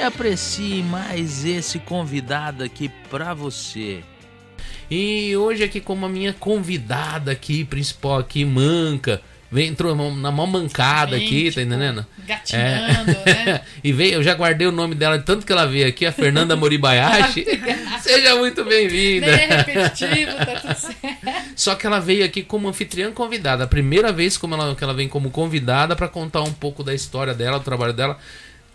e 0.00 0.02
aprecie 0.02 0.82
mais 0.82 1.44
esse 1.44 1.78
convidado 1.78 2.64
aqui 2.64 2.90
pra 3.10 3.34
você. 3.34 4.00
E 4.90 5.36
hoje 5.36 5.62
aqui 5.62 5.78
como 5.78 6.06
a 6.06 6.08
minha 6.08 6.32
convidada 6.32 7.30
aqui, 7.30 7.64
principal 7.66 8.18
aqui, 8.18 8.42
Manca, 8.44 9.20
Vem, 9.52 9.66
entrou 9.66 9.96
na 9.96 10.30
mão 10.30 10.46
mancada 10.46 11.18
Sim, 11.18 11.24
aqui, 11.24 11.44
tá 11.46 11.50
tipo, 11.50 11.54
tá 11.56 11.62
entendendo? 11.62 12.06
Gatinhando, 12.24 13.10
é. 13.26 13.44
né? 13.44 13.60
e 13.82 13.92
veio, 13.92 14.14
eu 14.14 14.22
já 14.22 14.32
guardei 14.32 14.64
o 14.68 14.70
nome 14.70 14.94
dela, 14.94 15.18
tanto 15.18 15.44
que 15.44 15.50
ela 15.50 15.66
veio 15.66 15.88
aqui, 15.88 16.06
a 16.06 16.12
Fernanda 16.12 16.54
Moribayashi. 16.54 17.44
Seja 18.00 18.36
muito 18.36 18.64
bem-vinda. 18.64 19.26
Nem 19.26 19.46
é 19.46 19.56
repetitivo, 19.56 20.36
tá 20.36 20.54
tudo 20.60 20.74
certo. 20.76 21.50
Só 21.56 21.74
que 21.74 21.84
ela 21.84 21.98
veio 21.98 22.24
aqui 22.24 22.44
como 22.44 22.68
anfitriã 22.68 23.10
convidada. 23.10 23.64
A 23.64 23.66
primeira 23.66 24.12
vez 24.12 24.36
como 24.36 24.54
ela, 24.54 24.72
que 24.76 24.84
ela 24.84 24.94
vem 24.94 25.08
como 25.08 25.30
convidada 25.30 25.96
para 25.96 26.06
contar 26.06 26.42
um 26.42 26.52
pouco 26.52 26.84
da 26.84 26.94
história 26.94 27.34
dela, 27.34 27.58
do 27.58 27.64
trabalho 27.64 27.92
dela. 27.92 28.20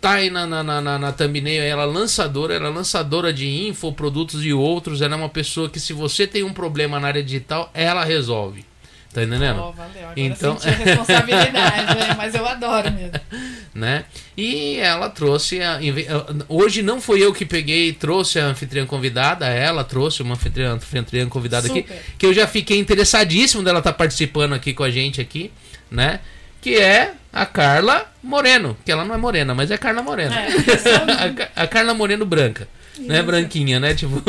Tá 0.00 0.12
aí 0.12 0.30
na, 0.30 0.46
na, 0.46 0.62
na, 0.62 0.98
na 0.98 1.12
thumbnail, 1.12 1.62
ela 1.62 1.82
é 1.82 1.86
lançadora, 1.86 2.54
ela 2.54 2.68
é 2.68 2.70
lançadora 2.70 3.32
de 3.32 3.48
info, 3.66 3.92
produtos 3.92 4.44
e 4.44 4.52
outros. 4.52 5.00
Ela 5.00 5.14
é 5.14 5.16
uma 5.16 5.28
pessoa 5.28 5.68
que, 5.68 5.80
se 5.80 5.92
você 5.92 6.26
tem 6.26 6.42
um 6.42 6.52
problema 6.52 7.00
na 7.00 7.08
área 7.08 7.22
digital, 7.22 7.70
ela 7.74 8.04
resolve. 8.04 8.64
Tá 9.16 9.22
entendendo? 9.22 9.60
Oh, 9.60 9.72
valeu. 9.72 10.02
Agora 10.02 10.12
então... 10.20 10.58
senti 10.58 10.68
a 10.68 10.76
responsabilidade, 10.76 11.98
né? 11.98 12.14
mas 12.18 12.34
eu 12.34 12.46
adoro 12.46 12.92
mesmo. 12.92 13.18
Né? 13.74 14.06
E 14.34 14.78
ela 14.78 15.10
trouxe. 15.10 15.60
A... 15.60 15.78
Hoje 16.48 16.82
não 16.82 16.98
foi 16.98 17.22
eu 17.22 17.30
que 17.30 17.44
peguei 17.44 17.88
e 17.88 17.92
trouxe 17.92 18.40
a 18.40 18.46
anfitriã 18.46 18.86
convidada, 18.86 19.46
ela 19.48 19.84
trouxe 19.84 20.22
uma 20.22 20.32
anfitriã, 20.32 20.72
anfitriã 20.72 21.28
convidada 21.28 21.68
Super. 21.68 21.80
aqui. 21.80 21.92
Que 22.16 22.24
eu 22.24 22.32
já 22.32 22.46
fiquei 22.46 22.78
interessadíssimo 22.78 23.62
dela 23.62 23.80
estar 23.80 23.92
tá 23.92 23.98
participando 23.98 24.54
aqui 24.54 24.72
com 24.72 24.82
a 24.82 24.88
gente 24.88 25.20
aqui, 25.20 25.52
né? 25.90 26.20
Que 26.66 26.78
é 26.78 27.14
a 27.32 27.46
Carla 27.46 28.12
Moreno. 28.20 28.76
Que 28.84 28.90
ela 28.90 29.04
não 29.04 29.14
é 29.14 29.18
morena, 29.18 29.54
mas 29.54 29.70
é 29.70 29.78
Carla 29.78 30.02
Moreno. 30.02 30.34
É, 30.34 30.48
a, 31.54 31.62
a 31.62 31.66
Carla 31.68 31.94
Moreno 31.94 32.26
branca 32.26 32.66
né, 32.98 33.22
Branquinha, 33.22 33.78
né? 33.78 33.94
Tipo, 33.94 34.20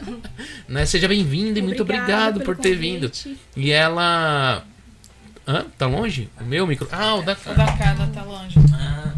né? 0.66 0.86
Seja 0.86 1.06
bem-vinda 1.06 1.58
e 1.58 1.62
muito 1.62 1.82
obrigado 1.82 2.40
por 2.40 2.56
ter 2.56 2.74
vindo. 2.74 3.12
E 3.54 3.70
ela. 3.70 4.64
Hã? 5.46 5.66
Tá 5.76 5.86
longe? 5.86 6.30
O 6.40 6.44
meu 6.44 6.66
micro. 6.66 6.88
Ah, 6.90 7.16
o 7.16 7.22
da 7.22 7.32
O 7.34 7.54
da 7.54 7.66
Carla 7.76 8.10
tá 8.14 8.22
longe. 8.22 8.58
Ah. 8.72 9.12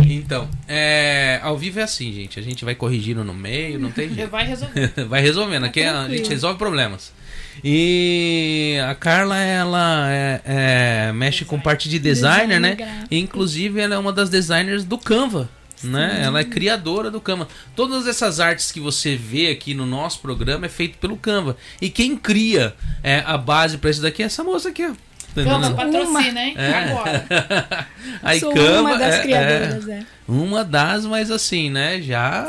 Então, 0.00 0.46
é, 0.68 1.40
ao 1.42 1.56
vivo 1.56 1.80
é 1.80 1.84
assim, 1.84 2.12
gente. 2.12 2.38
A 2.38 2.42
gente 2.42 2.66
vai 2.66 2.74
corrigindo 2.74 3.24
no 3.24 3.32
meio, 3.32 3.78
não 3.78 3.90
tem 3.90 4.12
jeito. 4.12 4.28
Vai 4.28 4.46
resolvendo. 4.46 5.08
vai 5.08 5.22
resolvendo. 5.22 5.64
Aqui 5.64 5.82
a 5.82 6.06
gente 6.06 6.28
resolve 6.28 6.58
problemas. 6.58 7.14
E 7.62 8.78
a 8.88 8.94
Carla, 8.94 9.38
ela 9.38 10.10
é, 10.10 10.40
é, 10.44 11.12
mexe 11.12 11.44
com 11.44 11.60
parte 11.60 11.88
de 11.88 11.98
designer, 11.98 12.60
né? 12.60 12.76
Inclusive, 13.10 13.80
ela 13.80 13.94
é 13.94 13.98
uma 13.98 14.12
das 14.12 14.30
designers 14.30 14.84
do 14.84 14.98
Canva 14.98 15.48
né? 15.84 16.20
Ela 16.22 16.40
é 16.40 16.44
criadora 16.44 17.10
do 17.10 17.20
Canva. 17.20 17.48
Todas 17.76 18.06
essas 18.06 18.40
artes 18.40 18.72
que 18.72 18.80
você 18.80 19.16
vê 19.16 19.48
aqui 19.48 19.74
no 19.74 19.86
nosso 19.86 20.20
programa 20.20 20.66
é 20.66 20.68
feito 20.68 20.98
pelo 20.98 21.16
Canva. 21.16 21.56
E 21.80 21.90
quem 21.90 22.16
cria 22.16 22.74
é, 23.02 23.22
a 23.26 23.36
base 23.36 23.78
para 23.78 23.90
isso 23.90 24.02
daqui 24.02 24.22
é 24.22 24.26
essa 24.26 24.42
moça 24.42 24.70
aqui, 24.70 24.84
ó. 24.86 24.92
Vamos, 25.34 25.68
patrocina, 25.70 26.40
hein? 26.40 26.54
É. 26.56 26.72
Agora. 26.72 27.26
a 28.22 28.38
Sou 28.38 28.52
uma 28.52 28.96
das 28.96 29.14
é, 29.14 29.22
criadoras, 29.22 29.88
é. 29.88 29.92
é. 29.92 30.06
Uma 30.28 30.64
das, 30.64 31.04
mas 31.04 31.30
assim, 31.30 31.70
né? 31.70 32.00
Já 32.00 32.46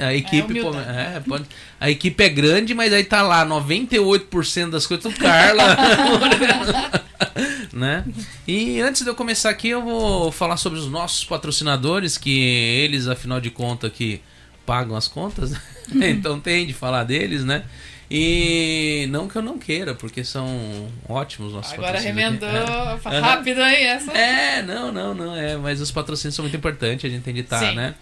a 0.00 0.14
equipe 0.14 0.58
é, 0.58 1.16
é, 1.16 1.20
pode, 1.20 1.44
a 1.80 1.90
equipe 1.90 2.22
é 2.22 2.28
grande, 2.28 2.74
mas 2.74 2.92
aí 2.92 3.04
tá 3.04 3.22
lá 3.22 3.46
98% 3.46 4.70
das 4.70 4.86
coisas 4.86 5.12
do 5.12 5.18
Carla. 5.18 5.76
né? 7.72 8.04
E 8.46 8.80
antes 8.80 9.02
de 9.02 9.08
eu 9.08 9.14
começar 9.14 9.50
aqui, 9.50 9.68
eu 9.68 9.82
vou 9.82 10.32
falar 10.32 10.56
sobre 10.56 10.78
os 10.78 10.88
nossos 10.88 11.24
patrocinadores, 11.24 12.18
que 12.18 12.38
eles, 12.40 13.06
afinal 13.06 13.40
de 13.40 13.50
contas, 13.50 13.92
que 13.92 14.20
pagam 14.66 14.96
as 14.96 15.08
contas. 15.08 15.52
Né? 15.52 16.10
então 16.10 16.38
tem 16.38 16.66
de 16.66 16.74
falar 16.74 17.04
deles, 17.04 17.44
né? 17.44 17.64
E 18.10 19.06
não 19.10 19.28
que 19.28 19.36
eu 19.36 19.42
não 19.42 19.58
queira, 19.58 19.94
porque 19.94 20.24
são 20.24 20.88
ótimos 21.06 21.52
nossos 21.52 21.74
Agora 21.74 22.00
remendou 22.00 22.48
é. 22.48 23.18
rápido 23.18 23.60
aí 23.60 23.84
essa. 23.84 24.10
É, 24.12 24.62
não, 24.62 24.90
não, 24.90 25.14
não. 25.14 25.36
É, 25.36 25.56
mas 25.58 25.80
os 25.80 25.90
patrocínios 25.90 26.34
são 26.34 26.42
muito 26.42 26.56
importantes, 26.56 27.04
a 27.04 27.12
gente 27.12 27.22
tem 27.22 27.34
de 27.34 27.40
estar, 27.40 27.60
tá, 27.60 27.72
né? 27.72 27.94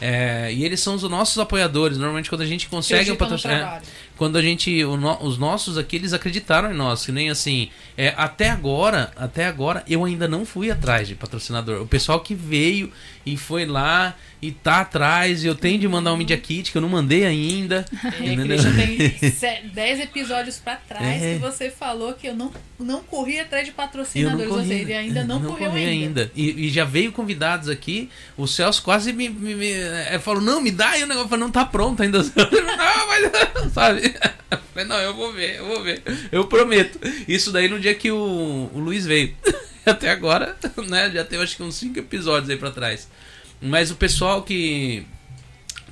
É, 0.00 0.52
e 0.52 0.64
eles 0.64 0.80
são 0.80 0.94
os 0.94 1.02
nossos 1.04 1.38
apoiadores. 1.38 1.96
Normalmente, 1.96 2.28
quando 2.28 2.42
a 2.42 2.46
gente 2.46 2.68
consegue 2.68 3.10
um 3.10 3.16
patrocínio. 3.16 3.56
É, 3.56 3.80
quando 4.16 4.36
a 4.36 4.42
gente. 4.42 4.84
No, 4.84 5.22
os 5.22 5.38
nossos 5.38 5.78
aqui, 5.78 5.96
eles 5.96 6.12
acreditaram 6.12 6.72
em 6.72 6.76
nós. 6.76 7.06
Que 7.06 7.12
nem 7.12 7.30
assim. 7.30 7.70
É, 7.96 8.12
até 8.16 8.50
agora, 8.50 9.12
até 9.16 9.46
agora, 9.46 9.82
eu 9.88 10.04
ainda 10.04 10.26
não 10.26 10.44
fui 10.44 10.70
atrás 10.70 11.08
de 11.08 11.14
patrocinador. 11.14 11.80
O 11.80 11.86
pessoal 11.86 12.20
que 12.20 12.34
veio 12.34 12.92
e 13.24 13.36
foi 13.36 13.64
lá 13.64 14.14
e 14.44 14.52
tá 14.52 14.80
atrás. 14.80 15.42
E 15.42 15.46
eu 15.46 15.54
tenho 15.54 15.78
de 15.78 15.88
mandar 15.88 16.12
um 16.12 16.18
Media 16.18 16.36
Kit 16.36 16.70
que 16.70 16.76
eu 16.76 16.82
não 16.82 16.88
mandei 16.88 17.24
ainda. 17.24 17.86
É, 18.04 18.20
tem 18.20 19.70
10 19.72 20.00
episódios 20.00 20.58
para 20.58 20.76
trás 20.76 21.22
é. 21.22 21.34
que 21.34 21.38
você 21.40 21.70
falou 21.70 22.12
que 22.12 22.26
eu 22.26 22.34
não, 22.34 22.52
não 22.78 23.02
corri 23.02 23.40
atrás 23.40 23.64
de 23.64 23.72
patrocinadores. 23.72 24.52
Ou 24.52 24.62
seja, 24.62 24.74
ele 24.74 24.92
ainda 24.92 25.24
não, 25.24 25.40
não 25.40 25.50
correu 25.50 25.72
ainda. 25.72 26.22
ainda. 26.22 26.32
E, 26.34 26.66
e, 26.66 26.68
já 26.68 26.84
veio 26.84 27.10
convidados 27.10 27.70
aqui. 27.70 28.10
O 28.36 28.46
Celso 28.46 28.82
quase 28.82 29.14
me, 29.14 29.30
me, 29.30 29.54
me 29.54 29.70
é, 29.70 30.18
falou: 30.18 30.42
Não, 30.42 30.60
me 30.60 30.70
dá. 30.70 30.98
E 30.98 31.04
o 31.04 31.06
negócio 31.06 31.30
falou: 31.30 31.46
Não 31.46 31.52
tá 31.52 31.64
pronto 31.64 32.02
ainda. 32.02 32.18
não, 32.22 33.06
mas. 33.08 33.72
Sabe? 33.72 34.14
Falei, 34.74 34.88
não, 34.88 34.98
eu 34.98 35.14
vou 35.14 35.32
ver, 35.32 35.56
eu 35.56 35.66
vou 35.66 35.82
ver. 35.82 36.02
Eu 36.30 36.44
prometo. 36.46 36.98
Isso 37.26 37.50
daí 37.50 37.66
no 37.66 37.80
dia 37.80 37.94
que 37.94 38.10
o, 38.10 38.70
o 38.74 38.78
Luiz 38.78 39.06
veio. 39.06 39.34
Até 39.86 40.10
agora, 40.10 40.56
né? 40.88 41.10
Já 41.10 41.24
teve 41.24 41.42
acho 41.42 41.56
que 41.56 41.62
uns 41.62 41.76
5 41.76 41.98
episódios 41.98 42.50
aí 42.50 42.56
pra 42.56 42.70
trás. 42.70 43.08
Mas 43.64 43.90
o 43.90 43.96
pessoal 43.96 44.42
que 44.42 45.06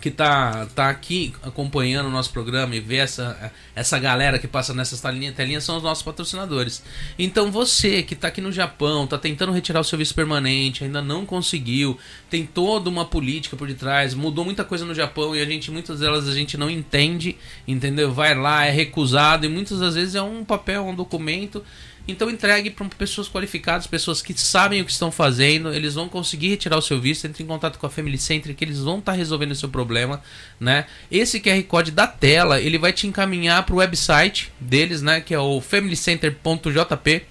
que 0.02 0.10
tá, 0.10 0.66
tá 0.74 0.90
aqui 0.90 1.32
acompanhando 1.44 2.06
o 2.06 2.10
nosso 2.10 2.32
programa 2.32 2.74
e 2.74 2.80
vê 2.80 2.96
essa, 2.96 3.52
essa 3.72 4.00
galera 4.00 4.36
que 4.36 4.48
passa 4.48 4.74
nessas 4.74 5.00
telinhas, 5.00 5.36
telinhas 5.36 5.62
são 5.62 5.76
os 5.76 5.82
nossos 5.82 6.02
patrocinadores. 6.02 6.82
Então 7.16 7.52
você 7.52 8.02
que 8.02 8.14
está 8.14 8.26
aqui 8.26 8.40
no 8.40 8.50
Japão, 8.50 9.04
está 9.04 9.16
tentando 9.16 9.52
retirar 9.52 9.78
o 9.78 9.84
seu 9.84 9.96
visto 9.96 10.12
permanente, 10.12 10.82
ainda 10.82 11.00
não 11.00 11.24
conseguiu, 11.24 11.96
tem 12.28 12.44
toda 12.44 12.90
uma 12.90 13.04
política 13.04 13.56
por 13.56 13.68
detrás, 13.68 14.12
mudou 14.12 14.44
muita 14.44 14.64
coisa 14.64 14.84
no 14.84 14.92
Japão 14.92 15.36
e 15.36 15.40
a 15.40 15.44
gente, 15.44 15.70
muitas 15.70 16.00
delas 16.00 16.28
a 16.28 16.34
gente 16.34 16.56
não 16.56 16.68
entende, 16.68 17.36
entendeu? 17.66 18.12
Vai 18.12 18.34
lá, 18.34 18.66
é 18.66 18.72
recusado 18.72 19.46
e 19.46 19.48
muitas 19.48 19.78
das 19.78 19.94
vezes 19.94 20.16
é 20.16 20.22
um 20.22 20.44
papel, 20.44 20.84
um 20.84 20.96
documento 20.96 21.64
então 22.06 22.28
entregue 22.28 22.70
para 22.70 22.86
pessoas 22.88 23.28
qualificadas, 23.28 23.86
pessoas 23.86 24.20
que 24.20 24.38
sabem 24.38 24.80
o 24.80 24.84
que 24.84 24.90
estão 24.90 25.12
fazendo, 25.12 25.72
eles 25.72 25.94
vão 25.94 26.08
conseguir 26.08 26.48
retirar 26.48 26.76
o 26.76 26.82
seu 26.82 27.00
visto, 27.00 27.26
entre 27.26 27.42
em 27.44 27.46
contato 27.46 27.78
com 27.78 27.86
a 27.86 27.90
Family 27.90 28.18
Center 28.18 28.54
que 28.54 28.64
eles 28.64 28.80
vão 28.80 28.98
estar 28.98 29.12
tá 29.12 29.18
resolvendo 29.18 29.52
o 29.52 29.56
seu 29.56 29.68
problema, 29.68 30.20
né? 30.58 30.86
Esse 31.10 31.40
QR 31.40 31.62
Code 31.64 31.92
da 31.92 32.06
tela, 32.06 32.60
ele 32.60 32.78
vai 32.78 32.92
te 32.92 33.06
encaminhar 33.06 33.64
para 33.64 33.74
o 33.74 33.78
website 33.78 34.52
deles, 34.58 35.00
né, 35.00 35.20
que 35.20 35.32
é 35.32 35.38
o 35.38 35.60
familycenter.jp. 35.60 37.22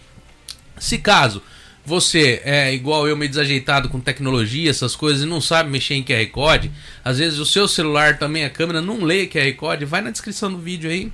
Se 0.80 0.98
caso 0.98 1.44
você 1.86 2.42
é 2.46 2.74
igual 2.74 3.08
eu, 3.08 3.18
meio 3.18 3.30
desajeitado 3.30 3.90
com 3.90 4.00
tecnologia, 4.00 4.70
essas 4.70 4.96
coisas, 4.96 5.24
e 5.24 5.26
não 5.26 5.42
sabe 5.42 5.70
mexer 5.70 5.96
em 5.96 6.04
QR 6.04 6.26
Code, 6.28 6.72
às 7.04 7.18
vezes 7.18 7.40
o 7.40 7.46
seu 7.46 7.68
celular 7.68 8.20
também, 8.20 8.46
a 8.46 8.50
câmera 8.50 8.82
não 8.82 9.04
lê 9.04 9.26
QR 9.28 9.52
Code, 9.56 9.86
vai 9.86 10.02
na 10.02 10.12
descrição 10.12 10.52
do 10.52 10.60
vídeo 10.60 10.90
aí, 10.90 11.12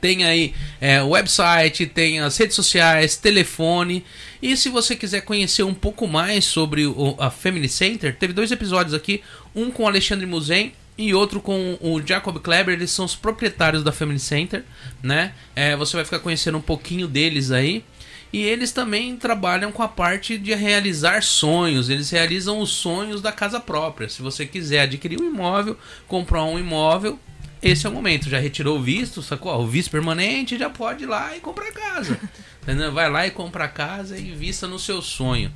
tem 0.00 0.24
aí 0.24 0.54
é, 0.80 1.02
website, 1.02 1.86
tem 1.86 2.20
as 2.20 2.36
redes 2.36 2.56
sociais, 2.56 3.16
telefone. 3.16 4.04
E 4.42 4.56
se 4.56 4.68
você 4.68 4.94
quiser 4.94 5.22
conhecer 5.22 5.62
um 5.62 5.74
pouco 5.74 6.06
mais 6.06 6.44
sobre 6.44 6.86
o, 6.86 7.16
a 7.18 7.30
Family 7.30 7.68
Center, 7.68 8.16
teve 8.16 8.32
dois 8.32 8.50
episódios 8.50 8.94
aqui, 8.94 9.22
um 9.54 9.70
com 9.70 9.86
Alexandre 9.86 10.26
Muzen 10.26 10.72
e 10.98 11.12
outro 11.12 11.40
com 11.40 11.76
o 11.80 12.00
Jacob 12.04 12.38
Kleber, 12.38 12.74
eles 12.74 12.90
são 12.90 13.04
os 13.04 13.14
proprietários 13.14 13.82
da 13.82 13.92
Family 13.92 14.18
Center, 14.18 14.64
né? 15.02 15.32
É, 15.54 15.76
você 15.76 15.96
vai 15.96 16.04
ficar 16.04 16.20
conhecendo 16.20 16.56
um 16.56 16.62
pouquinho 16.62 17.06
deles 17.06 17.50
aí. 17.50 17.84
E 18.32 18.42
eles 18.42 18.72
também 18.72 19.16
trabalham 19.16 19.70
com 19.70 19.82
a 19.82 19.88
parte 19.88 20.36
de 20.36 20.54
realizar 20.54 21.22
sonhos. 21.22 21.88
Eles 21.88 22.10
realizam 22.10 22.58
os 22.60 22.70
sonhos 22.70 23.22
da 23.22 23.30
casa 23.30 23.60
própria. 23.60 24.08
Se 24.08 24.20
você 24.20 24.44
quiser 24.44 24.80
adquirir 24.80 25.20
um 25.20 25.26
imóvel, 25.26 25.78
comprar 26.08 26.44
um 26.44 26.58
imóvel, 26.58 27.18
esse 27.68 27.86
é 27.86 27.88
o 27.88 27.92
momento. 27.92 28.28
Já 28.28 28.38
retirou 28.38 28.78
o 28.78 28.82
visto, 28.82 29.22
sacou? 29.22 29.54
O 29.60 29.66
visto 29.66 29.90
permanente, 29.90 30.58
já 30.58 30.70
pode 30.70 31.04
ir 31.04 31.06
lá 31.06 31.36
e 31.36 31.40
comprar 31.40 31.72
casa. 31.72 32.18
Entendeu? 32.62 32.92
Vai 32.92 33.10
lá 33.10 33.26
e 33.26 33.30
compra 33.30 33.68
casa 33.68 34.18
e 34.18 34.32
vista 34.32 34.66
no 34.66 34.78
seu 34.78 35.00
sonho. 35.00 35.52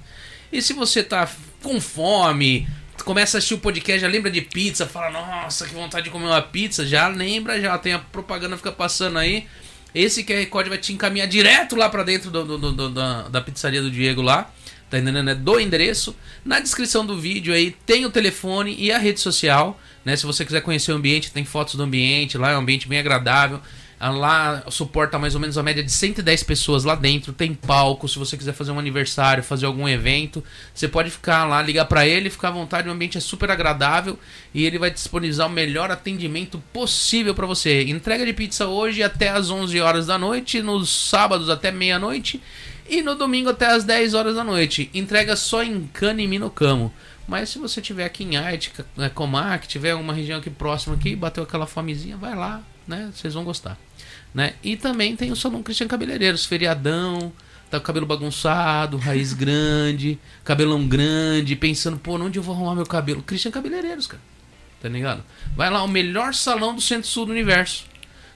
E 0.52 0.60
se 0.60 0.72
você 0.72 1.02
tá 1.02 1.28
com 1.62 1.80
fome, 1.80 2.68
começa 3.04 3.36
a 3.36 3.38
assistir 3.38 3.54
o 3.54 3.58
podcast, 3.58 4.00
já 4.00 4.08
lembra 4.08 4.30
de 4.30 4.40
pizza, 4.40 4.86
fala, 4.86 5.10
nossa, 5.10 5.66
que 5.66 5.74
vontade 5.74 6.04
de 6.04 6.10
comer 6.10 6.26
uma 6.26 6.42
pizza, 6.42 6.86
já 6.86 7.08
lembra, 7.08 7.60
já 7.60 7.76
tem 7.78 7.92
a 7.92 7.98
propaganda 7.98 8.56
fica 8.56 8.72
passando 8.72 9.18
aí. 9.18 9.46
Esse 9.94 10.22
QR 10.22 10.46
Code 10.46 10.68
vai 10.68 10.78
te 10.78 10.92
encaminhar 10.92 11.26
direto 11.26 11.74
lá 11.74 11.88
para 11.88 12.02
dentro 12.02 12.30
do, 12.30 12.44
do, 12.44 12.72
do, 12.72 12.90
da, 12.90 13.28
da 13.28 13.40
pizzaria 13.40 13.82
do 13.82 13.90
Diego 13.90 14.22
lá. 14.22 14.50
Tá 14.88 14.98
entendendo? 14.98 15.30
É 15.30 15.34
do 15.34 15.60
endereço. 15.60 16.16
Na 16.44 16.58
descrição 16.58 17.06
do 17.06 17.18
vídeo 17.18 17.54
aí 17.54 17.70
tem 17.86 18.04
o 18.04 18.10
telefone 18.10 18.74
e 18.76 18.90
a 18.90 18.98
rede 18.98 19.20
social. 19.20 19.80
Né? 20.04 20.16
Se 20.16 20.26
você 20.26 20.44
quiser 20.44 20.60
conhecer 20.62 20.92
o 20.92 20.96
ambiente, 20.96 21.32
tem 21.32 21.44
fotos 21.44 21.74
do 21.74 21.82
ambiente 21.82 22.38
lá, 22.38 22.50
é 22.50 22.56
um 22.56 22.60
ambiente 22.60 22.88
bem 22.88 22.98
agradável. 22.98 23.60
Ah, 24.02 24.08
lá 24.08 24.64
suporta 24.70 25.18
mais 25.18 25.34
ou 25.34 25.40
menos 25.42 25.58
a 25.58 25.62
média 25.62 25.84
de 25.84 25.92
110 25.92 26.42
pessoas 26.44 26.84
lá 26.84 26.94
dentro. 26.94 27.34
Tem 27.34 27.52
palco. 27.52 28.08
Se 28.08 28.18
você 28.18 28.34
quiser 28.34 28.54
fazer 28.54 28.70
um 28.70 28.78
aniversário, 28.78 29.44
fazer 29.44 29.66
algum 29.66 29.86
evento, 29.86 30.42
você 30.72 30.88
pode 30.88 31.10
ficar 31.10 31.44
lá, 31.44 31.60
ligar 31.60 31.84
para 31.84 32.06
ele, 32.06 32.30
ficar 32.30 32.48
à 32.48 32.52
vontade. 32.52 32.88
O 32.88 32.92
ambiente 32.92 33.18
é 33.18 33.20
super 33.20 33.50
agradável 33.50 34.18
e 34.54 34.64
ele 34.64 34.78
vai 34.78 34.90
disponibilizar 34.90 35.46
o 35.46 35.50
melhor 35.50 35.90
atendimento 35.90 36.58
possível 36.72 37.34
para 37.34 37.46
você. 37.46 37.82
Entrega 37.82 38.24
de 38.24 38.32
pizza 38.32 38.66
hoje 38.66 39.02
até 39.02 39.28
às 39.28 39.50
11 39.50 39.78
horas 39.82 40.06
da 40.06 40.16
noite, 40.16 40.62
nos 40.62 40.88
sábados 40.88 41.50
até 41.50 41.70
meia-noite 41.70 42.40
e 42.88 43.02
no 43.02 43.14
domingo 43.14 43.50
até 43.50 43.66
às 43.66 43.84
10 43.84 44.14
horas 44.14 44.34
da 44.34 44.42
noite. 44.42 44.88
Entrega 44.94 45.36
só 45.36 45.62
em 45.62 45.86
Cana 45.92 46.22
e 46.22 46.26
Minocamo. 46.26 46.90
Mas 47.30 47.50
se 47.50 47.60
você 47.60 47.80
tiver 47.80 48.04
aqui 48.04 48.24
em 48.24 48.36
Arte, 48.36 48.72
né, 48.96 49.08
Comac, 49.08 49.68
tiver 49.68 49.94
uma 49.94 50.12
região 50.12 50.40
aqui 50.40 50.50
próxima 50.50 50.96
aqui, 50.96 51.14
bateu 51.14 51.44
aquela 51.44 51.64
fomezinha, 51.64 52.16
vai 52.16 52.34
lá, 52.34 52.60
né? 52.88 53.08
Vocês 53.14 53.34
vão 53.34 53.44
gostar. 53.44 53.78
Né? 54.34 54.54
E 54.64 54.76
também 54.76 55.14
tem 55.14 55.30
o 55.30 55.36
Salão 55.36 55.62
Cristian 55.62 55.86
Cabeleireiros, 55.86 56.44
feriadão, 56.44 57.32
tá 57.70 57.78
com 57.78 57.86
cabelo 57.86 58.04
bagunçado, 58.04 58.96
raiz 58.96 59.32
grande, 59.32 60.18
cabelão 60.42 60.88
grande, 60.88 61.54
pensando, 61.54 61.96
pô, 62.00 62.16
onde 62.16 62.36
eu 62.36 62.42
vou 62.42 62.52
arrumar 62.52 62.74
meu 62.74 62.84
cabelo? 62.84 63.22
Cristian 63.22 63.52
Cabeleireiros, 63.52 64.08
cara. 64.08 64.22
Tá 64.82 64.88
ligado? 64.88 65.22
Vai 65.54 65.70
lá, 65.70 65.84
o 65.84 65.88
melhor 65.88 66.34
salão 66.34 66.74
do 66.74 66.80
centro-sul 66.80 67.26
do 67.26 67.30
universo. 67.30 67.84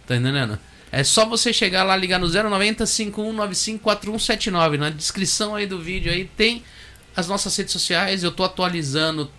Tá 0.07 0.15
entendendo? 0.15 0.57
É 0.93 1.03
só 1.03 1.27
você 1.27 1.53
chegar 1.53 1.83
lá, 1.83 1.97
ligar 1.97 2.21
no 2.21 2.29
090 2.29 2.87
5195 2.87 3.83
4179. 3.83 4.79
Na 4.79 4.91
descrição 4.91 5.57
aí 5.57 5.67
do 5.67 5.81
vídeo 5.81 6.13
aí 6.13 6.31
tem 6.37 6.63
as 7.17 7.29
nossas 7.29 7.57
redes 7.57 7.73
sociais. 7.73 8.23
Eu 8.23 8.33
tô 8.33 8.45
atualizando, 8.45 9.31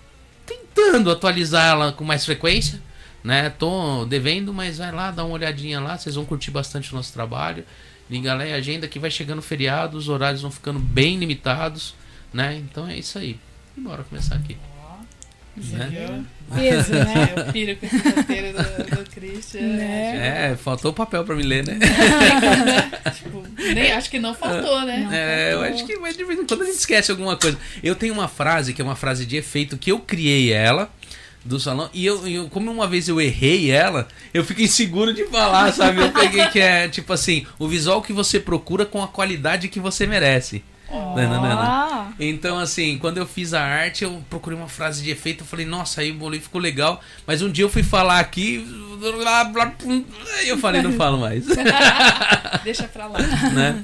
tentando 0.46 1.12
atualizar 1.12 1.66
ela 1.66 1.92
com 1.92 2.04
mais 2.04 2.26
frequência 2.26 2.82
né? 3.26 3.50
Tô 3.50 4.06
devendo, 4.06 4.54
mas 4.54 4.78
vai 4.78 4.92
lá, 4.92 5.10
dá 5.10 5.26
uma 5.26 5.34
olhadinha 5.34 5.80
lá, 5.80 5.98
vocês 5.98 6.14
vão 6.14 6.24
curtir 6.24 6.52
bastante 6.52 6.94
o 6.94 6.96
nosso 6.96 7.12
trabalho. 7.12 7.66
Liga 8.08 8.36
lá 8.36 8.46
e 8.46 8.54
agenda 8.54 8.88
que 8.88 9.00
vai 9.00 9.10
chegando 9.10 9.42
feriado, 9.42 9.98
os 9.98 10.08
horários 10.08 10.44
vão 10.44 10.52
ficando 10.52 10.78
bem 10.78 11.18
limitados, 11.18 11.96
né? 12.32 12.56
Então 12.56 12.88
é 12.88 12.96
isso 12.96 13.18
aí. 13.18 13.40
E 13.76 13.82
bora 13.82 14.04
começar 14.04 14.36
aqui. 14.36 14.56
Né? 15.58 16.24
Peso, 16.54 16.92
né? 16.94 17.34
Eu 17.36 17.54
piro 17.54 17.76
com 17.78 17.86
esse 17.86 18.10
roteiro 18.10 18.58
do, 18.58 18.96
do 18.96 19.10
Christian. 19.10 19.62
Né? 19.62 20.52
É, 20.52 20.56
faltou 20.56 20.92
o 20.92 20.94
papel 20.94 21.24
pra 21.24 21.36
me 21.36 21.44
ler, 21.44 21.66
né? 21.66 21.80
tipo, 23.16 23.44
nem, 23.74 23.92
acho 23.92 24.10
que 24.10 24.20
não 24.20 24.36
faltou, 24.36 24.82
né? 24.82 25.00
Não 25.00 25.14
é, 25.14 25.52
faltou. 25.52 25.66
eu 25.66 25.74
acho 25.74 25.86
que 25.86 25.98
mas 25.98 26.16
de 26.16 26.24
vez 26.24 26.40
em 26.40 26.46
quando 26.46 26.64
a 26.64 26.66
gente 26.66 26.78
esquece 26.78 27.10
alguma 27.10 27.36
coisa. 27.36 27.58
Eu 27.82 27.96
tenho 27.96 28.14
uma 28.14 28.28
frase 28.28 28.74
que 28.74 28.82
é 28.82 28.86
uma 28.86 28.96
frase 28.96 29.26
de 29.26 29.38
efeito 29.38 29.78
que 29.78 29.92
eu 29.92 30.00
criei 30.00 30.52
ela 30.52 30.92
do 31.44 31.60
salão. 31.60 31.90
E 31.94 32.06
eu, 32.06 32.28
eu, 32.28 32.50
como 32.50 32.72
uma 32.72 32.88
vez 32.88 33.08
eu 33.08 33.22
errei 33.22 33.72
ela, 33.72 34.08
eu 34.34 34.44
fico 34.44 34.62
inseguro 34.62 35.14
de 35.14 35.26
falar, 35.26 35.72
sabe? 35.72 36.02
Eu 36.02 36.12
peguei 36.12 36.46
que 36.48 36.60
é 36.60 36.90
tipo 36.90 37.14
assim, 37.14 37.46
o 37.58 37.68
visual 37.68 38.02
que 38.02 38.12
você 38.12 38.40
procura 38.40 38.86
com 38.86 39.02
a 39.02 39.08
qualidade 39.08 39.70
que 39.70 39.80
você 39.80 40.06
merece. 40.06 40.64
Oh. 40.90 41.16
Então, 42.20 42.58
assim, 42.58 42.98
quando 42.98 43.18
eu 43.18 43.26
fiz 43.26 43.54
a 43.54 43.62
arte, 43.62 44.04
eu 44.04 44.24
procurei 44.30 44.58
uma 44.58 44.68
frase 44.68 45.04
de 45.04 45.10
efeito. 45.10 45.44
Eu 45.44 45.48
falei, 45.48 45.66
nossa, 45.66 46.02
aí 46.02 46.12
o 46.12 46.16
boleto 46.16 46.44
ficou 46.44 46.62
legal. 46.62 47.02
Mas 47.26 47.42
um 47.42 47.52
dia 47.52 47.64
eu 47.64 47.70
fui 47.70 47.84
falar 47.84 48.20
aqui. 48.20 48.66
Eu 50.46 50.58
falei, 50.58 50.82
não 50.82 50.94
falo 50.94 51.18
mais. 51.18 51.46
Deixa 52.64 52.84
pra 52.88 53.08
lá. 53.08 53.20
Né? 53.20 53.84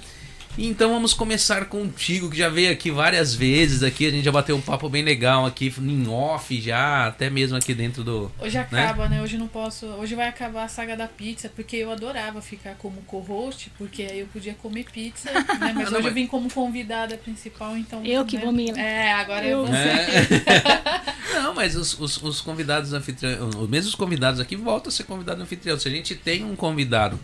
Então 0.58 0.92
vamos 0.92 1.14
começar 1.14 1.66
contigo, 1.66 2.30
que 2.30 2.38
já 2.38 2.50
veio 2.50 2.72
aqui 2.72 2.92
várias 2.92 3.34
vezes 3.34 3.84
aqui, 3.84 4.06
a 4.06 4.12
gente 4.12 4.26
já 4.26 4.32
bateu 4.32 4.56
um 4.56 4.62
papo 4.62 4.90
bem 4.90 5.04
legal 5.04 5.46
aqui, 5.46 5.74
em 5.80 6.08
off 6.08 6.60
já, 6.60 7.08
até 7.08 7.30
mesmo 7.30 7.58
aqui 7.58 7.74
dentro 7.74 8.04
do... 8.04 8.32
Hoje 8.40 8.58
né? 8.58 8.64
acaba, 8.64 9.08
né? 9.08 9.18
né? 9.18 9.24
Hoje 9.24 9.38
não 9.38 9.48
posso... 9.48 9.86
Hoje 9.86 10.14
vai 10.14 10.28
acabar 10.28 10.66
a 10.66 10.68
saga 10.68 10.98
da 10.98 11.08
pizza, 11.08 11.50
porque 11.56 11.78
eu 11.78 11.92
adorava 11.92 12.42
ficar 12.42 12.76
como 12.76 13.02
co-host, 13.04 13.72
porque 13.78 14.04
aí 14.04 14.20
eu 14.20 14.28
podia 14.28 14.54
comer 14.54 14.86
pizza, 14.92 15.32
né? 15.32 15.46
Mas 15.60 15.76
não, 15.76 15.82
hoje 15.84 15.92
mas... 15.94 16.06
eu 16.06 16.14
vim 16.14 16.28
como 16.28 16.52
convidada 16.52 17.18
principal, 17.18 17.78
então... 17.78 18.04
Eu 18.04 18.26
que 18.26 18.38
né? 18.38 18.44
vou 18.44 18.52
me... 18.52 18.72
É, 18.72 19.14
agora 19.14 19.46
eu... 19.46 19.66
você. 19.66 19.76
É. 19.76 21.34
não, 21.34 21.54
mas 21.54 21.76
os, 21.76 21.98
os, 22.00 22.22
os 22.22 22.42
convidados 22.42 22.94
anfitriões, 22.94 23.40
os 23.56 23.70
mesmos 23.70 23.96
convidados 23.96 24.40
aqui 24.40 24.56
voltam 24.56 24.90
a 24.90 24.92
ser 24.92 25.04
convidados 25.04 25.42
anfitrião. 25.42 25.80
Se 25.80 25.88
a 25.88 25.92
gente 25.92 26.16
tem 26.16 26.44
um 26.44 26.56
convidado 26.56 27.20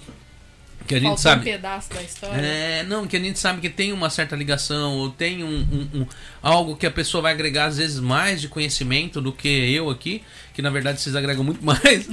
que 0.87 0.95
a 0.95 0.99
gente 0.99 1.07
Faltou 1.07 1.23
sabe. 1.23 1.41
um 1.41 1.53
pedaço 1.53 1.93
da 1.93 2.01
história. 2.01 2.41
É, 2.41 2.83
não, 2.83 3.05
que 3.05 3.17
a 3.17 3.19
gente 3.19 3.37
sabe 3.37 3.59
que 3.59 3.69
tem 3.69 3.91
uma 3.91 4.09
certa 4.09 4.35
ligação, 4.35 4.93
ou 4.93 5.09
tem 5.09 5.43
um, 5.43 5.47
um, 5.47 5.99
um, 6.01 6.07
algo 6.41 6.75
que 6.75 6.85
a 6.85 6.91
pessoa 6.91 7.21
vai 7.21 7.33
agregar 7.33 7.65
às 7.65 7.77
vezes 7.77 7.99
mais 7.99 8.39
de 8.39 8.47
conhecimento 8.47 9.21
do 9.21 9.31
que 9.31 9.47
eu 9.47 9.89
aqui, 9.89 10.23
que 10.53 10.61
na 10.61 10.69
verdade 10.69 10.99
vocês 10.99 11.15
agregam 11.15 11.43
muito 11.43 11.63
mais. 11.63 12.07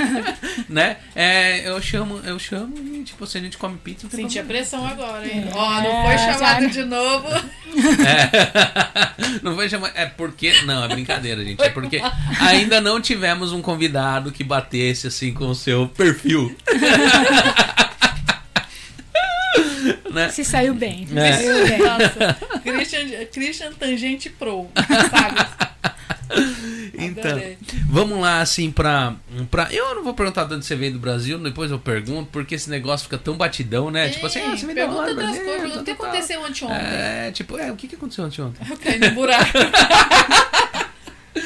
né? 0.68 0.96
É, 1.14 1.68
eu 1.68 1.80
chamo, 1.80 2.20
eu 2.24 2.38
chamo 2.38 2.76
e 2.78 3.04
tipo, 3.04 3.26
se 3.26 3.38
a 3.38 3.40
gente 3.40 3.58
come 3.58 3.76
pizza. 3.78 4.08
Senti 4.10 4.38
a 4.38 4.44
pressão 4.44 4.84
agora, 4.86 5.24
hein? 5.24 5.44
É. 5.48 5.54
Ó, 5.54 5.78
é, 5.78 5.82
não 5.82 6.06
foi 6.06 6.18
chamado 6.18 6.62
já... 6.62 6.68
de 6.68 6.84
novo. 6.84 7.28
É, 7.76 9.40
não 9.42 9.54
foi 9.54 9.68
chamado. 9.68 9.92
É 9.94 10.06
porque. 10.06 10.62
Não, 10.62 10.84
é 10.84 10.88
brincadeira, 10.88 11.44
gente. 11.44 11.62
É 11.62 11.68
porque 11.68 12.00
ainda 12.40 12.80
não 12.80 13.02
tivemos 13.02 13.52
um 13.52 13.60
convidado 13.60 14.32
que 14.32 14.42
batesse 14.42 15.06
assim 15.06 15.34
com 15.34 15.48
o 15.48 15.54
seu 15.54 15.86
perfil. 15.86 16.56
Né? 20.12 20.28
Se 20.30 20.44
saiu 20.44 20.74
bem. 20.74 21.06
É. 21.14 21.32
Saiu 21.32 21.66
bem. 21.66 21.78
Nossa, 21.78 22.38
Christian, 22.62 23.26
Christian 23.32 23.72
Tangente 23.72 24.30
Pro, 24.30 24.68
sabe? 25.10 25.66
Então, 26.98 27.30
Adorei. 27.30 27.58
vamos 27.88 28.20
lá, 28.20 28.40
assim, 28.40 28.70
pra, 28.70 29.14
pra. 29.50 29.68
Eu 29.70 29.94
não 29.94 30.02
vou 30.02 30.14
perguntar 30.14 30.44
de 30.44 30.54
onde 30.54 30.64
você 30.64 30.74
veio 30.74 30.94
do 30.94 30.98
Brasil, 30.98 31.38
depois 31.38 31.70
eu 31.70 31.78
pergunto, 31.78 32.30
porque 32.32 32.54
esse 32.54 32.68
negócio 32.70 33.04
fica 33.04 33.18
tão 33.18 33.36
batidão, 33.36 33.90
né? 33.90 34.06
Ei, 34.06 34.12
tipo 34.12 34.26
assim, 34.26 34.40
ah, 34.40 34.56
você 34.56 34.66
veio 34.66 34.76
da 34.76 34.86
das 35.12 35.38
coisas, 35.38 35.76
o 35.76 35.84
que 35.84 35.90
aconteceu 35.90 36.44
anteontem? 36.44 36.78
É, 36.78 37.30
tipo, 37.32 37.58
é, 37.58 37.70
o 37.70 37.76
que, 37.76 37.86
que 37.86 37.94
aconteceu 37.94 38.24
anteontem? 38.24 38.66
Eu 38.68 38.76
caí 38.78 38.98
no 38.98 39.10
buraco. 39.10 39.52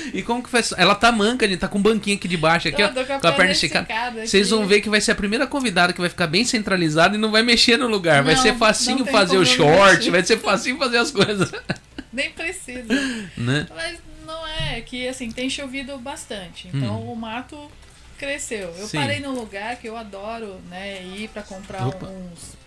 E 0.12 0.22
como 0.22 0.42
que 0.42 0.50
faz? 0.50 0.72
Ela 0.76 0.94
tá 0.94 1.12
manca, 1.12 1.48
gente, 1.48 1.58
tá 1.58 1.68
com 1.68 1.78
um 1.78 1.82
banquinho 1.82 2.16
aqui 2.16 2.26
de 2.26 2.36
baixo, 2.36 2.68
aqui, 2.68 2.82
ó, 2.82 2.88
com, 2.88 3.00
a, 3.00 3.04
com 3.04 3.26
a 3.26 3.32
perna 3.32 3.52
esticada. 3.52 4.26
Vocês 4.26 4.50
vão 4.50 4.66
ver 4.66 4.80
que 4.80 4.88
vai 4.88 5.00
ser 5.00 5.12
a 5.12 5.14
primeira 5.14 5.46
convidada 5.46 5.92
que 5.92 6.00
vai 6.00 6.10
ficar 6.10 6.26
bem 6.26 6.44
centralizada 6.44 7.16
e 7.16 7.18
não 7.18 7.30
vai 7.30 7.42
mexer 7.42 7.76
no 7.76 7.86
lugar. 7.86 8.18
Não, 8.18 8.24
vai 8.24 8.36
ser 8.36 8.54
facinho 8.56 9.04
fazer 9.06 9.38
o 9.38 9.44
short, 9.44 9.96
mexer. 9.96 10.10
vai 10.10 10.22
ser 10.24 10.38
facinho 10.38 10.78
fazer 10.78 10.98
as 10.98 11.10
coisas. 11.10 11.50
Nem 12.12 12.30
precisa. 12.30 12.84
Né? 13.36 13.66
Mas 13.74 13.98
não 14.26 14.46
é, 14.46 14.80
que 14.80 15.08
assim, 15.08 15.30
tem 15.30 15.48
chovido 15.48 15.96
bastante. 15.98 16.68
Então 16.72 17.00
hum. 17.00 17.12
o 17.12 17.16
mato 17.16 17.70
cresceu. 18.18 18.74
Eu 18.76 18.86
Sim. 18.86 18.98
parei 18.98 19.20
num 19.20 19.32
lugar 19.32 19.76
que 19.76 19.88
eu 19.88 19.96
adoro, 19.96 20.60
né, 20.68 21.02
ir 21.02 21.28
para 21.28 21.42
comprar 21.42 21.86
Opa. 21.86 22.06
uns 22.06 22.58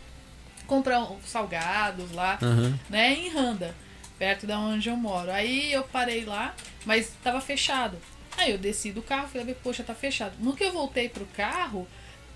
comprar 0.65 1.01
uns 1.01 1.29
salgados 1.29 2.11
lá, 2.13 2.39
uhum. 2.41 2.73
né, 2.89 3.13
em 3.13 3.29
Randa 3.29 3.75
perto 4.23 4.47
da 4.47 4.57
onde 4.57 4.87
eu 4.87 4.95
moro. 4.95 5.29
Aí 5.29 5.73
eu 5.73 5.83
parei 5.83 6.23
lá, 6.23 6.55
mas 6.85 7.09
estava 7.09 7.41
fechado. 7.41 7.97
Aí 8.37 8.51
eu 8.51 8.57
desci 8.57 8.89
do 8.89 9.01
carro, 9.01 9.27
falei, 9.27 9.53
poxa, 9.53 9.83
tá 9.83 9.93
fechado. 9.93 10.33
No 10.39 10.55
que 10.55 10.63
eu 10.63 10.71
voltei 10.71 11.09
pro 11.09 11.25
carro, 11.35 11.85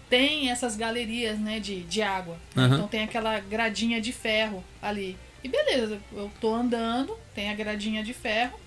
tem 0.09 0.51
essas 0.51 0.75
galerias, 0.75 1.39
né, 1.39 1.61
de, 1.61 1.83
de 1.83 2.01
água. 2.01 2.37
Uhum. 2.57 2.65
Então 2.65 2.87
tem 2.89 3.03
aquela 3.03 3.39
gradinha 3.39 4.01
de 4.01 4.11
ferro 4.11 4.61
ali. 4.81 5.17
E 5.41 5.47
beleza, 5.47 5.97
eu 6.11 6.29
tô 6.41 6.53
andando, 6.53 7.17
tem 7.33 7.49
a 7.49 7.55
gradinha 7.55 8.03
de 8.03 8.13
ferro, 8.13 8.59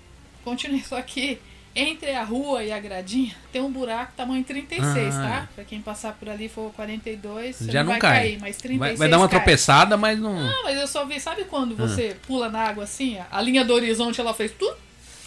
continuei 0.42 0.82
só 0.88 1.02
que 1.02 1.38
entre 1.74 2.14
a 2.14 2.24
rua 2.24 2.64
e 2.64 2.72
a 2.72 2.78
gradinha 2.78 3.34
tem 3.52 3.62
um 3.62 3.70
buraco 3.70 4.12
tamanho 4.16 4.42
36, 4.42 5.14
ah. 5.14 5.22
tá? 5.22 5.48
Pra 5.54 5.64
quem 5.64 5.80
passar 5.80 6.12
por 6.14 6.28
ali 6.28 6.48
for 6.48 6.72
42, 6.72 7.58
Já 7.60 7.80
não, 7.80 7.92
não 7.92 7.92
vai 7.92 8.00
cai. 8.00 8.18
cair, 8.18 8.38
mas 8.40 8.56
36 8.56 8.78
vai, 8.78 8.96
vai 8.96 9.08
dar 9.08 9.18
uma 9.18 9.28
cai. 9.28 9.38
tropeçada, 9.38 9.96
mas 9.96 10.18
não. 10.18 10.34
Não, 10.34 10.64
mas 10.64 10.78
eu 10.78 10.86
só 10.86 11.04
vi, 11.04 11.20
sabe 11.20 11.44
quando 11.44 11.72
ah. 11.72 11.86
você 11.86 12.16
ah. 12.16 12.26
pula 12.26 12.48
na 12.48 12.60
água 12.60 12.84
assim, 12.84 13.18
a 13.30 13.40
linha 13.40 13.64
do 13.64 13.72
horizonte 13.72 14.20
ela 14.20 14.34
fez 14.34 14.52
tudo? 14.52 14.76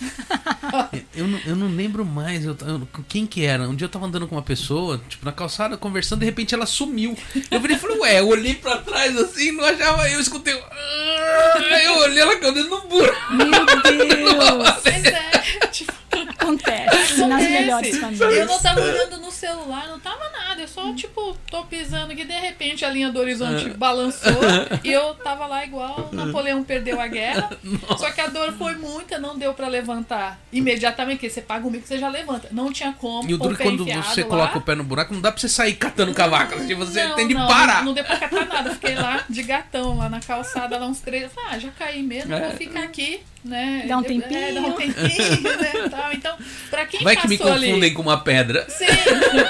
eu, 1.15 1.27
não, 1.27 1.39
eu 1.45 1.55
não 1.55 1.67
lembro 1.67 2.05
mais 2.05 2.45
eu, 2.45 2.57
eu, 2.65 2.87
quem 3.07 3.25
que 3.25 3.45
era. 3.45 3.67
Um 3.67 3.75
dia 3.75 3.85
eu 3.85 3.89
tava 3.89 4.05
andando 4.05 4.27
com 4.27 4.35
uma 4.35 4.41
pessoa, 4.41 5.01
tipo, 5.07 5.25
na 5.25 5.31
calçada, 5.31 5.77
conversando, 5.77 6.19
de 6.19 6.25
repente 6.25 6.53
ela 6.53 6.65
sumiu. 6.65 7.17
Eu 7.49 7.61
falei, 7.61 7.77
falei 7.77 7.99
ué, 7.99 8.19
eu 8.19 8.27
olhei 8.27 8.55
pra 8.55 8.77
trás 8.77 9.15
assim, 9.17 9.51
não 9.51 9.63
achava, 9.63 10.09
eu 10.09 10.19
escutei. 10.19 10.53
Eu 10.53 11.97
olhei 11.99 12.19
ela 12.19 12.37
caindo 12.37 12.63
no 12.67 12.81
buraco. 12.81 13.33
Meu 13.33 13.65
Deus! 13.83 14.85
é, 14.85 15.67
tipo, 15.67 15.92
Acontece, 16.43 17.25
nas 17.25 17.41
melhores 17.41 17.97
famílias. 17.97 18.37
Eu 18.37 18.45
não 18.45 18.59
tava 18.59 18.81
olhando 18.81 19.17
no 19.17 19.31
celular, 19.31 19.87
não 19.87 19.99
tava 19.99 20.29
nada. 20.29 20.61
Eu 20.61 20.67
só, 20.67 20.93
tipo, 20.93 21.35
tô 21.49 21.63
pisando 21.65 22.15
que 22.15 22.25
de 22.25 22.33
repente 22.33 22.83
a 22.83 22.89
linha 22.89 23.09
do 23.09 23.19
horizonte 23.19 23.67
é. 23.67 23.73
balançou 23.73 24.31
e 24.83 24.91
eu 24.91 25.13
tava 25.15 25.47
lá 25.47 25.63
igual 25.63 26.09
Napoleão 26.11 26.63
perdeu 26.63 26.99
a 26.99 27.07
guerra. 27.07 27.49
Nossa. 27.63 27.97
Só 27.97 28.11
que 28.11 28.21
a 28.21 28.27
dor 28.27 28.53
foi 28.53 28.75
muita, 28.75 29.17
não 29.17 29.37
deu 29.37 29.53
para 29.53 29.67
levantar 29.67 30.39
imediatamente, 30.51 31.17
porque 31.17 31.29
você 31.29 31.41
paga 31.41 31.65
o 31.65 31.71
mico 31.71 31.87
você 31.87 31.97
já 31.97 32.09
levanta. 32.09 32.49
Não 32.51 32.71
tinha 32.71 32.93
como. 32.93 33.29
E 33.29 33.33
o 33.33 33.37
duro 33.37 33.53
é 33.53 33.63
quando 33.63 33.85
você 33.85 34.21
lá. 34.21 34.27
coloca 34.27 34.57
o 34.57 34.61
pé 34.61 34.75
no 34.75 34.83
buraco, 34.83 35.13
não 35.13 35.21
dá 35.21 35.31
pra 35.31 35.39
você 35.39 35.49
sair 35.49 35.75
catando 35.75 36.13
cavaco. 36.13 36.55
Assim, 36.55 36.75
você 36.75 37.05
não, 37.05 37.15
tem 37.15 37.27
de 37.27 37.33
não, 37.33 37.47
parar. 37.47 37.77
Não, 37.77 37.85
não 37.85 37.93
deu 37.93 38.03
pra 38.03 38.17
catar 38.17 38.45
nada. 38.45 38.71
Fiquei 38.71 38.95
lá 38.95 39.23
de 39.29 39.43
gatão, 39.43 39.97
lá 39.97 40.09
na 40.09 40.19
calçada, 40.19 40.77
lá 40.77 40.87
uns 40.87 40.99
três. 40.99 41.31
Ah, 41.47 41.57
já 41.57 41.69
caí 41.71 42.01
mesmo, 42.03 42.33
é. 42.33 42.47
vou 42.47 42.51
ficar 42.51 42.83
aqui 42.83 43.21
né? 43.43 43.85
Dá 43.87 43.97
um 43.97 44.03
tempinho. 44.03 44.39
É, 44.39 44.51
dá 44.53 44.61
um 44.61 44.71
tempinho, 44.73 45.57
né? 45.57 45.89
Tal. 45.89 46.13
Então, 46.13 46.37
pra 46.69 46.85
quem 46.85 47.03
Vai 47.03 47.15
que 47.15 47.27
me 47.27 47.37
confundem 47.37 47.73
ali... 47.73 47.91
com 47.91 48.01
uma 48.01 48.23
pedra. 48.23 48.65
Sim, 48.69 48.85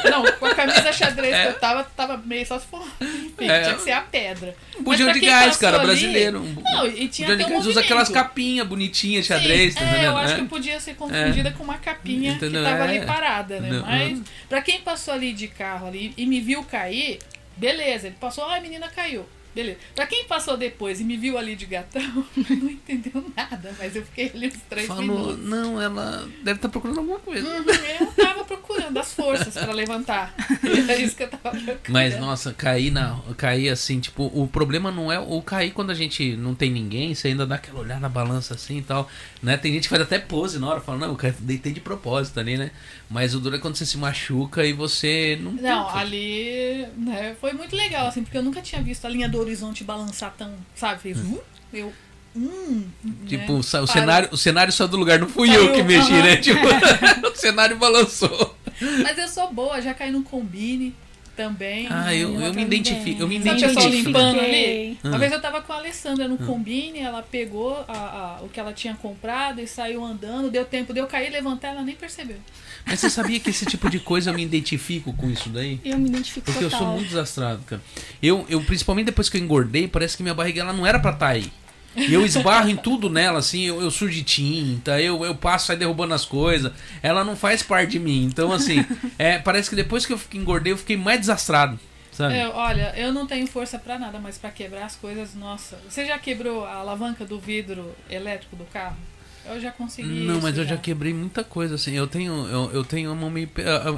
não, 0.09 0.23
com 0.33 0.45
a 0.45 0.55
camisa 0.55 0.91
xadrez 0.91 1.33
é. 1.33 1.43
que 1.43 1.49
eu 1.49 1.59
tava, 1.59 1.83
tava 1.83 2.17
meio 2.17 2.45
só 2.45 2.59
se 2.59 2.65
for. 2.65 2.85
Enfim, 3.01 3.49
é. 3.49 3.61
tinha 3.61 3.75
que 3.75 3.81
ser 3.81 3.91
a 3.91 4.01
pedra. 4.01 4.55
Um 4.79 4.83
bujão 4.83 5.11
de 5.11 5.19
gás, 5.19 5.57
cara, 5.57 5.77
ali... 5.77 5.85
brasileiro. 5.85 6.41
Um... 6.41 6.55
Não, 6.61 6.87
e 6.87 7.07
tinha 7.07 7.27
bujão 7.27 7.45
de 7.45 7.51
gás 7.53 7.65
um 7.65 7.69
usa 7.69 7.81
aquelas 7.81 8.09
capinhas 8.09 8.67
bonitinhas, 8.67 9.25
xadrez, 9.25 9.73
Sim, 9.73 9.79
tá 9.79 9.97
é, 9.97 10.07
eu 10.07 10.17
acho 10.17 10.35
que 10.35 10.45
podia 10.45 10.79
ser 10.79 10.95
confundida 10.95 11.51
com 11.51 11.63
uma 11.63 11.77
capinha 11.77 12.33
Entendeu? 12.33 12.63
que 12.63 12.69
tava 12.69 12.83
ali 12.83 13.05
parada, 13.05 13.59
né? 13.59 13.69
Não. 13.69 13.81
Mas, 13.85 14.21
pra 14.49 14.61
quem 14.61 14.81
passou 14.81 15.13
ali 15.13 15.33
de 15.33 15.47
carro 15.47 15.87
ali 15.87 16.13
e 16.17 16.25
me 16.25 16.41
viu 16.41 16.63
cair, 16.63 17.19
beleza, 17.55 18.07
ele 18.07 18.15
passou, 18.19 18.45
ah, 18.45 18.55
a 18.55 18.61
menina 18.61 18.87
caiu. 18.87 19.25
Beleza. 19.53 19.77
Pra 19.95 20.07
quem 20.07 20.25
passou 20.25 20.57
depois 20.57 20.99
e 20.99 21.03
me 21.03 21.17
viu 21.17 21.37
ali 21.37 21.55
de 21.55 21.65
gatão, 21.65 22.01
não 22.35 22.69
entendeu 22.69 23.23
nada, 23.35 23.73
mas 23.77 23.95
eu 23.95 24.03
fiquei 24.03 24.31
ali 24.33 24.47
uns 24.47 24.61
três 24.69 24.87
Falou, 24.87 25.03
minutos. 25.03 25.45
não, 25.45 25.81
ela 25.81 26.27
deve 26.43 26.57
estar 26.57 26.67
tá 26.67 26.69
procurando 26.69 26.99
alguma 26.99 27.19
coisa. 27.19 27.47
Uhum, 27.47 27.65
eu 27.99 28.07
tava 28.13 28.43
procurando 28.43 28.97
as 28.97 29.13
forças 29.13 29.53
pra 29.53 29.73
levantar. 29.73 30.33
É 30.87 30.97
isso 30.97 31.15
que 31.15 31.23
eu 31.23 31.29
tava 31.29 31.51
procurando. 31.51 31.79
Mas, 31.89 32.19
nossa, 32.19 32.53
cair 32.53 32.91
na. 32.91 33.19
Cair 33.37 33.69
assim, 33.69 33.99
tipo, 33.99 34.25
o 34.33 34.47
problema 34.47 34.91
não 34.91 35.11
é 35.11 35.19
o 35.19 35.41
cair 35.41 35.71
quando 35.71 35.91
a 35.91 35.93
gente 35.93 36.35
não 36.35 36.53
tem 36.53 36.71
ninguém, 36.71 37.13
você 37.13 37.29
ainda 37.29 37.45
dá 37.45 37.55
aquela 37.55 37.79
olhada 37.79 37.99
na 37.99 38.09
balança 38.09 38.53
assim 38.53 38.77
e 38.77 38.81
tal. 38.81 39.09
Né? 39.41 39.57
Tem 39.57 39.71
gente 39.73 39.83
que 39.83 39.89
faz 39.89 40.01
até 40.01 40.19
pose 40.19 40.59
na 40.59 40.67
hora, 40.67 40.81
fala, 40.81 40.99
não, 40.99 41.17
eu 41.21 41.33
deitei 41.39 41.71
de 41.71 41.79
propósito 41.79 42.39
ali, 42.39 42.57
né? 42.57 42.71
Mas 43.13 43.35
o 43.35 43.39
duro 43.39 43.55
é 43.55 43.59
quando 43.59 43.75
você 43.75 43.85
se 43.85 43.95
machuca 43.95 44.65
e 44.65 44.73
você 44.73 45.37
não. 45.39 45.51
Não, 45.51 45.87
ali 45.95 46.83
né, 46.97 47.35
foi 47.39 47.53
muito 47.53 47.75
legal, 47.75 48.07
assim, 48.07 48.23
porque 48.23 48.35
eu 48.35 48.41
nunca 48.41 48.59
tinha 48.59 48.81
visto 48.81 49.05
a 49.05 49.09
linha 49.09 49.29
do 49.29 49.39
horizonte 49.39 49.83
balançar 49.83 50.33
tão, 50.35 50.51
sabe? 50.73 50.99
Fez, 50.99 51.19
hum. 51.19 51.37
eu. 51.71 51.93
Hum, 52.35 52.85
tipo, 53.27 53.53
né? 53.53 53.59
o, 53.59 53.87
cenário, 53.87 54.29
o 54.31 54.37
cenário 54.37 54.73
saiu 54.73 54.87
do 54.87 54.97
lugar, 54.97 55.19
não 55.19 55.29
fui 55.29 55.47
Saiu, 55.49 55.65
eu 55.65 55.73
que 55.73 55.83
mexi, 55.83 56.11
né? 56.13 56.37
Tipo, 56.37 56.65
o 57.31 57.35
cenário 57.35 57.77
balançou. 57.77 58.57
Mas 59.03 59.15
eu 59.15 59.27
sou 59.27 59.53
boa, 59.53 59.79
já 59.79 59.93
caí 59.93 60.09
no 60.09 60.23
combine 60.23 60.95
também. 61.35 61.87
Ah, 61.89 62.13
eu, 62.13 62.39
eu, 62.39 62.53
me 62.53 62.63
identifico. 62.63 63.21
Eu 63.21 63.27
me 63.27 63.37
identifico. 63.37 63.81
Sabe 63.81 64.01
limpando 64.01 64.39
ali? 64.39 64.97
Uma 65.03 65.17
vez 65.17 65.31
eu 65.31 65.41
tava 65.41 65.61
com 65.61 65.73
a 65.73 65.77
Alessandra 65.77 66.27
no 66.27 66.37
combine, 66.37 66.99
ela 66.99 67.21
pegou 67.21 67.83
a, 67.87 67.93
a, 67.93 68.43
o 68.43 68.49
que 68.49 68.59
ela 68.59 68.73
tinha 68.73 68.95
comprado 68.95 69.59
e 69.59 69.67
saiu 69.67 70.03
andando, 70.03 70.49
deu 70.49 70.65
tempo 70.65 70.93
de 70.93 70.99
eu 70.99 71.07
cair, 71.07 71.31
levantar, 71.31 71.69
ela 71.69 71.81
nem 71.81 71.95
percebeu. 71.95 72.37
Mas 72.85 72.99
você 72.99 73.09
sabia 73.09 73.39
que 73.39 73.49
esse 73.49 73.65
tipo 73.65 73.89
de 73.89 73.99
coisa 73.99 74.29
eu 74.29 74.33
me 74.33 74.43
identifico 74.43 75.13
com 75.13 75.29
isso 75.29 75.49
daí? 75.49 75.79
Eu 75.83 75.97
me 75.97 76.09
identifico 76.09 76.45
Porque 76.45 76.63
total. 76.63 76.79
eu 76.79 76.85
sou 76.85 76.95
muito 76.95 77.09
desastrado, 77.09 77.63
cara. 77.63 77.81
Eu, 78.21 78.45
eu, 78.49 78.61
principalmente 78.61 79.05
depois 79.05 79.29
que 79.29 79.37
eu 79.37 79.41
engordei, 79.41 79.87
parece 79.87 80.17
que 80.17 80.23
minha 80.23 80.35
barriga 80.35 80.61
ela 80.61 80.73
não 80.73 80.85
era 80.85 80.99
pra 80.99 81.11
estar 81.11 81.27
tá 81.27 81.31
aí. 81.31 81.51
E 81.95 82.13
eu 82.13 82.25
esbarro 82.25 82.69
em 82.69 82.75
tudo 82.75 83.09
nela, 83.09 83.39
assim, 83.39 83.61
eu, 83.61 83.81
eu 83.81 83.91
sujo 83.91 84.13
de 84.13 84.23
tinta, 84.23 84.99
eu, 85.01 85.23
eu 85.23 85.35
passo 85.35 85.71
aí 85.71 85.77
derrubando 85.77 86.13
as 86.13 86.25
coisas. 86.25 86.71
Ela 87.01 87.23
não 87.23 87.35
faz 87.35 87.61
parte 87.61 87.91
de 87.91 87.99
mim. 87.99 88.25
Então, 88.25 88.51
assim, 88.51 88.85
é, 89.17 89.37
parece 89.37 89.69
que 89.69 89.75
depois 89.75 90.05
que 90.05 90.13
eu 90.13 90.19
engordei, 90.33 90.73
eu 90.73 90.77
fiquei 90.77 90.97
mais 90.97 91.19
desastrado. 91.19 91.79
Sabe? 92.11 92.39
Eu, 92.39 92.51
olha, 92.51 92.93
eu 92.95 93.11
não 93.11 93.25
tenho 93.25 93.47
força 93.47 93.79
para 93.79 93.97
nada, 93.97 94.19
mas 94.19 94.37
para 94.37 94.51
quebrar 94.51 94.85
as 94.85 94.95
coisas, 94.95 95.33
nossa. 95.33 95.79
Você 95.89 96.05
já 96.05 96.17
quebrou 96.19 96.63
a 96.63 96.75
alavanca 96.75 97.25
do 97.25 97.39
vidro 97.39 97.95
elétrico 98.09 98.55
do 98.55 98.65
carro? 98.65 98.97
Eu 99.45 99.59
já 99.59 99.71
consegui. 99.71 100.25
Não, 100.25 100.39
mas 100.41 100.57
eu 100.57 100.63
já. 100.63 100.75
já 100.75 100.77
quebrei 100.77 101.13
muita 101.13 101.43
coisa, 101.43 101.75
assim. 101.75 101.93
Eu 101.93 102.07
tenho, 102.07 102.47
eu, 102.47 102.71
eu 102.71 102.83
tenho 102.83 103.11
uma 103.11 103.29
meio. 103.29 103.49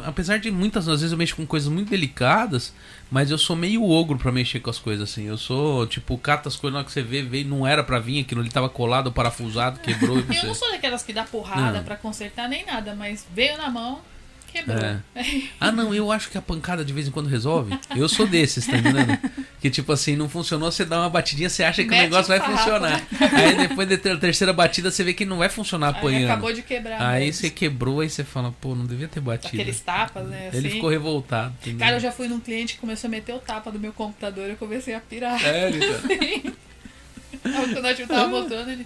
Apesar 0.06 0.38
de 0.38 0.50
muitas 0.50 0.86
vezes 0.88 1.12
eu 1.12 1.18
mexo 1.18 1.36
com 1.36 1.46
coisas 1.46 1.70
muito 1.70 1.90
delicadas, 1.90 2.74
mas 3.12 3.30
eu 3.30 3.38
sou 3.38 3.56
meio 3.56 3.84
ogro 3.88 4.18
para 4.18 4.32
mexer 4.32 4.60
com 4.60 4.70
as 4.70 4.80
coisas, 4.80 5.10
assim. 5.10 5.26
Eu 5.26 5.38
sou, 5.38 5.86
tipo, 5.86 6.18
cata 6.18 6.50
as 6.50 6.56
coisas 6.56 6.74
na 6.74 6.80
hora 6.80 6.86
que 6.86 6.92
você 6.92 7.04
vê, 7.04 7.22
veio, 7.22 7.48
não 7.48 7.66
era 7.66 7.84
para 7.84 8.00
vir 8.00 8.22
aquilo, 8.22 8.42
ele 8.42 8.50
tava 8.50 8.70
colado, 8.70 9.12
parafusado, 9.12 9.80
quebrou. 9.80 10.18
eu 10.30 10.48
não 10.48 10.56
sou 10.56 10.72
daquelas 10.72 11.04
que 11.04 11.14
dá 11.14 11.24
porrada 11.24 11.82
para 11.82 11.96
consertar 11.96 12.50
nem 12.50 12.66
nada, 12.66 12.96
mas 12.96 13.26
veio 13.34 13.58
na 13.58 13.70
mão, 13.70 14.02
quebrou. 14.56 14.78
É. 14.84 15.02
Ah, 15.60 15.72
não, 15.72 15.94
eu 15.94 16.12
acho 16.12 16.30
que 16.30 16.38
a 16.38 16.42
pancada 16.42 16.86
de 16.86 16.94
vez 16.94 17.08
em 17.08 17.12
quando 17.12 17.28
resolve. 17.28 17.78
Eu 17.96 18.08
sou 18.08 18.26
desses, 18.26 18.66
tá 18.66 18.78
entendendo? 18.78 19.18
Que 19.60 19.70
tipo 19.70 19.92
assim, 19.92 20.16
não 20.16 20.30
funcionou, 20.30 20.72
você 20.72 20.86
dá 20.86 21.00
uma 21.00 21.10
batidinha, 21.10 21.50
você 21.50 21.64
acha 21.64 21.84
que 21.84 21.90
Mete 21.90 22.02
o 22.02 22.04
negócio 22.04 22.28
vai 22.28 22.40
funcionar. 22.40 23.02
Aí 23.34 23.68
depois 23.68 23.90
da 23.90 23.98
terceira 24.18 24.54
batida, 24.54 24.92
você 24.92 25.04
vê 25.04 25.14
que 25.14 25.26
não 25.26 25.38
vai 25.38 25.50
funcionar 25.50 25.90
apanhando. 25.90 26.24
Aí 26.24 26.26
acabou 26.26 26.54
de 26.54 26.62
quebrar. 26.62 27.02
Aí 27.02 27.26
mesmo. 27.26 27.42
você 27.42 27.50
quebrou, 27.50 28.00
aí 28.00 28.10
você 28.10 28.24
fala, 28.24 28.54
pô, 28.62 28.76
não 28.76 28.86
devia 28.86 29.08
ter 29.08 29.20
batido. 29.20 29.62
Aqueles 29.62 29.80
tapas, 29.80 30.28
né? 30.28 30.50
Assim. 30.50 30.58
Ele 30.58 30.70
ficou 30.70 30.90
revoltado. 30.90 31.54
Entendeu? 31.62 31.80
Cara, 31.80 31.98
eu 31.98 32.00
já 32.00 32.12
fui 32.12 32.28
num 32.28 32.40
cliente 32.40 32.76
que 32.76 32.80
começou 32.80 33.08
a 33.08 33.12
meter 33.12 33.34
o 33.34 33.40
tapa 33.40 33.72
do 33.72 33.80
meu 33.80 33.92
computador 33.92 34.50
eu 34.50 34.56
comecei 34.56 34.94
a 34.94 35.00
pirar. 35.00 35.40
Sério? 35.40 35.82
Quando 37.42 37.86
a 37.86 37.94
gente 37.94 38.08
tava 38.08 38.30
botando, 38.30 38.70
ele. 38.70 38.86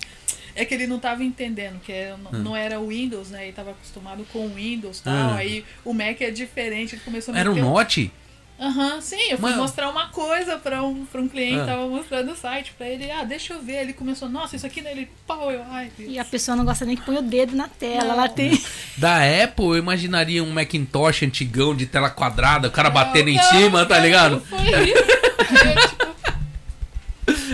É 0.56 0.66
que 0.66 0.74
ele 0.74 0.88
não 0.88 0.98
estava 0.98 1.24
entendendo, 1.24 1.80
que 1.82 1.92
é, 1.92 2.16
não, 2.24 2.40
hum. 2.40 2.44
não 2.44 2.56
era 2.56 2.80
o 2.80 2.88
Windows, 2.88 3.30
né? 3.30 3.42
Ele 3.42 3.50
estava 3.50 3.72
acostumado 3.72 4.26
com 4.32 4.46
o 4.46 4.54
Windows 4.54 5.00
e 5.00 5.04
tal. 5.04 5.14
Hum. 5.14 5.36
Aí 5.36 5.66
o 5.84 5.94
Mac 5.94 6.22
é 6.22 6.32
diferente, 6.32 6.96
ele 6.96 7.02
começou 7.04 7.34
a 7.34 7.38
Era 7.38 7.52
um 7.52 7.56
Note? 7.56 8.12
Aham, 8.60 8.96
uhum, 8.96 9.02
sim, 9.02 9.32
eu 9.32 9.38
fui 9.38 9.52
Mano. 9.52 9.62
mostrar 9.62 9.90
uma 9.90 10.10
coisa 10.10 10.58
para 10.58 10.84
um, 10.84 11.06
pra 11.06 11.22
um 11.22 11.30
cliente, 11.30 11.62
ah. 11.62 11.66
tava 11.66 11.88
mostrando 11.88 12.34
o 12.34 12.36
site 12.36 12.74
para 12.78 12.90
ele, 12.90 13.10
ah, 13.10 13.24
deixa 13.24 13.54
eu 13.54 13.62
ver. 13.62 13.84
Ele 13.84 13.94
começou, 13.94 14.28
nossa, 14.28 14.58
isso 14.58 14.66
aqui 14.66 14.82
nele, 14.82 15.10
pau, 15.26 15.50
eu, 15.50 15.64
ai, 15.70 15.90
Deus. 15.98 16.12
E 16.12 16.20
a 16.20 16.26
pessoa 16.26 16.58
não 16.58 16.66
gosta 16.66 16.84
nem 16.84 16.98
que 16.98 17.06
põe 17.06 17.18
o 17.18 17.22
dedo 17.22 17.56
na 17.56 17.70
tela, 17.70 18.04
não. 18.04 18.12
ela 18.12 18.28
tem. 18.28 18.62
Da 18.98 19.20
Apple, 19.44 19.66
eu 19.66 19.78
imaginaria 19.78 20.44
um 20.44 20.52
Macintosh 20.52 21.24
antigão 21.24 21.74
de 21.74 21.86
tela 21.86 22.10
quadrada, 22.10 22.68
o 22.68 22.72
cara 22.72 22.90
não, 22.90 22.96
batendo 22.96 23.32
não, 23.32 23.34
em 23.34 23.42
cima, 23.44 23.86
tá 23.86 23.98
ligado? 23.98 24.42
Foi 24.42 24.60
isso. 24.60 26.10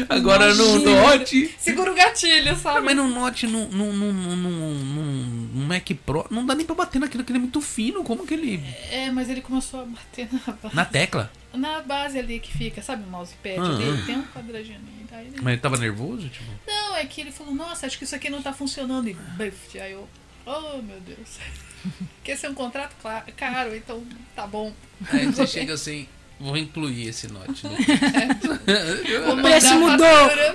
Agora 0.09 0.53
no 0.53 0.79
Note. 0.79 1.55
Segura 1.57 1.91
o 1.91 1.95
gatilho, 1.95 2.55
sabe? 2.55 2.81
mas 2.81 2.95
no 2.95 3.07
Note, 3.07 3.47
no, 3.47 3.67
no, 3.67 3.93
no, 3.93 4.13
no, 4.13 5.65
Mac 5.65 5.89
Pro, 6.05 6.25
não 6.29 6.45
dá 6.45 6.55
nem 6.55 6.65
pra 6.65 6.75
bater 6.75 6.99
naquilo 6.99 7.23
que 7.23 7.31
ele 7.31 7.39
é 7.39 7.41
muito 7.41 7.61
fino. 7.61 8.03
Como 8.03 8.25
que 8.25 8.33
ele. 8.33 8.63
É, 8.91 9.09
mas 9.11 9.29
ele 9.29 9.41
começou 9.41 9.81
a 9.81 9.85
bater 9.85 10.29
na 10.31 10.53
base. 10.53 10.75
Na 10.75 10.85
tecla? 10.85 11.31
Na 11.53 11.81
base 11.81 12.19
ali 12.19 12.39
que 12.39 12.51
fica, 12.51 12.81
sabe 12.81 13.03
o 13.03 13.07
mousepad 13.07 13.59
ah, 13.59 13.77
dele? 13.77 13.99
Ah. 14.01 14.05
Tem 14.05 14.17
um 14.17 14.23
quadradinho 14.23 14.77
ali. 14.77 15.05
Mas 15.41 15.53
ele 15.53 15.61
tava 15.61 15.77
nervoso? 15.77 16.27
Tipo? 16.29 16.51
Não, 16.67 16.95
é 16.95 17.05
que 17.05 17.21
ele 17.21 17.31
falou, 17.31 17.53
nossa, 17.53 17.85
acho 17.85 17.97
que 17.97 18.03
isso 18.03 18.15
aqui 18.15 18.29
não 18.29 18.41
tá 18.41 18.53
funcionando. 18.53 19.07
E 19.07 19.13
buf, 19.13 19.79
aí 19.79 19.93
eu. 19.93 20.07
Oh 20.45 20.81
meu 20.81 20.99
Deus. 21.01 21.39
Quer 22.23 22.37
ser 22.37 22.47
é 22.47 22.49
um 22.49 22.53
contrato 22.53 22.95
caro, 23.35 23.75
então 23.75 24.03
tá 24.35 24.45
bom. 24.45 24.73
Aí 25.11 25.25
você 25.25 25.47
chega 25.47 25.73
assim, 25.73 26.07
Vou 26.39 26.57
incluir 26.57 27.07
esse 27.07 27.31
note. 27.31 27.65
Né? 27.65 27.77
o 29.31 29.41
preço 29.41 29.75
mudou. 29.75 30.07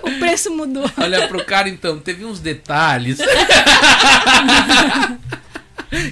O 0.03 0.19
preço 0.19 0.55
mudou. 0.55 0.91
Olha 0.99 1.27
pro 1.27 1.45
cara 1.45 1.69
então, 1.69 1.99
teve 1.99 2.25
uns 2.25 2.39
detalhes. 2.39 3.19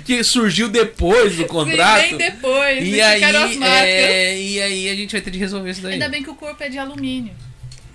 que 0.04 0.24
surgiu 0.24 0.68
depois 0.68 1.36
do 1.36 1.46
contrato. 1.46 2.02
Sim, 2.02 2.16
bem 2.16 2.30
depois. 2.30 2.88
E 2.88 3.00
aí, 3.00 3.22
é, 3.62 4.40
e 4.40 4.62
aí 4.62 4.88
a 4.88 4.94
gente 4.94 5.12
vai 5.12 5.20
ter 5.20 5.30
de 5.30 5.38
resolver 5.38 5.70
isso 5.70 5.82
daí. 5.82 5.94
Ainda 5.94 6.08
bem 6.08 6.22
que 6.22 6.30
o 6.30 6.34
corpo 6.34 6.62
é 6.62 6.68
de 6.68 6.78
alumínio. 6.78 7.34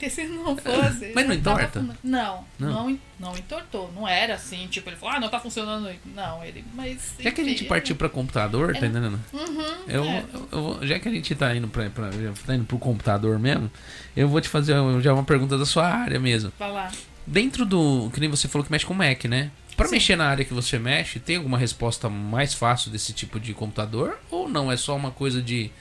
Porque 0.03 0.09
se 0.09 0.25
não 0.25 0.57
fosse. 0.57 1.11
Mas 1.15 1.27
não 1.27 1.33
entorta? 1.33 1.79
Não, 1.81 1.95
não, 2.03 2.45
não, 2.59 2.99
não 3.19 3.37
entortou. 3.37 3.91
Não 3.95 4.05
era 4.05 4.35
assim, 4.35 4.67
tipo, 4.67 4.89
ele 4.89 4.97
falou, 4.97 5.15
ah, 5.15 5.19
não 5.19 5.29
tá 5.29 5.39
funcionando. 5.39 5.89
Não, 6.13 6.43
ele. 6.43 6.63
Mas. 6.73 7.13
Já 7.19 7.31
que 7.31 7.39
a 7.39 7.43
gente 7.43 7.63
partiu 7.63 7.95
pra 7.95 8.09
computador, 8.09 8.71
era... 8.71 8.79
tá 8.79 8.87
entendendo? 8.87 9.19
Uhum, 9.31 9.75
eu, 9.87 10.03
é. 10.03 10.25
eu, 10.33 10.49
eu, 10.51 10.87
já 10.87 10.99
que 10.99 11.07
a 11.07 11.11
gente 11.11 11.33
tá 11.35 11.55
indo, 11.55 11.69
pra, 11.69 11.89
pra, 11.89 12.09
tá 12.45 12.55
indo 12.55 12.65
pro 12.65 12.77
computador 12.77 13.39
mesmo, 13.39 13.71
eu 14.15 14.27
vou 14.27 14.41
te 14.41 14.49
fazer 14.49 14.75
já 15.01 15.13
uma 15.13 15.23
pergunta 15.23 15.57
da 15.57 15.65
sua 15.65 15.87
área 15.87 16.19
mesmo. 16.19 16.51
Vai 16.59 16.71
lá. 16.71 16.91
Dentro 17.25 17.65
do. 17.65 18.09
Que 18.13 18.19
nem 18.19 18.29
você 18.29 18.49
falou 18.49 18.65
que 18.65 18.71
mexe 18.71 18.85
com 18.85 18.93
Mac, 18.93 19.23
né? 19.25 19.51
Para 19.77 19.89
mexer 19.89 20.17
na 20.17 20.27
área 20.27 20.43
que 20.43 20.53
você 20.53 20.77
mexe, 20.77 21.19
tem 21.19 21.37
alguma 21.37 21.57
resposta 21.57 22.09
mais 22.09 22.53
fácil 22.53 22.91
desse 22.91 23.13
tipo 23.13 23.39
de 23.39 23.53
computador? 23.53 24.19
Ou 24.29 24.49
não? 24.49 24.69
É 24.69 24.75
só 24.75 24.95
uma 24.95 25.11
coisa 25.11 25.41
de. 25.41 25.71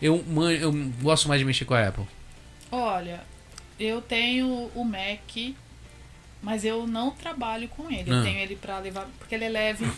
Eu, 0.00 0.24
eu 0.60 0.72
gosto 1.02 1.28
mais 1.28 1.40
de 1.40 1.44
mexer 1.44 1.64
com 1.64 1.74
a 1.74 1.88
Apple. 1.88 2.04
Olha, 2.70 3.20
eu 3.78 4.00
tenho 4.00 4.70
o 4.74 4.84
Mac, 4.84 5.54
mas 6.42 6.64
eu 6.64 6.86
não 6.86 7.10
trabalho 7.10 7.68
com 7.68 7.90
ele. 7.90 8.10
Eu 8.10 8.20
ah. 8.20 8.22
tenho 8.22 8.38
ele 8.38 8.56
para 8.56 8.78
levar, 8.78 9.06
porque 9.18 9.34
ele 9.34 9.44
é 9.44 9.48
leve, 9.48 9.90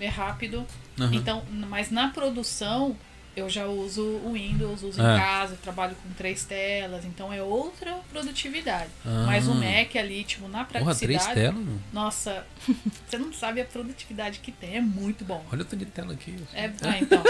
é 0.00 0.08
rápido. 0.08 0.66
Uhum. 0.98 1.12
Então, 1.12 1.44
mas 1.50 1.90
na 1.90 2.08
produção 2.08 2.96
eu 3.36 3.50
já 3.50 3.66
uso 3.66 4.02
o 4.02 4.32
Windows, 4.34 4.82
uso 4.82 5.00
é. 5.00 5.14
em 5.14 5.18
casa, 5.18 5.58
trabalho 5.60 5.96
com 5.96 6.08
três 6.10 6.44
telas, 6.44 7.04
então 7.04 7.32
é 7.32 7.42
outra 7.42 8.00
produtividade. 8.10 8.90
Ah. 9.04 9.24
Mas 9.26 9.48
o 9.48 9.54
Mac 9.54 9.96
ali, 9.96 10.22
tipo, 10.22 10.46
na 10.48 10.64
praticidade. 10.64 11.18
Porra, 11.18 11.34
três 11.34 11.52
telas? 11.52 11.64
Nossa, 11.92 12.46
você 13.06 13.18
não 13.18 13.32
sabe 13.32 13.60
a 13.60 13.64
produtividade 13.64 14.38
que 14.38 14.52
tem, 14.52 14.76
é 14.76 14.80
muito 14.80 15.24
bom. 15.24 15.44
Olha 15.52 15.62
o 15.62 15.64
tanto 15.64 15.84
de 15.84 15.86
tela 15.86 16.12
aqui. 16.12 16.36
É, 16.52 16.66
ah, 16.82 16.98
então. 16.98 17.22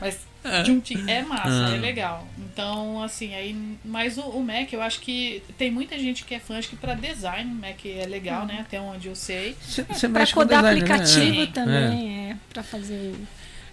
Mas 0.00 0.26
é. 0.44 0.64
juntinho. 0.64 1.08
É 1.08 1.22
massa, 1.22 1.48
é 1.48 1.76
ah. 1.76 1.80
legal. 1.80 2.28
Então, 2.38 3.02
assim, 3.02 3.34
aí. 3.34 3.56
Mas 3.84 4.16
o, 4.18 4.22
o, 4.22 4.42
Mac, 4.42 4.72
eu 4.72 4.82
acho 4.82 5.00
que 5.00 5.42
tem 5.56 5.70
muita 5.70 5.98
gente 5.98 6.24
que 6.24 6.34
é 6.34 6.38
fã, 6.38 6.58
acho 6.58 6.68
que 6.68 6.76
pra 6.76 6.94
design 6.94 7.50
o 7.50 7.54
Mac 7.54 7.84
é 7.84 8.06
legal, 8.06 8.42
hum. 8.42 8.46
né? 8.46 8.58
Até 8.60 8.80
onde 8.80 9.08
eu 9.08 9.14
sei. 9.14 9.56
Você 9.60 9.82
é, 9.82 10.08
mexe 10.08 10.32
pra 10.32 10.44
codar 10.44 10.62
design, 10.62 10.80
né? 10.80 10.94
aplicativo 10.94 11.40
né? 11.40 11.46
também, 11.52 12.28
é. 12.28 12.30
é. 12.30 12.36
Pra 12.52 12.62
fazer. 12.62 13.14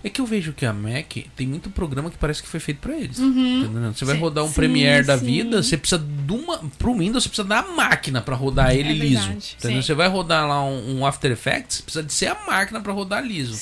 É 0.06 0.10
que 0.10 0.22
eu 0.22 0.26
vejo 0.28 0.54
que 0.54 0.68
a 0.68 0.72
Mac 0.72 1.18
tem 1.36 1.48
muito 1.48 1.68
programa 1.72 2.12
que 2.12 2.18
parece 2.20 2.44
que 2.44 2.48
foi 2.48 2.60
feito 2.60 2.78
para 2.78 2.96
eles. 2.96 3.18
Uhum. 3.18 3.92
Você 3.92 4.06
vai 4.06 4.14
sim, 4.14 4.22
rodar 4.22 4.44
um 4.44 4.50
sim, 4.50 4.54
Premiere 4.54 5.04
sim. 5.04 5.08
da 5.08 5.16
vida, 5.16 5.64
você 5.64 5.76
precisa 5.76 6.00
de 6.00 6.32
uma. 6.32 6.60
Pro 6.78 6.94
Windows, 6.94 7.24
você 7.24 7.30
precisa 7.30 7.48
da 7.48 7.64
máquina 7.64 8.22
para 8.22 8.36
rodar 8.36 8.76
ele 8.76 8.90
é 8.90 8.94
liso. 8.94 9.36
Você 9.58 9.96
vai 9.96 10.08
rodar 10.08 10.48
lá 10.48 10.64
um, 10.64 11.00
um, 11.00 11.08
After 11.08 11.32
Effects, 11.32 11.82
precisa 11.82 12.04
de 12.04 12.14
ser 12.14 12.28
a 12.28 12.38
máquina 12.46 12.80
para 12.82 12.94
rodar 12.94 13.26
liso. 13.26 13.56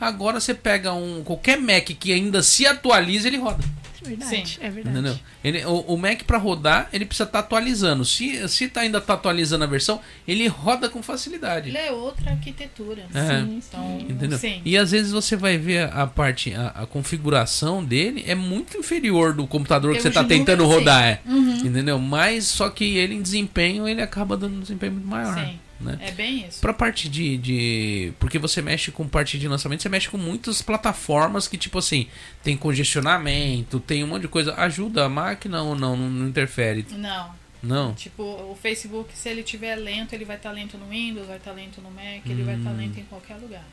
Agora 0.00 0.38
você 0.38 0.54
pega 0.54 0.92
um 0.92 1.24
qualquer 1.24 1.60
Mac 1.60 1.86
que 1.86 2.12
ainda 2.12 2.44
se 2.44 2.64
atualiza, 2.64 3.26
ele 3.26 3.38
roda. 3.38 3.64
Verdade, 4.08 4.30
Sim. 4.30 4.58
é 4.60 4.70
verdade. 4.70 4.98
Entendeu? 4.98 5.18
Ele, 5.44 5.64
o, 5.64 5.80
o 5.80 5.96
Mac 5.96 6.22
para 6.22 6.38
rodar, 6.38 6.88
ele 6.92 7.04
precisa 7.04 7.28
estar 7.28 7.40
tá 7.40 7.44
atualizando. 7.44 8.04
Se, 8.04 8.48
se 8.48 8.68
tá, 8.68 8.80
ainda 8.80 9.00
tá 9.00 9.14
atualizando 9.14 9.64
a 9.64 9.66
versão, 9.66 10.00
ele 10.26 10.46
roda 10.46 10.88
com 10.88 11.02
facilidade. 11.02 11.68
Ele 11.68 11.78
é 11.78 11.92
outra 11.92 12.30
arquitetura. 12.30 13.06
É. 13.14 13.40
Sim, 13.40 13.60
então, 13.66 14.00
Entendeu? 14.00 14.38
Sim. 14.38 14.62
E 14.64 14.76
às 14.76 14.90
vezes 14.90 15.12
você 15.12 15.36
vai 15.36 15.58
ver 15.58 15.90
a 15.92 16.06
parte, 16.06 16.54
a, 16.54 16.68
a 16.68 16.86
configuração 16.86 17.84
dele 17.84 18.24
é 18.26 18.34
muito 18.34 18.76
inferior 18.76 19.32
do 19.32 19.46
computador 19.46 19.94
que 19.94 20.02
você 20.02 20.08
está 20.08 20.24
tentando 20.24 20.64
rodar. 20.64 21.04
É. 21.04 21.20
Uhum. 21.26 21.56
Entendeu? 21.56 21.98
Mas 21.98 22.46
só 22.46 22.70
que 22.70 22.96
ele 22.96 23.14
em 23.14 23.22
desempenho, 23.22 23.86
ele 23.86 24.02
acaba 24.02 24.36
dando 24.36 24.56
um 24.56 24.60
desempenho 24.60 24.92
muito 24.92 25.08
maior. 25.08 25.34
Sim. 25.34 25.58
Né? 25.80 25.96
É 26.00 26.10
bem 26.10 26.46
isso. 26.46 26.60
Pra 26.60 26.72
parte 26.72 27.08
de, 27.08 27.36
de. 27.36 28.12
Porque 28.18 28.38
você 28.38 28.60
mexe 28.60 28.90
com 28.90 29.06
parte 29.06 29.38
de 29.38 29.46
lançamento, 29.46 29.82
você 29.82 29.88
mexe 29.88 30.08
com 30.08 30.18
muitas 30.18 30.60
plataformas 30.60 31.46
que, 31.46 31.56
tipo 31.56 31.78
assim, 31.78 32.08
tem 32.42 32.56
congestionamento, 32.56 33.78
tem 33.78 34.02
um 34.02 34.08
monte 34.08 34.22
de 34.22 34.28
coisa. 34.28 34.54
Ajuda 34.54 35.04
a 35.04 35.08
máquina 35.08 35.62
ou 35.62 35.74
não? 35.74 35.96
Não, 35.96 36.10
não 36.10 36.28
interfere? 36.28 36.84
Não. 36.90 37.34
Não. 37.62 37.94
Tipo, 37.94 38.22
o 38.22 38.56
Facebook, 38.60 39.16
se 39.16 39.28
ele 39.28 39.42
tiver 39.42 39.76
lento, 39.76 40.12
ele 40.12 40.24
vai 40.24 40.36
estar 40.36 40.50
tá 40.50 40.54
lento 40.54 40.78
no 40.78 40.88
Windows, 40.88 41.26
vai 41.26 41.36
estar 41.36 41.50
tá 41.50 41.56
lento 41.56 41.80
no 41.80 41.90
Mac, 41.90 42.26
ele 42.26 42.42
vai 42.42 42.56
estar 42.56 42.70
tá 42.70 42.74
hum. 42.74 42.78
lento 42.78 43.00
em 43.00 43.04
qualquer 43.04 43.36
lugar. 43.36 43.64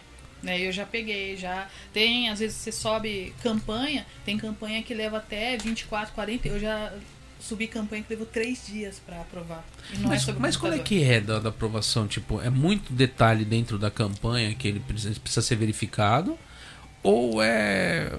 Né, 0.42 0.62
eu 0.62 0.72
já 0.72 0.86
peguei, 0.86 1.36
já 1.36 1.68
tem, 1.92 2.30
às 2.30 2.40
vezes 2.40 2.58
você 2.58 2.72
sobe 2.72 3.34
campanha, 3.42 4.06
tem 4.24 4.38
campanha 4.38 4.84
que 4.84 4.94
leva 4.94 5.18
até 5.18 5.58
24, 5.58 6.14
40, 6.14 6.48
eu 6.48 6.60
já 6.60 6.94
subir 7.46 7.68
campanha 7.68 8.04
que 8.04 8.10
levou 8.10 8.25
três 8.25 8.66
dias 8.68 9.02
para 9.06 9.22
aprovar. 9.22 9.64
mas, 10.00 10.28
é 10.28 10.34
mas 10.34 10.58
como 10.58 10.74
é 10.74 10.80
que 10.80 11.04
é 11.04 11.22
da, 11.22 11.40
da, 11.40 11.50
aprovação? 11.50 12.08
Tipo, 12.08 12.42
é 12.42 12.50
muito 12.50 12.92
detalhe 12.92 13.46
dentro 13.46 13.78
da 13.78 13.92
campanha 13.92 14.54
que 14.56 14.68
ele 14.68 14.80
precisa, 14.80 15.20
precisa 15.20 15.42
ser 15.42 15.56
verificado? 15.56 16.38
Ou 17.04 17.42
é 17.42 18.12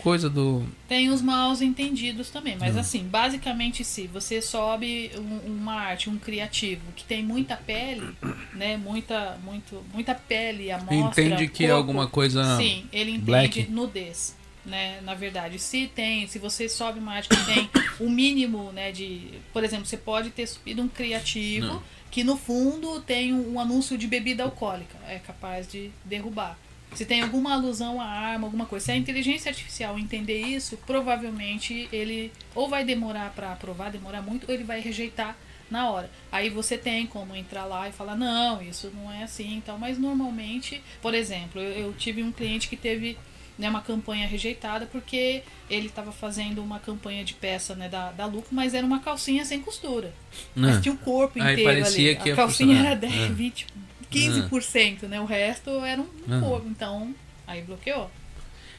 coisa 0.00 0.30
do. 0.30 0.64
Tem 0.88 1.10
os 1.10 1.20
maus 1.20 1.60
entendidos 1.60 2.30
também, 2.30 2.56
mas 2.58 2.76
hum. 2.76 2.80
assim, 2.80 3.02
basicamente 3.04 3.84
se 3.84 4.06
você 4.06 4.40
sobe 4.40 5.10
um, 5.16 5.52
uma 5.52 5.74
arte, 5.74 6.08
um 6.08 6.18
criativo 6.18 6.82
que 6.96 7.04
tem 7.04 7.22
muita 7.22 7.56
pele, 7.56 8.08
né? 8.54 8.76
Muita, 8.76 9.38
muito, 9.44 9.84
muita 9.92 10.14
pele, 10.14 10.70
amostra. 10.70 10.96
Entende 10.96 11.48
que 11.48 11.64
é 11.64 11.68
corpo, 11.68 11.76
é 11.76 11.76
alguma 11.76 12.06
coisa. 12.06 12.56
Sim, 12.56 12.86
ele 12.92 13.10
entende 13.10 13.26
black. 13.26 13.70
nudez 13.70 14.39
né? 14.64 15.00
Na 15.02 15.14
verdade, 15.14 15.58
se 15.58 15.86
tem, 15.86 16.26
se 16.26 16.38
você 16.38 16.68
sobe 16.68 16.98
uma 16.98 17.14
arte 17.14 17.28
que 17.28 17.44
tem 17.44 17.70
o 17.98 18.08
mínimo, 18.08 18.72
né, 18.72 18.92
de, 18.92 19.28
por 19.52 19.64
exemplo, 19.64 19.86
você 19.86 19.96
pode 19.96 20.30
ter 20.30 20.46
subido 20.46 20.82
um 20.82 20.88
criativo 20.88 21.66
Não. 21.66 21.82
que 22.10 22.22
no 22.24 22.36
fundo 22.36 23.00
tem 23.00 23.32
um, 23.32 23.54
um 23.54 23.60
anúncio 23.60 23.96
de 23.96 24.06
bebida 24.06 24.42
alcoólica, 24.42 24.98
é 25.08 25.18
capaz 25.18 25.70
de 25.70 25.90
derrubar. 26.04 26.58
Se 26.94 27.04
tem 27.04 27.22
alguma 27.22 27.54
alusão 27.54 28.00
à 28.00 28.04
arma, 28.04 28.46
alguma 28.46 28.66
coisa. 28.66 28.86
Se 28.86 28.92
a 28.92 28.96
inteligência 28.96 29.48
artificial 29.48 29.96
entender 29.96 30.40
isso, 30.40 30.76
provavelmente 30.78 31.88
ele 31.92 32.32
ou 32.52 32.68
vai 32.68 32.84
demorar 32.84 33.30
para 33.30 33.52
aprovar, 33.52 33.92
demorar 33.92 34.22
muito, 34.22 34.48
ou 34.48 34.54
ele 34.54 34.64
vai 34.64 34.80
rejeitar 34.80 35.36
na 35.70 35.88
hora. 35.88 36.10
Aí 36.32 36.50
você 36.50 36.76
tem 36.76 37.06
como 37.06 37.36
entrar 37.36 37.64
lá 37.64 37.88
e 37.88 37.92
falar, 37.92 38.16
não, 38.16 38.60
isso 38.60 38.90
não 38.92 39.10
é 39.10 39.22
assim 39.22 39.54
então. 39.54 39.78
Mas 39.78 39.98
normalmente, 39.98 40.82
por 41.00 41.14
exemplo, 41.14 41.60
eu, 41.60 41.70
eu 41.70 41.92
tive 41.92 42.24
um 42.24 42.32
cliente 42.32 42.68
que 42.68 42.76
teve 42.76 43.16
né, 43.60 43.68
uma 43.68 43.82
campanha 43.82 44.26
rejeitada 44.26 44.86
porque 44.86 45.42
ele 45.68 45.86
estava 45.86 46.10
fazendo 46.10 46.62
uma 46.62 46.80
campanha 46.80 47.22
de 47.22 47.34
peça 47.34 47.74
né, 47.74 47.88
da, 47.88 48.10
da 48.10 48.24
Luco, 48.24 48.48
mas 48.50 48.72
era 48.72 48.84
uma 48.84 49.00
calcinha 49.00 49.44
sem 49.44 49.60
costura. 49.60 50.12
Mas 50.54 50.78
ah. 50.78 50.80
tinha 50.80 50.94
o 50.94 50.98
corpo 50.98 51.38
inteiro 51.38 51.86
ali. 51.86 52.10
a 52.10 52.34
calcinha 52.34 52.78
era 52.78 52.96
10, 52.96 53.14
ah. 53.14 53.32
20, 53.32 53.66
15%, 54.10 55.02
né? 55.02 55.20
O 55.20 55.26
resto 55.26 55.70
era 55.84 56.00
um 56.00 56.08
ah. 56.28 56.40
corpo. 56.40 56.66
Então, 56.68 57.14
aí 57.46 57.62
bloqueou. 57.62 58.10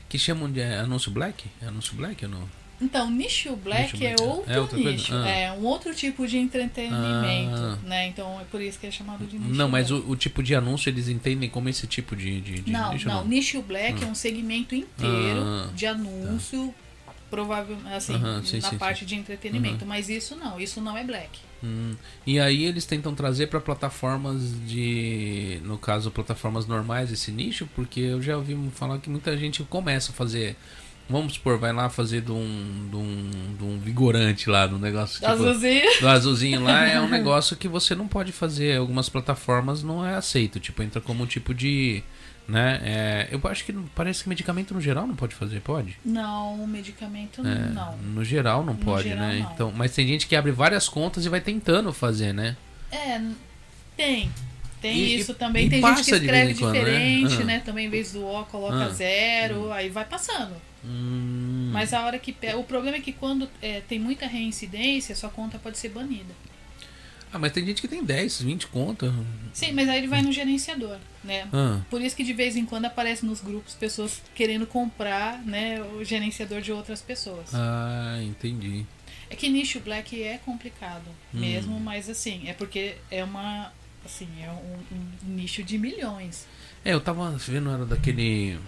Que 0.10 0.18
chamam 0.18 0.52
de 0.52 0.62
anúncio 0.62 1.12
black? 1.12 1.46
É 1.62 1.68
anúncio 1.68 1.96
black 1.96 2.26
ou 2.26 2.32
não? 2.32 2.61
Então, 2.82 3.10
nicho 3.12 3.56
black, 3.56 3.94
nicho 3.94 4.04
é 4.04 4.16
black. 4.16 4.52
é 4.52 4.60
outro 4.60 4.80
é 4.80 4.84
nicho. 4.84 5.14
Ah. 5.14 5.30
É 5.30 5.52
um 5.52 5.64
outro 5.64 5.94
tipo 5.94 6.28
de 6.28 6.38
entretenimento, 6.38 7.56
ah. 7.56 7.78
né? 7.84 8.08
Então 8.08 8.40
é 8.42 8.44
por 8.46 8.62
isso 8.62 8.80
que 8.80 8.88
é 8.88 8.92
chamado 8.92 9.26
de 9.26 9.38
nicho 9.38 9.54
Não, 9.54 9.70
mas 9.70 9.92
o, 9.92 9.98
o, 10.10 10.16
tipo 10.16 10.42
de 10.42 10.56
anúncio 10.56 10.90
eles 10.90 11.08
entendem 11.08 11.50
como 11.50 11.70
esse 11.70 11.86
tipo 11.86 12.16
de, 12.16 12.42
de, 12.42 12.62
de 12.62 12.72
não, 12.72 12.94
nicho? 12.94 13.08
Não, 13.08 13.16
não. 13.16 13.26
Nicho 13.26 13.62
black 13.62 14.04
ah. 14.04 14.08
é 14.08 14.10
um 14.10 14.16
segmento 14.16 14.74
inteiro 14.74 15.42
ah. 15.42 15.70
de 15.76 15.86
anúncio, 15.86 16.74
provavelmente, 17.30 17.94
assim, 17.94 18.14
sim, 18.44 18.60
na 18.60 18.70
sim, 18.70 18.78
parte 18.78 19.02
sim. 19.02 19.06
de 19.06 19.16
entretenimento. 19.16 19.86
Mas 19.86 20.10
isso 20.10 20.36
não, 20.36 20.60
isso 20.60 20.82
não 20.82 20.98
é 20.98 21.04
black. 21.04 21.40
Hum. 21.64 21.96
E 22.26 22.40
aí 22.40 22.66
eles 22.66 22.86
tentam 22.86 23.14
trazer 23.14 23.48
para 23.48 23.62
plataformas 23.62 24.42
de, 24.66 25.60
no 25.64 25.78
caso, 25.78 26.10
plataformas 26.10 26.66
normais 26.66 27.12
esse 27.12 27.32
nicho, 27.32 27.70
porque 27.76 28.00
eu 28.00 28.22
já 28.22 28.36
ouvi 28.36 28.58
falar 28.74 28.98
que 28.98 29.10
muita 29.10 29.38
gente 29.38 29.64
começa 29.64 30.12
a 30.12 30.16
fazer 30.16 30.56
Vamos 31.12 31.34
supor, 31.34 31.58
vai 31.58 31.74
lá 31.74 31.90
fazer 31.90 32.22
de 32.22 32.32
um, 32.32 32.88
de 32.90 32.96
um, 32.96 33.56
de 33.58 33.64
um 33.64 33.78
vigorante 33.80 34.50
lá, 34.50 34.66
do 34.66 34.80
negócio. 34.80 35.20
Do 35.20 35.28
tipo, 35.28 35.32
azulzinho. 35.32 36.00
Do 36.00 36.08
azulzinho 36.08 36.64
lá 36.64 36.86
é 36.86 37.00
um 37.00 37.10
negócio 37.10 37.58
que 37.58 37.68
você 37.68 37.94
não 37.94 38.08
pode 38.08 38.32
fazer. 38.32 38.78
Algumas 38.78 39.10
plataformas 39.10 39.84
não 39.84 40.06
é 40.06 40.16
aceito. 40.16 40.60
Tipo, 40.60 40.82
entra 40.82 41.02
como 41.02 41.24
um 41.24 41.28
tipo 41.28 41.54
de. 41.54 42.02
Né? 42.48 42.82
É, 42.84 43.28
eu 43.32 43.40
acho 43.50 43.64
que 43.64 43.72
parece 43.96 44.24
que 44.24 44.30
medicamento 44.30 44.74
no 44.74 44.82
geral 44.82 45.06
não 45.06 45.16
pode 45.16 45.36
fazer, 45.36 45.62
pode? 45.62 45.98
Não, 46.04 46.66
medicamento 46.66 47.42
é, 47.46 47.70
não. 47.70 47.98
No 47.98 48.26
geral 48.26 48.64
não 48.64 48.74
no 48.74 48.80
pode, 48.80 49.10
geral, 49.10 49.28
né? 49.28 49.40
Não. 49.40 49.52
Então, 49.52 49.74
mas 49.76 49.94
tem 49.94 50.08
gente 50.08 50.28
que 50.28 50.36
abre 50.36 50.52
várias 50.52 50.90
contas 50.90 51.26
e 51.26 51.30
vai 51.30 51.40
tentando 51.40 51.94
fazer, 51.94 52.34
né? 52.34 52.58
É, 52.92 53.22
tem. 53.96 54.32
Tem 54.82 54.98
e, 54.98 55.20
isso 55.20 55.36
também. 55.36 55.70
Tem 55.70 55.82
gente 55.82 56.04
que 56.04 56.12
escreve 56.12 56.56
quando, 56.56 56.74
né? 56.74 56.80
diferente, 56.80 57.38
né? 57.38 57.44
né? 57.44 57.62
Também 57.64 57.86
em 57.86 57.90
vez 57.90 58.12
do 58.14 58.26
O 58.26 58.44
coloca 58.46 58.86
ah. 58.86 58.90
zero, 58.90 59.68
hum. 59.68 59.72
aí 59.72 59.90
vai 59.90 60.04
passando. 60.04 60.54
Hum. 60.84 61.70
Mas 61.72 61.94
a 61.94 62.06
hora 62.06 62.18
que. 62.18 62.36
O 62.58 62.64
problema 62.64 62.98
é 62.98 63.02
que 63.02 63.14
quando 63.14 63.50
é, 63.62 63.82
tem 63.82 64.00
muita 64.00 64.26
reincidência, 64.26 65.16
sua 65.16 65.30
conta 65.30 65.60
pode 65.60 65.78
ser 65.78 65.90
banida. 65.90 66.34
Ah, 67.34 67.40
mas 67.40 67.54
tem 67.54 67.66
gente 67.66 67.82
que 67.82 67.88
tem 67.88 68.04
10, 68.04 68.42
20 68.42 68.68
contas. 68.68 69.14
Sim, 69.54 69.72
mas 69.72 69.88
aí 69.88 70.00
ele 70.00 70.08
vai 70.08 70.22
no 70.22 70.34
gerenciador, 70.34 70.98
né? 71.24 71.48
Ah. 71.54 71.80
Por 71.90 72.02
isso 72.02 72.14
que 72.16 72.26
de 72.26 72.34
vez 72.34 72.58
em 72.58 72.66
quando 72.66 72.86
aparece 72.86 73.26
nos 73.26 73.40
grupos 73.40 73.74
pessoas 73.74 74.22
querendo 74.36 74.68
comprar, 74.68 75.42
né, 75.46 75.82
o 75.82 76.04
gerenciador 76.04 76.60
de 76.60 76.74
outras 76.74 77.02
pessoas. 77.02 77.54
Ah, 77.54 78.20
entendi. 78.22 78.86
É 79.30 79.36
que 79.36 79.48
nicho 79.48 79.80
black 79.80 80.22
é 80.22 80.40
complicado 80.40 81.08
hum. 81.34 81.40
mesmo, 81.40 81.80
mas 81.80 82.10
assim, 82.10 82.50
é 82.50 82.54
porque 82.54 82.96
é 83.10 83.24
uma 83.24 83.72
assim, 84.06 84.28
é 84.42 84.52
um, 84.52 84.98
um 84.98 85.34
nicho 85.36 85.64
de 85.64 85.78
milhões. 85.78 86.46
É, 86.84 86.92
eu 86.92 87.00
tava 87.00 87.32
vendo 87.38 87.70
era 87.72 87.86
daquele 87.86 88.60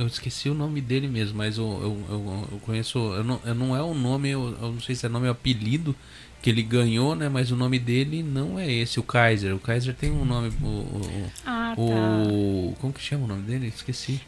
eu 0.00 0.06
esqueci 0.06 0.48
o 0.48 0.54
nome 0.54 0.80
dele 0.80 1.06
mesmo, 1.06 1.36
mas 1.36 1.58
eu, 1.58 1.64
eu, 1.64 2.06
eu, 2.08 2.48
eu 2.52 2.58
conheço. 2.60 2.98
Eu 2.98 3.22
não, 3.22 3.40
eu 3.44 3.54
não 3.54 3.76
é 3.76 3.82
o 3.82 3.92
nome, 3.92 4.30
eu, 4.30 4.56
eu, 4.60 4.72
não 4.72 4.80
sei 4.80 4.94
se 4.94 5.04
é 5.04 5.08
nome 5.10 5.26
ou 5.26 5.32
apelido 5.32 5.94
que 6.40 6.48
ele 6.48 6.62
ganhou, 6.62 7.14
né? 7.14 7.28
Mas 7.28 7.50
o 7.50 7.56
nome 7.56 7.78
dele 7.78 8.22
não 8.22 8.58
é 8.58 8.70
esse, 8.70 8.98
o 8.98 9.02
Kaiser. 9.02 9.54
O 9.54 9.58
Kaiser 9.58 9.94
tem 9.94 10.10
um 10.10 10.24
nome. 10.24 10.48
O, 10.62 10.66
o, 10.66 11.32
ah, 11.44 11.74
tá. 11.76 11.82
o 11.82 12.74
Como 12.80 12.94
que 12.94 13.02
chama 13.02 13.24
o 13.24 13.28
nome 13.28 13.42
dele? 13.42 13.66
Esqueci. 13.66 14.22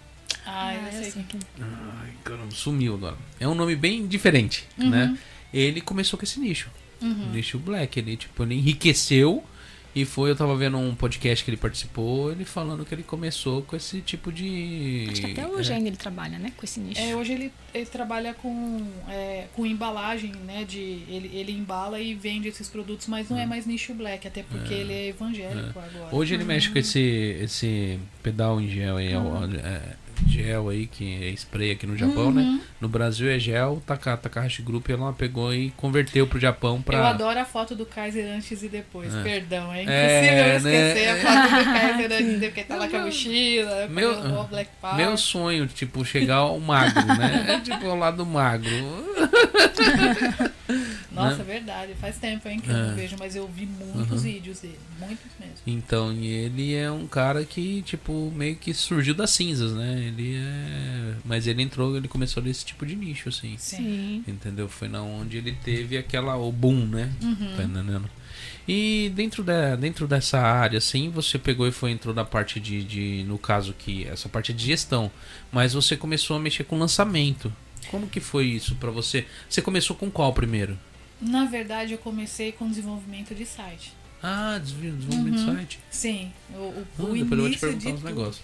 Ah, 0.44 0.74
eu 0.74 0.80
ah, 0.88 1.04
sei. 1.04 1.24
Ai, 1.58 2.10
caramba, 2.22 2.50
sumiu 2.50 2.94
agora. 2.94 3.16
É 3.40 3.48
um 3.48 3.54
nome 3.54 3.74
bem 3.74 4.06
diferente, 4.06 4.68
uhum. 4.76 4.90
né? 4.90 5.18
Ele 5.54 5.80
começou 5.80 6.18
com 6.18 6.24
esse 6.24 6.38
nicho. 6.38 6.68
Uhum. 7.00 7.30
Nicho 7.32 7.58
black. 7.58 7.98
Ele, 7.98 8.14
tipo, 8.18 8.42
ele 8.42 8.56
enriqueceu 8.56 9.42
e 9.94 10.06
foi, 10.06 10.30
eu 10.30 10.36
tava 10.36 10.56
vendo 10.56 10.78
um 10.78 10.94
podcast 10.94 11.44
que 11.44 11.50
ele 11.50 11.58
participou, 11.58 12.32
ele 12.32 12.46
falando 12.46 12.82
que 12.84 12.94
ele 12.94 13.02
começou 13.02 13.60
com 13.62 13.76
esse 13.76 14.00
tipo 14.00 14.32
de. 14.32 15.06
Acho 15.10 15.20
que 15.20 15.32
até 15.32 15.46
hoje 15.46 15.70
é. 15.70 15.76
ainda 15.76 15.88
ele 15.88 15.96
trabalha, 15.96 16.38
né? 16.38 16.50
Com 16.56 16.64
esse 16.64 16.80
nicho. 16.80 16.98
É, 16.98 17.14
hoje 17.14 17.32
ele, 17.32 17.52
ele 17.74 17.86
trabalha 17.86 18.32
com, 18.32 18.86
é, 19.06 19.48
com 19.54 19.66
embalagem, 19.66 20.32
né? 20.46 20.64
De, 20.64 20.78
ele, 20.78 21.30
ele 21.34 21.52
embala 21.52 22.00
e 22.00 22.14
vende 22.14 22.48
esses 22.48 22.68
produtos, 22.68 23.06
mas 23.06 23.28
não 23.28 23.36
é, 23.36 23.42
é 23.42 23.46
mais 23.46 23.66
nicho 23.66 23.92
black, 23.92 24.26
até 24.26 24.42
porque 24.42 24.72
é. 24.72 24.78
ele 24.78 24.92
é 24.94 25.08
evangélico 25.08 25.78
é. 25.78 25.84
agora. 25.84 26.14
Hoje 26.14 26.34
ele 26.34 26.44
mexe 26.44 26.70
com 26.70 26.78
esse, 26.78 27.36
esse 27.42 27.98
pedal 28.22 28.58
em 28.60 28.68
gel 28.68 28.96
aí, 28.96 29.14
uhum. 29.14 29.42
Gel 30.26 30.68
aí, 30.68 30.86
que 30.86 31.24
é 31.24 31.28
spray 31.30 31.72
aqui 31.72 31.86
no 31.86 31.96
Japão, 31.96 32.32
né? 32.32 32.42
uhum. 32.42 32.56
né? 32.56 32.60
No 32.80 32.88
Brasil 32.88 33.30
é 33.30 33.38
gel, 33.38 33.82
Taka, 33.86 34.16
Takahashi 34.16 34.62
Group 34.62 34.88
ela 34.88 35.12
pegou 35.12 35.54
e 35.54 35.70
converteu 35.72 36.26
pro 36.26 36.40
Japão 36.40 36.82
pra. 36.82 36.98
Eu 36.98 37.04
adoro 37.04 37.38
a 37.38 37.44
foto 37.44 37.74
do 37.74 37.86
Kaiser 37.86 38.34
antes 38.34 38.62
e 38.62 38.68
depois, 38.68 39.14
é. 39.14 39.22
perdão, 39.22 39.72
é 39.72 39.82
impossível 39.82 40.44
é, 40.44 40.56
esquecer 40.56 41.06
né? 41.06 41.12
a 41.12 41.16
foto 41.22 41.56
do 41.56 41.64
Kaiser 41.64 42.12
antes 42.12 42.34
e 42.34 42.36
depois, 42.36 42.54
que 42.54 42.64
tá 42.64 42.76
lá 42.76 42.88
com 42.88 42.96
a 42.96 43.00
mochila, 43.00 43.88
meu, 43.88 44.40
o 44.40 44.44
Black 44.50 44.70
Power. 44.80 44.96
Meu 44.96 45.16
sonho, 45.16 45.66
tipo, 45.66 46.04
chegar 46.04 46.36
ao 46.36 46.58
magro, 46.58 47.06
né? 47.06 47.46
É 47.52 47.60
tipo 47.60 47.86
ao 47.86 47.96
lado 47.96 48.24
magro. 48.24 48.70
Nossa, 51.14 51.38
né? 51.38 51.44
verdade. 51.44 51.94
Faz 51.94 52.18
tempo, 52.18 52.48
hein, 52.48 52.60
que 52.60 52.70
é. 52.70 52.74
eu 52.74 52.78
não 52.88 52.94
vejo, 52.94 53.16
mas 53.18 53.36
eu 53.36 53.46
vi 53.48 53.66
muitos 53.66 54.10
uhum. 54.10 54.32
vídeos 54.32 54.60
dele. 54.60 54.78
Muitos 54.98 55.30
mesmo. 55.38 55.54
Então, 55.66 56.12
e 56.12 56.26
ele 56.26 56.74
é 56.74 56.90
um 56.90 57.06
cara 57.06 57.44
que, 57.44 57.82
tipo, 57.82 58.32
meio 58.34 58.56
que 58.56 58.72
surgiu 58.72 59.14
das 59.14 59.30
cinzas, 59.30 59.72
né? 59.72 60.00
Ele 60.06 60.36
é. 60.36 61.14
Mas 61.24 61.46
ele 61.46 61.62
entrou, 61.62 61.96
ele 61.96 62.08
começou 62.08 62.42
nesse 62.42 62.64
tipo 62.64 62.84
de 62.86 62.96
nicho, 62.96 63.28
assim. 63.28 63.56
Sim. 63.58 64.24
Entendeu? 64.26 64.68
Foi 64.68 64.88
na 64.88 65.02
onde 65.02 65.36
ele 65.36 65.52
teve 65.52 65.96
aquela. 65.96 66.36
o 66.36 66.50
boom, 66.50 66.86
né? 66.86 67.12
Uhum. 67.22 67.56
Tá 67.56 67.64
entendendo? 67.64 68.10
E 68.66 69.10
dentro, 69.14 69.42
da, 69.42 69.74
dentro 69.74 70.06
dessa 70.06 70.40
área, 70.40 70.78
assim, 70.78 71.10
você 71.10 71.38
pegou 71.38 71.66
e 71.66 71.72
foi 71.72 71.90
entrou 71.90 72.14
na 72.14 72.24
parte 72.24 72.60
de, 72.60 72.84
de, 72.84 73.24
no 73.26 73.36
caso 73.36 73.74
que 73.76 74.06
essa 74.06 74.28
parte 74.28 74.52
de 74.52 74.66
gestão, 74.66 75.10
mas 75.50 75.72
você 75.72 75.96
começou 75.96 76.36
a 76.36 76.40
mexer 76.40 76.64
com 76.64 76.78
lançamento. 76.78 77.52
Como 77.90 78.06
que 78.06 78.20
foi 78.20 78.46
isso 78.46 78.76
para 78.76 78.90
você? 78.90 79.26
Você 79.48 79.60
começou 79.60 79.96
com 79.96 80.10
qual 80.10 80.32
primeiro? 80.32 80.78
Na 81.22 81.44
verdade, 81.44 81.92
eu 81.92 81.98
comecei 81.98 82.52
com 82.52 82.68
desenvolvimento 82.68 83.34
de 83.34 83.46
site. 83.46 83.92
Ah, 84.22 84.56
desenvolvimento 84.62 85.16
uhum. 85.16 85.30
de 85.32 85.56
site? 85.56 85.78
Sim. 85.90 86.32
O, 86.54 86.58
o, 86.58 86.86
ah, 86.98 87.02
o 87.02 87.16
início 87.16 87.74
de 87.74 87.92
tudo, 87.92 88.34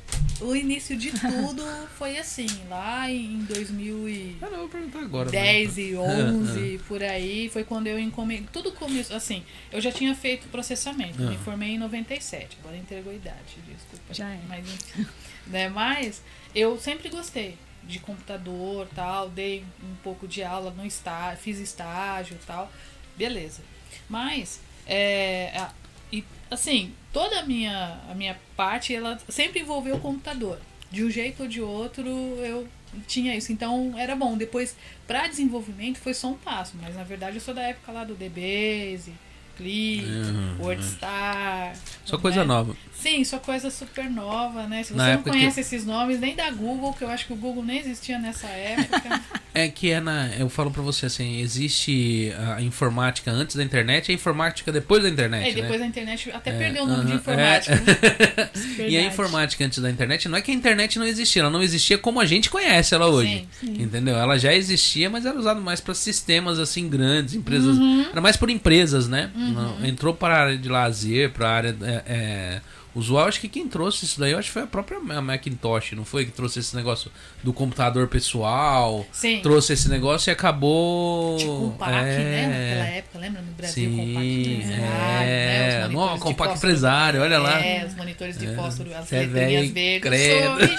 O 0.40 0.56
início 0.56 0.96
de 0.96 1.12
tudo 1.12 1.64
foi 1.96 2.18
assim, 2.18 2.48
lá 2.68 3.08
em 3.08 3.38
2010 3.44 4.42
ah, 4.42 4.50
não, 4.50 4.58
vou 4.58 4.68
perguntar 4.68 4.98
agora, 5.00 5.30
10 5.30 5.78
e 5.78 5.94
11, 5.98 6.80
por 6.88 7.00
aí, 7.02 7.48
foi 7.48 7.62
quando 7.62 7.86
eu 7.86 7.98
encomendei. 7.98 8.48
Tudo 8.52 8.72
começou, 8.72 9.16
assim, 9.16 9.44
eu 9.70 9.80
já 9.80 9.92
tinha 9.92 10.14
feito 10.16 10.48
processamento, 10.48 11.22
me 11.22 11.36
ah. 11.36 11.38
formei 11.38 11.70
em 11.70 11.78
97, 11.78 12.58
agora 12.60 12.76
entregou 12.76 13.12
a 13.12 13.14
idade, 13.14 13.58
desculpa. 13.66 14.12
Já 14.12 14.28
é. 14.30 14.40
Mas 14.48 14.66
enfim. 14.66 15.06
né, 15.46 15.68
mas 15.68 16.22
eu 16.54 16.76
sempre 16.78 17.08
gostei 17.08 17.56
de 17.88 17.98
computador 17.98 18.86
tal, 18.94 19.30
dei 19.30 19.64
um 19.82 19.94
pouco 20.02 20.28
de 20.28 20.42
aula 20.42 20.70
no 20.70 20.84
estágio, 20.84 21.42
fiz 21.42 21.58
estágio 21.58 22.38
tal, 22.46 22.70
beleza. 23.16 23.62
Mas, 24.08 24.60
é, 24.86 25.68
e, 26.12 26.22
assim, 26.50 26.92
toda 27.12 27.40
a 27.40 27.42
minha, 27.44 27.98
a 28.08 28.14
minha 28.14 28.38
parte, 28.54 28.94
ela 28.94 29.18
sempre 29.28 29.60
envolveu 29.60 29.96
o 29.96 30.00
computador. 30.00 30.60
De 30.90 31.04
um 31.04 31.10
jeito 31.10 31.42
ou 31.42 31.48
de 31.48 31.60
outro, 31.60 32.06
eu 32.06 32.68
tinha 33.06 33.36
isso. 33.36 33.52
Então, 33.52 33.94
era 33.98 34.14
bom. 34.14 34.36
Depois, 34.36 34.76
para 35.06 35.26
desenvolvimento, 35.26 35.98
foi 35.98 36.14
só 36.14 36.28
um 36.28 36.34
passo. 36.34 36.74
Mas, 36.80 36.94
na 36.94 37.04
verdade, 37.04 37.36
eu 37.36 37.40
sou 37.40 37.52
da 37.54 37.62
época 37.62 37.92
lá 37.92 38.04
do 38.04 38.14
DBase, 38.14 39.12
Click, 39.56 40.06
uhum, 40.06 40.56
WordStar. 40.60 41.76
Só 42.04 42.16
coisa 42.16 42.44
nova. 42.44 42.74
Sim, 43.00 43.22
só 43.22 43.38
coisa 43.38 43.70
super 43.70 44.10
nova, 44.10 44.66
né? 44.66 44.82
Se 44.82 44.92
você 44.92 44.96
na 44.96 45.14
não 45.14 45.22
conhece 45.22 45.54
que... 45.54 45.60
esses 45.60 45.86
nomes, 45.86 46.18
nem 46.18 46.34
da 46.34 46.50
Google, 46.50 46.92
que 46.92 47.04
eu 47.04 47.08
acho 47.08 47.26
que 47.26 47.32
o 47.32 47.36
Google 47.36 47.64
nem 47.64 47.78
existia 47.78 48.18
nessa 48.18 48.48
época. 48.48 49.20
é 49.54 49.68
que 49.68 49.92
é 49.92 50.00
na. 50.00 50.28
Eu 50.36 50.48
falo 50.48 50.70
pra 50.72 50.82
você 50.82 51.06
assim, 51.06 51.40
existe 51.40 52.32
a 52.56 52.60
informática 52.60 53.30
antes 53.30 53.54
da 53.54 53.62
internet 53.62 54.08
e 54.08 54.12
a 54.12 54.14
informática 54.14 54.72
depois 54.72 55.04
da 55.04 55.08
internet. 55.08 55.44
É, 55.48 55.54
né? 55.54 55.62
depois 55.62 55.78
da 55.78 55.86
internet 55.86 56.30
até 56.32 56.50
é, 56.50 56.58
perdeu 56.58 56.82
o 56.82 56.86
nome 56.88 57.02
uh 57.02 57.04
-huh, 57.04 57.06
de 57.06 57.14
informática. 57.14 57.74
É. 57.74 58.82
Né? 58.82 58.88
e 58.90 58.96
a 58.96 59.02
informática 59.02 59.64
antes 59.64 59.78
da 59.78 59.90
internet, 59.90 60.28
não 60.28 60.36
é 60.36 60.42
que 60.42 60.50
a 60.50 60.54
internet 60.54 60.98
não 60.98 61.06
existia, 61.06 61.42
ela 61.42 61.50
não 61.50 61.62
existia 61.62 61.98
como 61.98 62.18
a 62.18 62.26
gente 62.26 62.50
conhece 62.50 62.96
ela 62.96 63.06
hoje. 63.06 63.46
Sim, 63.60 63.74
sim. 63.74 63.82
Entendeu? 63.82 64.16
Ela 64.16 64.36
já 64.38 64.52
existia, 64.52 65.08
mas 65.08 65.24
era 65.24 65.38
usada 65.38 65.60
mais 65.60 65.80
para 65.80 65.94
sistemas 65.94 66.58
assim 66.58 66.88
grandes, 66.88 67.34
empresas. 67.34 67.76
Uhum. 67.76 68.06
Era 68.10 68.20
mais 68.20 68.36
por 68.36 68.50
empresas, 68.50 69.06
né? 69.06 69.30
Uhum. 69.36 69.86
Entrou 69.86 70.12
para 70.12 70.34
a 70.34 70.40
área 70.40 70.58
de 70.58 70.68
lazer, 70.68 71.30
para 71.30 71.48
a 71.48 71.52
área. 71.52 71.76
É, 71.80 72.02
é 72.06 72.60
usual, 72.98 73.26
acho 73.26 73.40
que 73.40 73.48
quem 73.48 73.68
trouxe 73.68 74.04
isso 74.04 74.18
daí, 74.18 74.34
acho 74.34 74.48
que 74.48 74.52
foi 74.52 74.62
a 74.62 74.66
própria 74.66 74.98
Macintosh, 75.00 75.92
não 75.92 76.04
foi? 76.04 76.24
Que 76.24 76.32
trouxe 76.32 76.58
esse 76.58 76.74
negócio 76.74 77.10
do 77.42 77.52
computador 77.52 78.08
pessoal. 78.08 79.06
Sim. 79.12 79.40
Trouxe 79.42 79.72
esse 79.72 79.88
negócio 79.88 80.30
e 80.30 80.32
acabou. 80.32 81.36
Tipo 81.38 81.52
um 81.52 81.70
PAC, 81.70 81.92
é... 81.92 82.18
né? 82.18 82.46
Naquela 82.46 82.96
época, 82.96 83.18
lembra? 83.18 83.42
No 83.42 83.52
Brasil, 83.52 83.90
Sim, 83.90 83.96
Compact 83.96 84.62
é... 84.62 85.86
né? 85.86 85.88
Não, 85.88 86.18
Compact 86.18 86.56
Empresário, 86.56 87.22
olha 87.22 87.38
lá. 87.38 87.64
É, 87.64 87.84
os 87.86 87.94
monitores 87.94 88.38
de 88.38 88.46
é. 88.46 88.54
fósforo, 88.54 88.94
as 88.94 89.12
é 89.12 89.20
letrinhas 89.20 89.70
verdes. 89.70 90.02
Credo. 90.02 90.44
Sou, 90.44 90.64
ixi, 90.64 90.78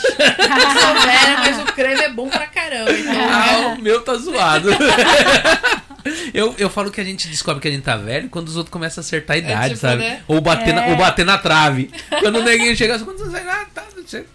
sou 0.80 1.02
velha, 1.02 1.38
mas 1.40 1.60
o 1.60 1.66
creme 1.74 2.02
é 2.02 2.10
bom 2.10 2.30
pra 2.30 2.48
caramba. 2.48 2.92
Então... 2.92 3.14
Ah, 3.14 3.76
o 3.78 3.82
meu 3.82 4.02
tá 4.02 4.16
zoado. 4.16 4.70
Eu, 6.34 6.56
eu 6.58 6.70
falo 6.70 6.92
que 6.92 7.02
a 7.02 7.04
gente 7.04 7.28
descobre 7.28 7.62
que 7.62 7.68
a 7.68 7.72
gente 7.72 7.84
tá 7.84 7.98
velho 7.98 8.30
quando 8.30 8.48
os 8.48 8.56
outros 8.56 8.72
começam 8.72 9.02
a 9.02 9.04
acertar 9.04 9.36
a 9.36 9.40
é 9.40 9.42
idade, 9.42 9.66
é 9.66 9.70
tipo, 9.70 9.80
sabe? 9.80 10.04
Né? 10.04 10.24
Ou, 10.28 10.42
bater 10.42 10.70
é. 10.70 10.74
na, 10.74 10.86
ou 10.88 10.96
bater 10.96 11.26
na 11.26 11.38
trave. 11.38 11.90
Quando 12.20 12.38
o 12.38 12.44
neguinho 12.44 12.76
chega 12.76 12.96
assim, 12.96 13.06
quando 13.06 13.18
você 13.18 13.38
ah, 13.38 13.66
tá, 13.74 13.84
você, 13.96 14.26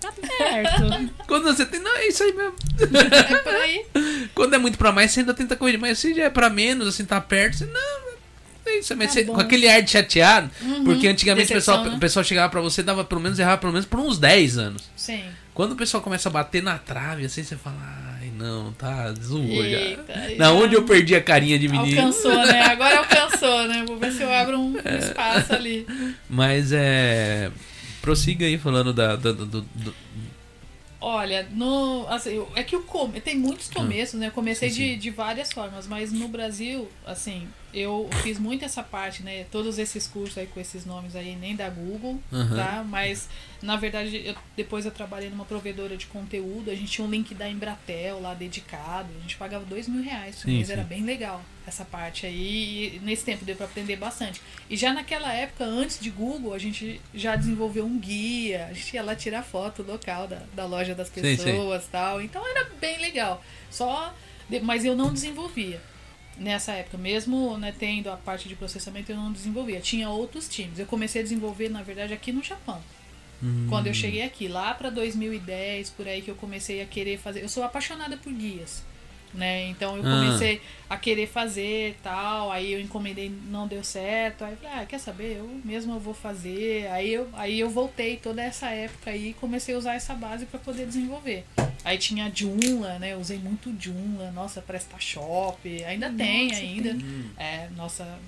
tá 0.00 0.12
perto. 0.12 1.12
Quando 1.26 1.44
você 1.44 1.66
tem. 1.66 1.80
Não, 1.80 1.96
é 1.96 2.08
isso 2.08 2.22
aí 2.22 2.32
mesmo. 2.32 2.54
É 2.80 3.36
por 3.36 3.54
aí. 3.54 3.86
Quando 4.34 4.54
é 4.54 4.58
muito 4.58 4.78
pra 4.78 4.92
mais, 4.92 5.10
você 5.10 5.20
ainda 5.20 5.34
tenta 5.34 5.56
corrigir. 5.56 5.80
Mas 5.80 5.98
se 5.98 6.14
já 6.14 6.24
é 6.24 6.30
pra 6.30 6.50
menos, 6.50 6.88
assim, 6.88 7.04
tá 7.04 7.20
perto, 7.20 7.58
você. 7.58 7.66
Não, 7.66 8.06
é 8.66 8.78
isso, 8.78 8.96
mas 8.96 9.08
tá 9.08 9.20
você, 9.20 9.24
com 9.24 9.40
aquele 9.40 9.68
ar 9.68 9.80
de 9.80 9.90
chateado, 9.90 10.50
uhum. 10.60 10.84
porque 10.84 11.06
antigamente 11.06 11.48
Decepção, 11.48 11.74
o, 11.74 11.78
pessoal, 11.78 11.92
né? 11.92 11.96
o 11.96 12.00
pessoal 12.00 12.24
chegava 12.24 12.50
pra 12.50 12.60
você 12.60 12.82
dava 12.82 13.04
pelo 13.04 13.20
menos, 13.20 13.38
errava 13.38 13.58
pelo 13.58 13.72
menos 13.72 13.86
por 13.86 14.00
uns 14.00 14.18
10 14.18 14.58
anos. 14.58 14.90
Sim. 14.96 15.24
Quando 15.54 15.72
o 15.72 15.76
pessoal 15.76 16.02
começa 16.02 16.28
a 16.28 16.32
bater 16.32 16.62
na 16.62 16.76
trave, 16.76 17.24
assim, 17.24 17.42
você 17.42 17.56
fala, 17.56 17.76
ai 17.80 18.05
não, 18.36 18.72
tá, 18.72 19.12
zoou 19.14 19.64
já. 19.64 20.36
Na 20.36 20.52
onde 20.52 20.74
eu 20.74 20.84
perdi 20.84 21.14
a 21.14 21.22
carinha 21.22 21.58
de 21.58 21.68
menino. 21.68 22.00
Alcançou, 22.00 22.46
né? 22.46 22.62
Agora 22.70 22.98
alcançou, 22.98 23.66
né? 23.68 23.84
Vou 23.86 23.96
ver 23.98 24.12
se 24.12 24.22
eu 24.22 24.32
abro 24.32 24.58
um, 24.58 24.76
é. 24.84 24.98
espaço 24.98 25.54
ali. 25.54 25.86
Mas 26.28 26.72
é. 26.72 27.50
Prossiga 28.02 28.46
aí 28.46 28.56
falando 28.58 28.92
da, 28.92 29.16
da 29.16 29.32
do, 29.32 29.46
do, 29.46 29.94
Olha, 31.08 31.46
no, 31.52 32.04
assim, 32.08 32.44
é 32.56 32.64
que 32.64 32.74
o 32.74 32.82
come, 32.82 33.20
tem 33.20 33.36
muitos 33.36 33.68
começos, 33.70 34.18
né? 34.18 34.26
Eu 34.26 34.32
comecei 34.32 34.70
sim, 34.70 34.74
sim. 34.74 34.82
De, 34.82 34.96
de 34.96 35.10
várias 35.10 35.52
formas, 35.52 35.86
mas 35.86 36.12
no 36.12 36.26
Brasil, 36.26 36.90
assim, 37.06 37.46
eu 37.72 38.10
fiz 38.24 38.40
muito 38.40 38.64
essa 38.64 38.82
parte, 38.82 39.22
né? 39.22 39.44
Todos 39.44 39.78
esses 39.78 40.08
cursos 40.08 40.36
aí 40.36 40.48
com 40.48 40.58
esses 40.58 40.84
nomes 40.84 41.14
aí, 41.14 41.36
nem 41.36 41.54
da 41.54 41.70
Google, 41.70 42.20
uhum. 42.32 42.56
tá? 42.56 42.84
Mas, 42.84 43.28
na 43.62 43.76
verdade, 43.76 44.20
eu, 44.26 44.34
depois 44.56 44.84
eu 44.84 44.90
trabalhei 44.90 45.30
numa 45.30 45.44
provedora 45.44 45.96
de 45.96 46.06
conteúdo, 46.06 46.72
a 46.72 46.74
gente 46.74 46.90
tinha 46.90 47.06
um 47.06 47.10
link 47.10 47.36
da 47.36 47.48
Embratel 47.48 48.20
lá 48.20 48.34
dedicado, 48.34 49.08
a 49.16 49.20
gente 49.22 49.36
pagava 49.36 49.64
dois 49.64 49.86
mil 49.86 50.02
reais 50.02 50.44
mês, 50.44 50.70
era 50.70 50.82
bem 50.82 51.04
legal 51.04 51.40
essa 51.66 51.84
parte 51.84 52.26
aí, 52.26 52.96
e 52.96 53.00
nesse 53.00 53.24
tempo 53.24 53.44
deu 53.44 53.56
para 53.56 53.66
aprender 53.66 53.96
bastante. 53.96 54.40
E 54.70 54.76
já 54.76 54.92
naquela 54.92 55.32
época, 55.32 55.64
antes 55.64 55.98
de 55.98 56.10
Google, 56.10 56.54
a 56.54 56.58
gente 56.58 57.00
já 57.12 57.34
desenvolveu 57.34 57.84
um 57.84 57.98
guia, 57.98 58.66
a 58.70 58.72
gente 58.72 58.94
ia 58.94 59.02
lá 59.02 59.16
tirar 59.16 59.42
foto 59.42 59.82
local 59.82 60.28
da, 60.28 60.42
da 60.54 60.64
loja 60.64 60.94
das 60.94 61.08
pessoas 61.08 61.82
sim, 61.82 61.86
sim. 61.86 61.88
tal, 61.90 62.22
então 62.22 62.46
era 62.48 62.70
bem 62.80 62.98
legal. 62.98 63.42
Só, 63.70 64.14
mas 64.62 64.84
eu 64.84 64.94
não 64.94 65.12
desenvolvia 65.12 65.80
nessa 66.38 66.72
época, 66.72 66.98
mesmo 66.98 67.58
né, 67.58 67.74
tendo 67.76 68.10
a 68.10 68.16
parte 68.16 68.48
de 68.48 68.54
processamento, 68.54 69.10
eu 69.10 69.16
não 69.16 69.32
desenvolvia. 69.32 69.80
Tinha 69.80 70.08
outros 70.08 70.48
times. 70.48 70.78
Eu 70.78 70.86
comecei 70.86 71.20
a 71.20 71.24
desenvolver, 71.24 71.68
na 71.68 71.82
verdade, 71.82 72.12
aqui 72.12 72.30
no 72.30 72.42
Japão. 72.42 72.80
Hum. 73.42 73.66
Quando 73.68 73.88
eu 73.88 73.94
cheguei 73.94 74.22
aqui, 74.22 74.46
lá 74.46 74.72
para 74.72 74.88
2010, 74.90 75.90
por 75.90 76.06
aí 76.06 76.22
que 76.22 76.30
eu 76.30 76.36
comecei 76.36 76.80
a 76.80 76.86
querer 76.86 77.18
fazer. 77.18 77.42
Eu 77.42 77.48
sou 77.48 77.64
apaixonada 77.64 78.16
por 78.16 78.32
guias 78.32 78.82
né? 79.36 79.68
Então 79.68 79.96
eu 79.96 80.02
comecei 80.02 80.60
ah. 80.88 80.94
a 80.94 80.96
querer 80.96 81.26
fazer 81.26 81.96
tal, 82.02 82.50
aí 82.50 82.72
eu 82.72 82.80
encomendei, 82.80 83.32
não 83.48 83.66
deu 83.66 83.84
certo, 83.84 84.44
aí 84.44 84.52
eu 84.52 84.56
falei, 84.56 84.78
ah, 84.78 84.86
quer 84.86 84.98
saber, 84.98 85.36
eu 85.38 85.60
mesmo 85.64 85.94
eu 85.94 86.00
vou 86.00 86.14
fazer. 86.14 86.88
Aí 86.88 87.12
eu, 87.12 87.28
aí 87.34 87.60
eu 87.60 87.70
voltei 87.70 88.16
toda 88.16 88.42
essa 88.42 88.68
época 88.70 89.10
aí 89.10 89.30
e 89.30 89.34
comecei 89.34 89.74
a 89.74 89.78
usar 89.78 89.94
essa 89.94 90.14
base 90.14 90.46
para 90.46 90.58
poder 90.58 90.86
desenvolver. 90.86 91.44
Aí 91.84 91.98
tinha 91.98 92.30
Joomla, 92.34 92.98
né? 92.98 93.12
Eu 93.12 93.18
usei 93.18 93.38
muito 93.38 93.72
Joomla, 93.78 94.32
nossa, 94.32 94.60
PrestaShop, 94.60 95.84
ainda 95.84 96.08
nossa, 96.08 96.24
tem 96.24 96.52
ainda. 96.52 96.90
Tem. 96.90 97.30
É, 97.36 97.68
nossa, 97.76 98.18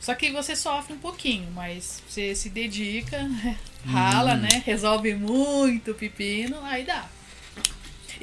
só 0.00 0.16
que 0.16 0.32
você 0.32 0.56
sofre 0.56 0.92
um 0.92 0.98
pouquinho, 0.98 1.48
mas 1.52 2.02
você 2.08 2.34
se 2.34 2.50
dedica, 2.50 3.18
rala, 3.86 4.34
hum. 4.34 4.38
né? 4.38 4.62
Resolve 4.66 5.14
muito 5.14 5.94
pepino, 5.94 6.58
aí 6.64 6.82
dá. 6.82 7.06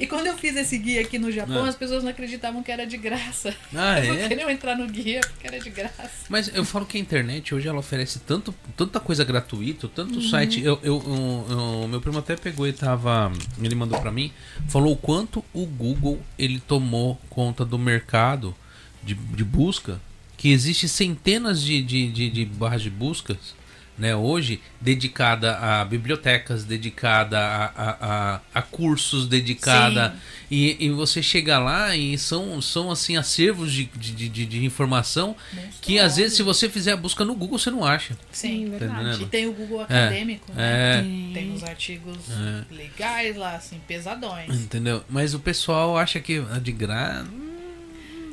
E 0.00 0.06
quando 0.06 0.26
eu 0.26 0.36
fiz 0.36 0.56
esse 0.56 0.78
guia 0.78 1.02
aqui 1.02 1.18
no 1.18 1.30
Japão, 1.30 1.62
ah. 1.66 1.68
as 1.68 1.76
pessoas 1.76 2.02
não 2.02 2.10
acreditavam 2.10 2.62
que 2.62 2.72
era 2.72 2.86
de 2.86 2.96
graça. 2.96 3.54
Ah, 3.74 3.98
é? 3.98 4.06
Não 4.06 4.28
queriam 4.28 4.50
entrar 4.50 4.76
no 4.76 4.86
guia 4.86 5.20
porque 5.20 5.46
era 5.46 5.60
de 5.60 5.70
graça. 5.70 6.10
Mas 6.28 6.50
eu 6.54 6.64
falo 6.64 6.84
que 6.86 6.96
a 6.96 7.00
internet 7.00 7.54
hoje 7.54 7.68
ela 7.68 7.78
oferece 7.78 8.18
tanto, 8.18 8.54
tanta 8.76 8.98
coisa 8.98 9.24
gratuita, 9.24 9.88
tanto 9.88 10.16
uhum. 10.16 10.28
site. 10.28 10.62
Eu, 10.62 10.78
eu, 10.82 11.02
eu, 11.48 11.88
meu 11.88 12.00
primo 12.00 12.18
até 12.18 12.36
pegou 12.36 12.66
e 12.66 12.72
tava. 12.72 13.30
Ele 13.62 13.74
mandou 13.74 14.00
para 14.00 14.10
mim, 14.10 14.32
falou 14.68 14.92
o 14.92 14.96
quanto 14.96 15.44
o 15.52 15.66
Google 15.66 16.20
ele 16.38 16.60
tomou 16.60 17.18
conta 17.28 17.64
do 17.64 17.78
mercado 17.78 18.54
de, 19.02 19.14
de 19.14 19.44
busca. 19.44 20.00
Que 20.36 20.50
existe 20.50 20.88
centenas 20.88 21.62
de, 21.62 21.82
de, 21.82 22.10
de, 22.10 22.30
de 22.30 22.44
barras 22.46 22.80
de 22.80 22.88
buscas 22.88 23.54
né, 24.00 24.16
hoje, 24.16 24.62
dedicada 24.80 25.58
a 25.58 25.84
bibliotecas, 25.84 26.64
dedicada 26.64 27.38
a, 27.38 27.64
a, 27.66 27.96
a, 28.00 28.40
a 28.54 28.62
cursos, 28.62 29.28
dedicada. 29.28 30.16
E, 30.50 30.86
e, 30.86 30.90
você 30.90 31.22
chega 31.22 31.58
lá 31.58 31.94
e 31.94 32.16
são, 32.18 32.60
são 32.62 32.90
assim, 32.90 33.16
acervos 33.16 33.70
de, 33.70 33.84
de, 33.84 34.28
de, 34.28 34.46
de 34.46 34.64
informação 34.64 35.36
que 35.82 35.98
às 35.98 36.16
vezes, 36.16 36.36
se 36.36 36.42
você 36.42 36.68
fizer 36.68 36.92
a 36.92 36.96
busca 36.96 37.24
no 37.24 37.34
Google, 37.34 37.58
você 37.58 37.70
não 37.70 37.84
acha. 37.84 38.16
Sim, 38.32 38.70
tá 38.70 38.78
verdade. 38.78 39.22
E 39.22 39.26
tem 39.26 39.46
o 39.46 39.52
Google 39.52 39.82
é, 39.82 39.84
Acadêmico, 39.84 40.50
né? 40.52 40.98
é, 40.98 41.02
né? 41.02 41.30
Tem 41.34 41.52
os 41.52 41.62
artigos 41.62 42.18
é. 42.30 42.74
legais 42.74 43.36
lá, 43.36 43.54
assim, 43.54 43.78
pesadões. 43.86 44.48
Entendeu? 44.48 45.04
Mas 45.10 45.34
o 45.34 45.38
pessoal 45.38 45.96
acha 45.96 46.18
que 46.18 46.42
é 46.56 46.58
de 46.58 46.72
graça 46.72 47.49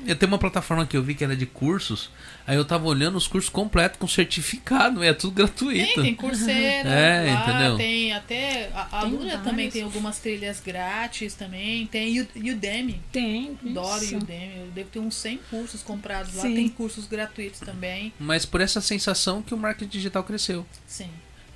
eu 0.08 0.15
tenho 0.15 0.32
uma 0.32 0.38
plataforma 0.38 0.86
que 0.86 0.96
eu 0.96 1.04
vi 1.04 1.13
que 1.13 1.24
era 1.24 1.36
de 1.36 1.46
cursos. 1.46 2.10
Aí 2.46 2.56
eu 2.56 2.63
tava 2.63 2.88
olhando 2.88 3.17
os 3.17 3.28
cursos 3.28 3.50
completos 3.50 4.00
com 4.00 4.08
certificado, 4.08 5.04
é 5.04 5.13
tudo 5.13 5.34
gratuito. 5.34 5.96
Tem, 5.96 6.04
tem 6.04 6.15
curseira, 6.15 6.89
é, 6.89 7.34
lá, 7.34 7.41
entendeu? 7.41 7.78
tem 7.78 8.13
até. 8.13 8.70
A, 8.74 9.00
a 9.00 9.04
Lura 9.04 9.38
também 9.39 9.70
tem 9.70 9.84
algumas 9.84 10.20
trilhas 10.20 10.62
grátis 10.62 11.34
também. 11.34 11.86
Tem 11.88 12.22
Udemy. 12.22 13.02
Tem. 13.12 13.58
Adoro 13.65 14.04
isso. 14.04 14.17
Udemy. 14.17 14.60
Eu 14.60 14.67
devo 14.67 14.89
ter 14.89 15.00
uns 15.00 15.15
100 15.15 15.39
cursos 15.50 15.84
comprados 15.84 16.34
lá. 16.36 16.43
Sim. 16.43 16.56
Tem 16.56 16.70
cursos 16.70 17.06
gratuitos 17.06 17.60
também. 17.60 18.13
Mas 18.17 18.46
por 18.46 18.62
essa 18.62 18.80
sensação 18.80 19.41
que 19.41 19.54
o 19.54 19.58
marketing 19.58 19.89
digital 19.89 20.24
cresceu. 20.24 20.65
Sim. 20.86 21.10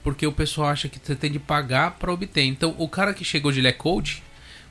Porque 0.03 0.25
o 0.27 0.31
pessoal 0.31 0.69
acha 0.69 0.89
que 0.89 0.99
você 1.01 1.15
tem 1.15 1.31
de 1.31 1.39
pagar 1.39 1.91
para 1.91 2.11
obter. 2.11 2.43
Então, 2.43 2.75
o 2.77 2.89
cara 2.89 3.13
que 3.13 3.23
chegou 3.23 3.51
de 3.51 3.71
Coach 3.73 4.21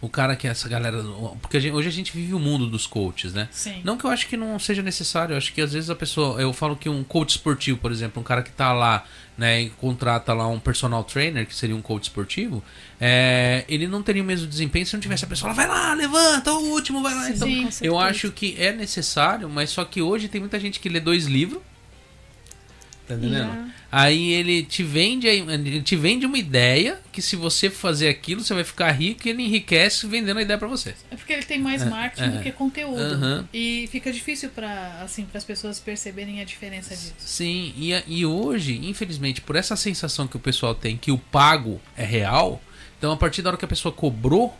o 0.01 0.09
cara 0.09 0.35
que 0.35 0.47
é 0.47 0.51
essa 0.51 0.69
galera. 0.69 1.03
Porque 1.41 1.57
a 1.57 1.61
gente, 1.61 1.73
hoje 1.73 1.89
a 1.89 1.93
gente 1.93 2.13
vive 2.13 2.33
o 2.33 2.39
mundo 2.39 2.67
dos 2.67 2.87
coaches, 2.87 3.35
né? 3.35 3.49
Sim. 3.51 3.81
Não 3.85 3.97
que 3.97 4.05
eu 4.05 4.11
acho 4.11 4.27
que 4.27 4.37
não 4.37 4.59
seja 4.59 4.83
necessário, 4.83 5.35
eu 5.35 5.37
acho 5.37 5.53
que 5.53 5.61
às 5.61 5.73
vezes 5.73 5.91
a 5.91 5.95
pessoa. 5.95 6.41
Eu 6.41 6.53
falo 6.53 6.77
que 6.77 6.89
um 6.89 7.05
coach 7.05 7.31
esportivo, 7.31 7.79
por 7.79 7.93
exemplo, 7.93 8.21
um 8.21 8.25
cara 8.25 8.43
que 8.43 8.51
tá 8.51 8.73
lá, 8.73 9.05
né, 9.37 9.63
e 9.63 9.71
contrata 9.71 10.33
lá 10.33 10.47
um 10.47 10.59
personal 10.59 11.05
trainer, 11.05 11.47
que 11.47 11.55
seria 11.55 11.77
um 11.77 11.83
coach 11.83 12.05
esportivo, 12.05 12.63
é, 13.01 13.65
ele 13.69 13.87
não 13.87 14.03
teria 14.03 14.23
o 14.23 14.27
mesmo 14.27 14.47
desempenho 14.47 14.87
se 14.87 14.95
não 14.95 15.01
tivesse 15.01 15.25
a 15.25 15.29
pessoa 15.29 15.49
lá, 15.49 15.55
vai 15.55 15.67
lá, 15.67 15.95
levanta, 15.95 16.53
o 16.53 16.71
último, 16.71 17.03
vai 17.03 17.15
lá. 17.15 17.25
Sim, 17.25 17.63
então, 17.63 17.71
eu 17.81 17.99
acho 17.99 18.31
que 18.33 18.55
é 18.59 18.73
necessário, 18.73 19.49
mas 19.49 19.71
só 19.71 19.85
que 19.85 20.03
hoje 20.03 20.29
tem 20.29 20.41
muita 20.41 20.59
gente 20.59 20.81
que 20.81 20.89
lê 20.89 21.01
dois 21.01 21.27
livros 21.27 21.61
Tá 23.11 23.17
entendendo? 23.17 23.53
Yeah. 23.53 23.71
Aí 23.91 24.33
ele 24.33 24.63
te 24.63 24.85
vende 24.85 25.27
ele 25.27 25.83
te 25.83 25.97
vende 25.97 26.25
uma 26.25 26.39
ideia 26.39 27.01
que 27.11 27.21
se 27.21 27.35
você 27.35 27.69
fazer 27.69 28.09
aquilo, 28.09 28.45
você 28.45 28.55
vai 28.55 28.63
ficar 28.63 28.93
rico 28.93 29.27
e 29.27 29.31
ele 29.31 29.43
enriquece 29.43 30.07
vendendo 30.07 30.39
a 30.39 30.43
ideia 30.43 30.57
para 30.57 30.69
você. 30.69 30.95
É 31.11 31.17
porque 31.17 31.33
ele 31.33 31.43
tem 31.43 31.59
mais 31.59 31.83
é, 31.83 31.87
marketing 31.87 32.23
é, 32.23 32.29
do 32.29 32.43
que 32.43 32.53
conteúdo. 32.53 33.15
Uhum. 33.15 33.45
E 33.53 33.89
fica 33.91 34.13
difícil 34.13 34.51
para 34.51 35.03
assim, 35.03 35.27
as 35.35 35.43
pessoas 35.43 35.81
perceberem 35.81 36.41
a 36.41 36.45
diferença 36.45 36.95
disso. 36.95 37.15
Sim, 37.19 37.75
e, 37.77 37.91
e 38.07 38.25
hoje, 38.25 38.79
infelizmente, 38.85 39.41
por 39.41 39.57
essa 39.57 39.75
sensação 39.75 40.29
que 40.29 40.37
o 40.37 40.41
pessoal 40.41 40.73
tem 40.73 40.97
que 40.97 41.11
o 41.11 41.19
pago 41.19 41.81
é 41.97 42.05
real, 42.05 42.63
então 42.97 43.11
a 43.11 43.17
partir 43.17 43.43
da 43.43 43.51
hora 43.51 43.57
que 43.57 43.65
a 43.65 43.69
pessoa 43.69 43.93
cobrou 43.93 44.57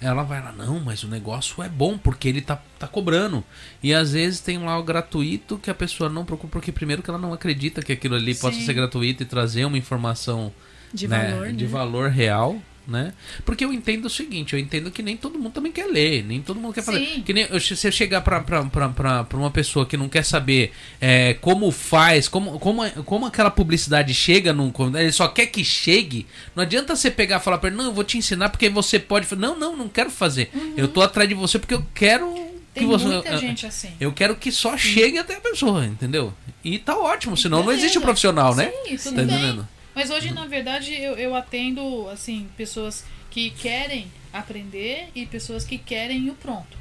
ela 0.00 0.22
vai 0.22 0.42
lá, 0.42 0.52
não, 0.52 0.80
mas 0.80 1.02
o 1.04 1.08
negócio 1.08 1.62
é 1.62 1.68
bom 1.68 1.98
porque 1.98 2.28
ele 2.28 2.40
tá, 2.40 2.60
tá 2.78 2.88
cobrando. 2.88 3.44
E 3.82 3.92
às 3.92 4.12
vezes 4.12 4.40
tem 4.40 4.58
lá 4.58 4.78
o 4.78 4.82
gratuito 4.82 5.58
que 5.58 5.70
a 5.70 5.74
pessoa 5.74 6.08
não 6.08 6.24
procura, 6.24 6.50
porque 6.50 6.72
primeiro 6.72 7.02
que 7.02 7.10
ela 7.10 7.18
não 7.18 7.32
acredita 7.32 7.82
que 7.82 7.92
aquilo 7.92 8.14
ali 8.14 8.34
Sim. 8.34 8.40
possa 8.40 8.60
ser 8.60 8.72
gratuito 8.72 9.22
e 9.22 9.26
trazer 9.26 9.64
uma 9.64 9.76
informação 9.76 10.52
de, 10.92 11.06
né, 11.06 11.32
valor, 11.32 11.52
de 11.52 11.64
né? 11.64 11.70
valor 11.70 12.10
real 12.10 12.60
né? 12.86 13.12
Porque 13.44 13.64
eu 13.64 13.72
entendo 13.72 14.06
o 14.06 14.10
seguinte, 14.10 14.54
eu 14.54 14.58
entendo 14.58 14.90
que 14.90 15.02
nem 15.02 15.16
todo 15.16 15.38
mundo 15.38 15.52
também 15.52 15.70
quer 15.70 15.86
ler, 15.86 16.24
nem 16.24 16.40
todo 16.40 16.58
mundo 16.58 16.74
quer 16.74 16.82
fazer. 16.82 16.98
Sim. 16.98 17.22
Que 17.22 17.32
nem 17.32 17.46
se 17.60 17.86
eu 17.86 17.92
chegar 17.92 18.20
pra, 18.20 18.40
pra, 18.40 18.64
pra, 18.64 18.88
pra, 18.88 19.24
pra 19.24 19.38
uma 19.38 19.50
pessoa 19.50 19.86
que 19.86 19.96
não 19.96 20.08
quer 20.08 20.24
saber 20.24 20.72
é, 21.00 21.34
como 21.34 21.70
faz, 21.70 22.28
como, 22.28 22.58
como, 22.58 22.88
como 23.04 23.26
aquela 23.26 23.50
publicidade 23.50 24.12
chega 24.14 24.52
num. 24.52 24.72
Ele 24.98 25.12
só 25.12 25.28
quer 25.28 25.46
que 25.46 25.64
chegue, 25.64 26.26
não 26.54 26.62
adianta 26.62 26.96
você 26.96 27.10
pegar 27.10 27.38
e 27.38 27.40
falar 27.40 27.58
pra 27.58 27.68
ele, 27.68 27.76
não, 27.76 27.86
eu 27.86 27.92
vou 27.92 28.04
te 28.04 28.18
ensinar 28.18 28.48
porque 28.48 28.68
você 28.68 28.98
pode. 28.98 29.26
Não, 29.36 29.58
não, 29.58 29.76
não 29.76 29.88
quero 29.88 30.10
fazer. 30.10 30.50
Uhum. 30.54 30.74
Eu 30.76 30.88
tô 30.88 31.02
atrás 31.02 31.28
de 31.28 31.34
você 31.34 31.58
porque 31.58 31.74
eu 31.74 31.86
quero 31.94 32.50
tem 32.74 32.86
você, 32.86 33.04
muita 33.04 33.36
gente 33.36 33.66
assim. 33.66 33.90
Eu 34.00 34.12
quero 34.12 34.36
que 34.36 34.52
só 34.52 34.76
chegue 34.76 35.18
até 35.18 35.36
a 35.36 35.40
pessoa, 35.40 35.84
entendeu? 35.84 36.32
E 36.62 36.78
tá 36.78 36.96
ótimo, 36.96 37.36
senão 37.36 37.58
Beleza. 37.58 37.72
não 37.72 37.78
existe 37.78 37.98
um 37.98 38.02
profissional, 38.02 38.54
né? 38.54 38.72
Sim, 38.86 38.96
tudo 38.96 39.16
tá 39.16 39.22
bem. 39.24 39.60
Mas 40.00 40.08
hoje, 40.08 40.32
na 40.32 40.46
verdade, 40.46 40.94
eu, 40.94 41.14
eu 41.18 41.34
atendo, 41.34 42.08
assim, 42.08 42.48
pessoas 42.56 43.04
que 43.30 43.50
querem 43.50 44.10
aprender 44.32 45.10
e 45.14 45.26
pessoas 45.26 45.62
que 45.62 45.76
querem 45.76 46.30
o 46.30 46.34
pronto. 46.34 46.78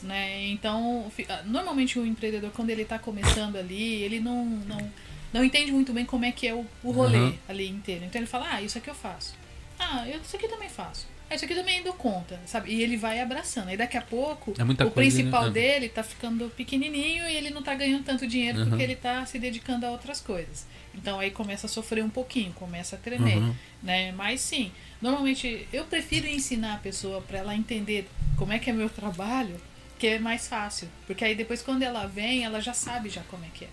Né? 0.00 0.46
Então, 0.46 1.10
ah, 1.28 1.42
normalmente 1.44 1.98
o 1.98 2.06
empreendedor, 2.06 2.52
quando 2.52 2.70
ele 2.70 2.82
está 2.82 3.00
começando 3.00 3.56
ali, 3.56 4.02
ele 4.02 4.20
não, 4.20 4.44
não, 4.46 4.92
não 5.32 5.44
entende 5.44 5.72
muito 5.72 5.92
bem 5.92 6.04
como 6.04 6.24
é 6.24 6.30
que 6.30 6.46
é 6.46 6.54
o, 6.54 6.64
o 6.84 6.92
rolê 6.92 7.18
uhum. 7.18 7.38
ali 7.48 7.68
inteiro. 7.68 8.04
Então 8.04 8.20
ele 8.20 8.28
fala, 8.28 8.48
ah, 8.52 8.62
isso 8.62 8.78
aqui 8.78 8.88
eu 8.88 8.94
faço. 8.94 9.34
Ah, 9.76 10.08
eu, 10.08 10.20
isso 10.20 10.36
aqui 10.36 10.46
também 10.46 10.68
faço. 10.68 11.08
Ah, 11.28 11.34
isso 11.34 11.44
aqui 11.44 11.56
também 11.56 11.82
dou 11.82 11.94
conta, 11.94 12.38
sabe? 12.46 12.72
E 12.72 12.80
ele 12.80 12.96
vai 12.96 13.20
abraçando. 13.20 13.70
Aí 13.70 13.76
daqui 13.76 13.96
a 13.96 14.02
pouco, 14.02 14.54
é 14.56 14.62
o 14.62 14.66
coisa, 14.76 14.90
principal 14.92 15.46
né? 15.46 15.50
dele 15.50 15.88
tá 15.88 16.04
ficando 16.04 16.48
pequenininho 16.50 17.28
e 17.28 17.34
ele 17.34 17.50
não 17.50 17.60
tá 17.60 17.74
ganhando 17.74 18.04
tanto 18.04 18.24
dinheiro 18.24 18.60
uhum. 18.60 18.68
porque 18.68 18.84
ele 18.84 18.94
tá 18.94 19.26
se 19.26 19.36
dedicando 19.36 19.84
a 19.84 19.90
outras 19.90 20.20
coisas. 20.20 20.64
Então 20.94 21.18
aí 21.18 21.30
começa 21.30 21.66
a 21.66 21.68
sofrer 21.68 22.04
um 22.04 22.10
pouquinho, 22.10 22.52
começa 22.52 22.96
a 22.96 22.98
tremer, 22.98 23.38
uhum. 23.38 23.54
né? 23.82 24.12
Mas 24.12 24.40
sim, 24.40 24.70
normalmente 25.00 25.66
eu 25.72 25.84
prefiro 25.84 26.26
ensinar 26.26 26.74
a 26.74 26.78
pessoa 26.78 27.20
para 27.20 27.38
ela 27.38 27.54
entender 27.54 28.08
como 28.36 28.52
é 28.52 28.58
que 28.58 28.70
é 28.70 28.72
meu 28.72 28.90
trabalho, 28.90 29.56
que 29.98 30.06
é 30.06 30.18
mais 30.18 30.48
fácil, 30.48 30.88
porque 31.06 31.24
aí 31.24 31.34
depois 31.34 31.62
quando 31.62 31.82
ela 31.82 32.06
vem, 32.06 32.44
ela 32.44 32.60
já 32.60 32.74
sabe 32.74 33.08
já 33.08 33.22
como 33.22 33.44
é 33.44 33.48
que 33.54 33.64
é. 33.64 33.68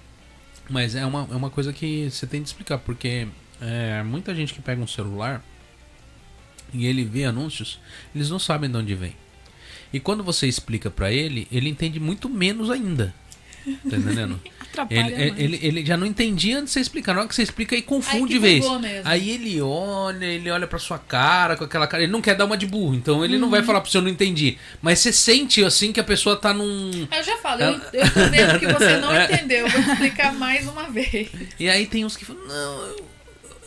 Mas 0.69 0.95
é 0.95 1.05
uma, 1.05 1.27
é 1.31 1.35
uma 1.35 1.49
coisa 1.49 1.73
que 1.73 2.09
você 2.09 2.27
tem 2.27 2.41
de 2.41 2.49
explicar, 2.49 2.77
porque 2.77 3.27
é, 3.59 4.03
muita 4.03 4.33
gente 4.33 4.53
que 4.53 4.61
pega 4.61 4.81
um 4.81 4.87
celular 4.87 5.43
e 6.71 6.85
ele 6.85 7.03
vê 7.03 7.25
anúncios, 7.25 7.79
eles 8.13 8.29
não 8.29 8.39
sabem 8.39 8.69
de 8.69 8.77
onde 8.77 8.95
vem. 8.95 9.15
E 9.91 9.99
quando 9.99 10.23
você 10.23 10.47
explica 10.47 10.89
para 10.89 11.11
ele, 11.11 11.47
ele 11.51 11.67
entende 11.67 11.99
muito 11.99 12.29
menos 12.29 12.69
ainda. 12.69 13.13
Tá 13.89 13.97
entendendo? 13.97 14.39
ele, 14.89 15.33
ele, 15.37 15.59
ele, 15.61 15.85
já 15.85 15.97
não 15.97 16.05
entendia 16.05 16.57
antes 16.57 16.67
de 16.67 16.73
você 16.73 16.79
explicar. 16.79 17.13
Na 17.13 17.21
hora 17.21 17.29
que 17.29 17.35
você 17.35 17.43
explica, 17.43 17.75
aí 17.75 17.81
confunde 17.81 18.33
de 18.33 18.39
vez. 18.39 18.65
Aí 19.03 19.29
ele 19.31 19.61
olha, 19.61 20.25
ele 20.25 20.49
olha 20.49 20.67
pra 20.67 20.79
sua 20.79 20.99
cara, 20.99 21.55
com 21.55 21.63
aquela 21.63 21.87
cara. 21.87 22.03
Ele 22.03 22.11
não 22.11 22.21
quer 22.21 22.35
dar 22.35 22.45
uma 22.45 22.57
de 22.57 22.65
burro, 22.65 22.95
então 22.95 23.23
ele 23.23 23.35
uhum. 23.35 23.41
não 23.41 23.49
vai 23.49 23.61
uhum. 23.61 23.65
falar 23.65 23.81
pra 23.81 23.89
você, 23.89 23.97
eu 23.97 24.01
não 24.01 24.09
entendi. 24.09 24.57
Mas 24.81 24.99
você 24.99 25.11
sente 25.11 25.63
assim 25.63 25.91
que 25.91 25.99
a 25.99 26.03
pessoa 26.03 26.35
tá 26.35 26.53
num. 26.53 27.07
Eu 27.11 27.23
já 27.23 27.37
falo, 27.37 27.61
eu, 27.61 27.81
eu 27.93 28.13
tô 28.13 28.25
vendo 28.29 28.59
que 28.59 28.67
você 28.67 28.97
não 28.97 29.15
entendeu. 29.23 29.65
Eu 29.65 29.69
vou 29.69 29.93
explicar 29.93 30.33
mais 30.33 30.67
uma 30.67 30.89
vez. 30.89 31.29
E 31.59 31.69
aí 31.69 31.85
tem 31.85 32.05
uns 32.05 32.15
que 32.15 32.25
falam, 32.25 32.45
não, 32.47 32.81
eu 32.87 33.09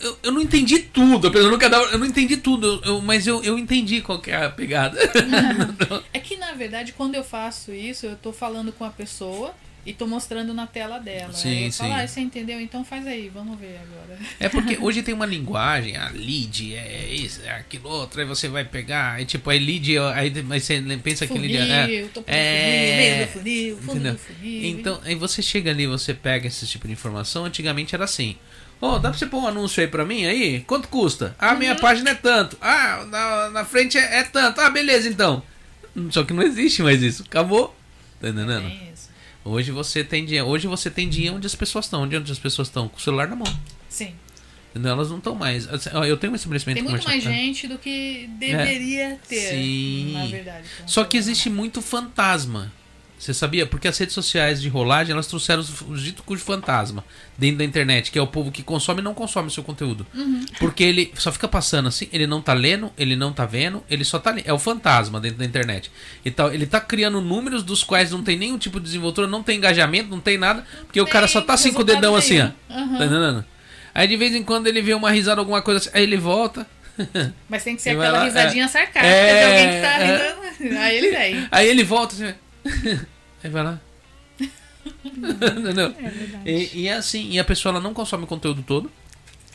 eu, 0.02 0.18
eu 0.24 0.32
não 0.32 0.40
entendi 0.40 0.80
tudo. 0.80 1.28
Eu 1.28 1.50
não, 1.50 1.84
eu 1.90 1.98
não 1.98 2.06
entendi 2.06 2.36
tudo, 2.36 2.82
eu, 2.84 3.00
mas 3.00 3.26
eu, 3.26 3.42
eu 3.44 3.56
entendi 3.56 4.00
qual 4.00 4.20
que 4.20 4.30
é 4.30 4.44
a 4.44 4.50
pegada. 4.50 4.98
é 6.12 6.18
que, 6.18 6.36
na 6.36 6.52
verdade, 6.52 6.92
quando 6.92 7.14
eu 7.14 7.22
faço 7.22 7.72
isso, 7.72 8.06
eu 8.06 8.16
tô 8.16 8.32
falando 8.32 8.72
com 8.72 8.84
a 8.84 8.90
pessoa 8.90 9.54
e 9.84 9.92
tô 9.92 10.06
mostrando 10.06 10.54
na 10.54 10.66
tela 10.66 10.98
dela. 10.98 11.32
Sim, 11.32 11.70
sim. 11.70 11.78
Falo, 11.78 11.94
ah, 11.94 12.06
você 12.06 12.20
entendeu? 12.20 12.60
Então 12.60 12.84
faz 12.84 13.06
aí, 13.06 13.28
vamos 13.28 13.58
ver 13.58 13.80
agora. 13.82 14.18
É 14.38 14.48
porque 14.48 14.78
hoje 14.80 15.02
tem 15.02 15.12
uma 15.12 15.26
linguagem, 15.26 15.96
a 15.96 16.08
lead 16.10 16.74
é 16.74 17.08
isso, 17.12 17.42
é 17.42 17.50
aquilo 17.50 17.88
outro, 17.88 18.20
aí 18.20 18.26
você 18.26 18.48
vai 18.48 18.64
pegar, 18.64 19.14
aí 19.14 19.24
tipo, 19.24 19.50
aí 19.50 19.58
lead, 19.58 19.98
aí 20.14 20.30
você 20.30 20.80
pensa 21.02 21.26
funil, 21.26 21.42
que 21.42 21.48
lead 21.48 21.72
é. 21.72 22.08
Tô 22.14 22.22
é, 22.26 23.28
funil, 23.32 23.76
funil, 23.76 23.78
fundo 23.78 24.12
do 24.12 24.18
funil. 24.18 24.66
Então, 24.68 25.00
aí 25.04 25.14
você 25.14 25.42
chega 25.42 25.70
ali, 25.70 25.86
você 25.86 26.14
pega 26.14 26.46
esse 26.46 26.66
tipo 26.66 26.86
de 26.86 26.92
informação, 26.92 27.44
antigamente 27.44 27.94
era 27.94 28.04
assim. 28.04 28.36
Ô, 28.80 28.94
oh, 28.94 28.98
dá 28.98 29.10
pra 29.10 29.18
você 29.18 29.26
pôr 29.26 29.40
um 29.40 29.46
anúncio 29.46 29.80
aí 29.80 29.86
pra 29.86 30.04
mim 30.04 30.26
aí? 30.26 30.60
Quanto 30.62 30.88
custa? 30.88 31.36
Ah, 31.38 31.52
uhum. 31.52 31.58
minha 31.58 31.76
página 31.76 32.10
é 32.10 32.14
tanto. 32.14 32.58
Ah, 32.60 33.04
na, 33.08 33.50
na 33.50 33.64
frente 33.64 33.96
é, 33.96 34.18
é, 34.18 34.22
tanto. 34.24 34.60
Ah, 34.60 34.70
beleza 34.70 35.08
então. 35.08 35.40
Só 36.10 36.24
que 36.24 36.32
não 36.32 36.42
existe 36.42 36.82
mais 36.82 37.00
isso. 37.00 37.22
Acabou. 37.22 37.76
Tá 38.20 38.28
entendendo? 38.28 38.66
É 38.66 38.91
hoje 39.44 39.70
você 39.70 40.02
tem 40.04 40.24
dinheiro. 40.24 40.46
Hoje 40.46 40.66
você 40.66 40.90
tem 40.90 41.08
dinheiro 41.08 41.36
onde 41.36 41.46
as 41.46 41.54
pessoas 41.54 41.86
estão. 41.86 42.02
Onde 42.02 42.16
as 42.16 42.38
pessoas 42.38 42.68
estão? 42.68 42.88
Com 42.88 42.96
o 42.96 43.00
celular 43.00 43.28
na 43.28 43.36
mão. 43.36 43.58
Sim. 43.88 44.14
Entendeu? 44.70 44.92
Elas 44.92 45.10
não 45.10 45.18
estão 45.18 45.34
mais. 45.34 45.68
Eu 46.08 46.16
tenho 46.16 46.32
um 46.32 46.36
estabelecimento 46.36 46.76
Tem 46.76 46.84
muito 46.84 47.04
mais 47.04 47.22
gente 47.22 47.68
do 47.68 47.76
que 47.76 48.28
deveria 48.38 49.08
é. 49.08 49.18
ter. 49.28 49.50
Sim. 49.50 50.12
Na 50.14 50.26
verdade. 50.26 50.66
Só 50.86 51.04
que 51.04 51.16
existe 51.16 51.50
muito 51.50 51.82
fantasma. 51.82 52.72
Você 53.22 53.32
sabia? 53.32 53.64
Porque 53.64 53.86
as 53.86 53.96
redes 53.96 54.16
sociais 54.16 54.60
de 54.60 54.68
rolagem 54.68 55.12
elas 55.12 55.28
trouxeram 55.28 55.64
o 55.88 55.94
dito 55.94 56.24
cujo 56.24 56.42
fantasma 56.42 57.04
dentro 57.38 57.58
da 57.58 57.64
internet, 57.64 58.10
que 58.10 58.18
é 58.18 58.22
o 58.22 58.26
povo 58.26 58.50
que 58.50 58.64
consome 58.64 59.00
e 59.00 59.04
não 59.04 59.14
consome 59.14 59.46
o 59.46 59.50
seu 59.50 59.62
conteúdo. 59.62 60.04
Uhum. 60.12 60.44
Porque 60.58 60.82
ele 60.82 61.12
só 61.14 61.30
fica 61.30 61.46
passando 61.46 61.86
assim, 61.86 62.08
ele 62.12 62.26
não 62.26 62.42
tá 62.42 62.52
lendo, 62.52 62.92
ele 62.98 63.14
não 63.14 63.32
tá 63.32 63.46
vendo, 63.46 63.80
ele 63.88 64.04
só 64.04 64.18
tá. 64.18 64.34
É 64.44 64.52
o 64.52 64.58
fantasma 64.58 65.20
dentro 65.20 65.38
da 65.38 65.44
internet. 65.44 65.88
Então, 66.24 66.52
ele 66.52 66.66
tá 66.66 66.80
criando 66.80 67.20
números 67.20 67.62
dos 67.62 67.84
quais 67.84 68.10
não 68.10 68.24
tem 68.24 68.36
nenhum 68.36 68.58
tipo 68.58 68.80
de 68.80 68.86
desenvoltura, 68.86 69.28
não 69.28 69.40
tem 69.40 69.56
engajamento, 69.56 70.10
não 70.10 70.18
tem 70.18 70.36
nada, 70.36 70.66
porque 70.80 70.94
tem 70.94 71.02
o 71.02 71.06
cara 71.06 71.28
só 71.28 71.40
tá 71.40 71.54
assim 71.54 71.72
com 71.72 71.82
o 71.82 71.84
dedão 71.84 72.16
assim, 72.16 72.40
ó. 72.40 72.46
Uhum. 72.74 72.98
Tá 72.98 73.06
entendendo? 73.06 73.44
Aí 73.94 74.08
de 74.08 74.16
vez 74.16 74.34
em 74.34 74.42
quando 74.42 74.66
ele 74.66 74.82
vê 74.82 74.94
uma 74.94 75.12
risada, 75.12 75.40
alguma 75.40 75.62
coisa 75.62 75.78
assim, 75.78 75.90
aí 75.92 76.02
ele 76.02 76.16
volta. 76.16 76.66
Mas 77.48 77.62
tem 77.62 77.76
que 77.76 77.82
ser 77.82 77.90
aquela 77.90 78.18
lá, 78.18 78.24
risadinha 78.24 78.64
é, 78.64 78.68
sarcástica 78.68 79.06
é, 79.06 79.38
de 79.38 79.44
alguém 79.44 79.68
que 79.68 79.80
tá 79.80 80.00
é, 80.00 80.34
rindo. 80.58 80.78
Aí 80.80 80.96
ele 80.96 81.10
vem. 81.10 81.48
Aí 81.52 81.68
ele 81.68 81.84
volta 81.84 82.14
assim. 82.16 82.34
Aí 83.42 83.50
vai 83.50 83.62
lá. 83.62 83.80
Entendeu? 85.04 85.94
É 86.44 86.50
e, 86.50 86.70
e 86.80 86.88
é 86.88 86.94
assim, 86.94 87.30
e 87.30 87.38
a 87.38 87.44
pessoa 87.44 87.72
ela 87.72 87.80
não 87.80 87.94
consome 87.94 88.24
o 88.24 88.26
conteúdo 88.26 88.62
todo. 88.62 88.90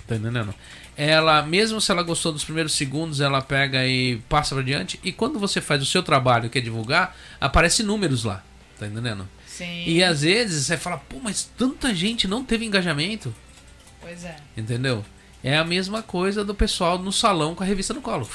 Tá 0.08 0.15
entendendo? 0.15 0.56
Ela, 0.95 1.43
mesmo 1.43 1.82
se 1.82 1.91
ela 1.91 2.02
gostou 2.02 2.32
dos 2.32 2.45
primeiros 2.45 2.71
segundos, 2.71 3.19
ela 3.19 3.41
pega 3.41 3.86
e 3.86 4.17
passa 4.30 4.56
pra 4.56 4.63
diante. 4.63 4.97
E 5.04 5.12
quando 5.12 5.38
você 5.38 5.60
faz 5.60 5.82
o 5.82 5.86
seu 5.86 6.02
trabalho, 6.02 6.50
que 6.50 6.58
é 6.58 6.62
divulgar, 6.62 7.15
aparece 7.41 7.84
números 7.84 8.23
lá. 8.23 8.41
Tá 8.80 8.88
entendendo? 8.88 9.28
Sim. 9.45 9.84
E 9.86 10.02
às 10.04 10.21
vezes 10.21 10.65
você 10.65 10.78
fala, 10.78 10.97
pô, 10.97 11.17
mas 11.21 11.43
tanta 11.58 11.93
gente 11.93 12.28
não 12.28 12.43
teve 12.43 12.65
engajamento. 12.65 13.36
Pois 14.00 14.23
é. 14.23 14.38
Entendeu? 14.56 15.04
É 15.43 15.58
a 15.58 15.63
mesma 15.63 16.02
coisa 16.02 16.43
do 16.43 16.56
pessoal 16.56 16.97
no 16.97 17.12
salão 17.12 17.54
com 17.54 17.63
a 17.63 17.67
revista 17.67 17.93
no 17.93 18.02
colo. 18.02 18.28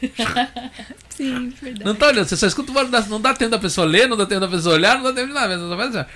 Sim, 1.10 1.50
verdade. 1.50 1.84
Não 1.84 1.94
tá 1.94 2.08
olhando, 2.08 2.26
você 2.26 2.36
só 2.36 2.46
escuta 2.46 2.70
o 2.70 2.74
barulho, 2.74 2.92
não 3.08 3.20
dá 3.20 3.34
tempo 3.34 3.50
da 3.50 3.58
pessoa 3.58 3.86
ler, 3.86 4.08
não 4.08 4.16
dá 4.16 4.26
tempo 4.26 4.40
da 4.40 4.48
pessoa 4.48 4.74
olhar, 4.74 4.96
não 4.96 5.04
dá 5.04 5.12
tempo 5.12 5.28
de 5.28 5.34
nada. 5.34 5.58
Só 5.58 5.76
faz 5.76 5.96
assim, 5.96 6.10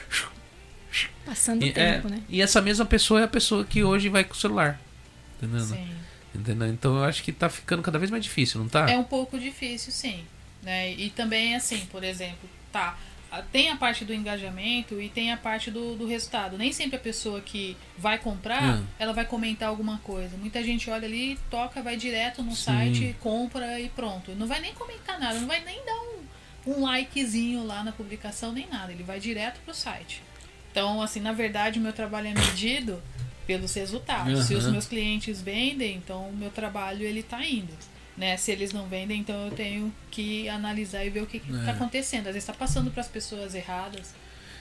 Passando 1.24 1.62
o 1.62 1.66
e, 1.66 1.72
tempo, 1.72 2.08
é, 2.08 2.10
né? 2.10 2.20
E 2.28 2.42
essa 2.42 2.60
mesma 2.60 2.84
pessoa 2.84 3.20
é 3.20 3.24
a 3.24 3.28
pessoa 3.28 3.64
que 3.64 3.82
hoje 3.82 4.08
vai 4.08 4.24
com 4.24 4.34
o 4.34 4.36
celular. 4.36 4.80
Entendeu? 5.38 5.60
Sim. 5.60 5.88
Entendeu? 6.34 6.68
Então 6.68 6.96
eu 6.96 7.04
acho 7.04 7.22
que 7.22 7.32
tá 7.32 7.48
ficando 7.48 7.82
cada 7.82 7.98
vez 7.98 8.10
mais 8.10 8.22
difícil, 8.22 8.60
não 8.60 8.68
tá? 8.68 8.88
É 8.90 8.96
um 8.96 9.04
pouco 9.04 9.38
difícil, 9.38 9.92
sim. 9.92 10.24
Né? 10.62 10.92
E 10.92 11.10
também, 11.10 11.54
assim, 11.54 11.86
por 11.90 12.04
exemplo, 12.04 12.48
tá. 12.72 12.96
Tem 13.42 13.70
a 13.70 13.76
parte 13.76 14.04
do 14.04 14.12
engajamento 14.14 15.00
e 15.00 15.08
tem 15.08 15.32
a 15.32 15.36
parte 15.36 15.70
do, 15.70 15.94
do 15.96 16.06
resultado. 16.06 16.56
Nem 16.58 16.72
sempre 16.72 16.96
a 16.96 17.00
pessoa 17.00 17.40
que 17.40 17.76
vai 17.98 18.18
comprar, 18.18 18.78
Hum. 18.78 18.86
ela 18.98 19.12
vai 19.12 19.24
comentar 19.24 19.68
alguma 19.68 19.98
coisa. 19.98 20.36
Muita 20.36 20.62
gente 20.62 20.88
olha 20.90 21.06
ali, 21.06 21.38
toca, 21.50 21.82
vai 21.82 21.96
direto 21.96 22.42
no 22.42 22.54
Sim. 22.54 22.62
site, 22.64 23.16
compra 23.20 23.80
e 23.80 23.88
pronto. 23.88 24.32
Não 24.36 24.46
vai 24.46 24.60
nem 24.60 24.72
comentar 24.74 25.18
nada, 25.18 25.38
não 25.40 25.48
vai 25.48 25.62
nem 25.64 25.84
dar 25.84 25.96
um, 25.96 26.72
um 26.78 26.84
likezinho 26.84 27.64
lá 27.64 27.82
na 27.84 27.92
publicação, 27.92 28.52
nem 28.52 28.66
nada. 28.68 28.92
Ele 28.92 29.02
vai 29.02 29.18
direto 29.20 29.60
pro 29.64 29.74
site. 29.74 30.22
Então, 30.70 31.00
assim, 31.02 31.20
na 31.20 31.32
verdade, 31.32 31.78
o 31.78 31.82
meu 31.82 31.92
trabalho 31.92 32.28
é 32.28 32.34
medido 32.34 33.00
pelos 33.46 33.74
resultados. 33.74 34.46
Se 34.46 34.54
os 34.54 34.66
meus 34.66 34.86
clientes 34.86 35.40
vendem, 35.40 35.96
então 35.96 36.28
o 36.28 36.32
meu 36.32 36.50
trabalho 36.50 37.02
ele 37.04 37.22
tá 37.22 37.44
indo. 37.44 37.72
Né? 38.16 38.36
Se 38.36 38.52
eles 38.52 38.72
não 38.72 38.86
vendem, 38.86 39.20
então 39.20 39.46
eu 39.46 39.50
tenho 39.50 39.92
que 40.10 40.48
analisar 40.48 41.04
e 41.04 41.10
ver 41.10 41.22
o 41.22 41.26
que 41.26 41.38
está 41.38 41.66
É. 41.66 41.70
acontecendo. 41.70 42.28
Às 42.28 42.34
vezes 42.34 42.48
está 42.48 42.52
passando 42.52 42.90
para 42.92 43.00
as 43.00 43.08
pessoas 43.08 43.56
erradas, 43.56 44.14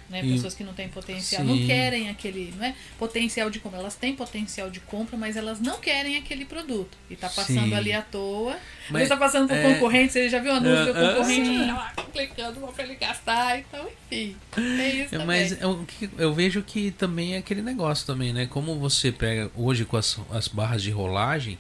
né? 0.10 0.22
E- 0.26 0.34
pessoas 0.34 0.56
que 0.56 0.64
não 0.64 0.74
têm 0.74 0.90
potencial, 0.90 1.44
Sim. 1.44 1.48
não 1.60 1.68
querem 1.68 2.10
aquele, 2.10 2.52
não 2.58 2.66
é 2.66 2.74
potencial 2.98 3.52
de 3.52 3.60
compra. 3.60 3.78
Elas 3.80 3.94
têm 3.94 4.16
potencial 4.16 4.72
de 4.72 4.80
compra, 4.80 5.16
mas 5.16 5.38
elas 5.38 5.60
não 5.60 5.80
querem 5.80 6.18
aquele 6.18 6.46
produto 6.46 6.98
e 7.12 7.14
está 7.14 7.30
passando 7.30 7.70
Sim. 7.70 7.76
ali 7.76 7.94
à 7.94 8.02
toa. 8.02 8.58
Mas, 8.90 9.04
está 9.04 9.16
passando 9.18 9.48
por 9.48 9.56
é- 9.56 9.74
concorrente, 9.76 10.14
você 10.14 10.28
já 10.30 10.40
viu 10.40 10.52
o 10.52 10.56
anúncio 10.56 10.92
do 10.92 11.00
Ah, 11.00 11.10
ah, 11.10 11.14
concorrente, 11.14 11.68
tá 11.68 11.74
lá 11.76 11.94
clicando 12.12 12.60
para 12.74 12.84
ele 12.86 12.96
gastar, 12.96 13.60
então 13.60 13.88
enfim, 14.12 14.36
é 14.58 14.90
isso 14.90 15.14
É, 15.16 15.18
também. 15.20 15.26
Mas 15.28 15.62
eu, 15.62 15.86
que- 15.88 16.10
eu 16.18 16.34
vejo 16.34 16.64
que 16.64 16.90
também 16.90 17.36
é 17.36 17.38
aquele 17.38 17.62
negócio 17.62 18.04
também, 18.08 18.34
né? 18.34 18.48
Como 18.48 18.80
você 18.80 19.12
pega 19.12 19.52
hoje 19.56 19.86
com 19.86 19.96
as, 19.96 20.18
as 20.32 20.48
barras 20.48 20.82
de 20.82 20.90
rolagem, 20.90 21.58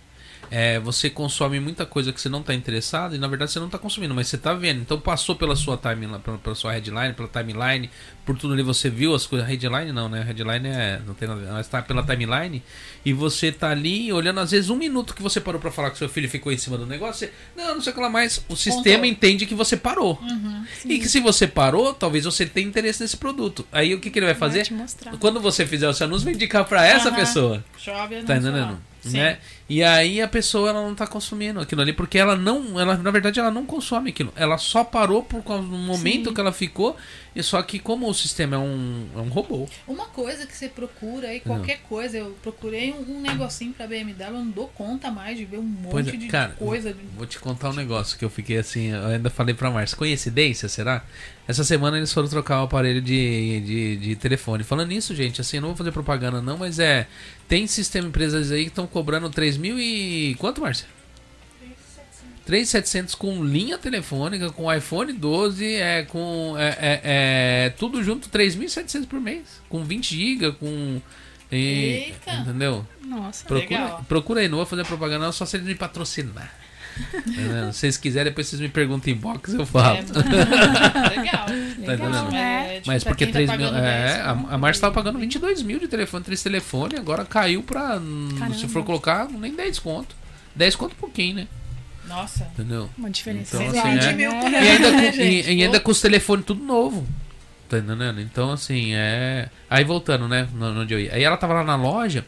é, 0.55 0.79
você 0.79 1.09
consome 1.09 1.59
muita 1.59 1.83
coisa 1.83 2.13
que 2.13 2.21
você 2.21 2.29
não 2.29 2.41
está 2.41 2.53
interessado 2.53 3.15
e 3.15 3.17
na 3.17 3.27
verdade 3.27 3.51
você 3.51 3.57
não 3.57 3.65
está 3.65 3.79
consumindo, 3.79 4.13
mas 4.13 4.27
você 4.27 4.35
está 4.35 4.53
vendo. 4.53 4.81
Então 4.81 4.99
passou 4.99 5.35
pela 5.35 5.55
sua 5.55 5.75
timeline, 5.77 6.19
pela, 6.19 6.37
pela 6.37 6.53
sua 6.53 6.73
headline, 6.73 7.11
pela 7.15 7.27
timeline, 7.27 7.89
por 8.23 8.37
tudo 8.37 8.53
ali 8.53 8.61
você 8.61 8.87
viu 8.87 9.15
as 9.15 9.25
coisas. 9.25 9.47
Headline 9.47 9.91
não, 9.91 10.07
né? 10.07 10.21
Headline 10.21 10.67
é, 10.67 11.01
não 11.07 11.15
tem 11.15 11.27
nada, 11.27 11.41
a 11.41 11.43
ver, 11.43 11.51
mas 11.53 11.65
está 11.65 11.81
pela 11.81 12.03
timeline 12.03 12.61
e 13.03 13.11
você 13.13 13.51
tá 13.51 13.71
ali 13.71 14.13
olhando 14.13 14.41
às 14.41 14.51
vezes 14.51 14.69
um 14.69 14.75
minuto 14.75 15.15
que 15.15 15.23
você 15.23 15.41
parou 15.41 15.59
para 15.59 15.71
falar 15.71 15.89
que 15.89 15.97
seu 15.97 16.07
filho 16.07 16.29
ficou 16.29 16.51
em 16.51 16.57
cima 16.57 16.77
do 16.77 16.85
negócio. 16.85 17.27
Você, 17.27 17.33
não, 17.57 17.73
não 17.73 17.81
sei 17.81 17.91
o 17.91 17.95
que 17.95 18.01
lá 18.01 18.09
mais. 18.11 18.45
O 18.47 18.55
sistema 18.55 19.07
entende 19.07 19.47
que 19.47 19.55
você 19.55 19.75
parou. 19.75 20.19
Uhum. 20.21 20.65
E 20.85 20.99
que 20.99 21.09
se 21.09 21.19
você 21.19 21.47
parou, 21.47 21.95
talvez 21.95 22.25
você 22.25 22.45
tenha 22.45 22.67
interesse 22.67 23.01
nesse 23.01 23.17
produto. 23.17 23.65
Aí 23.71 23.95
o 23.95 23.99
que, 23.99 24.11
que 24.11 24.19
ele 24.19 24.27
vai 24.27 24.35
fazer? 24.35 24.59
Vai 24.59 24.65
te 24.65 24.73
mostrar. 24.75 25.17
Quando 25.17 25.39
você 25.39 25.65
fizer 25.65 25.89
o 25.89 25.93
seu 25.95 26.05
anúncio, 26.05 26.25
vai 26.25 26.35
indicar 26.35 26.63
pra 26.63 26.85
essa 26.85 27.09
Aham. 27.09 27.17
pessoa. 27.17 27.65
Chove 27.75 28.21
Tá 28.21 28.37
entendendo? 28.37 28.79
Né? 29.05 29.39
E 29.69 29.81
aí 29.81 30.21
a 30.21 30.27
pessoa 30.27 30.69
ela 30.69 30.81
não 30.81 30.93
tá 30.93 31.07
consumindo 31.07 31.59
aquilo 31.59 31.81
ali, 31.81 31.93
porque 31.93 32.17
ela 32.17 32.35
não, 32.35 32.79
ela 32.79 32.97
na 32.97 33.11
verdade 33.11 33.39
ela 33.39 33.49
não 33.49 33.65
consome 33.65 34.09
aquilo. 34.09 34.33
Ela 34.35 34.57
só 34.57 34.83
parou 34.83 35.23
por 35.23 35.41
causa 35.43 35.63
do 35.63 35.77
momento 35.77 36.29
Sim. 36.29 36.33
que 36.33 36.41
ela 36.41 36.51
ficou, 36.51 36.97
e 37.35 37.41
só 37.41 37.61
que 37.61 37.79
como 37.79 38.09
o 38.09 38.13
sistema 38.13 38.57
é 38.57 38.59
um, 38.59 39.07
é 39.15 39.19
um 39.19 39.29
robô. 39.29 39.67
Uma 39.87 40.05
coisa 40.07 40.45
que 40.45 40.55
você 40.55 40.67
procura 40.67 41.29
aí, 41.29 41.39
qualquer 41.39 41.79
coisa, 41.87 42.17
eu 42.17 42.35
procurei 42.43 42.91
um, 42.91 43.17
um 43.17 43.21
negocinho 43.21 43.73
pra 43.73 43.87
BMW, 43.87 44.23
eu 44.27 44.31
não 44.33 44.49
dou 44.49 44.67
conta 44.67 45.09
mais 45.09 45.37
de 45.37 45.45
ver 45.45 45.57
um 45.57 45.63
monte 45.63 45.91
Pois 45.91 46.07
é, 46.07 46.11
de 46.11 46.27
cara, 46.27 46.53
coisa. 46.53 46.95
Vou 47.15 47.25
te 47.25 47.39
contar 47.39 47.69
um 47.69 47.73
negócio 47.73 48.17
que 48.17 48.25
eu 48.25 48.29
fiquei 48.29 48.57
assim, 48.57 48.87
eu 48.87 49.07
ainda 49.07 49.29
falei 49.29 49.55
pra 49.55 49.71
Márcia, 49.71 49.97
coincidência, 49.97 50.67
será? 50.67 51.03
Essa 51.47 51.63
semana 51.63 51.97
eles 51.97 52.13
foram 52.13 52.27
trocar 52.29 52.61
o 52.61 52.65
aparelho 52.65 53.01
de, 53.01 53.59
de, 53.61 53.97
de 53.97 54.15
telefone. 54.15 54.63
Falando 54.63 54.89
nisso, 54.89 55.13
gente, 55.13 55.41
assim, 55.41 55.57
eu 55.57 55.61
não 55.61 55.69
vou 55.69 55.77
fazer 55.77 55.91
propaganda 55.91 56.41
não, 56.41 56.57
mas 56.57 56.79
é. 56.79 57.05
Tem 57.47 57.67
sistema 57.67 58.07
empresas 58.07 58.49
aí 58.51 58.63
que 58.63 58.69
estão 58.69 58.87
cobrando 58.87 59.29
3 59.29 59.57
mil 59.57 59.77
e. 59.79 60.35
Quanto, 60.39 60.61
Márcia? 60.61 60.87
3.700 62.47 63.15
com 63.15 63.43
linha 63.43 63.77
telefônica, 63.77 64.51
com 64.51 64.73
iPhone 64.73 65.13
12, 65.13 65.65
é 65.75 66.03
com. 66.03 66.55
É, 66.57 66.67
é, 66.69 67.01
é, 67.03 67.69
tudo 67.71 68.03
junto, 68.03 68.29
3.700 68.29 69.07
por 69.07 69.19
mês. 69.19 69.61
Com 69.69 69.83
20 69.83 70.15
GB, 70.15 70.51
com. 70.53 71.01
e- 71.51 71.55
Eita! 71.55 72.33
entendeu? 72.33 72.85
Nossa. 73.05 73.45
Procura, 73.45 73.79
Legal. 73.83 74.05
procura 74.07 74.41
aí, 74.41 74.49
não 74.49 74.57
vou 74.57 74.65
fazer 74.65 74.85
propaganda, 74.85 75.25
não, 75.25 75.31
só 75.31 75.45
se 75.45 75.55
eles 75.55 75.67
me 75.67 75.75
patrocinar. 75.75 76.53
Tá 76.93 77.71
se 77.73 77.79
vocês 77.79 77.97
quiserem, 77.97 78.31
depois 78.31 78.47
vocês 78.47 78.61
me 78.61 78.69
perguntam 78.69 79.11
em 79.11 79.15
box, 79.15 79.53
eu 79.53 79.65
falo. 79.65 79.97
É, 79.97 80.01
legal. 81.19 81.45
Tá 81.45 81.53
entendendo? 81.93 82.35
É, 82.35 82.75
tipo, 82.75 82.87
Mas 82.87 83.03
porque 83.03 83.25
quem 83.25 83.33
3 83.33 83.49
tá 83.49 83.57
mil. 83.57 83.67
pagando 83.67 83.85
É, 83.85 84.05
10, 84.13 84.19
a, 84.19 84.29
a 84.31 84.57
Márcia 84.57 84.81
tava 84.81 84.93
pagando 84.93 85.19
22 85.19 85.61
mil 85.63 85.79
de 85.79 85.87
telefone, 85.87 86.23
três 86.23 86.41
telefone, 86.43 86.95
agora 86.97 87.25
caiu 87.25 87.63
pra. 87.63 87.99
Caramba. 88.37 88.53
Se 88.55 88.67
for 88.67 88.83
colocar, 88.83 89.27
nem 89.29 89.53
10 89.55 89.79
conto. 89.79 90.15
10 90.55 90.75
conto 90.75 90.93
um 90.93 90.99
pouquinho, 90.99 91.35
né? 91.37 91.47
Nossa. 92.07 92.47
Entendeu? 92.53 92.89
Uma 92.97 93.09
diferença. 93.09 93.55
Então, 93.63 93.69
assim, 93.79 93.89
é- 93.89 94.13
mil 94.13 94.31
por 94.31 94.49
né? 94.51 94.63
E 94.63 94.67
ainda, 94.67 94.91
né, 94.91 95.05
com, 95.11 95.17
gente? 95.17 95.49
e, 95.49 95.55
e 95.59 95.63
ainda 95.63 95.79
com 95.79 95.91
os 95.91 96.01
telefones 96.01 96.45
tudo 96.45 96.63
novo. 96.63 97.07
Tá 97.69 97.77
entendendo? 97.79 98.19
Então, 98.21 98.51
assim, 98.51 98.93
é. 98.93 99.49
Aí 99.69 99.83
voltando, 99.83 100.27
né? 100.27 100.47
no- 100.53 100.81
Onde 100.81 100.93
eu 100.93 100.99
ia. 100.99 101.13
Aí 101.15 101.23
ela 101.23 101.37
tava 101.37 101.53
lá 101.53 101.63
na 101.63 101.75
loja. 101.75 102.25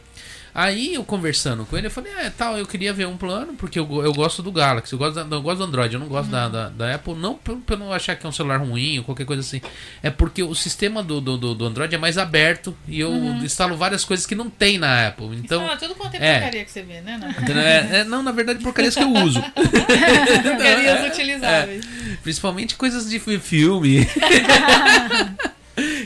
Aí 0.58 0.94
eu 0.94 1.04
conversando 1.04 1.66
com 1.66 1.76
ele, 1.76 1.88
eu 1.88 1.90
falei, 1.90 2.10
é, 2.16 2.30
tal, 2.30 2.56
eu 2.56 2.64
queria 2.66 2.90
ver 2.90 3.06
um 3.06 3.14
plano, 3.14 3.52
porque 3.58 3.78
eu, 3.78 3.86
eu 4.02 4.10
gosto 4.14 4.42
do 4.42 4.50
Galaxy, 4.50 4.94
eu 4.94 4.98
gosto, 4.98 5.22
da, 5.22 5.36
eu 5.36 5.42
gosto 5.42 5.58
do 5.58 5.64
Android, 5.64 5.92
eu 5.92 6.00
não 6.00 6.06
gosto 6.08 6.30
da, 6.30 6.48
da, 6.48 6.68
da 6.70 6.94
Apple, 6.94 7.12
não 7.14 7.34
por, 7.34 7.58
por 7.58 7.78
não 7.78 7.92
achar 7.92 8.16
que 8.16 8.24
é 8.24 8.28
um 8.28 8.32
celular 8.32 8.56
ruim 8.56 8.96
ou 8.96 9.04
qualquer 9.04 9.26
coisa 9.26 9.42
assim. 9.42 9.60
É 10.02 10.08
porque 10.08 10.42
o 10.42 10.54
sistema 10.54 11.02
do, 11.02 11.20
do, 11.20 11.36
do, 11.36 11.54
do 11.54 11.66
Android 11.66 11.94
é 11.94 11.98
mais 11.98 12.16
aberto 12.16 12.74
e 12.88 12.98
eu 12.98 13.12
instalo 13.44 13.76
várias 13.76 14.02
coisas 14.02 14.24
que 14.24 14.34
não 14.34 14.48
tem 14.48 14.78
na 14.78 15.08
Apple. 15.08 15.26
Então. 15.36 15.62
Então, 15.62 15.76
tudo 15.76 15.94
quanto 15.94 16.14
é 16.14 16.26
é. 16.26 16.32
porcaria 16.36 16.64
que 16.64 16.70
você 16.70 16.82
vê, 16.82 17.02
né? 17.02 17.20
Entendeu? 17.38 17.62
É- 17.62 17.98
é- 17.98 18.04
não, 18.04 18.22
na 18.22 18.32
verdade, 18.32 18.58
porcarias 18.62 18.94
que 18.94 19.02
eu 19.02 19.10
uso. 19.12 19.42
porcarias 19.52 21.04
utilizáveis. 21.12 21.84
Principalmente 22.22 22.76
coisas 22.76 23.10
de 23.10 23.18
fi- 23.18 23.38
filme. 23.38 24.06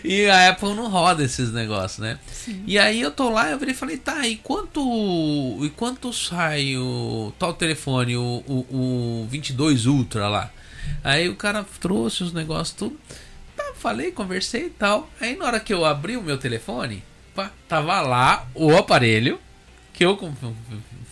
e 0.05 0.27
a 0.29 0.51
Apple 0.51 0.75
não 0.75 0.89
roda 0.89 1.23
esses 1.23 1.53
negócios, 1.53 1.99
né? 1.99 2.19
E 2.67 2.79
aí 2.79 3.01
eu 3.01 3.11
tô 3.11 3.31
lá, 3.31 3.51
eu 3.51 3.59
virei 3.59 3.75
e 3.75 3.77
falei, 3.77 3.97
tá, 3.97 4.27
e 4.27 4.37
quanto. 4.37 4.81
E 5.63 5.71
quanto 5.71 6.13
sai 6.13 6.77
o 6.77 7.33
tal 7.39 7.55
telefone, 7.55 8.17
o, 8.17 8.43
o, 8.47 9.23
o 9.25 9.29
22 9.31 9.87
Ultra 9.87 10.29
lá? 10.29 10.51
Aí 11.05 11.29
o 11.29 11.37
cara 11.37 11.65
trouxe 11.81 12.23
os 12.25 12.33
negócios 12.33 12.77
tudo. 12.77 12.99
Tá, 13.57 13.73
falei, 13.77 14.11
conversei 14.11 14.67
e 14.67 14.71
tal. 14.71 15.09
Aí 15.21 15.37
na 15.37 15.45
hora 15.45 15.61
que 15.61 15.73
eu 15.73 15.85
abri 15.85 16.17
o 16.17 16.23
meu 16.23 16.39
telefone, 16.39 17.03
pá, 17.35 17.53
tava 17.69 18.01
lá 18.01 18.49
o 18.55 18.77
aparelho 18.77 19.39
que 19.93 20.05
eu 20.05 20.19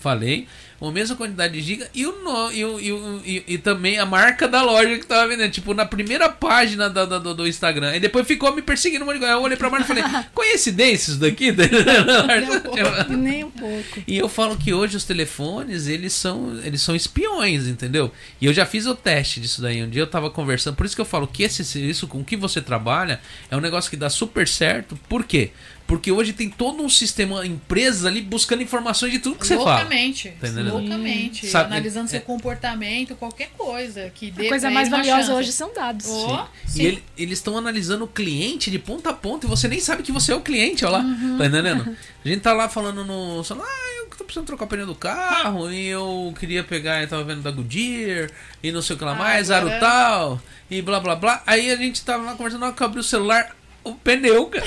falei, 0.01 0.49
a 0.87 0.93
mesma 0.93 1.17
quantidade 1.17 1.55
de 1.55 1.61
giga 1.61 1.89
e 1.93 2.07
o, 2.07 2.23
no, 2.23 2.53
e, 2.53 2.65
o- 2.65 2.79
e, 2.81 2.93
o- 2.93 3.21
e- 3.25 3.45
e 3.49 3.59
também 3.59 3.99
a 3.99 4.07
marca 4.07 4.47
da 4.47 4.63
loja 4.63 4.97
que 4.99 5.05
tava 5.07 5.27
vendendo, 5.27 5.51
tipo, 5.51 5.75
na 5.75 5.85
primeira 5.85 6.29
página 6.29 6.89
da- 6.89 7.05
da- 7.05 7.19
do, 7.19 7.35
do 7.35 7.49
Instagram. 7.49 7.97
E 7.97 8.01
depois 8.01 8.27
ficou 8.27 8.55
me 8.55 8.63
perseguindo 8.63 9.03
um 9.03 9.07
monte 9.07 9.15
de 9.17 9.21
coisa. 9.21 9.35
Eu 9.35 9.43
olhei 9.43 9.57
pra 9.57 9.69
marca 9.69 9.85
e 9.85 9.89
falei, 9.89 10.05
coincidência 10.33 11.11
isso 11.11 11.21
daqui? 11.21 11.51
Nem 13.17 13.45
um 13.45 13.51
pouco. 13.51 14.03
E 14.07 14.17
eu 14.17 14.29
falo 14.29 14.57
que 14.57 14.73
hoje 14.73 14.97
os 14.97 15.05
telefones, 15.05 15.87
eles 15.89 16.13
são, 16.13 16.59
eles 16.63 16.81
são 16.81 16.95
espiões, 16.95 17.67
entendeu? 17.67 18.13
E 18.41 18.47
eu 18.47 18.53
já 18.53 18.65
fiz 18.65 18.87
o 18.87 18.95
teste 18.95 19.41
disso 19.41 19.61
daí. 19.61 19.83
Um 19.83 19.89
dia 19.89 20.03
eu 20.03 20.07
tava 20.07 20.31
conversando, 20.31 20.77
por 20.77 20.87
isso 20.87 20.95
que 20.95 21.01
eu 21.01 21.05
falo 21.07 21.27
que 21.27 21.43
esse 21.43 21.59
isso 21.89 22.07
com 22.07 22.23
que 22.25 22.37
você 22.37 22.61
trabalha 22.61 23.21
é 23.51 23.57
um 23.57 23.61
negócio 23.61 23.91
que 23.91 23.97
dá 23.97 24.09
super 24.09 24.47
certo. 24.47 24.99
Por 25.09 25.25
quê? 25.25 25.51
Porque 25.89 26.13
hoje 26.13 26.35
tem 26.35 26.51
todo 26.51 26.83
um 26.83 26.89
sistema, 26.89 27.47
empresas 27.47 28.05
ali 28.05 28.21
buscando 28.21 28.63
informações 28.63 29.11
de 29.11 29.21
tudo 29.21 29.37
que 29.37 29.47
você 29.47 29.57
fala. 29.57 29.71
Loucamente. 29.81 30.29
Tá? 30.39 30.49
Loucamente. 30.71 31.47
Sabe, 31.47 31.73
analisando 31.73 32.05
é- 32.05 32.09
seu 32.11 32.21
comportamento, 32.21 33.17
qualquer 33.17 33.49
coisa 33.57 34.11
que 34.15 34.31
dê 34.31 34.47
A 34.47 34.49
coisa 34.51 34.71
mais 34.71 34.91
valiosa 34.91 35.23
chance. 35.23 35.33
hoje 35.33 35.51
são 35.51 35.73
dados. 35.73 36.07
Ó, 36.11 36.47
E 36.67 36.71
sim. 36.71 36.83
ele- 36.83 37.05
eles 37.17 37.39
estão 37.39 37.57
analisando 37.57 38.05
o 38.05 38.07
cliente 38.07 38.71
de 38.71 38.79
ponta 38.79 39.09
a 39.09 39.13
ponta 39.15 39.47
e 39.47 39.49
você 39.49 39.67
nem 39.67 39.81
sabe 39.81 40.03
que 40.03 40.13
você 40.13 40.31
é 40.31 40.37
o 40.37 40.43
cliente, 40.43 40.85
olha 40.85 40.99
lá. 40.99 41.05
Tá 41.39 41.47
entendendo? 41.47 41.97
A 42.23 42.29
gente 42.29 42.41
tá 42.43 42.53
lá 42.53 42.69
falando 42.69 43.03
no. 43.03 43.43
celular, 43.43 43.67
Ah, 43.67 43.97
eu 44.03 44.11
tô 44.19 44.25
precisando 44.25 44.45
trocar 44.47 44.67
o 44.67 44.69
pneu 44.69 44.85
do 44.87 44.95
carro 44.95 45.73
e 45.73 45.87
eu 45.87 46.35
queria 46.39 46.63
pegar, 46.63 47.01
eu 47.01 47.09
tava 47.09 47.25
vendo 47.25 47.41
da 47.41 47.51
Goodyear 47.51 48.29
e 48.63 48.71
não 48.71 48.83
sei 48.83 48.95
o 48.95 48.99
que 48.99 49.05
lá 49.07 49.13
Ah, 49.13 49.15
mais, 49.15 49.51
agora- 49.51 49.77
aro 49.77 49.81
tal 49.81 50.43
e 50.71 50.83
blá 50.83 51.01
blá 51.01 51.17
blá. 51.17 51.43
Aí 51.47 51.71
a 51.71 51.77
gente 51.77 52.03
tava 52.05 52.25
lá 52.25 52.35
conversando, 52.35 52.67
eu 52.67 52.75
abri 52.87 53.01
o 53.01 53.03
celular. 53.03 53.57
O 53.91 53.95
pneu, 53.97 54.47
cara. 54.47 54.67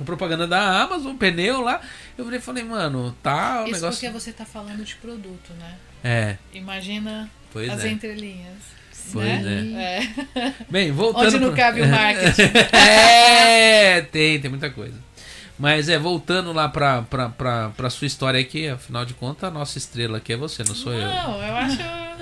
a 0.00 0.04
propaganda 0.04 0.46
da 0.46 0.82
Amazon, 0.82 1.12
o 1.12 1.18
pneu 1.18 1.60
lá. 1.60 1.80
Eu 2.16 2.40
falei, 2.40 2.64
mano, 2.64 3.16
tá 3.22 3.62
o 3.62 3.64
Isso 3.64 3.74
negócio... 3.74 4.00
porque 4.00 4.10
você 4.10 4.32
tá 4.32 4.44
falando 4.44 4.84
de 4.84 4.94
produto, 4.96 5.52
né? 5.58 5.74
É. 6.02 6.36
Imagina 6.52 7.30
pois 7.52 7.70
as 7.70 7.84
é. 7.84 7.88
entrelinhas. 7.88 8.76
Pois 9.12 9.42
né? 9.42 10.10
é. 10.34 10.38
é. 10.38 10.54
Bem, 10.68 10.90
voltando... 10.90 11.26
Onde 11.26 11.38
não 11.38 11.54
cabe 11.54 11.82
o 11.82 11.86
marketing. 11.86 12.42
é, 12.76 14.00
tem, 14.00 14.40
tem 14.40 14.50
muita 14.50 14.70
coisa. 14.70 15.06
Mas 15.58 15.88
é, 15.88 15.98
voltando 15.98 16.52
lá 16.52 16.68
pra, 16.68 17.02
pra, 17.02 17.30
pra, 17.30 17.70
pra 17.70 17.90
sua 17.90 18.06
história 18.06 18.38
aqui, 18.38 18.68
afinal 18.68 19.04
de 19.06 19.14
contas, 19.14 19.48
a 19.48 19.50
nossa 19.50 19.78
estrela 19.78 20.18
aqui 20.18 20.32
é 20.34 20.36
você, 20.36 20.62
não 20.64 20.74
sou 20.74 20.92
não, 20.92 21.00
eu. 21.00 21.08
Não, 21.08 21.42
eu 21.42 21.56
acho 21.56 21.76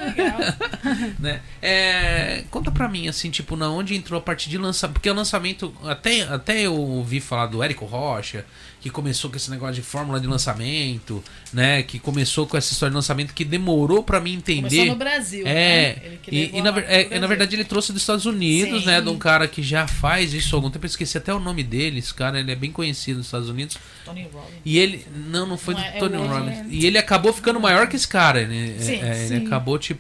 legal. 0.04 0.38
né? 1.18 1.40
É, 1.60 2.44
conta 2.50 2.70
pra 2.70 2.88
mim, 2.88 3.08
assim, 3.08 3.30
tipo, 3.30 3.56
na 3.56 3.70
onde 3.70 3.94
entrou 3.94 4.18
a 4.18 4.22
parte 4.22 4.48
de 4.48 4.58
lançamento. 4.58 4.94
Porque 4.94 5.10
o 5.10 5.14
lançamento, 5.14 5.74
até, 5.84 6.22
até 6.22 6.62
eu 6.62 6.74
ouvi 6.74 7.20
falar 7.20 7.46
do 7.46 7.62
Érico 7.62 7.84
Rocha, 7.84 8.44
que 8.84 8.90
começou 8.90 9.30
com 9.30 9.36
esse 9.38 9.50
negócio 9.50 9.76
de 9.76 9.80
fórmula 9.80 10.20
de 10.20 10.26
lançamento, 10.26 11.24
né? 11.54 11.82
Que 11.82 11.98
começou 11.98 12.46
com 12.46 12.54
essa 12.54 12.70
história 12.70 12.90
de 12.90 12.96
lançamento 12.96 13.32
que 13.32 13.42
demorou 13.42 14.02
para 14.02 14.20
mim 14.20 14.34
entender. 14.34 14.68
Começou 14.68 14.86
no 14.86 14.96
Brasil, 14.96 15.46
é, 15.46 15.96
né? 15.96 16.18
e, 16.30 16.58
e, 16.58 16.60
na, 16.60 16.78
é, 16.80 17.18
na, 17.18 17.26
verdade 17.26 17.56
ele 17.56 17.64
trouxe 17.64 17.94
dos 17.94 18.02
Estados 18.02 18.26
Unidos, 18.26 18.80
Sim. 18.82 18.86
né? 18.88 19.00
De 19.00 19.08
um 19.08 19.16
cara 19.16 19.48
que 19.48 19.62
já 19.62 19.86
faz 19.86 20.34
isso 20.34 20.54
há 20.54 20.58
algum 20.58 20.68
tempo. 20.68 20.84
Eu 20.84 20.88
esqueci 20.88 21.16
até 21.16 21.32
o 21.32 21.40
nome 21.40 21.62
dele, 21.62 21.98
esse 21.98 22.12
cara, 22.12 22.38
ele 22.38 22.52
é 22.52 22.54
bem 22.54 22.70
conhecido 22.70 23.16
nos 23.16 23.26
Estados 23.26 23.48
Unidos. 23.48 23.78
Tony 24.04 24.28
Robbins. 24.30 24.60
E 24.66 24.78
ele. 24.78 25.06
Não, 25.28 25.46
não 25.46 25.56
foi 25.56 25.72
não 25.72 25.80
do 25.80 25.86
é, 25.86 25.98
Tony 25.98 26.16
é 26.16 26.26
Robbins. 26.26 26.66
E 26.68 26.86
ele 26.86 26.98
acabou 26.98 27.32
ficando 27.32 27.58
maior 27.58 27.88
que 27.88 27.96
esse 27.96 28.06
cara. 28.06 28.42
Ele, 28.42 28.78
sim, 28.78 29.00
é, 29.00 29.14
sim. 29.14 29.36
ele 29.36 29.46
acabou, 29.46 29.78
tipo. 29.78 29.93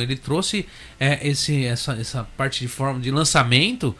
Ele 0.00 0.16
trouxe 0.16 0.66
é, 0.98 1.26
esse, 1.26 1.64
essa, 1.64 1.92
essa 1.94 2.24
parte 2.36 2.60
de 2.60 2.68
forma 2.68 3.00
de 3.00 3.10
lançamento 3.10 3.94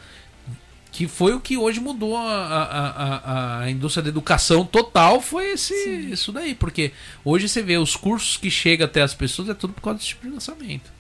que 0.95 1.09
foi 1.09 1.35
o 1.35 1.41
que 1.41 1.57
hoje 1.57 1.81
mudou 1.81 2.17
a, 2.17 2.23
a, 2.23 2.89
a, 2.89 3.61
a 3.63 3.71
indústria 3.71 4.01
da 4.01 4.11
educação 4.11 4.65
total, 4.65 5.21
foi 5.21 5.55
esse, 5.55 5.75
isso 5.75 6.31
daí. 6.31 6.55
Porque 6.55 6.93
hoje 7.25 7.49
você 7.49 7.61
vê 7.63 7.77
os 7.77 7.97
cursos 7.97 8.37
que 8.37 8.49
chegam 8.49 8.85
até 8.85 9.03
as 9.03 9.13
pessoas, 9.13 9.49
é 9.49 9.55
tudo 9.55 9.73
por 9.73 9.81
causa 9.81 9.99
desse 9.99 10.11
tipo 10.11 10.25
de 10.25 10.33
lançamento. 10.33 10.93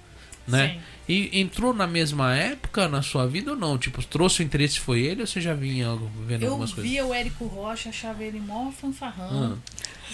Né? 0.49 0.71
Sim. 0.75 0.81
E 1.09 1.41
entrou 1.41 1.73
na 1.73 1.87
mesma 1.87 2.35
época 2.35 2.89
na 2.89 3.03
sua 3.03 3.29
vida 3.29 3.53
ou 3.53 3.57
não? 3.57 3.79
Tipo, 3.79 4.05
trouxe 4.05 4.43
o 4.43 4.43
interesse 4.43 4.81
foi 4.81 5.01
ele 5.01 5.21
ou 5.21 5.29
você 5.29 5.41
já 5.41 5.55
vinha 5.55 5.97
vendo 6.27 6.43
eu 6.43 6.51
algumas 6.51 6.73
coisas? 6.73 6.91
Eu 6.91 6.91
via 6.91 7.07
o 7.07 7.15
Érico 7.15 7.47
Rocha, 7.47 7.91
achava 7.91 8.25
ele 8.25 8.41
mó 8.41 8.73
fanfarrão. 8.73 9.57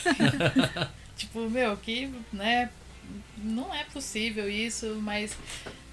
Ah. 0.04 0.88
tipo, 1.16 1.48
meu, 1.48 1.74
que, 1.78 2.10
né, 2.30 2.68
não 3.38 3.74
é 3.74 3.84
possível 3.84 4.48
isso, 4.48 4.98
mas 5.02 5.36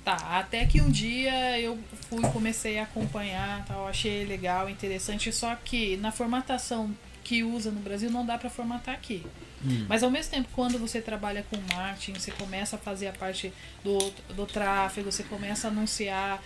Tá, 0.08 0.40
até 0.40 0.66
que 0.66 0.80
um 0.80 0.90
dia 0.90 1.60
eu 1.60 1.78
fui 2.10 2.22
comecei 2.32 2.80
a 2.80 2.84
acompanhar, 2.84 3.66
tal, 3.66 3.90
achei 3.90 4.24
legal, 4.24 4.70
interessante, 4.70 5.34
só 5.34 5.54
que 5.54 5.98
na 5.98 6.14
formatação 6.14 6.96
que 7.26 7.44
usa 7.44 7.72
no 7.72 7.82
Brasil 7.82 8.10
não 8.10 8.26
dá 8.26 8.38
para 8.38 8.50
formatar 8.50 8.96
aqui. 8.96 9.26
Hum. 9.62 9.86
Mas 9.90 10.04
ao 10.04 10.10
mesmo 10.10 10.32
tempo, 10.32 10.48
quando 10.56 10.80
você 10.80 11.02
trabalha 11.02 11.46
com 11.50 11.58
marketing, 11.76 12.18
você 12.18 12.32
começa 12.32 12.78
a 12.78 12.80
fazer 12.80 13.08
a 13.08 13.12
parte 13.12 13.52
do, 13.84 13.98
do 14.34 14.46
tráfego, 14.46 15.12
você 15.12 15.24
começa 15.24 15.68
a 15.68 15.72
anunciar, 15.72 16.42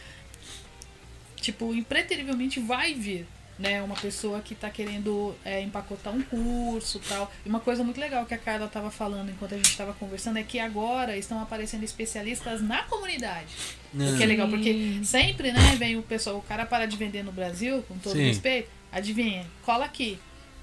tipo, 1.36 1.72
impreterivelmente 1.76 2.60
vai 2.60 2.96
vir 2.96 3.28
né, 3.62 3.82
uma 3.82 3.96
pessoa 3.96 4.42
que 4.42 4.54
está 4.54 4.70
querendo 4.72 5.36
é, 5.46 5.62
empacotar 5.62 6.14
um 6.14 6.22
curso 6.24 7.00
tal. 7.08 7.32
E 7.46 7.50
uma 7.50 7.60
coisa 7.60 7.84
muito 7.84 8.00
legal 8.00 8.26
que 8.26 8.34
a 8.34 8.38
Carla 8.38 8.66
estava 8.66 8.90
falando 8.90 9.30
enquanto 9.30 9.54
a 9.54 9.58
gente 9.58 9.70
estava 9.70 9.94
conversando 9.94 10.38
é 10.38 10.44
que 10.44 10.60
agora 10.60 11.16
estão 11.16 11.40
aparecendo 11.40 11.84
especialistas 11.84 12.62
na 12.62 12.82
comunidade. 12.84 13.56
O 13.94 14.18
que 14.18 14.24
é 14.24 14.26
legal, 14.26 14.50
porque 14.50 15.00
sempre, 15.04 15.52
né, 15.52 15.76
vem 15.78 15.96
o 15.96 16.02
pessoal, 16.02 16.38
o 16.38 16.42
cara 16.42 16.66
para 16.66 16.88
de 16.88 16.98
vender 16.98 17.24
no 17.24 17.32
Brasil, 17.32 17.84
com 17.88 17.98
todo 18.00 18.14
Sim. 18.14 18.24
respeito, 18.24 18.70
adivinha, 18.92 19.46
cola 19.64 19.86
aqui. 19.86 20.18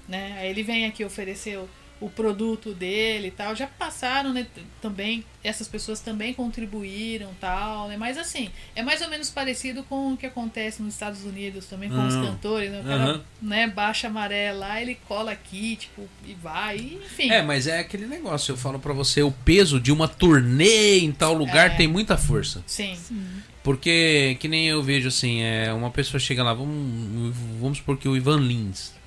Né? 0.07 0.37
Aí 0.39 0.49
ele 0.49 0.63
vem 0.63 0.85
aqui 0.85 1.05
oferecer 1.05 1.57
o 1.99 2.09
produto 2.09 2.73
dele 2.73 3.27
e 3.27 3.31
tal. 3.31 3.55
Já 3.55 3.67
passaram, 3.67 4.33
né? 4.33 4.47
Também, 4.81 5.23
essas 5.43 5.67
pessoas 5.67 5.99
também 5.99 6.33
contribuíram 6.33 7.29
tal, 7.39 7.87
né? 7.87 7.97
Mas 7.97 8.17
assim, 8.17 8.49
é 8.75 8.81
mais 8.81 9.01
ou 9.01 9.09
menos 9.09 9.29
parecido 9.29 9.83
com 9.83 10.13
o 10.13 10.17
que 10.17 10.25
acontece 10.25 10.81
nos 10.81 10.93
Estados 10.93 11.23
Unidos 11.23 11.65
também 11.65 11.89
com 11.89 11.95
uhum. 11.95 12.07
os 12.07 12.15
cantores, 12.15 12.71
né? 12.71 12.81
O 12.81 12.83
cara, 12.83 13.13
uhum. 13.13 13.21
né, 13.41 13.67
baixa 13.67 14.07
amarela 14.07 14.59
lá, 14.59 14.81
ele 14.81 14.97
cola 15.07 15.31
aqui, 15.31 15.75
tipo, 15.75 16.07
e 16.25 16.33
vai, 16.33 16.77
enfim. 16.77 17.29
É, 17.29 17.41
mas 17.41 17.67
é 17.67 17.79
aquele 17.79 18.05
negócio, 18.05 18.51
eu 18.51 18.57
falo 18.57 18.79
para 18.79 18.93
você, 18.93 19.21
o 19.21 19.31
peso 19.31 19.79
de 19.79 19.91
uma 19.91 20.07
turnê 20.07 20.99
em 20.99 21.11
tal 21.11 21.33
lugar 21.33 21.71
é. 21.71 21.75
tem 21.75 21.87
muita 21.87 22.17
força. 22.17 22.63
Sim. 22.65 22.95
Sim. 22.95 23.25
Porque, 23.63 24.37
que 24.39 24.47
nem 24.47 24.67
eu 24.67 24.81
vejo 24.81 25.09
assim, 25.09 25.41
é, 25.41 25.71
uma 25.73 25.91
pessoa 25.91 26.19
chega 26.19 26.43
lá, 26.43 26.53
vamos, 26.53 27.35
vamos 27.59 27.77
supor 27.77 27.97
que 27.97 28.07
o 28.07 28.15
Ivan 28.15 28.39
Lins 28.39 28.98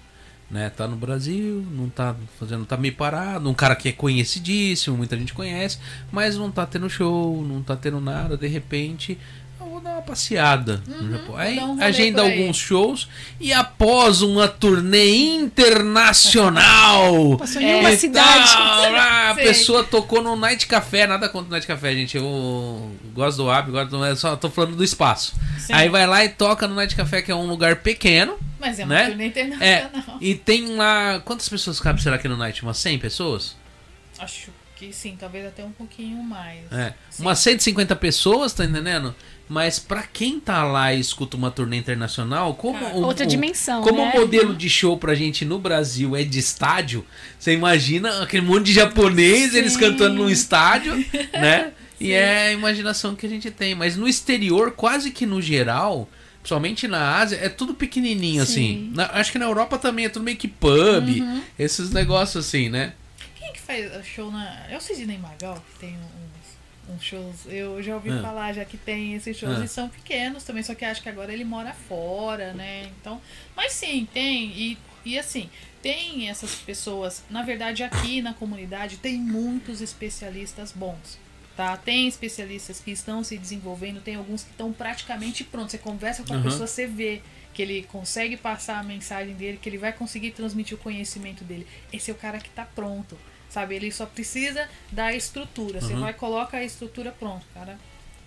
né? 0.53 0.69
Tá 0.69 0.87
no 0.87 0.97
Brasil, 0.97 1.67
não 1.73 1.89
tá 1.89 2.15
fazendo, 2.39 2.67
tá 2.67 2.77
meio 2.77 2.95
parado, 2.95 3.49
um 3.49 3.55
cara 3.55 3.75
que 3.75 3.89
é 3.89 3.93
conhecidíssimo, 3.93 4.99
muita 4.99 5.17
gente 5.17 5.33
conhece, 5.33 5.79
mas 6.13 6.37
não 6.37 6.51
tá 6.51 6.67
tendo 6.67 6.91
show, 6.91 7.43
não 7.43 7.63
tá 7.63 7.75
tendo 7.75 7.99
nada, 7.99 8.37
de 8.37 8.47
repente, 8.47 9.19
eu 9.63 9.71
vou 9.71 9.81
dar 9.81 9.93
uma 9.93 10.03
passeada 10.03 10.83
uhum, 10.87 11.03
no 11.03 11.13
Japão. 11.13 11.37
Aí 11.37 11.59
um 11.59 11.83
agenda 11.83 12.23
alguns 12.23 12.57
shows 12.57 13.09
e 13.41 13.53
após 13.53 14.23
uma 14.23 14.49
turnê 14.49 15.35
internacional, 15.35 17.37
passou 17.39 17.63
em 17.63 17.81
uma 17.81 17.97
cidade, 17.97 18.51
a 18.57 19.35
pessoa 19.35 19.85
tocou 19.85 20.23
no 20.23 20.37
Night 20.37 20.67
Café, 20.67 21.07
nada 21.07 21.29
contra 21.29 21.49
o 21.49 21.51
Night 21.51 21.67
Café, 21.67 21.95
gente, 21.95 22.17
eu 22.17 22.93
gosto 23.15 23.39
do 23.39 23.51
app, 23.51 23.71
gosto 23.71 24.17
só 24.17 24.37
tô 24.37 24.51
falando 24.51 24.77
do 24.77 24.85
espaço. 24.85 25.35
Sim. 25.59 25.73
Aí 25.73 25.89
vai 25.89 26.07
lá 26.07 26.25
e 26.25 26.29
toca 26.29 26.69
no 26.69 26.75
Night 26.75 26.95
Café, 26.95 27.23
que 27.23 27.31
é 27.31 27.35
um 27.35 27.47
lugar 27.47 27.77
pequeno 27.77 28.39
mas 28.63 28.79
é 28.79 28.85
uma 28.85 28.95
né? 28.95 29.07
turnê 29.09 29.27
internacional. 29.27 29.69
É, 29.69 29.91
e 30.21 30.37
tem 30.37 30.77
lá. 30.77 31.21
Quantas 31.25 31.49
pessoas 31.49 31.81
cabem 31.81 32.01
será 32.01 32.15
aqui 32.15 32.29
no 32.29 32.37
Night? 32.37 32.63
Umas 32.63 32.79
100 32.79 33.01
pessoas? 33.01 33.57
Acho 34.21 34.53
que 34.77 34.93
sim, 34.93 35.17
talvez 35.19 35.45
até 35.45 35.65
um 35.65 35.73
pouquinho 35.73 36.23
mais. 36.23 36.61
É. 36.71 36.95
Sim. 37.11 37.25
Umas 37.25 37.41
150 37.41 37.97
pessoas, 37.97 38.53
tá 38.53 38.65
entendendo? 38.65 39.13
Mas 39.53 39.79
para 39.79 40.03
quem 40.03 40.41
tá 40.41 40.65
lá 40.65 40.95
e 40.95 40.99
escuta 40.99 41.37
uma 41.37 41.51
turnê 41.51 41.77
internacional, 41.77 42.55
como 42.55 42.83
o, 42.87 43.03
outra 43.03 43.27
dimensão, 43.27 43.83
como 43.83 44.03
né? 44.03 44.11
o 44.15 44.21
modelo 44.21 44.57
de 44.57 44.71
show 44.71 44.97
pra 44.97 45.15
gente 45.15 45.45
no 45.45 45.59
Brasil 45.59 46.17
é 46.17 46.25
de 46.25 46.39
estádio, 46.39 47.05
você 47.39 47.53
imagina 47.53 48.23
aquele 48.23 48.47
monte 48.47 48.65
de 48.65 48.73
japonês, 48.73 49.53
Sim. 49.53 49.59
eles 49.59 49.77
cantando 49.77 50.15
num 50.15 50.31
estádio, 50.31 50.95
né? 51.35 51.73
Sim. 51.99 52.07
E 52.07 52.13
é 52.13 52.47
a 52.47 52.53
imaginação 52.53 53.15
que 53.15 53.27
a 53.27 53.29
gente 53.29 53.51
tem, 53.51 53.75
mas 53.75 53.95
no 53.95 54.09
exterior, 54.09 54.73
quase 54.73 55.11
que 55.11 55.27
no 55.27 55.43
geral, 55.43 56.09
Principalmente 56.39 56.89
na 56.89 57.19
Ásia, 57.19 57.37
é 57.37 57.49
tudo 57.49 57.73
pequenininho, 57.73 58.43
assim. 58.43 58.55
Sim. 58.55 58.87
assim. 58.87 58.93
Na, 58.97 59.21
acho 59.21 59.31
que 59.31 59.39
na 59.39 59.45
Europa 59.45 59.79
também 59.79 60.07
é 60.07 60.09
tudo 60.09 60.25
meio 60.25 60.37
que 60.37 60.49
pub, 60.49 61.21
uhum. 61.21 61.43
esses 61.57 61.91
negócios 61.91 62.47
assim, 62.47 62.69
né? 62.69 62.95
Quem 63.37 63.49
é 63.49 63.53
que 63.53 63.61
faz 63.61 64.05
show 64.05 64.29
na. 64.29 64.67
É 64.69 64.77
o 64.77 64.81
Sidney 64.81 65.19
Magal 65.19 65.55
que 65.55 65.79
tem 65.79 65.91
uns, 65.91 66.32
uns 66.95 67.03
shows. 67.03 67.47
Eu 67.47 67.83
já 67.83 67.95
ouvi 67.95 68.11
ah. 68.11 68.21
falar 68.21 68.53
já 68.53 68.65
que 68.65 68.77
tem 68.77 69.15
esses 69.15 69.37
shows 69.37 69.59
ah. 69.59 69.65
e 69.65 69.69
são 69.69 69.89
pequenos 69.89 70.45
também, 70.45 70.63
só 70.63 70.75
que 70.75 70.85
acho 70.85 71.03
que 71.03 71.09
agora 71.09 71.33
ele 71.33 71.45
mora 71.45 71.73
fora, 71.73 72.53
né? 72.53 72.91
Então. 73.01 73.21
Mas 73.57 73.73
sim, 73.73 74.07
tem. 74.13 74.51
E, 74.51 74.79
e 75.05 75.19
assim, 75.19 75.51
tem 75.83 76.29
essas 76.29 76.55
pessoas. 76.57 77.25
Na 77.29 77.43
verdade, 77.43 77.83
aqui 77.83 78.23
na 78.23 78.33
comunidade 78.33 78.99
tem 78.99 79.19
muitos 79.19 79.81
especialistas 79.81 80.73
bons. 80.73 81.19
Tá? 81.57 81.77
Tem 81.77 82.09
especialistas 82.09 82.81
que 82.81 82.91
estão 82.91 83.23
se 83.23 83.37
desenvolvendo, 83.37 84.01
tem 84.01 84.15
alguns 84.15 84.43
que 84.43 84.51
estão 84.51 84.73
praticamente 84.73 85.45
prontos. 85.45 85.73
Você 85.73 85.79
conversa 85.79 86.23
com 86.23 86.33
a 86.33 86.37
uhum. 86.37 86.43
pessoa, 86.43 86.67
você 86.67 86.87
vê 86.87 87.21
que 87.53 87.61
ele 87.61 87.83
consegue 87.83 88.37
passar 88.37 88.79
a 88.79 88.83
mensagem 88.83 89.35
dele, 89.35 89.59
que 89.61 89.69
ele 89.69 89.77
vai 89.77 89.93
conseguir 89.93 90.31
transmitir 90.31 90.77
o 90.77 90.81
conhecimento 90.81 91.45
dele. 91.45 91.67
Esse 91.93 92.11
é 92.11 92.15
o 92.15 92.17
cara 92.17 92.39
que 92.39 92.49
está 92.49 92.65
pronto, 92.65 93.19
sabe? 93.53 93.75
Ele 93.75 93.93
só 93.93 94.07
precisa 94.07 94.67
da 94.91 95.13
estrutura. 95.13 95.79
Uhum. 95.81 95.89
Você 95.89 95.95
vai 95.95 96.15
coloca 96.15 96.57
a 96.57 96.65
estrutura 96.65 97.13
pronto, 97.13 97.45
cara. 97.53 97.79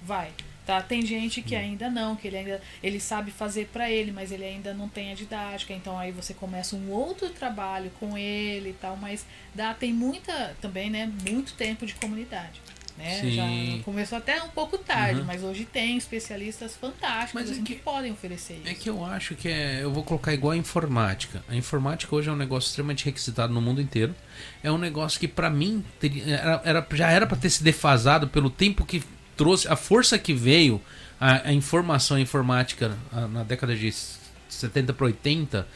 Vai. 0.03 0.31
Tá? 0.65 0.81
Tem 0.81 1.05
gente 1.05 1.41
que 1.41 1.55
uhum. 1.55 1.61
ainda 1.61 1.89
não, 1.89 2.15
que 2.15 2.27
ele 2.27 2.37
ainda 2.37 2.61
ele 2.81 2.99
sabe 2.99 3.31
fazer 3.31 3.67
para 3.71 3.89
ele, 3.89 4.11
mas 4.11 4.31
ele 4.31 4.43
ainda 4.43 4.73
não 4.73 4.87
tem 4.87 5.11
a 5.11 5.15
didática. 5.15 5.73
Então 5.73 5.97
aí 5.97 6.11
você 6.11 6.33
começa 6.33 6.75
um 6.75 6.91
outro 6.91 7.29
trabalho 7.29 7.91
com 7.99 8.17
ele 8.17 8.69
e 8.69 8.73
tal, 8.73 8.95
mas 8.97 9.25
dá 9.53 9.73
tem 9.73 9.93
muita 9.93 10.55
também, 10.61 10.89
né, 10.89 11.11
muito 11.27 11.53
tempo 11.53 11.85
de 11.85 11.93
comunidade. 11.95 12.61
Né? 12.97 13.29
Já 13.29 13.83
começou 13.83 14.17
até 14.17 14.41
um 14.41 14.47
pouco 14.49 14.77
tarde, 14.77 15.19
uhum. 15.19 15.25
mas 15.25 15.43
hoje 15.43 15.65
tem 15.65 15.97
especialistas 15.97 16.77
fantásticos 16.77 17.51
assim, 17.51 17.61
é 17.61 17.63
que, 17.63 17.75
que, 17.75 17.81
podem 17.81 18.11
oferecer 18.11 18.53
é 18.53 18.57
isso. 18.57 18.67
É 18.69 18.73
que 18.73 18.89
eu 18.89 19.03
acho 19.03 19.35
que 19.35 19.49
é. 19.49 19.83
Eu 19.83 19.91
vou 19.91 20.03
colocar 20.03 20.33
igual 20.33 20.53
a 20.53 20.57
informática. 20.57 21.43
A 21.49 21.55
informática 21.55 22.15
hoje 22.15 22.29
é 22.29 22.31
um 22.31 22.37
negócio 22.37 22.69
extremamente 22.69 23.03
requisitado 23.03 23.53
no 23.53 23.61
mundo 23.61 23.81
inteiro. 23.81 24.15
É 24.63 24.71
um 24.71 24.77
negócio 24.77 25.19
que, 25.19 25.27
para 25.27 25.49
mim, 25.49 25.83
era, 26.25 26.61
era, 26.63 26.87
já 26.93 27.11
era 27.11 27.27
para 27.27 27.37
ter 27.37 27.49
se 27.49 27.61
defasado 27.61 28.29
pelo 28.29 28.49
tempo 28.49 28.85
que 28.85 29.03
trouxe, 29.35 29.67
a 29.67 29.75
força 29.75 30.17
que 30.17 30.33
veio 30.33 30.81
a, 31.19 31.49
a 31.49 31.53
informação 31.53 32.17
informática 32.17 32.97
a, 33.11 33.27
na 33.27 33.43
década 33.43 33.75
de 33.75 33.93
70 34.47 34.93
para 34.93 35.05
80, 35.05 35.67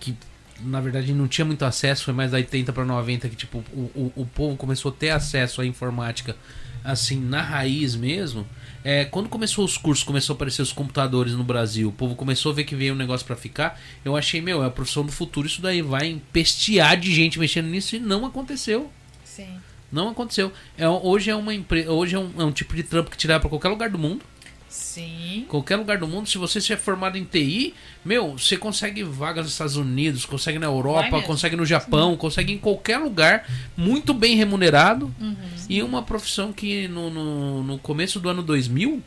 que 0.00 0.16
na 0.60 0.80
verdade 0.80 1.12
não 1.12 1.26
tinha 1.26 1.44
muito 1.44 1.64
acesso, 1.64 2.04
foi 2.04 2.14
mais 2.14 2.30
da 2.30 2.36
80 2.36 2.72
para 2.72 2.84
90 2.84 3.28
que 3.28 3.36
tipo 3.36 3.64
o, 3.72 3.80
o, 3.94 4.12
o, 4.16 4.26
povo 4.26 4.56
começou 4.56 4.90
a 4.90 4.94
ter 4.94 5.10
acesso 5.10 5.60
à 5.60 5.66
informática 5.66 6.36
assim 6.84 7.20
na 7.20 7.40
raiz 7.40 7.94
mesmo. 7.94 8.46
É, 8.84 9.04
quando 9.04 9.28
começou 9.28 9.64
os 9.64 9.78
cursos, 9.78 10.04
começou 10.04 10.34
a 10.34 10.36
aparecer 10.36 10.62
os 10.62 10.72
computadores 10.72 11.34
no 11.34 11.44
Brasil, 11.44 11.88
o 11.88 11.92
povo 11.92 12.16
começou 12.16 12.50
a 12.50 12.54
ver 12.54 12.64
que 12.64 12.74
veio 12.74 12.94
um 12.94 12.96
negócio 12.96 13.24
para 13.24 13.36
ficar. 13.36 13.80
Eu 14.04 14.16
achei, 14.16 14.40
meu, 14.40 14.62
é 14.62 14.66
a 14.66 14.70
profissão 14.70 15.04
do 15.04 15.12
futuro, 15.12 15.46
isso 15.46 15.62
daí 15.62 15.82
vai 15.82 16.08
empestear 16.08 16.96
de 16.96 17.14
gente 17.14 17.38
mexendo 17.38 17.66
nisso 17.66 17.94
e 17.94 18.00
não 18.00 18.26
aconteceu. 18.26 18.90
Sim. 19.24 19.58
Não 19.90 20.08
aconteceu. 20.08 20.52
É, 20.76 20.88
hoje 20.88 21.30
é 21.30 21.36
uma 21.36 21.54
empresa, 21.54 21.92
hoje 21.92 22.16
é 22.16 22.18
um, 22.18 22.32
é 22.38 22.44
um 22.44 22.50
tipo 22.50 22.74
de 22.74 22.82
trampo 22.82 23.10
que 23.10 23.16
tirar 23.16 23.38
para 23.38 23.48
qualquer 23.48 23.68
lugar 23.68 23.90
do 23.90 23.98
mundo. 23.98 24.24
Sim. 24.72 25.44
Qualquer 25.48 25.76
lugar 25.76 25.98
do 25.98 26.08
mundo, 26.08 26.26
se 26.26 26.38
você 26.38 26.72
é 26.72 26.76
formado 26.78 27.18
em 27.18 27.24
TI, 27.24 27.74
meu, 28.02 28.38
você 28.38 28.56
consegue 28.56 29.02
vagas 29.02 29.44
nos 29.44 29.52
Estados 29.52 29.76
Unidos, 29.76 30.24
consegue 30.24 30.58
na 30.58 30.66
Europa, 30.66 31.20
consegue 31.20 31.54
no 31.54 31.66
Japão, 31.66 32.12
Sim. 32.12 32.16
consegue 32.16 32.52
em 32.54 32.58
qualquer 32.58 32.96
lugar, 32.96 33.46
muito 33.76 34.14
bem 34.14 34.34
remunerado. 34.34 35.14
Uhum. 35.20 35.36
E 35.68 35.82
uma 35.82 36.02
profissão 36.02 36.54
que 36.54 36.88
no, 36.88 37.10
no, 37.10 37.62
no, 37.62 37.78
começo 37.78 38.18
do 38.18 38.30
ano 38.30 38.42
2000, 38.42 39.02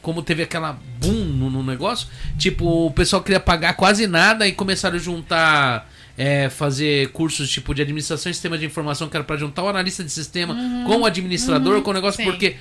como 0.00 0.22
teve 0.22 0.42
aquela 0.42 0.78
boom 0.98 1.24
no, 1.24 1.50
no 1.50 1.62
negócio, 1.62 2.08
tipo, 2.38 2.86
o 2.86 2.90
pessoal 2.90 3.22
queria 3.22 3.40
pagar 3.40 3.74
quase 3.74 4.06
nada 4.06 4.48
e 4.48 4.52
começaram 4.52 4.96
a 4.96 5.00
juntar 5.00 5.86
é, 6.20 6.50
fazer 6.50 7.08
cursos 7.12 7.50
tipo 7.50 7.74
de 7.74 7.80
administração 7.80 8.30
e 8.30 8.34
sistema 8.34 8.58
de 8.58 8.66
informação, 8.66 9.08
que 9.08 9.16
era 9.16 9.24
para 9.24 9.38
juntar 9.38 9.62
o 9.62 9.68
analista 9.68 10.04
de 10.04 10.12
sistema 10.12 10.52
uhum, 10.52 10.84
com 10.84 10.96
o 10.98 11.06
administrador, 11.06 11.76
uhum, 11.76 11.82
com 11.82 11.90
o 11.92 11.94
negócio, 11.94 12.22
sim. 12.22 12.30
porque 12.30 12.56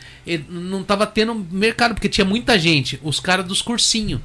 não 0.48 0.82
tava 0.82 1.06
tendo 1.06 1.36
mercado, 1.36 1.94
porque 1.94 2.08
tinha 2.08 2.24
muita 2.24 2.58
gente, 2.58 2.98
os 3.04 3.20
caras 3.20 3.46
dos 3.46 3.62
cursinhos. 3.62 4.22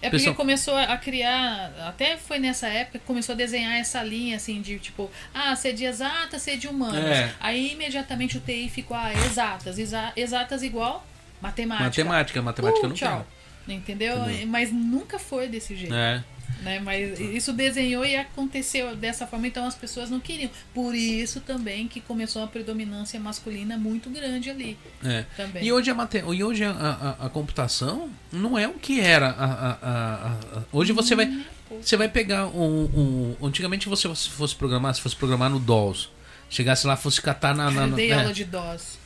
É 0.00 0.08
porque 0.08 0.16
Pessoal... 0.16 0.34
começou 0.34 0.74
a 0.78 0.96
criar, 0.96 1.74
até 1.86 2.16
foi 2.16 2.38
nessa 2.38 2.68
época 2.68 3.00
que 3.00 3.04
começou 3.04 3.34
a 3.34 3.36
desenhar 3.36 3.76
essa 3.76 4.02
linha 4.02 4.36
assim 4.36 4.62
de 4.62 4.78
tipo, 4.78 5.10
ah, 5.34 5.54
ser 5.54 5.74
de 5.74 5.84
exatas, 5.84 6.40
ser 6.40 6.56
de 6.56 6.66
humanas. 6.66 7.04
É. 7.04 7.34
Aí 7.38 7.72
imediatamente 7.72 8.38
o 8.38 8.40
TI 8.40 8.70
ficou, 8.70 8.96
ah, 8.96 9.12
exatas, 9.26 9.78
exa 9.78 10.10
exatas 10.16 10.62
igual 10.62 11.06
matemática. 11.38 11.84
Matemática, 11.84 12.40
matemática 12.40 12.86
uh, 12.86 12.88
não 12.88 12.96
tchau. 12.96 13.26
Entendeu? 13.74 14.16
Entendeu? 14.18 14.46
Mas 14.46 14.72
nunca 14.72 15.18
foi 15.18 15.48
desse 15.48 15.76
jeito. 15.76 15.94
É. 15.94 16.22
Né? 16.62 16.78
Mas 16.78 17.18
isso 17.18 17.52
desenhou 17.52 18.04
e 18.04 18.16
aconteceu 18.16 18.94
dessa 18.94 19.26
forma, 19.26 19.46
então 19.46 19.66
as 19.66 19.74
pessoas 19.74 20.10
não 20.10 20.20
queriam. 20.20 20.50
Por 20.74 20.94
isso 20.94 21.40
também 21.40 21.88
que 21.88 22.00
começou 22.00 22.42
a 22.42 22.46
predominância 22.46 23.18
masculina 23.18 23.78
muito 23.78 24.10
grande 24.10 24.50
ali. 24.50 24.76
É. 25.02 25.24
Também. 25.36 25.64
E 25.64 25.72
hoje, 25.72 25.90
a, 25.90 25.94
mate... 25.94 26.18
e 26.18 26.44
hoje 26.44 26.64
a, 26.64 26.70
a, 26.70 27.26
a, 27.26 27.28
computação 27.30 28.10
não 28.30 28.58
é 28.58 28.68
o 28.68 28.74
que 28.74 29.00
era. 29.00 29.30
A, 29.30 29.78
a, 29.82 30.62
Hoje 30.72 30.92
você 30.92 31.14
vai. 31.14 31.26
Uhum. 31.26 31.44
Você 31.80 31.96
vai 31.96 32.08
pegar 32.08 32.46
um, 32.48 33.36
um. 33.40 33.46
Antigamente 33.46 33.88
você 33.88 34.12
fosse 34.14 34.54
programar, 34.54 34.94
se 34.94 35.00
fosse 35.00 35.16
programar 35.16 35.48
no 35.48 35.58
DOS. 35.58 36.10
Chegasse 36.50 36.86
lá, 36.86 36.96
fosse 36.96 37.22
catar 37.22 37.54
na. 37.54 37.70
na, 37.70 37.86
Eu 37.86 37.92
dei 37.92 38.10
né? 38.10 38.18
aula 38.18 38.32
de 38.34 38.44
DOS. 38.44 38.98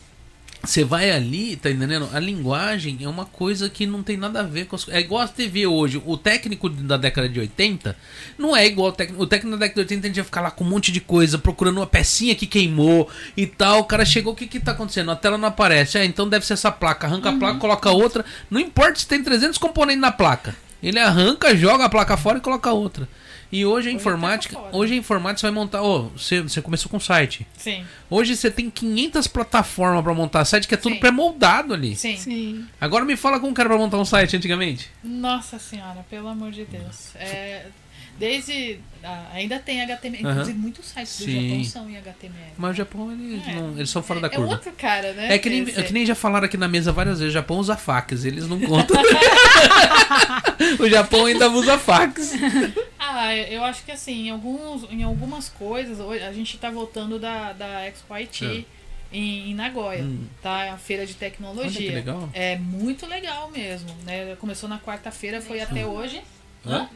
Você 0.67 0.85
vai 0.85 1.11
ali, 1.11 1.57
tá 1.57 1.71
entendendo? 1.71 2.09
A 2.13 2.19
linguagem 2.19 2.99
é 3.03 3.09
uma 3.09 3.25
coisa 3.25 3.69
que 3.69 3.87
não 3.87 4.03
tem 4.03 4.17
nada 4.17 4.41
a 4.41 4.43
ver 4.43 4.67
com 4.67 4.77
as 4.77 4.89
É 4.89 5.01
igual 5.01 5.23
a 5.23 5.29
TV 5.29 5.67
hoje. 5.67 6.03
O 6.05 6.17
técnico 6.17 6.69
da 6.69 6.97
década 6.97 7.29
de 7.29 7.39
80 7.41 7.97
não 8.39 8.57
é 8.57 8.67
igual 8.67 8.89
o 8.89 8.93
técnico. 8.93 9.23
O 9.23 9.27
técnico 9.27 9.57
da 9.57 9.67
década 9.67 9.85
de 9.85 9.95
80 9.95 10.07
a 10.07 10.09
gente 10.09 10.17
ia 10.17 10.25
ficar 10.25 10.41
lá 10.41 10.51
com 10.51 10.65
um 10.65 10.69
monte 10.69 10.91
de 10.91 11.01
coisa, 11.01 11.39
procurando 11.39 11.79
uma 11.79 11.87
pecinha 11.87 12.35
que 12.35 12.47
queimou 12.47 13.09
e 13.37 13.47
tal. 13.47 13.81
O 13.81 13.85
cara 13.85 14.05
chegou, 14.05 14.33
o 14.33 14.37
que 14.37 14.47
que 14.47 14.61
tá 14.61 14.73
acontecendo? 14.73 15.11
A 15.11 15.17
tela 15.17 15.39
não 15.39 15.49
aparece. 15.49 15.99
É, 15.99 16.05
então 16.05 16.29
deve 16.29 16.47
ser 16.47 16.55
essa 16.55 16.73
placa. 16.73 17.07
Arranca 17.07 17.31
uhum. 17.31 17.37
a 17.37 17.39
placa, 17.39 17.59
coloca 17.59 17.91
outra. 17.91 18.25
Não 18.51 18.61
importa 18.61 18.99
se 18.99 19.07
tem 19.07 19.23
300 19.23 19.59
componentes 19.59 20.01
na 20.01 20.13
placa. 20.13 20.57
Ele 20.83 20.99
arranca, 20.99 21.57
joga 21.57 21.85
a 21.85 21.89
placa 21.89 22.17
fora 22.17 22.39
e 22.39 22.41
coloca 22.43 22.71
outra. 22.71 23.09
E 23.55 23.65
hoje 23.65 23.89
a 23.89 23.91
hoje 23.93 23.97
informática, 23.97 24.59
hoje 24.73 24.95
a 24.95 24.97
informática 24.97 25.47
você 25.47 25.53
vai 25.53 25.55
montar, 25.55 25.81
oh, 25.81 26.09
você, 26.09 26.43
você 26.43 26.61
começou 26.61 26.91
com 26.91 26.99
site. 26.99 27.47
Sim. 27.57 27.87
Hoje 28.11 28.35
você 28.35 28.51
tem 28.51 28.69
500 28.69 29.29
plataformas 29.29 30.03
para 30.03 30.13
montar 30.13 30.45
site 30.45 30.67
que 30.67 30.75
é 30.75 30.77
tudo 30.77 30.97
pré-moldado 30.97 31.73
ali. 31.73 31.95
Sim. 31.95 32.17
Sim. 32.17 32.67
Agora 32.81 33.05
me 33.05 33.17
fala 33.17 33.39
como 33.39 33.55
era 33.57 33.69
para 33.69 33.79
montar 33.79 33.99
um 33.99 34.05
site 34.05 34.37
antigamente. 34.37 34.91
Nossa 35.05 35.61
senhora, 35.61 36.05
pelo 36.11 36.27
amor 36.27 36.51
de 36.51 36.65
Deus. 36.65 37.15
É, 37.15 37.67
Desde. 38.19 38.79
Ah, 39.03 39.29
ainda 39.35 39.59
tem 39.59 39.83
HTML. 39.83 40.23
Inclusive, 40.23 40.59
muitos 40.59 40.87
sites 40.87 41.19
do 41.19 41.25
Sim. 41.25 41.49
Japão 41.49 41.65
são 41.65 41.91
em 41.91 41.97
HTML. 41.99 42.53
Mas 42.57 42.71
o 42.71 42.75
Japão, 42.75 43.13
eles, 43.13 43.47
é. 43.47 43.55
não, 43.55 43.73
eles 43.77 43.91
são 43.91 44.03
fora 44.03 44.21
da 44.21 44.31
curva. 44.31 44.53
É 44.53 44.55
outro 44.55 44.73
cara, 44.73 45.13
né? 45.13 45.35
É 45.35 45.39
que, 45.39 45.51
nem, 45.51 45.63
é 45.63 45.83
que 45.83 45.93
nem 45.93 46.07
já 46.07 46.15
falaram 46.15 46.47
aqui 46.47 46.57
na 46.57 46.69
mesa 46.69 46.93
várias 46.93 47.19
vezes: 47.19 47.33
o 47.33 47.35
Japão 47.35 47.59
usa 47.59 47.77
fax, 47.77 48.25
eles 48.25 48.47
não 48.47 48.61
contam. 48.61 48.97
o 50.79 50.89
Japão 50.89 51.27
ainda 51.27 51.51
usa 51.51 51.77
fax. 51.77 52.33
Ah, 52.99 53.37
eu 53.37 53.63
acho 53.65 53.85
que 53.85 53.93
assim, 53.93 54.29
em, 54.29 54.31
alguns, 54.31 54.91
em 54.91 55.03
algumas 55.03 55.49
coisas, 55.49 56.01
a 56.01 56.33
gente 56.33 56.57
tá 56.57 56.71
voltando 56.71 57.19
da, 57.19 57.53
da 57.53 57.87
Expo 57.87 58.15
Haiti. 58.15 58.67
É. 58.71 58.85
Em, 59.17 59.51
em, 59.51 59.55
Nagoya, 59.55 60.03
hum. 60.03 60.27
tá? 60.43 60.73
A 60.73 60.77
feira 60.77 61.07
de 61.07 61.15
tecnologia. 61.15 61.71
Olha 61.71 61.89
que 61.89 61.95
legal. 61.95 62.29
É 62.33 62.57
muito 62.57 63.07
legal 63.07 63.49
mesmo, 63.49 63.89
né? 64.05 64.35
Começou 64.41 64.69
na 64.69 64.81
quarta-feira, 64.81 65.41
foi 65.41 65.61
até 65.61 65.87
hoje. 65.87 66.21
Hã? 66.67 66.89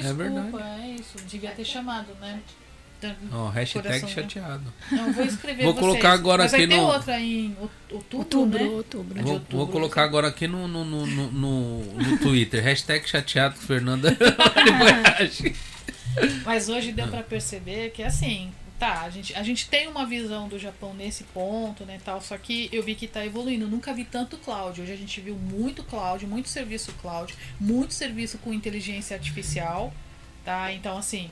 Desculpa, 0.00 0.22
é 0.22 0.28
verdade. 0.28 0.82
É 0.82 0.88
isso. 0.94 1.18
Devia 1.26 1.50
ter 1.50 1.64
chamado, 1.64 2.14
né? 2.20 2.40
Oh, 3.30 3.48
hashtag 3.48 3.84
Coração, 3.84 4.08
chateado. 4.08 4.72
Não, 4.90 5.12
vou 5.12 5.24
escrever 5.24 5.64
Vou 5.64 5.74
vocês. 5.74 5.86
colocar 5.86 6.12
agora 6.12 6.44
Mas 6.44 6.54
aqui 6.54 6.66
vai 6.66 6.76
no. 6.76 6.82
outra 6.84 7.20
em 7.20 7.56
outubro, 7.90 8.18
outubro, 8.18 8.58
né? 8.58 8.64
outubro. 8.64 9.22
Vou, 9.22 9.32
outubro, 9.34 9.56
vou 9.58 9.68
colocar 9.68 10.00
assim. 10.02 10.08
agora 10.08 10.28
aqui 10.28 10.48
no, 10.48 10.66
no, 10.66 10.84
no, 10.84 11.06
no, 11.06 11.84
no 11.84 12.18
Twitter. 12.18 12.62
hashtag 12.62 13.06
chateado 13.06 13.54
com 13.56 13.60
Fernanda. 13.60 14.16
Mas 16.44 16.68
hoje 16.68 16.92
deu 16.92 17.06
para 17.08 17.22
perceber 17.22 17.90
que 17.90 18.02
assim, 18.02 18.50
tá, 18.78 19.02
a 19.02 19.10
gente, 19.10 19.34
a 19.34 19.42
gente 19.42 19.68
tem 19.68 19.88
uma 19.88 20.04
visão 20.04 20.48
do 20.48 20.58
Japão 20.58 20.92
nesse 20.94 21.24
ponto, 21.24 21.84
né, 21.84 21.98
tal, 22.04 22.20
só 22.20 22.36
que 22.36 22.68
eu 22.72 22.82
vi 22.82 22.94
que 22.94 23.06
tá 23.06 23.24
evoluindo. 23.24 23.66
nunca 23.66 23.92
vi 23.92 24.04
tanto 24.04 24.36
cloud. 24.38 24.80
Hoje 24.80 24.92
a 24.92 24.96
gente 24.96 25.20
viu 25.20 25.34
muito 25.34 25.82
cloud, 25.84 26.26
muito 26.26 26.48
serviço 26.48 26.92
cloud, 27.00 27.34
muito 27.58 27.94
serviço 27.94 28.38
com 28.38 28.52
inteligência 28.52 29.16
artificial, 29.16 29.92
tá? 30.44 30.72
Então, 30.72 30.98
assim, 30.98 31.30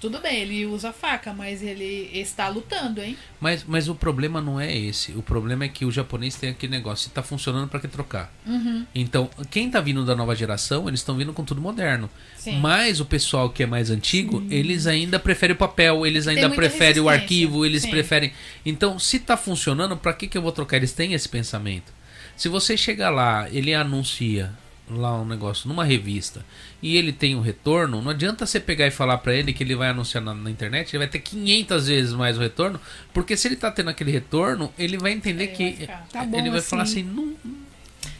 tudo 0.00 0.20
bem, 0.20 0.42
ele 0.42 0.64
usa 0.64 0.92
faca, 0.92 1.32
mas 1.32 1.62
ele 1.62 2.10
está 2.12 2.48
lutando, 2.48 3.02
hein? 3.02 3.16
Mas, 3.40 3.64
mas 3.66 3.88
o 3.88 3.94
problema 3.94 4.40
não 4.40 4.60
é 4.60 4.76
esse. 4.76 5.12
O 5.12 5.22
problema 5.22 5.64
é 5.64 5.68
que 5.68 5.84
o 5.84 5.90
japonês 5.90 6.36
tem 6.36 6.50
aquele 6.50 6.70
negócio. 6.70 7.04
Se 7.04 7.08
está 7.08 7.22
funcionando, 7.22 7.68
para 7.68 7.80
que 7.80 7.88
trocar? 7.88 8.32
Uhum. 8.46 8.86
Então, 8.94 9.28
quem 9.50 9.66
está 9.66 9.80
vindo 9.80 10.04
da 10.04 10.14
nova 10.14 10.36
geração, 10.36 10.86
eles 10.88 11.00
estão 11.00 11.16
vindo 11.16 11.32
com 11.32 11.44
tudo 11.44 11.60
moderno. 11.60 12.08
Sim. 12.36 12.60
Mas 12.60 13.00
o 13.00 13.04
pessoal 13.04 13.50
que 13.50 13.62
é 13.62 13.66
mais 13.66 13.90
antigo, 13.90 14.40
Sim. 14.40 14.48
eles 14.50 14.86
ainda 14.86 15.18
preferem 15.18 15.54
o 15.54 15.58
papel, 15.58 16.06
eles 16.06 16.28
ainda 16.28 16.48
preferem 16.50 17.02
o 17.02 17.08
arquivo, 17.08 17.66
eles 17.66 17.82
Sim. 17.82 17.90
preferem. 17.90 18.32
Então, 18.64 18.98
se 18.98 19.16
está 19.16 19.36
funcionando, 19.36 19.96
para 19.96 20.12
que, 20.12 20.28
que 20.28 20.38
eu 20.38 20.42
vou 20.42 20.52
trocar? 20.52 20.76
Eles 20.76 20.92
têm 20.92 21.12
esse 21.12 21.28
pensamento. 21.28 21.92
Se 22.36 22.48
você 22.48 22.76
chegar 22.76 23.10
lá, 23.10 23.48
ele 23.50 23.74
anuncia 23.74 24.52
lá 24.90 25.20
um 25.20 25.24
negócio 25.24 25.68
numa 25.68 25.84
revista 25.84 26.44
e 26.82 26.96
ele 26.96 27.12
tem 27.12 27.34
um 27.34 27.40
retorno, 27.40 28.00
não 28.00 28.10
adianta 28.10 28.46
você 28.46 28.60
pegar 28.60 28.86
e 28.86 28.90
falar 28.90 29.18
para 29.18 29.34
ele 29.34 29.52
que 29.52 29.62
ele 29.62 29.74
vai 29.74 29.88
anunciar 29.88 30.22
na, 30.22 30.34
na, 30.34 30.50
internet, 30.50 30.90
ele 30.90 30.98
vai 30.98 31.08
ter 31.08 31.20
500 31.20 31.86
vezes 31.88 32.12
mais 32.12 32.36
o 32.36 32.40
retorno, 32.40 32.80
porque 33.12 33.36
se 33.36 33.48
ele 33.48 33.56
tá 33.56 33.70
tendo 33.70 33.90
aquele 33.90 34.10
retorno, 34.10 34.72
ele 34.78 34.98
vai 34.98 35.12
entender 35.12 35.44
ele 35.44 35.52
que 35.52 35.86
vai 35.86 36.02
tá 36.10 36.24
ele 36.24 36.50
vai 36.50 36.58
assim. 36.58 36.68
falar 36.68 36.82
assim, 36.82 37.02
não, 37.02 37.34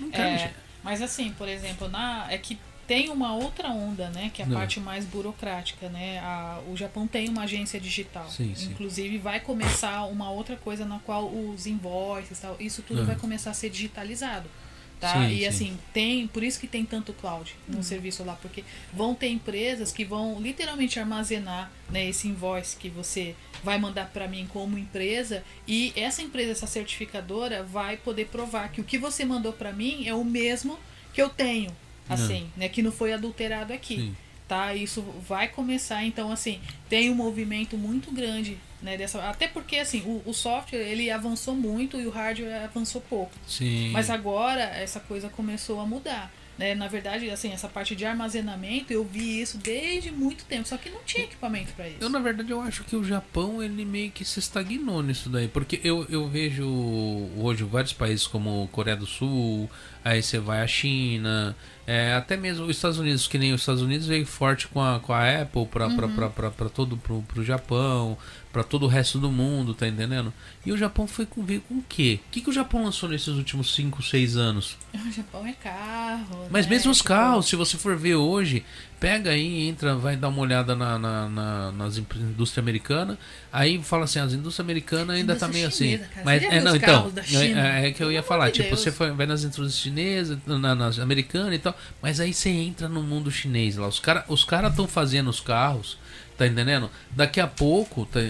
não 0.00 0.10
quero 0.10 0.28
é, 0.28 0.52
Mas 0.82 1.02
assim, 1.02 1.30
por 1.32 1.48
exemplo, 1.48 1.88
na 1.88 2.26
é 2.30 2.38
que 2.38 2.58
tem 2.86 3.10
uma 3.10 3.34
outra 3.34 3.68
onda, 3.68 4.08
né, 4.08 4.30
que 4.32 4.40
é 4.40 4.46
a 4.46 4.48
não. 4.48 4.56
parte 4.56 4.80
mais 4.80 5.04
burocrática, 5.04 5.90
né? 5.90 6.20
A, 6.20 6.58
o 6.70 6.74
Japão 6.74 7.06
tem 7.06 7.28
uma 7.28 7.42
agência 7.42 7.78
digital. 7.78 8.26
Sim, 8.30 8.54
sim. 8.54 8.70
Inclusive 8.70 9.18
vai 9.18 9.40
começar 9.40 10.04
uma 10.04 10.30
outra 10.30 10.56
coisa 10.56 10.86
na 10.86 10.98
qual 11.00 11.28
os 11.28 11.66
invoices, 11.66 12.38
tal, 12.38 12.56
isso 12.58 12.80
tudo 12.80 13.04
vai 13.04 13.14
começar 13.14 13.50
a 13.50 13.54
ser 13.54 13.68
digitalizado 13.68 14.48
tá? 15.00 15.14
Sim, 15.14 15.34
e 15.34 15.38
sim. 15.38 15.46
assim, 15.46 15.78
tem, 15.92 16.26
por 16.26 16.42
isso 16.42 16.58
que 16.58 16.66
tem 16.66 16.84
tanto 16.84 17.12
cloud 17.12 17.54
no 17.66 17.76
uhum. 17.76 17.82
serviço 17.82 18.24
lá, 18.24 18.34
porque 18.34 18.64
vão 18.92 19.14
ter 19.14 19.28
empresas 19.28 19.92
que 19.92 20.04
vão 20.04 20.40
literalmente 20.40 20.98
armazenar, 20.98 21.70
né, 21.90 22.08
esse 22.08 22.28
invoice 22.28 22.76
que 22.76 22.88
você 22.88 23.34
vai 23.62 23.78
mandar 23.78 24.10
para 24.12 24.28
mim 24.28 24.46
como 24.52 24.78
empresa 24.78 25.42
e 25.66 25.92
essa 25.96 26.22
empresa, 26.22 26.52
essa 26.52 26.66
certificadora 26.66 27.62
vai 27.62 27.96
poder 27.96 28.26
provar 28.26 28.70
que 28.70 28.80
o 28.80 28.84
que 28.84 28.98
você 28.98 29.24
mandou 29.24 29.52
para 29.52 29.72
mim 29.72 30.06
é 30.06 30.14
o 30.14 30.24
mesmo 30.24 30.78
que 31.12 31.22
eu 31.22 31.28
tenho, 31.28 31.70
assim, 32.08 32.42
uhum. 32.42 32.48
né, 32.56 32.68
que 32.68 32.82
não 32.82 32.92
foi 32.92 33.12
adulterado 33.12 33.72
aqui. 33.72 33.96
Sim 33.96 34.16
tá? 34.48 34.74
Isso 34.74 35.02
vai 35.28 35.46
começar, 35.46 36.02
então 36.04 36.32
assim, 36.32 36.58
tem 36.88 37.10
um 37.10 37.14
movimento 37.14 37.76
muito 37.76 38.10
grande, 38.10 38.56
né, 38.82 38.96
dessa, 38.96 39.20
até 39.28 39.48
porque 39.48 39.76
assim, 39.76 40.02
o, 40.02 40.22
o 40.24 40.32
software 40.32 40.78
ele 40.78 41.10
avançou 41.10 41.54
muito 41.54 42.00
e 42.00 42.06
o 42.06 42.10
hardware 42.10 42.64
avançou 42.64 43.00
pouco. 43.00 43.32
Sim. 43.46 43.90
Mas 43.90 44.10
agora 44.10 44.62
essa 44.62 45.00
coisa 45.00 45.28
começou 45.28 45.80
a 45.80 45.86
mudar. 45.86 46.32
Né? 46.58 46.74
Na 46.74 46.88
verdade, 46.88 47.30
assim, 47.30 47.52
essa 47.52 47.68
parte 47.68 47.94
de 47.94 48.04
armazenamento, 48.04 48.92
eu 48.92 49.04
vi 49.04 49.40
isso 49.40 49.56
desde 49.58 50.10
muito 50.10 50.44
tempo, 50.44 50.66
só 50.66 50.76
que 50.76 50.90
não 50.90 51.00
tinha 51.04 51.22
equipamento 51.22 51.72
para 51.72 51.88
isso. 51.88 51.98
Eu, 52.00 52.10
na 52.10 52.18
verdade, 52.18 52.50
eu 52.50 52.60
acho 52.60 52.82
que 52.82 52.96
o 52.96 53.04
Japão, 53.04 53.62
ele 53.62 53.84
meio 53.84 54.10
que 54.10 54.24
se 54.24 54.40
estagnou 54.40 55.00
nisso 55.00 55.30
daí, 55.30 55.46
porque 55.46 55.80
eu, 55.84 56.04
eu 56.10 56.28
vejo 56.28 56.66
hoje 57.36 57.62
vários 57.62 57.92
países 57.92 58.26
como 58.26 58.68
Coreia 58.72 58.96
do 58.96 59.06
Sul, 59.06 59.70
aí 60.04 60.20
você 60.20 60.40
vai 60.40 60.60
à 60.60 60.66
China, 60.66 61.56
é, 61.86 62.14
até 62.14 62.36
mesmo 62.36 62.66
os 62.66 62.76
Estados 62.76 62.98
Unidos, 62.98 63.28
que 63.28 63.38
nem 63.38 63.52
os 63.52 63.60
Estados 63.60 63.80
Unidos 63.80 64.08
veio 64.08 64.26
forte 64.26 64.66
com 64.66 64.82
a, 64.82 64.98
com 64.98 65.12
a 65.12 65.42
Apple 65.42 65.64
para 65.64 65.86
uhum. 65.86 66.68
todo 66.74 66.96
pro, 66.96 67.22
pro 67.22 67.44
Japão, 67.44 68.18
para 68.52 68.62
todo 68.62 68.84
o 68.84 68.88
resto 68.88 69.18
do 69.18 69.30
mundo, 69.30 69.74
tá 69.74 69.86
entendendo? 69.86 70.32
E 70.68 70.72
o 70.72 70.76
Japão 70.76 71.06
foi 71.06 71.24
com, 71.24 71.42
veio 71.42 71.62
com 71.62 71.76
o 71.76 71.84
quê? 71.88 72.20
O 72.28 72.30
que, 72.30 72.42
que 72.42 72.50
o 72.50 72.52
Japão 72.52 72.84
lançou 72.84 73.08
nesses 73.08 73.28
últimos 73.28 73.74
5, 73.74 74.02
6 74.02 74.36
anos? 74.36 74.76
O 74.98 75.10
Japão 75.10 75.46
é 75.46 75.52
carro. 75.52 76.46
Mas 76.50 76.66
né? 76.66 76.74
mesmo 76.74 76.90
os 76.90 76.98
tipo... 76.98 77.08
carros, 77.08 77.46
se 77.46 77.56
você 77.56 77.78
for 77.78 77.96
ver 77.96 78.16
hoje, 78.16 78.64
pega 79.00 79.30
aí, 79.30 79.66
entra, 79.66 79.94
vai 79.94 80.16
dar 80.16 80.28
uma 80.28 80.40
olhada 80.40 80.76
na, 80.76 80.98
na, 80.98 81.28
na 81.28 81.72
nas 81.72 81.96
indústria 81.96 82.60
americana, 82.60 83.18
aí 83.50 83.82
fala 83.82 84.04
assim, 84.04 84.18
as 84.18 84.34
indústrias 84.34 84.66
americanas 84.66 85.16
ainda 85.16 85.34
tá 85.36 85.48
meio 85.48 85.68
assim. 85.68 85.84
chinesa, 85.92 86.04
assim. 86.04 86.12
Cara. 86.12 86.24
Mas 86.26 86.42
é 86.42 86.60
não, 86.60 86.76
então, 86.76 87.12
é, 87.16 87.88
é, 87.88 87.90
que 87.92 88.02
eu 88.02 88.12
ia 88.12 88.22
falar, 88.22 88.50
tipo, 88.50 88.68
Deus. 88.68 88.80
você 88.80 88.92
foi, 88.92 89.10
vai 89.12 89.24
nas 89.24 89.44
indústrias 89.44 89.78
chinesas, 89.78 90.36
na, 90.44 90.74
nas 90.74 90.98
americanas 90.98 91.54
e 91.54 91.58
tal, 91.58 91.74
mas 92.02 92.20
aí 92.20 92.34
você 92.34 92.50
entra 92.50 92.88
no 92.88 93.02
mundo 93.02 93.30
chinês 93.30 93.76
lá, 93.76 93.88
os 93.88 94.00
caras 94.00 94.24
os 94.28 94.44
cara 94.44 94.68
estão 94.68 94.86
fazendo 94.86 95.30
os 95.30 95.40
carros 95.40 95.96
Tá 96.38 96.46
entendendo? 96.46 96.88
Daqui 97.10 97.40
a 97.40 97.48
pouco, 97.48 98.06
tá, 98.06 98.20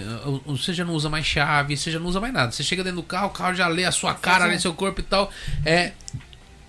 você 0.47 0.73
já 0.73 0.83
não 0.83 0.95
usa 0.95 1.11
mais 1.11 1.27
chave, 1.27 1.77
você 1.77 1.91
já 1.91 1.99
não 1.99 2.07
usa 2.07 2.19
mais 2.19 2.28
nada. 2.31 2.51
Você 2.51 2.63
chega 2.63 2.83
dentro 2.83 3.01
do 3.01 3.03
carro, 3.03 3.27
o 3.27 3.31
carro 3.31 3.53
já 3.53 3.67
lê 3.67 3.85
a 3.85 3.91
sua 3.91 4.13
cara, 4.13 4.45
lê 4.45 4.59
seu 4.59 4.73
corpo 4.73 4.99
e 4.99 5.03
tal. 5.03 5.31
É. 5.65 5.91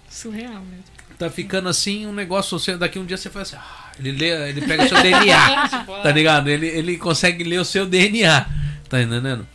Surreal 0.08 0.60
mesmo. 0.64 0.84
Tá 1.18 1.28
ficando 1.28 1.68
assim 1.68 2.06
um 2.06 2.12
negócio. 2.12 2.58
Você, 2.58 2.76
daqui 2.76 2.98
um 2.98 3.04
dia 3.04 3.16
você 3.16 3.28
faz 3.28 3.48
assim. 3.48 3.62
Ah, 3.62 3.92
ele 3.98 4.12
lê, 4.12 4.48
ele 4.48 4.62
pega 4.62 4.84
o 4.84 4.88
seu 4.88 5.02
DNA. 5.02 5.68
tá 6.02 6.10
ligado? 6.10 6.48
Ele, 6.48 6.66
ele 6.66 6.96
consegue 6.96 7.44
ler 7.44 7.60
o 7.60 7.64
seu 7.64 7.86
DNA. 7.86 8.46
Tá 8.88 9.02
entendendo? 9.02 9.46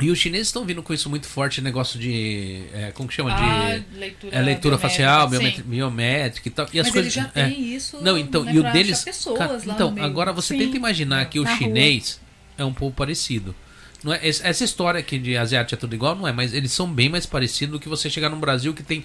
E 0.00 0.10
os 0.10 0.18
chineses 0.18 0.48
estão 0.48 0.64
vindo 0.64 0.82
com 0.82 0.92
isso 0.92 1.08
muito 1.08 1.26
forte, 1.26 1.62
negócio 1.62 1.98
de. 1.98 2.64
É, 2.74 2.92
como 2.92 3.08
que 3.08 3.14
chama? 3.14 3.32
Ah, 3.32 3.78
de 3.78 3.98
leitura, 3.98 4.36
é, 4.36 4.42
leitura 4.42 4.78
facial, 4.78 5.26
biométrica, 5.26 5.62
biométrica 5.66 6.48
e 6.48 6.50
tal. 6.50 6.66
E 6.70 6.78
as 6.78 6.86
Mas 6.88 6.92
coisas, 6.92 7.12
já 7.12 7.22
é. 7.34 7.44
tem 7.44 7.74
isso. 7.74 7.98
Não, 8.02 8.18
então, 8.18 8.44
né, 8.44 8.52
e 8.52 8.58
o 8.58 8.72
deles. 8.72 9.02
Cara, 9.38 9.58
então, 9.64 9.94
agora 9.98 10.34
você 10.34 10.52
Sim. 10.52 10.58
tenta 10.58 10.76
imaginar 10.76 11.24
que 11.30 11.40
o 11.40 11.46
chinês 11.46 12.20
rua. 12.58 12.66
é 12.66 12.68
um 12.68 12.74
pouco 12.74 12.94
parecido. 12.94 13.54
Não 14.02 14.12
é, 14.12 14.20
essa 14.22 14.64
história 14.64 15.00
aqui 15.00 15.18
de 15.18 15.36
asiático 15.36 15.74
é 15.74 15.78
tudo 15.78 15.94
igual, 15.94 16.14
não 16.14 16.28
é, 16.28 16.32
mas 16.32 16.52
eles 16.52 16.72
são 16.72 16.90
bem 16.90 17.08
mais 17.08 17.26
parecidos 17.26 17.72
do 17.72 17.80
que 17.80 17.88
você 17.88 18.10
chegar 18.10 18.28
no 18.28 18.36
Brasil 18.36 18.74
que 18.74 18.82
tem 18.82 19.04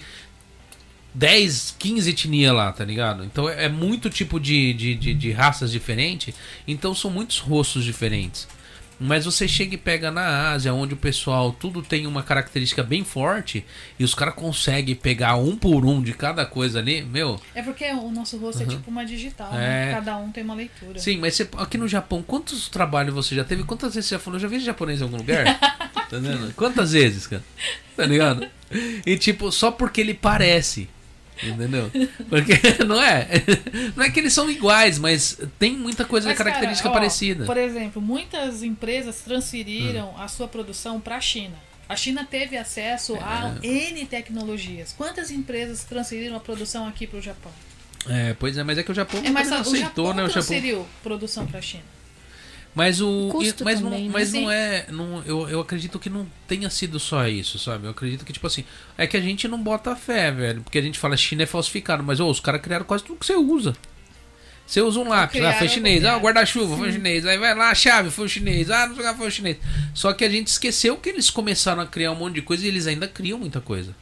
10, 1.14 1.76
15 1.78 2.10
etnias 2.10 2.54
lá, 2.54 2.72
tá 2.72 2.84
ligado? 2.84 3.24
Então 3.24 3.48
é, 3.48 3.64
é 3.64 3.68
muito 3.68 4.08
tipo 4.08 4.40
de, 4.40 4.72
de, 4.72 4.94
de, 4.94 5.14
de 5.14 5.30
raças 5.32 5.70
diferentes, 5.70 6.34
então 6.66 6.94
são 6.94 7.10
muitos 7.10 7.38
rostos 7.38 7.84
diferentes. 7.84 8.46
Mas 9.02 9.24
você 9.24 9.48
chega 9.48 9.74
e 9.74 9.78
pega 9.78 10.10
na 10.10 10.52
Ásia, 10.52 10.72
onde 10.72 10.94
o 10.94 10.96
pessoal 10.96 11.52
tudo 11.52 11.82
tem 11.82 12.06
uma 12.06 12.22
característica 12.22 12.82
bem 12.82 13.04
forte, 13.04 13.64
e 13.98 14.04
os 14.04 14.14
caras 14.14 14.34
conseguem 14.34 14.94
pegar 14.94 15.36
um 15.36 15.56
por 15.56 15.84
um 15.84 16.00
de 16.00 16.12
cada 16.12 16.46
coisa 16.46 16.78
ali, 16.78 17.02
meu. 17.02 17.40
É 17.54 17.62
porque 17.62 17.84
o 17.90 18.10
nosso 18.10 18.36
rosto 18.38 18.62
uhum. 18.62 18.68
é 18.68 18.70
tipo 18.70 18.90
uma 18.90 19.04
digital, 19.04 19.52
né? 19.52 19.58
é... 19.58 19.86
né? 19.86 19.92
Cada 19.92 20.16
um 20.16 20.30
tem 20.30 20.44
uma 20.44 20.54
leitura. 20.54 20.98
Sim, 20.98 21.18
mas 21.18 21.34
você, 21.34 21.48
aqui 21.58 21.76
no 21.76 21.88
Japão, 21.88 22.22
quantos 22.22 22.68
trabalhos 22.68 23.14
você 23.14 23.34
já 23.34 23.44
teve? 23.44 23.64
Quantas 23.64 23.94
vezes 23.94 24.08
você 24.08 24.14
já 24.14 24.18
falou? 24.18 24.36
Eu 24.36 24.42
já 24.42 24.48
vi 24.48 24.60
japonês 24.60 25.00
em 25.00 25.04
algum 25.04 25.16
lugar? 25.16 25.58
tá 25.58 26.18
vendo? 26.18 26.54
Quantas 26.54 26.92
vezes, 26.92 27.26
cara? 27.26 27.42
Tá 27.96 28.06
ligado? 28.06 28.46
E 29.04 29.16
tipo, 29.18 29.50
só 29.52 29.70
porque 29.70 30.00
ele 30.00 30.14
parece. 30.14 30.88
Entendeu? 31.42 31.90
Porque 32.28 32.52
não 32.86 33.02
é. 33.02 33.28
Não 33.96 34.04
é 34.04 34.10
que 34.10 34.20
eles 34.20 34.32
são 34.32 34.48
iguais, 34.50 34.98
mas 34.98 35.38
tem 35.58 35.76
muita 35.76 36.04
coisa 36.04 36.28
mas, 36.28 36.38
característica 36.38 36.88
cara, 36.88 36.94
ó, 36.94 37.00
parecida. 37.00 37.44
Por 37.44 37.56
exemplo, 37.56 38.00
muitas 38.00 38.62
empresas 38.62 39.20
transferiram 39.20 40.10
hum. 40.10 40.22
a 40.22 40.28
sua 40.28 40.46
produção 40.46 41.00
para 41.00 41.16
a 41.16 41.20
China. 41.20 41.56
A 41.88 41.96
China 41.96 42.24
teve 42.24 42.56
acesso 42.56 43.16
é. 43.16 43.20
a 43.20 43.54
N 43.62 44.06
tecnologias. 44.06 44.94
Quantas 44.96 45.30
empresas 45.30 45.84
transferiram 45.84 46.36
a 46.36 46.40
produção 46.40 46.86
aqui 46.86 47.06
para 47.06 47.18
o 47.18 47.22
Japão? 47.22 47.52
É, 48.08 48.34
pois 48.38 48.56
é, 48.56 48.64
mas 48.64 48.78
é 48.78 48.82
que 48.82 48.90
o 48.90 48.94
Japão 48.94 49.20
é, 49.24 49.30
mas, 49.30 49.48
não 49.48 49.58
aceitou, 49.58 50.04
o 50.04 50.08
Japão 50.08 50.14
né? 50.14 50.22
O 50.24 50.28
Japão 50.28 50.42
transferiu 50.42 50.86
produção 51.02 51.46
para 51.46 51.58
a 51.58 51.62
China. 51.62 51.84
Mas 52.74 53.00
o. 53.00 53.28
Custo 53.30 53.64
mas 53.64 53.80
também, 53.80 54.04
não, 54.04 54.12
mas 54.12 54.32
né? 54.32 54.40
não 54.40 54.50
é. 54.50 54.86
Não, 54.90 55.22
eu, 55.26 55.48
eu 55.48 55.60
acredito 55.60 55.98
que 55.98 56.08
não 56.08 56.26
tenha 56.48 56.70
sido 56.70 56.98
só 56.98 57.26
isso, 57.28 57.58
sabe? 57.58 57.86
Eu 57.86 57.90
acredito 57.90 58.24
que, 58.24 58.32
tipo 58.32 58.46
assim, 58.46 58.64
é 58.96 59.06
que 59.06 59.16
a 59.16 59.20
gente 59.20 59.46
não 59.46 59.62
bota 59.62 59.94
fé, 59.94 60.30
velho. 60.30 60.62
Porque 60.62 60.78
a 60.78 60.82
gente 60.82 60.98
fala 60.98 61.16
China 61.16 61.42
é 61.42 61.46
falsificado, 61.46 62.02
mas 62.02 62.18
oh, 62.18 62.30
os 62.30 62.40
caras 62.40 62.62
criaram 62.62 62.84
quase 62.84 63.04
tudo 63.04 63.18
que 63.18 63.26
você 63.26 63.36
usa. 63.36 63.74
Você 64.66 64.80
usa 64.80 65.00
um 65.00 65.08
lápis, 65.08 65.42
ah, 65.44 65.52
foi 65.52 65.68
chinês. 65.68 66.02
Ah, 66.04 66.16
o 66.16 66.20
guarda-chuva 66.20 66.76
foi 66.76 66.92
chinês. 66.92 67.26
Aí 67.26 67.36
vai 67.36 67.54
lá, 67.54 67.70
a 67.70 67.74
chave 67.74 68.10
foi 68.10 68.26
chinês. 68.28 68.70
Ah, 68.70 68.86
não 68.86 68.94
sei 68.94 69.04
o 69.04 69.12
que 69.12 69.18
foi 69.18 69.30
chinês. 69.30 69.56
Só 69.92 70.12
que 70.14 70.24
a 70.24 70.30
gente 70.30 70.46
esqueceu 70.46 70.96
que 70.96 71.10
eles 71.10 71.28
começaram 71.28 71.82
a 71.82 71.86
criar 71.86 72.12
um 72.12 72.14
monte 72.14 72.36
de 72.36 72.42
coisa 72.42 72.64
e 72.64 72.68
eles 72.68 72.86
ainda 72.86 73.06
criam 73.06 73.38
muita 73.38 73.60
coisa. 73.60 73.94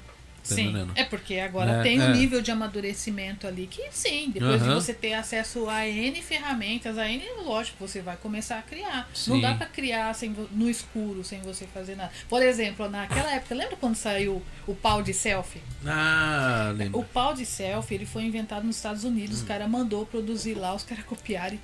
Tá 0.51 0.55
sim, 0.57 0.91
é 0.95 1.05
porque 1.05 1.39
agora 1.39 1.73
é, 1.79 1.83
tem 1.83 2.01
um 2.01 2.11
é. 2.11 2.13
nível 2.13 2.43
de 2.43 2.51
amadurecimento 2.51 3.47
ali 3.47 3.67
que 3.67 3.89
sim, 3.91 4.31
depois 4.31 4.63
de 4.63 4.69
você 4.69 4.93
ter 4.93 5.15
acesso 5.15 5.69
a 5.69 5.87
N 5.87 6.21
ferramentas, 6.23 6.99
a 6.99 7.09
N, 7.09 7.23
lógico, 7.45 7.87
você 7.87 8.01
vai 8.01 8.17
começar 8.17 8.59
a 8.59 8.63
criar. 8.63 9.09
Sim. 9.15 9.33
Não 9.33 9.41
dá 9.41 9.55
para 9.55 9.67
criar 9.67 10.15
sem, 10.15 10.35
no 10.53 10.69
escuro, 10.69 11.25
sem 11.25 11.41
você 11.41 11.67
fazer 11.67 11.97
nada. 11.97 12.11
Por 12.29 12.43
exemplo, 12.43 12.89
naquela 12.89 13.33
época, 13.33 13.55
lembra 13.55 13.77
quando 13.77 13.97
saiu 13.97 14.43
o 14.67 14.75
pau 14.75 15.03
de 15.03 15.15
selfie? 15.15 15.63
Ah, 15.87 16.73
lembro. 16.77 17.01
O 17.01 17.05
pau 17.05 17.35
de 17.35 17.47
selfie, 17.47 17.95
ele 17.95 18.07
foi 18.07 18.25
inventado 18.25 18.65
nos 18.65 18.77
Estados 18.77 19.05
Unidos, 19.05 19.39
hum. 19.39 19.43
os 19.43 19.49
caras 19.49 19.69
mandou 19.69 20.05
produzir 20.05 20.55
lá, 20.55 20.75
os 20.75 20.83
caras 20.83 21.05
copiaram 21.05 21.55
e 21.55 21.61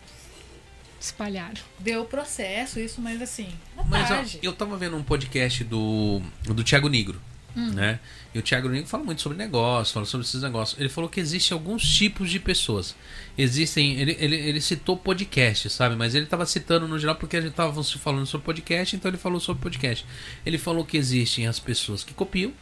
espalharam. 1.00 1.54
Deu 1.78 2.04
processo, 2.04 2.80
isso, 2.80 3.00
mas 3.00 3.20
assim, 3.20 3.48
Mas 3.88 4.10
ó, 4.10 4.38
eu 4.42 4.52
tava 4.52 4.76
vendo 4.76 4.96
um 4.96 5.02
podcast 5.02 5.62
do, 5.64 6.20
do 6.44 6.64
Thiago 6.64 6.88
Negro. 6.88 7.20
Hum. 7.56 7.70
Né? 7.72 7.98
E 8.36 8.38
o 8.38 8.42
Thiago 8.42 8.68
Nigo 8.68 8.86
fala 8.86 9.02
muito 9.02 9.22
sobre 9.22 9.38
negócios, 9.38 9.92
fala 9.92 10.04
sobre 10.04 10.26
esses 10.26 10.42
negócios. 10.42 10.78
Ele 10.78 10.90
falou 10.90 11.08
que 11.08 11.18
existe 11.18 11.54
alguns 11.54 11.82
tipos 11.82 12.30
de 12.30 12.38
pessoas. 12.38 12.94
Existem. 13.38 13.98
Ele, 13.98 14.14
ele, 14.20 14.36
ele 14.36 14.60
citou 14.60 14.94
podcast, 14.94 15.70
sabe? 15.70 15.96
Mas 15.96 16.14
ele 16.14 16.24
estava 16.24 16.44
citando 16.44 16.86
no 16.86 16.98
geral 16.98 17.16
porque 17.16 17.38
a 17.38 17.40
gente 17.40 17.52
estava 17.52 17.82
falando 17.82 18.26
sobre 18.26 18.44
podcast, 18.44 18.94
então 18.94 19.10
ele 19.10 19.16
falou 19.16 19.40
sobre 19.40 19.62
podcast. 19.62 20.04
Ele 20.44 20.58
falou 20.58 20.84
que 20.84 20.98
existem 20.98 21.46
as 21.46 21.58
pessoas 21.58 22.04
que 22.04 22.12
copiam, 22.12 22.52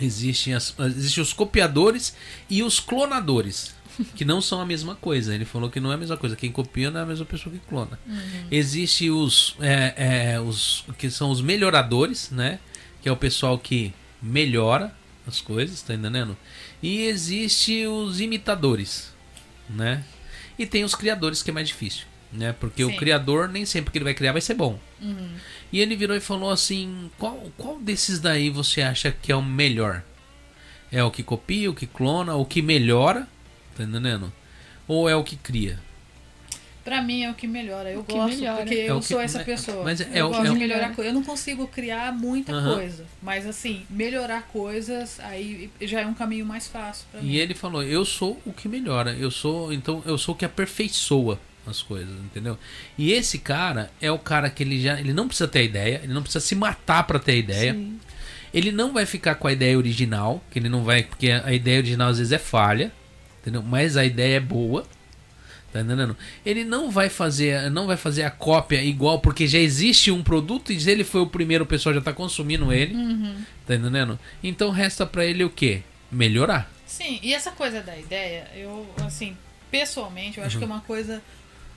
existem, 0.00 0.54
as, 0.54 0.72
existem 0.78 1.20
os 1.20 1.32
copiadores 1.32 2.14
e 2.48 2.62
os 2.62 2.78
clonadores. 2.78 3.74
Que 4.16 4.24
não 4.24 4.40
são 4.40 4.58
a 4.58 4.64
mesma 4.64 4.94
coisa. 4.94 5.34
Ele 5.34 5.44
falou 5.44 5.68
que 5.68 5.78
não 5.78 5.92
é 5.92 5.96
a 5.96 5.98
mesma 5.98 6.16
coisa. 6.16 6.34
Quem 6.34 6.50
copia 6.50 6.90
não 6.90 7.00
é 7.00 7.02
a 7.02 7.06
mesma 7.06 7.26
pessoa 7.26 7.54
que 7.54 7.60
clona. 7.68 8.00
Uhum. 8.06 8.46
Existe 8.50 9.10
os, 9.10 9.54
é, 9.60 10.32
é, 10.32 10.40
os 10.40 10.82
que 10.96 11.10
são 11.10 11.30
os 11.30 11.42
melhoradores, 11.42 12.30
né? 12.30 12.58
que 13.02 13.08
é 13.08 13.12
o 13.12 13.16
pessoal 13.16 13.58
que 13.58 13.92
melhora 14.22 14.94
as 15.26 15.40
coisas, 15.40 15.82
tá 15.82 15.94
entendendo? 15.94 16.36
E 16.82 17.02
existe 17.02 17.86
os 17.86 18.20
imitadores, 18.20 19.12
né? 19.68 20.04
E 20.58 20.66
tem 20.66 20.84
os 20.84 20.94
criadores 20.94 21.42
que 21.42 21.50
é 21.50 21.54
mais 21.54 21.68
difícil, 21.68 22.06
né? 22.32 22.52
Porque 22.52 22.84
Sim. 22.84 22.92
o 22.92 22.96
criador 22.96 23.48
nem 23.48 23.64
sempre 23.64 23.90
que 23.90 23.98
ele 23.98 24.04
vai 24.04 24.14
criar 24.14 24.32
vai 24.32 24.40
ser 24.40 24.54
bom. 24.54 24.78
Uhum. 25.00 25.30
E 25.72 25.80
ele 25.80 25.96
virou 25.96 26.16
e 26.16 26.20
falou 26.20 26.50
assim: 26.50 27.10
qual, 27.18 27.50
qual 27.56 27.78
desses 27.80 28.20
daí 28.20 28.50
você 28.50 28.82
acha 28.82 29.10
que 29.10 29.32
é 29.32 29.36
o 29.36 29.42
melhor? 29.42 30.02
É 30.90 31.02
o 31.02 31.10
que 31.10 31.22
copia, 31.22 31.70
o 31.70 31.74
que 31.74 31.86
clona, 31.86 32.34
o 32.34 32.44
que 32.44 32.60
melhora, 32.60 33.26
tá 33.74 33.82
entendendo? 33.82 34.32
Ou 34.86 35.08
é 35.08 35.16
o 35.16 35.24
que 35.24 35.36
cria? 35.36 35.80
Pra 36.84 37.00
mim 37.00 37.22
é 37.22 37.30
o 37.30 37.34
que 37.34 37.46
melhora. 37.46 37.90
Eu 37.90 38.00
o 38.00 38.02
gosto, 38.02 38.36
melhora. 38.36 38.62
porque 38.62 38.74
é 38.74 38.90
eu 38.90 38.98
que, 38.98 39.06
sou 39.06 39.20
essa 39.20 39.44
pessoa. 39.44 39.84
Mas 39.84 40.00
é, 40.00 40.08
eu 40.14 40.26
é 40.26 40.28
gosto 40.28 40.46
é 40.46 40.50
de 40.50 40.58
melhorar 40.58 40.94
coisas. 40.94 41.06
Eu 41.06 41.14
não 41.14 41.22
consigo 41.22 41.66
criar 41.68 42.12
muita 42.12 42.52
coisa. 42.74 43.04
Mas 43.22 43.46
assim, 43.46 43.86
melhorar 43.88 44.42
coisas, 44.48 45.20
aí 45.20 45.70
já 45.80 46.00
é 46.00 46.06
um 46.06 46.14
caminho 46.14 46.44
mais 46.44 46.66
fácil 46.66 47.06
pra 47.10 47.20
e 47.20 47.24
mim. 47.24 47.30
E 47.30 47.38
ele 47.38 47.54
falou, 47.54 47.82
eu 47.82 48.04
sou 48.04 48.40
o 48.44 48.52
que 48.52 48.68
melhora. 48.68 49.12
Eu 49.12 49.30
sou, 49.30 49.72
então, 49.72 50.02
eu 50.04 50.18
sou 50.18 50.34
o 50.34 50.38
que 50.38 50.44
aperfeiçoa 50.44 51.38
as 51.66 51.82
coisas, 51.82 52.14
entendeu? 52.24 52.58
E 52.98 53.12
esse 53.12 53.38
cara 53.38 53.90
é 54.00 54.10
o 54.10 54.18
cara 54.18 54.50
que 54.50 54.62
ele 54.62 54.80
já. 54.80 54.98
Ele 54.98 55.12
não 55.12 55.28
precisa 55.28 55.48
ter 55.48 55.60
a 55.60 55.62
ideia, 55.62 56.00
ele 56.02 56.12
não 56.12 56.22
precisa 56.22 56.44
se 56.44 56.54
matar 56.54 57.04
para 57.04 57.18
ter 57.18 57.32
a 57.32 57.36
ideia. 57.36 57.72
Sim. 57.72 57.98
Ele 58.52 58.70
não 58.70 58.92
vai 58.92 59.06
ficar 59.06 59.36
com 59.36 59.48
a 59.48 59.52
ideia 59.52 59.78
original, 59.78 60.42
que 60.50 60.58
ele 60.58 60.68
não 60.68 60.84
vai. 60.84 61.04
Porque 61.04 61.30
a 61.30 61.52
ideia 61.52 61.78
original 61.78 62.08
às 62.08 62.18
vezes 62.18 62.32
é 62.32 62.38
falha, 62.38 62.92
entendeu? 63.40 63.62
Mas 63.62 63.96
a 63.96 64.04
ideia 64.04 64.36
é 64.36 64.40
boa. 64.40 64.84
Tá 65.72 65.80
entendendo? 65.80 66.14
Ele 66.44 66.64
não 66.64 66.90
vai 66.90 67.08
fazer, 67.08 67.70
não 67.70 67.86
vai 67.86 67.96
fazer 67.96 68.24
a 68.24 68.30
cópia 68.30 68.82
igual 68.82 69.20
porque 69.20 69.46
já 69.46 69.58
existe 69.58 70.10
um 70.10 70.22
produto 70.22 70.70
e 70.70 70.90
ele 70.90 71.02
foi 71.02 71.22
o 71.22 71.26
primeiro, 71.26 71.64
o 71.64 71.66
pessoal 71.66 71.94
já 71.94 72.00
tá 72.00 72.12
consumindo 72.12 72.70
ele. 72.70 72.94
Uhum. 72.94 73.42
Tá 73.66 73.74
entendendo? 73.74 74.18
Então 74.42 74.70
resta 74.70 75.06
para 75.06 75.24
ele 75.24 75.42
o 75.42 75.48
quê? 75.48 75.82
Melhorar. 76.10 76.70
Sim, 76.86 77.18
e 77.22 77.32
essa 77.32 77.52
coisa 77.52 77.80
da 77.80 77.96
ideia, 77.96 78.46
eu 78.54 78.86
assim, 78.98 79.34
pessoalmente, 79.70 80.36
eu 80.36 80.44
acho 80.44 80.56
uhum. 80.56 80.60
que 80.60 80.70
é 80.70 80.74
uma 80.74 80.82
coisa 80.82 81.22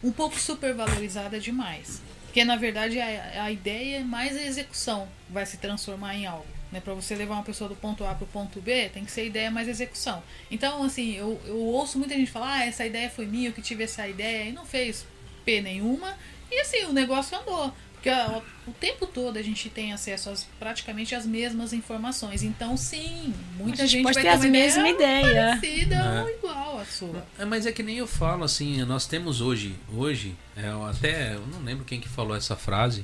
um 0.04 0.12
pouco 0.12 0.38
supervalorizada 0.38 1.40
demais. 1.40 2.02
Porque 2.26 2.44
na 2.44 2.58
verdade 2.58 3.00
a, 3.00 3.44
a 3.44 3.52
ideia 3.52 4.04
mais 4.04 4.36
a 4.36 4.44
execução 4.44 5.08
vai 5.30 5.46
se 5.46 5.56
transformar 5.56 6.16
em 6.16 6.26
algo. 6.26 6.55
Né, 6.72 6.82
para 6.82 6.94
você 6.94 7.16
levar 7.16 7.36
uma 7.36 7.44
pessoa 7.44 7.70
do 7.70 7.76
ponto 7.76 8.04
A 8.04 8.14
para 8.14 8.26
o 8.26 8.28
ponto 8.28 8.60
B, 8.60 8.90
tem 8.90 9.06
que 9.06 9.12
ser 9.12 9.26
ideia 9.26 9.52
mais 9.52 9.68
execução. 9.68 10.22
Então, 10.50 10.84
assim, 10.84 11.16
eu, 11.16 11.40
eu 11.46 11.58
ouço 11.58 11.98
muita 11.98 12.16
gente 12.16 12.30
falar, 12.30 12.54
ah, 12.54 12.66
essa 12.66 12.86
ideia 12.86 13.10
foi 13.10 13.26
minha, 13.26 13.50
eu 13.50 13.54
que 13.54 13.62
tive 13.62 13.84
essa 13.84 14.08
ideia, 14.08 14.50
e 14.50 14.52
não 14.52 14.66
fez 14.66 15.06
P 15.46 15.62
nenhuma, 15.62 16.18
e 16.52 16.60
assim, 16.60 16.84
o 16.86 16.92
negócio 16.92 17.38
andou. 17.38 17.72
Porque 18.06 18.10
ó, 18.10 18.42
o 18.68 18.72
tempo 18.72 19.08
todo 19.08 19.38
a 19.38 19.42
gente 19.42 19.68
tem 19.68 19.92
acesso 19.92 20.30
às 20.30 20.44
praticamente 20.60 21.16
as 21.16 21.26
mesmas 21.26 21.74
informações. 21.74 22.44
Então, 22.44 22.78
sim, 22.78 23.34
muita 23.58 23.88
gente, 23.88 23.92
gente 23.92 24.04
pode 24.04 24.14
vai 24.14 24.24
ter, 24.24 24.40
ter 24.40 24.48
a 24.48 24.52
mesma 24.52 24.88
ideia. 24.88 25.58
Parecida 25.60 25.96
é. 25.96 26.22
ou 26.22 26.30
igual 26.30 26.80
à 26.80 26.86
sua. 26.86 27.26
É, 27.40 27.46
mas 27.46 27.66
é 27.66 27.72
que 27.72 27.82
nem 27.82 27.98
eu 27.98 28.06
falo, 28.06 28.44
assim, 28.44 28.84
nós 28.84 29.08
temos 29.08 29.42
hoje, 29.42 29.76
hoje, 29.92 30.36
é, 30.56 30.68
até, 30.88 31.34
eu 31.34 31.48
não 31.48 31.64
lembro 31.64 31.84
quem 31.84 32.00
que 32.00 32.08
falou 32.08 32.36
essa 32.38 32.56
frase, 32.56 33.04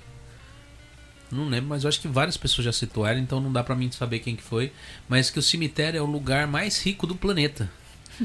não 1.36 1.48
lembro, 1.48 1.70
mas 1.70 1.84
eu 1.84 1.90
acho 1.90 2.00
que 2.00 2.08
várias 2.08 2.38
pessoas 2.38 2.66
já 2.66 2.72
citou 2.72 3.06
ela, 3.06 3.20
então 3.20 3.40
não 3.40 3.52
dá 3.52 3.64
para 3.64 3.76
mim 3.76 3.90
saber 3.92 4.20
quem 4.20 4.36
que 4.36 4.44
foi, 4.44 4.72
mas 5.08 5.30
que 5.30 5.40
o 5.40 5.42
cemitério 5.42 5.98
é 5.98 6.02
o 6.02 6.06
lugar 6.06 6.48
mais 6.48 6.84
rico 6.84 7.08
do 7.08 7.16
planeta. 7.16 7.70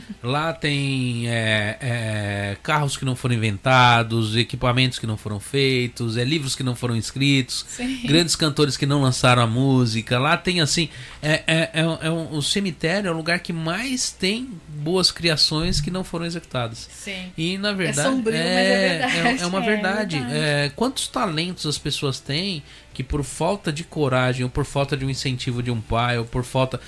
Lá 0.22 0.52
tem 0.52 1.28
é, 1.28 1.78
é, 1.80 2.56
carros 2.62 2.96
que 2.96 3.04
não 3.04 3.16
foram 3.16 3.34
inventados, 3.34 4.36
equipamentos 4.36 4.98
que 4.98 5.06
não 5.06 5.16
foram 5.16 5.40
feitos, 5.40 6.16
é, 6.16 6.24
livros 6.24 6.54
que 6.54 6.62
não 6.62 6.74
foram 6.74 6.96
escritos, 6.96 7.64
Sim. 7.68 8.02
grandes 8.04 8.36
cantores 8.36 8.76
que 8.76 8.86
não 8.86 9.02
lançaram 9.02 9.42
a 9.42 9.46
música. 9.46 10.18
Lá 10.18 10.36
tem 10.36 10.60
assim. 10.60 10.88
É, 11.22 11.42
é, 11.46 11.70
é, 11.74 11.80
é 12.02 12.10
um, 12.10 12.36
o 12.36 12.42
cemitério 12.42 13.08
é 13.08 13.10
o 13.10 13.16
lugar 13.16 13.40
que 13.40 13.52
mais 13.52 14.10
tem 14.10 14.50
boas 14.76 15.10
criações 15.10 15.80
que 15.80 15.90
não 15.90 16.04
foram 16.04 16.26
executadas. 16.26 16.88
Sim. 16.92 17.32
E 17.36 17.58
na 17.58 17.72
verdade. 17.72 18.08
É 18.08 18.10
sombrio, 18.10 18.36
é, 18.36 18.42
mas 18.42 19.14
é 19.14 19.22
verdade. 19.22 19.42
É, 19.42 19.46
uma 19.46 19.60
verdade. 19.62 20.18
verdade. 20.18 20.72
quantos 20.76 21.08
talentos 21.08 21.66
as 21.66 21.78
pessoas 21.78 22.20
têm 22.20 22.62
que 22.96 23.02
por 23.02 23.22
falta 23.22 23.70
de 23.70 23.84
coragem, 23.84 24.42
ou 24.42 24.48
por 24.48 24.64
falta 24.64 24.96
de 24.96 25.04
um 25.04 25.10
incentivo 25.10 25.62
de 25.62 25.70
um 25.70 25.82
pai, 25.82 26.16
ou 26.18 26.24
por 26.24 26.42
falta. 26.42 26.80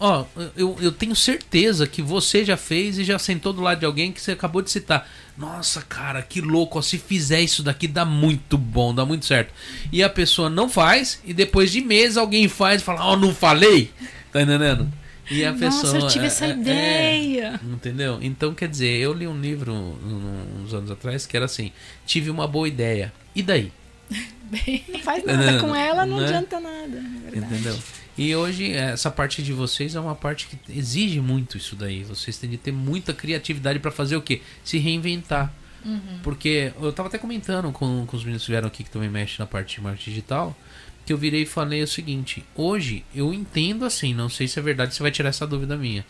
Ó, 0.00 0.24
eu, 0.56 0.78
eu 0.80 0.90
tenho 0.90 1.14
certeza 1.14 1.86
que 1.86 2.00
você 2.00 2.42
já 2.42 2.56
fez 2.56 2.96
e 2.96 3.04
já 3.04 3.18
sentou 3.18 3.52
do 3.52 3.60
lado 3.60 3.80
de 3.80 3.84
alguém 3.84 4.12
que 4.12 4.20
você 4.22 4.32
acabou 4.32 4.62
de 4.62 4.70
citar. 4.70 5.06
Nossa, 5.36 5.82
cara, 5.82 6.22
que 6.22 6.40
louco, 6.40 6.78
ó, 6.78 6.82
se 6.82 6.96
fizer 6.96 7.42
isso 7.42 7.62
daqui 7.62 7.86
dá 7.86 8.02
muito 8.02 8.56
bom, 8.56 8.94
dá 8.94 9.04
muito 9.04 9.26
certo. 9.26 9.52
E 9.92 10.02
a 10.02 10.08
pessoa 10.08 10.48
não 10.48 10.70
faz, 10.70 11.20
e 11.22 11.34
depois 11.34 11.70
de 11.70 11.82
meses 11.82 12.16
alguém 12.16 12.48
faz 12.48 12.80
e 12.80 12.84
fala, 12.86 13.04
ó, 13.04 13.12
oh, 13.12 13.16
não 13.16 13.34
falei? 13.34 13.90
Tá 14.32 14.40
entendendo? 14.40 14.90
E 15.32 15.44
a 15.44 15.52
Nossa, 15.52 15.82
pessoa. 15.82 16.02
eu 16.02 16.08
tive 16.08 16.24
é, 16.24 16.26
essa 16.26 16.46
é, 16.46 16.50
ideia. 16.50 17.60
É, 17.62 17.66
entendeu? 17.66 18.18
Então, 18.20 18.54
quer 18.54 18.68
dizer, 18.68 18.98
eu 18.98 19.12
li 19.12 19.26
um 19.26 19.40
livro 19.40 19.72
uns 19.72 20.74
anos 20.74 20.90
atrás 20.90 21.26
que 21.26 21.36
era 21.36 21.46
assim: 21.46 21.72
tive 22.06 22.30
uma 22.30 22.46
boa 22.46 22.68
ideia. 22.68 23.12
E 23.34 23.42
daí? 23.42 23.72
Não 24.92 25.00
faz 25.00 25.24
nada 25.26 25.58
com 25.60 25.74
ela, 25.74 26.04
não, 26.04 26.16
não 26.16 26.22
né? 26.22 26.28
adianta 26.28 26.60
nada. 26.60 27.02
Entendeu? 27.34 27.78
E 28.18 28.36
hoje, 28.36 28.72
essa 28.72 29.10
parte 29.10 29.42
de 29.42 29.52
vocês 29.52 29.94
é 29.94 30.00
uma 30.00 30.14
parte 30.14 30.46
que 30.46 30.58
exige 30.68 31.18
muito 31.20 31.56
isso 31.56 31.74
daí. 31.74 32.04
Vocês 32.04 32.36
têm 32.36 32.50
de 32.50 32.58
ter 32.58 32.72
muita 32.72 33.14
criatividade 33.14 33.78
para 33.78 33.90
fazer 33.90 34.16
o 34.16 34.20
quê? 34.20 34.42
Se 34.62 34.76
reinventar. 34.76 35.50
Uhum. 35.84 36.20
Porque 36.22 36.72
eu 36.80 36.92
tava 36.92 37.08
até 37.08 37.18
comentando 37.18 37.72
com, 37.72 38.04
com 38.06 38.16
os 38.16 38.22
meninos 38.22 38.44
que 38.44 38.50
vieram 38.50 38.68
aqui 38.68 38.84
que 38.84 38.90
também 38.90 39.08
mexem 39.08 39.36
na 39.38 39.46
parte 39.46 39.76
de 39.76 39.80
marketing 39.80 40.10
digital. 40.10 40.56
Que 41.04 41.12
eu 41.12 41.18
virei 41.18 41.42
e 41.42 41.46
falei 41.46 41.82
o 41.82 41.88
seguinte: 41.88 42.44
hoje 42.54 43.04
eu 43.14 43.32
entendo 43.32 43.84
assim, 43.84 44.14
não 44.14 44.28
sei 44.28 44.46
se 44.46 44.58
é 44.58 44.62
verdade, 44.62 44.94
você 44.94 45.02
vai 45.02 45.10
tirar 45.10 45.28
essa 45.28 45.46
dúvida 45.46 45.76
minha. 45.76 46.04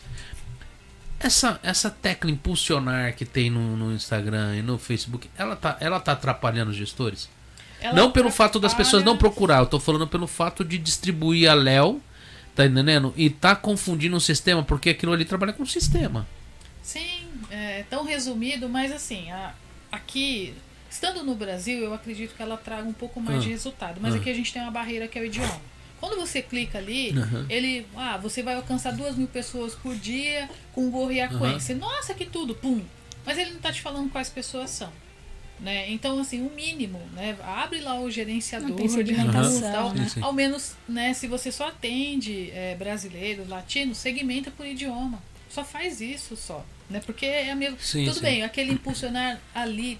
Essa, 1.19 1.59
essa 1.63 1.89
tecla 1.89 2.29
impulsionar 2.29 3.15
que 3.15 3.23
tem 3.23 3.49
no, 3.49 3.77
no 3.77 3.93
Instagram 3.93 4.57
e 4.57 4.61
no 4.61 4.77
Facebook, 4.77 5.29
ela 5.37 5.55
tá, 5.55 5.77
ela 5.79 5.99
tá 5.99 6.11
atrapalhando 6.11 6.71
os 6.71 6.77
gestores? 6.77 7.29
Ela 7.79 7.93
não 7.93 8.11
pelo 8.11 8.29
fato 8.29 8.59
das 8.59 8.73
pessoas 8.73 9.03
não 9.03 9.17
procurar, 9.17 9.59
eu 9.59 9.65
tô 9.65 9.79
falando 9.79 10.07
pelo 10.07 10.27
fato 10.27 10.65
de 10.65 10.77
distribuir 10.77 11.49
a 11.49 11.53
Léo, 11.53 12.01
tá 12.53 12.65
entendendo? 12.65 13.13
E 13.15 13.29
tá 13.29 13.55
confundindo 13.55 14.15
o 14.15 14.21
sistema, 14.21 14.63
porque 14.63 14.89
aquilo 14.89 15.13
ali 15.13 15.23
trabalha 15.25 15.53
com 15.53 15.63
o 15.63 15.67
sistema. 15.67 16.27
Sim, 16.81 17.25
é 17.49 17.83
tão 17.89 18.05
resumido, 18.05 18.67
mas 18.67 18.91
assim, 18.91 19.31
a, 19.31 19.53
aqui, 19.91 20.53
estando 20.93 21.23
no 21.23 21.35
Brasil, 21.35 21.79
eu 21.79 21.93
acredito 21.93 22.35
que 22.35 22.41
ela 22.41 22.55
traga 22.55 22.87
um 22.87 22.93
pouco 22.93 23.19
mais 23.19 23.39
ah. 23.39 23.41
de 23.41 23.49
resultado. 23.49 23.99
Mas 23.99 24.13
ah. 24.13 24.17
aqui 24.17 24.29
a 24.29 24.33
gente 24.33 24.53
tem 24.53 24.61
uma 24.61 24.71
barreira 24.71 25.07
que 25.07 25.17
é 25.17 25.21
o 25.21 25.25
idioma. 25.25 25.61
Quando 25.99 26.17
você 26.17 26.41
clica 26.41 26.77
ali, 26.77 27.11
uhum. 27.11 27.45
ele. 27.49 27.87
Ah, 27.95 28.17
você 28.17 28.43
vai 28.43 28.55
alcançar 28.55 28.91
duas 28.91 29.15
mil 29.15 29.27
pessoas 29.27 29.73
por 29.73 29.95
dia 29.95 30.49
com 30.73 30.91
gorro 30.91 31.11
e 31.11 31.21
aquência. 31.21 31.73
Uhum. 31.73 31.81
Nossa, 31.81 32.13
que 32.13 32.25
tudo! 32.25 32.53
Pum! 32.53 32.81
Mas 33.25 33.37
ele 33.37 33.51
não 33.51 33.59
tá 33.59 33.71
te 33.71 33.81
falando 33.81 34.11
quais 34.11 34.29
pessoas 34.29 34.69
são. 34.69 34.91
Né? 35.59 35.89
Então, 35.91 36.19
assim, 36.19 36.45
o 36.45 36.51
mínimo, 36.51 36.99
né? 37.13 37.37
Abre 37.41 37.79
lá 37.79 37.97
o 37.99 38.11
gerenciador 38.11 38.75
de 38.75 38.89
segmentação, 38.89 39.87
uhum. 39.87 39.93
né? 39.93 40.07
Ao 40.21 40.33
menos, 40.33 40.75
né, 40.89 41.13
se 41.13 41.25
você 41.25 41.53
só 41.53 41.69
atende 41.69 42.51
é, 42.51 42.75
brasileiro, 42.75 43.47
latino, 43.47 43.95
segmenta 43.95 44.51
por 44.51 44.65
idioma. 44.65 45.23
Só 45.49 45.63
faz 45.63 46.01
isso 46.01 46.35
só. 46.35 46.65
Né? 46.89 47.01
Porque 47.05 47.25
é 47.25 47.55
mesmo. 47.55 47.77
Sim, 47.79 48.05
Tudo 48.05 48.15
sim. 48.15 48.21
bem, 48.21 48.43
aquele 48.43 48.73
impulsionar 48.73 49.39
ali. 49.55 49.99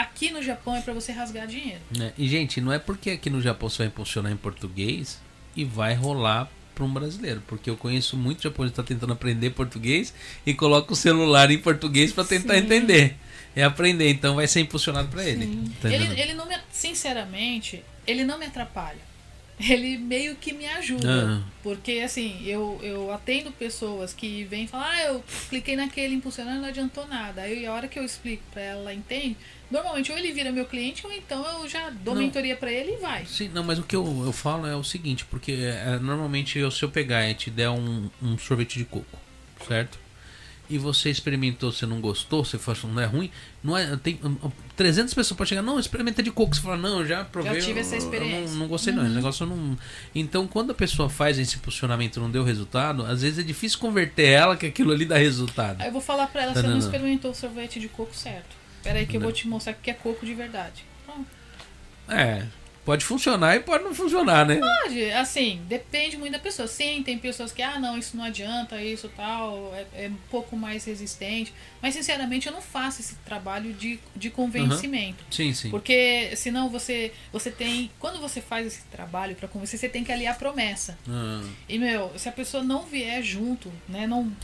Aqui 0.00 0.30
no 0.30 0.42
Japão 0.42 0.76
é 0.76 0.80
para 0.80 0.92
você 0.92 1.10
rasgar 1.10 1.46
dinheiro. 1.46 1.80
É, 2.00 2.12
e, 2.16 2.28
gente, 2.28 2.60
não 2.60 2.72
é 2.72 2.78
porque 2.78 3.10
aqui 3.10 3.28
no 3.28 3.40
Japão 3.40 3.68
você 3.68 3.78
vai 3.78 3.86
impulsionar 3.88 4.30
em 4.30 4.36
português 4.36 5.20
e 5.56 5.64
vai 5.64 5.94
rolar 5.94 6.48
para 6.74 6.84
um 6.84 6.92
brasileiro, 6.92 7.42
porque 7.48 7.68
eu 7.68 7.76
conheço 7.76 8.16
muito 8.16 8.42
japonês 8.42 8.72
que 8.72 8.80
está 8.80 8.94
tentando 8.94 9.12
aprender 9.12 9.50
português 9.50 10.14
e 10.46 10.54
coloca 10.54 10.92
o 10.92 10.96
celular 10.96 11.50
em 11.50 11.58
português 11.58 12.12
para 12.12 12.22
tentar 12.22 12.54
Sim. 12.54 12.60
entender 12.60 13.16
é 13.56 13.64
aprender, 13.64 14.08
então 14.08 14.36
vai 14.36 14.46
ser 14.46 14.60
impulsionado 14.60 15.08
para 15.08 15.24
ele. 15.24 15.68
Tá 15.80 15.92
ele. 15.92 16.20
Ele 16.20 16.34
não 16.34 16.46
me, 16.46 16.56
sinceramente, 16.70 17.84
ele 18.06 18.24
não 18.24 18.38
me 18.38 18.46
atrapalha. 18.46 19.07
Ele 19.60 19.98
meio 19.98 20.36
que 20.36 20.52
me 20.52 20.66
ajuda. 20.66 21.40
Ah. 21.40 21.42
Porque 21.62 22.00
assim, 22.04 22.40
eu, 22.46 22.78
eu 22.82 23.12
atendo 23.12 23.50
pessoas 23.50 24.12
que 24.12 24.44
vêm 24.44 24.64
e 24.64 24.68
falam, 24.68 24.86
ah, 24.86 25.02
eu 25.02 25.24
cliquei 25.48 25.74
naquele 25.74 26.14
impulsionando 26.14 26.60
não 26.60 26.68
adiantou 26.68 27.06
nada. 27.06 27.42
Aí 27.42 27.66
a 27.66 27.72
hora 27.72 27.88
que 27.88 27.98
eu 27.98 28.04
explico 28.04 28.42
para 28.52 28.62
ela, 28.62 28.80
ela 28.80 28.94
entende. 28.94 29.36
Normalmente 29.70 30.10
ou 30.10 30.16
ele 30.16 30.32
vira 30.32 30.50
meu 30.50 30.64
cliente 30.64 31.06
ou 31.06 31.12
então 31.12 31.44
eu 31.60 31.68
já 31.68 31.90
dou 31.90 32.14
não, 32.14 32.22
mentoria 32.22 32.56
para 32.56 32.70
ele 32.72 32.92
e 32.92 32.96
vai. 32.96 33.26
Sim, 33.26 33.50
não, 33.52 33.62
mas 33.62 33.78
o 33.78 33.82
que 33.82 33.94
eu, 33.94 34.24
eu 34.24 34.32
falo 34.32 34.66
é 34.66 34.74
o 34.74 34.84
seguinte, 34.84 35.24
porque 35.26 35.52
é, 35.52 35.98
normalmente 35.98 36.58
eu, 36.58 36.70
se 36.70 36.82
eu 36.82 36.90
pegar 36.90 37.28
e 37.28 37.34
te 37.34 37.50
der 37.50 37.68
um, 37.68 38.08
um 38.22 38.38
sorvete 38.38 38.78
de 38.78 38.84
coco, 38.84 39.18
certo? 39.66 39.98
E 40.70 40.76
você 40.76 41.10
experimentou, 41.10 41.72
você 41.72 41.86
não 41.86 42.00
gostou, 42.00 42.44
você 42.44 42.58
falou 42.58 42.92
não 42.92 43.02
é 43.02 43.06
ruim, 43.06 43.30
não 43.62 43.76
é, 43.76 43.96
tem 43.96 44.20
300 44.76 45.14
pessoas 45.14 45.36
podem 45.36 45.48
chegar, 45.48 45.62
não, 45.62 45.78
experimenta 45.78 46.22
de 46.22 46.30
coco, 46.30 46.54
você 46.54 46.60
fala, 46.60 46.76
não, 46.76 47.04
já 47.06 47.24
provei, 47.24 47.60
já 47.60 47.66
tive 47.66 47.80
essa 47.80 47.96
experiência. 47.96 48.36
Eu 48.36 48.50
não, 48.50 48.56
não 48.58 48.68
gostei 48.68 48.92
uhum. 48.92 49.02
não, 49.02 49.08
negócio 49.10 49.46
não... 49.46 49.78
Então, 50.14 50.46
quando 50.46 50.72
a 50.72 50.74
pessoa 50.74 51.08
faz 51.08 51.38
esse 51.38 51.58
posicionamento 51.58 52.16
e 52.16 52.20
não 52.20 52.30
deu 52.30 52.44
resultado, 52.44 53.04
às 53.04 53.22
vezes 53.22 53.38
é 53.38 53.42
difícil 53.42 53.78
converter 53.78 54.26
ela 54.26 54.56
que 54.56 54.66
aquilo 54.66 54.92
ali 54.92 55.04
dá 55.04 55.16
resultado. 55.16 55.80
Aí 55.80 55.88
eu 55.88 55.92
vou 55.92 56.02
falar 56.02 56.26
para 56.26 56.42
ela, 56.42 56.52
tá, 56.52 56.60
você 56.60 56.66
não, 56.66 56.74
não 56.74 56.78
experimentou 56.78 57.30
o 57.30 57.34
sorvete 57.34 57.80
de 57.80 57.88
coco 57.88 58.14
certo. 58.14 58.56
Espera 58.76 58.98
aí 58.98 59.06
que 59.06 59.14
não. 59.14 59.20
eu 59.20 59.22
vou 59.22 59.32
te 59.32 59.48
mostrar 59.48 59.72
que 59.74 59.90
é 59.90 59.94
coco 59.94 60.24
de 60.24 60.34
verdade. 60.34 60.84
Pronto. 61.04 61.26
É, 62.08 62.46
Pode 62.88 63.04
funcionar 63.04 63.54
e 63.54 63.60
pode 63.60 63.84
não 63.84 63.94
funcionar, 63.94 64.46
né? 64.46 64.56
Pode, 64.56 65.10
assim, 65.12 65.60
depende 65.68 66.16
muito 66.16 66.32
da 66.32 66.38
pessoa. 66.38 66.66
Sim, 66.66 67.02
tem 67.02 67.18
pessoas 67.18 67.52
que, 67.52 67.60
ah, 67.60 67.78
não, 67.78 67.98
isso 67.98 68.16
não 68.16 68.24
adianta, 68.24 68.82
isso 68.82 69.10
tal, 69.14 69.74
é, 69.74 70.06
é 70.06 70.08
um 70.08 70.16
pouco 70.30 70.56
mais 70.56 70.86
resistente. 70.86 71.52
Mas, 71.82 71.92
sinceramente, 71.92 72.46
eu 72.46 72.52
não 72.54 72.62
faço 72.62 73.02
esse 73.02 73.16
trabalho 73.16 73.74
de, 73.74 74.00
de 74.16 74.30
convencimento. 74.30 75.22
Uhum. 75.22 75.30
Sim, 75.30 75.52
sim. 75.52 75.68
Porque, 75.68 76.34
senão, 76.34 76.70
você, 76.70 77.12
você 77.30 77.50
tem. 77.50 77.90
Quando 77.98 78.18
você 78.20 78.40
faz 78.40 78.66
esse 78.66 78.80
trabalho 78.84 79.36
para 79.36 79.48
convencer, 79.48 79.78
você 79.78 79.88
tem 79.90 80.02
que 80.02 80.10
aliar 80.10 80.34
a 80.34 80.38
promessa. 80.38 80.98
Uhum. 81.06 81.46
E, 81.68 81.78
meu, 81.78 82.10
se 82.16 82.26
a 82.26 82.32
pessoa 82.32 82.64
não 82.64 82.86
vier 82.86 83.22
junto, 83.22 83.70
né, 83.86 84.06
não 84.06 84.34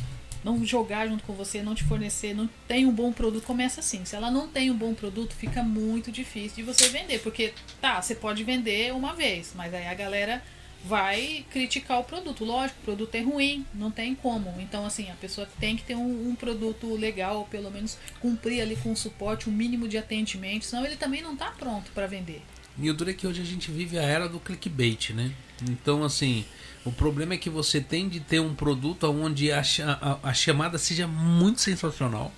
não 0.45 0.65
jogar 0.65 1.09
junto 1.09 1.25
com 1.25 1.33
você, 1.33 1.63
não 1.63 1.75
te 1.75 1.83
fornecer, 1.83 2.35
não 2.35 2.49
tem 2.69 2.85
um 2.85 2.93
bom 2.93 3.13
produto, 3.13 3.45
começa 3.45 3.81
assim. 3.81 4.05
Se 4.05 4.15
ela 4.15 4.31
não 4.31 4.47
tem 4.47 4.71
um 4.71 4.77
bom 4.77 4.93
produto, 4.93 5.35
fica 5.35 5.63
muito 5.63 6.13
difícil 6.13 6.57
de 6.57 6.63
você 6.63 6.89
vender. 6.89 7.21
Porque, 7.21 7.55
tá, 7.81 8.01
você 8.01 8.15
pode 8.15 8.45
vender 8.45 8.93
uma 8.93 9.15
vez, 9.15 9.53
mas 9.57 9.73
aí 9.73 9.87
a 9.87 9.95
galera 9.95 10.43
vai 10.85 11.47
criticar 11.51 11.99
o 11.99 12.05
produto. 12.05 12.45
Lógico, 12.45 12.79
o 12.83 12.85
produto 12.85 13.15
é 13.15 13.23
ruim, 13.23 13.65
não 13.73 13.91
tem 13.91 14.15
como. 14.15 14.55
Então, 14.61 14.85
assim, 14.85 15.11
a 15.11 15.15
pessoa 15.15 15.49
tem 15.59 15.77
que 15.77 15.83
ter 15.83 15.95
um, 15.95 16.29
um 16.29 16.35
produto 16.35 16.95
legal, 16.95 17.39
ou 17.39 17.45
pelo 17.47 17.71
menos 17.71 17.97
cumprir 18.21 18.61
ali 18.61 18.77
com 18.77 18.93
o 18.93 18.97
suporte, 18.97 19.49
um 19.49 19.53
mínimo 19.53 19.89
de 19.89 19.97
atendimento, 19.97 20.67
senão 20.67 20.85
ele 20.85 20.97
também 20.97 21.23
não 21.23 21.33
está 21.33 21.51
pronto 21.53 21.91
para 21.93 22.07
vender. 22.07 22.43
E 22.79 22.91
o 22.91 22.95
duro 22.95 23.11
é 23.11 23.15
que 23.15 23.27
hoje 23.27 23.41
a 23.41 23.45
gente 23.45 23.71
vive 23.71 23.99
a 23.99 24.03
era 24.03 24.29
do 24.29 24.39
clickbait, 24.39 25.11
né? 25.11 25.33
Então, 25.63 26.03
assim, 26.05 26.45
o 26.85 26.93
problema 26.93 27.35
é 27.35 27.37
que 27.39 27.49
você 27.49 27.81
tem 27.81 28.09
de 28.09 28.21
ter 28.21 28.41
um 28.41 28.55
produto 28.55 29.05
onde 29.11 29.51
a, 29.51 29.63
a, 30.01 30.19
a 30.31 30.35
chamada 30.35 30.77
seja 30.77 31.07
muito 31.07 31.61
sensacional. 31.61 32.31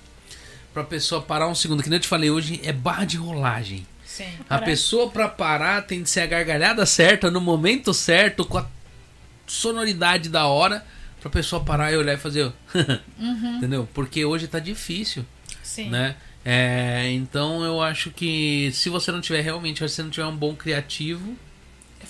Pra 0.73 0.85
pessoa 0.85 1.21
parar 1.21 1.49
um 1.49 1.55
segundo. 1.55 1.83
Que 1.83 1.89
nem 1.89 1.97
eu 1.97 2.03
te 2.03 2.09
falei 2.09 2.31
hoje, 2.31 2.61
é 2.63 2.73
barra 2.73 3.05
de 3.05 3.17
rolagem. 3.17 3.87
Sim, 4.05 4.29
a 4.49 4.59
pessoa 4.59 5.11
para 5.11 5.29
parar 5.29 5.83
tem 5.83 6.03
de 6.03 6.09
ser 6.09 6.21
a 6.21 6.27
gargalhada 6.27 6.87
certa, 6.87 7.31
no 7.31 7.41
momento 7.41 7.93
certo, 7.93 8.45
com 8.47 8.57
a 8.57 8.67
sonoridade 9.47 10.29
da 10.29 10.47
hora, 10.47 10.87
pra 11.21 11.29
pessoa 11.29 11.63
parar 11.63 11.93
e 11.93 11.97
olhar 11.97 12.15
e 12.15 12.17
fazer. 12.17 12.53
uhum. 13.19 13.57
Entendeu? 13.57 13.89
Porque 13.93 14.25
hoje 14.25 14.47
tá 14.47 14.59
difícil. 14.59 15.25
Sim. 15.63 15.91
Né? 15.91 16.17
É, 16.45 17.11
então 17.11 17.65
eu 17.65 17.83
acho 17.83 18.11
que 18.11 18.71
se 18.73 18.89
você 18.89 19.11
não 19.11 19.21
tiver 19.21 19.41
realmente, 19.41 19.79
se 19.79 19.89
você 19.89 20.03
não 20.03 20.11
tiver 20.11 20.27
um 20.27 20.37
bom 20.37 20.55
criativo, 20.55 21.37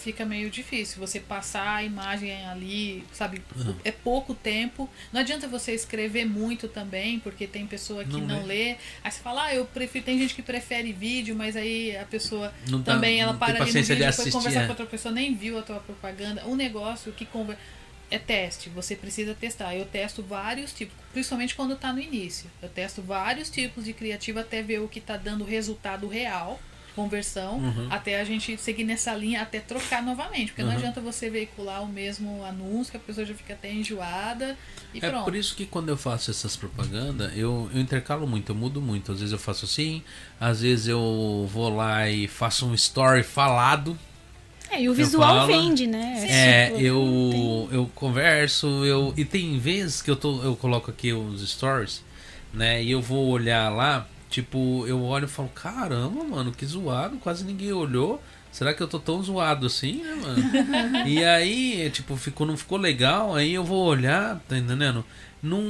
fica 0.07 0.25
meio 0.25 0.49
difícil. 0.49 1.01
Você 1.01 1.19
passar 1.19 1.77
a 1.77 1.83
imagem 1.83 2.33
ali, 2.47 3.05
sabe? 3.13 3.43
Uhum. 3.57 3.75
É 3.85 3.91
pouco 3.91 4.35
tempo. 4.35 4.89
Não 5.13 5.21
adianta 5.21 5.49
você 5.49 5.73
escrever 5.73 6.25
muito 6.25 6.69
também, 6.69 7.19
porque 7.19 7.47
tem 7.47 7.67
pessoa 7.67 8.05
que 8.05 8.21
não, 8.21 8.39
não 8.41 8.47
lê. 8.47 8.77
Aí 9.03 9.11
você 9.11 9.21
fala, 9.21 9.47
ah, 9.47 9.55
eu 9.55 9.65
prefiro. 9.65 10.05
Tem 10.05 10.17
gente 10.17 10.35
que 10.35 10.43
prefere 10.43 10.93
vídeo, 10.93 11.35
mas 11.35 11.57
aí 11.57 11.97
a 11.97 12.05
pessoa 12.05 12.55
não 12.69 12.81
tá, 12.81 12.95
também 12.95 13.21
ela 13.21 13.35
para 13.35 13.63
ali 13.63 13.73
no 13.73 13.73
vídeo, 13.73 13.97
depois 13.97 14.21
assistir, 14.21 14.33
conversar 14.33 14.61
é. 14.61 14.65
com 14.65 14.71
outra 14.71 14.87
pessoa, 14.87 15.13
nem 15.13 15.35
viu 15.35 15.59
a 15.59 15.63
tua 15.63 15.81
propaganda. 15.81 16.47
Um 16.47 16.55
negócio 16.55 17.13
que 17.13 17.27
conversa 17.27 17.61
é 18.09 18.19
teste, 18.19 18.69
você 18.69 18.95
precisa 18.95 19.35
testar. 19.35 19.75
Eu 19.75 19.85
testo 19.85 20.23
vários 20.23 20.73
tipos, 20.73 20.95
principalmente 21.13 21.57
quando 21.57 21.75
está 21.75 21.93
no 21.93 22.01
início. 22.01 22.49
Eu 22.63 22.69
testo 22.69 23.03
vários 23.03 23.51
tipos 23.51 23.85
de 23.85 23.93
criativo 23.93 24.39
até 24.39 24.63
ver 24.63 24.81
o 24.81 24.87
que 24.87 25.01
está 25.01 25.17
dando 25.17 25.45
resultado 25.45 26.07
real, 26.07 26.61
conversão, 26.97 27.59
uhum. 27.59 27.87
até 27.91 28.19
a 28.19 28.25
gente 28.25 28.57
seguir 28.57 28.83
nessa 28.83 29.15
linha, 29.15 29.43
até 29.43 29.61
trocar 29.61 30.03
novamente. 30.03 30.47
Porque 30.47 30.63
uhum. 30.63 30.69
não 30.69 30.77
adianta 30.77 31.01
você 31.01 31.31
veicular 31.31 31.83
o 31.83 31.87
mesmo 31.87 32.43
anúncio, 32.43 32.91
que 32.91 32.97
a 32.97 33.01
pessoa 33.01 33.25
já 33.25 33.35
fica 33.35 33.53
até 33.53 33.71
enjoada 33.71 34.57
e 34.95 34.99
é 34.99 35.11
pronto. 35.11 35.25
por 35.25 35.37
isso 35.37 35.55
que 35.55 35.67
quando 35.67 35.91
eu 35.91 35.97
faço 35.97 36.31
essas 36.31 36.57
propagandas, 36.57 37.37
eu, 37.37 37.71
eu 37.73 37.81
intercalo 37.81 38.27
muito, 38.27 38.51
eu 38.51 38.57
mudo 38.57 38.81
muito. 38.81 39.13
Às 39.13 39.19
vezes 39.21 39.33
eu 39.33 39.39
faço 39.39 39.67
assim, 39.67 40.03
às 40.41 40.63
vezes 40.63 40.89
eu 40.89 41.47
vou 41.53 41.69
lá 41.69 42.09
e 42.09 42.27
faço 42.27 42.67
um 42.67 42.75
story 42.75 43.23
falado 43.23 43.97
é, 44.71 44.83
e 44.83 44.89
o 44.89 44.95
visual 44.95 45.47
falo, 45.47 45.47
vende, 45.47 45.87
né? 45.87 46.27
É, 46.29 46.73
é 46.73 46.81
eu, 46.81 47.69
eu 47.71 47.91
converso, 47.95 48.85
eu. 48.85 49.15
E 49.17 49.25
tem 49.25 49.59
vezes 49.59 50.03
que 50.03 50.11
eu, 50.11 50.17
tô, 50.17 50.43
eu 50.43 50.57
coloco 50.57 50.91
aqui 50.91 51.13
os 51.13 51.49
stories, 51.49 52.03
né? 52.53 52.83
E 52.83 52.91
eu 52.91 53.01
vou 53.01 53.29
olhar 53.29 53.69
lá, 53.69 54.09
tipo, 54.31 54.85
eu 54.87 55.03
olho 55.03 55.25
e 55.27 55.29
falo, 55.29 55.49
caramba, 55.49 56.25
mano, 56.25 56.53
que 56.53 56.65
zoado, 56.67 57.17
quase 57.19 57.45
ninguém 57.45 57.73
olhou. 57.73 58.23
Será 58.51 58.73
que 58.73 58.83
eu 58.83 58.89
tô 58.89 58.99
tão 58.99 59.23
zoado 59.23 59.67
assim, 59.67 60.03
né, 60.03 60.15
mano? 60.15 60.43
e 61.07 61.23
aí, 61.25 61.91
tipo, 61.91 62.17
ficou, 62.17 62.47
não 62.47 62.57
ficou 62.57 62.79
legal, 62.79 63.35
aí 63.35 63.53
eu 63.53 63.63
vou 63.63 63.85
olhar, 63.85 64.41
tá 64.49 64.57
entendendo? 64.57 65.05
Não, 65.43 65.61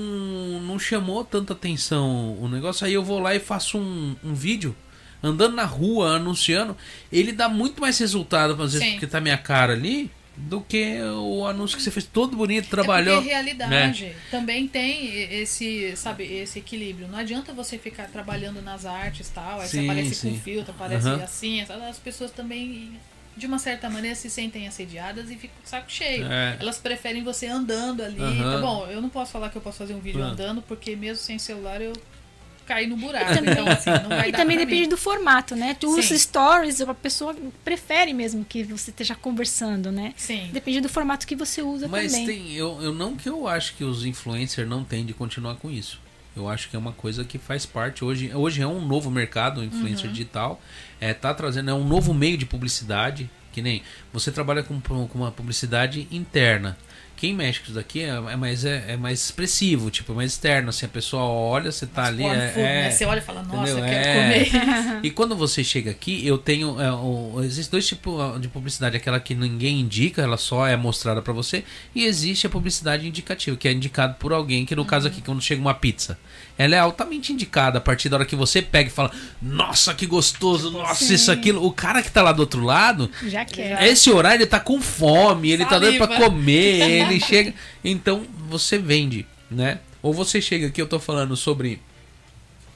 não 0.61 0.79
chamou 0.79 1.25
tanta 1.25 1.53
atenção 1.53 2.39
o 2.41 2.49
negócio, 2.49 2.87
aí 2.87 2.95
eu 2.95 3.03
vou 3.03 3.19
lá 3.19 3.35
e 3.35 3.41
faço 3.41 3.77
um, 3.79 4.15
um 4.23 4.35
vídeo 4.35 4.75
andando 5.23 5.57
na 5.57 5.65
rua, 5.65 6.17
anunciando, 6.17 6.77
ele 7.11 7.33
dá 7.33 7.49
muito 7.49 7.81
mais 7.81 7.99
resultado, 7.99 8.53
às 8.63 8.73
vezes, 8.73 8.87
Sim. 8.87 8.93
porque 8.93 9.07
tá 9.07 9.21
minha 9.21 9.39
cara 9.39 9.73
ali, 9.73 10.11
do 10.37 10.61
que 10.61 11.01
o 11.01 11.47
anúncio 11.47 11.77
que 11.77 11.83
você 11.83 11.91
fez 11.91 12.05
todo 12.05 12.37
bonito, 12.37 12.69
trabalhou. 12.69 13.15
É 13.15 13.17
porque 13.17 13.31
realidade 13.31 14.05
né? 14.05 14.15
também 14.31 14.69
tem 14.69 15.23
esse, 15.33 15.97
sabe, 15.97 16.25
esse 16.25 16.59
equilíbrio. 16.59 17.09
Não 17.09 17.19
adianta 17.19 17.53
você 17.53 17.79
ficar 17.79 18.09
trabalhando 18.09 18.61
nas 18.61 18.85
artes 18.85 19.29
tal, 19.31 19.61
aí 19.61 19.69
sim, 19.69 19.81
você 19.81 19.91
aparece 19.91 20.15
sim. 20.15 20.31
com 20.31 20.39
filtro, 20.41 20.73
aparece 20.73 21.09
uhum. 21.09 21.23
assim, 21.23 21.63
as 21.63 21.99
pessoas 21.99 22.31
também 22.31 22.93
de 23.37 23.47
uma 23.47 23.59
certa 23.59 23.91
maneira 23.91 24.15
se 24.15 24.31
sentem 24.31 24.67
assediadas 24.67 25.31
e 25.31 25.37
ficam 25.37 25.57
com 25.61 25.67
o 25.67 25.69
saco 25.69 25.91
cheio. 25.93 26.27
É. 26.27 26.57
Elas 26.59 26.79
preferem 26.79 27.23
você 27.23 27.47
andando 27.47 28.03
ali. 28.03 28.21
Uhum. 28.21 28.53
Tá 28.53 28.59
bom, 28.59 28.87
eu 28.87 29.01
não 29.01 29.11
posso 29.11 29.33
falar 29.33 29.51
que 29.51 29.57
eu 29.57 29.63
posso 29.63 29.79
fazer 29.79 29.95
um 29.95 30.01
vídeo 30.01 30.21
uhum. 30.21 30.29
andando, 30.29 30.63
porque 30.63 30.97
mesmo 30.97 31.23
sem 31.23 31.39
celular 31.39 31.81
eu 31.81 31.93
cair 32.67 32.87
no 32.87 32.97
buraco. 32.97 33.33
E 33.33 33.35
também, 33.37 33.53
então, 33.53 33.69
assim, 33.69 33.91
e 34.29 34.33
também 34.33 34.59
depende 34.59 34.83
mim. 34.83 34.89
do 34.89 34.97
formato, 34.97 35.55
né? 35.55 35.75
Tu 35.79 35.89
os 35.89 36.07
stories, 36.07 36.81
a 36.81 36.95
pessoa 36.95 37.35
prefere 37.65 38.13
mesmo 38.13 38.45
que 38.45 38.65
você 38.65 38.91
esteja 38.91 39.15
conversando, 39.15 39.93
né? 39.93 40.13
Sim. 40.17 40.51
Depende 40.53 40.81
do 40.81 40.89
formato 40.89 41.27
que 41.27 41.37
você 41.37 41.63
usa 41.63 41.89
Mas 41.89 42.13
também. 42.13 42.27
Mas 42.27 42.37
tem, 42.37 42.53
eu, 42.55 42.83
eu 42.83 42.93
não 42.93 43.17
que 43.17 43.29
eu 43.29 43.47
acho 43.47 43.75
que 43.77 43.85
os 43.85 44.05
influencers 44.05 44.69
não 44.69 44.85
têm 44.85 45.07
de 45.07 45.15
continuar 45.15 45.55
com 45.57 45.71
isso. 45.71 46.01
Eu 46.37 46.49
acho 46.49 46.69
que 46.69 46.77
é 46.77 46.79
uma 46.79 46.93
coisa 46.93 47.25
que 47.25 47.39
faz 47.39 47.65
parte 47.65 48.05
hoje. 48.05 48.35
Hoje 48.35 48.61
é 48.61 48.67
um 48.67 48.85
novo 48.85 49.11
mercado, 49.11 49.65
influencer 49.65 50.07
uhum. 50.07 50.13
digital. 50.13 50.61
É, 51.01 51.15
tá 51.15 51.33
trazendo, 51.33 51.71
é 51.71 51.75
um 51.75 51.87
novo 51.87 52.13
meio 52.13 52.37
de 52.37 52.45
publicidade. 52.45 53.31
Que 53.53 53.63
nem 53.63 53.83
você 54.13 54.31
trabalha 54.31 54.63
com, 54.63 54.79
com 54.79 55.09
uma 55.15 55.33
publicidade 55.33 56.07
interna 56.11 56.77
quem 57.17 57.35
mexe 57.35 57.61
com 57.61 57.65
isso 57.67 57.75
daqui 57.75 58.03
é, 58.03 58.09
é 58.09 58.37
mais, 58.37 58.65
é, 58.65 58.85
é, 58.89 58.97
mais 58.97 59.21
expressivo, 59.21 59.91
tipo, 59.91 60.15
mais 60.15 60.33
externo. 60.33 60.69
Assim, 60.69 60.85
a 60.85 60.89
pessoa 60.89 61.23
olha, 61.23 61.73
você 61.73 61.87
tá 61.87 62.05
ali. 62.05 62.25
É, 62.25 62.49
fogo, 62.49 62.67
né? 62.67 62.91
Você 62.91 63.05
olha 63.07 63.19
e 63.19 63.23
fala, 63.23 63.43
nossa, 63.43 63.73
eu 63.73 63.77
quero 63.77 64.09
é. 64.09 64.45
comer. 64.45 65.01
E 65.07 65.11
quando 65.11 65.35
você 65.35 65.65
chega 65.65 65.91
aqui, 65.91 66.27
eu 66.27 66.37
tenho. 66.37 66.81
É, 66.81 66.93
o, 66.93 67.41
existe 67.43 67.71
dois 67.71 67.87
tipos 67.87 68.41
de 68.41 68.49
publicidade: 68.49 68.97
aquela 68.97 69.19
que 69.19 69.35
ninguém 69.35 69.81
indica, 69.81 70.21
ela 70.21 70.37
só 70.37 70.67
é 70.67 70.77
mostrada 70.77 71.23
para 71.23 71.33
você. 71.33 71.65
E 71.95 72.05
existe 72.05 72.47
a 72.47 72.51
publicidade 72.51 73.09
indicativa, 73.09 73.57
que 73.57 73.67
é 73.67 73.73
indicado 73.73 74.17
por 74.19 74.33
alguém, 74.33 74.67
que 74.67 74.77
no 74.77 74.83
uhum. 74.83 74.89
caso 74.89 75.09
aqui, 75.09 75.23
quando 75.23 75.41
chega 75.41 75.61
uma 75.61 75.75
pizza. 75.75 76.19
Ela 76.59 76.77
é 76.77 76.79
altamente 76.79 77.33
indicada 77.33 77.79
a 77.79 77.81
partir 77.81 78.09
da 78.09 78.17
hora 78.17 78.25
que 78.25 78.35
você 78.35 78.63
pega 78.63 78.89
e 78.89 78.93
fala, 78.93 79.11
nossa, 79.43 79.93
que 79.93 80.07
gostoso, 80.07 80.71
nossa, 80.71 81.05
Sim. 81.05 81.15
isso, 81.15 81.31
aquilo. 81.31 81.65
O 81.65 81.71
cara 81.71 82.03
que 82.03 82.11
tá 82.11 82.23
lá 82.23 82.33
do 82.33 82.41
outro 82.41 82.63
lado, 82.65 83.11
já 83.25 83.45
quer. 83.45 83.83
Esse 83.87 84.11
horário 84.11 84.39
ele 84.39 84.47
tá 84.47 84.59
com 84.59 84.81
fome, 84.81 85.51
ele 85.51 85.65
Saliva. 85.65 85.71
tá 85.71 85.79
doido 85.79 85.99
pra 85.99 86.17
comer, 86.17 86.81
ele 87.11 87.21
chega. 87.21 87.53
Então 87.85 88.25
você 88.49 88.79
vende, 88.79 89.27
né? 89.51 89.81
Ou 90.03 90.15
você 90.15 90.41
chega 90.41 90.69
aqui, 90.69 90.81
eu 90.81 90.87
tô 90.87 90.99
falando 90.99 91.37
sobre. 91.37 91.81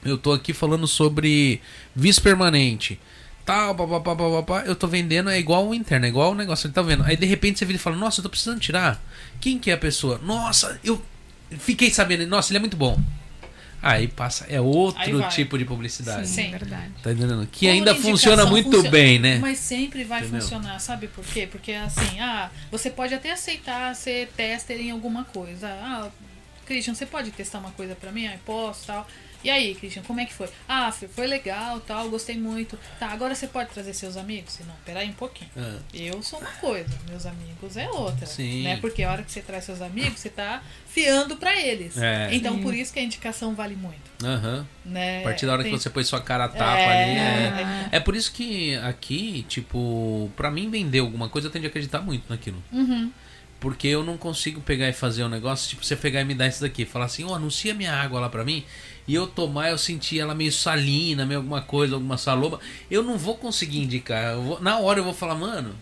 Eu 0.03 0.17
tô 0.17 0.33
aqui 0.33 0.53
falando 0.53 0.87
sobre 0.87 1.61
vice 1.95 2.21
permanente. 2.21 2.99
Tal, 3.45 3.73
papapá, 3.73 4.15
papapá, 4.15 4.63
eu 4.65 4.75
tô 4.75 4.87
vendendo, 4.87 5.29
é 5.29 5.39
igual 5.39 5.67
o 5.67 5.73
interno, 5.73 6.05
é 6.05 6.09
igual 6.09 6.31
o 6.31 6.35
negócio, 6.35 6.67
ele 6.67 6.73
tá 6.73 6.81
vendo. 6.81 7.03
Aí 7.03 7.17
de 7.17 7.25
repente 7.25 7.57
você 7.57 7.65
vira 7.65 7.77
e 7.77 7.81
fala, 7.81 7.95
nossa, 7.95 8.19
eu 8.19 8.23
tô 8.23 8.29
precisando 8.29 8.59
tirar. 8.59 9.03
Quem 9.39 9.57
que 9.57 9.71
é 9.71 9.73
a 9.73 9.77
pessoa? 9.77 10.19
Nossa, 10.23 10.79
eu 10.83 11.01
fiquei 11.57 11.89
sabendo, 11.89 12.27
nossa, 12.27 12.51
ele 12.51 12.57
é 12.57 12.59
muito 12.59 12.77
bom. 12.77 12.99
Aí 13.81 14.07
passa, 14.07 14.45
é 14.47 14.61
outro 14.61 15.27
tipo 15.29 15.57
de 15.57 15.65
publicidade. 15.65 16.27
Sim, 16.27 16.43
Sim. 16.45 16.51
verdade. 16.51 16.91
Tá 17.01 17.11
entendendo? 17.11 17.47
Que 17.51 17.65
Como 17.65 17.71
ainda 17.73 17.95
funciona 17.95 18.45
muito 18.45 18.65
funciona, 18.65 18.89
bem, 18.89 19.17
né? 19.17 19.39
Mas 19.39 19.57
sempre 19.57 20.03
vai 20.03 20.19
Entendeu? 20.21 20.39
funcionar, 20.41 20.79
sabe 20.79 21.07
por 21.07 21.25
quê? 21.25 21.47
Porque 21.51 21.71
assim, 21.73 22.19
ah, 22.19 22.51
você 22.69 22.91
pode 22.91 23.13
até 23.15 23.31
aceitar 23.31 23.95
ser 23.95 24.27
tester 24.37 24.79
em 24.79 24.91
alguma 24.91 25.23
coisa. 25.23 25.67
Ah, 25.67 26.09
Christian, 26.65 26.93
você 26.93 27.05
pode 27.07 27.31
testar 27.31 27.57
uma 27.59 27.71
coisa 27.71 27.95
para 27.95 28.11
mim? 28.11 28.27
Ah, 28.27 28.37
posso, 28.45 28.85
tal. 28.85 29.07
E 29.43 29.49
aí, 29.49 29.73
Christian, 29.75 30.03
como 30.03 30.19
é 30.19 30.25
que 30.25 30.33
foi? 30.33 30.47
Ah, 30.67 30.91
foi 30.91 31.27
legal, 31.27 31.79
tal, 31.79 32.09
gostei 32.09 32.37
muito. 32.37 32.77
Tá, 32.99 33.07
agora 33.07 33.33
você 33.33 33.47
pode 33.47 33.69
trazer 33.69 33.93
seus 33.93 34.17
amigos? 34.17 34.59
Não, 34.65 34.75
peraí 34.85 35.09
um 35.09 35.13
pouquinho. 35.13 35.49
É. 35.55 35.77
Eu 35.93 36.21
sou 36.21 36.39
uma 36.39 36.51
coisa, 36.51 36.89
meus 37.09 37.25
amigos 37.25 37.77
é 37.77 37.89
outra. 37.89 38.25
Sim. 38.25 38.63
Né? 38.63 38.77
Porque 38.77 39.03
a 39.03 39.11
hora 39.11 39.23
que 39.23 39.31
você 39.31 39.41
traz 39.41 39.63
seus 39.63 39.81
amigos, 39.81 40.19
você 40.19 40.29
tá 40.29 40.61
fiando 40.87 41.37
para 41.37 41.59
eles. 41.59 41.97
É. 41.97 42.29
Então, 42.31 42.55
Sim. 42.55 42.61
por 42.61 42.73
isso 42.73 42.93
que 42.93 42.99
a 42.99 43.03
indicação 43.03 43.55
vale 43.55 43.75
muito. 43.75 44.11
Uhum. 44.23 44.65
Né? 44.85 45.21
A 45.21 45.23
partir 45.23 45.45
da 45.45 45.53
hora 45.53 45.63
Tem... 45.63 45.71
que 45.71 45.79
você 45.79 45.89
põe 45.89 46.03
sua 46.03 46.21
cara 46.21 46.45
a 46.45 46.49
tapa 46.49 46.79
é... 46.79 47.03
ali. 47.03 47.61
É... 47.91 47.97
é 47.97 47.99
por 47.99 48.15
isso 48.15 48.31
que 48.31 48.75
aqui, 48.77 49.45
tipo, 49.47 50.31
para 50.35 50.51
mim 50.51 50.69
vender 50.69 50.99
alguma 50.99 51.29
coisa, 51.29 51.47
eu 51.47 51.51
tenho 51.51 51.63
de 51.63 51.67
acreditar 51.67 52.01
muito 52.01 52.29
naquilo. 52.29 52.61
Uhum. 52.71 53.11
Porque 53.59 53.87
eu 53.87 54.03
não 54.03 54.17
consigo 54.17 54.59
pegar 54.59 54.89
e 54.89 54.93
fazer 54.93 55.23
um 55.23 55.29
negócio, 55.29 55.69
tipo, 55.69 55.85
você 55.85 55.95
pegar 55.95 56.21
e 56.21 56.25
me 56.25 56.33
dar 56.33 56.47
isso 56.47 56.61
daqui, 56.61 56.83
falar 56.83 57.05
assim, 57.05 57.23
oh, 57.23 57.35
anuncia 57.35 57.75
minha 57.75 57.93
água 57.93 58.19
lá 58.19 58.27
pra 58.27 58.43
mim, 58.43 58.65
e 59.07 59.15
eu 59.15 59.27
tomar, 59.27 59.69
eu 59.69 59.77
senti 59.77 60.19
ela 60.19 60.35
meio 60.35 60.51
salina, 60.51 61.25
meio 61.25 61.39
alguma 61.39 61.61
coisa, 61.61 61.95
alguma 61.95 62.17
saloba. 62.17 62.59
Eu 62.89 63.03
não 63.03 63.17
vou 63.17 63.37
conseguir 63.37 63.79
indicar. 63.79 64.35
Vou, 64.35 64.61
na 64.61 64.79
hora 64.79 64.99
eu 64.99 65.03
vou 65.03 65.13
falar, 65.13 65.35
mano, 65.35 65.75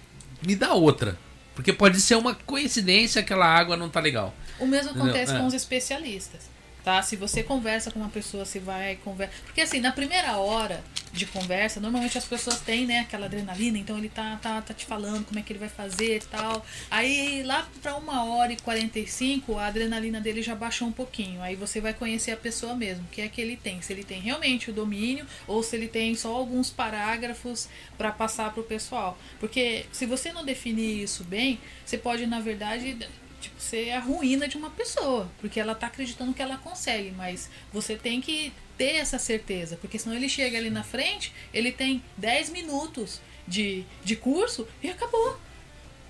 me 0.45 0.55
dá 0.55 0.73
outra. 0.73 1.17
Porque 1.53 1.73
pode 1.73 1.99
ser 1.99 2.15
uma 2.15 2.33
coincidência 2.33 3.21
aquela 3.21 3.45
água 3.45 3.75
não 3.75 3.89
tá 3.89 3.99
legal. 3.99 4.33
O 4.59 4.65
mesmo 4.65 4.91
acontece 4.91 5.33
é. 5.33 5.37
com 5.37 5.45
os 5.45 5.53
especialistas 5.53 6.49
tá? 6.83 7.01
Se 7.01 7.15
você 7.15 7.43
conversa 7.43 7.91
com 7.91 7.99
uma 7.99 8.09
pessoa, 8.09 8.45
se 8.45 8.59
vai 8.59 8.95
conversa, 9.03 9.33
porque 9.45 9.61
assim 9.61 9.79
na 9.79 9.91
primeira 9.91 10.37
hora 10.37 10.83
de 11.11 11.25
conversa, 11.25 11.79
normalmente 11.79 12.17
as 12.17 12.25
pessoas 12.25 12.59
têm, 12.61 12.85
né, 12.85 12.99
aquela 12.99 13.25
adrenalina, 13.25 13.77
então 13.77 13.97
ele 13.97 14.09
tá, 14.09 14.37
tá, 14.41 14.61
tá 14.61 14.73
te 14.73 14.85
falando 14.85 15.25
como 15.25 15.39
é 15.39 15.41
que 15.41 15.51
ele 15.51 15.59
vai 15.59 15.69
fazer 15.69 16.17
e 16.17 16.19
tal. 16.19 16.65
Aí 16.89 17.43
lá 17.43 17.67
para 17.81 17.95
uma 17.95 18.23
hora 18.25 18.53
e 18.53 18.57
45, 18.57 19.57
a 19.57 19.67
adrenalina 19.67 20.21
dele 20.21 20.41
já 20.41 20.55
baixou 20.55 20.87
um 20.87 20.91
pouquinho. 20.91 21.41
Aí 21.41 21.55
você 21.55 21.81
vai 21.81 21.93
conhecer 21.93 22.31
a 22.31 22.37
pessoa 22.37 22.75
mesmo, 22.75 23.07
que 23.11 23.21
é 23.21 23.27
que 23.27 23.41
ele 23.41 23.57
tem, 23.57 23.81
se 23.81 23.91
ele 23.91 24.03
tem 24.03 24.21
realmente 24.21 24.69
o 24.69 24.73
domínio 24.73 25.25
ou 25.47 25.63
se 25.63 25.75
ele 25.75 25.87
tem 25.87 26.15
só 26.15 26.35
alguns 26.35 26.69
parágrafos 26.69 27.67
para 27.97 28.11
passar 28.11 28.53
pro 28.53 28.63
pessoal. 28.63 29.17
Porque 29.39 29.85
se 29.91 30.05
você 30.05 30.31
não 30.31 30.45
definir 30.45 31.03
isso 31.03 31.23
bem, 31.23 31.59
você 31.85 31.97
pode 31.97 32.25
na 32.25 32.39
verdade 32.39 32.97
tipo, 33.39 33.59
ser 33.59 33.91
a 33.91 33.99
ruína 33.99 34.47
de 34.47 34.57
uma 34.57 34.69
pessoa, 34.69 35.31
porque 35.39 35.59
ela 35.59 35.73
tá 35.73 35.87
acreditando 35.87 36.33
que 36.33 36.41
ela 36.41 36.57
consegue, 36.57 37.11
mas 37.11 37.49
você 37.71 37.95
tem 37.95 38.21
que 38.21 38.53
ter 38.79 38.95
essa 38.95 39.19
certeza, 39.19 39.77
porque 39.81 39.99
senão 39.99 40.15
ele 40.15 40.29
chega 40.29 40.57
ali 40.57 40.69
na 40.69 40.83
frente, 40.83 41.33
ele 41.53 41.69
tem 41.69 42.01
10 42.15 42.49
minutos 42.51 43.19
de, 43.45 43.83
de 44.05 44.15
curso 44.15 44.65
e 44.81 44.89
acabou. 44.89 45.37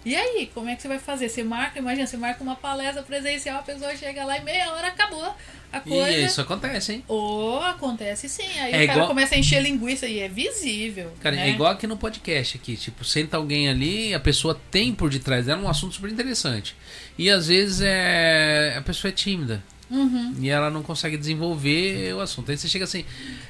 E 0.06 0.16
aí, 0.16 0.50
como 0.54 0.70
é 0.70 0.76
que 0.76 0.82
você 0.82 0.88
vai 0.88 1.00
fazer? 1.00 1.28
Você 1.28 1.44
marca, 1.44 1.80
imagina, 1.80 2.08
você 2.08 2.16
marca 2.16 2.42
uma 2.42 2.56
palestra 2.56 3.04
presencial, 3.04 3.60
a 3.60 3.64
pessoa 3.64 3.94
chega 3.98 4.24
lá 4.24 4.38
e 4.38 4.44
meia 4.44 4.72
hora 4.72 4.88
acabou 4.88 5.36
a 5.74 5.80
coisa. 5.82 6.10
E 6.10 6.26
isso 6.26 6.40
acontece, 6.40 6.94
hein? 6.94 7.04
Ou 7.08 7.60
acontece 7.62 8.30
sim. 8.30 8.48
Aí 8.60 8.72
é 8.72 8.84
o 8.84 8.88
cara 8.88 8.94
igual... 8.94 9.08
começa 9.08 9.36
a 9.36 9.38
encher 9.38 9.62
linguiça 9.62 10.08
e 10.08 10.20
é 10.20 10.30
visível. 10.30 11.12
Cara, 11.20 11.36
né? 11.36 11.50
é 11.50 11.52
igual 11.52 11.74
aqui 11.74 11.86
no 11.86 11.98
podcast 11.98 12.56
aqui. 12.56 12.78
Tipo, 12.78 13.04
senta 13.04 13.36
alguém 13.36 13.68
ali, 13.68 14.14
a 14.14 14.20
pessoa 14.20 14.60
tem 14.72 14.94
por 14.94 15.10
detrás 15.10 15.48
dela 15.48 15.62
um 15.62 15.68
assunto 15.68 15.96
super 15.96 16.10
interessante. 16.10 16.76
E 17.18 17.30
às 17.30 17.48
vezes 17.48 17.82
é 17.82 18.76
a 18.78 18.82
pessoa 18.82 19.10
é 19.10 19.14
tímida. 19.14 19.62
Uhum. 19.90 20.36
E 20.40 20.50
ela 20.50 20.70
não 20.70 20.84
consegue 20.84 21.18
desenvolver 21.18 22.14
o 22.14 22.22
assunto. 22.22 22.52
Aí 22.52 22.58
você 22.58 22.68
chega 22.68 22.86
assim, 22.86 23.06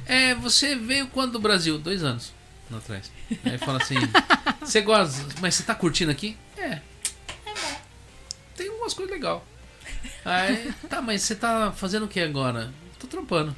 é, 0.05 0.33
você 0.35 0.75
veio 0.75 1.07
quando 1.07 1.33
do 1.33 1.39
Brasil? 1.39 1.77
Dois 1.77 2.03
anos 2.03 2.33
atrás. 2.71 3.11
Aí 3.43 3.57
fala 3.57 3.81
assim, 3.81 3.95
Você 4.61 4.81
gosta, 4.81 5.25
mas 5.41 5.55
você 5.55 5.63
tá 5.63 5.73
curtindo 5.73 6.11
aqui? 6.11 6.37
É. 6.55 6.63
É. 6.63 6.81
Tem 8.55 8.69
umas 8.69 8.93
coisas 8.93 9.11
legais. 9.11 9.41
Aí, 10.23 10.71
tá, 10.87 11.01
mas 11.01 11.23
você 11.23 11.33
tá 11.33 11.71
fazendo 11.71 12.05
o 12.05 12.07
que 12.07 12.19
agora? 12.19 12.71
Tô 12.99 13.07
trampando. 13.07 13.55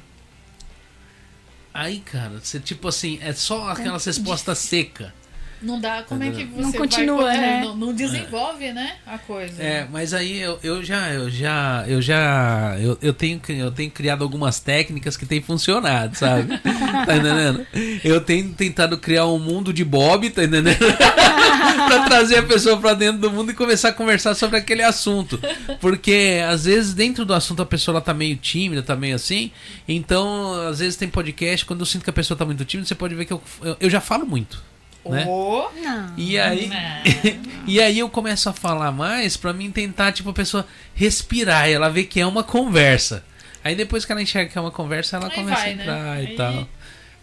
Aí, 1.74 2.00
cara, 2.00 2.40
você 2.40 2.58
tipo 2.60 2.88
assim, 2.88 3.18
é 3.20 3.32
só 3.34 3.68
aquelas 3.68 4.04
respostas 4.04 4.58
seca. 4.58 5.14
Não 5.62 5.80
dá, 5.80 6.02
como 6.02 6.22
é 6.22 6.30
que 6.30 6.44
você 6.44 6.62
não 6.62 6.72
continua, 6.72 7.22
vai, 7.24 7.36
né? 7.38 7.60
Não, 7.62 7.76
não 7.76 7.94
desenvolve, 7.94 8.64
é. 8.66 8.72
né, 8.72 8.96
a 9.06 9.18
coisa. 9.18 9.62
É, 9.62 9.86
mas 9.90 10.12
aí 10.12 10.40
eu, 10.40 10.58
eu 10.62 10.82
já, 10.82 11.10
eu 11.10 11.30
já, 11.30 11.84
eu 11.86 12.02
já, 12.02 12.76
eu, 12.80 12.98
eu, 13.00 13.12
tenho, 13.12 13.40
eu 13.48 13.70
tenho 13.70 13.90
criado 13.90 14.22
algumas 14.22 14.58
técnicas 14.60 15.16
que 15.16 15.24
têm 15.24 15.40
funcionado, 15.40 16.16
sabe? 16.16 16.58
tá 17.06 17.16
entendendo? 17.16 17.66
Eu 18.02 18.20
tenho 18.20 18.52
tentado 18.54 18.98
criar 18.98 19.26
um 19.26 19.38
mundo 19.38 19.72
de 19.72 19.84
Bob, 19.84 20.28
tá 20.30 20.44
entendendo? 20.44 20.76
pra 21.86 22.04
trazer 22.04 22.38
a 22.38 22.42
pessoa 22.42 22.76
pra 22.78 22.94
dentro 22.94 23.20
do 23.20 23.30
mundo 23.30 23.50
e 23.50 23.54
começar 23.54 23.90
a 23.90 23.92
conversar 23.92 24.34
sobre 24.34 24.58
aquele 24.58 24.82
assunto. 24.82 25.40
Porque 25.80 26.40
às 26.48 26.64
vezes 26.64 26.94
dentro 26.94 27.24
do 27.24 27.34
assunto 27.34 27.62
a 27.62 27.66
pessoa 27.66 27.94
ela 27.94 28.00
tá 28.00 28.14
meio 28.14 28.36
tímida, 28.36 28.82
tá 28.82 28.96
meio 28.96 29.14
assim. 29.14 29.50
Então, 29.86 30.54
às 30.68 30.78
vezes 30.80 30.96
tem 30.96 31.08
podcast, 31.08 31.64
quando 31.64 31.80
eu 31.80 31.86
sinto 31.86 32.04
que 32.04 32.10
a 32.10 32.12
pessoa 32.12 32.36
tá 32.36 32.44
muito 32.44 32.64
tímida, 32.64 32.86
você 32.88 32.94
pode 32.94 33.14
ver 33.14 33.24
que 33.24 33.32
eu, 33.32 33.42
eu, 33.62 33.76
eu 33.80 33.90
já 33.90 34.00
falo 34.00 34.26
muito. 34.26 34.71
Né? 35.04 35.24
Oh, 35.26 35.68
não. 35.74 36.14
E 36.16 36.38
aí, 36.38 36.68
não. 36.68 37.42
e 37.66 37.80
aí 37.80 37.98
eu 37.98 38.08
começo 38.08 38.48
a 38.48 38.52
falar 38.52 38.92
mais 38.92 39.36
para 39.36 39.52
mim 39.52 39.70
tentar 39.70 40.12
tipo 40.12 40.30
a 40.30 40.32
pessoa 40.32 40.66
respirar, 40.94 41.68
ela 41.68 41.88
vê 41.88 42.04
que 42.04 42.20
é 42.20 42.26
uma 42.26 42.44
conversa. 42.44 43.24
Aí 43.64 43.74
depois 43.74 44.04
que 44.04 44.12
ela 44.12 44.22
enxerga 44.22 44.50
que 44.50 44.58
é 44.58 44.60
uma 44.60 44.70
conversa, 44.70 45.16
ela 45.16 45.26
aí 45.26 45.34
começa 45.34 45.60
vai, 45.60 45.72
a 45.72 45.76
né? 45.76 45.82
entrar 45.82 46.16
né? 46.16 46.22
e 46.22 46.26
aí... 46.28 46.36
tal. 46.36 46.68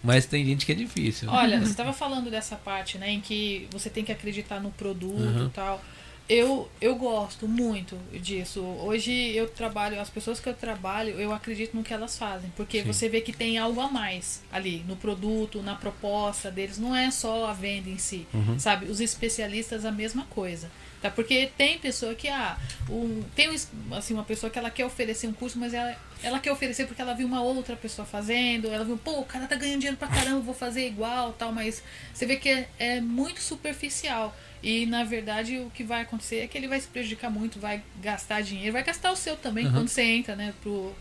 Mas 0.01 0.25
tem 0.25 0.45
gente 0.45 0.65
que 0.65 0.71
é 0.71 0.75
difícil. 0.75 1.29
Olha, 1.29 1.59
você 1.59 1.71
estava 1.71 1.91
falando 1.91 2.29
dessa 2.31 2.55
parte, 2.55 2.97
né, 2.97 3.11
em 3.11 3.19
que 3.19 3.67
você 3.71 3.89
tem 3.89 4.03
que 4.03 4.11
acreditar 4.11 4.59
no 4.59 4.71
produto 4.71 5.19
uhum. 5.19 5.47
e 5.47 5.49
tal. 5.49 5.83
Eu, 6.29 6.69
eu 6.79 6.95
gosto 6.95 7.47
muito 7.47 7.97
disso. 8.13 8.61
Hoje 8.61 9.11
eu 9.35 9.49
trabalho, 9.49 9.99
as 9.99 10.11
pessoas 10.11 10.39
que 10.39 10.47
eu 10.47 10.53
trabalho, 10.53 11.19
eu 11.19 11.33
acredito 11.33 11.75
no 11.75 11.81
que 11.81 11.91
elas 11.91 12.19
fazem. 12.19 12.51
Porque 12.55 12.83
Sim. 12.83 12.93
você 12.93 13.09
vê 13.09 13.19
que 13.19 13.33
tem 13.33 13.57
algo 13.57 13.81
a 13.81 13.87
mais 13.87 14.43
ali 14.51 14.85
no 14.87 14.95
produto, 14.95 15.63
na 15.63 15.73
proposta 15.73 16.51
deles. 16.51 16.77
Não 16.77 16.95
é 16.95 17.09
só 17.09 17.47
a 17.47 17.53
venda 17.53 17.89
em 17.89 17.97
si. 17.97 18.27
Uhum. 18.31 18.59
Sabe? 18.59 18.85
Os 18.85 19.01
especialistas, 19.01 19.85
a 19.85 19.91
mesma 19.91 20.23
coisa. 20.25 20.69
Tá? 21.01 21.09
Porque 21.09 21.49
tem 21.57 21.79
pessoa 21.79 22.13
que, 22.13 22.27
ah, 22.27 22.59
um, 22.89 23.23
tem 23.35 23.49
assim, 23.91 24.13
uma 24.13 24.23
pessoa 24.23 24.51
que 24.51 24.59
ela 24.59 24.69
quer 24.69 24.85
oferecer 24.85 25.27
um 25.27 25.33
curso, 25.33 25.57
mas 25.57 25.73
ela, 25.73 25.95
ela 26.21 26.39
quer 26.39 26.51
oferecer 26.51 26.85
porque 26.85 27.01
ela 27.01 27.13
viu 27.13 27.25
uma 27.25 27.41
outra 27.41 27.75
pessoa 27.75 28.05
fazendo, 28.05 28.67
ela 28.67 28.83
viu, 28.83 28.97
pô, 28.97 29.19
o 29.19 29.25
cara 29.25 29.47
tá 29.47 29.55
ganhando 29.55 29.79
dinheiro 29.79 29.97
pra 29.97 30.09
caramba, 30.09 30.41
vou 30.41 30.53
fazer 30.53 30.85
igual, 30.85 31.33
tal, 31.33 31.53
mas 31.53 31.81
você 32.13 32.25
vê 32.25 32.35
que 32.35 32.49
é, 32.49 32.69
é 32.77 33.01
muito 33.01 33.41
superficial. 33.41 34.35
E 34.61 34.85
na 34.85 35.03
verdade 35.03 35.57
o 35.57 35.69
que 35.69 35.83
vai 35.83 36.01
acontecer 36.01 36.39
é 36.39 36.47
que 36.47 36.57
ele 36.57 36.67
vai 36.67 36.79
se 36.79 36.87
prejudicar 36.87 37.31
muito, 37.31 37.59
vai 37.59 37.81
gastar 38.01 38.41
dinheiro, 38.41 38.73
vai 38.73 38.83
gastar 38.83 39.11
o 39.11 39.15
seu 39.15 39.37
também 39.37 39.65
uhum. 39.65 39.71
quando 39.71 39.87
você 39.87 40.01
entra, 40.01 40.35
né, 40.35 40.53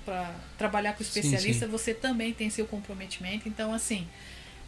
para 0.05 0.33
trabalhar 0.57 0.93
com 0.93 1.01
o 1.01 1.03
especialista, 1.03 1.67
sim, 1.67 1.67
sim. 1.67 1.73
você 1.73 1.93
também 1.93 2.33
tem 2.33 2.49
seu 2.51 2.67
comprometimento. 2.67 3.49
Então, 3.49 3.75
assim, 3.75 4.07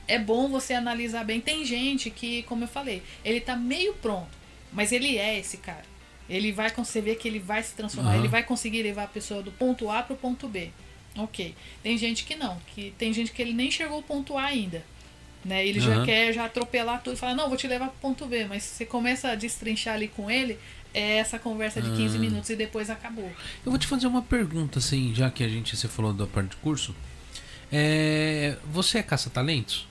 é 0.08 0.18
bom 0.18 0.48
você 0.48 0.74
analisar 0.74 1.24
bem. 1.24 1.40
Tem 1.40 1.64
gente 1.64 2.10
que, 2.10 2.42
como 2.44 2.64
eu 2.64 2.68
falei, 2.68 3.02
ele 3.24 3.40
tá 3.40 3.54
meio 3.54 3.94
pronto, 3.94 4.36
mas 4.72 4.90
ele 4.90 5.16
é 5.16 5.38
esse 5.38 5.58
cara. 5.58 5.84
Ele 6.28 6.50
vai 6.50 6.70
conseguir 6.70 7.14
que 7.16 7.28
ele 7.28 7.38
vai 7.38 7.62
se 7.62 7.74
transformar, 7.74 8.14
uhum. 8.14 8.18
ele 8.20 8.28
vai 8.28 8.42
conseguir 8.42 8.82
levar 8.82 9.04
a 9.04 9.08
pessoa 9.08 9.42
do 9.42 9.52
ponto 9.52 9.88
A 9.88 10.02
para 10.02 10.14
o 10.14 10.16
ponto 10.16 10.48
B. 10.48 10.70
Ok. 11.16 11.54
Tem 11.82 11.96
gente 11.96 12.24
que 12.24 12.34
não, 12.34 12.58
que 12.74 12.92
tem 12.98 13.12
gente 13.12 13.32
que 13.32 13.40
ele 13.40 13.52
nem 13.52 13.70
chegou 13.70 13.96
ao 13.96 14.02
ponto 14.02 14.36
A 14.36 14.44
ainda. 14.44 14.84
Né? 15.44 15.66
Ele 15.66 15.80
uhum. 15.80 15.86
já 15.86 16.04
quer 16.04 16.32
já 16.32 16.44
atropelar 16.44 17.02
tudo 17.02 17.14
e 17.14 17.16
falar, 17.16 17.34
não, 17.34 17.48
vou 17.48 17.56
te 17.56 17.66
levar 17.66 17.88
pro 17.88 17.98
ponto 18.00 18.26
B, 18.26 18.44
mas 18.44 18.62
você 18.62 18.84
começa 18.84 19.30
a 19.30 19.34
destrinchar 19.34 19.94
ali 19.94 20.08
com 20.08 20.30
ele, 20.30 20.58
é 20.92 21.16
essa 21.16 21.38
conversa 21.38 21.80
de 21.80 21.90
15 21.90 22.14
uhum. 22.14 22.20
minutos 22.20 22.50
e 22.50 22.56
depois 22.56 22.90
acabou. 22.90 23.30
Eu 23.64 23.70
vou 23.70 23.78
te 23.78 23.86
fazer 23.86 24.06
uma 24.06 24.22
pergunta, 24.22 24.78
assim, 24.78 25.14
já 25.14 25.30
que 25.30 25.42
a 25.42 25.48
gente 25.48 25.76
você 25.76 25.88
falou 25.88 26.12
da 26.12 26.26
parte 26.26 26.50
de 26.50 26.56
curso. 26.56 26.94
É, 27.72 28.56
você 28.70 28.98
é 28.98 29.02
caça-talentos? 29.02 29.88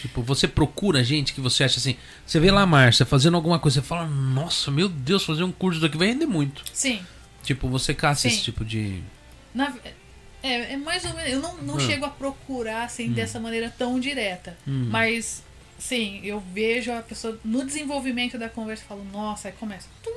Tipo, 0.00 0.22
você 0.22 0.48
procura 0.48 1.04
gente 1.04 1.34
que 1.34 1.42
você 1.42 1.62
acha 1.62 1.78
assim. 1.78 1.94
Você 2.26 2.40
vê 2.40 2.50
lá 2.50 2.62
a 2.62 2.66
Márcia 2.66 3.04
fazendo 3.04 3.36
alguma 3.36 3.58
coisa, 3.58 3.80
você 3.80 3.86
fala, 3.86 4.06
nossa, 4.06 4.70
meu 4.70 4.88
Deus, 4.88 5.24
fazer 5.24 5.44
um 5.44 5.52
curso 5.52 5.78
daqui 5.78 5.98
vai 5.98 6.08
render 6.08 6.26
muito. 6.26 6.64
Sim. 6.72 7.00
Tipo, 7.42 7.68
você 7.68 7.92
caça 7.92 8.22
Sim. 8.22 8.28
esse 8.28 8.42
tipo 8.42 8.64
de. 8.64 9.02
Na, 9.54 9.74
é, 10.42 10.72
é 10.72 10.76
mais 10.76 11.04
ou 11.04 11.14
menos. 11.14 11.32
Eu 11.32 11.40
não, 11.40 11.56
não 11.58 11.74
hum. 11.76 11.80
chego 11.80 12.04
a 12.04 12.10
procurar 12.10 12.84
assim 12.84 13.10
hum. 13.10 13.12
dessa 13.12 13.38
maneira 13.38 13.72
tão 13.76 13.98
direta. 14.00 14.56
Hum. 14.66 14.88
Mas, 14.90 15.42
sim, 15.78 16.20
eu 16.24 16.40
vejo 16.52 16.92
a 16.92 17.02
pessoa 17.02 17.38
no 17.44 17.64
desenvolvimento 17.64 18.38
da 18.38 18.48
conversa 18.48 18.84
e 18.84 18.86
falo, 18.86 19.04
nossa, 19.12 19.48
aí 19.48 19.54
começa. 19.54 19.88
Tum, 20.02 20.10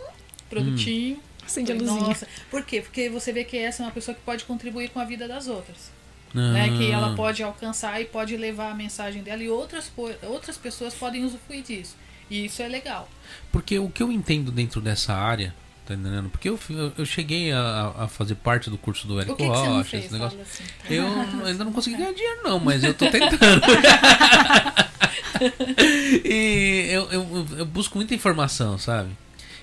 produtinho. 0.49 1.19
Acende 1.45 1.71
a 1.71 1.76
luzinha. 1.76 1.99
Nossa. 1.99 2.28
Por 2.49 2.63
quê? 2.63 2.82
Porque 2.82 3.09
você 3.09 3.34
vê 3.34 3.43
que 3.43 3.57
essa 3.57 3.84
é 3.84 3.86
uma 3.86 3.91
pessoa 3.91 4.15
que 4.15 4.21
pode 4.21 4.45
contribuir 4.45 4.89
com 4.89 4.99
a 4.99 5.05
vida 5.05 5.28
das 5.28 5.47
outras. 5.47 5.91
Ah. 6.36 6.51
Né, 6.51 6.78
que 6.78 6.89
ela 6.89 7.15
pode 7.15 7.43
alcançar 7.43 8.01
e 8.01 8.05
pode 8.05 8.36
levar 8.36 8.71
a 8.71 8.74
mensagem 8.74 9.21
dela 9.21 9.43
e 9.43 9.49
outras, 9.49 9.91
outras 10.24 10.57
pessoas 10.57 10.93
podem 10.93 11.24
usufruir 11.24 11.61
disso. 11.61 11.95
E 12.30 12.45
isso 12.45 12.61
é 12.63 12.67
legal. 12.67 13.07
Porque 13.51 13.78
o 13.78 13.89
que 13.89 14.01
eu 14.01 14.11
entendo 14.11 14.51
dentro 14.51 14.82
dessa 14.82 15.13
área 15.13 15.53
Tá 15.86 15.95
entendendo? 15.95 16.29
Porque 16.29 16.47
eu, 16.47 16.57
eu 16.97 17.05
cheguei 17.05 17.51
a, 17.51 17.93
a 17.97 18.07
fazer 18.07 18.36
parte 18.36 18.69
do 18.69 18.77
curso 18.77 19.05
do 19.05 19.19
Érico 19.19 19.43
Rocha, 19.43 19.97
esse 19.97 20.13
negócio. 20.13 20.39
Assim? 20.39 20.63
Eu 20.89 21.05
ainda 21.45 21.65
não 21.65 21.73
consegui 21.73 21.97
ganhar 21.97 22.13
dinheiro, 22.13 22.41
não, 22.43 22.57
mas 22.57 22.84
eu 22.84 22.93
tô 22.93 23.09
tentando. 23.09 23.61
e 26.23 26.88
eu, 26.89 27.11
eu, 27.11 27.47
eu, 27.57 27.65
busco 27.65 27.97
muita 27.97 28.15
informação, 28.15 28.77
sabe? 28.77 29.09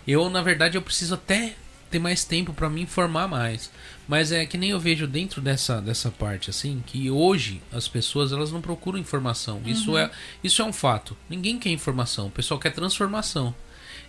Eu, 0.06 0.28
na 0.28 0.42
verdade, 0.42 0.76
eu 0.76 0.82
preciso 0.82 1.14
até 1.14 1.54
ter 1.90 1.98
mais 1.98 2.22
tempo 2.22 2.52
para 2.52 2.68
me 2.68 2.82
informar 2.82 3.26
mais. 3.26 3.70
Mas 4.06 4.30
é 4.30 4.44
que 4.44 4.58
nem 4.58 4.70
eu 4.70 4.80
vejo 4.80 5.06
dentro 5.06 5.40
dessa, 5.40 5.80
dessa 5.80 6.10
parte, 6.10 6.50
assim, 6.50 6.82
que 6.86 7.10
hoje 7.10 7.62
as 7.72 7.88
pessoas 7.88 8.30
elas 8.30 8.52
não 8.52 8.60
procuram 8.60 8.98
informação. 8.98 9.56
Uhum. 9.58 9.68
Isso, 9.68 9.96
é, 9.96 10.10
isso 10.44 10.60
é 10.60 10.64
um 10.64 10.72
fato. 10.72 11.16
Ninguém 11.30 11.58
quer 11.58 11.70
informação, 11.70 12.26
o 12.26 12.30
pessoal 12.30 12.60
quer 12.60 12.70
transformação. 12.70 13.54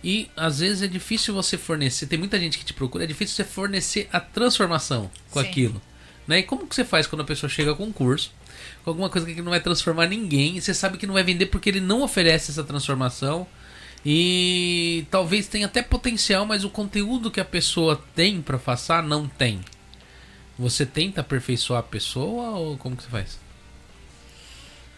E 0.02 0.28
às 0.36 0.58
vezes 0.58 0.82
é 0.82 0.86
difícil 0.88 1.32
você 1.32 1.56
fornecer, 1.56 2.06
tem 2.06 2.18
muita 2.18 2.38
gente 2.38 2.58
que 2.58 2.64
te 2.64 2.72
procura, 2.72 3.04
é 3.04 3.06
difícil 3.06 3.36
você 3.36 3.44
fornecer 3.44 4.08
a 4.12 4.18
transformação 4.18 5.10
com 5.30 5.40
Sim. 5.40 5.48
aquilo. 5.48 5.82
Né? 6.26 6.40
E 6.40 6.42
como 6.42 6.66
que 6.66 6.74
você 6.74 6.84
faz 6.84 7.06
quando 7.06 7.22
a 7.22 7.24
pessoa 7.24 7.48
chega 7.48 7.74
com 7.74 7.84
um 7.84 7.92
curso, 7.92 8.32
com 8.84 8.90
alguma 8.90 9.08
coisa 9.08 9.26
que 9.26 9.40
não 9.40 9.50
vai 9.50 9.60
transformar 9.60 10.06
ninguém, 10.06 10.56
e 10.56 10.60
você 10.60 10.74
sabe 10.74 10.98
que 10.98 11.06
não 11.06 11.14
vai 11.14 11.22
vender 11.22 11.46
porque 11.46 11.68
ele 11.68 11.80
não 11.80 12.02
oferece 12.02 12.50
essa 12.50 12.64
transformação? 12.64 13.46
E 14.04 15.06
talvez 15.10 15.46
tenha 15.46 15.66
até 15.66 15.80
potencial, 15.80 16.44
mas 16.44 16.64
o 16.64 16.70
conteúdo 16.70 17.30
que 17.30 17.40
a 17.40 17.44
pessoa 17.44 18.02
tem 18.14 18.42
para 18.42 18.58
passar 18.58 19.02
não 19.02 19.28
tem. 19.28 19.60
Você 20.58 20.84
tenta 20.84 21.20
aperfeiçoar 21.20 21.80
a 21.80 21.84
pessoa 21.84 22.50
ou 22.50 22.76
como 22.76 22.96
que 22.96 23.04
você 23.04 23.08
faz? 23.08 23.38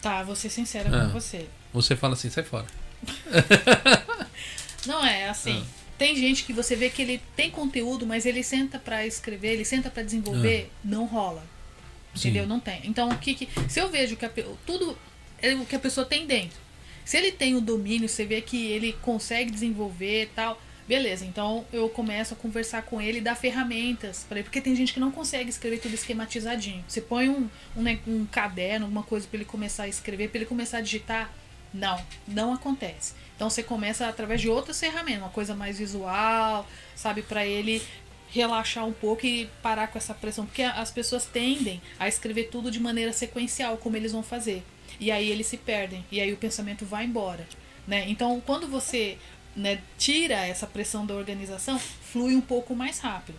Tá, 0.00 0.22
vou 0.22 0.34
ser 0.34 0.50
sincera 0.50 0.88
ah, 0.88 1.06
com 1.06 1.12
você. 1.12 1.46
Você 1.72 1.94
fala 1.94 2.14
assim, 2.14 2.30
sai 2.30 2.44
fora. 2.44 2.66
Não 4.86 5.04
é 5.04 5.28
assim. 5.28 5.64
Ah. 5.64 5.84
Tem 5.96 6.16
gente 6.16 6.44
que 6.44 6.52
você 6.52 6.74
vê 6.74 6.90
que 6.90 7.00
ele 7.02 7.22
tem 7.36 7.50
conteúdo, 7.50 8.06
mas 8.06 8.26
ele 8.26 8.42
senta 8.42 8.78
para 8.78 9.06
escrever, 9.06 9.52
ele 9.52 9.64
senta 9.64 9.90
para 9.90 10.02
desenvolver, 10.02 10.70
ah. 10.70 10.78
não 10.84 11.04
rola. 11.04 11.44
Entendeu? 12.16 12.44
Sim. 12.44 12.48
Não 12.48 12.60
tem. 12.60 12.80
Então, 12.84 13.08
o 13.08 13.18
que, 13.18 13.34
que 13.34 13.48
se 13.68 13.80
eu 13.80 13.88
vejo 13.88 14.16
que 14.16 14.24
a, 14.24 14.30
tudo 14.66 14.96
é 15.44 15.54
o 15.54 15.66
que 15.66 15.76
a 15.76 15.78
pessoa 15.78 16.06
tem 16.06 16.26
dentro. 16.26 16.58
Se 17.04 17.18
ele 17.18 17.30
tem 17.30 17.54
o 17.54 17.60
domínio, 17.60 18.08
você 18.08 18.24
vê 18.24 18.40
que 18.40 18.66
ele 18.68 18.94
consegue 19.02 19.50
desenvolver 19.50 20.30
tal, 20.34 20.60
beleza. 20.88 21.24
Então 21.24 21.66
eu 21.72 21.88
começo 21.88 22.32
a 22.32 22.36
conversar 22.36 22.82
com 22.82 23.00
ele 23.00 23.18
e 23.18 23.20
dar 23.20 23.34
ferramentas 23.34 24.24
para 24.26 24.38
ele, 24.38 24.44
porque 24.44 24.60
tem 24.60 24.74
gente 24.74 24.94
que 24.94 25.00
não 25.00 25.10
consegue 25.10 25.50
escrever 25.50 25.80
tudo 25.80 25.94
esquematizadinho. 25.94 26.82
Você 26.88 27.02
põe 27.02 27.28
um, 27.28 27.48
um, 27.76 27.82
né, 27.82 27.98
um 28.06 28.24
caderno, 28.24 28.86
alguma 28.86 29.02
coisa 29.02 29.26
para 29.26 29.36
ele 29.36 29.44
começar 29.44 29.82
a 29.82 29.88
escrever, 29.88 30.28
para 30.30 30.38
ele 30.38 30.46
começar 30.46 30.78
a 30.78 30.80
digitar, 30.80 31.30
não, 31.74 32.00
não 32.26 32.54
acontece. 32.54 33.14
Então 33.34 33.50
você 33.50 33.62
começa 33.62 34.08
através 34.08 34.40
de 34.40 34.48
outras 34.48 34.78
ferramentas, 34.78 35.22
uma 35.22 35.30
coisa 35.30 35.54
mais 35.56 35.78
visual, 35.78 36.66
sabe, 36.94 37.22
para 37.22 37.44
ele 37.44 37.82
relaxar 38.28 38.86
um 38.86 38.92
pouco 38.92 39.26
e 39.26 39.46
parar 39.62 39.88
com 39.88 39.98
essa 39.98 40.14
pressão, 40.14 40.46
porque 40.46 40.62
as 40.62 40.90
pessoas 40.90 41.24
tendem 41.24 41.82
a 41.98 42.08
escrever 42.08 42.44
tudo 42.44 42.70
de 42.70 42.80
maneira 42.80 43.12
sequencial, 43.12 43.76
como 43.76 43.96
eles 43.96 44.12
vão 44.12 44.22
fazer. 44.22 44.64
E 44.98 45.10
aí 45.10 45.28
eles 45.28 45.46
se 45.48 45.56
perdem, 45.56 46.04
e 46.10 46.20
aí 46.20 46.32
o 46.32 46.36
pensamento 46.36 46.84
vai 46.84 47.04
embora, 47.04 47.46
né? 47.86 48.08
Então, 48.08 48.40
quando 48.44 48.66
você 48.68 49.18
né, 49.54 49.80
tira 49.98 50.46
essa 50.46 50.66
pressão 50.66 51.04
da 51.06 51.14
organização, 51.14 51.78
flui 51.78 52.34
um 52.34 52.40
pouco 52.40 52.74
mais 52.74 52.98
rápido. 52.98 53.38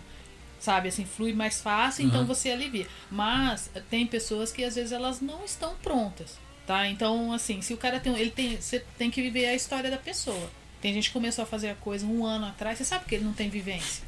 Sabe, 0.59 0.89
assim, 0.89 1.05
flui 1.05 1.33
mais 1.33 1.61
fácil, 1.61 2.03
uhum. 2.03 2.09
então 2.09 2.25
você 2.25 2.49
alivia. 2.49 2.87
Mas 3.11 3.69
tem 3.89 4.07
pessoas 4.07 4.51
que 4.51 4.63
às 4.63 4.75
vezes 4.75 4.91
elas 4.91 5.21
não 5.21 5.43
estão 5.45 5.75
prontas. 5.75 6.39
Tá? 6.65 6.87
Então, 6.87 7.31
assim, 7.31 7.61
se 7.61 7.73
o 7.73 7.77
cara 7.77 7.99
tem. 7.99 8.17
Ele 8.17 8.31
tem. 8.31 8.59
Você 8.59 8.83
tem 8.97 9.11
que 9.11 9.21
viver 9.21 9.45
a 9.45 9.53
história 9.53 9.89
da 9.89 9.97
pessoa. 9.97 10.49
Tem 10.81 10.93
gente 10.93 11.09
que 11.09 11.13
começou 11.13 11.43
a 11.43 11.45
fazer 11.45 11.69
a 11.69 11.75
coisa 11.75 12.05
um 12.05 12.25
ano 12.25 12.45
atrás, 12.45 12.77
você 12.77 12.85
sabe 12.85 13.05
que 13.05 13.15
ele 13.15 13.23
não 13.23 13.33
tem 13.33 13.49
vivência. 13.49 14.03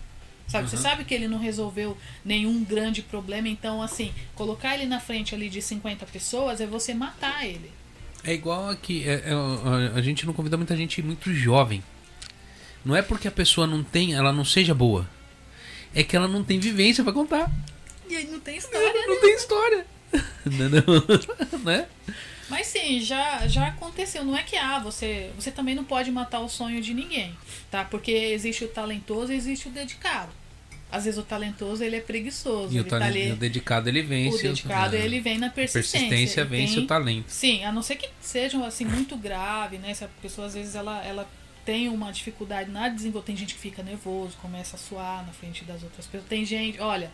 Sabe? 0.47 0.64
Uhum. 0.64 0.70
Você 0.70 0.78
sabe 0.78 1.03
que 1.03 1.14
ele 1.14 1.28
não 1.28 1.39
resolveu 1.39 1.97
nenhum 2.24 2.64
grande 2.64 3.01
problema. 3.01 3.47
Então, 3.49 3.82
assim, 3.82 4.14
colocar 4.36 4.76
ele 4.76 4.86
na 4.86 4.99
frente 4.99 5.36
ali 5.36 5.49
de 5.49 5.62
50 5.62 6.05
pessoas 6.05 6.62
é 6.62 6.66
você 6.66 6.93
matar 6.93 7.45
ele. 7.45 7.72
É 8.24 8.34
igual 8.34 8.70
aqui, 8.70 9.08
é, 9.08 9.24
é, 9.26 9.97
a 9.97 10.01
gente 10.01 10.26
não 10.26 10.34
convida 10.34 10.58
muita 10.58 10.76
gente 10.76 11.01
muito 11.01 11.34
jovem. 11.34 11.84
Não 12.84 12.95
é 12.95 13.01
porque 13.01 13.28
a 13.28 13.32
pessoa 13.32 13.68
não 13.68 13.84
tem, 13.84 14.16
ela 14.16 14.32
não 14.32 14.45
seja 14.45 14.74
boa. 14.74 15.10
É 15.93 16.03
que 16.03 16.16
ela 16.16 16.28
não 16.28 16.43
tem 16.43 16.60
vivência 16.60 17.03
para 17.03 17.14
contar. 17.14 17.51
E 18.10 18.16
aí 18.16 18.28
não 18.28 18.39
tem 18.39 18.55
história. 18.58 18.93
Não, 18.93 19.08
não 19.08 19.16
né? 19.16 19.22
tem 19.22 19.36
história. 19.36 19.86
não, 20.45 20.70
não, 20.70 21.60
né? 21.66 21.88
Mas 22.50 22.68
sim, 22.68 23.00
já, 23.02 23.48
já 23.48 23.68
aconteceu. 23.68 24.24
Não 24.24 24.38
é 24.38 24.43
que 24.43 24.56
ah, 24.56 24.80
você, 24.80 25.32
você 25.36 25.52
também 25.52 25.76
não 25.76 25.84
pode 25.84 26.12
matar 26.12 26.39
o 26.39 26.50
sonho 26.50 26.82
de 26.82 26.93
ninguém, 26.93 27.36
tá? 27.70 27.84
Porque 27.84 28.12
existe 28.12 28.64
o 28.64 28.68
talentoso 28.68 29.34
e 29.34 29.36
existe 29.36 29.68
o 29.68 29.72
dedicado. 29.72 30.32
Às 30.89 31.04
vezes 31.04 31.20
o 31.20 31.24
talentoso 31.24 31.84
ele 31.84 31.98
é 31.98 32.00
preguiçoso. 32.00 32.74
E 32.74 32.80
o, 32.80 32.84
tá 32.84 33.04
ali, 33.04 33.32
o, 33.32 33.36
dedicado 33.36 33.89
ele 33.89 34.02
vence. 34.02 34.38
O 34.38 34.41
dedicado 34.50 34.95
o, 34.95 35.00
ele 35.00 35.20
vem 35.20 35.38
na 35.38 35.50
persistência. 35.50 36.00
persistência 36.00 36.45
vence 36.45 36.76
tem, 36.76 36.84
o 36.84 36.88
talento. 36.88 37.30
Sim, 37.30 37.66
a 37.66 37.72
não 37.72 37.82
ser 37.82 37.98
que 37.98 38.10
sejam 38.22 38.64
assim 38.64 38.86
muito 38.86 39.18
grave, 39.18 39.78
né? 39.78 39.93
Se 39.93 40.06
a 40.06 40.10
pessoa 40.22 40.48
às 40.48 40.54
vezes 40.54 40.76
ela, 40.76 41.06
ela 41.06 41.28
tem 41.66 41.89
uma 41.89 42.14
dificuldade 42.14 42.72
na 42.72 42.88
desenvolvimento, 42.88 43.26
tem 43.26 43.36
gente 43.36 43.56
que 43.56 43.60
fica 43.60 43.84
nervoso, 43.84 44.38
começa 44.38 44.78
a 44.78 44.80
suar 44.80 45.26
na 45.26 45.34
frente 45.34 45.66
das 45.66 45.84
outras 45.84 46.06
pessoas. 46.06 46.30
Tem 46.30 46.45
gente, 46.45 46.80
olha, 46.80 47.12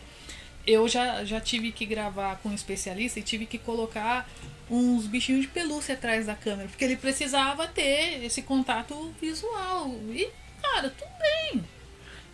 eu 0.66 0.88
já, 0.88 1.24
já 1.24 1.40
tive 1.40 1.72
que 1.72 1.84
gravar 1.84 2.36
com 2.42 2.50
um 2.50 2.54
especialista 2.54 3.18
e 3.18 3.22
tive 3.22 3.46
que 3.46 3.58
colocar 3.58 4.28
uns 4.70 5.06
bichinhos 5.06 5.42
de 5.42 5.48
pelúcia 5.48 5.94
atrás 5.94 6.26
da 6.26 6.34
câmera, 6.34 6.68
porque 6.68 6.84
ele 6.84 6.96
precisava 6.96 7.66
ter 7.68 8.24
esse 8.24 8.42
contato 8.42 9.14
visual. 9.20 9.94
E, 10.10 10.28
cara, 10.62 10.90
tudo 10.90 11.10
bem. 11.20 11.64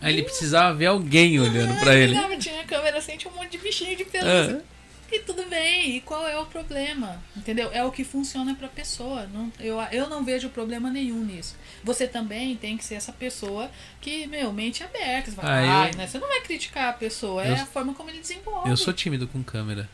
Aí 0.01 0.15
ele 0.15 0.23
precisava 0.23 0.75
ver 0.75 0.87
alguém 0.87 1.39
olhando 1.39 1.79
para 1.81 1.95
ele. 1.95 2.15
Não, 2.15 2.39
tinha 2.39 2.61
a 2.61 2.65
câmera 2.65 2.99
assim, 2.99 3.17
tinha 3.17 3.33
um 3.33 3.37
monte 3.37 3.53
de 3.53 3.59
bichinho 3.59 3.97
de 3.97 4.05
pelúcia. 4.05 4.65
Ah. 4.65 4.80
E 5.13 5.19
tudo 5.21 5.45
bem, 5.47 5.97
e 5.97 6.01
qual 6.01 6.27
é 6.27 6.39
o 6.39 6.47
problema? 6.47 7.21
Entendeu? 7.37 7.69
É 7.73 7.85
o 7.85 7.91
que 7.91 8.05
funciona 8.05 8.55
pra 8.55 8.69
pessoa. 8.69 9.27
Não, 9.33 9.53
eu, 9.59 9.81
eu 9.91 10.09
não 10.09 10.25
vejo 10.25 10.49
problema 10.51 10.89
nenhum 10.89 11.25
nisso. 11.25 11.57
Você 11.83 12.07
também 12.07 12.55
tem 12.57 12.77
que 12.77 12.85
ser 12.85 12.95
essa 12.95 13.13
pessoa 13.13 13.69
que, 14.01 14.27
meu, 14.29 14.53
mente 14.53 14.85
aberta. 14.85 15.33
Você, 15.33 15.37
vai, 15.37 15.69
ah, 15.69 15.91
eu... 15.91 15.99
né? 15.99 16.07
você 16.07 16.19
não 16.19 16.29
vai 16.29 16.41
criticar 16.43 16.91
a 16.91 16.93
pessoa, 16.93 17.45
é 17.45 17.51
eu, 17.51 17.55
é 17.57 17.61
a 17.61 17.67
forma 17.67 17.93
como 17.93 18.09
ele 18.09 18.21
desenvolve. 18.21 18.71
Eu 18.71 18.77
sou 18.77 18.93
tímido 18.93 19.27
com 19.27 19.43
câmera. 19.43 19.89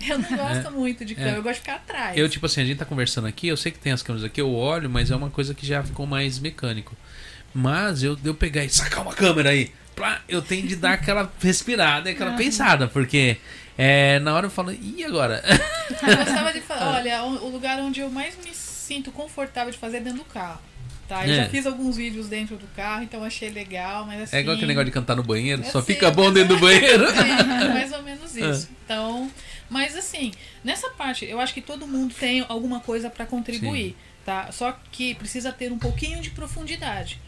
Eu 0.08 0.16
não 0.16 0.28
gosto 0.28 0.68
é, 0.68 0.70
muito 0.70 1.04
de 1.04 1.16
câmera, 1.16 1.34
é. 1.34 1.38
eu 1.38 1.42
gosto 1.42 1.54
de 1.56 1.60
ficar 1.62 1.74
atrás. 1.74 2.16
Eu, 2.16 2.28
tipo 2.28 2.46
assim, 2.46 2.60
a 2.60 2.64
gente 2.64 2.78
tá 2.78 2.84
conversando 2.84 3.26
aqui, 3.26 3.48
eu 3.48 3.56
sei 3.56 3.72
que 3.72 3.80
tem 3.80 3.90
as 3.90 4.00
câmeras 4.00 4.24
aqui, 4.24 4.40
eu 4.40 4.54
olho, 4.54 4.88
mas 4.88 5.10
é 5.10 5.16
uma 5.16 5.28
coisa 5.28 5.52
que 5.52 5.66
já 5.66 5.82
ficou 5.82 6.06
mais 6.06 6.38
mecânico. 6.38 6.96
Mas 7.52 8.04
eu, 8.04 8.16
eu 8.24 8.32
pegar 8.32 8.64
e 8.64 8.70
sacar 8.70 9.02
uma 9.02 9.12
câmera 9.12 9.50
aí, 9.50 9.72
eu 10.28 10.40
tenho 10.40 10.68
de 10.68 10.76
dar 10.76 10.92
aquela 10.92 11.32
respirada, 11.40 12.10
aquela 12.10 12.36
pensada, 12.36 12.86
porque 12.86 13.38
é, 13.78 14.18
na 14.18 14.34
hora 14.34 14.46
eu 14.46 14.50
falo, 14.50 14.72
e 14.72 15.04
agora? 15.04 15.40
Eu 16.02 16.16
gostava 16.16 16.52
de 16.52 16.60
falar, 16.60 16.96
olha, 16.96 17.22
o 17.22 17.48
lugar 17.48 17.78
onde 17.78 18.00
eu 18.00 18.10
mais 18.10 18.36
me 18.44 18.54
sinto 18.54 19.10
confortável 19.10 19.72
de 19.72 19.78
fazer 19.78 19.98
é 19.98 20.00
dentro 20.00 20.18
do 20.18 20.24
carro. 20.24 20.60
Tá, 21.08 21.26
eu 21.26 21.32
é. 21.32 21.36
já 21.36 21.48
fiz 21.48 21.66
alguns 21.66 21.96
vídeos 21.96 22.28
dentro 22.28 22.56
do 22.56 22.66
carro, 22.76 23.02
então 23.02 23.24
achei 23.24 23.48
legal, 23.48 24.04
mas 24.04 24.22
assim. 24.22 24.36
É 24.36 24.40
igual 24.40 24.54
aquele 24.54 24.68
negócio 24.68 24.84
de 24.84 24.90
cantar 24.90 25.16
no 25.16 25.22
banheiro, 25.22 25.64
só 25.64 25.78
assim, 25.78 25.94
fica 25.94 26.10
bom 26.10 26.30
dentro 26.30 26.56
do 26.56 26.60
banheiro. 26.60 27.06
É, 27.08 27.68
mais 27.68 27.92
ou 27.92 28.02
menos 28.02 28.36
é. 28.36 28.50
isso. 28.50 28.68
Então, 28.84 29.30
mas 29.70 29.96
assim, 29.96 30.32
nessa 30.62 30.90
parte, 30.90 31.24
eu 31.24 31.40
acho 31.40 31.54
que 31.54 31.62
todo 31.62 31.86
mundo 31.86 32.14
tem 32.14 32.44
alguma 32.46 32.80
coisa 32.80 33.08
para 33.08 33.24
contribuir, 33.24 33.90
Sim. 33.90 33.96
tá? 34.24 34.52
Só 34.52 34.78
que 34.92 35.14
precisa 35.14 35.50
ter 35.50 35.72
um 35.72 35.78
pouquinho 35.78 36.20
de 36.20 36.30
profundidade. 36.30 37.18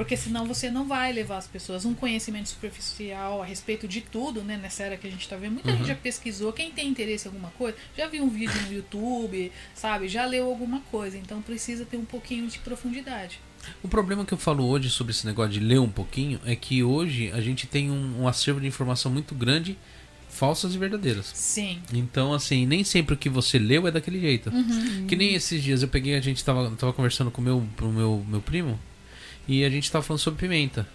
Porque 0.00 0.16
senão 0.16 0.46
você 0.46 0.70
não 0.70 0.88
vai 0.88 1.12
levar 1.12 1.36
as 1.36 1.46
pessoas 1.46 1.84
um 1.84 1.92
conhecimento 1.92 2.48
superficial 2.48 3.42
a 3.42 3.44
respeito 3.44 3.86
de 3.86 4.00
tudo, 4.00 4.42
né? 4.42 4.56
Nessa 4.56 4.84
era 4.84 4.96
que 4.96 5.06
a 5.06 5.10
gente 5.10 5.20
está 5.20 5.36
vendo. 5.36 5.52
Muita 5.52 5.68
uhum. 5.68 5.76
gente 5.76 5.88
já 5.88 5.94
pesquisou. 5.94 6.54
Quem 6.54 6.70
tem 6.70 6.88
interesse 6.88 7.28
em 7.28 7.30
alguma 7.30 7.50
coisa, 7.50 7.76
já 7.94 8.06
viu 8.06 8.24
um 8.24 8.30
vídeo 8.30 8.58
no 8.62 8.72
YouTube, 8.72 9.52
sabe? 9.74 10.08
Já 10.08 10.24
leu 10.24 10.46
alguma 10.46 10.80
coisa. 10.90 11.18
Então 11.18 11.42
precisa 11.42 11.84
ter 11.84 11.98
um 11.98 12.04
pouquinho 12.06 12.48
de 12.48 12.58
profundidade. 12.60 13.40
O 13.82 13.88
problema 13.88 14.24
que 14.24 14.32
eu 14.32 14.38
falo 14.38 14.66
hoje 14.66 14.88
sobre 14.88 15.10
esse 15.10 15.26
negócio 15.26 15.52
de 15.52 15.60
ler 15.60 15.80
um 15.80 15.90
pouquinho 15.90 16.40
é 16.46 16.56
que 16.56 16.82
hoje 16.82 17.30
a 17.32 17.42
gente 17.42 17.66
tem 17.66 17.90
um, 17.90 18.22
um 18.22 18.26
acervo 18.26 18.58
de 18.58 18.66
informação 18.66 19.12
muito 19.12 19.34
grande 19.34 19.76
falsas 20.30 20.74
e 20.74 20.78
verdadeiras. 20.78 21.30
Sim. 21.34 21.78
Então, 21.92 22.32
assim, 22.32 22.64
nem 22.64 22.82
sempre 22.84 23.14
o 23.14 23.18
que 23.18 23.28
você 23.28 23.58
leu 23.58 23.86
é 23.86 23.90
daquele 23.90 24.18
jeito. 24.18 24.48
Uhum. 24.48 25.06
Que 25.06 25.14
nem 25.14 25.34
esses 25.34 25.62
dias 25.62 25.82
eu 25.82 25.88
peguei, 25.88 26.14
a 26.14 26.20
gente 26.22 26.42
tava, 26.42 26.70
tava 26.70 26.94
conversando 26.94 27.30
com 27.30 27.42
o 27.42 27.44
meu, 27.44 27.66
pro 27.76 27.92
meu, 27.92 28.24
meu 28.26 28.40
primo, 28.40 28.80
e 29.46 29.64
a 29.64 29.70
gente 29.70 29.90
tava 29.90 30.04
falando 30.04 30.20
sobre 30.20 30.40
pimenta. 30.40 30.86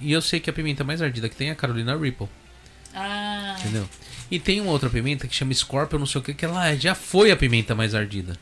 E 0.00 0.12
eu 0.12 0.22
sei 0.22 0.40
que 0.40 0.48
a 0.48 0.52
pimenta 0.52 0.84
mais 0.84 1.02
ardida 1.02 1.28
que 1.28 1.36
tem 1.36 1.48
é 1.48 1.52
a 1.52 1.56
Carolina 1.56 1.96
Ripple. 1.96 2.28
Ah. 2.94 3.56
Entendeu? 3.58 3.88
E 4.30 4.38
tem 4.38 4.60
uma 4.60 4.70
outra 4.70 4.90
pimenta 4.90 5.26
que 5.26 5.34
chama 5.34 5.52
Scorpion, 5.54 5.98
não 5.98 6.06
sei 6.06 6.20
o 6.20 6.24
que, 6.24 6.34
que 6.34 6.44
ela 6.44 6.74
já 6.76 6.94
foi 6.94 7.30
a 7.30 7.36
pimenta 7.36 7.74
mais 7.74 7.94
ardida. 7.94 8.36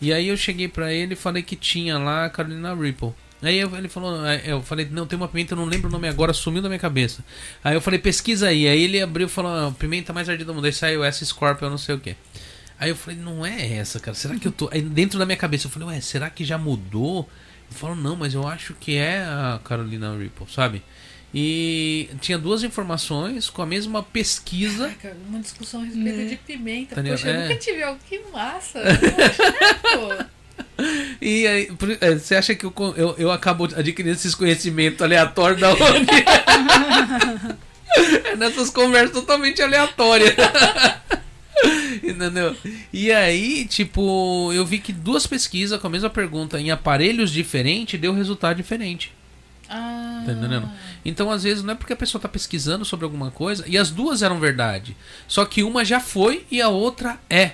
E 0.00 0.12
aí 0.12 0.28
eu 0.28 0.36
cheguei 0.36 0.68
pra 0.68 0.92
ele 0.92 1.14
e 1.14 1.16
falei 1.16 1.42
que 1.42 1.56
tinha 1.56 1.98
lá 1.98 2.26
a 2.26 2.30
Carolina 2.30 2.74
Ripple. 2.74 3.12
Aí 3.42 3.58
ele 3.58 3.88
falou, 3.88 4.26
eu 4.44 4.62
falei, 4.62 4.88
não, 4.90 5.06
tem 5.06 5.16
uma 5.16 5.28
pimenta, 5.28 5.52
eu 5.52 5.58
não 5.58 5.66
lembro 5.66 5.88
o 5.88 5.92
nome 5.92 6.08
agora, 6.08 6.32
sumiu 6.32 6.62
da 6.62 6.68
minha 6.68 6.78
cabeça. 6.78 7.24
Aí 7.62 7.74
eu 7.74 7.80
falei, 7.80 7.98
pesquisa 7.98 8.48
aí. 8.48 8.66
Aí 8.66 8.82
ele 8.82 9.00
abriu 9.00 9.26
e 9.26 9.30
falou, 9.30 9.52
ah, 9.52 9.74
pimenta 9.78 10.12
mais 10.12 10.28
ardida 10.28 10.50
do 10.50 10.54
mundo. 10.54 10.64
Aí 10.64 10.72
saiu 10.72 11.04
essa 11.04 11.24
Scorpion, 11.24 11.68
não 11.68 11.78
sei 11.78 11.94
o 11.94 12.00
que. 12.00 12.16
Aí 12.78 12.90
eu 12.90 12.96
falei, 12.96 13.18
não 13.18 13.44
é 13.44 13.74
essa, 13.74 14.00
cara. 14.00 14.14
Será 14.14 14.38
que 14.38 14.48
eu 14.48 14.52
tô. 14.52 14.68
Aí 14.72 14.80
dentro 14.80 15.18
da 15.18 15.26
minha 15.26 15.36
cabeça 15.36 15.66
eu 15.66 15.70
falei, 15.70 15.88
ué, 15.88 16.00
será 16.00 16.30
que 16.30 16.44
já 16.44 16.56
mudou? 16.58 17.28
Falo, 17.70 17.94
não, 17.94 18.16
mas 18.16 18.34
eu 18.34 18.46
acho 18.46 18.74
que 18.74 18.96
é 18.96 19.18
a 19.18 19.60
Carolina 19.62 20.16
Ripple, 20.16 20.46
sabe? 20.50 20.82
E 21.34 22.08
tinha 22.20 22.38
duas 22.38 22.62
informações 22.62 23.50
com 23.50 23.60
a 23.60 23.66
mesma 23.66 24.02
pesquisa. 24.02 24.88
Caraca, 25.00 25.18
uma 25.28 25.40
discussão 25.40 25.82
a 25.82 25.84
respeito 25.84 26.20
é. 26.20 26.24
de 26.24 26.36
pimenta. 26.36 26.94
Entendeu? 26.94 27.12
Poxa, 27.12 27.28
é. 27.28 27.36
eu 27.36 27.40
nunca 27.42 27.56
tive 27.56 27.82
algo 27.82 28.00
que 28.08 28.20
massa. 28.32 28.80
e 31.20 31.46
aí, 31.46 31.70
é, 32.00 32.14
você 32.14 32.36
acha 32.36 32.54
que 32.54 32.64
eu, 32.64 32.72
eu, 32.96 33.14
eu 33.18 33.30
acabo 33.30 33.64
adquirindo 33.64 34.14
esses 34.14 34.34
conhecimentos 34.34 35.02
aleatórios 35.02 35.60
da 35.60 35.74
onde? 35.74 36.10
é 38.24 38.36
nessas 38.36 38.70
conversas 38.70 39.12
totalmente 39.12 39.62
aleatórias. 39.62 40.34
Entendeu? 42.02 42.56
E 42.92 43.12
aí, 43.12 43.66
tipo, 43.66 44.52
eu 44.52 44.64
vi 44.64 44.78
que 44.78 44.92
duas 44.92 45.26
pesquisas 45.26 45.80
com 45.80 45.86
a 45.86 45.90
mesma 45.90 46.10
pergunta 46.10 46.60
em 46.60 46.70
aparelhos 46.70 47.30
diferentes 47.30 48.00
deu 48.00 48.12
resultado 48.12 48.56
diferente. 48.56 49.12
Ah. 49.68 50.22
Tá 50.24 50.32
entendendo? 50.32 50.70
Então, 51.04 51.30
às 51.30 51.42
vezes, 51.42 51.62
não 51.62 51.72
é 51.72 51.76
porque 51.76 51.92
a 51.92 51.96
pessoa 51.96 52.20
tá 52.20 52.28
pesquisando 52.28 52.84
sobre 52.84 53.04
alguma 53.04 53.30
coisa 53.30 53.64
e 53.66 53.76
as 53.76 53.90
duas 53.90 54.22
eram 54.22 54.38
verdade. 54.38 54.96
Só 55.26 55.44
que 55.44 55.62
uma 55.62 55.84
já 55.84 56.00
foi 56.00 56.44
e 56.50 56.60
a 56.60 56.68
outra 56.68 57.18
é. 57.28 57.52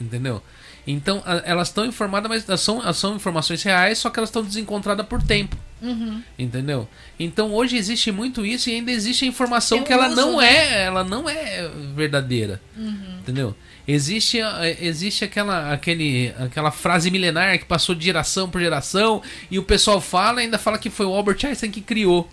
Entendeu? 0.00 0.42
Então, 0.86 1.22
a, 1.24 1.42
elas 1.44 1.68
estão 1.68 1.84
informadas, 1.84 2.28
mas 2.28 2.60
são, 2.60 2.92
são 2.92 3.16
informações 3.16 3.62
reais, 3.62 3.98
só 3.98 4.10
que 4.10 4.18
elas 4.18 4.30
estão 4.30 4.42
desencontradas 4.42 5.06
por 5.06 5.22
tempo. 5.22 5.56
Uhum. 5.80 6.22
Entendeu? 6.38 6.88
Então 7.18 7.52
hoje 7.52 7.76
existe 7.76 8.10
muito 8.10 8.44
isso 8.44 8.68
e 8.68 8.74
ainda 8.74 8.90
existe 8.90 9.24
a 9.24 9.28
informação 9.28 9.82
que 9.84 9.92
ela 9.92 10.08
uso, 10.08 10.16
não 10.16 10.38
né? 10.38 10.48
é, 10.48 10.84
ela 10.84 11.04
não 11.04 11.28
é 11.28 11.70
verdadeira. 11.94 12.60
Uhum. 12.76 13.17
Entendeu? 13.28 13.54
Existe, 13.86 14.38
existe 14.80 15.22
aquela, 15.22 15.70
aquele, 15.70 16.32
aquela 16.38 16.70
frase 16.70 17.10
milenar 17.10 17.58
que 17.58 17.66
passou 17.66 17.94
de 17.94 18.06
geração 18.06 18.48
por 18.48 18.58
geração 18.58 19.22
e 19.50 19.58
o 19.58 19.62
pessoal 19.62 20.00
fala 20.00 20.40
e 20.40 20.44
ainda 20.44 20.56
fala 20.56 20.78
que 20.78 20.88
foi 20.88 21.04
o 21.04 21.12
Albert 21.12 21.36
Einstein 21.44 21.70
que 21.70 21.82
criou. 21.82 22.26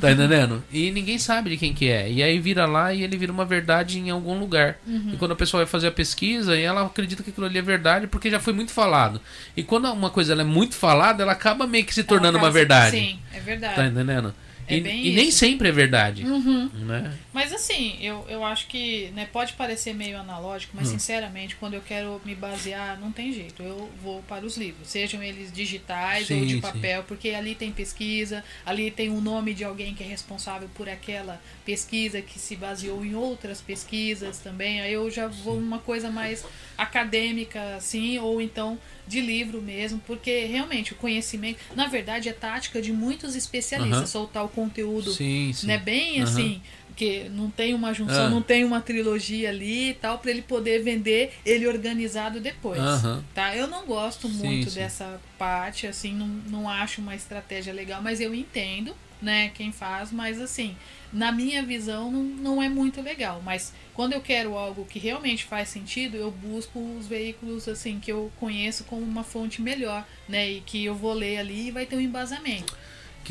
Tá 0.00 0.10
entendendo? 0.10 0.60
e 0.72 0.90
ninguém 0.90 1.18
sabe 1.18 1.50
de 1.50 1.56
quem 1.56 1.72
que 1.72 1.88
é. 1.88 2.10
E 2.10 2.20
aí 2.20 2.40
vira 2.40 2.66
lá 2.66 2.92
e 2.92 3.04
ele 3.04 3.16
vira 3.16 3.30
uma 3.30 3.44
verdade 3.44 4.00
em 4.00 4.10
algum 4.10 4.40
lugar. 4.40 4.78
Uhum. 4.84 5.12
E 5.14 5.16
quando 5.16 5.30
a 5.30 5.36
pessoa 5.36 5.62
vai 5.62 5.70
fazer 5.70 5.86
a 5.86 5.92
pesquisa, 5.92 6.56
e 6.56 6.62
ela 6.62 6.84
acredita 6.84 7.22
que 7.22 7.30
aquilo 7.30 7.46
ali 7.46 7.58
é 7.58 7.62
verdade 7.62 8.08
porque 8.08 8.28
já 8.28 8.40
foi 8.40 8.52
muito 8.52 8.72
falado. 8.72 9.20
E 9.56 9.62
quando 9.62 9.84
uma 9.92 10.10
coisa 10.10 10.32
é 10.32 10.42
muito 10.42 10.74
falada, 10.74 11.22
ela 11.22 11.32
acaba 11.32 11.64
meio 11.64 11.84
que 11.84 11.94
se 11.94 12.02
tornando 12.02 12.38
uma 12.38 12.50
verdade. 12.50 12.96
Sim, 12.96 13.20
é 13.32 13.38
verdade. 13.38 13.76
Tá 13.76 13.86
entendendo? 13.86 14.34
É 14.74 14.78
e, 14.78 15.10
e 15.10 15.12
nem 15.14 15.30
sempre 15.30 15.68
é 15.68 15.72
verdade. 15.72 16.24
Uhum. 16.24 16.68
Né? 16.68 17.12
Mas 17.32 17.52
assim, 17.52 17.96
eu, 18.00 18.24
eu 18.28 18.44
acho 18.44 18.66
que 18.66 19.10
né, 19.14 19.28
pode 19.32 19.52
parecer 19.54 19.94
meio 19.94 20.18
analógico, 20.18 20.72
mas 20.76 20.88
hum. 20.88 20.92
sinceramente, 20.92 21.56
quando 21.56 21.74
eu 21.74 21.80
quero 21.80 22.20
me 22.24 22.34
basear, 22.34 22.98
não 23.00 23.10
tem 23.12 23.32
jeito. 23.32 23.62
Eu 23.62 23.90
vou 24.02 24.22
para 24.22 24.44
os 24.44 24.56
livros, 24.56 24.88
sejam 24.88 25.22
eles 25.22 25.52
digitais 25.52 26.26
sim, 26.26 26.40
ou 26.40 26.46
de 26.46 26.60
papel, 26.60 27.00
sim. 27.00 27.06
porque 27.08 27.30
ali 27.30 27.54
tem 27.54 27.72
pesquisa, 27.72 28.44
ali 28.64 28.90
tem 28.90 29.10
o 29.10 29.20
nome 29.20 29.54
de 29.54 29.64
alguém 29.64 29.94
que 29.94 30.02
é 30.02 30.06
responsável 30.06 30.68
por 30.74 30.88
aquela 30.88 31.40
pesquisa 31.64 32.20
que 32.20 32.38
se 32.38 32.56
baseou 32.56 33.04
em 33.04 33.14
outras 33.14 33.60
pesquisas 33.60 34.38
também. 34.38 34.80
Aí 34.80 34.92
eu 34.92 35.10
já 35.10 35.26
vou 35.26 35.56
uma 35.56 35.78
coisa 35.78 36.10
mais 36.10 36.44
acadêmica, 36.76 37.76
assim, 37.76 38.18
ou 38.18 38.40
então 38.40 38.78
de 39.10 39.20
livro 39.20 39.60
mesmo, 39.60 40.00
porque 40.06 40.44
realmente 40.44 40.92
o 40.92 40.96
conhecimento, 40.96 41.58
na 41.74 41.88
verdade, 41.88 42.28
é 42.28 42.32
tática 42.32 42.80
de 42.80 42.92
muitos 42.92 43.34
especialistas, 43.34 44.08
soltar 44.08 44.44
o 44.44 44.48
conteúdo, 44.48 45.12
sim, 45.12 45.52
sim. 45.52 45.66
né, 45.66 45.76
bem 45.76 46.22
assim, 46.22 46.62
que 46.94 47.28
não 47.30 47.50
tem 47.50 47.74
uma 47.74 47.92
junção, 47.92 48.26
ah. 48.26 48.30
não 48.30 48.40
tem 48.40 48.64
uma 48.64 48.80
trilogia 48.80 49.48
ali 49.48 49.90
e 49.90 49.94
tal, 49.94 50.18
para 50.18 50.30
ele 50.30 50.42
poder 50.42 50.82
vender 50.82 51.32
ele 51.44 51.66
organizado 51.66 52.38
depois, 52.40 52.80
tá? 53.34 53.56
Eu 53.56 53.66
não 53.66 53.84
gosto 53.84 54.28
muito 54.28 54.70
sim, 54.70 54.78
dessa 54.78 55.20
parte, 55.36 55.88
assim, 55.88 56.14
não, 56.14 56.28
não 56.28 56.68
acho 56.68 57.00
uma 57.00 57.16
estratégia 57.16 57.72
legal, 57.72 58.00
mas 58.00 58.20
eu 58.20 58.32
entendo 58.32 58.94
né, 59.20 59.50
quem 59.54 59.72
faz, 59.72 60.10
mas 60.12 60.40
assim, 60.40 60.76
na 61.12 61.32
minha 61.32 61.62
visão 61.62 62.10
não, 62.10 62.22
não 62.22 62.62
é 62.62 62.68
muito 62.68 63.00
legal, 63.00 63.42
mas 63.44 63.72
quando 63.94 64.12
eu 64.12 64.20
quero 64.20 64.56
algo 64.56 64.84
que 64.84 64.98
realmente 64.98 65.44
faz 65.44 65.68
sentido, 65.68 66.16
eu 66.16 66.30
busco 66.30 66.78
os 66.98 67.06
veículos 67.06 67.68
assim 67.68 68.00
que 68.00 68.10
eu 68.10 68.30
conheço 68.38 68.84
como 68.84 69.02
uma 69.02 69.24
fonte 69.24 69.60
melhor, 69.60 70.06
né, 70.28 70.50
e 70.50 70.60
que 70.60 70.84
eu 70.84 70.94
vou 70.94 71.12
ler 71.12 71.38
ali 71.38 71.68
e 71.68 71.70
vai 71.70 71.86
ter 71.86 71.96
um 71.96 72.00
embasamento 72.00 72.76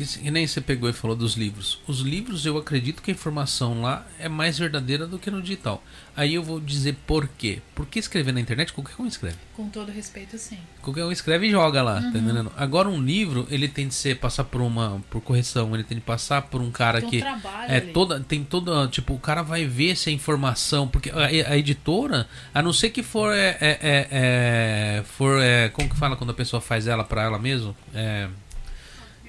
que, 0.00 0.18
que 0.18 0.30
nem 0.30 0.46
você 0.46 0.60
pegou 0.60 0.88
e 0.88 0.92
falou 0.92 1.14
dos 1.14 1.34
livros. 1.34 1.78
Os 1.86 2.00
livros, 2.00 2.46
eu 2.46 2.56
acredito 2.56 3.02
que 3.02 3.10
a 3.10 3.14
informação 3.14 3.82
lá 3.82 4.06
é 4.18 4.28
mais 4.28 4.58
verdadeira 4.58 5.06
do 5.06 5.18
que 5.18 5.30
no 5.30 5.42
digital. 5.42 5.82
Aí 6.16 6.34
eu 6.34 6.42
vou 6.42 6.58
dizer 6.58 6.96
por 7.06 7.28
quê. 7.28 7.60
Porque 7.74 7.98
escrever 7.98 8.32
na 8.32 8.40
internet, 8.40 8.72
qualquer 8.72 8.94
um 9.00 9.06
escreve. 9.06 9.36
Com 9.54 9.68
todo 9.68 9.92
respeito, 9.92 10.38
sim. 10.38 10.58
Qualquer 10.80 11.04
um 11.04 11.12
escreve 11.12 11.48
e 11.48 11.50
joga 11.50 11.82
lá, 11.82 12.00
tá 12.00 12.06
uhum. 12.06 12.12
tá 12.12 12.18
entendendo? 12.18 12.52
Agora 12.56 12.88
um 12.88 13.00
livro, 13.02 13.46
ele 13.50 13.68
tem 13.68 13.88
de 13.88 13.94
ser 13.94 14.16
passar 14.16 14.44
por 14.44 14.62
uma 14.62 15.02
por 15.10 15.20
correção, 15.20 15.74
ele 15.74 15.84
tem 15.84 15.98
de 15.98 16.04
passar 16.04 16.42
por 16.42 16.62
um 16.62 16.70
cara 16.70 17.00
tem 17.00 17.10
que 17.10 17.22
um 17.22 17.40
é 17.68 17.76
ali. 17.76 17.92
toda 17.92 18.20
tem 18.20 18.42
toda, 18.42 18.88
tipo, 18.88 19.14
o 19.14 19.18
cara 19.18 19.42
vai 19.42 19.66
ver 19.66 19.96
se 19.96 20.08
a 20.08 20.12
informação, 20.12 20.88
porque 20.88 21.10
a, 21.10 21.26
a 21.52 21.58
editora, 21.58 22.26
a 22.54 22.62
não 22.62 22.72
ser 22.72 22.90
que 22.90 23.02
for 23.02 23.34
é, 23.34 23.56
é, 23.60 23.78
é, 23.82 24.08
é 24.10 25.02
for 25.04 25.40
é, 25.42 25.68
como 25.68 25.88
que 25.88 25.96
fala 25.96 26.16
quando 26.16 26.30
a 26.30 26.34
pessoa 26.34 26.60
faz 26.60 26.86
ela 26.86 27.04
para 27.04 27.22
ela 27.22 27.38
mesmo? 27.38 27.76
É 27.94 28.28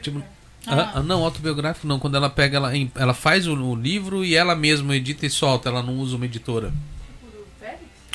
tipo 0.02 0.24
ah. 0.66 0.92
Ah, 0.96 1.04
não, 1.04 1.24
autobiográfico 1.24 1.88
não. 1.88 2.00
Quando 2.00 2.16
ela 2.16 2.30
pega, 2.30 2.58
ela, 2.58 2.72
ela 2.96 3.14
faz 3.14 3.48
o, 3.48 3.56
o, 3.56 3.76
livro 3.76 4.24
e 4.24 4.36
ela 4.36 4.56
mesma 4.56 4.96
edita 4.96 5.26
e 5.26 5.30
solta, 5.30 5.70
ela 5.70 5.82
não 5.82 5.98
usa 5.98 6.16
uma 6.16 6.26
editora. 6.26 6.72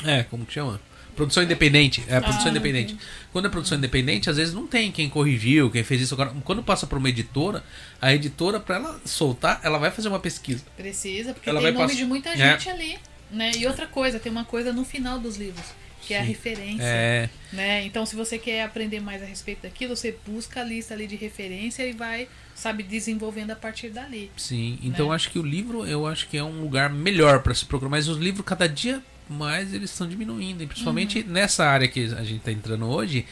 É, 0.05 0.23
como 0.23 0.45
que 0.45 0.53
chama? 0.53 0.79
Produção 1.15 1.41
independente. 1.41 2.03
É, 2.07 2.19
produção 2.19 2.47
ah, 2.47 2.49
independente. 2.51 2.93
Entendi. 2.93 3.09
Quando 3.33 3.47
é 3.47 3.49
produção 3.49 3.77
independente, 3.77 4.29
às 4.29 4.37
vezes 4.37 4.53
não 4.53 4.67
tem 4.67 4.91
quem 4.91 5.09
corrigiu, 5.09 5.71
quem 5.71 5.83
fez 5.83 6.01
isso. 6.01 6.13
Agora, 6.13 6.31
quando 6.43 6.61
passa 6.61 6.85
para 6.85 6.97
uma 6.99 7.09
editora, 7.09 7.63
a 7.99 8.13
editora, 8.13 8.59
para 8.59 8.75
ela 8.75 9.01
soltar, 9.03 9.59
ela 9.63 9.79
vai 9.79 9.89
fazer 9.89 10.09
uma 10.09 10.19
pesquisa. 10.19 10.63
Precisa, 10.77 11.33
porque 11.33 11.49
ela 11.49 11.59
tem 11.59 11.71
nome 11.71 11.87
pass... 11.87 11.97
de 11.97 12.05
muita 12.05 12.29
é. 12.29 12.37
gente 12.37 12.69
é. 12.69 12.71
ali. 12.71 12.99
Né? 13.31 13.51
E 13.57 13.65
outra 13.65 13.87
coisa, 13.87 14.19
tem 14.19 14.31
uma 14.31 14.45
coisa 14.45 14.71
no 14.71 14.85
final 14.85 15.19
dos 15.19 15.37
livros 15.37 15.65
que 16.07 16.13
é 16.13 16.19
a 16.19 16.23
referência. 16.23 16.83
É. 16.83 17.29
Né? 17.51 17.85
Então, 17.85 18.05
se 18.05 18.15
você 18.15 18.37
quer 18.37 18.63
aprender 18.63 19.01
mais 19.01 19.21
a 19.21 19.25
respeito 19.25 19.63
daquilo, 19.63 19.93
você 19.95 20.15
busca 20.25 20.61
a 20.61 20.63
lista 20.63 20.93
ali 20.93 21.05
de 21.05 21.17
referência 21.17 21.83
e 21.83 21.91
vai, 21.91 22.29
sabe, 22.55 22.81
desenvolvendo 22.81 23.51
a 23.51 23.55
partir 23.55 23.89
dali. 23.89 24.31
Sim, 24.37 24.79
então 24.81 25.09
né? 25.09 25.15
acho 25.15 25.29
que 25.29 25.37
o 25.37 25.43
livro, 25.43 25.85
eu 25.85 26.07
acho 26.07 26.29
que 26.29 26.37
é 26.37 26.43
um 26.43 26.61
lugar 26.61 26.89
melhor 26.89 27.43
para 27.43 27.53
se 27.53 27.65
procurar, 27.65 27.89
mas 27.89 28.07
os 28.07 28.17
livros 28.17 28.45
cada 28.45 28.67
dia 28.69 29.03
mais 29.29 29.73
eles 29.73 29.91
estão 29.91 30.07
diminuindo, 30.07 30.63
e 30.63 30.67
principalmente 30.67 31.19
uhum. 31.19 31.27
nessa 31.27 31.65
área 31.65 31.85
que 31.85 32.05
a 32.05 32.23
gente 32.23 32.37
está 32.37 32.51
entrando 32.51 32.85
hoje, 32.85 33.25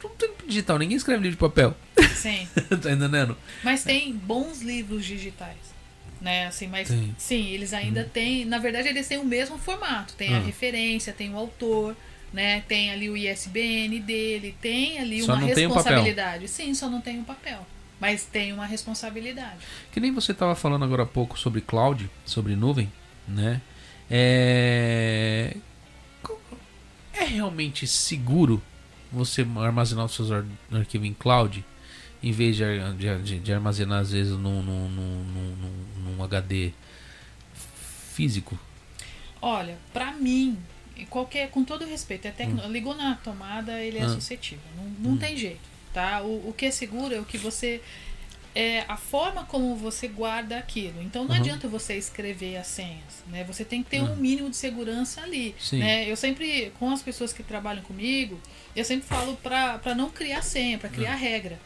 tudo 0.00 0.14
tem 0.14 0.30
digital, 0.46 0.78
ninguém 0.78 0.96
escreve 0.96 1.22
livro 1.22 1.36
de 1.36 1.40
papel. 1.40 1.76
Sim. 2.14 2.48
tá 2.80 2.90
entendendo? 2.90 3.36
Mas 3.62 3.84
tem 3.84 4.14
bons 4.14 4.62
livros 4.62 5.04
digitais 5.04 5.75
né? 6.26 6.48
Assim, 6.48 6.66
mas 6.66 6.88
sim, 6.88 7.14
sim 7.16 7.46
eles 7.46 7.72
ainda 7.72 8.00
hum. 8.00 8.08
têm, 8.12 8.44
na 8.44 8.58
verdade 8.58 8.88
eles 8.88 9.06
têm 9.06 9.18
o 9.18 9.24
mesmo 9.24 9.56
formato, 9.56 10.14
tem 10.14 10.34
a 10.34 10.38
ah. 10.38 10.40
referência, 10.40 11.12
tem 11.12 11.32
o 11.32 11.36
autor, 11.36 11.96
né? 12.32 12.64
Tem 12.66 12.90
ali 12.90 13.08
o 13.08 13.16
ISBN 13.16 14.00
dele, 14.00 14.56
tem 14.60 14.98
ali 14.98 15.22
só 15.22 15.34
uma 15.34 15.46
responsabilidade. 15.46 16.48
Sim, 16.48 16.74
só 16.74 16.90
não 16.90 17.00
tem 17.00 17.18
o 17.18 17.20
um 17.20 17.24
papel, 17.24 17.64
mas 18.00 18.24
tem 18.24 18.52
uma 18.52 18.66
responsabilidade. 18.66 19.58
Que 19.92 20.00
nem 20.00 20.12
você 20.12 20.32
estava 20.32 20.56
falando 20.56 20.84
agora 20.84 21.04
há 21.04 21.06
pouco 21.06 21.38
sobre 21.38 21.60
cloud, 21.60 22.10
sobre 22.24 22.56
nuvem, 22.56 22.92
né? 23.28 23.60
É 24.10 25.56
é 27.12 27.24
realmente 27.24 27.86
seguro 27.86 28.62
você 29.10 29.46
armazenar 29.56 30.04
os 30.04 30.14
seus 30.14 30.30
arquivos 30.30 31.06
em 31.06 31.14
cloud? 31.14 31.64
Em 32.22 32.32
vez 32.32 32.56
de, 32.56 32.64
de, 33.22 33.38
de 33.38 33.52
armazenar 33.52 34.00
às 34.00 34.12
vezes 34.12 34.32
num, 34.32 34.62
num, 34.62 34.88
num, 34.88 36.16
num 36.16 36.24
HD 36.24 36.72
físico? 38.12 38.58
Olha, 39.40 39.76
para 39.92 40.12
mim, 40.12 40.58
qualquer, 41.10 41.50
com 41.50 41.62
todo 41.62 41.84
respeito, 41.84 42.26
é 42.26 42.30
tecno, 42.30 42.62
hum. 42.64 42.72
ligou 42.72 42.94
na 42.94 43.16
tomada, 43.16 43.80
ele 43.80 43.98
é 43.98 44.02
ah. 44.02 44.08
suscetível. 44.08 44.64
Não, 44.76 44.84
não 44.84 45.10
hum. 45.12 45.18
tem 45.18 45.36
jeito, 45.36 45.60
tá? 45.92 46.22
O, 46.22 46.48
o 46.48 46.54
que 46.56 46.66
é 46.66 46.70
seguro 46.70 47.14
é 47.14 47.20
o 47.20 47.24
que 47.24 47.36
você 47.36 47.80
é 48.54 48.86
a 48.88 48.96
forma 48.96 49.44
como 49.44 49.76
você 49.76 50.08
guarda 50.08 50.56
aquilo. 50.56 51.02
Então 51.02 51.24
não 51.24 51.34
uhum. 51.34 51.40
adianta 51.42 51.68
você 51.68 51.94
escrever 51.94 52.56
as 52.56 52.66
senhas, 52.66 53.22
né? 53.28 53.44
Você 53.44 53.66
tem 53.66 53.82
que 53.82 53.90
ter 53.90 54.00
uhum. 54.00 54.14
um 54.14 54.16
mínimo 54.16 54.48
de 54.48 54.56
segurança 54.56 55.20
ali, 55.20 55.54
Sim. 55.60 55.80
né? 55.80 56.10
Eu 56.10 56.16
sempre 56.16 56.72
com 56.78 56.90
as 56.90 57.02
pessoas 57.02 57.34
que 57.34 57.42
trabalham 57.42 57.82
comigo, 57.82 58.40
eu 58.74 58.82
sempre 58.82 59.06
falo 59.06 59.36
para 59.36 59.94
não 59.94 60.08
criar 60.08 60.40
senha, 60.40 60.78
para 60.78 60.88
criar 60.88 61.12
uhum. 61.12 61.20
regra 61.20 61.60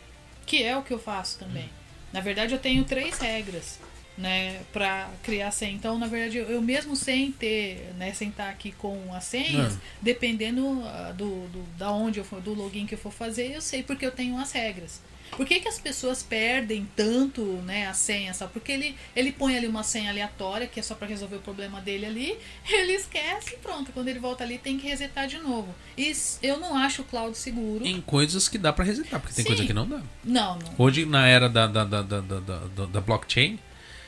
que 0.51 0.65
é 0.65 0.77
o 0.77 0.83
que 0.83 0.93
eu 0.93 0.99
faço 0.99 1.39
também. 1.39 1.71
Na 2.13 2.21
verdade, 2.21 2.53
eu 2.53 2.59
tenho 2.59 2.83
três 2.83 3.19
regras, 3.19 3.79
né, 4.19 4.61
para 4.73 5.09
criar 5.23 5.53
senha. 5.53 5.71
Então, 5.71 5.97
na 5.97 6.09
verdade, 6.09 6.39
eu, 6.39 6.47
eu, 6.47 6.61
mesmo 6.61 6.97
sem 6.97 7.31
ter, 7.31 7.95
né, 7.97 8.13
sem 8.13 8.31
estar 8.31 8.49
aqui 8.49 8.73
com 8.73 9.15
as 9.15 9.23
senhas, 9.23 9.75
Não. 9.75 9.81
dependendo 10.03 10.67
uh, 10.67 11.15
do, 11.15 11.47
do, 11.47 11.63
da 11.79 11.93
onde 11.93 12.19
eu 12.19 12.25
for, 12.25 12.41
do 12.41 12.53
login 12.53 12.85
que 12.85 12.97
eu 12.97 12.99
for 12.99 13.13
fazer, 13.13 13.55
eu 13.55 13.61
sei 13.61 13.85
porque 13.85 14.05
eu 14.05 14.11
tenho 14.11 14.37
as 14.39 14.51
regras. 14.51 15.01
Por 15.37 15.47
que, 15.47 15.61
que 15.61 15.69
as 15.69 15.79
pessoas 15.79 16.23
perdem 16.23 16.89
tanto 16.97 17.43
né, 17.65 17.87
a 17.87 17.95
senha? 17.95 18.35
Só 18.35 18.47
porque 18.47 18.73
ele, 18.73 18.97
ele 19.15 19.33
põe 19.33 19.57
ali 19.57 19.67
uma 19.67 19.83
senha 19.83 20.11
aleatória, 20.11 20.67
que 20.67 20.81
é 20.81 20.83
só 20.83 20.95
para 20.95 21.07
resolver 21.07 21.37
o 21.37 21.41
problema 21.41 21.81
dele 21.81 22.07
ali, 22.07 22.39
ele 22.69 22.93
esquece 22.93 23.55
e 23.55 23.59
pronto. 23.59 23.93
Quando 23.93 24.09
ele 24.09 24.19
volta 24.19 24.45
ali, 24.45 24.59
tem 24.59 24.79
que 24.79 24.87
resetar 24.87 25.27
de 25.27 25.39
novo. 25.39 25.75
E 25.97 26.13
eu 26.43 26.59
não 26.59 26.77
acho 26.77 27.03
o 27.03 27.05
cloud 27.05 27.37
seguro. 27.37 27.87
Em 27.87 28.01
coisas 28.01 28.49
que 28.49 28.59
dá 28.59 28.73
para 28.73 28.85
resetar, 28.85 29.21
porque 29.21 29.35
tem 29.35 29.45
Sim. 29.45 29.49
coisa 29.49 29.65
que 29.65 29.73
não 29.73 29.89
dá. 29.89 30.03
Não, 30.25 30.59
não. 30.59 30.75
Hoje, 30.79 31.07
na 31.07 31.27
era 31.27 31.49
da, 31.49 31.67
da, 31.67 31.85
da, 31.85 32.03
da, 32.03 32.21
da, 32.21 32.87
da 32.87 33.01
blockchain, 33.01 33.59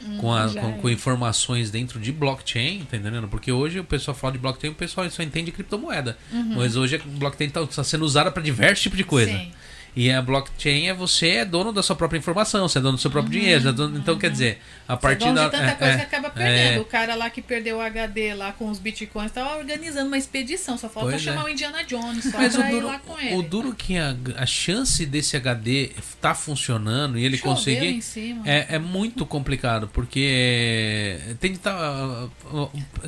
hum, 0.03 0.19
com, 0.19 0.35
a, 0.35 0.49
com, 0.49 0.81
com, 0.81 0.91
informações 0.91 1.71
dentro 1.71 2.01
de 2.01 2.13
blockchain, 2.13 2.85
tá 2.91 2.97
entendendo? 2.97 3.29
Porque 3.29 3.53
hoje 3.53 3.79
o 3.79 3.85
pessoal 3.85 4.17
fala 4.17 4.33
de 4.33 4.39
blockchain, 4.39 4.71
o 4.71 4.75
pessoal 4.75 5.09
só 5.11 5.23
entende 5.23 5.53
criptomoeda. 5.53 6.19
Uhum. 6.33 6.57
Mas 6.57 6.77
hoje 6.77 6.97
a 6.97 6.99
blockchain 6.99 7.49
está 7.49 7.65
tá 7.67 7.85
sendo 7.85 8.05
usada 8.05 8.31
para 8.31 8.43
diversos 8.43 8.83
tipos 8.83 8.99
de 8.99 9.05
coisa. 9.05 9.33
Sim. 9.33 9.53
E 9.95 10.11
a 10.11 10.23
blockchain 10.23 10.89
é 10.89 10.95
você 10.95 11.29
é 11.29 11.45
dono 11.45 11.71
da 11.71 11.83
sua 11.83 11.95
própria 11.95 12.19
informação, 12.19 12.67
você 12.67 12.79
é 12.79 12.81
dono 12.81 12.97
do 12.97 13.01
seu 13.01 13.11
próprio 13.11 13.35
uhum, 13.35 13.41
dinheiro. 13.41 13.69
É 13.69 13.73
dono, 13.73 13.99
então, 13.99 14.15
uhum. 14.15 14.21
quer 14.21 14.31
dizer, 14.31 14.59
a 14.89 14.97
partir 14.97 15.25
você 15.25 15.31
é 15.31 15.35
da. 15.35 15.51
tanta 15.51 15.65
é, 15.67 15.75
coisa 15.75 15.93
é, 15.93 15.97
que 15.99 16.03
acaba 16.03 16.31
perdendo. 16.31 16.79
É. 16.79 16.81
O 16.81 16.85
cara 16.87 17.15
lá 17.15 17.29
que 17.29 17.43
perdeu 17.43 17.77
o 17.77 17.81
HD 17.81 18.33
lá 18.35 18.53
com 18.53 18.71
os 18.71 18.79
bitcoins 18.79 19.27
estava 19.27 19.59
organizando 19.59 20.07
uma 20.07 20.17
expedição, 20.17 20.79
só 20.79 20.89
falta 20.89 21.11
pois 21.11 21.23
chamar 21.23 21.43
é. 21.43 21.45
o 21.45 21.49
Indiana 21.51 21.85
Jones 21.85 22.25
só 22.25 22.39
Mas 22.39 22.57
o 22.57 22.63
duro, 22.63 22.87
lá 22.87 22.99
com 23.01 23.19
ele. 23.19 23.35
O 23.35 23.43
duro 23.43 23.75
que 23.75 23.99
a, 23.99 24.17
a 24.37 24.47
chance 24.47 25.05
desse 25.05 25.37
HD 25.37 25.91
tá 26.23 26.35
funcionando 26.35 27.19
e 27.19 27.25
ele 27.25 27.37
Choveu 27.37 27.55
conseguir. 27.55 28.01
É, 28.47 28.77
é 28.77 28.79
muito 28.79 29.27
complicado, 29.27 29.91
porque 29.93 31.21
tem 31.39 31.51
que 31.51 31.59
estar. 31.59 31.77
Tá, 31.77 32.29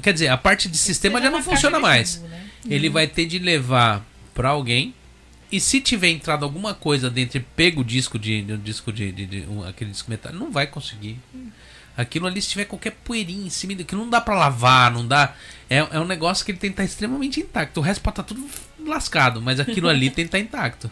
quer 0.02 0.12
dizer, 0.12 0.28
a 0.28 0.36
parte 0.36 0.68
de 0.68 0.76
sistema 0.76 1.18
já 1.22 1.30
não 1.30 1.42
funciona 1.42 1.80
mais. 1.80 2.20
né? 2.20 2.44
Ele 2.68 2.88
uhum. 2.88 2.94
vai 2.94 3.06
ter 3.06 3.24
de 3.24 3.38
levar 3.38 4.04
para 4.34 4.50
alguém 4.50 4.94
e 5.54 5.60
se 5.60 5.80
tiver 5.80 6.08
entrado 6.08 6.44
alguma 6.44 6.74
coisa 6.74 7.08
dentro, 7.08 7.40
pega 7.54 7.78
o 7.78 7.84
disco 7.84 8.18
de, 8.18 8.42
de, 8.42 8.56
disco 8.56 8.92
de, 8.92 9.12
de, 9.12 9.24
de 9.24 9.40
um, 9.48 9.62
aquele 9.62 9.92
disco 9.92 10.10
metálico, 10.10 10.42
não 10.42 10.50
vai 10.50 10.66
conseguir. 10.66 11.16
Aquilo 11.96 12.26
ali, 12.26 12.42
se 12.42 12.48
tiver 12.48 12.64
qualquer 12.64 12.90
poeirinha 12.90 13.46
em 13.46 13.50
cima, 13.50 13.72
que 13.76 13.94
não 13.94 14.10
dá 14.10 14.20
para 14.20 14.34
lavar, 14.34 14.90
não 14.90 15.06
dá. 15.06 15.36
É, 15.70 15.76
é 15.76 16.00
um 16.00 16.04
negócio 16.04 16.44
que 16.44 16.50
ele 16.50 16.58
tem 16.58 16.70
que 16.70 16.74
estar 16.74 16.84
extremamente 16.84 17.38
intacto. 17.38 17.78
O 17.78 17.82
resto 17.84 18.02
pode 18.02 18.14
estar 18.20 18.24
tudo 18.24 18.44
lascado, 18.84 19.40
mas 19.40 19.60
aquilo 19.60 19.88
ali 19.88 20.10
tem 20.10 20.24
que 20.24 20.36
estar 20.36 20.40
intacto. 20.40 20.90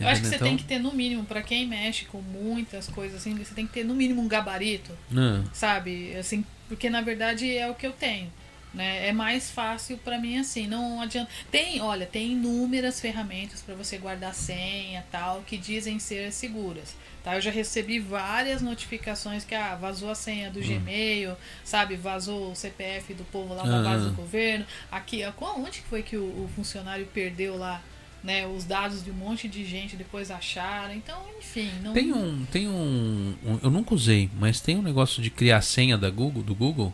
Eu 0.00 0.08
acho 0.08 0.22
que 0.22 0.28
você 0.28 0.36
então... 0.36 0.48
tem 0.48 0.56
que 0.56 0.64
ter 0.64 0.78
no 0.78 0.94
mínimo, 0.94 1.24
para 1.24 1.42
quem 1.42 1.66
mexe 1.66 2.06
com 2.06 2.22
muitas 2.22 2.88
coisas 2.88 3.18
assim, 3.18 3.34
você 3.34 3.54
tem 3.54 3.66
que 3.66 3.72
ter 3.74 3.84
no 3.84 3.94
mínimo 3.94 4.22
um 4.22 4.28
gabarito. 4.28 4.96
Não. 5.10 5.44
Sabe? 5.52 6.16
Assim, 6.16 6.42
porque 6.68 6.88
na 6.88 7.02
verdade 7.02 7.54
é 7.54 7.68
o 7.68 7.74
que 7.74 7.86
eu 7.86 7.92
tenho. 7.92 8.32
Né? 8.72 9.08
É 9.08 9.12
mais 9.12 9.50
fácil 9.50 9.98
para 9.98 10.18
mim 10.18 10.38
assim, 10.38 10.66
não 10.66 11.00
adianta. 11.00 11.30
Tem, 11.50 11.80
olha, 11.80 12.06
tem 12.06 12.32
inúmeras 12.32 13.00
ferramentas 13.00 13.62
para 13.62 13.74
você 13.74 13.98
guardar 13.98 14.32
senha, 14.34 15.04
tal, 15.10 15.42
que 15.46 15.56
dizem 15.56 15.98
ser 15.98 16.32
seguras. 16.32 16.94
Tá? 17.24 17.34
Eu 17.34 17.40
já 17.40 17.50
recebi 17.50 17.98
várias 17.98 18.62
notificações 18.62 19.44
que 19.44 19.54
ah, 19.54 19.74
vazou 19.74 20.10
a 20.10 20.14
senha 20.14 20.50
do 20.50 20.60
hum. 20.60 20.62
Gmail, 20.62 21.36
sabe? 21.64 21.96
Vazou 21.96 22.52
o 22.52 22.54
CPF 22.54 23.12
do 23.14 23.24
povo 23.24 23.54
lá 23.54 23.64
da 23.64 23.82
base 23.82 24.06
do 24.06 24.12
governo. 24.12 24.64
Aqui, 24.90 25.22
onde 25.56 25.80
foi 25.82 26.02
que 26.02 26.16
o, 26.16 26.24
o 26.24 26.50
funcionário 26.54 27.06
perdeu 27.12 27.56
lá 27.56 27.82
né, 28.22 28.46
os 28.46 28.64
dados 28.64 29.02
de 29.02 29.10
um 29.10 29.14
monte 29.14 29.48
de 29.48 29.64
gente 29.64 29.96
depois 29.96 30.30
acharam. 30.30 30.94
Então, 30.94 31.20
enfim. 31.38 31.70
Não... 31.82 31.92
Tem 31.92 32.12
um, 32.12 32.44
tem 32.46 32.68
um, 32.68 33.34
um, 33.44 33.58
eu 33.62 33.70
nunca 33.70 33.94
usei, 33.94 34.30
mas 34.38 34.60
tem 34.60 34.76
um 34.76 34.82
negócio 34.82 35.22
de 35.22 35.30
criar 35.30 35.60
senha 35.62 35.96
da 35.96 36.10
Google, 36.10 36.42
do 36.42 36.54
Google, 36.54 36.92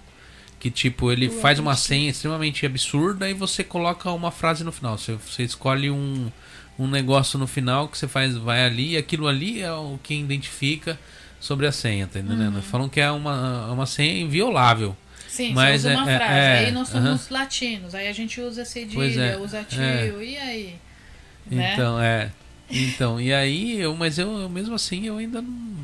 que 0.59 0.71
tipo, 0.71 1.13
ele 1.13 1.29
faz 1.29 1.59
uma 1.59 1.77
senha 1.77 2.11
extremamente 2.11 2.65
absurda 2.65 3.29
e 3.29 3.35
você 3.35 3.63
coloca 3.63 4.11
uma 4.11 4.31
frase 4.31 4.65
no 4.65 4.73
final. 4.73 4.97
Você, 4.97 5.15
você 5.15 5.43
escolhe 5.43 5.91
um, 5.91 6.31
um 6.79 6.87
negócio 6.87 7.39
no 7.39 7.47
final 7.47 7.89
que 7.89 7.99
você 7.99 8.09
faz, 8.09 8.37
vai 8.37 8.65
ali, 8.65 8.93
e 8.93 8.97
aquilo 8.97 9.29
ali 9.29 9.63
é 9.63 9.73
o 9.73 9.99
que 10.03 10.15
identifica 10.15 10.99
sobre 11.39 11.67
a 11.67 11.73
senha, 11.73 12.07
tá 12.07 12.19
entendendo? 12.19 12.57
Uhum. 12.57 12.63
Falam 12.63 12.89
que 12.89 13.01
é 13.01 13.11
uma, 13.11 13.71
uma 13.71 13.87
senha 13.87 14.21
inviolável. 14.21 14.97
Sim, 15.29 15.53
mas 15.53 15.85
usa 15.85 15.93
uma 15.93 16.11
é, 16.11 16.17
frase. 16.17 16.33
É, 16.33 16.59
aí 16.59 16.73
nós 16.73 16.89
somos 16.89 17.29
latinos, 17.29 17.95
aí 17.95 18.09
a 18.09 18.13
gente 18.13 18.41
usa 18.41 18.65
cedilha, 18.65 19.23
é, 19.23 19.37
usa 19.37 19.63
tio, 19.63 19.83
é. 19.83 20.25
e 20.25 20.37
aí? 20.39 20.75
Né? 21.51 21.75
Então, 21.75 22.01
é. 22.01 22.33
Então, 22.71 23.21
e 23.21 23.33
aí, 23.33 23.79
eu, 23.79 23.95
mas 23.95 24.19
eu, 24.19 24.39
eu 24.39 24.49
mesmo 24.49 24.75
assim, 24.75 25.07
eu 25.07 25.19
ainda 25.19 25.43
não 25.43 25.77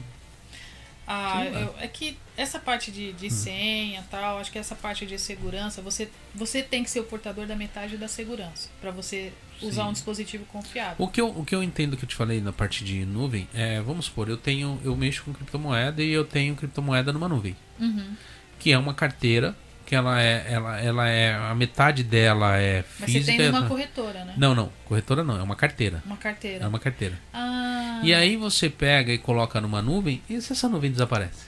Ah, 1.15 1.45
eu, 1.45 1.75
é 1.79 1.87
que 1.87 2.17
essa 2.39 2.59
parte 2.59 2.91
de, 2.91 3.13
de 3.13 3.27
hum. 3.27 3.31
senha 3.31 4.03
tal, 4.11 4.39
acho 4.39 4.51
que 4.51 4.59
essa 4.59 4.75
parte 4.75 5.05
de 5.05 5.19
segurança, 5.19 5.83
você, 5.83 6.09
você 6.35 6.63
tem 6.63 6.83
que 6.83 6.91
ser 6.91 7.01
o 7.01 7.05
portador 7.05 7.47
da 7.47 7.55
metade 7.55 7.99
da 7.99 8.09
segurança 8.09 8.71
para 8.81 8.91
você 8.91 9.31
usar 9.61 9.83
Sim. 9.83 9.89
um 9.91 9.93
dispositivo 9.93 10.45
confiável. 10.47 10.97
O 10.99 11.07
que, 11.07 11.21
eu, 11.21 11.29
o 11.29 11.45
que 11.45 11.55
eu 11.55 11.63
entendo 11.63 11.99
que 11.99 12.05
eu 12.05 12.09
te 12.09 12.17
falei 12.17 12.41
na 12.41 12.53
parte 12.53 12.83
de 12.83 13.05
nuvem 13.05 13.47
é, 13.53 13.81
vamos 13.83 14.07
supor, 14.07 14.31
eu 14.31 14.39
tenho, 14.39 14.81
eu 14.83 14.97
mexo 14.97 15.23
com 15.25 15.35
criptomoeda 15.35 16.03
e 16.03 16.11
eu 16.11 16.25
tenho 16.25 16.57
criptomoeda 16.57 17.13
numa 17.13 17.29
nuvem. 17.29 17.55
Uhum. 17.79 18.17
Que 18.59 18.73
é 18.73 18.79
uma 18.79 18.95
carteira 18.95 19.55
que 19.93 19.97
ela 19.97 20.23
é, 20.23 20.47
ela, 20.49 20.81
ela 20.81 21.07
é 21.07 21.35
a 21.35 21.55
metade 21.55 22.03
dela 22.03 22.57
é 22.57 22.83
Mas 22.99 23.13
física. 23.13 23.19
Mas 23.19 23.27
você 23.27 23.37
tem 23.37 23.51
uma 23.51 23.69
corretora, 23.69 24.25
né? 24.25 24.35
Não, 24.39 24.55
não, 24.55 24.73
corretora 24.87 25.23
não, 25.23 25.39
é 25.39 25.43
uma 25.43 25.55
carteira. 25.55 26.03
Uma 26.07 26.17
carteira. 26.17 26.65
É 26.65 26.67
uma 26.67 26.79
carteira. 26.79 27.21
Ah. 27.31 28.01
E 28.03 28.15
aí 28.15 28.39
você 28.39 28.71
pega 28.71 29.13
e 29.13 29.19
coloca 29.19 29.61
numa 29.61 29.83
nuvem 29.83 30.23
e 30.31 30.41
se 30.41 30.55
essa 30.55 30.67
nuvem 30.67 30.91
desaparece? 30.91 31.45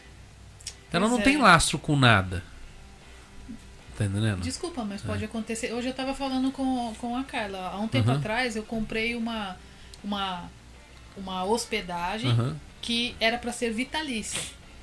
Ela 0.93 1.09
não 1.09 1.21
é. 1.21 1.23
tem 1.23 1.39
lastro 1.39 1.79
com 1.79 1.97
nada. 1.97 2.45
Tá 3.97 4.05
entendendo? 4.05 4.43
Desculpa, 4.43 4.85
mas 4.85 5.01
pode 5.01 5.23
é. 5.23 5.27
acontecer. 5.27 5.73
Hoje 5.73 5.89
eu 5.89 5.95
tava 5.95 6.15
falando 6.15 6.53
com, 6.53 6.93
com 6.99 7.17
a 7.17 7.25
Carla. 7.25 7.71
Há 7.73 7.79
um 7.79 7.89
tempo 7.89 8.11
uhum. 8.11 8.19
atrás 8.19 8.57
eu 8.57 8.63
comprei 8.63 9.15
uma 9.15 9.57
uma 10.03 10.51
uma 11.17 11.45
hospedagem 11.45 12.31
uhum. 12.31 12.55
que 12.83 13.17
era 13.19 13.39
para 13.39 13.53
ser 13.53 13.73
vitalícia. 13.73 14.43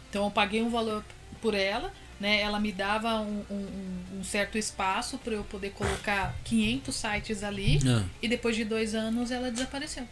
Então 0.10 0.26
eu 0.26 0.32
paguei 0.32 0.64
um 0.64 0.70
valor 0.72 1.04
por 1.40 1.54
ela 1.54 1.94
né, 2.22 2.40
ela 2.40 2.60
me 2.60 2.72
dava 2.72 3.20
um, 3.20 3.44
um, 3.50 4.20
um 4.20 4.24
certo 4.24 4.56
espaço 4.56 5.18
para 5.18 5.34
eu 5.34 5.44
poder 5.44 5.72
colocar 5.72 6.36
500 6.46 6.96
sites 6.96 7.44
ali 7.44 7.80
ah. 7.88 8.04
e 8.22 8.28
depois 8.28 8.56
de 8.56 8.64
dois 8.64 8.94
anos 8.94 9.32
ela 9.32 9.50
desapareceu. 9.50 10.08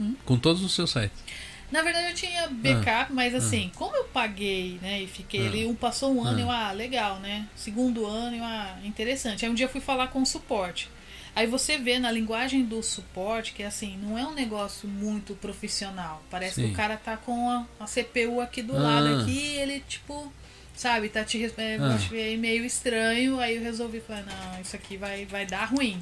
Hum? 0.00 0.14
Com 0.24 0.38
todos 0.38 0.62
os 0.62 0.72
seus 0.72 0.92
sites? 0.92 1.18
Na 1.68 1.82
verdade 1.82 2.06
eu 2.06 2.14
tinha 2.14 2.46
backup, 2.46 2.86
ah. 2.86 3.06
mas 3.10 3.34
assim, 3.34 3.72
ah. 3.74 3.76
como 3.76 3.96
eu 3.96 4.04
paguei, 4.04 4.78
né, 4.80 5.02
e 5.02 5.08
fiquei 5.08 5.44
ali, 5.48 5.66
um 5.66 5.74
passou 5.74 6.14
um 6.14 6.22
ano, 6.22 6.38
eu, 6.38 6.50
ah, 6.50 6.70
legal, 6.70 7.18
né? 7.18 7.48
Segundo 7.56 8.06
ano, 8.06 8.36
eu, 8.36 8.44
ah, 8.44 8.78
interessante. 8.84 9.44
Aí 9.44 9.50
um 9.50 9.54
dia 9.54 9.66
eu 9.66 9.70
fui 9.70 9.80
falar 9.80 10.08
com 10.08 10.22
o 10.22 10.26
suporte. 10.26 10.88
Aí 11.34 11.48
você 11.48 11.76
vê 11.76 11.98
na 11.98 12.12
linguagem 12.12 12.64
do 12.64 12.80
suporte 12.84 13.52
que 13.52 13.64
assim, 13.64 13.98
não 14.00 14.16
é 14.16 14.24
um 14.24 14.32
negócio 14.32 14.88
muito 14.88 15.34
profissional. 15.34 16.22
Parece 16.30 16.54
Sim. 16.54 16.66
que 16.66 16.72
o 16.72 16.76
cara 16.76 16.96
tá 16.96 17.16
com 17.16 17.50
a, 17.50 17.66
a 17.80 17.86
CPU 17.86 18.40
aqui 18.40 18.62
do 18.62 18.74
lado 18.74 19.22
aqui, 19.22 19.56
ele 19.56 19.80
tipo 19.88 20.32
sabe, 20.74 21.08
tá 21.08 21.24
te 21.24 21.42
é, 21.56 21.76
ah. 21.76 22.36
meio 22.38 22.64
estranho, 22.64 23.38
aí 23.40 23.56
eu 23.56 23.62
resolvi 23.62 24.00
falar, 24.00 24.24
não, 24.24 24.60
isso 24.60 24.76
aqui 24.76 24.96
vai, 24.96 25.24
vai 25.24 25.46
dar 25.46 25.66
ruim. 25.66 26.00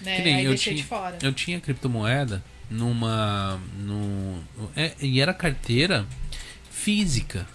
Né? 0.00 0.16
aí 0.16 0.46
deixei 0.48 0.74
tinha, 0.74 0.82
de 0.82 0.88
fora. 0.88 1.18
Eu 1.22 1.32
tinha 1.32 1.60
criptomoeda 1.60 2.42
numa. 2.70 3.60
No, 3.78 4.42
é, 4.76 4.92
e 5.00 5.20
era 5.20 5.32
carteira 5.32 6.06
física. 6.70 7.46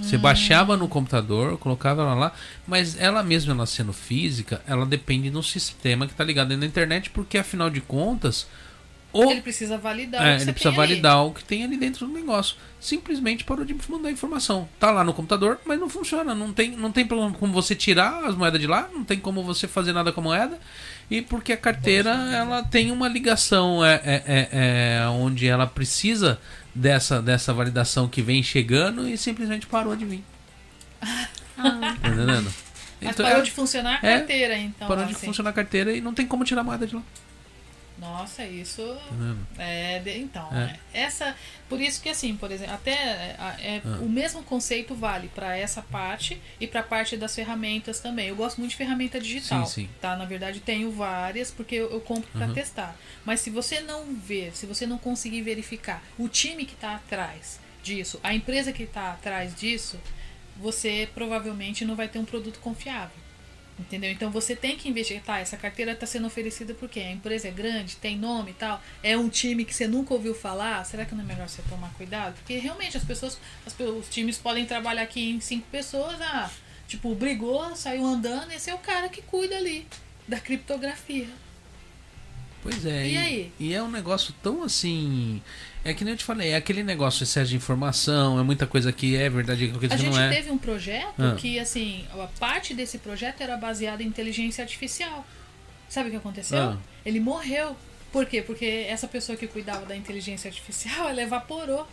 Você 0.00 0.16
hum. 0.16 0.20
baixava 0.20 0.76
no 0.76 0.86
computador, 0.86 1.58
colocava 1.58 2.02
ela 2.02 2.14
lá, 2.14 2.32
mas 2.66 2.96
ela 3.00 3.22
mesma 3.22 3.52
ela 3.52 3.66
sendo 3.66 3.92
física, 3.92 4.62
ela 4.66 4.86
depende 4.86 5.28
de 5.28 5.36
um 5.36 5.42
sistema 5.42 6.06
que 6.06 6.12
está 6.12 6.22
ligado 6.22 6.56
na 6.56 6.66
internet, 6.66 7.10
porque 7.10 7.36
afinal 7.36 7.68
de 7.68 7.80
contas, 7.80 8.46
ou, 9.10 9.30
ele 9.30 9.40
precisa 9.40 9.78
validar 9.78 10.26
é, 10.26 10.34
o 10.34 10.36
que 10.36 10.42
ele 10.44 10.52
precisa 10.52 10.74
validar 10.74 11.16
ali. 11.16 11.28
o 11.28 11.32
que 11.32 11.42
tem 11.42 11.64
ali 11.64 11.76
dentro 11.76 12.06
do 12.06 12.12
negócio. 12.12 12.56
Simplesmente 12.78 13.42
parou 13.42 13.64
de 13.64 13.74
mandar 13.88 14.10
informação. 14.10 14.68
Tá 14.78 14.90
lá 14.90 15.02
no 15.02 15.14
computador, 15.14 15.58
mas 15.64 15.80
não 15.80 15.88
funciona. 15.88 16.34
Não 16.34 16.52
tem, 16.52 16.72
não 16.72 16.92
tem 16.92 17.06
como 17.06 17.52
você 17.52 17.74
tirar 17.74 18.24
as 18.24 18.34
moedas 18.34 18.60
de 18.60 18.66
lá, 18.66 18.88
não 18.92 19.04
tem 19.04 19.18
como 19.18 19.42
você 19.42 19.66
fazer 19.66 19.92
nada 19.92 20.12
com 20.12 20.20
a 20.20 20.24
moeda. 20.24 20.58
E 21.10 21.22
porque 21.22 21.54
a 21.54 21.56
carteira 21.56 22.10
ela 22.10 22.62
tem 22.62 22.92
uma 22.92 23.08
ligação 23.08 23.84
é, 23.84 23.94
é, 23.94 24.22
é, 24.26 24.48
é, 25.02 25.08
onde 25.08 25.46
ela 25.46 25.66
precisa 25.66 26.38
dessa, 26.74 27.22
dessa 27.22 27.52
validação 27.54 28.08
que 28.08 28.20
vem 28.20 28.42
chegando 28.42 29.08
e 29.08 29.16
simplesmente 29.16 29.66
parou 29.66 29.96
de 29.96 30.04
vir. 30.04 30.24
Ah. 31.56 31.96
Tá 32.00 32.08
entendendo? 32.08 32.52
Mas 33.00 33.12
então, 33.12 33.24
parou 33.26 33.40
é 33.40 33.44
de 33.44 33.50
funcionar 33.50 34.00
a 34.02 34.06
é, 34.06 34.18
carteira, 34.18 34.58
então. 34.58 34.86
Parou 34.86 35.04
assim. 35.04 35.14
de 35.14 35.20
funcionar 35.20 35.50
a 35.50 35.52
carteira 35.52 35.92
e 35.92 36.00
não 36.00 36.12
tem 36.12 36.26
como 36.26 36.44
tirar 36.44 36.60
a 36.60 36.64
moeda 36.64 36.86
de 36.86 36.94
lá. 36.94 37.02
Nossa, 38.00 38.44
isso 38.44 38.82
tá 39.56 39.64
é 39.64 40.02
então 40.16 40.48
é. 40.52 40.78
essa 40.92 41.34
por 41.68 41.80
isso 41.80 42.00
que 42.00 42.08
assim 42.08 42.36
por 42.36 42.50
exemplo 42.50 42.74
até 42.74 42.92
é, 42.92 43.36
é 43.60 43.82
ah. 43.84 43.98
o 44.00 44.08
mesmo 44.08 44.42
conceito 44.42 44.94
vale 44.94 45.28
para 45.28 45.56
essa 45.56 45.82
parte 45.82 46.40
e 46.60 46.66
para 46.66 46.80
a 46.80 46.82
parte 46.82 47.16
das 47.16 47.34
ferramentas 47.34 47.98
também 48.00 48.28
eu 48.28 48.36
gosto 48.36 48.58
muito 48.58 48.70
de 48.70 48.76
ferramenta 48.76 49.20
digital 49.20 49.66
sim, 49.66 49.82
sim. 49.82 49.90
tá 50.00 50.16
na 50.16 50.24
verdade 50.24 50.60
tenho 50.60 50.90
várias 50.92 51.50
porque 51.50 51.74
eu, 51.74 51.90
eu 51.90 52.00
compro 52.00 52.30
para 52.30 52.46
uhum. 52.46 52.54
testar 52.54 52.96
mas 53.24 53.40
se 53.40 53.50
você 53.50 53.80
não 53.80 54.14
ver 54.14 54.56
se 54.56 54.66
você 54.66 54.86
não 54.86 54.98
conseguir 54.98 55.42
verificar 55.42 56.02
o 56.16 56.28
time 56.28 56.64
que 56.64 56.74
está 56.74 56.94
atrás 56.94 57.58
disso 57.82 58.20
a 58.22 58.34
empresa 58.34 58.72
que 58.72 58.84
está 58.84 59.12
atrás 59.12 59.54
disso 59.54 59.98
você 60.56 61.08
provavelmente 61.14 61.84
não 61.84 61.94
vai 61.94 62.08
ter 62.08 62.18
um 62.18 62.24
produto 62.24 62.58
confiável 62.60 63.27
Entendeu? 63.78 64.10
Então 64.10 64.30
você 64.30 64.56
tem 64.56 64.76
que 64.76 64.88
investigar, 64.88 65.22
tá, 65.22 65.38
essa 65.38 65.56
carteira 65.56 65.92
está 65.92 66.04
sendo 66.04 66.26
oferecida 66.26 66.74
por 66.74 66.88
quê? 66.88 66.98
A 67.00 67.12
empresa 67.12 67.46
é 67.46 67.50
grande, 67.50 67.94
tem 67.96 68.18
nome 68.18 68.50
e 68.50 68.54
tal, 68.54 68.82
é 69.04 69.16
um 69.16 69.28
time 69.28 69.64
que 69.64 69.72
você 69.72 69.86
nunca 69.86 70.12
ouviu 70.12 70.34
falar, 70.34 70.84
será 70.84 71.04
que 71.04 71.14
não 71.14 71.22
é 71.22 71.26
melhor 71.26 71.48
você 71.48 71.62
tomar 71.68 71.92
cuidado? 71.94 72.34
Porque 72.34 72.58
realmente 72.58 72.96
as 72.96 73.04
pessoas, 73.04 73.38
as, 73.64 73.78
os 73.78 74.08
times 74.08 74.36
podem 74.36 74.66
trabalhar 74.66 75.02
aqui 75.02 75.30
em 75.30 75.40
cinco 75.40 75.66
pessoas, 75.70 76.20
ah, 76.20 76.50
tipo, 76.88 77.14
brigou, 77.14 77.76
saiu 77.76 78.04
andando, 78.04 78.50
esse 78.50 78.68
é 78.68 78.74
o 78.74 78.78
cara 78.78 79.08
que 79.08 79.22
cuida 79.22 79.56
ali 79.56 79.86
da 80.26 80.40
criptografia. 80.40 81.28
Pois 82.62 82.84
é. 82.84 83.06
E, 83.06 83.12
e 83.12 83.16
aí? 83.16 83.52
E 83.58 83.74
é 83.74 83.82
um 83.82 83.90
negócio 83.90 84.34
tão 84.42 84.62
assim. 84.62 85.40
É 85.88 85.94
que 85.94 86.04
nem 86.04 86.12
eu 86.12 86.18
te 86.18 86.24
falei, 86.24 86.50
é 86.50 86.56
aquele 86.56 86.82
negócio 86.82 87.20
de 87.20 87.24
excesso 87.24 87.48
de 87.48 87.56
informação, 87.56 88.38
é 88.38 88.42
muita 88.42 88.66
coisa 88.66 88.92
que 88.92 89.16
é 89.16 89.30
verdade, 89.30 89.68
coisa 89.68 89.94
a 89.94 89.96
que 89.96 90.04
não 90.04 90.18
é. 90.18 90.26
A 90.26 90.28
gente 90.28 90.36
teve 90.36 90.50
um 90.50 90.58
projeto 90.58 91.14
ah. 91.18 91.34
que, 91.34 91.58
assim, 91.58 92.04
a 92.12 92.26
parte 92.38 92.74
desse 92.74 92.98
projeto 92.98 93.40
era 93.40 93.56
baseada 93.56 94.02
em 94.02 94.06
inteligência 94.06 94.60
artificial. 94.60 95.26
Sabe 95.88 96.08
o 96.08 96.10
que 96.10 96.18
aconteceu? 96.18 96.58
Ah. 96.58 96.76
Ele 97.06 97.18
morreu. 97.18 97.74
Por 98.12 98.26
quê? 98.26 98.42
Porque 98.42 98.84
essa 98.86 99.08
pessoa 99.08 99.38
que 99.38 99.46
cuidava 99.46 99.86
da 99.86 99.96
inteligência 99.96 100.48
artificial, 100.48 101.08
ela 101.08 101.22
evaporou. 101.22 101.88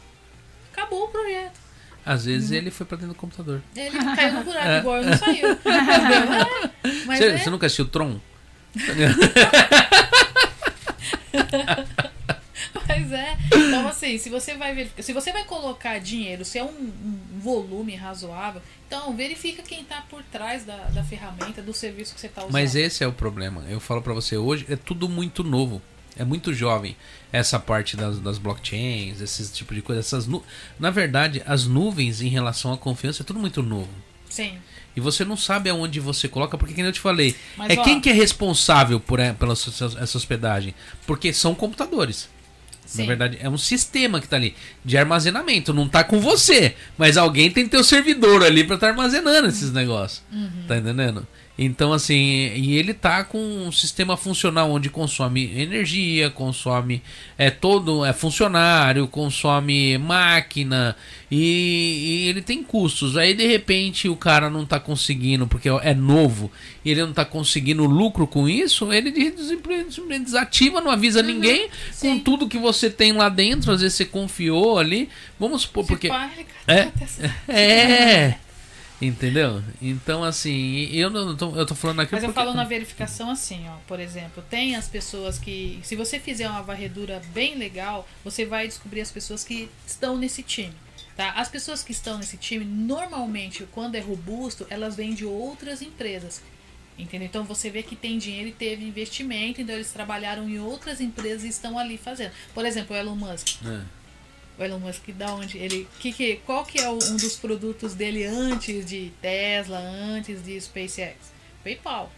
Acabou 0.73 1.05
o 1.05 1.07
projeto. 1.07 1.57
Às 2.05 2.25
vezes 2.25 2.51
hum. 2.51 2.55
ele 2.55 2.71
foi 2.71 2.85
pra 2.85 2.97
dentro 2.97 3.13
do 3.13 3.17
computador. 3.17 3.61
Ele 3.73 3.97
caiu 3.97 4.33
no 4.33 4.43
buraco, 4.43 4.67
é. 4.75 4.79
igual 4.79 5.03
não 5.03 5.17
saiu. 5.17 5.47
Mas 7.07 7.17
você, 7.17 7.27
é... 7.27 7.37
você 7.37 7.49
nunca 7.49 7.67
assistiu 7.67 7.85
Tron? 7.85 8.19
Mas 13.05 13.11
é. 13.11 13.37
Então, 13.53 13.87
assim, 13.87 14.17
se 14.17 14.29
você 14.29 14.55
vai 14.55 14.73
verificar, 14.73 15.03
se 15.03 15.13
você 15.13 15.31
vai 15.31 15.43
colocar 15.43 15.99
dinheiro, 15.99 16.43
se 16.43 16.57
é 16.57 16.63
um, 16.63 16.67
um 16.67 17.39
volume 17.39 17.95
razoável, 17.95 18.61
então 18.87 19.15
verifica 19.15 19.61
quem 19.63 19.81
está 19.81 20.01
por 20.09 20.23
trás 20.23 20.65
da, 20.65 20.75
da 20.85 21.03
ferramenta, 21.03 21.61
do 21.61 21.73
serviço 21.73 22.13
que 22.13 22.21
você 22.21 22.27
está 22.27 22.41
usando. 22.41 22.53
Mas 22.53 22.75
esse 22.75 23.03
é 23.03 23.07
o 23.07 23.13
problema. 23.13 23.63
Eu 23.69 23.79
falo 23.79 24.01
para 24.01 24.13
você 24.13 24.37
hoje, 24.37 24.65
é 24.69 24.75
tudo 24.75 25.07
muito 25.07 25.43
novo. 25.43 25.81
É 26.17 26.23
muito 26.23 26.53
jovem 26.53 26.95
essa 27.31 27.59
parte 27.59 27.97
das, 27.97 28.19
das 28.19 28.37
blockchains, 28.37 29.19
esse 29.19 29.51
tipo 29.51 29.75
de 29.75 29.81
coisa. 29.81 29.99
Essas 29.99 30.25
nu... 30.25 30.41
Na 30.79 30.89
verdade, 30.89 31.43
as 31.45 31.65
nuvens 31.65 32.21
em 32.21 32.29
relação 32.29 32.71
à 32.71 32.77
confiança 32.77 33.21
é 33.21 33.25
tudo 33.25 33.39
muito 33.39 33.61
novo. 33.61 33.89
Sim. 34.29 34.57
E 34.95 35.01
você 35.01 35.25
não 35.25 35.35
sabe 35.35 35.69
aonde 35.69 35.99
você 35.99 36.29
coloca, 36.29 36.57
porque 36.57 36.73
como 36.73 36.87
eu 36.87 36.91
te 36.93 37.01
falei, 37.01 37.35
Mas, 37.57 37.71
é 37.71 37.79
ó, 37.79 37.83
quem 37.83 37.99
que 37.99 38.09
é 38.09 38.13
responsável 38.13 38.97
por 38.97 39.19
é, 39.19 39.33
pela 39.33 39.53
essa 39.53 40.17
hospedagem? 40.17 40.73
Porque 41.05 41.33
são 41.33 41.53
computadores. 41.53 42.29
Sim. 42.85 43.01
Na 43.01 43.07
verdade, 43.07 43.37
é 43.41 43.49
um 43.49 43.57
sistema 43.57 44.19
que 44.19 44.27
está 44.27 44.37
ali 44.37 44.55
de 44.83 44.97
armazenamento, 44.97 45.73
não 45.73 45.85
está 45.85 46.03
com 46.03 46.19
você, 46.19 46.75
mas 46.97 47.17
alguém 47.17 47.49
tem 47.51 47.65
que 47.65 47.71
ter 47.71 47.77
o 47.77 47.83
servidor 47.83 48.43
ali 48.43 48.63
para 48.63 48.75
estar 48.75 48.87
tá 48.87 48.91
armazenando 48.91 49.47
esses 49.47 49.71
negócios. 49.71 50.21
Uhum. 50.31 50.65
Tá 50.67 50.77
entendendo? 50.77 51.27
Então, 51.57 51.93
assim, 51.93 52.51
e 52.53 52.77
ele 52.77 52.93
tá 52.93 53.23
com 53.23 53.37
um 53.37 53.71
sistema 53.71 54.17
funcional 54.17 54.69
onde 54.69 54.89
consome 54.89 55.57
energia, 55.57 56.29
consome 56.29 57.01
é 57.37 57.49
todo 57.49 58.03
é 58.03 58.11
funcionário, 58.11 59.07
consome 59.07 59.97
máquina 59.97 60.97
e, 61.31 62.25
e, 62.25 62.27
ele 62.27 62.41
tem 62.41 62.61
custos. 62.61 63.15
Aí 63.15 63.33
de 63.33 63.47
repente 63.47 64.09
o 64.09 64.17
cara 64.17 64.49
não 64.49 64.65
tá 64.65 64.81
conseguindo 64.81 65.47
porque 65.47 65.69
é 65.69 65.93
novo 65.93 66.51
e 66.83 66.91
ele 66.91 67.01
não 67.01 67.13
tá 67.13 67.23
conseguindo 67.23 67.85
lucro 67.85 68.27
com 68.27 68.49
isso, 68.49 68.91
ele 68.91 69.11
desativa, 70.19 70.81
não 70.81 70.91
avisa 70.91 71.21
uhum, 71.21 71.25
ninguém 71.25 71.69
sim. 71.89 72.09
com 72.09 72.19
tudo 72.19 72.49
que 72.49 72.57
você 72.57 72.89
tem 72.89 73.13
lá 73.13 73.29
dentro. 73.29 73.71
Às 73.71 73.79
vezes 73.79 73.95
você 73.95 74.05
confiou 74.05 74.77
ali. 74.77 75.07
Vamos 75.39 75.61
supor 75.61 75.85
porque 75.85 76.09
é, 76.67 76.91
é 77.47 78.35
Entendeu? 79.01 79.61
Então, 79.81 80.23
assim, 80.23 80.85
eu 80.91 81.09
não 81.09 81.35
tô, 81.35 81.53
eu 81.55 81.65
tô 81.65 81.75
falando 81.75 81.99
aqui 81.99 82.13
Mas 82.13 82.23
eu 82.23 82.31
falo 82.31 82.53
na 82.53 82.63
verificação 82.63 83.29
assim, 83.29 83.67
ó, 83.67 83.75
por 83.87 83.99
exemplo, 83.99 84.43
tem 84.49 84.75
as 84.75 84.87
pessoas 84.87 85.37
que. 85.37 85.79
Se 85.83 85.95
você 85.95 86.19
fizer 86.19 86.49
uma 86.49 86.61
varredura 86.61 87.21
bem 87.33 87.55
legal, 87.55 88.07
você 88.23 88.45
vai 88.45 88.67
descobrir 88.67 89.01
as 89.01 89.11
pessoas 89.11 89.43
que 89.43 89.69
estão 89.85 90.17
nesse 90.17 90.41
time. 90.41 90.73
Tá? 91.15 91.31
As 91.31 91.49
pessoas 91.49 91.83
que 91.83 91.91
estão 91.91 92.17
nesse 92.17 92.37
time, 92.37 92.63
normalmente, 92.63 93.67
quando 93.71 93.95
é 93.95 93.99
robusto, 93.99 94.65
elas 94.69 94.95
vêm 94.95 95.13
de 95.13 95.25
outras 95.25 95.81
empresas. 95.81 96.41
Entendeu? 96.97 97.27
Então 97.27 97.43
você 97.43 97.69
vê 97.69 97.83
que 97.83 97.95
tem 97.95 98.17
dinheiro 98.17 98.47
e 98.47 98.53
teve 98.53 98.85
investimento, 98.85 99.59
então 99.59 99.75
eles 99.75 99.91
trabalharam 99.91 100.47
em 100.47 100.59
outras 100.59 101.01
empresas 101.01 101.43
e 101.43 101.49
estão 101.49 101.77
ali 101.77 101.97
fazendo. 101.97 102.31
Por 102.53 102.65
exemplo, 102.65 102.95
o 102.95 102.99
Elon 102.99 103.15
Musk. 103.15 103.57
É 103.65 103.81
O 104.57 104.63
Elon 104.63 104.79
Musk, 104.79 105.09
da 105.09 105.33
onde 105.33 105.57
ele. 105.57 105.87
Que, 105.99 106.11
que, 106.11 106.37
qual 106.45 106.65
que 106.65 106.79
é 106.79 106.89
um 106.89 107.17
dos 107.17 107.35
produtos 107.35 107.93
dele 107.93 108.25
antes 108.25 108.85
de 108.85 109.11
Tesla, 109.21 109.77
antes 109.79 110.43
de 110.43 110.59
SpaceX? 110.59 111.15
PayPal. 111.63 112.11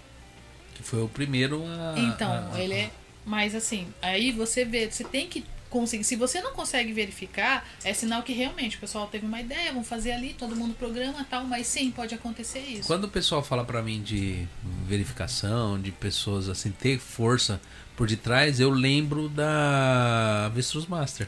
Que 0.76 0.84
foi 0.84 1.02
o 1.02 1.08
primeiro 1.08 1.64
a. 1.66 1.96
Então, 1.98 2.50
a, 2.54 2.62
ele 2.62 2.74
é. 2.74 2.92
Mas 3.26 3.56
assim, 3.56 3.88
aí 4.02 4.32
você 4.32 4.64
vê, 4.64 4.90
você 4.90 5.04
tem 5.04 5.28
que 5.28 5.44
conseguir. 5.70 6.04
Se 6.04 6.16
você 6.16 6.42
não 6.42 6.54
consegue 6.54 6.94
verificar, 6.94 7.68
é 7.84 7.94
sinal 7.94 8.24
que 8.24 8.34
realmente 8.34 8.78
o 8.78 8.80
pessoal 8.80 9.08
teve 9.08 9.26
uma 9.26 9.42
ideia, 9.42 9.72
vamos 9.72 9.88
fazer 9.88 10.12
ali, 10.12 10.34
todo 10.34 10.56
mundo 10.56 10.74
programa 10.76 11.26
tal, 11.30 11.44
mas 11.44 11.68
sim, 11.68 11.92
pode 11.92 12.14
acontecer 12.14 12.60
isso. 12.60 12.88
Quando 12.88 13.06
o 13.06 13.10
pessoal 13.10 13.44
fala 13.44 13.66
para 13.66 13.82
mim 13.82 14.02
de 14.02 14.48
verificação, 14.86 15.80
de 15.80 15.92
pessoas 15.92 16.50
assim, 16.50 16.72
ter 16.72 17.00
força 17.00 17.60
por 17.96 18.08
detrás, 18.08 18.60
eu 18.60 18.70
lembro 18.70 19.28
da 19.28 20.50
Vestruz 20.54 20.86
Master. 20.86 21.28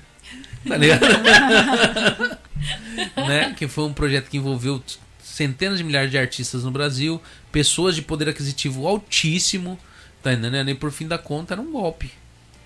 Tá 0.67 0.77
ligado? 0.77 1.01
né? 3.27 3.53
Que 3.57 3.67
foi 3.67 3.85
um 3.85 3.93
projeto 3.93 4.29
que 4.29 4.37
envolveu 4.37 4.83
centenas 5.21 5.77
de 5.77 5.83
milhares 5.83 6.11
de 6.11 6.17
artistas 6.17 6.63
no 6.63 6.71
Brasil, 6.71 7.21
pessoas 7.51 7.95
de 7.95 8.01
poder 8.01 8.27
aquisitivo 8.29 8.87
altíssimo, 8.87 9.79
tá 10.21 10.33
entendendo? 10.33 10.69
E 10.69 10.75
por 10.75 10.91
fim 10.91 11.07
da 11.07 11.17
conta 11.17 11.53
era 11.53 11.61
um 11.61 11.71
golpe. 11.71 12.11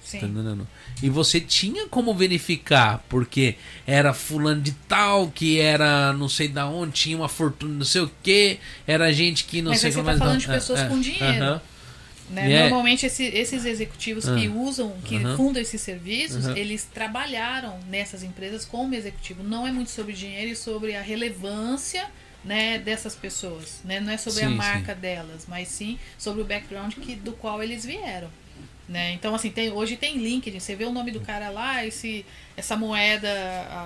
Sim. 0.03 0.19
Tá 0.19 0.25
entendendo? 0.27 0.67
E 1.01 1.09
você 1.09 1.39
tinha 1.39 1.87
como 1.87 2.13
verificar, 2.13 3.03
porque 3.07 3.55
era 3.85 4.13
fulano 4.13 4.61
de 4.61 4.71
tal, 4.87 5.29
que 5.29 5.59
era 5.59 6.11
não 6.13 6.27
sei 6.27 6.47
da 6.47 6.67
onde, 6.67 6.93
tinha 6.93 7.17
uma 7.17 7.29
fortuna, 7.29 7.73
não 7.73 7.85
sei 7.85 8.01
o 8.01 8.11
que, 8.21 8.59
era 8.85 9.13
gente 9.13 9.45
que 9.45 9.61
não 9.61 9.71
Mas 9.71 9.81
sei 9.81 9.91
como. 9.91 10.05
Mas 10.05 10.15
você 10.15 10.19
tá 10.19 10.25
falando 10.25 10.39
de 10.41 10.47
pessoas 10.47 10.79
é, 10.79 10.87
com 10.87 10.99
dinheiro. 10.99 11.45
Uh 11.45 11.55
-huh. 11.55 11.61
Né? 12.29 12.47
Yeah. 12.47 12.69
Normalmente 12.69 13.05
esse, 13.05 13.25
esses 13.25 13.65
executivos 13.65 14.25
que 14.25 14.47
ah. 14.47 14.51
usam, 14.51 14.95
que 15.03 15.17
uh 15.17 15.21
-huh. 15.21 15.37
fundam 15.37 15.61
esses 15.61 15.81
serviços, 15.81 16.45
uh 16.45 16.49
-huh. 16.49 16.57
eles 16.57 16.85
trabalharam 16.85 17.79
nessas 17.89 18.23
empresas 18.23 18.65
como 18.65 18.95
executivo. 18.95 19.43
Não 19.43 19.67
é 19.67 19.71
muito 19.71 19.91
sobre 19.91 20.13
dinheiro 20.13 20.51
e 20.51 20.55
sobre 20.55 20.95
a 20.95 21.01
relevância 21.01 22.09
né, 22.43 22.77
dessas 22.77 23.15
pessoas. 23.15 23.81
Né? 23.83 23.99
Não 23.99 24.11
é 24.11 24.17
sobre 24.17 24.41
sim, 24.41 24.45
a 24.45 24.49
marca 24.49 24.93
sim. 24.93 25.01
delas, 25.01 25.45
mas 25.47 25.67
sim 25.67 25.99
sobre 26.17 26.41
o 26.41 26.45
background 26.45 26.93
que, 26.93 27.15
do 27.15 27.33
qual 27.33 27.61
eles 27.61 27.85
vieram. 27.85 28.29
Né? 28.87 29.13
Então, 29.13 29.33
assim, 29.33 29.49
tem, 29.49 29.71
hoje 29.71 29.95
tem 29.95 30.17
LinkedIn, 30.17 30.59
você 30.59 30.75
vê 30.75 30.83
o 30.83 30.91
nome 30.91 31.09
do 31.09 31.21
cara 31.21 31.49
lá, 31.49 31.85
esse, 31.85 32.25
essa 32.55 32.75
moeda 32.75 33.29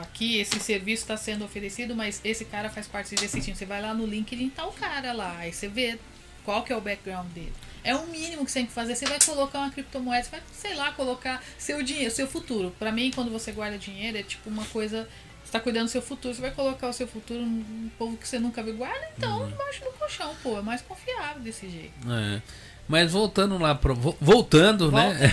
aqui, 0.02 0.40
esse 0.40 0.60
serviço 0.60 1.04
está 1.04 1.16
sendo 1.16 1.46
oferecido, 1.46 1.96
mas 1.96 2.20
esse 2.24 2.46
cara 2.46 2.70
faz 2.70 2.88
parte 2.88 3.14
desse 3.14 3.40
time. 3.40 3.56
Você 3.56 3.66
vai 3.66 3.82
lá 3.82 3.94
no 3.94 4.08
LinkedIn, 4.08 4.50
tá 4.50 4.66
o 4.66 4.72
cara 4.72 5.14
lá, 5.14 5.38
aí 5.38 5.54
você 5.54 5.68
vê 5.68 6.00
qual 6.44 6.64
que 6.64 6.74
é 6.74 6.76
o 6.76 6.82
background 6.82 7.28
dele. 7.28 7.54
É 7.88 7.96
o 7.96 8.06
mínimo 8.08 8.44
que 8.44 8.52
você 8.52 8.60
tem 8.60 8.66
que 8.66 8.74
fazer. 8.74 8.96
Você 8.96 9.06
vai 9.06 9.18
colocar 9.26 9.60
uma 9.60 9.70
criptomoeda, 9.70 10.22
você 10.22 10.32
vai, 10.32 10.42
sei 10.52 10.76
lá, 10.76 10.92
colocar 10.92 11.42
seu 11.58 11.82
dinheiro, 11.82 12.14
seu 12.14 12.28
futuro. 12.28 12.76
Para 12.78 12.92
mim, 12.92 13.12
quando 13.16 13.32
você 13.32 13.54
guarda 13.54 13.78
dinheiro, 13.78 14.18
é 14.18 14.24
tipo 14.24 14.50
uma 14.50 14.66
coisa. 14.66 15.08
Você 15.42 15.54
tá 15.54 15.62
cuidando 15.62 15.86
do 15.86 15.90
seu 15.90 16.02
futuro, 16.02 16.36
você 16.36 16.42
vai 16.42 16.52
colocar 16.52 16.90
o 16.90 16.92
seu 16.92 17.08
futuro 17.08 17.40
num 17.40 17.90
povo 17.98 18.18
que 18.18 18.28
você 18.28 18.40
nunca 18.40 18.62
viu. 18.62 18.76
Guarda 18.76 19.08
então, 19.18 19.40
uhum. 19.40 19.48
debaixo 19.48 19.86
do 19.86 19.92
colchão, 19.92 20.36
pô. 20.44 20.58
É 20.58 20.62
mais 20.62 20.82
confiável 20.82 21.42
desse 21.42 21.70
jeito. 21.70 21.94
É. 22.12 22.42
Mas 22.90 23.14
voltando 23.14 23.58
lá 23.58 23.74
pro. 23.74 23.96
Voltando, 24.20 24.92
né? 24.92 25.32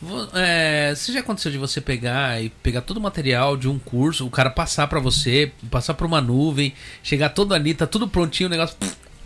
Volta. 0.00 0.32
né? 0.34 0.90
é, 0.90 0.94
se 0.94 1.12
já 1.12 1.20
aconteceu 1.20 1.52
de 1.52 1.58
você 1.58 1.82
pegar 1.82 2.42
e 2.42 2.48
pegar 2.48 2.80
todo 2.80 2.96
o 2.96 3.00
material 3.00 3.58
de 3.58 3.68
um 3.68 3.78
curso, 3.78 4.26
o 4.26 4.30
cara 4.30 4.48
passar 4.48 4.86
para 4.86 5.00
você, 5.00 5.52
passar 5.70 5.92
pra 5.92 6.06
uma 6.06 6.22
nuvem, 6.22 6.72
chegar 7.02 7.28
todo 7.28 7.52
ali, 7.52 7.74
tá 7.74 7.86
tudo 7.86 8.08
prontinho, 8.08 8.48
o 8.48 8.50
negócio. 8.50 8.74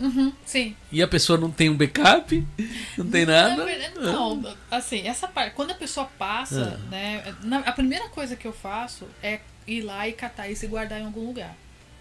Uhum, 0.00 0.32
sim. 0.46 0.74
E 0.90 1.02
a 1.02 1.08
pessoa 1.08 1.38
não 1.38 1.50
tem 1.50 1.68
um 1.68 1.76
backup, 1.76 2.46
não 2.96 3.06
tem 3.06 3.26
nada. 3.26 3.66
Não, 4.00 4.56
assim, 4.70 5.06
essa 5.06 5.28
parte, 5.28 5.54
quando 5.54 5.72
a 5.72 5.74
pessoa 5.74 6.08
passa, 6.18 6.80
ah. 6.80 6.90
né? 6.90 7.34
a 7.66 7.72
primeira 7.72 8.08
coisa 8.08 8.34
que 8.34 8.46
eu 8.46 8.52
faço 8.52 9.06
é 9.22 9.40
ir 9.66 9.82
lá 9.82 10.08
e 10.08 10.12
catar 10.12 10.48
isso 10.48 10.64
e 10.64 10.68
guardar 10.68 11.00
em 11.00 11.04
algum 11.04 11.26
lugar 11.26 11.54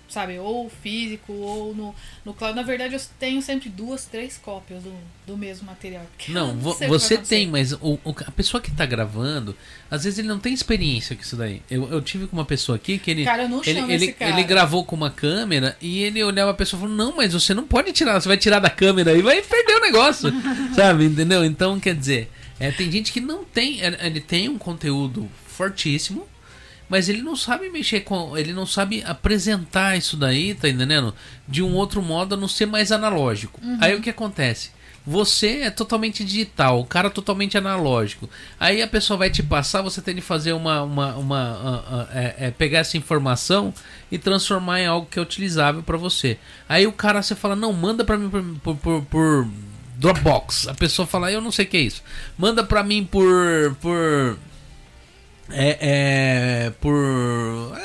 sabe, 0.09 0.39
ou 0.39 0.69
físico 0.69 1.31
ou 1.31 1.75
no, 1.75 1.95
no 2.25 2.33
cloud. 2.33 2.55
Na 2.55 2.63
verdade, 2.63 2.95
eu 2.95 3.01
tenho 3.19 3.41
sempre 3.41 3.69
duas, 3.69 4.05
três 4.05 4.37
cópias 4.37 4.83
do, 4.83 4.93
do 5.25 5.37
mesmo 5.37 5.67
material. 5.67 6.05
Não, 6.27 6.53
não 6.53 6.61
você 6.87 7.17
tem, 7.17 7.47
mas 7.47 7.73
o, 7.73 7.99
o, 8.03 8.15
a 8.25 8.31
pessoa 8.31 8.59
que 8.59 8.69
está 8.69 8.85
gravando, 8.85 9.55
às 9.89 10.03
vezes 10.03 10.19
ele 10.19 10.27
não 10.27 10.39
tem 10.39 10.53
experiência 10.53 11.15
com 11.15 11.21
isso 11.21 11.35
daí. 11.35 11.61
Eu, 11.69 11.89
eu 11.89 12.01
tive 12.01 12.27
com 12.27 12.35
uma 12.35 12.45
pessoa 12.45 12.75
aqui 12.75 12.97
que 12.97 13.11
ele. 13.11 13.23
Cara, 13.23 13.43
eu 13.43 13.49
não 13.49 13.61
ele, 13.63 13.93
ele, 13.93 14.15
ele 14.19 14.43
gravou 14.43 14.83
com 14.83 14.95
uma 14.95 15.11
câmera 15.11 15.77
e 15.79 16.01
ele 16.01 16.23
olhava 16.23 16.51
a 16.51 16.55
pessoa 16.55 16.79
e 16.79 16.81
falou: 16.81 16.95
Não, 16.95 17.15
mas 17.15 17.33
você 17.33 17.53
não 17.53 17.65
pode 17.65 17.91
tirar, 17.91 18.19
você 18.19 18.27
vai 18.27 18.37
tirar 18.37 18.59
da 18.59 18.69
câmera 18.69 19.13
e 19.13 19.21
vai 19.21 19.41
perder 19.41 19.77
o 19.77 19.81
negócio. 19.81 20.33
sabe, 20.75 21.05
entendeu? 21.05 21.45
Então, 21.45 21.79
quer 21.79 21.95
dizer, 21.95 22.31
é, 22.59 22.71
tem 22.71 22.91
gente 22.91 23.11
que 23.11 23.21
não 23.21 23.43
tem. 23.43 23.79
Ele 23.81 24.19
tem 24.19 24.49
um 24.49 24.57
conteúdo 24.57 25.29
fortíssimo 25.47 26.27
mas 26.89 27.07
ele 27.07 27.21
não 27.21 27.35
sabe 27.35 27.69
mexer 27.69 28.01
com. 28.01 28.35
Ele 28.35 28.51
não 28.51 28.65
sabe 28.65 29.03
apresentar 29.05 29.95
isso 29.95 30.17
daí, 30.17 30.55
tá 30.55 30.67
entendendo? 30.67 31.13
De 31.47 31.61
um 31.61 31.75
outro 31.75 32.01
modo 32.01 32.33
a 32.33 32.37
não 32.37 32.47
ser 32.47 32.65
mais 32.65 32.91
analógico. 32.91 33.61
Uhum. 33.63 33.77
Aí 33.79 33.95
o 33.95 34.01
que 34.01 34.09
acontece? 34.09 34.71
Você 35.05 35.61
é 35.61 35.71
totalmente 35.71 36.23
digital, 36.23 36.81
o 36.81 36.85
cara 36.85 37.07
é 37.07 37.11
totalmente 37.11 37.57
analógico. 37.57 38.29
Aí 38.59 38.81
a 38.81 38.87
pessoa 38.87 39.17
vai 39.17 39.29
te 39.29 39.41
passar, 39.41 39.81
você 39.81 40.01
tem 40.01 40.15
de 40.15 40.21
fazer 40.21 40.53
uma. 40.53 40.83
uma, 40.83 41.15
uma 41.15 42.07
é, 42.13 42.35
é, 42.37 42.51
pegar 42.51 42.79
essa 42.79 42.97
informação 42.97 43.73
e 44.11 44.17
transformar 44.17 44.81
em 44.81 44.87
algo 44.87 45.07
que 45.09 45.17
é 45.17 45.21
utilizável 45.21 45.83
para 45.83 45.97
você. 45.97 46.37
Aí 46.67 46.85
o 46.85 46.91
cara 46.91 47.21
você 47.21 47.35
fala, 47.35 47.55
não, 47.55 47.71
manda 47.71 48.03
para 48.03 48.17
mim 48.17 48.29
por, 48.61 48.75
por, 48.75 49.05
por, 49.05 49.47
Dropbox. 49.95 50.67
A 50.67 50.73
pessoa 50.73 51.05
fala, 51.05 51.31
eu 51.31 51.41
não 51.41 51.51
sei 51.51 51.65
o 51.65 51.67
que 51.67 51.77
é 51.77 51.81
isso. 51.81 52.01
Manda 52.37 52.63
para 52.63 52.83
mim 52.83 53.03
por. 53.03 53.75
por 53.81 54.37
é, 55.51 55.77
é, 55.81 56.69
por 56.81 56.95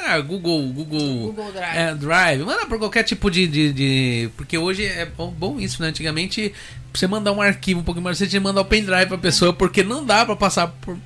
ah, 0.06 0.20
Google, 0.20 0.68
Google, 0.68 1.32
Google 1.32 1.52
Drive. 1.52 1.76
É, 1.76 1.94
Drive, 1.94 2.44
manda 2.44 2.66
por 2.66 2.78
qualquer 2.78 3.02
tipo 3.04 3.30
de, 3.30 3.46
de, 3.46 3.72
de, 3.72 4.30
porque 4.36 4.58
hoje 4.58 4.84
é 4.84 5.06
bom, 5.06 5.30
bom, 5.30 5.58
isso, 5.58 5.80
né? 5.82 5.88
Antigamente 5.88 6.52
você 6.92 7.06
mandar 7.06 7.32
um 7.32 7.40
arquivo 7.40 7.80
um 7.80 7.84
pouquinho 7.84 8.04
mais, 8.04 8.18
você 8.18 8.26
tinha 8.26 8.40
que 8.40 8.44
mandar 8.44 8.60
o 8.60 8.66
pendrive 8.66 9.06
para 9.06 9.18
pessoa 9.18 9.52
porque 9.52 9.82
não 9.82 10.04
dá 10.04 10.24
para 10.24 10.36
passar 10.36 10.68
por 10.68 10.98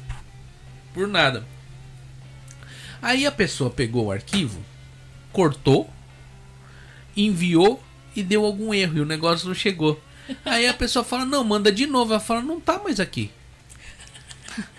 por 0.92 1.06
nada. 1.06 1.46
Aí 3.00 3.24
a 3.24 3.30
pessoa 3.30 3.70
pegou 3.70 4.06
o 4.06 4.12
arquivo, 4.12 4.60
cortou, 5.32 5.88
enviou 7.16 7.82
e 8.16 8.22
deu 8.22 8.44
algum 8.44 8.74
erro 8.74 8.98
e 8.98 9.00
o 9.00 9.06
negócio 9.06 9.46
não 9.46 9.54
chegou. 9.54 10.00
Aí 10.44 10.66
a 10.66 10.74
pessoa 10.74 11.04
fala: 11.04 11.24
"Não, 11.24 11.44
manda 11.44 11.70
de 11.70 11.86
novo". 11.86 12.12
Ela 12.12 12.20
fala: 12.20 12.42
"Não 12.42 12.60
tá 12.60 12.80
mais 12.82 12.98
aqui". 12.98 13.30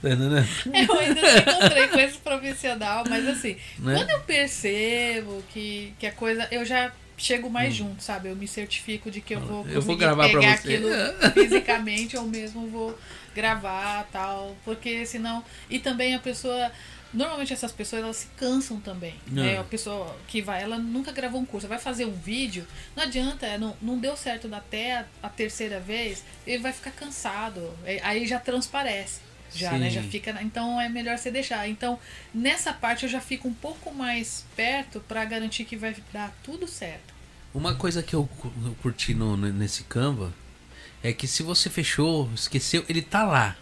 É, 0.04 0.16
né? 0.16 0.48
eu 0.88 1.00
ainda 1.00 1.22
não 1.22 1.38
encontrei 1.38 1.88
com 1.88 2.00
esse 2.00 2.18
profissional, 2.18 3.04
mas 3.08 3.28
assim, 3.28 3.58
né? 3.80 3.96
quando 3.96 4.10
eu 4.10 4.20
percebo 4.22 5.44
que, 5.50 5.94
que 6.00 6.08
a 6.08 6.12
coisa. 6.12 6.48
Eu 6.52 6.66
já 6.66 6.92
chego 7.18 7.50
mais 7.50 7.74
hum. 7.74 7.90
junto, 7.90 8.04
sabe? 8.04 8.30
Eu 8.30 8.36
me 8.36 8.48
certifico 8.48 9.12
de 9.12 9.22
que 9.22 9.36
eu 9.36 9.42
vou 9.42 9.68
eu 9.68 9.82
vou 9.82 9.98
gravar 9.98 10.30
pegar 10.30 10.54
aquilo 10.54 10.90
fisicamente 11.34 12.18
ou 12.18 12.26
mesmo 12.26 12.68
vou 12.68 12.98
gravar 13.36 14.08
tal. 14.12 14.56
Porque 14.64 15.06
senão. 15.06 15.44
E 15.70 15.80
também 15.80 16.16
a 16.16 16.20
pessoa. 16.20 16.72
Normalmente 17.12 17.52
essas 17.52 17.72
pessoas 17.72 18.04
elas 18.04 18.18
se 18.18 18.28
cansam 18.38 18.80
também. 18.80 19.16
Né? 19.26 19.58
A 19.58 19.64
pessoa 19.64 20.16
que 20.28 20.44
vai, 20.44 20.62
ela 20.62 20.78
nunca 20.78 21.12
gravou 21.12 21.42
um 21.42 21.46
curso, 21.46 21.68
vai 21.68 21.80
fazer 21.80 22.06
um 22.06 22.12
vídeo, 22.12 22.68
não 22.96 23.02
adianta, 23.02 23.58
não, 23.58 23.76
não 23.82 23.98
deu 23.98 24.16
certo 24.16 24.48
até 24.54 24.98
a, 24.98 25.06
a 25.24 25.28
terceira 25.28 25.80
vez, 25.80 26.24
ele 26.46 26.62
vai 26.62 26.72
ficar 26.72 26.92
cansado. 26.92 27.74
Aí 28.04 28.28
já 28.28 28.40
transparece 28.40 29.22
já, 29.54 29.72
Sim. 29.72 29.80
né? 29.80 29.90
Já 29.90 30.04
fica. 30.04 30.38
Então 30.42 30.80
é 30.80 30.90
melhor 30.90 31.18
você 31.18 31.32
deixar. 31.32 31.68
Então, 31.68 32.00
nessa 32.34 32.74
parte 32.74 33.04
eu 33.04 33.10
já 33.10 33.20
fico 33.20 33.48
um 33.48 33.54
pouco 33.54 33.94
mais 33.94 34.46
perto 34.56 35.00
para 35.02 35.24
garantir 35.26 35.66
que 35.66 35.76
vai 35.76 35.96
dar 36.14 36.34
tudo 36.44 36.68
certo. 36.68 37.14
Uma 37.54 37.76
coisa 37.76 38.04
que 38.04 38.16
eu 38.16 38.30
curti 38.82 39.14
no, 39.14 39.36
nesse 39.36 39.84
Canva 39.84 40.34
é 41.02 41.12
que 41.12 41.28
se 41.28 41.42
você 41.42 41.70
fechou, 41.70 42.30
esqueceu, 42.36 42.86
ele 42.88 43.02
tá 43.02 43.24
lá. 43.24 43.56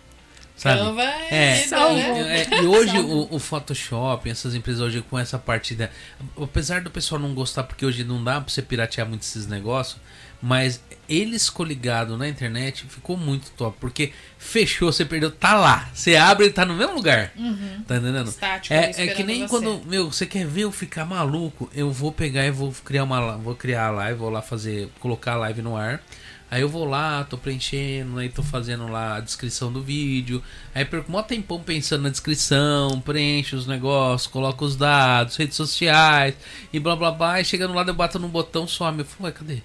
Sabe? 0.57 0.79
Canva 0.79 1.03
é, 1.03 1.61
é, 1.61 1.67
né? 1.67 2.41
é, 2.41 2.63
e 2.63 2.65
hoje 2.65 2.97
o, 2.97 3.35
o, 3.35 3.39
Photoshop, 3.39 4.27
essas 4.27 4.55
empresas 4.55 4.81
hoje 4.81 5.01
com 5.03 5.17
essa 5.17 5.37
parte 5.37 5.75
da. 5.75 5.89
Apesar 6.35 6.81
do 6.81 6.89
pessoal 6.89 7.21
não 7.21 7.33
gostar, 7.33 7.63
porque 7.63 7.85
hoje 7.85 8.03
não 8.03 8.23
dá 8.23 8.41
pra 8.41 8.49
você 8.49 8.63
piratear 8.63 9.07
muito 9.07 9.21
esses 9.21 9.45
negócios, 9.45 10.01
mas 10.41 10.81
eles 11.09 11.49
coligado 11.49 12.17
na 12.17 12.27
internet 12.27 12.85
ficou 12.87 13.17
muito 13.17 13.51
top. 13.51 13.77
Porque 13.79 14.11
fechou, 14.37 14.91
você 14.91 15.05
perdeu, 15.05 15.31
tá 15.31 15.55
lá. 15.55 15.89
Você 15.93 16.15
abre 16.15 16.47
e 16.47 16.49
tá 16.51 16.65
no 16.65 16.75
mesmo 16.75 16.95
lugar. 16.95 17.31
Uhum. 17.35 17.83
Tá 17.87 17.97
entendendo? 17.97 18.29
Estático, 18.29 18.73
é, 18.73 18.91
é 18.95 19.07
que 19.07 19.23
nem 19.23 19.41
você. 19.41 19.49
quando, 19.49 19.81
meu, 19.85 20.11
você 20.11 20.25
quer 20.25 20.45
ver 20.45 20.61
eu 20.61 20.71
ficar 20.71 21.05
maluco, 21.05 21.69
eu 21.73 21.91
vou 21.91 22.11
pegar 22.11 22.45
e 22.45 22.51
vou 22.51 22.71
criar 22.83 23.03
uma 23.03 23.37
vou 23.37 23.55
criar 23.55 23.87
a 23.87 23.91
live, 23.91 24.19
vou 24.19 24.29
lá 24.29 24.41
fazer, 24.41 24.89
colocar 24.99 25.33
a 25.33 25.37
live 25.37 25.61
no 25.61 25.75
ar. 25.75 26.01
Aí 26.49 26.61
eu 26.61 26.69
vou 26.69 26.85
lá, 26.85 27.25
tô 27.25 27.37
preenchendo, 27.37 28.17
aí 28.19 28.29
tô 28.29 28.41
fazendo 28.41 28.87
lá 28.87 29.17
a 29.17 29.19
descrição 29.19 29.71
do 29.71 29.83
vídeo. 29.83 30.41
Aí 30.73 30.85
perco 30.85 31.15
um 31.15 31.21
tempão 31.21 31.61
pensando 31.61 32.03
na 32.03 32.09
descrição, 32.09 33.01
preencho 33.01 33.57
os 33.57 33.67
negócios, 33.67 34.31
coloco 34.31 34.63
os 34.63 34.77
dados, 34.77 35.35
redes 35.35 35.57
sociais 35.57 36.35
e 36.71 36.79
blá 36.79 36.95
blá 36.95 37.11
blá. 37.11 37.41
E 37.41 37.45
chegando 37.45 37.73
lá, 37.73 37.83
eu 37.83 37.93
bato 37.93 38.17
no 38.17 38.29
botão, 38.29 38.65
some. 38.65 38.99
Eu 38.99 39.05
falo, 39.05 39.25
ué, 39.25 39.31
cadê? 39.33 39.61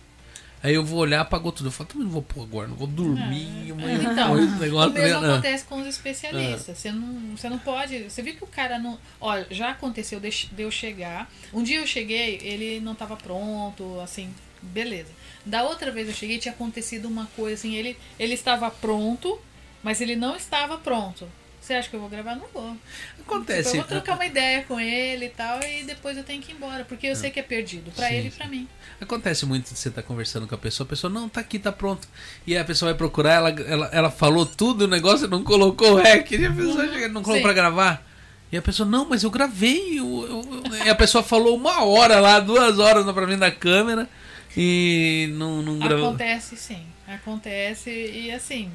Aí 0.63 0.75
eu 0.75 0.85
vou 0.85 1.01
olhar, 1.01 1.21
apagou 1.21 1.51
tudo. 1.51 1.67
Eu 1.67 1.73
falo, 1.73 1.89
também 1.89 2.05
não 2.05 2.13
vou 2.13 2.23
pôr 2.23 2.43
agora, 2.43 2.69
não 2.69 2.77
vou 2.77 2.87
dormir. 2.87 3.69
É. 3.69 3.73
Amanhã 3.73 4.13
então, 4.13 4.33
o 4.33 4.59
negócio 4.59 4.91
o 4.91 4.95
mesmo 4.95 5.21
né? 5.21 5.33
acontece 5.33 5.65
com 5.65 5.81
os 5.81 5.87
especialistas. 5.89 6.69
É. 6.69 6.75
Você, 6.75 6.93
não, 6.93 7.37
você 7.37 7.49
não 7.49 7.59
pode. 7.59 8.05
Você 8.05 8.23
viu 8.23 8.37
que 8.37 8.45
o 8.45 8.47
cara 8.47 8.79
não. 8.79 8.97
Olha, 9.21 9.45
já 9.51 9.71
aconteceu 9.71 10.21
de, 10.21 10.31
de 10.31 10.63
eu 10.63 10.71
chegar. 10.71 11.29
Um 11.53 11.65
dia 11.65 11.79
eu 11.79 11.87
cheguei, 11.87 12.39
ele 12.43 12.79
não 12.81 12.93
estava 12.93 13.17
pronto, 13.17 13.99
assim, 14.01 14.33
beleza. 14.63 15.11
Da 15.45 15.65
outra 15.65 15.91
vez 15.91 16.07
eu 16.07 16.15
cheguei, 16.15 16.39
tinha 16.39 16.55
acontecido 16.55 17.07
uma 17.07 17.27
coisa 17.35 17.55
assim, 17.55 17.75
ele, 17.75 17.99
ele 18.17 18.35
estava 18.35 18.71
pronto, 18.71 19.41
mas 19.83 20.01
ele 20.01 20.15
não 20.15 20.37
estava 20.37 20.79
pronto. 20.79 21.27
Você 21.63 21.75
acha 21.75 21.89
que 21.89 21.95
eu 21.95 22.01
vou 22.01 22.09
gravar? 22.09 22.35
Não 22.35 22.47
vou. 22.53 22.77
Acontece. 23.21 23.71
Tipo, 23.71 23.77
eu 23.77 23.81
vou 23.83 23.89
trocar 23.89 24.17
uma 24.17 24.27
ideia 24.27 24.65
com 24.65 24.81
ele 24.81 25.27
e 25.27 25.29
tal, 25.29 25.63
e 25.63 25.85
depois 25.85 26.17
eu 26.17 26.25
tenho 26.25 26.43
que 26.43 26.51
ir 26.51 26.57
embora, 26.57 26.85
porque 26.85 27.07
eu 27.07 27.15
sei 27.15 27.31
que 27.31 27.39
é 27.39 27.43
perdido, 27.43 27.93
para 27.93 28.13
ele 28.13 28.29
e 28.29 28.31
para 28.33 28.49
mim. 28.49 28.69
Acontece 29.01 29.47
muito 29.47 29.73
de 29.73 29.79
você 29.79 29.89
estar 29.89 30.03
tá 30.03 30.09
conversando 30.09 30.49
com 30.49 30.57
a 30.57 30.59
pessoa, 30.59 30.85
a 30.85 30.91
pessoa 30.91 31.11
não 31.11 31.29
tá 31.29 31.41
aqui, 31.41 31.61
tá 31.61 31.71
pronto. 31.71 32.09
E 32.45 32.55
aí 32.55 32.61
a 32.61 32.65
pessoa 32.65 32.91
vai 32.91 32.99
procurar, 32.99 33.35
ela, 33.35 33.51
ela, 33.51 33.91
ela 33.93 34.11
falou 34.11 34.45
tudo, 34.45 34.87
o 34.87 34.89
negócio 34.89 35.29
não 35.29 35.45
colocou 35.45 35.93
o 35.93 36.03
rec, 36.03 36.33
e 36.33 36.45
a 36.45 36.51
pessoa 36.51 36.85
uhum. 36.85 37.09
não 37.13 37.23
colocou 37.23 37.43
para 37.43 37.53
gravar. 37.53 38.07
E 38.51 38.57
a 38.57 38.63
pessoa, 38.63 38.87
não, 38.87 39.09
mas 39.09 39.23
eu 39.23 39.31
gravei. 39.31 40.01
Eu, 40.01 40.27
eu, 40.29 40.63
eu... 40.65 40.85
E 40.85 40.91
a 40.91 40.95
pessoa 40.97 41.23
falou 41.23 41.57
uma 41.57 41.85
hora 41.85 42.19
lá, 42.19 42.41
duas 42.41 42.81
horas 42.81 43.05
pra 43.13 43.27
mim 43.27 43.39
da 43.39 43.53
câmera 43.53 44.09
e 44.57 45.31
não, 45.35 45.63
não 45.63 45.79
gravou. 45.79 46.09
Acontece 46.09 46.57
sim, 46.57 46.85
acontece 47.07 47.91
e 47.91 48.31
assim, 48.33 48.71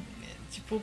tipo, 0.50 0.82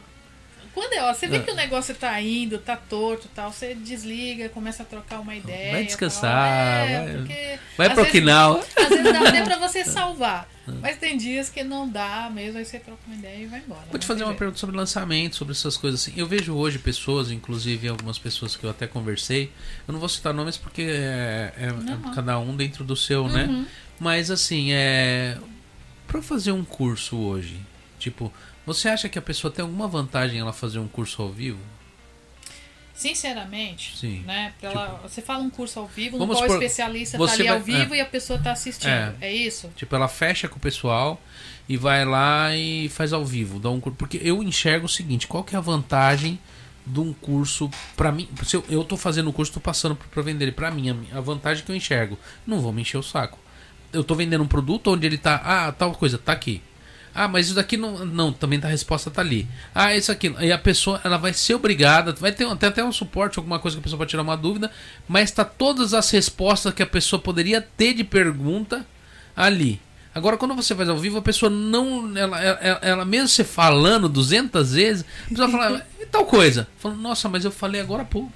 quando 0.76 0.92
é, 0.92 1.10
ó, 1.10 1.14
você 1.14 1.26
vê 1.26 1.38
é. 1.38 1.40
que 1.40 1.50
o 1.50 1.56
negócio 1.56 1.96
tá 1.96 2.20
indo, 2.20 2.58
tá 2.58 2.76
torto 2.76 3.30
tal, 3.34 3.50
você 3.50 3.74
desliga, 3.74 4.50
começa 4.50 4.84
a 4.84 4.86
trocar 4.86 5.22
uma 5.22 5.34
ideia. 5.34 5.72
Vai 5.72 5.86
descansar, 5.86 6.86
é, 6.86 7.06
vai, 7.06 7.16
porque, 7.16 7.60
vai 7.78 7.94
pro 7.94 8.06
final. 8.06 8.60
Às 8.76 8.90
vezes 8.90 9.04
dá 9.04 9.30
até 9.30 9.44
pra 9.46 9.58
você 9.58 9.86
salvar. 9.88 10.50
É. 10.68 10.72
Mas 10.82 10.98
tem 10.98 11.16
dias 11.16 11.50
que 11.50 11.64
não 11.64 11.88
dá 11.88 12.30
mesmo, 12.30 12.58
aí 12.58 12.66
você 12.66 12.78
troca 12.78 13.00
uma 13.08 13.16
ideia 13.16 13.44
e 13.44 13.46
vai 13.46 13.60
embora. 13.60 13.86
Vou 13.90 13.98
te 13.98 14.06
fazer 14.06 14.24
uma 14.24 14.32
jeito. 14.32 14.40
pergunta 14.40 14.60
sobre 14.60 14.76
lançamento, 14.76 15.38
sobre 15.38 15.54
essas 15.54 15.78
coisas 15.78 16.02
assim. 16.02 16.12
Eu 16.18 16.28
vejo 16.28 16.54
hoje 16.54 16.78
pessoas, 16.78 17.32
inclusive 17.32 17.88
algumas 17.88 18.20
pessoas 18.20 18.58
que 18.58 18.66
eu 18.66 18.70
até 18.70 18.86
conversei, 18.86 19.54
eu 19.88 19.94
não 19.94 20.00
vou 20.00 20.10
citar 20.10 20.34
nomes 20.34 20.58
porque 20.58 20.82
é, 20.82 21.54
é, 21.58 21.68
é 21.68 22.14
cada 22.14 22.38
um 22.38 22.54
dentro 22.54 22.84
do 22.84 22.98
seu, 22.98 23.30
né? 23.30 23.46
uhum. 23.46 23.62
né? 23.62 23.68
Mas 23.98 24.30
assim, 24.30 24.74
é. 24.74 25.38
Pra 26.06 26.22
fazer 26.22 26.52
um 26.52 26.66
curso 26.66 27.18
hoje, 27.18 27.60
tipo, 27.98 28.32
você 28.66 28.90
acha 28.90 29.08
que 29.08 29.20
a 29.20 29.22
pessoa 29.22 29.52
tem 29.52 29.64
alguma 29.64 29.88
vantagem 29.88 30.40
ela 30.40 30.52
fazer 30.52 30.80
um 30.80 30.88
curso 30.88 31.22
ao 31.22 31.30
vivo? 31.30 31.60
Sinceramente, 32.96 33.96
Sim. 33.98 34.24
né? 34.26 34.54
Ela, 34.62 34.88
tipo, 34.88 35.02
você 35.10 35.22
fala 35.22 35.44
um 35.44 35.50
curso 35.50 35.78
ao 35.80 35.86
vivo, 35.86 36.18
no 36.18 36.26
qual 36.28 36.42
o 36.42 36.46
especialista 36.46 37.18
está 37.18 37.34
ali 37.34 37.44
vai, 37.44 37.54
ao 37.54 37.60
vivo 37.60 37.94
é, 37.94 37.98
e 37.98 38.02
a 38.02 38.06
pessoa 38.06 38.40
está 38.40 38.54
assistindo. 38.54 38.90
É, 38.90 39.14
é, 39.20 39.34
isso? 39.34 39.70
Tipo, 39.76 39.98
ela 39.98 40.08
fecha 40.08 40.48
com 40.48 40.56
o 40.56 40.60
pessoal 40.60 41.22
e 41.68 41.76
vai 41.76 42.06
lá 42.06 42.56
e 42.56 42.88
faz 42.88 43.12
ao 43.12 43.26
vivo, 43.26 43.60
dá 43.60 43.70
um 43.70 43.82
curso. 43.82 43.98
Porque 43.98 44.18
eu 44.24 44.42
enxergo 44.42 44.86
o 44.86 44.90
seguinte, 44.90 45.28
qual 45.28 45.44
que 45.44 45.56
é 45.56 45.58
a 45.58 45.62
vantagem 45.62 46.40
de 46.88 47.00
um 47.02 47.12
curso 47.12 47.70
para 47.98 48.14
mim? 48.14 48.30
Se 48.46 48.56
eu, 48.56 48.64
eu 48.70 48.84
tô 48.86 48.96
fazendo 48.96 49.30
o 49.30 49.34
curso, 49.34 49.52
tô 49.52 49.60
passando 49.60 49.94
para 49.94 50.24
vender. 50.24 50.50
Para 50.54 50.72
mim, 50.72 50.90
a, 51.12 51.18
a 51.18 51.22
vantagem 51.22 51.66
que 51.66 51.72
eu 51.72 51.76
enxergo, 51.76 52.18
não 52.48 52.62
vou 52.62 52.72
me 52.72 52.82
encher 52.82 52.98
o 52.98 53.04
saco. 53.04 53.38
Eu 53.92 54.06
tô 54.06 54.16
vendendo 54.16 54.44
um 54.44 54.48
produto 54.48 54.92
onde 54.92 55.06
ele 55.06 55.18
tá, 55.18 55.42
ah, 55.44 55.72
tal 55.74 55.92
coisa, 55.92 56.18
tá 56.18 56.32
aqui 56.32 56.62
ah, 57.16 57.30
mas 57.30 57.46
isso 57.46 57.56
daqui 57.56 57.78
não. 57.78 58.06
Não, 58.06 58.34
também 58.34 58.60
tá, 58.60 58.68
a 58.68 58.72
resposta 58.72 59.10
tá 59.10 59.22
ali. 59.22 59.48
Ah, 59.74 59.96
isso 59.96 60.12
aqui. 60.12 60.36
E 60.42 60.52
a 60.52 60.58
pessoa 60.58 61.00
ela 61.02 61.18
vai 61.18 61.32
ser 61.32 61.56
obrigada. 61.56 62.12
Vai 62.12 62.34
ter 62.34 62.46
até, 62.46 62.68
até 62.68 62.84
um 62.84 62.92
suporte, 62.92 63.40
alguma 63.40 63.58
coisa 63.58 63.78
que 63.78 63.80
a 63.80 63.84
pessoa 63.84 63.98
pode 63.98 64.10
tirar 64.10 64.22
uma 64.22 64.36
dúvida. 64.36 64.70
Mas 65.08 65.32
tá 65.32 65.46
todas 65.46 65.94
as 65.94 66.12
respostas 66.12 66.74
que 66.74 66.84
a 66.84 66.86
pessoa 66.86 67.22
poderia 67.22 67.62
ter 67.62 67.94
de 67.94 68.04
pergunta 68.04 68.86
ali. 69.34 69.82
Agora, 70.14 70.36
quando 70.36 70.56
você 70.56 70.76
faz 70.76 70.90
ao 70.90 70.98
vivo, 70.98 71.18
a 71.18 71.22
pessoa 71.22 71.50
não. 71.50 72.12
Ela, 72.18 72.42
ela, 72.42 72.80
ela 72.82 73.06
mesmo 73.06 73.30
se 73.30 73.46
falando 73.46 74.10
200 74.10 74.74
vezes, 74.74 75.06
a 75.26 75.30
pessoa 75.30 75.50
fala, 75.50 75.88
e 76.00 76.06
tal 76.06 76.26
coisa. 76.26 76.68
Falando, 76.78 77.00
nossa, 77.00 77.30
mas 77.30 77.46
eu 77.46 77.52
falei 77.52 77.80
agora 77.80 78.04
há 78.04 78.06
pouco. 78.06 78.32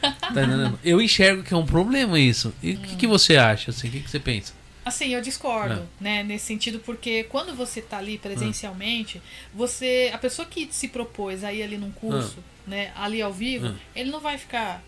Tá? 0.00 0.72
Eu 0.84 1.02
enxergo 1.02 1.42
que 1.42 1.52
é 1.52 1.56
um 1.56 1.66
problema 1.66 2.20
isso. 2.20 2.54
E 2.62 2.74
o 2.74 2.78
que, 2.78 2.94
que 2.94 3.06
você 3.06 3.36
acha? 3.36 3.72
Assim? 3.72 3.88
O 3.88 3.90
que, 3.90 4.00
que 4.00 4.10
você 4.10 4.20
pensa? 4.20 4.52
Assim, 4.84 5.14
eu 5.14 5.20
discordo, 5.20 5.88
é. 6.00 6.04
né, 6.04 6.22
nesse 6.24 6.46
sentido, 6.46 6.80
porque 6.80 7.24
quando 7.24 7.54
você 7.54 7.80
está 7.80 7.98
ali 7.98 8.18
presencialmente, 8.18 9.18
é. 9.18 9.20
você, 9.54 10.10
a 10.12 10.18
pessoa 10.18 10.46
que 10.46 10.68
se 10.72 10.88
propôs 10.88 11.44
a 11.44 11.52
ir 11.52 11.62
ali 11.62 11.78
num 11.78 11.92
curso, 11.92 12.38
é. 12.66 12.70
né, 12.70 12.92
ali 12.96 13.22
ao 13.22 13.32
vivo, 13.32 13.74
ele 13.94 14.10
não 14.10 14.20
vai 14.20 14.36
ficar 14.36 14.82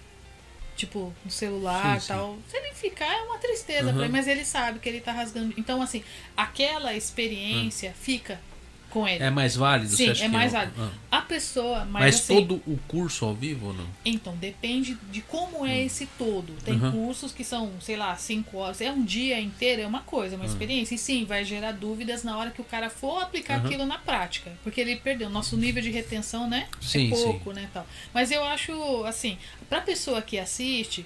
tipo 0.76 1.14
no 1.24 1.30
celular 1.30 2.00
sim, 2.00 2.08
tal. 2.08 2.34
Sim. 2.34 2.42
Se 2.48 2.56
ele 2.56 2.74
ficar 2.74 3.06
é 3.06 3.22
uma 3.22 3.38
tristeza 3.38 3.86
uhum. 3.86 3.94
para 3.94 4.04
ele, 4.04 4.12
mas 4.12 4.26
ele 4.26 4.44
sabe 4.44 4.80
que 4.80 4.88
ele 4.88 4.98
está 4.98 5.12
rasgando. 5.12 5.54
Então 5.56 5.80
assim, 5.80 6.02
aquela 6.36 6.94
experiência 6.94 7.94
fica 7.98 8.40
com 8.94 9.08
ele. 9.08 9.22
É 9.24 9.28
mais 9.28 9.56
válido? 9.56 9.94
Sim, 9.94 10.12
é 10.20 10.28
mais 10.28 10.52
válido. 10.52 10.72
Ah. 11.10 11.18
A 11.18 11.20
pessoa, 11.20 11.80
mas, 11.80 12.04
mas 12.04 12.14
assim, 12.14 12.36
todo 12.36 12.62
o 12.64 12.78
curso 12.86 13.24
ao 13.24 13.34
vivo 13.34 13.66
ou 13.66 13.74
não? 13.74 13.86
Então, 14.04 14.36
depende 14.36 14.96
de 15.10 15.20
como 15.20 15.66
é 15.66 15.70
hum. 15.70 15.86
esse 15.86 16.06
todo. 16.16 16.52
Tem 16.64 16.80
uhum. 16.80 16.92
cursos 16.92 17.32
que 17.32 17.42
são, 17.42 17.72
sei 17.80 17.96
lá, 17.96 18.14
cinco 18.16 18.58
horas, 18.58 18.80
é 18.80 18.92
um 18.92 19.04
dia 19.04 19.40
inteiro, 19.40 19.82
é 19.82 19.86
uma 19.86 20.02
coisa, 20.02 20.36
uma 20.36 20.44
uhum. 20.44 20.50
experiência. 20.50 20.94
E 20.94 20.98
sim, 20.98 21.24
vai 21.24 21.44
gerar 21.44 21.72
dúvidas 21.72 22.22
na 22.22 22.38
hora 22.38 22.52
que 22.52 22.60
o 22.60 22.64
cara 22.64 22.88
for 22.88 23.20
aplicar 23.20 23.58
uhum. 23.58 23.66
aquilo 23.66 23.84
na 23.84 23.98
prática. 23.98 24.52
Porque 24.62 24.80
ele 24.80 24.94
perdeu. 24.96 25.28
Nosso 25.28 25.56
nível 25.56 25.82
de 25.82 25.90
retenção, 25.90 26.48
né? 26.48 26.68
É 26.70 26.86
sim, 26.86 27.06
é 27.08 27.10
pouco, 27.10 27.50
sim. 27.50 27.60
né? 27.60 27.68
Tal. 27.74 27.84
Mas 28.12 28.30
eu 28.30 28.44
acho, 28.44 29.04
assim, 29.04 29.36
pra 29.68 29.80
pessoa 29.80 30.22
que 30.22 30.38
assiste, 30.38 31.04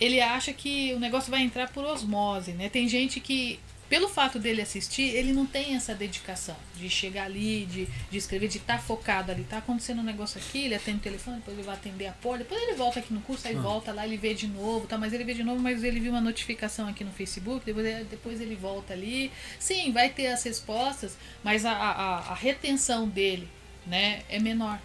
ele 0.00 0.20
acha 0.20 0.52
que 0.52 0.92
o 0.94 0.98
negócio 0.98 1.30
vai 1.30 1.42
entrar 1.42 1.70
por 1.70 1.84
osmose, 1.84 2.52
né? 2.52 2.68
Tem 2.68 2.88
gente 2.88 3.20
que 3.20 3.60
pelo 3.88 4.08
fato 4.08 4.38
dele 4.38 4.60
assistir, 4.60 5.14
ele 5.14 5.32
não 5.32 5.46
tem 5.46 5.74
essa 5.74 5.94
dedicação 5.94 6.56
de 6.74 6.90
chegar 6.90 7.24
ali, 7.24 7.64
de, 7.66 7.88
de 8.10 8.18
escrever, 8.18 8.48
de 8.48 8.58
estar 8.58 8.76
tá 8.76 8.82
focado 8.82 9.32
ali. 9.32 9.44
Tá 9.44 9.58
acontecendo 9.58 10.00
um 10.00 10.04
negócio 10.04 10.38
aqui, 10.38 10.66
ele 10.66 10.74
atende 10.74 10.98
o 10.98 11.00
telefone, 11.00 11.36
depois 11.38 11.56
ele 11.56 11.66
vai 11.66 11.74
atender 11.74 12.06
a 12.06 12.12
porta, 12.12 12.44
depois 12.44 12.62
ele 12.62 12.74
volta 12.74 12.98
aqui 12.98 13.14
no 13.14 13.20
curso, 13.22 13.48
aí 13.48 13.56
ah. 13.56 13.60
volta 13.60 13.92
lá, 13.92 14.06
ele 14.06 14.16
vê 14.16 14.34
de 14.34 14.46
novo, 14.46 14.86
tá? 14.86 14.98
Mas 14.98 15.12
ele 15.12 15.24
vê 15.24 15.32
de 15.32 15.42
novo, 15.42 15.60
mas 15.60 15.82
ele 15.82 16.00
viu 16.00 16.12
uma 16.12 16.20
notificação 16.20 16.88
aqui 16.88 17.02
no 17.02 17.12
Facebook, 17.12 17.64
depois 17.64 17.86
ele, 17.86 18.04
depois 18.04 18.40
ele 18.40 18.54
volta 18.54 18.92
ali. 18.92 19.32
Sim, 19.58 19.90
vai 19.92 20.10
ter 20.10 20.26
as 20.28 20.42
respostas, 20.42 21.16
mas 21.42 21.64
a, 21.64 21.72
a, 21.72 22.18
a 22.30 22.34
retenção 22.34 23.08
dele, 23.08 23.48
né, 23.86 24.22
é 24.28 24.38
menor. 24.38 24.78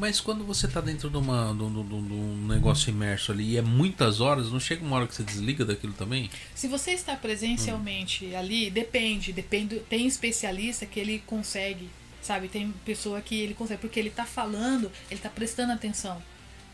Mas 0.00 0.18
quando 0.18 0.44
você 0.44 0.64
está 0.64 0.80
dentro 0.80 1.10
de, 1.10 1.18
uma, 1.18 1.52
de, 1.52 1.58
de, 1.58 1.82
de, 1.82 2.14
um 2.14 2.46
negócio 2.48 2.88
imerso 2.88 3.32
ali 3.32 3.50
e 3.50 3.56
é 3.58 3.60
muitas 3.60 4.18
horas, 4.18 4.50
não 4.50 4.58
chega 4.58 4.82
uma 4.82 4.96
hora 4.96 5.06
que 5.06 5.14
você 5.14 5.22
desliga 5.22 5.62
daquilo 5.62 5.92
também? 5.92 6.30
Se 6.54 6.66
você 6.68 6.92
está 6.92 7.14
presencialmente 7.14 8.24
hum. 8.24 8.38
ali, 8.38 8.70
depende, 8.70 9.30
depende. 9.30 9.78
Tem 9.90 10.06
especialista 10.06 10.86
que 10.86 10.98
ele 10.98 11.22
consegue, 11.26 11.90
sabe? 12.22 12.48
Tem 12.48 12.72
pessoa 12.82 13.20
que 13.20 13.38
ele 13.38 13.52
consegue, 13.52 13.82
porque 13.82 14.00
ele 14.00 14.08
está 14.08 14.24
falando, 14.24 14.90
ele 15.10 15.18
está 15.18 15.28
prestando 15.28 15.72
atenção 15.72 16.22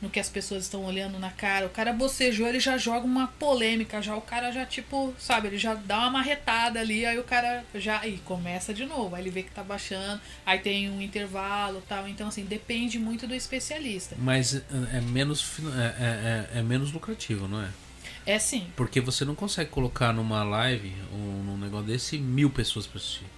no 0.06 0.10
que 0.10 0.20
as 0.20 0.28
pessoas 0.28 0.62
estão 0.62 0.84
olhando 0.84 1.18
na 1.18 1.30
cara. 1.30 1.66
O 1.66 1.70
cara 1.70 1.92
bocejou, 1.92 2.46
ele 2.46 2.60
já 2.60 2.78
joga 2.78 3.04
uma 3.04 3.26
polêmica, 3.26 4.00
já 4.00 4.14
o 4.14 4.20
cara 4.20 4.52
já 4.52 4.64
tipo, 4.64 5.12
sabe, 5.18 5.48
ele 5.48 5.58
já 5.58 5.74
dá 5.74 5.98
uma 5.98 6.10
marretada 6.10 6.80
ali, 6.80 7.04
aí 7.04 7.18
o 7.18 7.24
cara 7.24 7.64
já 7.74 8.06
e 8.06 8.18
começa 8.18 8.72
de 8.72 8.86
novo. 8.86 9.14
Aí 9.16 9.22
ele 9.22 9.30
vê 9.30 9.42
que 9.42 9.50
tá 9.50 9.62
baixando, 9.62 10.20
aí 10.44 10.60
tem 10.60 10.88
um 10.88 11.02
intervalo, 11.02 11.82
tal. 11.88 12.08
Então 12.08 12.28
assim, 12.28 12.44
depende 12.44 12.98
muito 12.98 13.26
do 13.26 13.34
especialista. 13.34 14.16
Mas 14.18 14.54
é, 14.54 14.62
é 14.94 15.00
menos 15.00 15.58
é, 15.76 16.54
é, 16.54 16.56
é, 16.56 16.60
é 16.60 16.62
menos 16.62 16.92
lucrativo, 16.92 17.48
não 17.48 17.60
é? 17.60 17.68
É 18.24 18.38
sim. 18.38 18.66
Porque 18.74 19.00
você 19.00 19.24
não 19.24 19.34
consegue 19.34 19.70
colocar 19.70 20.12
numa 20.12 20.42
live 20.42 20.92
ou 21.12 21.18
num 21.18 21.56
negócio 21.56 21.86
desse 21.86 22.18
mil 22.18 22.50
pessoas 22.50 22.86
para 22.86 22.98
assistir. 22.98 23.35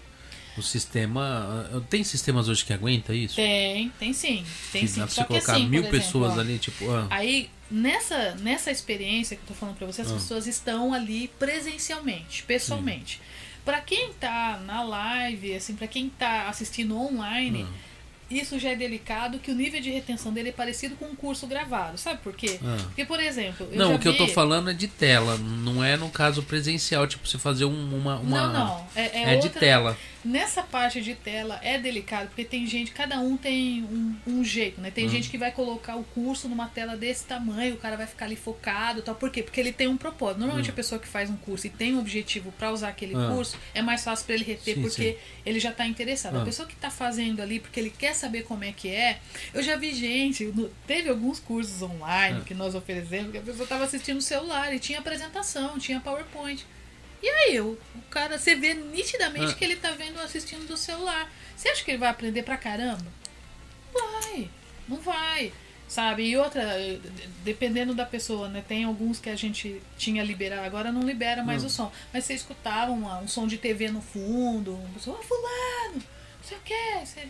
O 0.58 0.62
sistema. 0.62 1.70
Tem 1.88 2.02
sistemas 2.02 2.48
hoje 2.48 2.64
que 2.64 2.72
aguenta 2.72 3.14
isso? 3.14 3.36
Tem, 3.36 3.90
tem 3.98 4.12
sim. 4.12 4.44
Tem 4.72 4.82
que 4.82 4.88
sim. 4.88 5.00
Dá 5.00 5.06
pra 5.06 5.14
você 5.14 5.24
colocar 5.24 5.52
assim, 5.52 5.68
mil 5.68 5.80
exemplo, 5.80 5.98
pessoas 5.98 6.36
ó, 6.36 6.40
ali, 6.40 6.58
tipo. 6.58 6.90
Ah. 6.90 7.06
Aí, 7.10 7.48
nessa, 7.70 8.34
nessa 8.36 8.70
experiência 8.70 9.36
que 9.36 9.42
eu 9.42 9.48
tô 9.48 9.54
falando 9.54 9.76
pra 9.76 9.86
você, 9.86 10.02
as 10.02 10.10
ah. 10.10 10.14
pessoas 10.14 10.46
estão 10.46 10.92
ali 10.92 11.28
presencialmente, 11.38 12.42
pessoalmente. 12.42 13.20
Para 13.64 13.80
quem 13.80 14.12
tá 14.14 14.60
na 14.66 14.82
live, 14.82 15.54
assim, 15.54 15.76
para 15.76 15.86
quem 15.86 16.08
tá 16.08 16.48
assistindo 16.48 16.98
online. 16.98 17.66
Ah 17.68 17.88
isso 18.30 18.58
já 18.58 18.70
é 18.70 18.76
delicado, 18.76 19.38
que 19.38 19.50
o 19.50 19.54
nível 19.54 19.80
de 19.80 19.90
retenção 19.90 20.32
dele 20.32 20.50
é 20.50 20.52
parecido 20.52 20.94
com 20.96 21.06
um 21.06 21.14
curso 21.14 21.46
gravado. 21.46 21.96
Sabe 21.96 22.20
por 22.22 22.34
quê? 22.34 22.58
Ah. 22.62 22.76
Porque, 22.84 23.04
por 23.04 23.20
exemplo. 23.20 23.66
não, 23.72 23.94
o 23.94 23.98
que 23.98 24.10
vi... 24.10 24.10
eu 24.10 24.26
tô 24.26 24.28
falando 24.32 24.70
é 24.70 24.74
de 24.74 24.86
tela, 24.86 25.38
não 25.38 25.82
é 25.82 25.96
no 25.96 26.10
caso 26.10 26.42
presencial, 26.42 27.06
tipo, 27.06 27.26
você 27.26 27.38
fazer 27.38 27.64
um, 27.64 27.96
uma, 27.96 28.16
uma. 28.16 28.46
Não, 28.46 28.52
não. 28.52 28.86
É, 28.94 29.02
é, 29.02 29.32
é 29.32 29.34
outra... 29.36 29.48
de 29.48 29.58
tela. 29.58 29.98
Nessa 30.24 30.62
parte 30.62 31.00
de 31.00 31.14
tela 31.14 31.60
é 31.62 31.78
delicado, 31.78 32.28
porque 32.28 32.44
tem 32.44 32.66
gente, 32.66 32.90
cada 32.90 33.20
um 33.20 33.36
tem 33.36 33.84
um, 33.84 34.16
um 34.26 34.44
jeito, 34.44 34.80
né? 34.80 34.90
Tem 34.90 35.04
uhum. 35.04 35.10
gente 35.10 35.30
que 35.30 35.38
vai 35.38 35.52
colocar 35.52 35.96
o 35.96 36.02
curso 36.02 36.48
numa 36.48 36.66
tela 36.66 36.96
desse 36.96 37.24
tamanho, 37.24 37.74
o 37.74 37.78
cara 37.78 37.96
vai 37.96 38.06
ficar 38.06 38.24
ali 38.24 38.34
focado 38.34 39.00
tal. 39.00 39.14
Por 39.14 39.30
quê? 39.30 39.42
Porque 39.42 39.60
ele 39.60 39.72
tem 39.72 39.86
um 39.86 39.96
propósito. 39.96 40.38
Normalmente 40.38 40.66
uhum. 40.66 40.72
a 40.72 40.76
pessoa 40.76 40.98
que 40.98 41.06
faz 41.06 41.30
um 41.30 41.36
curso 41.36 41.66
e 41.66 41.70
tem 41.70 41.94
um 41.94 42.00
objetivo 42.00 42.52
para 42.52 42.72
usar 42.72 42.88
aquele 42.88 43.14
uhum. 43.14 43.36
curso, 43.36 43.56
é 43.72 43.80
mais 43.80 44.02
fácil 44.02 44.26
para 44.26 44.34
ele 44.34 44.44
reter, 44.44 44.74
sim, 44.74 44.82
porque 44.82 45.12
sim. 45.12 45.18
ele 45.46 45.60
já 45.60 45.72
tá 45.72 45.86
interessado. 45.86 46.38
A 46.38 46.44
pessoa 46.44 46.66
que 46.66 46.74
tá 46.74 46.90
fazendo 46.90 47.40
ali 47.40 47.60
porque 47.60 47.78
ele 47.78 47.90
quer 47.90 48.14
saber 48.14 48.42
como 48.42 48.64
é 48.64 48.72
que 48.72 48.88
é, 48.88 49.20
eu 49.54 49.62
já 49.62 49.76
vi 49.76 49.94
gente, 49.94 50.44
no, 50.46 50.68
teve 50.86 51.08
alguns 51.08 51.38
cursos 51.38 51.80
online 51.80 52.42
que 52.42 52.54
nós 52.54 52.74
oferecemos, 52.74 53.30
que 53.30 53.38
a 53.38 53.42
pessoa 53.42 53.66
tava 53.66 53.84
assistindo 53.84 54.16
no 54.16 54.22
celular 54.22 54.74
e 54.74 54.78
tinha 54.78 54.98
apresentação, 54.98 55.78
tinha 55.78 56.00
PowerPoint. 56.00 56.66
E 57.22 57.28
aí, 57.28 57.60
o, 57.60 57.78
o 57.94 58.02
cara, 58.10 58.38
você 58.38 58.54
vê 58.54 58.74
nitidamente 58.74 59.52
ah. 59.52 59.54
que 59.54 59.64
ele 59.64 59.76
tá 59.76 59.90
vendo 59.92 60.18
assistindo 60.20 60.66
do 60.66 60.76
celular. 60.76 61.30
Você 61.56 61.68
acha 61.68 61.84
que 61.84 61.90
ele 61.90 61.98
vai 61.98 62.08
aprender 62.08 62.42
pra 62.42 62.56
caramba? 62.56 63.06
Não 63.92 64.20
vai, 64.20 64.50
não 64.88 64.96
vai. 64.98 65.52
Sabe? 65.88 66.22
E 66.24 66.36
outra, 66.36 66.76
dependendo 67.42 67.94
da 67.94 68.04
pessoa, 68.04 68.46
né? 68.48 68.62
Tem 68.66 68.84
alguns 68.84 69.18
que 69.18 69.30
a 69.30 69.34
gente 69.34 69.80
tinha 69.96 70.22
liberado, 70.22 70.66
agora 70.66 70.92
não 70.92 71.00
libera 71.00 71.42
mais 71.42 71.64
o 71.64 71.70
som. 71.70 71.90
Mas 72.12 72.24
você 72.24 72.34
escutava 72.34 72.92
um, 72.92 73.06
um 73.22 73.26
som 73.26 73.46
de 73.46 73.56
TV 73.56 73.90
no 73.90 74.02
fundo, 74.02 74.74
um 74.74 74.92
pessoal, 74.92 75.18
oh, 75.18 75.24
fulano, 75.24 75.94
não 75.94 76.44
sei 76.44 76.58
o 76.58 76.60
que. 76.60 77.06
Você... 77.06 77.28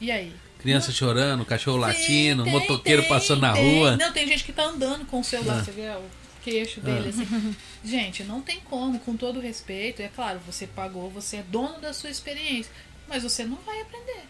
E 0.00 0.12
aí? 0.12 0.32
Criança 0.60 0.88
não... 0.88 0.94
chorando, 0.94 1.44
cachorro 1.44 1.78
Sim, 1.78 1.82
latindo, 1.82 2.44
tem, 2.44 2.52
motoqueiro 2.52 3.02
tem, 3.02 3.10
passando 3.10 3.40
na 3.40 3.52
tem. 3.52 3.78
rua. 3.78 3.96
Não, 3.96 4.12
tem 4.12 4.28
gente 4.28 4.44
que 4.44 4.52
tá 4.52 4.66
andando 4.66 5.04
com 5.04 5.18
o 5.18 5.24
celular, 5.24 5.58
ah. 5.58 5.64
você 5.64 5.72
vê 5.72 5.88
o 5.88 6.23
queixo 6.44 6.80
dele, 6.80 7.06
ah. 7.06 7.08
assim. 7.08 7.56
Gente, 7.82 8.22
não 8.22 8.42
tem 8.42 8.60
como, 8.60 9.00
com 9.00 9.16
todo 9.16 9.40
respeito. 9.40 10.02
É 10.02 10.08
claro, 10.08 10.38
você 10.46 10.66
pagou, 10.66 11.10
você 11.10 11.38
é 11.38 11.42
dono 11.42 11.80
da 11.80 11.92
sua 11.92 12.10
experiência, 12.10 12.70
mas 13.08 13.22
você 13.22 13.44
não 13.44 13.56
vai 13.56 13.80
aprender. 13.80 14.24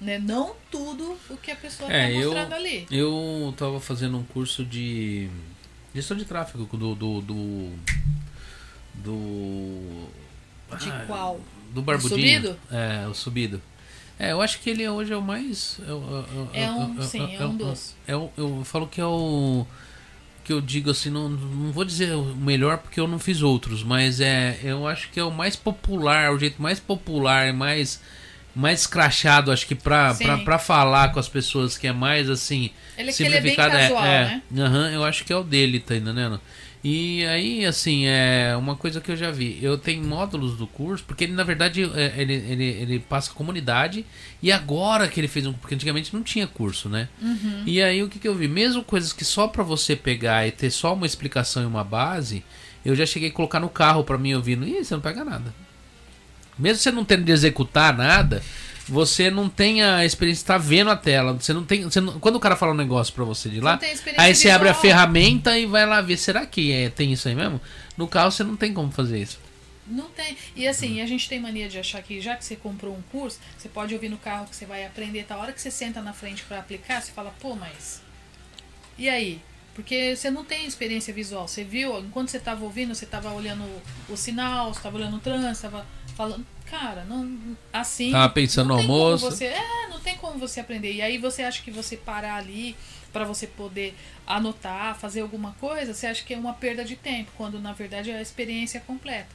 Né? 0.00 0.18
Não 0.18 0.54
tudo 0.70 1.18
o 1.30 1.36
que 1.36 1.50
a 1.50 1.56
pessoa 1.56 1.88
está 1.88 1.98
é, 1.98 2.12
mostrando 2.12 2.52
eu, 2.52 2.56
ali. 2.56 2.86
Eu 2.90 3.50
estava 3.50 3.80
fazendo 3.80 4.18
um 4.18 4.24
curso 4.24 4.64
de 4.64 5.30
gestão 5.94 6.16
de 6.16 6.24
tráfego 6.24 6.64
do. 6.76 6.94
do, 6.94 7.20
do, 7.22 7.72
do 8.94 10.08
de 10.76 10.90
ah, 10.90 11.04
qual? 11.06 11.40
Do 11.72 11.80
Barbudinho. 11.80 12.16
O 12.16 12.42
subido? 12.42 12.60
É, 12.70 13.06
o 13.08 13.14
subido. 13.14 13.62
É, 14.18 14.32
eu 14.32 14.40
acho 14.40 14.60
que 14.60 14.70
ele 14.70 14.88
hoje 14.88 15.12
é 15.12 15.16
o 15.16 15.22
mais. 15.22 15.80
É, 16.52 16.70
um, 16.70 17.02
sim, 17.02 17.34
é 17.34 17.44
um 17.44 17.56
dos. 17.56 17.94
É, 18.06 18.12
eu, 18.12 18.32
eu 18.36 18.64
falo 18.64 18.86
que 18.86 19.00
é 19.00 19.06
o. 19.06 19.66
Que 20.44 20.52
eu 20.52 20.60
digo 20.60 20.90
assim, 20.90 21.08
não, 21.08 21.28
não 21.28 21.72
vou 21.72 21.84
dizer 21.84 22.14
o 22.14 22.22
melhor 22.22 22.78
porque 22.78 23.00
eu 23.00 23.08
não 23.08 23.18
fiz 23.18 23.40
outros, 23.40 23.82
mas 23.82 24.20
é, 24.20 24.58
eu 24.62 24.86
acho 24.86 25.08
que 25.10 25.18
é 25.18 25.24
o 25.24 25.30
mais 25.30 25.56
popular, 25.56 26.32
o 26.32 26.38
jeito 26.38 26.60
mais 26.60 26.78
popular, 26.78 27.52
mais 27.52 28.00
mais 28.54 28.82
escrachado, 28.82 29.50
acho 29.50 29.66
que 29.66 29.74
pra, 29.74 30.14
pra, 30.14 30.38
pra 30.38 30.58
falar 30.58 31.12
com 31.12 31.18
as 31.18 31.28
pessoas 31.28 31.76
que 31.76 31.88
é 31.88 31.92
mais 31.92 32.30
assim. 32.30 32.70
Ele, 32.96 33.10
simplificado, 33.10 33.74
ele 33.74 33.84
é 33.84 33.88
bem 33.88 33.96
casual, 33.96 34.04
é, 34.04 34.22
é, 34.22 34.24
né? 34.24 34.68
Uhum, 34.68 34.86
eu 34.90 35.04
acho 35.04 35.24
que 35.24 35.32
é 35.32 35.36
o 35.36 35.42
dele, 35.42 35.80
tá 35.80 35.96
entendendo? 35.96 36.40
E 36.84 37.24
aí, 37.24 37.64
assim, 37.64 38.04
é 38.04 38.54
uma 38.58 38.76
coisa 38.76 39.00
que 39.00 39.10
eu 39.10 39.16
já 39.16 39.30
vi. 39.30 39.58
Eu 39.62 39.78
tenho 39.78 40.04
módulos 40.04 40.58
do 40.58 40.66
curso, 40.66 41.02
porque 41.02 41.24
ele, 41.24 41.32
na 41.32 41.42
verdade, 41.42 41.82
é, 41.82 42.12
ele, 42.18 42.34
ele, 42.34 42.64
ele 42.64 42.98
passa 42.98 43.32
comunidade. 43.32 44.04
E 44.42 44.52
agora 44.52 45.08
que 45.08 45.18
ele 45.18 45.26
fez 45.26 45.46
um. 45.46 45.54
Porque 45.54 45.74
antigamente 45.74 46.14
não 46.14 46.22
tinha 46.22 46.46
curso, 46.46 46.90
né? 46.90 47.08
Uhum. 47.22 47.62
E 47.64 47.82
aí, 47.82 48.02
o 48.02 48.08
que, 48.10 48.18
que 48.18 48.28
eu 48.28 48.34
vi? 48.34 48.46
Mesmo 48.48 48.84
coisas 48.84 49.14
que 49.14 49.24
só 49.24 49.48
para 49.48 49.62
você 49.62 49.96
pegar 49.96 50.46
e 50.46 50.50
ter 50.50 50.70
só 50.70 50.92
uma 50.92 51.06
explicação 51.06 51.62
e 51.62 51.66
uma 51.66 51.82
base, 51.82 52.44
eu 52.84 52.94
já 52.94 53.06
cheguei 53.06 53.30
a 53.30 53.32
colocar 53.32 53.60
no 53.60 53.70
carro 53.70 54.04
para 54.04 54.18
mim 54.18 54.34
ouvindo. 54.34 54.68
Ih, 54.68 54.84
você 54.84 54.92
não 54.92 55.00
pega 55.00 55.24
nada. 55.24 55.54
Mesmo 56.58 56.82
você 56.82 56.92
não 56.92 57.02
tendo 57.02 57.24
de 57.24 57.32
executar 57.32 57.96
nada, 57.96 58.42
você 58.86 59.30
não 59.30 59.48
tem 59.48 59.82
a 59.82 60.04
experiência 60.04 60.40
de 60.40 60.44
estar 60.44 60.58
vendo 60.58 60.90
a 60.90 60.96
tela. 60.96 61.32
Você 61.34 61.52
não 61.52 61.64
tem. 61.64 61.84
Você 61.84 62.00
não, 62.00 62.18
quando 62.20 62.36
o 62.36 62.40
cara 62.40 62.56
fala 62.56 62.72
um 62.72 62.76
negócio 62.76 63.12
para 63.14 63.24
você 63.24 63.48
de 63.48 63.60
lá, 63.60 63.78
aí 64.16 64.34
você 64.34 64.50
abre 64.50 64.68
a 64.68 64.74
ferramenta 64.74 65.58
e 65.58 65.66
vai 65.66 65.86
lá 65.86 66.00
ver. 66.00 66.16
Será 66.16 66.44
que 66.46 66.72
é, 66.72 66.90
tem 66.90 67.12
isso 67.12 67.28
aí 67.28 67.34
mesmo? 67.34 67.60
No 67.96 68.06
carro 68.06 68.30
você 68.30 68.44
não 68.44 68.56
tem 68.56 68.72
como 68.72 68.90
fazer 68.90 69.20
isso. 69.20 69.38
Não 69.86 70.08
tem. 70.08 70.36
E 70.56 70.66
assim, 70.66 71.00
a 71.00 71.06
gente 71.06 71.28
tem 71.28 71.40
mania 71.40 71.68
de 71.68 71.78
achar 71.78 72.02
que 72.02 72.20
já 72.20 72.36
que 72.36 72.44
você 72.44 72.56
comprou 72.56 72.94
um 72.94 73.02
curso, 73.12 73.38
você 73.56 73.68
pode 73.68 73.92
ouvir 73.94 74.08
no 74.08 74.16
carro 74.16 74.46
que 74.46 74.56
você 74.56 74.64
vai 74.64 74.84
aprender. 74.84 75.24
Tá? 75.24 75.34
A 75.34 75.38
hora 75.38 75.52
que 75.52 75.60
você 75.60 75.70
senta 75.70 76.00
na 76.00 76.12
frente 76.12 76.42
para 76.44 76.58
aplicar, 76.58 77.02
você 77.02 77.12
fala, 77.12 77.34
pô, 77.40 77.54
mas. 77.54 78.02
E 78.98 79.08
aí? 79.08 79.40
Porque 79.74 80.14
você 80.14 80.30
não 80.30 80.44
tem 80.44 80.66
experiência 80.66 81.12
visual. 81.12 81.48
Você 81.48 81.64
viu, 81.64 81.98
enquanto 81.98 82.28
você 82.28 82.36
estava 82.36 82.64
ouvindo, 82.64 82.94
você 82.94 83.04
estava 83.04 83.32
olhando 83.32 83.64
o 84.08 84.16
sinal, 84.16 84.72
você 84.72 84.78
estava 84.78 84.96
olhando 84.96 85.16
o 85.16 85.20
trânsito, 85.20 85.66
estava 85.66 85.86
falando, 86.16 86.46
cara, 86.74 87.04
não 87.04 87.56
assim. 87.72 88.10
Tava 88.10 88.32
pensando 88.32 88.68
no 88.68 88.74
almoço. 88.74 89.30
Você, 89.30 89.46
é, 89.46 89.88
não 89.88 90.00
tem 90.00 90.16
como 90.16 90.38
você 90.38 90.60
aprender. 90.60 90.92
E 90.92 91.02
aí 91.02 91.18
você 91.18 91.42
acha 91.42 91.62
que 91.62 91.70
você 91.70 91.96
parar 91.96 92.36
ali 92.36 92.76
para 93.12 93.24
você 93.24 93.46
poder 93.46 93.94
anotar, 94.26 94.98
fazer 94.98 95.20
alguma 95.20 95.52
coisa, 95.60 95.94
você 95.94 96.08
acha 96.08 96.24
que 96.24 96.34
é 96.34 96.36
uma 96.36 96.52
perda 96.52 96.84
de 96.84 96.96
tempo, 96.96 97.30
quando 97.36 97.60
na 97.60 97.72
verdade 97.72 98.10
é 98.10 98.16
a 98.16 98.22
experiência 98.22 98.80
completa. 98.80 99.28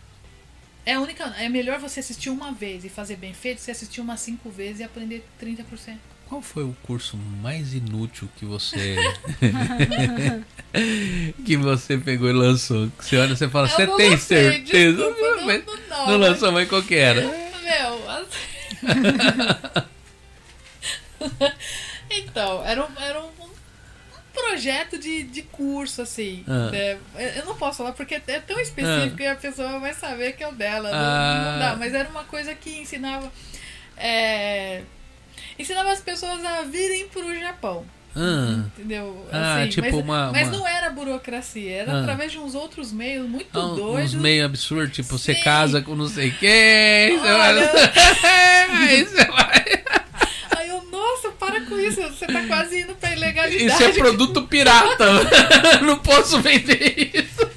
É 0.85 0.99
única, 0.99 1.23
é 1.37 1.47
melhor 1.47 1.79
você 1.79 2.01
assistir 2.01 2.29
uma 2.29 2.51
vez 2.51 2.83
e 2.83 2.89
fazer 2.89 3.15
bem 3.15 3.33
feito, 3.33 3.61
você 3.61 3.71
assistir 3.71 4.01
umas 4.01 4.19
cinco 4.19 4.49
vezes 4.49 4.81
e 4.81 4.83
aprender 4.83 5.25
30%. 5.41 5.97
Qual 6.29 6.41
foi 6.43 6.63
o 6.63 6.75
curso 6.83 7.17
mais 7.41 7.73
inútil 7.73 8.29
que 8.37 8.45
você 8.45 8.95
que 11.43 11.57
você 11.57 11.97
pegou 11.97 12.29
e 12.29 12.33
lançou? 12.33 12.87
Que 12.99 13.05
você 13.05 13.17
olha 13.17 13.33
e 13.33 13.35
você 13.35 13.49
fala, 13.49 13.67
você 13.67 13.87
tem 13.97 14.15
certeza? 14.15 14.95
Desculpa, 14.95 15.19
não, 15.19 15.47
não, 15.47 15.63
não, 15.89 16.07
não, 16.07 16.17
lançou, 16.17 16.51
mas 16.51 16.69
qual 16.69 16.83
que 16.83 16.93
era? 16.93 17.21
Meu, 17.21 18.09
assim... 18.11 18.27
então, 22.11 22.63
era 22.63 22.85
um, 22.85 22.89
era 23.01 23.21
um 23.21 23.31
projeto 24.31 24.99
de, 24.99 25.23
de 25.23 25.41
curso, 25.41 26.03
assim. 26.03 26.43
Ah. 26.47 26.69
Né? 26.69 26.99
Eu 27.37 27.45
não 27.45 27.55
posso 27.55 27.79
falar 27.79 27.93
porque 27.93 28.13
é 28.15 28.39
tão 28.39 28.59
específico 28.59 29.17
ah. 29.19 29.23
e 29.23 29.27
a 29.27 29.35
pessoa 29.35 29.79
vai 29.79 29.95
saber 29.95 30.33
que 30.33 30.43
é 30.43 30.47
o 30.47 30.51
dela. 30.51 30.91
Ah. 30.93 31.43
Não, 31.43 31.51
não, 31.51 31.59
dá, 31.59 31.75
mas 31.75 31.95
era 31.95 32.07
uma 32.07 32.23
coisa 32.23 32.53
que 32.53 32.77
ensinava. 32.77 33.31
É, 33.97 34.83
ensinava 35.59 35.91
as 35.91 35.99
pessoas 35.99 36.43
a 36.43 36.63
virem 36.63 37.07
pro 37.09 37.37
Japão. 37.39 37.85
Ah. 38.15 38.63
Entendeu? 38.77 39.25
Ah, 39.31 39.61
assim, 39.61 39.69
tipo 39.69 39.87
mas, 39.87 39.93
uma, 39.95 40.31
mas 40.31 40.49
não 40.49 40.67
era 40.67 40.89
burocracia, 40.89 41.71
era 41.71 41.93
ah. 41.93 42.01
através 42.01 42.31
de 42.31 42.39
uns 42.39 42.55
outros 42.55 42.91
meios 42.91 43.29
muito 43.29 43.57
ah, 43.57 43.75
doidos. 43.75 44.13
Uns 44.13 44.21
meios 44.21 44.45
absurdos, 44.45 44.95
tipo, 44.95 45.17
Sim. 45.17 45.33
você 45.33 45.35
casa 45.35 45.81
com 45.81 45.95
não 45.95 46.07
sei 46.07 46.31
quem. 46.31 47.19
Olha... 47.19 47.71
Aí 48.71 49.03
você 49.03 49.25
vai. 49.25 49.83
Aí 50.57 50.69
eu, 50.69 50.81
nossa, 50.91 51.29
para 51.31 51.61
com 51.61 51.79
isso, 51.79 52.01
você 52.01 52.25
tá 52.25 52.43
quase 52.47 52.81
indo 52.81 52.95
pra 52.95 53.13
ilegalidade. 53.13 53.65
Isso 53.65 53.83
é 53.83 53.91
produto 53.93 54.41
pirata. 54.43 55.05
não 55.85 55.99
posso 55.99 56.41
vender 56.41 57.11
isso. 57.13 57.49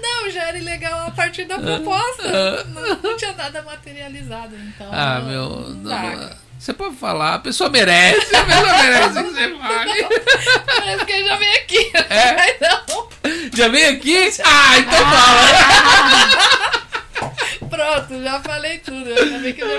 Não, 0.00 0.30
já 0.30 0.48
era 0.48 0.58
ilegal 0.58 1.08
a 1.08 1.10
partir 1.10 1.44
da 1.44 1.58
proposta. 1.58 2.22
Ah. 2.24 2.64
Não, 2.64 3.02
não 3.02 3.16
tinha 3.16 3.32
nada 3.32 3.62
materializado, 3.62 4.54
então. 4.56 4.88
Ah, 4.92 5.20
meu. 5.20 5.70
Não, 5.70 6.30
você 6.58 6.72
pode 6.72 6.96
falar, 6.96 7.34
a 7.34 7.38
pessoa 7.38 7.70
merece, 7.70 8.34
a 8.34 8.44
pessoa 8.44 8.82
merece 8.82 9.22
que 9.22 9.30
você 9.30 9.48
fale. 9.58 10.06
Parece 10.66 11.04
que 11.04 11.24
já 11.24 11.36
vem 11.36 11.56
aqui. 11.56 11.92
É? 12.10 12.58
não. 12.66 13.08
Já 13.54 13.68
vem 13.68 13.84
aqui? 13.86 14.16
Ah, 14.44 14.78
então 14.78 14.98
fala. 14.98 16.78
Pronto, 17.70 18.22
já 18.22 18.40
falei 18.40 18.78
tudo. 18.78 19.08
Eu 19.08 19.54
que 19.54 19.64
não... 19.64 19.78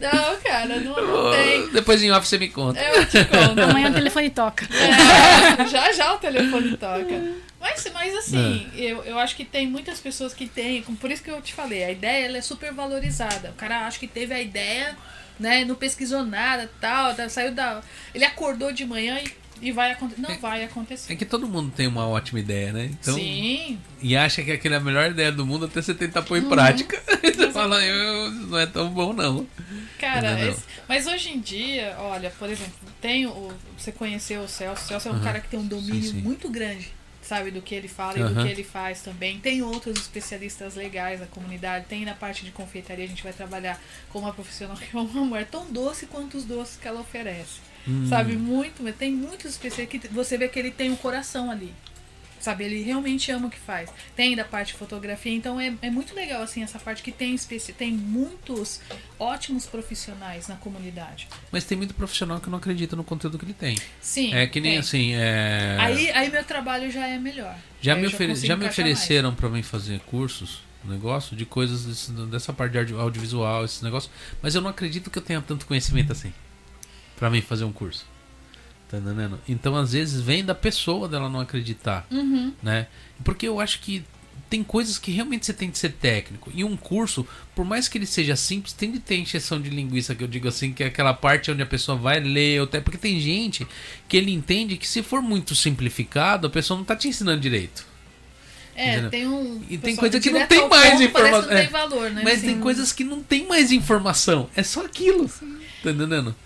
não, 0.00 0.36
cara, 0.40 0.80
não, 0.80 0.96
não 0.96 1.30
tem. 1.32 1.68
Depois 1.68 2.02
em 2.02 2.10
off 2.10 2.26
você 2.26 2.38
me 2.38 2.48
conta. 2.48 2.80
Eu 2.80 3.06
te 3.06 3.24
conto. 3.24 3.62
Amanhã 3.62 3.90
o 3.90 3.94
telefone 3.94 4.30
toca. 4.30 4.66
É, 4.74 5.66
já 5.66 5.92
já 5.92 6.12
o 6.12 6.18
telefone 6.18 6.76
toca. 6.76 7.22
Mas, 7.60 7.86
mas 7.92 8.14
assim, 8.16 8.68
é. 8.76 8.80
eu, 8.80 9.04
eu 9.04 9.18
acho 9.18 9.36
que 9.36 9.44
tem 9.44 9.66
muitas 9.66 10.00
pessoas 10.00 10.34
que 10.34 10.46
têm. 10.46 10.82
Por 10.82 11.10
isso 11.10 11.22
que 11.22 11.30
eu 11.30 11.40
te 11.40 11.54
falei, 11.54 11.84
a 11.84 11.90
ideia 11.90 12.26
ela 12.26 12.38
é 12.38 12.42
super 12.42 12.72
valorizada. 12.72 13.50
O 13.50 13.54
cara 13.54 13.86
acha 13.86 13.98
que 13.98 14.06
teve 14.08 14.34
a 14.34 14.40
ideia 14.40 14.96
né? 15.38 15.64
Não 15.64 15.74
pesquisou 15.74 16.24
nada, 16.24 16.70
tal, 16.80 17.14
tá, 17.14 17.28
saiu 17.28 17.52
da. 17.52 17.82
Ele 18.14 18.24
acordou 18.24 18.72
de 18.72 18.84
manhã 18.84 19.18
e, 19.20 19.68
e 19.68 19.72
vai 19.72 19.92
acontecer. 19.92 20.20
Não 20.20 20.30
é, 20.30 20.38
vai 20.38 20.64
acontecer. 20.64 21.12
É 21.12 21.16
que 21.16 21.24
todo 21.24 21.46
mundo 21.48 21.72
tem 21.74 21.86
uma 21.86 22.06
ótima 22.06 22.40
ideia, 22.40 22.72
né? 22.72 22.84
Então, 22.86 23.14
Sim. 23.14 23.78
E 24.00 24.16
acha 24.16 24.42
que 24.42 24.52
aquela 24.52 24.76
é 24.76 24.78
a 24.78 24.80
melhor 24.80 25.10
ideia 25.10 25.32
do 25.32 25.46
mundo 25.46 25.66
até 25.66 25.80
você 25.80 25.94
tentar 25.94 26.22
pôr 26.22 26.38
em 26.38 26.42
uhum. 26.42 26.50
prática. 26.50 27.02
você 27.22 27.50
fala, 27.50 27.84
eu, 27.84 28.30
não 28.30 28.58
é 28.58 28.66
tão 28.66 28.88
bom, 28.90 29.12
não. 29.12 29.46
Cara, 29.98 30.48
esse, 30.48 30.62
mas 30.88 31.06
hoje 31.06 31.30
em 31.30 31.40
dia, 31.40 31.96
olha, 31.98 32.30
por 32.30 32.48
exemplo, 32.48 32.74
tem 33.00 33.26
o, 33.26 33.52
você 33.76 33.92
conheceu 33.92 34.42
o 34.42 34.48
Celso. 34.48 34.84
O 34.84 34.88
Celso 34.88 35.08
é 35.08 35.12
um 35.12 35.14
uhum. 35.14 35.22
cara 35.22 35.40
que 35.40 35.48
tem 35.48 35.58
um 35.58 35.66
domínio 35.66 36.02
sim, 36.02 36.12
sim. 36.12 36.20
muito 36.20 36.48
grande 36.48 36.96
sabe, 37.26 37.50
do 37.50 37.60
que 37.60 37.74
ele 37.74 37.88
fala 37.88 38.18
uhum. 38.18 38.30
e 38.30 38.34
do 38.34 38.42
que 38.42 38.48
ele 38.48 38.64
faz 38.64 39.02
também. 39.02 39.38
Tem 39.38 39.62
outros 39.62 39.98
especialistas 39.98 40.74
legais 40.74 41.20
na 41.20 41.26
comunidade, 41.26 41.86
tem 41.86 42.04
na 42.04 42.14
parte 42.14 42.44
de 42.44 42.50
confeitaria, 42.50 43.04
a 43.04 43.08
gente 43.08 43.22
vai 43.22 43.32
trabalhar 43.32 43.80
com 44.10 44.20
uma 44.20 44.32
profissional 44.32 44.76
que 44.78 44.96
é 44.96 45.00
uma 45.00 45.24
mulher 45.24 45.46
tão 45.46 45.70
doce 45.70 46.06
quanto 46.06 46.36
os 46.36 46.44
doces 46.44 46.76
que 46.76 46.86
ela 46.86 47.00
oferece. 47.00 47.60
Hum. 47.88 48.06
Sabe, 48.08 48.36
muito, 48.36 48.82
tem 48.94 49.12
muitos 49.12 49.52
especialistas 49.52 50.08
que 50.08 50.14
você 50.14 50.36
vê 50.36 50.48
que 50.48 50.58
ele 50.58 50.70
tem 50.70 50.90
um 50.90 50.96
coração 50.96 51.50
ali. 51.50 51.72
Sabe, 52.46 52.62
ele 52.62 52.80
realmente 52.80 53.28
ama 53.32 53.48
o 53.48 53.50
que 53.50 53.58
faz. 53.58 53.90
Tem 54.14 54.36
da 54.36 54.44
parte 54.44 54.68
de 54.68 54.74
fotografia, 54.74 55.32
então 55.32 55.58
é, 55.58 55.74
é 55.82 55.90
muito 55.90 56.14
legal 56.14 56.42
assim 56.42 56.62
essa 56.62 56.78
parte 56.78 57.02
que 57.02 57.10
tem 57.10 57.36
tem 57.76 57.90
muitos 57.92 58.80
ótimos 59.18 59.66
profissionais 59.66 60.46
na 60.46 60.54
comunidade. 60.54 61.26
Mas 61.50 61.64
tem 61.64 61.76
muito 61.76 61.92
profissional 61.92 62.38
que 62.38 62.48
não 62.48 62.58
acredita 62.58 62.94
no 62.94 63.02
conteúdo 63.02 63.36
que 63.36 63.46
ele 63.46 63.52
tem. 63.52 63.76
Sim. 64.00 64.32
É 64.32 64.46
que 64.46 64.60
nem 64.60 64.74
tem. 64.74 64.78
assim. 64.78 65.14
É... 65.14 65.76
Aí, 65.80 66.08
aí 66.12 66.30
meu 66.30 66.44
trabalho 66.44 66.88
já 66.88 67.08
é 67.08 67.18
melhor. 67.18 67.58
Já, 67.80 67.96
me, 67.96 68.06
ofere 68.06 68.36
já, 68.36 68.46
já 68.46 68.56
me 68.56 68.66
ofereceram 68.66 69.34
para 69.34 69.48
mim 69.48 69.64
fazer 69.64 69.98
cursos 70.02 70.62
negócio 70.84 71.36
de 71.36 71.44
coisas 71.44 71.84
desse, 71.84 72.12
dessa 72.28 72.52
parte 72.52 72.84
de 72.84 72.94
audiovisual, 72.94 73.64
esses 73.64 73.82
negócios, 73.82 74.12
mas 74.40 74.54
eu 74.54 74.60
não 74.60 74.70
acredito 74.70 75.10
que 75.10 75.18
eu 75.18 75.22
tenha 75.22 75.42
tanto 75.42 75.66
conhecimento 75.66 76.12
assim 76.12 76.32
para 77.16 77.28
mim 77.28 77.40
fazer 77.40 77.64
um 77.64 77.72
curso. 77.72 78.06
Tá 78.88 78.98
entendendo? 78.98 79.40
Então, 79.48 79.74
às 79.76 79.92
vezes, 79.92 80.20
vem 80.20 80.44
da 80.44 80.54
pessoa 80.54 81.08
dela 81.08 81.28
não 81.28 81.40
acreditar. 81.40 82.06
Uhum. 82.10 82.52
Né? 82.62 82.86
Porque 83.24 83.48
eu 83.48 83.58
acho 83.58 83.80
que 83.80 84.04
tem 84.48 84.62
coisas 84.62 84.96
que 84.96 85.10
realmente 85.10 85.44
você 85.44 85.52
tem 85.52 85.70
que 85.70 85.78
ser 85.78 85.92
técnico. 85.92 86.52
E 86.54 86.62
um 86.62 86.76
curso, 86.76 87.26
por 87.54 87.64
mais 87.64 87.88
que 87.88 87.98
ele 87.98 88.06
seja 88.06 88.36
simples, 88.36 88.72
tem 88.72 88.92
de 88.92 89.00
ter 89.00 89.16
encheção 89.16 89.60
de 89.60 89.70
linguiça, 89.70 90.14
que 90.14 90.22
eu 90.22 90.28
digo 90.28 90.46
assim, 90.46 90.72
que 90.72 90.84
é 90.84 90.86
aquela 90.86 91.12
parte 91.12 91.50
onde 91.50 91.62
a 91.62 91.66
pessoa 91.66 91.98
vai 91.98 92.20
ler, 92.20 92.62
até 92.62 92.80
porque 92.80 92.98
tem 92.98 93.18
gente 93.20 93.66
que 94.08 94.16
ele 94.16 94.32
entende 94.32 94.76
que 94.76 94.86
se 94.86 95.02
for 95.02 95.20
muito 95.20 95.54
simplificado, 95.54 96.46
a 96.46 96.50
pessoa 96.50 96.76
não 96.76 96.82
está 96.82 96.94
te 96.94 97.08
ensinando 97.08 97.40
direito. 97.40 97.84
É, 98.76 98.92
Entendeu? 98.92 99.10
tem 99.10 99.26
um. 99.26 99.62
E 99.70 99.78
tem 99.78 99.96
coisa 99.96 100.20
que 100.20 100.30
não 100.30 100.46
tem 100.46 100.68
mais 100.68 101.00
informação. 101.00 101.50
É, 101.50 101.66
valor, 101.66 102.10
né? 102.10 102.20
Mas 102.22 102.42
tem 102.42 102.60
coisas 102.60 102.92
que 102.92 103.02
não 103.02 103.22
tem 103.22 103.46
mais 103.46 103.72
informação. 103.72 104.50
É 104.54 104.62
só 104.62 104.84
aquilo. 104.84 105.26
Sim. 105.28 105.56
Tá 105.82 105.90
entendendo? 105.90 106.36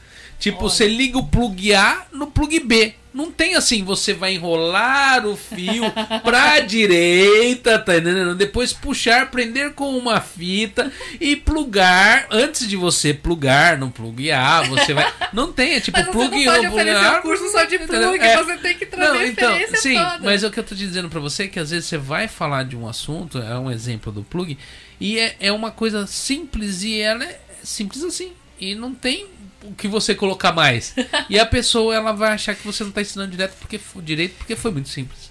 Tipo, 0.41 0.61
Olha. 0.61 0.71
você 0.71 0.89
liga 0.89 1.19
o 1.19 1.27
plug 1.27 1.75
A 1.75 2.07
no 2.11 2.27
plug 2.27 2.59
B. 2.61 2.95
Não 3.13 3.31
tem 3.31 3.57
assim, 3.57 3.83
você 3.83 4.15
vai 4.15 4.35
enrolar 4.35 5.27
o 5.27 5.37
fio 5.37 5.85
pra 6.23 6.61
direita, 6.61 7.79
tá 7.79 7.99
entendendo? 7.99 8.37
Depois 8.37 8.73
puxar, 8.73 9.31
prender 9.31 9.73
com 9.73 9.99
uma 9.99 10.21
fita 10.21 10.91
e 11.21 11.37
plugar. 11.37 12.27
Antes 12.31 12.67
de 12.67 12.77
você 12.77 13.13
plugar 13.13 13.77
no 13.77 13.91
plug 13.91 14.31
A, 14.31 14.63
você 14.63 14.95
vai. 14.95 15.13
Não 15.33 15.53
tem, 15.53 15.75
é 15.75 15.81
tipo 15.81 15.99
mas 15.99 16.09
plug 16.09 16.31
você 16.31 16.45
não 16.45 16.55
pode 16.55 16.67
oferecer 16.67 17.11
um 17.11 17.23
curso 17.23 17.53
só 17.53 17.65
de 17.65 17.79
plug, 17.79 18.19
é... 18.21 18.37
você 18.37 18.57
tem 18.57 18.77
que 18.77 18.87
trazer 18.87 19.13
não, 19.13 19.25
então, 19.25 19.59
Sim, 19.75 19.95
toda. 19.95 20.19
mas 20.21 20.43
o 20.43 20.51
que 20.51 20.59
eu 20.59 20.65
tô 20.65 20.75
dizendo 20.75 21.09
pra 21.09 21.21
você 21.21 21.45
é 21.45 21.49
que 21.49 21.61
às 21.61 21.71
vezes 21.71 21.87
você 21.87 21.97
vai 21.97 22.27
falar 22.27 22.65
de 22.65 22.77
um 22.77 22.89
assunto, 22.89 23.39
é 23.39 23.57
um 23.57 23.71
exemplo 23.71 24.11
do 24.11 24.25
plug, 24.25 24.59
e 24.99 25.21
é, 25.21 25.37
é 25.39 25.53
uma 25.53 25.71
coisa 25.71 26.05
simples 26.07 26.83
e 26.83 26.99
ela 27.01 27.25
é 27.25 27.39
simples 27.63 28.03
assim. 28.03 28.33
E 28.59 28.75
não 28.75 28.93
tem 28.93 29.27
o 29.63 29.75
que 29.75 29.89
você 29.89 30.15
colocar 30.15 30.53
mais. 30.53 30.95
e 31.29 31.39
a 31.39 31.47
pessoa 31.47 31.95
ela 31.95 32.13
vai 32.13 32.33
achar 32.33 32.55
que 32.55 32.67
você 32.67 32.83
não 32.83 32.91
está 32.91 33.01
ensinando 33.01 33.31
direto 33.31 33.57
porque, 33.59 33.81
direito 34.03 34.37
porque 34.37 34.57
foi 34.57 34.71
muito 34.71 34.89
simples. 34.89 35.31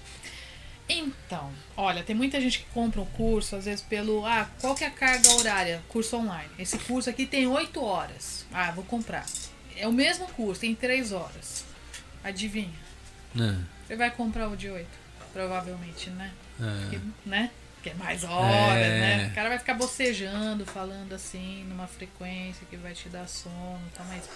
Então, 0.88 1.52
olha, 1.76 2.02
tem 2.02 2.16
muita 2.16 2.40
gente 2.40 2.58
que 2.60 2.64
compra 2.74 3.00
um 3.00 3.06
curso, 3.06 3.54
às 3.54 3.64
vezes 3.64 3.80
pelo. 3.80 4.26
Ah, 4.26 4.48
qual 4.60 4.74
que 4.74 4.82
é 4.82 4.88
a 4.88 4.90
carga 4.90 5.30
horária? 5.34 5.82
Curso 5.88 6.16
online. 6.16 6.50
Esse 6.58 6.78
curso 6.78 7.08
aqui 7.08 7.26
tem 7.26 7.46
8 7.46 7.82
horas. 7.82 8.44
Ah, 8.52 8.72
vou 8.72 8.84
comprar. 8.84 9.24
É 9.76 9.86
o 9.86 9.92
mesmo 9.92 10.26
curso, 10.28 10.60
tem 10.60 10.74
3 10.74 11.12
horas. 11.12 11.64
Adivinha? 12.24 12.74
É. 13.36 13.56
Você 13.86 13.96
vai 13.96 14.10
comprar 14.10 14.48
o 14.48 14.56
de 14.56 14.68
8, 14.68 14.86
provavelmente, 15.32 16.10
né? 16.10 16.32
É. 16.60 16.80
Porque, 16.82 17.00
né? 17.24 17.50
Que 17.82 17.90
é 17.90 17.94
mais 17.94 18.24
horas, 18.24 18.76
é. 18.76 19.00
né? 19.00 19.28
O 19.30 19.34
cara 19.34 19.48
vai 19.48 19.58
ficar 19.58 19.74
bocejando, 19.74 20.64
falando 20.66 21.12
assim, 21.12 21.64
numa 21.68 21.86
frequência 21.86 22.66
que 22.68 22.76
vai 22.76 22.92
te 22.92 23.08
dar 23.08 23.26
sono, 23.26 23.80
tá? 23.94 24.04
Mas 24.08 24.28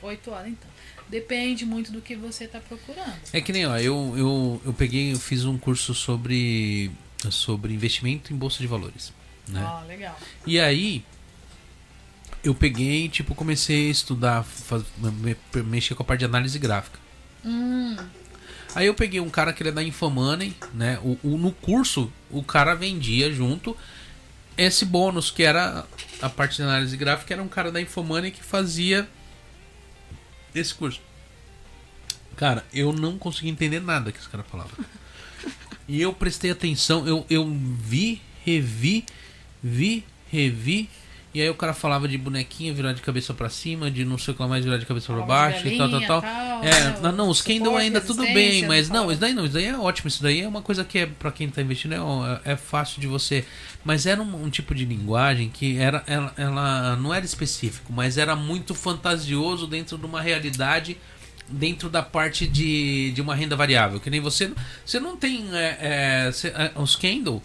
8 0.00 0.30
horas, 0.30 0.48
então. 0.48 0.70
Depende 1.08 1.66
muito 1.66 1.92
do 1.92 2.00
que 2.00 2.16
você 2.16 2.46
tá 2.46 2.60
procurando. 2.60 3.20
É 3.32 3.40
que 3.40 3.52
nem, 3.52 3.66
ó, 3.66 3.76
eu, 3.76 4.14
eu, 4.16 4.62
eu 4.64 4.72
peguei, 4.72 5.12
eu 5.12 5.18
fiz 5.18 5.44
um 5.44 5.58
curso 5.58 5.94
sobre, 5.94 6.90
sobre 7.30 7.74
investimento 7.74 8.32
em 8.32 8.36
bolsa 8.36 8.58
de 8.58 8.66
valores. 8.66 9.12
Né? 9.48 9.60
Ah, 9.64 9.84
legal. 9.86 10.18
E 10.46 10.58
aí, 10.58 11.04
eu 12.42 12.54
peguei, 12.54 13.08
tipo, 13.08 13.34
comecei 13.34 13.88
a 13.88 13.90
estudar, 13.90 14.42
faz, 14.42 14.84
mexer 15.64 15.94
com 15.94 16.02
a 16.02 16.06
parte 16.06 16.20
de 16.20 16.26
análise 16.26 16.58
gráfica. 16.58 16.98
Hum. 17.44 17.96
Aí 18.74 18.86
eu 18.86 18.94
peguei 18.94 19.20
um 19.20 19.28
cara 19.28 19.52
que 19.52 19.62
ele 19.62 19.68
é 19.68 19.72
da 19.72 19.82
Infomoney, 19.82 20.54
né? 20.72 20.98
O, 21.02 21.18
o, 21.22 21.36
no 21.36 21.52
curso, 21.52 22.10
o 22.30 22.42
cara 22.42 22.74
vendia 22.74 23.32
junto 23.32 23.76
esse 24.56 24.84
bônus, 24.84 25.30
que 25.30 25.42
era 25.42 25.86
a 26.20 26.28
parte 26.28 26.56
de 26.56 26.62
análise 26.62 26.96
gráfica, 26.96 27.34
era 27.34 27.42
um 27.42 27.48
cara 27.48 27.70
da 27.70 27.80
Infomoney 27.80 28.30
que 28.30 28.42
fazia 28.42 29.08
esse 30.54 30.74
curso. 30.74 31.00
Cara, 32.36 32.64
eu 32.72 32.92
não 32.92 33.18
consegui 33.18 33.48
entender 33.48 33.80
nada 33.80 34.10
que 34.10 34.18
esse 34.18 34.28
cara 34.28 34.42
falava. 34.42 34.70
E 35.88 36.00
eu 36.00 36.12
prestei 36.12 36.50
atenção, 36.50 37.06
eu, 37.06 37.26
eu 37.28 37.46
vi, 37.50 38.22
revi, 38.44 39.04
vi, 39.62 40.04
revi 40.30 40.88
e 41.34 41.40
aí 41.40 41.48
o 41.48 41.54
cara 41.54 41.72
falava 41.72 42.06
de 42.06 42.18
bonequinha 42.18 42.74
virar 42.74 42.92
de 42.92 43.00
cabeça 43.00 43.32
para 43.32 43.48
cima, 43.48 43.90
de 43.90 44.04
não 44.04 44.18
sei 44.18 44.34
o 44.34 44.36
que 44.36 44.42
mais 44.44 44.64
virar 44.64 44.76
de 44.76 44.84
cabeça 44.84 45.12
para 45.12 45.22
baixo 45.22 45.66
e 45.66 45.78
tal, 45.78 45.88
tal, 45.88 46.00
tal. 46.00 46.22
tal 46.22 46.62
é, 46.62 46.70
né, 46.70 46.98
não, 47.02 47.12
não, 47.12 47.28
os 47.28 47.40
Kendall 47.40 47.76
ainda 47.76 48.00
tudo 48.00 48.22
bem, 48.22 48.66
mas 48.66 48.90
não, 48.90 49.10
isso 49.10 49.20
daí 49.20 49.32
não, 49.32 49.44
isso 49.44 49.54
daí 49.54 49.64
é 49.64 49.76
ótimo, 49.76 50.08
isso 50.08 50.22
daí 50.22 50.42
é 50.42 50.48
uma 50.48 50.60
coisa 50.60 50.84
que 50.84 50.98
é 50.98 51.06
para 51.06 51.32
quem 51.32 51.48
tá 51.48 51.62
investindo 51.62 51.94
é, 51.94 52.52
é 52.52 52.56
fácil 52.56 53.00
de 53.00 53.06
você, 53.06 53.46
mas 53.82 54.04
era 54.04 54.20
um, 54.20 54.44
um 54.44 54.50
tipo 54.50 54.74
de 54.74 54.84
linguagem 54.84 55.48
que 55.48 55.78
era 55.78 56.04
ela, 56.06 56.32
ela 56.36 56.96
não 56.96 57.14
era 57.14 57.24
específico, 57.24 57.92
mas 57.92 58.18
era 58.18 58.36
muito 58.36 58.74
fantasioso 58.74 59.66
dentro 59.66 59.96
de 59.96 60.04
uma 60.04 60.20
realidade 60.20 60.98
dentro 61.48 61.88
da 61.88 62.02
parte 62.02 62.46
de, 62.46 63.10
de 63.12 63.20
uma 63.20 63.34
renda 63.34 63.56
variável, 63.56 63.98
que 63.98 64.10
nem 64.10 64.20
você 64.20 64.52
você 64.84 65.00
não 65.00 65.16
tem 65.16 65.48
é, 65.52 65.78
é, 65.80 66.32
é, 66.48 66.72
os 66.78 66.94
Kendall 66.94 67.42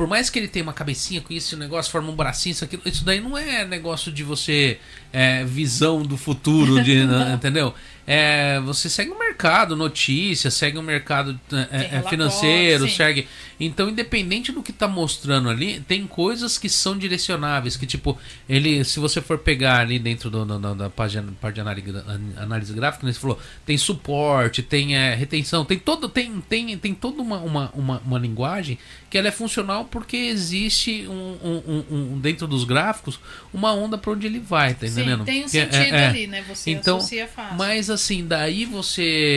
por 0.00 0.06
mais 0.06 0.30
que 0.30 0.38
ele 0.38 0.48
tenha 0.48 0.62
uma 0.62 0.72
cabecinha 0.72 1.20
com 1.20 1.30
isso, 1.30 1.54
o 1.54 1.58
negócio 1.58 1.92
forma 1.92 2.10
um 2.10 2.16
bracinho, 2.16 2.52
isso, 2.52 2.64
aquilo, 2.64 2.80
isso 2.86 3.04
daí 3.04 3.20
não 3.20 3.36
é 3.36 3.66
negócio 3.66 4.10
de 4.10 4.24
você 4.24 4.78
é, 5.12 5.44
visão 5.44 6.00
do 6.00 6.16
futuro, 6.16 6.82
de, 6.82 7.04
né, 7.04 7.34
entendeu? 7.34 7.74
É, 8.06 8.58
você 8.60 8.88
segue 8.88 9.10
mercado, 9.10 9.29
notícias, 9.76 10.54
segue 10.54 10.78
o 10.78 10.82
mercado 10.82 11.38
é, 11.52 11.98
é 11.98 12.02
financeiro, 12.08 12.88
sim. 12.88 12.94
segue. 12.96 13.28
Então, 13.58 13.90
independente 13.90 14.50
do 14.50 14.62
que 14.62 14.70
está 14.70 14.88
mostrando 14.88 15.50
ali, 15.50 15.80
tem 15.80 16.06
coisas 16.06 16.56
que 16.56 16.68
são 16.68 16.96
direcionáveis. 16.96 17.76
Que, 17.76 17.86
tipo, 17.86 18.18
ele, 18.48 18.82
se 18.84 18.98
você 18.98 19.20
for 19.20 19.38
pegar 19.38 19.80
ali 19.80 19.98
dentro 19.98 20.30
do, 20.30 20.46
do, 20.46 20.74
da 20.74 20.88
página, 20.88 21.30
parte 21.38 21.56
de 21.56 21.60
análise, 21.60 21.92
análise 22.38 22.72
gráfica, 22.72 23.06
né, 23.06 23.12
você 23.12 23.20
falou, 23.20 23.38
tem 23.66 23.76
suporte, 23.76 24.62
tem 24.62 24.96
é, 24.96 25.14
retenção, 25.14 25.64
tem 25.64 25.78
todo, 25.78 26.08
tem, 26.08 26.40
tem, 26.48 26.76
tem 26.78 26.94
toda 26.94 27.20
uma, 27.20 27.38
uma, 27.38 27.70
uma, 27.74 27.98
uma, 27.98 28.18
linguagem 28.18 28.78
que 29.10 29.18
ela 29.18 29.28
é 29.28 29.30
funcional 29.30 29.84
porque 29.84 30.16
existe 30.16 31.06
um, 31.06 31.36
um, 31.42 31.84
um, 31.90 32.12
um 32.14 32.18
dentro 32.18 32.46
dos 32.46 32.64
gráficos 32.64 33.20
uma 33.52 33.72
onda 33.74 33.98
para 33.98 34.12
onde 34.12 34.26
ele 34.26 34.38
vai, 34.38 34.72
tá 34.72 34.86
entendendo? 34.86 35.20
Sim, 35.20 35.24
tem 35.24 35.44
um 35.44 35.48
que, 35.48 35.58
é, 35.58 35.70
sentido 35.70 35.94
é, 35.94 36.06
ali, 36.06 36.26
né? 36.26 36.44
Você 36.48 36.70
então, 36.70 36.96
associa 36.96 37.26
fácil. 37.26 37.58
Mas 37.58 37.90
assim, 37.90 38.26
daí 38.26 38.64
você 38.64 39.29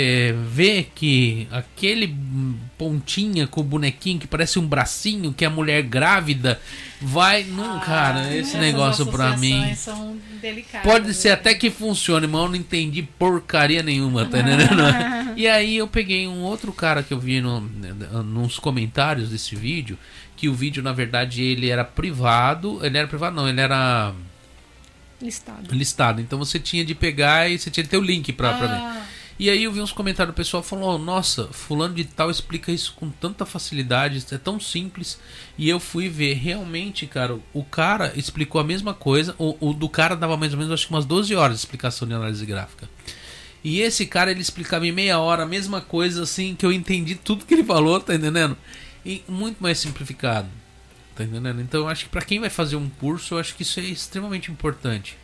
vê 0.48 0.86
que 0.96 1.48
aquele 1.52 2.16
pontinha 2.78 3.48
com 3.48 3.62
o 3.62 3.64
bonequinho 3.64 4.20
que 4.20 4.28
parece 4.28 4.60
um 4.60 4.68
bracinho, 4.68 5.34
que 5.34 5.44
é 5.44 5.48
a 5.48 5.52
mulher 5.52 5.84
grávida, 5.84 6.60
vai. 7.02 7.44
Não, 7.44 7.78
ah, 7.78 7.80
cara, 7.80 8.36
esse 8.36 8.58
negócio 8.58 9.06
pra 9.08 9.38
mim. 9.38 9.74
São 9.76 10.18
delicadas, 10.42 10.90
pode 10.90 11.14
ser 11.14 11.30
né? 11.30 11.34
até 11.36 11.54
que 11.54 11.70
funcione, 11.70 12.28
mas 12.28 12.42
eu 12.42 12.50
não 12.50 12.56
entendi 12.56 13.02
porcaria 13.04 13.84
nenhuma, 13.84 14.26
tá 14.26 14.40
entendendo? 14.40 14.84
e 15.38 15.48
aí 15.48 15.78
eu 15.78 15.88
peguei 15.88 16.28
um 16.28 16.42
outro 16.42 16.72
cara 16.72 17.04
que 17.04 17.14
eu 17.14 17.20
vi 17.20 17.42
no, 17.42 17.62
nos 17.62 18.60
comentários 18.60 19.30
desse 19.30 19.56
vídeo, 19.56 19.98
que 20.36 20.50
o 20.50 20.54
vídeo, 20.54 20.84
na 20.84 20.94
verdade, 20.94 21.42
ele 21.42 21.70
era 21.70 21.84
privado. 21.84 22.86
Ele 22.86 22.98
era 22.98 23.08
privado, 23.08 23.36
não, 23.36 23.48
ele 23.48 23.62
era 23.62 24.14
Listado. 25.24 25.74
Listado. 25.74 26.22
Então 26.22 26.38
você 26.38 26.60
tinha 26.60 26.84
de 26.84 26.94
pegar 26.94 27.50
e 27.50 27.58
você 27.58 27.72
tinha 27.72 27.84
de 27.84 27.90
ter 27.90 27.98
o 27.98 28.02
link 28.02 28.34
pra, 28.34 28.50
ah. 28.50 28.58
pra 28.58 28.68
ver. 28.68 29.04
E 29.40 29.50
aí 29.50 29.64
eu 29.64 29.72
vi 29.72 29.82
uns 29.82 29.92
comentários 29.92 30.34
do 30.34 30.38
pessoal 30.38 30.62
falando, 30.62 31.04
nossa, 31.04 31.48
fulano 31.48 31.96
de 31.96 32.04
tal 32.04 32.30
explica 32.30 32.72
isso 32.72 32.94
com 32.96 33.10
tanta 33.10 33.46
facilidade, 33.46 34.24
é 34.32 34.38
tão 34.38 34.60
simples. 34.60 35.20
E 35.58 35.68
eu 35.68 35.80
fui 35.80 36.08
ver, 36.08 36.36
realmente, 36.36 37.08
cara, 37.08 37.40
o 37.52 37.64
cara 37.64 38.14
explicou 38.16 38.62
a 38.62 38.64
mesma 38.64 38.94
coisa, 38.94 39.36
o, 39.40 39.58
o 39.60 39.74
do 39.74 39.90
cara 39.90 40.16
dava 40.16 40.38
mais 40.38 40.54
ou 40.54 40.60
menos 40.60 40.72
acho 40.72 40.88
que 40.88 40.94
umas 40.94 41.06
12 41.06 41.36
horas 41.36 41.58
de 41.58 41.62
explicação 41.62 42.08
de 42.08 42.14
análise 42.14 42.46
gráfica. 42.46 42.88
E 43.64 43.80
esse 43.80 44.06
cara 44.06 44.30
ele 44.30 44.42
explicava 44.42 44.86
em 44.86 44.92
meia 44.92 45.20
hora 45.20 45.44
a 45.44 45.48
mesma 45.48 45.82
coisa, 45.82 46.24
assim, 46.24 46.54
que 46.54 46.66
eu 46.66 46.72
entendi 46.72 47.16
tudo 47.16 47.46
que 47.46 47.54
ele 47.54 47.64
falou, 47.64 48.00
tá 48.00 48.14
entendendo? 48.14 48.58
E 49.06 49.24
muito 49.28 49.64
mais 49.64 49.80
simplificado. 49.80 50.50
Tá 51.16 51.24
entendendo? 51.24 51.62
Então 51.62 51.82
eu 51.82 51.88
acho 51.88 52.06
que 52.06 52.10
para 52.10 52.26
quem 52.26 52.40
vai 52.40 52.50
fazer 52.50 52.76
um 52.76 52.90
curso, 52.90 53.36
eu 53.36 53.40
acho 53.40 53.56
que 53.56 53.64
isso 53.64 53.80
é 53.80 53.84
extremamente 53.84 54.52
importante. 54.52 55.18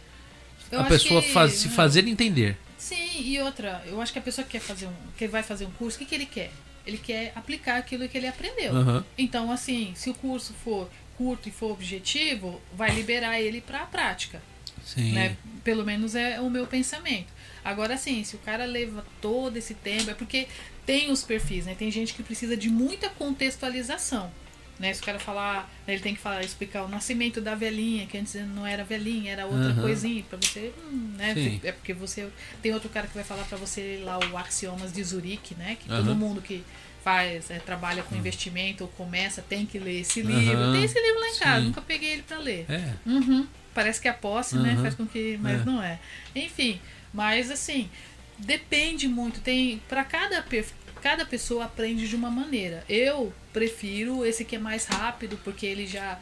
Eu 0.72 0.82
a 0.82 0.84
pessoa 0.84 1.22
que, 1.22 1.34
faz, 1.34 1.54
se 1.54 1.70
fazer 1.70 2.08
entender. 2.08 2.58
Sim, 2.80 3.22
e 3.22 3.40
outra, 3.42 3.84
eu 3.86 4.02
acho 4.02 4.14
que 4.14 4.20
a 4.20 4.22
pessoa 4.22 4.46
que 4.46 4.52
quer 4.52 4.62
fazer 4.62 4.88
um, 4.88 4.94
que 5.18 5.28
vai 5.28 5.44
fazer 5.44 5.66
um 5.66 5.72
curso, 5.72 5.98
o 5.98 6.00
que, 6.00 6.06
que 6.06 6.16
ele 6.16 6.26
quer? 6.26 6.50
Ele 6.88 6.98
quer 6.98 7.34
aplicar 7.36 7.78
aquilo 7.78 8.08
que 8.08 8.18
ele 8.18 8.26
aprendeu. 8.26 8.74
Uhum. 8.74 9.04
Então, 9.18 9.52
assim, 9.52 9.92
se 9.96 10.10
o 10.10 10.14
curso 10.14 10.54
for 10.54 10.90
curto 11.18 11.50
e 11.50 11.52
for 11.52 11.72
objetivo, 11.72 12.60
vai 12.74 12.90
liberar 12.92 13.40
ele 13.40 13.60
para 13.60 13.82
a 13.82 13.86
prática. 13.86 14.42
Sim. 14.84 15.12
Né? 15.12 15.36
Pelo 15.64 15.86
menos 15.86 16.16
é 16.16 16.40
o 16.40 16.50
meu 16.50 16.66
pensamento. 16.66 17.28
Agora, 17.64 17.98
sim, 17.98 18.24
se 18.24 18.38
o 18.38 18.40
cara 18.40 18.64
leva 18.66 19.06
todo 19.22 19.58
esse 19.58 19.74
tempo, 19.74 20.10
é 20.10 20.14
porque 20.14 20.48
tem 20.86 21.12
os 21.12 21.22
perfis, 21.22 21.66
né? 21.66 21.76
Tem 21.78 21.92
gente 21.92 22.14
que 22.14 22.24
precisa 22.24 22.56
de 22.56 22.70
muita 22.70 23.10
contextualização. 23.10 24.32
Né? 24.80 24.94
Se 24.94 25.02
o 25.02 25.06
cara 25.06 25.20
falar, 25.20 25.70
né, 25.86 25.94
ele 25.94 26.02
tem 26.02 26.16
que 26.16 26.22
falar, 26.22 26.42
explicar 26.42 26.84
o 26.84 26.88
nascimento 26.88 27.42
da 27.42 27.54
velhinha, 27.54 28.08
que 28.08 28.18
antes 28.18 28.34
não 28.36 28.66
era 28.66 28.84
velhinha, 28.84 29.34
era 29.34 29.46
outra 29.46 29.72
uhum. 29.72 29.82
coisinha, 29.82 30.24
para 30.24 30.38
você, 30.38 30.72
hum, 30.86 31.16
né? 31.18 31.34
Sim. 31.34 31.60
É 31.64 31.74
porque 31.74 31.94
você 31.94 32.30
tem 32.62 32.74
outro 32.74 32.90
cara 32.90 33.06
que 33.06 33.14
vai 33.14 33.26
falar 33.26 33.44
para 33.44 33.58
você 33.58 34.02
lá 34.04 34.18
o 34.18 34.38
axiomas 34.38 34.94
de 34.94 35.04
Zurique, 35.04 35.54
né? 35.56 35.78
Que 35.78 35.92
uhum. 35.92 35.98
todo 35.98 36.16
mundo 36.16 36.42
que 36.42 36.64
faz, 37.04 37.52
é, 37.52 37.60
trabalha 37.60 38.04
com 38.04 38.14
uhum. 38.14 38.22
investimento 38.22 38.86
ou 38.86 38.90
começa 38.92 39.42
tem 39.42 39.66
que 39.66 39.78
ler 39.78 40.02
esse 40.02 40.22
livro. 40.22 40.72
Tem 40.72 40.84
esse 40.84 41.00
livro 41.00 41.20
lá 41.20 41.28
em 41.28 41.40
casa, 41.40 41.60
Sim. 41.60 41.66
nunca 41.68 41.82
peguei 41.82 42.14
ele 42.14 42.24
para 42.24 42.38
ler. 42.38 42.66
É. 42.70 42.94
Uhum. 43.06 43.46
Parece 43.74 44.00
que 44.00 44.08
a 44.08 44.14
posse, 44.14 44.58
né, 44.58 44.78
faz 44.82 44.96
com 44.96 45.06
que, 45.06 45.38
mas 45.42 45.62
é. 45.62 45.66
não 45.66 45.84
é. 45.84 46.00
Enfim, 46.36 46.80
mas 47.14 47.52
assim, 47.52 47.90
depende 48.38 49.08
muito, 49.08 49.42
tem 49.42 49.82
para 49.88 50.04
cada 50.04 50.42
perfil 50.42 50.76
cada 51.02 51.26
pessoa 51.26 51.66
aprende 51.66 52.08
de 52.08 52.16
uma 52.16 52.30
maneira. 52.30 52.84
Eu 52.88 53.34
prefiro 53.52 54.26
esse 54.26 54.46
que 54.46 54.56
é 54.56 54.60
mais 54.60 54.86
rápido, 54.86 55.40
porque 55.44 55.66
ele 55.66 55.88
já 55.88 56.20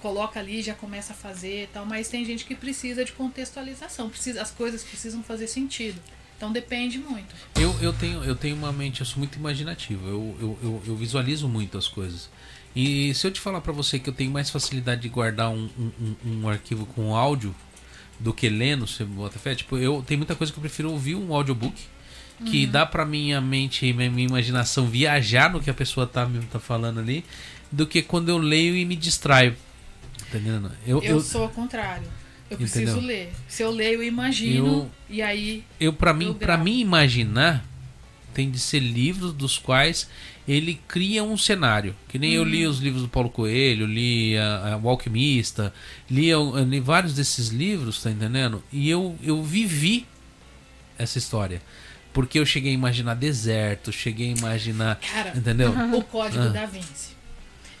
coloca 0.00 0.38
ali 0.38 0.62
já 0.62 0.74
começa 0.74 1.12
a 1.12 1.16
fazer 1.16 1.68
tal, 1.72 1.84
mas 1.84 2.08
tem 2.08 2.24
gente 2.24 2.44
que 2.44 2.54
precisa 2.54 3.04
de 3.04 3.12
contextualização, 3.12 4.08
precisa, 4.08 4.40
as 4.40 4.50
coisas 4.50 4.84
precisam 4.84 5.22
fazer 5.22 5.48
sentido. 5.48 6.00
Então 6.36 6.52
depende 6.52 6.98
muito. 6.98 7.34
Eu, 7.56 7.74
eu, 7.80 7.92
tenho, 7.92 8.22
eu 8.24 8.34
tenho 8.34 8.56
uma 8.56 8.72
mente, 8.72 9.00
eu 9.00 9.06
sou 9.06 9.18
muito 9.18 9.36
imaginativo, 9.36 10.06
eu, 10.06 10.36
eu, 10.40 10.58
eu, 10.62 10.82
eu 10.88 10.96
visualizo 10.96 11.48
muito 11.48 11.78
as 11.78 11.88
coisas. 11.88 12.28
E 12.74 13.14
se 13.14 13.26
eu 13.26 13.30
te 13.30 13.40
falar 13.40 13.60
para 13.60 13.72
você 13.72 13.98
que 13.98 14.08
eu 14.08 14.14
tenho 14.14 14.30
mais 14.30 14.50
facilidade 14.50 15.02
de 15.02 15.08
guardar 15.08 15.50
um, 15.50 15.68
um, 15.78 16.16
um 16.24 16.48
arquivo 16.48 16.86
com 16.86 17.14
áudio 17.14 17.54
do 18.18 18.32
que 18.32 18.48
lendo, 18.48 18.86
você 18.86 19.04
bota 19.04 19.38
fé, 19.38 19.54
tipo, 19.54 19.76
eu 19.76 20.02
tem 20.06 20.16
muita 20.16 20.34
coisa 20.34 20.52
que 20.52 20.58
eu 20.58 20.62
prefiro 20.62 20.90
ouvir 20.90 21.14
um 21.14 21.34
audiobook 21.34 21.80
que 22.44 22.64
uhum. 22.64 22.70
dá 22.70 22.86
para 22.86 23.04
minha 23.04 23.40
mente 23.40 23.86
e 23.86 23.92
minha 23.92 24.26
imaginação 24.26 24.86
viajar 24.86 25.52
no 25.52 25.60
que 25.60 25.70
a 25.70 25.74
pessoa 25.74 26.06
tá, 26.06 26.28
tá 26.50 26.58
falando 26.58 27.00
ali, 27.00 27.24
do 27.70 27.86
que 27.86 28.02
quando 28.02 28.28
eu 28.28 28.38
leio 28.38 28.76
e 28.76 28.84
me 28.84 28.96
distraio. 28.96 29.56
Entendendo? 30.28 30.70
Eu, 30.86 31.02
eu, 31.02 31.16
eu 31.16 31.20
sou 31.20 31.42
ao 31.42 31.48
contrário. 31.48 32.06
Eu 32.50 32.58
preciso 32.58 32.98
entendeu? 32.98 33.06
ler. 33.06 33.32
Se 33.48 33.62
eu 33.62 33.70
leio, 33.70 33.94
eu 33.94 34.02
imagino 34.02 34.66
eu, 34.66 34.90
e 35.08 35.22
aí. 35.22 35.64
Eu 35.80 35.92
para 35.92 36.12
mim, 36.12 36.34
para 36.34 36.56
mim 36.58 36.80
imaginar 36.80 37.64
tem 38.34 38.50
de 38.50 38.58
ser 38.58 38.80
livros 38.80 39.32
dos 39.32 39.58
quais 39.58 40.08
ele 40.46 40.80
cria 40.88 41.22
um 41.22 41.36
cenário. 41.36 41.94
Que 42.08 42.18
nem 42.18 42.32
eu 42.32 42.44
li 42.44 42.64
uhum. 42.64 42.70
os 42.70 42.78
livros 42.78 43.02
do 43.02 43.08
Paulo 43.08 43.30
Coelho, 43.30 43.86
li 43.86 44.36
a, 44.36 44.74
a 44.74 44.76
O 44.76 44.88
Alquimista, 44.88 45.72
li, 46.10 46.30
li 46.68 46.80
vários 46.80 47.14
desses 47.14 47.48
livros, 47.48 48.02
tá 48.02 48.10
entendendo? 48.10 48.62
E 48.72 48.88
eu, 48.88 49.16
eu 49.22 49.42
vivi 49.42 50.06
essa 50.98 51.18
história. 51.18 51.62
Porque 52.12 52.38
eu 52.38 52.46
cheguei 52.46 52.72
a 52.72 52.74
imaginar 52.74 53.14
deserto, 53.14 53.90
cheguei 53.90 54.32
a 54.32 54.38
imaginar. 54.38 54.96
Cara, 54.96 55.32
entendeu? 55.36 55.72
O 55.94 56.02
Código 56.04 56.44
ah. 56.44 56.48
da 56.48 56.66
Vinci. 56.66 57.12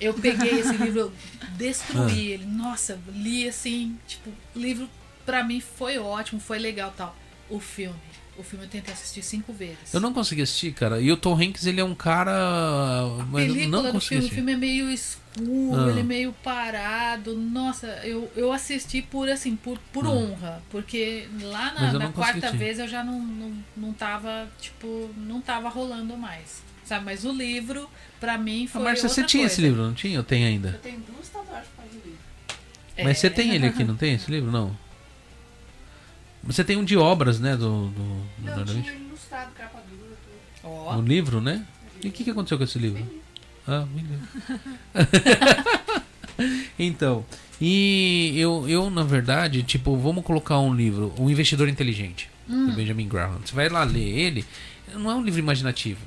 Eu 0.00 0.14
peguei 0.14 0.58
esse 0.58 0.76
livro, 0.76 1.00
eu 1.00 1.12
destruí 1.56 2.32
ah. 2.32 2.34
ele. 2.34 2.46
Nossa, 2.46 2.98
li 3.14 3.48
assim, 3.48 3.96
tipo, 4.06 4.30
o 4.54 4.58
livro 4.58 4.88
pra 5.24 5.44
mim 5.44 5.60
foi 5.60 5.98
ótimo, 5.98 6.40
foi 6.40 6.58
legal 6.58 6.92
tal. 6.96 7.16
O 7.48 7.60
filme. 7.60 7.94
O 8.36 8.42
filme 8.42 8.64
eu 8.64 8.68
tentei 8.68 8.94
assistir 8.94 9.22
cinco 9.22 9.52
vezes. 9.52 9.92
Eu 9.92 10.00
não 10.00 10.12
consegui 10.12 10.42
assistir, 10.42 10.72
cara. 10.72 11.00
E 11.00 11.12
o 11.12 11.16
Tom 11.16 11.34
Hanks, 11.34 11.66
ele 11.66 11.80
é 11.80 11.84
um 11.84 11.94
cara. 11.94 12.32
A 12.32 13.26
mas 13.30 13.68
não 13.68 13.92
do 13.92 14.00
filme, 14.00 14.24
o 14.24 14.28
filme 14.30 14.52
é 14.52 14.56
meio 14.56 14.90
escuro, 14.90 15.21
ah. 15.38 15.90
ele 15.90 16.00
é 16.00 16.02
meio 16.02 16.32
parado. 16.44 17.34
Nossa, 17.36 17.86
eu, 18.04 18.30
eu 18.36 18.52
assisti 18.52 19.00
por 19.02 19.28
assim, 19.28 19.56
por, 19.56 19.78
por 19.92 20.06
ah. 20.06 20.10
honra. 20.10 20.62
Porque 20.70 21.28
lá 21.42 21.72
na, 21.72 21.92
na 21.92 22.12
quarta 22.12 22.46
assistir. 22.46 22.56
vez 22.58 22.78
eu 22.78 22.88
já 22.88 23.02
não, 23.02 23.18
não, 23.18 23.64
não 23.76 23.92
tava, 23.92 24.48
tipo, 24.60 25.10
não 25.16 25.40
tava 25.40 25.68
rolando 25.68 26.16
mais. 26.16 26.62
Sabe? 26.84 27.04
Mas 27.04 27.24
o 27.24 27.32
livro, 27.32 27.88
pra 28.20 28.36
mim, 28.36 28.66
foi. 28.66 28.80
Ah, 28.80 28.84
Márcia, 28.84 29.08
você 29.08 29.22
tinha 29.24 29.42
coisa. 29.42 29.54
esse 29.54 29.62
livro, 29.62 29.82
não 29.82 29.94
tinha? 29.94 30.16
Eu 30.16 30.24
tenho 30.24 30.46
ainda. 30.46 30.68
Eu 30.70 30.78
tenho 30.80 31.00
duas 31.00 31.28
tatuagens 31.28 31.68
o 31.80 31.94
livro. 31.94 32.18
Mas 32.98 33.06
é. 33.06 33.14
você 33.14 33.30
tem 33.30 33.54
ele 33.54 33.66
aqui, 33.66 33.84
não 33.84 33.96
tem 33.96 34.14
esse 34.14 34.28
livro? 34.30 34.50
Não. 34.50 34.76
Você 36.44 36.64
tem 36.64 36.76
um 36.76 36.84
de 36.84 36.96
obras, 36.96 37.38
né? 37.38 37.56
Do, 37.56 37.88
do, 37.88 37.92
do 37.92 38.56
Não, 38.56 38.64
tinha 38.64 38.94
ilustrado, 38.94 39.52
capa 39.52 39.80
dura. 39.88 40.16
Oh. 40.64 40.96
Um 40.96 41.02
livro, 41.02 41.40
né? 41.40 41.64
E 42.02 42.08
o 42.08 42.12
que, 42.12 42.24
que 42.24 42.30
aconteceu 42.30 42.58
com 42.58 42.64
esse 42.64 42.78
livro? 42.78 43.22
Ah, 43.66 43.86
então, 46.78 47.24
e 47.60 48.34
eu, 48.36 48.68
eu, 48.68 48.90
na 48.90 49.04
verdade, 49.04 49.62
tipo, 49.62 49.96
vamos 49.96 50.24
colocar 50.24 50.58
um 50.58 50.74
livro, 50.74 51.12
O 51.16 51.30
Investidor 51.30 51.68
Inteligente, 51.68 52.28
hum. 52.48 52.66
do 52.66 52.72
Benjamin 52.72 53.08
Graham. 53.08 53.38
Você 53.44 53.54
vai 53.54 53.68
lá 53.68 53.84
ler 53.84 54.00
ele, 54.00 54.44
não 54.94 55.10
é 55.10 55.14
um 55.14 55.22
livro 55.22 55.38
imaginativo. 55.38 56.00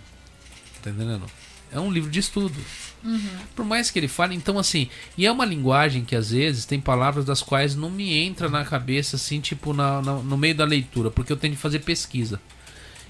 Tá 0.81 0.89
entendendo? 0.89 1.25
É 1.71 1.79
um 1.79 1.91
livro 1.91 2.11
de 2.11 2.19
estudo. 2.19 2.55
Uhum. 3.03 3.37
Por 3.55 3.63
mais 3.63 3.91
que 3.91 3.99
ele 3.99 4.07
fale, 4.07 4.35
então 4.35 4.57
assim, 4.57 4.89
e 5.17 5.25
é 5.25 5.31
uma 5.31 5.45
linguagem 5.45 6.03
que 6.03 6.15
às 6.15 6.31
vezes 6.31 6.65
tem 6.65 6.79
palavras 6.79 7.23
das 7.23 7.41
quais 7.41 7.75
não 7.75 7.89
me 7.89 8.17
entra 8.17 8.49
na 8.49 8.65
cabeça 8.65 9.15
assim, 9.15 9.39
tipo 9.39 9.73
na, 9.73 10.01
na 10.01 10.13
no 10.15 10.37
meio 10.37 10.55
da 10.55 10.65
leitura, 10.65 11.11
porque 11.11 11.31
eu 11.31 11.37
tenho 11.37 11.53
de 11.53 11.59
fazer 11.59 11.79
pesquisa. 11.79 12.41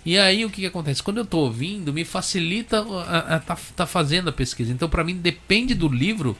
E 0.06 0.19
aí 0.19 0.45
o 0.45 0.49
que, 0.49 0.61
que 0.61 0.68
acontece? 0.68 1.02
Quando 1.02 1.18
eu 1.18 1.26
tô 1.26 1.40
ouvindo, 1.40 1.91
me 1.91 2.06
facilita 2.06 2.80
a, 2.80 3.36
a, 3.36 3.40
tá, 3.40 3.57
tá 3.76 3.86
fazendo 3.86 4.30
a 4.30 4.32
pesquisa. 4.32 4.72
Então 4.72 4.88
para 4.88 5.03
mim 5.03 5.18
depende 5.18 5.73
do 5.73 5.88
livro, 5.88 6.38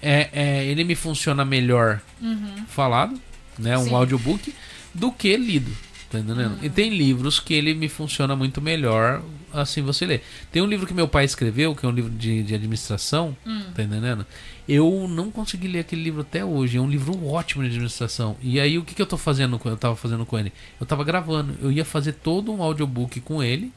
é, 0.00 0.28
é, 0.32 0.64
ele 0.66 0.84
me 0.84 0.94
funciona 0.94 1.44
melhor 1.44 2.00
uhum. 2.22 2.64
falado, 2.68 3.20
né, 3.58 3.76
um 3.76 3.84
Sim. 3.84 3.94
audiobook, 3.94 4.54
do 4.94 5.10
que 5.10 5.36
lido. 5.36 5.70
Tá 6.10 6.18
entendendo? 6.18 6.52
Uhum. 6.52 6.64
E 6.64 6.70
tem 6.70 6.90
livros 6.90 7.38
que 7.38 7.52
ele 7.52 7.74
me 7.74 7.88
funciona 7.88 8.34
muito 8.34 8.62
melhor 8.62 9.22
assim 9.52 9.82
você 9.82 10.06
lê. 10.06 10.20
Tem 10.50 10.62
um 10.62 10.66
livro 10.66 10.86
que 10.86 10.94
meu 10.94 11.08
pai 11.08 11.24
escreveu, 11.24 11.74
que 11.74 11.84
é 11.84 11.88
um 11.88 11.92
livro 11.92 12.10
de, 12.10 12.42
de 12.42 12.54
administração, 12.54 13.36
hum. 13.46 13.62
tá 13.74 13.82
entendendo? 13.82 14.26
Eu 14.68 15.08
não 15.08 15.30
consegui 15.30 15.66
ler 15.66 15.80
aquele 15.80 16.02
livro 16.02 16.20
até 16.20 16.44
hoje. 16.44 16.76
É 16.76 16.80
um 16.80 16.88
livro 16.88 17.26
ótimo 17.26 17.62
de 17.62 17.70
administração. 17.70 18.36
E 18.42 18.60
aí 18.60 18.76
o 18.76 18.84
que, 18.84 18.94
que 18.94 19.00
eu 19.00 19.06
tô 19.06 19.16
fazendo? 19.16 19.58
Eu 19.64 19.76
tava 19.76 19.96
fazendo 19.96 20.26
com 20.26 20.38
ele? 20.38 20.52
Eu 20.78 20.86
tava 20.86 21.02
gravando. 21.04 21.56
Eu 21.62 21.72
ia 21.72 21.84
fazer 21.84 22.12
todo 22.12 22.52
um 22.52 22.62
audiobook 22.62 23.20
com 23.20 23.42
ele. 23.42 23.72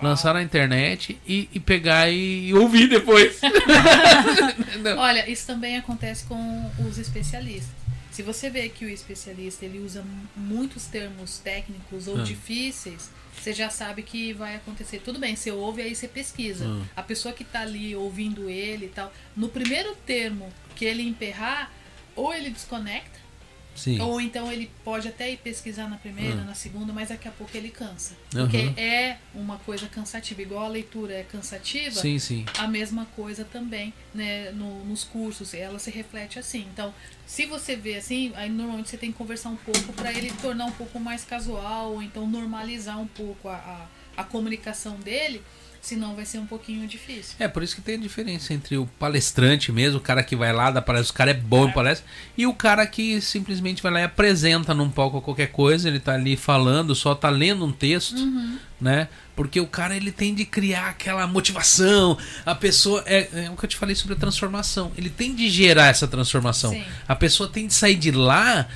Lançar 0.00 0.34
na 0.34 0.42
internet 0.42 1.20
e, 1.28 1.48
e 1.52 1.60
pegar 1.60 2.10
e, 2.10 2.48
e 2.48 2.54
ouvir 2.54 2.88
depois. 2.88 3.40
Olha, 4.98 5.30
isso 5.30 5.46
também 5.46 5.76
acontece 5.76 6.24
com 6.24 6.70
os 6.88 6.98
especialistas. 6.98 7.70
Se 8.10 8.22
você 8.22 8.50
vê 8.50 8.68
que 8.68 8.84
o 8.84 8.88
especialista 8.88 9.64
ele 9.64 9.78
usa 9.78 10.04
muitos 10.34 10.86
termos 10.86 11.38
técnicos 11.38 12.08
ou 12.08 12.18
ah. 12.18 12.22
difíceis, 12.22 13.10
você 13.42 13.52
já 13.52 13.68
sabe 13.68 14.02
que 14.02 14.32
vai 14.32 14.54
acontecer. 14.54 15.00
Tudo 15.00 15.18
bem, 15.18 15.34
você 15.34 15.50
ouve 15.50 15.82
aí 15.82 15.94
você 15.94 16.06
pesquisa. 16.06 16.64
Ah. 16.64 17.00
A 17.00 17.02
pessoa 17.02 17.34
que 17.34 17.42
está 17.42 17.62
ali 17.62 17.96
ouvindo 17.96 18.48
ele 18.48 18.86
e 18.86 18.88
tal, 18.88 19.12
no 19.36 19.48
primeiro 19.48 19.96
termo 20.06 20.48
que 20.76 20.84
ele 20.84 21.02
emperrar, 21.02 21.72
ou 22.14 22.32
ele 22.32 22.50
desconecta, 22.50 23.18
Sim. 23.74 24.00
Ou 24.00 24.20
então 24.20 24.50
ele 24.50 24.70
pode 24.84 25.08
até 25.08 25.30
ir 25.30 25.38
pesquisar 25.38 25.88
na 25.88 25.96
primeira, 25.96 26.36
uhum. 26.36 26.44
na 26.44 26.54
segunda, 26.54 26.92
mas 26.92 27.08
daqui 27.08 27.26
a 27.26 27.30
pouco 27.30 27.56
ele 27.56 27.70
cansa. 27.70 28.14
Uhum. 28.34 28.42
Porque 28.42 28.80
é 28.80 29.18
uma 29.34 29.58
coisa 29.58 29.86
cansativa. 29.86 30.42
Igual 30.42 30.64
a 30.64 30.68
leitura 30.68 31.14
é 31.14 31.22
cansativa, 31.22 32.00
sim, 32.00 32.18
sim. 32.18 32.44
a 32.58 32.66
mesma 32.66 33.06
coisa 33.16 33.44
também 33.44 33.92
né, 34.14 34.50
no, 34.52 34.84
nos 34.84 35.04
cursos. 35.04 35.54
Ela 35.54 35.78
se 35.78 35.90
reflete 35.90 36.38
assim. 36.38 36.66
Então, 36.72 36.94
se 37.26 37.46
você 37.46 37.74
vê 37.76 37.96
assim, 37.96 38.32
aí 38.34 38.50
normalmente 38.50 38.90
você 38.90 38.96
tem 38.96 39.10
que 39.10 39.18
conversar 39.18 39.48
um 39.48 39.56
pouco 39.56 39.92
para 39.92 40.12
ele 40.12 40.32
tornar 40.42 40.66
um 40.66 40.72
pouco 40.72 41.00
mais 41.00 41.24
casual, 41.24 41.92
ou 41.92 42.02
então 42.02 42.26
normalizar 42.26 43.00
um 43.00 43.06
pouco 43.06 43.48
a, 43.48 43.54
a, 44.16 44.20
a 44.20 44.24
comunicação 44.24 44.96
dele 44.96 45.42
senão 45.82 46.14
vai 46.14 46.24
ser 46.24 46.38
um 46.38 46.46
pouquinho 46.46 46.86
difícil. 46.86 47.34
É, 47.40 47.48
por 47.48 47.60
isso 47.60 47.74
que 47.74 47.82
tem 47.82 47.96
a 47.96 47.98
diferença 47.98 48.54
entre 48.54 48.78
o 48.78 48.86
palestrante 49.00 49.72
mesmo, 49.72 49.98
o 49.98 50.00
cara 50.00 50.22
que 50.22 50.36
vai 50.36 50.52
lá, 50.52 50.70
dá 50.70 50.80
palestra, 50.80 51.12
o 51.12 51.16
cara 51.16 51.32
é 51.32 51.34
bom 51.34 51.66
é. 51.66 51.68
em 51.68 51.72
palestra, 51.72 52.06
e 52.38 52.46
o 52.46 52.54
cara 52.54 52.86
que 52.86 53.20
simplesmente 53.20 53.82
vai 53.82 53.90
lá 53.90 54.00
e 54.00 54.04
apresenta 54.04 54.72
num 54.72 54.88
palco 54.88 55.20
qualquer 55.20 55.48
coisa, 55.48 55.88
ele 55.88 55.98
tá 55.98 56.14
ali 56.14 56.36
falando, 56.36 56.94
só 56.94 57.16
tá 57.16 57.28
lendo 57.28 57.66
um 57.66 57.72
texto, 57.72 58.16
uhum. 58.16 58.58
né? 58.80 59.08
Porque 59.34 59.58
o 59.58 59.66
cara 59.66 59.96
ele 59.96 60.12
tem 60.12 60.34
de 60.34 60.44
criar 60.44 60.90
aquela 60.90 61.26
motivação, 61.26 62.16
a 62.46 62.54
pessoa 62.54 63.02
é, 63.04 63.46
é 63.46 63.50
o 63.50 63.56
que 63.56 63.64
eu 63.64 63.68
te 63.68 63.76
falei 63.76 63.96
sobre 63.96 64.14
a 64.14 64.16
transformação. 64.16 64.92
Ele 64.96 65.10
tem 65.10 65.34
de 65.34 65.50
gerar 65.50 65.88
essa 65.88 66.06
transformação. 66.06 66.70
Sim. 66.70 66.84
A 67.08 67.16
pessoa 67.16 67.48
tem 67.48 67.66
de 67.66 67.74
sair 67.74 67.96
de 67.96 68.12
lá 68.12 68.68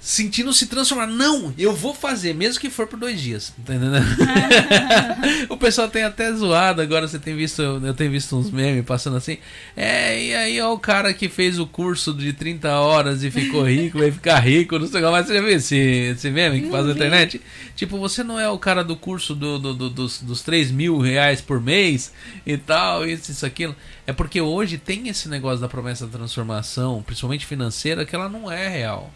sentindo 0.00 0.52
se 0.52 0.66
transformar. 0.66 1.06
Não, 1.06 1.52
eu 1.58 1.74
vou 1.74 1.94
fazer, 1.94 2.34
mesmo 2.34 2.60
que 2.60 2.70
for 2.70 2.86
por 2.86 2.98
dois 2.98 3.20
dias. 3.20 3.52
Tá 3.64 3.74
o 5.48 5.56
pessoal 5.56 5.88
tem 5.88 6.04
até 6.04 6.32
zoado 6.32 6.80
agora, 6.80 7.08
você 7.08 7.18
tem 7.18 7.34
visto, 7.34 7.60
eu 7.60 7.94
tenho 7.94 8.10
visto 8.10 8.36
uns 8.36 8.50
memes 8.50 8.84
passando 8.84 9.16
assim. 9.16 9.38
É, 9.76 10.22
e 10.22 10.34
aí 10.34 10.60
ó, 10.60 10.72
o 10.72 10.78
cara 10.78 11.12
que 11.12 11.28
fez 11.28 11.58
o 11.58 11.66
curso 11.66 12.14
de 12.14 12.32
30 12.32 12.68
horas 12.78 13.22
e 13.24 13.30
ficou 13.30 13.64
rico, 13.66 13.98
vai 13.98 14.10
ficar 14.10 14.38
rico, 14.38 14.78
não 14.78 14.86
sei 14.86 15.00
o 15.00 15.04
que 15.04 15.10
mais. 15.10 15.26
Você 15.26 15.34
já 15.34 15.40
viu 15.40 15.50
esse, 15.50 15.76
esse 15.76 16.30
meme 16.30 16.62
que 16.62 16.70
faz 16.70 16.86
na 16.86 16.92
internet? 16.92 17.40
Tipo, 17.74 17.98
você 17.98 18.22
não 18.22 18.38
é 18.38 18.48
o 18.48 18.58
cara 18.58 18.84
do 18.84 18.96
curso 18.96 19.34
do, 19.34 19.58
do, 19.58 19.74
do 19.74 19.90
dos, 19.90 20.20
dos 20.20 20.42
3 20.42 20.70
mil 20.70 20.98
reais 20.98 21.40
por 21.40 21.60
mês 21.60 22.12
e 22.46 22.56
tal, 22.56 23.06
isso, 23.06 23.30
isso, 23.30 23.44
aquilo. 23.44 23.74
É 24.06 24.12
porque 24.12 24.40
hoje 24.40 24.78
tem 24.78 25.08
esse 25.08 25.28
negócio 25.28 25.60
da 25.60 25.68
promessa 25.68 26.06
da 26.06 26.18
transformação, 26.18 27.02
principalmente 27.02 27.46
financeira, 27.46 28.04
que 28.04 28.14
ela 28.14 28.28
não 28.28 28.50
é 28.50 28.68
real. 28.68 29.12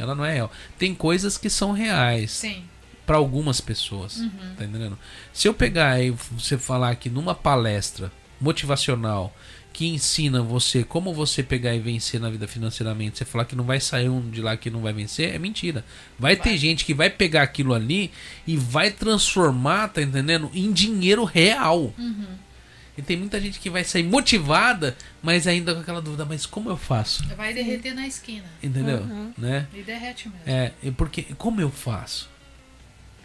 Ela 0.00 0.14
não 0.14 0.24
é 0.24 0.34
real. 0.34 0.50
Tem 0.78 0.94
coisas 0.94 1.36
que 1.36 1.50
são 1.50 1.72
reais. 1.72 2.30
Sim. 2.30 2.64
Para 3.06 3.16
algumas 3.16 3.60
pessoas. 3.60 4.18
Uhum. 4.18 4.30
Tá 4.56 4.64
entendendo? 4.64 4.98
Se 5.32 5.48
eu 5.48 5.54
pegar 5.54 6.00
e 6.00 6.10
você 6.10 6.56
falar 6.56 6.94
que 6.96 7.10
numa 7.10 7.34
palestra 7.34 8.12
motivacional 8.40 9.34
que 9.72 9.86
ensina 9.86 10.42
você 10.42 10.82
como 10.82 11.14
você 11.14 11.42
pegar 11.42 11.74
e 11.74 11.78
vencer 11.78 12.20
na 12.20 12.28
vida 12.28 12.46
financeiramente, 12.46 13.18
você 13.18 13.24
falar 13.24 13.44
que 13.44 13.56
não 13.56 13.64
vai 13.64 13.80
sair 13.80 14.08
um 14.08 14.28
de 14.28 14.42
lá 14.42 14.56
que 14.56 14.70
não 14.70 14.80
vai 14.80 14.92
vencer, 14.92 15.34
é 15.34 15.38
mentira. 15.38 15.84
Vai, 16.18 16.36
vai, 16.36 16.44
ter 16.44 16.58
gente 16.58 16.84
que 16.84 16.92
vai 16.92 17.08
pegar 17.08 17.42
aquilo 17.42 17.72
ali 17.72 18.10
e 18.46 18.56
vai 18.56 18.90
transformar, 18.90 19.88
tá 19.88 20.02
entendendo? 20.02 20.50
Em 20.52 20.72
dinheiro 20.72 21.24
real. 21.24 21.94
Uhum. 21.96 22.26
E 22.96 23.02
tem 23.02 23.16
muita 23.16 23.40
gente 23.40 23.58
que 23.58 23.70
vai 23.70 23.84
sair 23.84 24.02
motivada, 24.02 24.96
mas 25.22 25.46
ainda 25.46 25.74
com 25.74 25.80
aquela 25.80 26.02
dúvida, 26.02 26.24
mas 26.24 26.44
como 26.44 26.68
eu 26.68 26.76
faço? 26.76 27.24
Vai 27.36 27.54
derreter 27.54 27.94
na 27.94 28.06
esquina. 28.06 28.44
Entendeu? 28.62 28.98
Uhum. 28.98 29.32
Né? 29.38 29.66
E 29.72 29.82
derrete 29.82 30.28
mesmo. 30.28 30.42
É, 30.46 30.72
porque 30.96 31.22
como 31.38 31.60
eu 31.60 31.70
faço? 31.70 32.28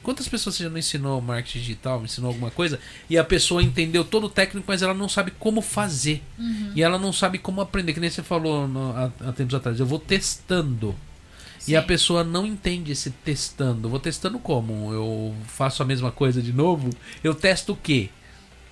Quantas 0.05 0.27
pessoas 0.27 0.55
você 0.55 0.63
já 0.63 0.69
não 0.69 0.77
ensinou 0.77 1.19
marketing 1.19 1.57
digital, 1.57 2.03
ensinou 2.03 2.27
alguma 2.27 2.51
coisa, 2.51 2.79
e 3.09 3.17
a 3.17 3.23
pessoa 3.23 3.63
entendeu 3.63 4.05
todo 4.05 4.25
o 4.25 4.29
técnico, 4.29 4.63
mas 4.67 4.83
ela 4.83 4.93
não 4.93 5.09
sabe 5.09 5.31
como 5.31 5.63
fazer. 5.63 6.21
Uhum. 6.37 6.73
E 6.75 6.83
ela 6.83 6.99
não 6.99 7.11
sabe 7.11 7.39
como 7.39 7.59
aprender, 7.59 7.91
que 7.91 7.99
nem 7.99 8.11
você 8.11 8.21
falou 8.21 8.67
no, 8.67 8.91
há, 8.91 9.11
há 9.19 9.31
tempos 9.31 9.55
atrás. 9.55 9.79
Eu 9.79 9.85
vou 9.87 9.97
testando. 9.97 10.95
Sim. 11.57 11.71
E 11.71 11.75
a 11.75 11.81
pessoa 11.81 12.23
não 12.23 12.45
entende 12.45 12.91
esse 12.91 13.09
testando. 13.09 13.89
Vou 13.89 13.99
testando 13.99 14.37
como? 14.37 14.93
Eu 14.93 15.35
faço 15.47 15.81
a 15.81 15.85
mesma 15.85 16.11
coisa 16.11 16.39
de 16.39 16.53
novo? 16.53 16.91
Eu 17.23 17.33
testo 17.33 17.73
o 17.73 17.75
quê? 17.75 18.11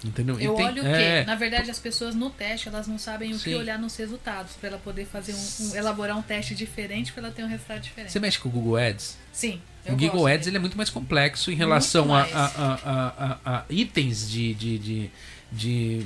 Entendeu? 0.04 0.40
Eu 0.40 0.56
tem, 0.56 0.66
olho 0.66 0.84
o 0.84 0.88
é... 0.88 1.22
quê? 1.22 1.26
Na 1.26 1.36
verdade, 1.36 1.72
as 1.72 1.80
pessoas 1.80 2.14
no 2.14 2.30
teste, 2.30 2.68
elas 2.68 2.88
não 2.88 2.98
sabem 2.98 3.32
o 3.32 3.38
Sim. 3.38 3.44
que 3.44 3.56
olhar 3.56 3.80
nos 3.80 3.96
resultados 3.96 4.54
para 4.54 4.70
ela 4.70 4.78
poder 4.78 5.06
fazer 5.06 5.34
um, 5.34 5.68
um, 5.68 5.76
elaborar 5.76 6.18
um 6.18 6.22
teste 6.22 6.54
diferente 6.54 7.14
para 7.14 7.24
ela 7.24 7.32
ter 7.32 7.44
um 7.44 7.48
resultado 7.48 7.82
diferente. 7.82 8.12
Você 8.12 8.20
mexe 8.20 8.38
com 8.38 8.50
o 8.50 8.52
Google 8.52 8.78
Ads? 8.78 9.18
Sim. 9.32 9.62
O 9.86 9.96
Google 9.96 10.28
Ads 10.28 10.48
ele 10.48 10.58
é 10.58 10.60
muito 10.60 10.78
mais 10.78 10.90
complexo 10.90 11.52
em 11.52 11.56
relação 11.56 12.14
a, 12.14 12.22
a, 12.22 12.46
a, 12.46 13.40
a, 13.46 13.66
itens 13.70 14.30
de, 14.30 14.54
de, 14.54 14.78
de, 14.78 15.12
de 15.52 16.06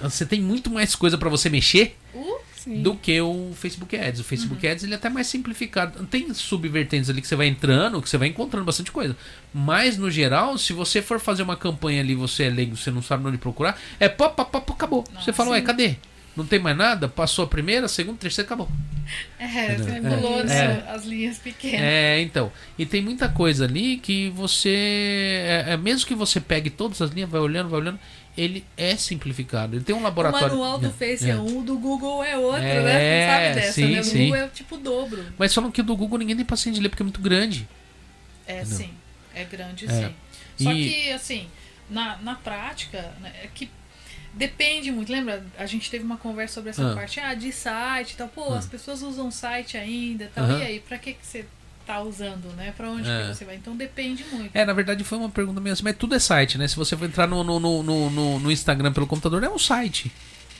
você 0.00 0.24
tem 0.24 0.40
muito 0.40 0.70
mais 0.70 0.94
coisa 0.94 1.18
para 1.18 1.28
você 1.28 1.50
mexer 1.50 1.96
uh, 2.14 2.40
do 2.66 2.96
que 2.96 3.20
o 3.20 3.52
Facebook 3.54 3.96
Ads. 3.96 4.20
O 4.20 4.24
Facebook 4.24 4.66
uhum. 4.66 4.72
Ads 4.72 4.84
ele 4.84 4.92
é 4.92 4.96
até 4.96 5.08
mais 5.08 5.28
simplificado. 5.28 6.04
Tem 6.06 6.32
subvertentes 6.34 7.08
ali 7.08 7.20
que 7.20 7.28
você 7.28 7.36
vai 7.36 7.46
entrando, 7.46 8.02
que 8.02 8.08
você 8.10 8.18
vai 8.18 8.28
encontrando 8.28 8.66
bastante 8.66 8.90
coisa. 8.90 9.16
Mas 9.54 9.96
no 9.96 10.10
geral, 10.10 10.58
se 10.58 10.72
você 10.72 11.00
for 11.00 11.20
fazer 11.20 11.42
uma 11.44 11.56
campanha 11.56 12.00
ali, 12.00 12.14
você 12.14 12.44
é 12.44 12.50
leigo, 12.50 12.76
você 12.76 12.90
não 12.90 13.02
sabe 13.02 13.26
onde 13.26 13.38
procurar, 13.38 13.80
é 14.00 14.08
pop, 14.08 14.34
pop, 14.34 14.50
pop, 14.50 14.72
acabou. 14.72 15.04
Nossa, 15.12 15.26
você 15.26 15.32
fala, 15.32 15.50
ué, 15.50 15.60
cadê? 15.60 15.96
Não 16.36 16.44
tem 16.44 16.58
mais 16.58 16.76
nada? 16.76 17.08
Passou 17.08 17.46
a 17.46 17.48
primeira, 17.48 17.86
a 17.86 17.88
segunda, 17.88 18.16
a 18.16 18.20
terceira, 18.20 18.46
acabou. 18.46 18.68
É, 19.38 19.74
você 19.74 20.00
pulou 20.00 20.40
é, 20.40 20.84
as 20.88 21.06
linhas 21.06 21.38
pequenas. 21.38 21.80
É, 21.80 22.20
então. 22.20 22.52
E 22.78 22.84
tem 22.84 23.00
muita 23.00 23.26
coisa 23.26 23.64
ali 23.64 23.96
que 23.96 24.28
você. 24.30 24.68
É, 24.68 25.64
é, 25.68 25.76
mesmo 25.78 26.06
que 26.06 26.14
você 26.14 26.38
pegue 26.38 26.68
todas 26.68 27.00
as 27.00 27.10
linhas, 27.10 27.30
vai 27.30 27.40
olhando, 27.40 27.70
vai 27.70 27.80
olhando, 27.80 27.98
ele 28.36 28.64
é 28.76 28.96
simplificado. 28.96 29.76
Ele 29.76 29.84
tem 29.84 29.94
um 29.94 30.02
laboratório. 30.02 30.48
O 30.48 30.58
manual 30.58 30.78
do 30.78 30.90
Face 30.90 31.26
é, 31.26 31.30
é 31.30 31.36
um, 31.36 31.62
do 31.62 31.78
Google 31.78 32.22
é 32.22 32.36
outro, 32.36 32.62
é, 32.62 32.82
né? 32.82 33.26
Sabe 33.26 33.60
dessa, 33.60 33.72
sim, 33.72 33.92
né? 33.92 34.00
O 34.00 34.04
sim. 34.04 34.24
Google 34.24 34.36
é 34.36 34.48
tipo 34.48 34.74
o 34.74 34.78
dobro. 34.78 35.24
Mas 35.38 35.54
falam 35.54 35.70
que 35.70 35.80
o 35.80 35.84
do 35.84 35.96
Google 35.96 36.18
ninguém 36.18 36.36
tem 36.36 36.44
paciência 36.44 36.78
de 36.78 36.82
ler 36.82 36.90
porque 36.90 37.02
é 37.02 37.04
muito 37.04 37.20
grande. 37.20 37.66
É, 38.46 38.60
Entendeu? 38.60 38.76
sim. 38.76 38.90
É 39.34 39.44
grande, 39.44 39.86
é. 39.86 39.88
sim. 39.88 40.14
Só 40.64 40.72
e... 40.72 40.88
que, 40.88 41.12
assim, 41.12 41.48
na, 41.88 42.16
na 42.18 42.34
prática, 42.34 43.12
né, 43.20 43.32
é 43.42 43.48
que 43.54 43.70
depende 44.34 44.90
muito. 44.90 45.10
Lembra? 45.10 45.44
A 45.58 45.66
gente 45.66 45.90
teve 45.90 46.04
uma 46.04 46.16
conversa 46.16 46.54
sobre 46.54 46.70
essa 46.70 46.92
ah. 46.92 46.94
parte 46.94 47.18
ah, 47.20 47.34
de 47.34 47.50
site 47.52 48.12
e 48.12 48.16
tal. 48.16 48.28
Pô, 48.28 48.52
ah. 48.52 48.58
as 48.58 48.66
pessoas 48.66 49.02
usam 49.02 49.30
site 49.30 49.76
ainda 49.76 50.30
tal. 50.34 50.58
E 50.58 50.62
aí, 50.62 50.80
pra 50.80 50.98
que, 50.98 51.14
que 51.14 51.26
você 51.26 51.46
tá 51.86 52.00
usando, 52.02 52.52
né? 52.56 52.72
Pra 52.76 52.90
onde 52.90 53.08
é. 53.08 53.22
que 53.22 53.34
você 53.34 53.44
vai? 53.44 53.56
Então 53.56 53.76
depende 53.76 54.24
muito. 54.32 54.50
É, 54.54 54.64
na 54.64 54.72
verdade 54.72 55.04
foi 55.04 55.18
uma 55.18 55.30
pergunta 55.30 55.60
mesmo, 55.60 55.84
mas 55.84 55.96
tudo 55.96 56.14
é 56.14 56.18
site, 56.18 56.58
né? 56.58 56.66
Se 56.66 56.76
você 56.76 56.96
for 56.96 57.04
entrar 57.04 57.26
no, 57.26 57.44
no, 57.44 57.60
no, 57.60 57.82
no, 58.10 58.40
no 58.40 58.50
Instagram 58.50 58.92
pelo 58.92 59.06
computador, 59.06 59.42
é 59.44 59.48
um 59.48 59.58
site. 59.58 60.12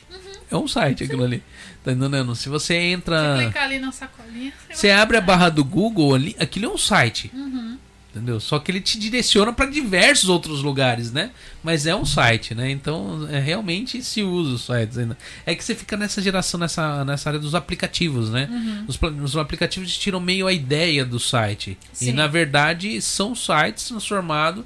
Uhum. 0.09 0.17
É 0.49 0.55
um 0.57 0.67
site 0.67 1.03
aquilo 1.03 1.23
ali. 1.23 1.43
Tá 1.83 1.91
entendendo? 1.91 2.35
Se 2.35 2.49
você 2.49 2.75
entra. 2.75 3.35
Você 3.35 3.43
clicar 3.43 3.63
ali 3.63 3.79
na 3.79 3.91
sacolinha. 3.91 4.53
Você, 4.67 4.75
você 4.75 4.91
abre 4.91 5.17
a 5.17 5.21
barra 5.21 5.49
do 5.49 5.63
Google 5.63 6.15
ali, 6.15 6.35
aquilo 6.39 6.65
é 6.65 6.69
um 6.69 6.77
site. 6.77 7.29
Uhum 7.33 7.77
entendeu? 8.17 8.39
Só 8.39 8.59
que 8.59 8.71
ele 8.71 8.81
te 8.81 8.99
direciona 8.99 9.53
para 9.53 9.67
diversos 9.67 10.29
outros 10.29 10.61
lugares, 10.61 11.11
né? 11.11 11.31
Mas 11.63 11.85
é 11.85 11.95
um 11.95 12.05
site, 12.05 12.53
né? 12.53 12.69
Então, 12.69 13.27
é, 13.29 13.39
realmente 13.39 14.03
se 14.03 14.23
usa 14.23 14.55
os 14.55 14.65
sites 14.65 14.97
ainda. 14.97 15.17
É 15.45 15.55
que 15.55 15.63
você 15.63 15.75
fica 15.75 15.95
nessa 15.95 16.21
geração, 16.21 16.59
nessa, 16.59 17.05
nessa 17.05 17.29
área 17.29 17.39
dos 17.39 17.55
aplicativos, 17.55 18.29
né? 18.29 18.47
Uhum. 18.51 18.85
Os, 18.87 18.99
os 19.23 19.37
aplicativos 19.37 19.97
tiram 19.97 20.19
meio 20.19 20.47
a 20.47 20.53
ideia 20.53 21.05
do 21.05 21.19
site. 21.19 21.77
Sim. 21.93 22.09
E, 22.09 22.11
na 22.13 22.27
verdade, 22.27 23.01
são 23.01 23.35
sites 23.35 23.87
transformados 23.87 24.65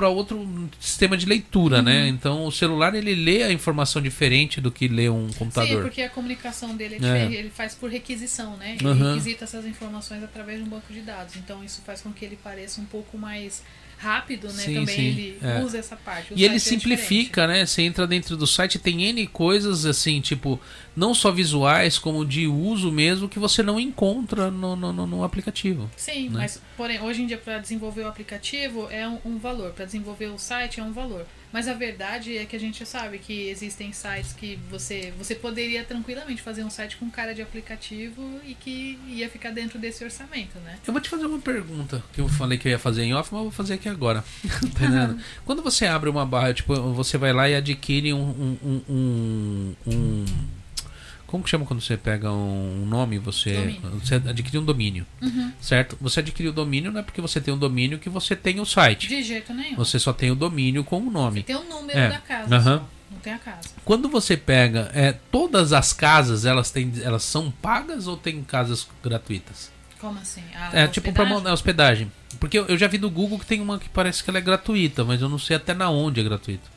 para 0.00 0.08
outro 0.08 0.48
sistema 0.80 1.14
de 1.14 1.26
leitura, 1.26 1.82
né? 1.82 1.98
uhum. 1.98 2.04
né? 2.04 2.08
Então 2.08 2.46
o 2.46 2.50
celular 2.50 2.94
ele 2.94 3.14
lê 3.14 3.42
a 3.42 3.52
informação 3.52 4.00
diferente 4.00 4.58
do 4.58 4.72
que 4.72 4.88
lê 4.88 5.10
um 5.10 5.28
computador. 5.34 5.76
Sim, 5.76 5.82
porque 5.82 6.00
a 6.00 6.08
comunicação 6.08 6.74
dele 6.74 6.96
é 7.02 7.18
é. 7.18 7.32
ele 7.32 7.50
faz 7.50 7.74
por 7.74 7.90
requisição, 7.90 8.56
né? 8.56 8.76
Ele 8.78 8.88
uhum. 8.88 9.10
requisita 9.10 9.44
essas 9.44 9.66
informações 9.66 10.22
através 10.22 10.58
de 10.58 10.64
um 10.64 10.68
banco 10.68 10.90
de 10.90 11.02
dados. 11.02 11.36
Então 11.36 11.62
isso 11.62 11.82
faz 11.84 12.00
com 12.00 12.10
que 12.12 12.24
ele 12.24 12.38
pareça 12.42 12.80
um 12.80 12.86
pouco 12.86 13.18
mais 13.18 13.62
rápido, 13.98 14.46
né? 14.48 14.62
Sim, 14.64 14.74
Também 14.76 14.96
sim, 14.96 15.02
ele 15.02 15.38
é. 15.42 15.62
usa 15.62 15.76
essa 15.76 15.94
parte. 15.94 16.32
O 16.32 16.38
e 16.38 16.44
ele 16.44 16.56
é 16.56 16.58
simplifica, 16.58 17.46
né? 17.46 17.66
Você 17.66 17.82
entra 17.82 18.06
dentro 18.06 18.34
do 18.38 18.46
site 18.46 18.78
tem 18.78 19.04
N 19.04 19.26
coisas 19.26 19.84
assim, 19.84 20.22
tipo, 20.22 20.58
não 20.96 21.14
só 21.14 21.30
visuais, 21.30 21.98
como 21.98 22.24
de 22.24 22.46
uso 22.46 22.90
mesmo, 22.90 23.28
que 23.28 23.38
você 23.38 23.62
não 23.62 23.78
encontra 23.78 24.50
no, 24.50 24.76
no, 24.76 24.92
no 25.06 25.24
aplicativo. 25.24 25.90
Sim, 25.96 26.28
né? 26.28 26.40
mas 26.40 26.60
porém, 26.76 27.00
hoje 27.00 27.22
em 27.22 27.26
dia 27.26 27.38
para 27.38 27.58
desenvolver 27.58 28.02
o 28.02 28.08
aplicativo 28.08 28.88
é 28.90 29.08
um, 29.08 29.18
um 29.24 29.38
valor, 29.38 29.72
para 29.72 29.84
desenvolver 29.84 30.26
o 30.26 30.38
site 30.38 30.80
é 30.80 30.82
um 30.82 30.92
valor. 30.92 31.26
Mas 31.52 31.66
a 31.66 31.74
verdade 31.74 32.38
é 32.38 32.44
que 32.44 32.54
a 32.54 32.60
gente 32.60 32.86
sabe 32.86 33.18
que 33.18 33.48
existem 33.48 33.92
sites 33.92 34.32
que 34.32 34.56
você, 34.70 35.12
você 35.18 35.34
poderia 35.34 35.82
tranquilamente 35.82 36.40
fazer 36.40 36.62
um 36.62 36.70
site 36.70 36.96
com 36.96 37.10
cara 37.10 37.34
de 37.34 37.42
aplicativo 37.42 38.40
e 38.46 38.54
que 38.54 38.98
ia 39.08 39.28
ficar 39.28 39.50
dentro 39.50 39.76
desse 39.76 40.04
orçamento, 40.04 40.58
né? 40.60 40.78
Eu 40.86 40.92
vou 40.92 41.02
te 41.02 41.08
fazer 41.08 41.26
uma 41.26 41.40
pergunta 41.40 42.02
que 42.12 42.20
eu 42.20 42.28
falei 42.28 42.56
que 42.56 42.68
eu 42.68 42.70
ia 42.70 42.78
fazer 42.78 43.02
em 43.02 43.14
off, 43.14 43.30
mas 43.32 43.38
eu 43.40 43.44
vou 43.44 43.52
fazer 43.52 43.74
aqui 43.74 43.88
agora. 43.88 44.22
tá 44.78 45.16
Quando 45.44 45.60
você 45.60 45.86
abre 45.86 46.08
uma 46.08 46.24
barra, 46.24 46.54
tipo, 46.54 46.72
você 46.92 47.18
vai 47.18 47.32
lá 47.32 47.48
e 47.48 47.56
adquire 47.56 48.12
um, 48.12 48.56
um, 48.62 48.82
um, 48.88 49.74
um 49.88 50.24
como 51.30 51.44
que 51.44 51.50
chama 51.50 51.64
quando 51.64 51.80
você 51.80 51.96
pega 51.96 52.32
um 52.32 52.84
nome 52.84 53.16
você 53.16 53.54
domínio. 53.54 54.00
você 54.02 54.14
adquire 54.16 54.58
um 54.58 54.64
domínio, 54.64 55.06
uhum. 55.22 55.52
certo? 55.60 55.96
Você 56.00 56.18
adquire 56.18 56.48
o 56.48 56.52
domínio 56.52 56.90
não 56.90 56.98
é 56.98 57.04
porque 57.04 57.20
você 57.20 57.40
tem 57.40 57.54
um 57.54 57.58
domínio 57.58 58.00
que 58.00 58.08
você 58.08 58.34
tem 58.34 58.58
o 58.58 58.66
site. 58.66 59.06
De 59.06 59.22
jeito 59.22 59.54
nenhum. 59.54 59.76
Você 59.76 60.00
só 60.00 60.12
tem 60.12 60.32
o 60.32 60.34
domínio 60.34 60.82
com 60.82 60.98
o 60.98 61.08
nome. 61.08 61.40
Você 61.40 61.46
tem 61.46 61.54
o 61.54 61.62
número 61.62 61.96
é. 61.96 62.08
da 62.08 62.18
casa. 62.18 62.56
Uhum. 62.58 62.84
Não 63.12 63.18
tem 63.22 63.32
a 63.32 63.38
casa. 63.38 63.68
Quando 63.84 64.08
você 64.08 64.36
pega, 64.36 64.90
é, 64.92 65.12
todas 65.30 65.72
as 65.72 65.92
casas 65.92 66.44
elas 66.44 66.72
têm, 66.72 66.92
elas 67.00 67.22
são 67.22 67.48
pagas 67.48 68.08
ou 68.08 68.16
tem 68.16 68.42
casas 68.42 68.88
gratuitas? 69.00 69.70
Como 70.00 70.18
assim? 70.18 70.42
A 70.52 70.80
é 70.80 70.88
tipo 70.88 71.12
para 71.12 71.52
hospedagem. 71.52 72.10
Porque 72.40 72.58
eu, 72.58 72.66
eu 72.66 72.76
já 72.76 72.88
vi 72.88 72.98
do 72.98 73.08
Google 73.08 73.38
que 73.38 73.46
tem 73.46 73.60
uma 73.60 73.78
que 73.78 73.88
parece 73.88 74.24
que 74.24 74.30
ela 74.30 74.38
é 74.38 74.42
gratuita, 74.42 75.04
mas 75.04 75.22
eu 75.22 75.28
não 75.28 75.38
sei 75.38 75.54
até 75.54 75.74
na 75.74 75.90
onde 75.90 76.20
é 76.20 76.24
gratuita. 76.24 76.68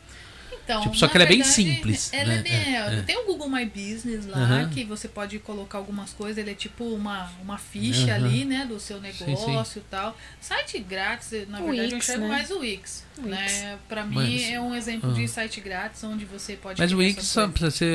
Então, 0.63 0.81
tipo, 0.81 0.95
só 0.95 1.07
que 1.07 1.17
ela 1.17 1.25
verdade, 1.25 1.41
é 1.41 1.43
bem 1.43 1.75
simples. 1.75 2.13
Ela 2.13 2.21
é 2.21 2.25
né? 2.25 2.39
é 2.39 2.41
bem, 2.41 2.75
é, 2.75 3.01
Tem 3.01 3.17
o 3.17 3.25
Google 3.25 3.49
My 3.49 3.65
Business 3.65 4.25
lá, 4.25 4.37
uhum. 4.37 4.69
que 4.69 4.83
você 4.85 5.07
pode 5.07 5.37
colocar 5.39 5.77
algumas 5.77 6.13
coisas. 6.13 6.37
Ele 6.37 6.51
é 6.51 6.53
tipo 6.53 6.85
uma, 6.85 7.29
uma 7.41 7.57
ficha 7.57 8.07
uhum. 8.07 8.13
ali, 8.13 8.45
né? 8.45 8.65
Do 8.65 8.79
seu 8.79 9.01
negócio 9.01 9.79
e 9.79 9.83
tal. 9.89 10.17
Site 10.39 10.79
grátis, 10.79 11.47
na 11.49 11.59
o 11.59 11.65
verdade, 11.65 11.81
Wix, 11.81 11.91
eu 11.91 11.97
enxergo 11.97 12.21
né? 12.21 12.27
mais 12.29 12.51
o 12.51 12.59
Wix. 12.59 13.03
Wix. 13.17 13.29
Né? 13.29 13.77
Pra 13.87 14.05
mim 14.05 14.15
Mas, 14.15 14.49
é 14.49 14.59
um 14.59 14.73
exemplo 14.73 15.09
uhum. 15.09 15.15
de 15.15 15.27
site 15.27 15.59
grátis 15.59 16.03
onde 16.03 16.25
você 16.25 16.55
pode. 16.55 16.79
Mas 16.79 16.91
o 16.91 16.97
Wix 16.97 17.25
só, 17.25 17.47
você, 17.47 17.85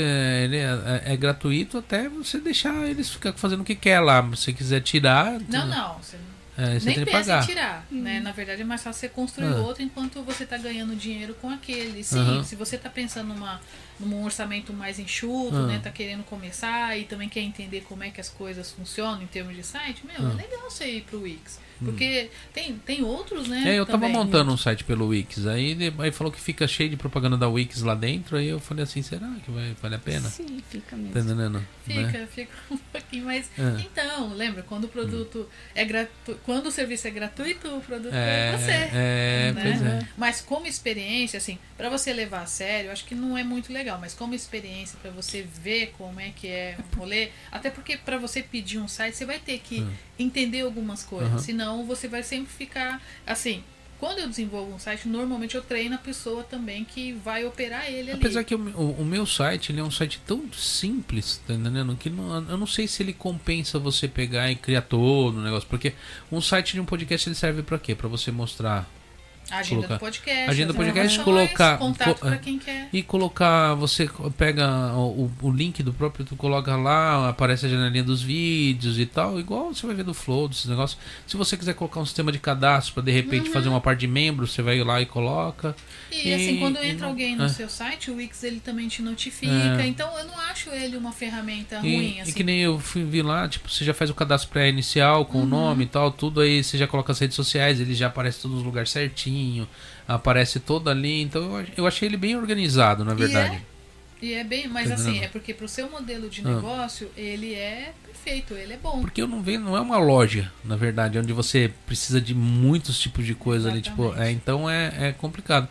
ele 0.45 0.59
é, 0.59 1.03
é, 1.07 1.17
gratuito 1.17 1.79
até 1.79 2.09
você 2.09 2.39
deixar 2.39 2.75
eles 2.89 3.11
ficar 3.11 3.33
fazendo 3.33 3.63
o 3.63 3.65
que 3.65 3.75
quer 3.75 4.01
lá. 4.01 4.23
Se 4.35 4.45
você 4.45 4.53
quiser 4.53 4.81
tirar. 4.83 5.41
Não, 5.49 5.67
não. 5.67 5.99
Você 5.99 6.17
é, 6.59 6.81
Nem 6.81 7.05
pensa 7.05 7.39
em 7.39 7.47
tirar, 7.47 7.87
uhum. 7.89 8.03
né? 8.03 8.19
Na 8.19 8.33
verdade 8.33 8.63
é 8.63 8.65
mais 8.65 8.83
fácil 8.83 8.99
você 8.99 9.09
construir 9.09 9.47
uhum. 9.47 9.65
outro 9.65 9.81
enquanto 9.81 10.21
você 10.25 10.43
está 10.43 10.59
ganhando 10.59 10.97
dinheiro 10.97 11.33
com 11.35 11.49
aquele. 11.49 12.03
Sim, 12.03 12.19
uhum. 12.19 12.43
se 12.43 12.57
você 12.57 12.75
está 12.75 12.91
pensando 12.91 13.29
numa, 13.29 13.61
num 14.01 14.25
orçamento 14.25 14.73
mais 14.73 14.99
enxuto, 14.99 15.55
né? 15.69 15.79
Tá 15.81 15.93
querendo 15.93 16.25
começar 16.25 16.99
e 16.99 17.05
também 17.05 17.29
quer 17.29 17.43
entender 17.43 17.83
como 17.83 18.03
é 18.03 18.11
que 18.11 18.21
as 18.21 18.29
coisas 18.29 18.73
funcionam 18.73 19.23
em 19.23 19.27
termos 19.29 19.55
de 19.55 19.63
site, 19.63 20.05
meu, 20.05 20.33
é 20.33 20.35
legal 20.35 20.69
você 20.69 20.85
ir 20.97 21.03
pro 21.03 21.23
Wix. 21.23 21.61
Porque 21.85 22.31
tem, 22.53 22.75
tem 22.79 23.05
outros, 23.05 23.49
né? 23.49 23.63
É, 23.67 23.79
eu 23.79 23.87
tava 23.87 24.07
também. 24.07 24.13
montando 24.13 24.53
um 24.53 24.57
site 24.57 24.85
pelo 24.85 25.09
Wix. 25.09 25.47
Aí, 25.47 25.77
aí 25.99 26.11
falou 26.11 26.33
que 26.33 26.41
fica 26.41 26.67
cheio 26.67 26.91
de 26.91 26.97
propaganda 26.97 27.37
da 27.37 27.49
Wix 27.49 27.83
lá 27.83 27.95
dentro. 27.95 28.37
Aí 28.37 28.49
eu 28.49 28.59
falei 28.59 28.85
assim, 28.85 29.03
será 29.03 29.29
que 29.45 29.51
vai, 29.51 29.75
vale 29.81 29.95
a 29.95 29.99
pena? 29.99 30.29
Sim, 30.29 30.63
fica 30.69 30.97
mesmo. 30.97 31.13
Tá 31.13 31.21
entendendo? 31.21 31.65
Fica, 31.85 32.01
né? 32.01 32.29
fica 32.31 32.53
um 32.71 32.77
pouquinho 32.77 33.25
mais. 33.27 33.51
É. 33.59 33.81
Então, 33.81 34.35
lembra, 34.35 34.63
quando 34.63 34.85
o 34.85 34.89
produto 34.89 35.41
hum. 35.41 35.71
é 35.75 35.85
gratuito. 35.85 36.41
Quando 36.45 36.67
o 36.67 36.71
serviço 36.71 37.07
é 37.07 37.11
gratuito, 37.11 37.69
o 37.69 37.81
produto 37.81 38.13
é, 38.13 38.53
é 38.53 38.57
você. 38.57 38.71
É, 38.71 39.53
né? 39.55 39.63
pois 39.63 39.83
é. 39.83 40.09
Mas 40.17 40.41
como 40.41 40.67
experiência, 40.67 41.37
assim, 41.37 41.59
para 41.77 41.89
você 41.89 42.13
levar 42.13 42.43
a 42.43 42.47
sério, 42.47 42.91
acho 42.91 43.05
que 43.05 43.15
não 43.15 43.39
é 43.39 43.45
muito 43.45 43.73
legal. 43.73 43.99
Mas 44.01 44.15
como 44.15 44.35
experiência, 44.35 44.99
para 45.01 45.11
você 45.11 45.47
ver 45.63 45.93
como 45.97 46.19
é 46.21 46.31
que 46.31 46.49
é 46.49 46.77
o 46.95 46.99
rolê. 46.99 47.31
Até 47.53 47.71
porque 47.71 47.97
para 47.97 48.19
você 48.19 48.43
pedir 48.43 48.79
um 48.79 48.89
site, 48.89 49.17
você 49.17 49.25
vai 49.25 49.39
ter 49.39 49.59
que 49.59 49.81
hum. 49.81 49.91
entender 50.19 50.63
algumas 50.63 51.03
coisas. 51.03 51.33
Uhum. 51.33 51.39
Senão 51.39 51.68
então 51.69 51.85
você 51.85 52.09
vai 52.09 52.23
sempre 52.23 52.51
ficar 52.51 53.01
assim. 53.27 53.63
Quando 54.01 54.21
eu 54.21 54.29
desenvolvo 54.29 54.73
um 54.73 54.79
site, 54.79 55.09
normalmente 55.09 55.57
eu 55.57 55.63
treino 55.63 55.97
a 55.97 55.99
pessoa 55.99 56.45
também 56.45 56.85
que 56.85 57.13
vai 57.13 57.45
operar 57.45 57.91
ele 57.91 58.13
Apesar 58.13 58.41
ali. 58.41 58.47
que 58.47 58.55
o, 58.55 58.59
o, 58.59 59.03
o, 59.03 59.05
meu 59.05 59.27
site 59.27 59.73
ele 59.73 59.81
é 59.81 59.83
um 59.83 59.91
site 59.91 60.21
tão 60.25 60.51
simples, 60.53 61.43
tá 61.45 61.53
entendendo? 61.53 61.97
Que 61.97 62.09
não, 62.09 62.49
eu 62.49 62.57
não 62.57 62.67
sei 62.67 62.87
se 62.87 63.03
ele 63.03 63.13
compensa 63.13 63.77
você 63.77 64.07
pegar 64.07 64.49
e 64.53 64.55
criar 64.55 64.83
todo 64.83 65.39
o 65.39 65.43
negócio. 65.43 65.69
Porque 65.69 65.95
um 66.31 66.41
site 66.41 66.75
de 66.75 66.81
um 66.81 66.85
podcast 66.85 67.29
ele 67.29 67.35
serve 67.35 67.65
para 67.65 67.77
quê? 67.77 67.93
Para 67.93 68.09
você 68.09 68.31
mostrar 68.31 68.89
Agenda 69.51 69.87
colocar, 69.87 69.95
do 69.95 70.01
podcast. 70.01 70.51
Agenda 70.51 70.73
do 70.73 70.77
podcast, 70.77 71.21
colocar. 71.21 71.79
Contato 71.79 72.21
co, 72.21 72.39
quem 72.39 72.59
quer. 72.59 72.89
E 72.93 73.03
colocar, 73.03 73.75
você 73.75 74.09
pega 74.37 74.93
o, 74.95 75.31
o 75.43 75.51
link 75.51 75.83
do 75.83 75.93
próprio, 75.93 76.25
tu 76.25 76.37
coloca 76.37 76.77
lá, 76.77 77.29
aparece 77.29 77.67
a 77.67 77.69
janelinha 77.69 78.05
dos 78.05 78.23
vídeos 78.23 78.99
e 78.99 79.07
tal, 79.07 79.41
igual 79.41 79.75
você 79.75 79.87
vai 79.87 79.97
ver 79.97 80.05
do 80.05 80.15
Flow, 80.15 80.49
desses 80.49 80.67
negócios. 80.67 81.01
Se 81.27 81.37
você 81.37 81.57
quiser 81.57 81.75
colocar 81.75 82.01
um 82.01 82.07
sistema 82.07 82.31
de 82.31 82.39
cadastro 82.39 82.95
para 82.95 83.03
de 83.03 83.11
repente 83.11 83.49
uhum. 83.49 83.53
fazer 83.53 83.69
uma 83.69 83.81
parte 83.81 84.01
de 84.01 84.07
membros, 84.07 84.53
você 84.53 84.63
vai 84.63 84.79
lá 84.83 85.01
e 85.01 85.07
coloca. 85.07 85.75
E, 86.13 86.29
e 86.29 86.35
assim, 86.35 86.59
quando 86.59 86.77
entra 86.77 87.07
e, 87.07 87.09
alguém 87.09 87.37
no 87.37 87.45
é. 87.45 87.49
seu 87.49 87.69
site, 87.69 88.11
o 88.11 88.17
Wix 88.17 88.43
ele 88.43 88.61
também 88.61 88.89
te 88.89 89.03
notifica. 89.03 89.83
É. 89.83 89.87
Então 89.87 90.17
eu 90.19 90.27
não 90.27 90.39
acho 90.39 90.71
ele 90.71 90.97
uma 90.97 91.13
ferramenta 91.13 91.77
e, 91.83 91.97
ruim. 91.97 92.21
Assim. 92.21 92.31
E 92.31 92.35
que 92.35 92.45
nem 92.45 92.61
eu 92.61 92.79
fui 92.79 93.03
vi 93.03 93.23
lá, 93.23 93.49
tipo, 93.49 93.69
você 93.69 93.85
já 93.85 93.95
faz 93.95 94.11
o 94.11 94.15
cadastro 94.15 94.51
pré-inicial 94.51 95.25
com 95.25 95.39
uhum. 95.39 95.45
o 95.45 95.47
nome 95.47 95.85
e 95.85 95.87
tal, 95.87 96.11
tudo 96.11 96.41
aí, 96.41 96.63
você 96.63 96.77
já 96.77 96.87
coloca 96.87 97.13
as 97.13 97.19
redes 97.19 97.35
sociais, 97.35 97.81
ele 97.81 97.95
já 97.95 98.09
aparece 98.09 98.43
todos 98.43 98.59
os 98.59 98.65
lugares 98.65 98.91
certinho, 98.91 99.38
aparece 100.07 100.61
todo 100.61 100.89
ali. 100.89 101.23
Então 101.23 101.65
eu, 101.77 101.87
achei 101.87 102.09
ele 102.09 102.17
bem 102.17 102.37
organizado, 102.37 103.05
na 103.05 103.15
verdade. 103.15 103.63
E 104.21 104.33
é, 104.33 104.37
e 104.37 104.41
é 104.41 104.45
bem, 104.45 104.69
mas 104.69 104.91
assim, 104.91 105.21
é 105.21 105.29
porque 105.29 105.55
pro 105.55 105.69
seu 105.69 105.89
modelo 105.91 106.29
de 106.29 106.41
ah. 106.41 106.55
negócio, 106.55 107.09
ah. 107.17 107.21
ele 107.21 107.55
é 107.55 107.93
perfeito, 108.05 108.55
ele 108.55 108.73
é 108.73 108.77
bom. 108.77 109.01
Porque 109.01 109.23
eu 109.23 109.29
não 109.29 109.43
vejo, 109.43 109.61
não 109.61 109.77
é 109.77 109.81
uma 109.81 109.99
loja, 109.99 110.53
na 110.65 110.77
verdade, 110.77 111.19
onde 111.19 111.33
você 111.33 111.73
precisa 111.87 112.21
de 112.21 112.35
muitos 112.35 112.99
tipos 112.99 113.25
de 113.25 113.35
coisa 113.35 113.71
Exatamente. 113.71 113.89
ali, 113.89 114.11
tipo, 114.11 114.21
é, 114.21 114.31
então 114.31 114.69
é, 114.69 115.09
é 115.09 115.13
complicado. 115.13 115.69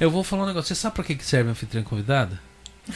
Eu 0.00 0.10
vou 0.10 0.24
falar 0.24 0.44
um 0.44 0.46
negócio, 0.46 0.74
você 0.74 0.80
sabe 0.80 0.94
pra 0.94 1.04
que, 1.04 1.14
que 1.14 1.24
serve 1.24 1.48
a 1.48 1.52
anfitriã 1.52 1.82
convidada? 1.82 2.40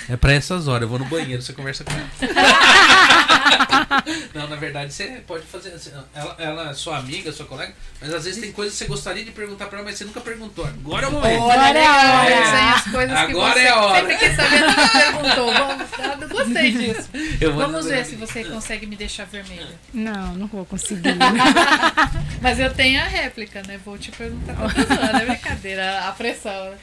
É 0.09 0.17
pra 0.17 0.33
essas 0.33 0.67
horas, 0.69 0.83
eu 0.83 0.89
vou 0.89 0.99
no 0.99 1.05
banheiro, 1.05 1.41
você 1.43 1.53
conversa 1.53 1.85
com 1.85 1.93
ela. 1.93 2.09
não, 4.35 4.49
na 4.49 4.57
verdade, 4.57 4.93
você 4.93 5.23
pode 5.27 5.45
fazer. 5.47 5.71
Assim, 5.71 5.91
ela, 6.15 6.37
ela 6.39 6.71
é 6.71 6.75
sua 6.75 6.99
amiga, 6.99 7.33
sua 7.33 7.47
colega, 7.47 7.75
mas 8.01 8.13
às 8.13 8.25
vezes 8.25 8.41
tem 8.41 8.53
coisas 8.53 8.75
que 8.75 8.79
você 8.79 8.87
gostaria 8.87 9.25
de 9.25 9.31
perguntar 9.31 9.67
pra 9.67 9.79
ela, 9.79 9.87
mas 9.87 9.99
você 9.99 10.05
nunca 10.05 10.21
perguntou. 10.21 10.67
Agora 10.67 11.07
é 11.07 11.09
o 11.09 11.13
momento. 11.13 11.43
Agora 11.43 11.79
é 11.79 11.87
a 11.87 12.21
hora. 12.21 12.35
É. 12.35 12.71
As 12.71 12.91
coisas 12.91 13.17
Agora 13.17 13.61
é 13.61 13.69
a 13.69 13.77
hora. 13.77 14.01
Sempre 14.01 14.17
quis 14.17 14.37
saber, 14.37 14.61
nunca 14.61 14.89
perguntou. 14.89 15.55
Bom, 15.55 16.29
gostei 16.29 16.73
disso. 16.73 17.09
Vamos 17.55 17.87
ver 17.87 18.05
se 18.05 18.17
você 18.17 18.45
consegue 18.45 18.87
me 18.87 18.97
deixar 18.97 19.25
vermelha. 19.27 19.79
Não, 19.93 20.35
não 20.35 20.47
vou 20.47 20.65
conseguir. 20.65 21.15
mas 22.41 22.59
eu 22.59 22.73
tenho 22.75 23.01
a 23.01 23.05
réplica, 23.05 23.63
né? 23.67 23.79
Vou 23.85 23.99
te 23.99 24.11
perguntar. 24.11 24.55
Não 24.55 25.21
é 25.21 25.27
brincadeira, 25.27 26.09
a 26.09 26.13
pressão. 26.13 26.75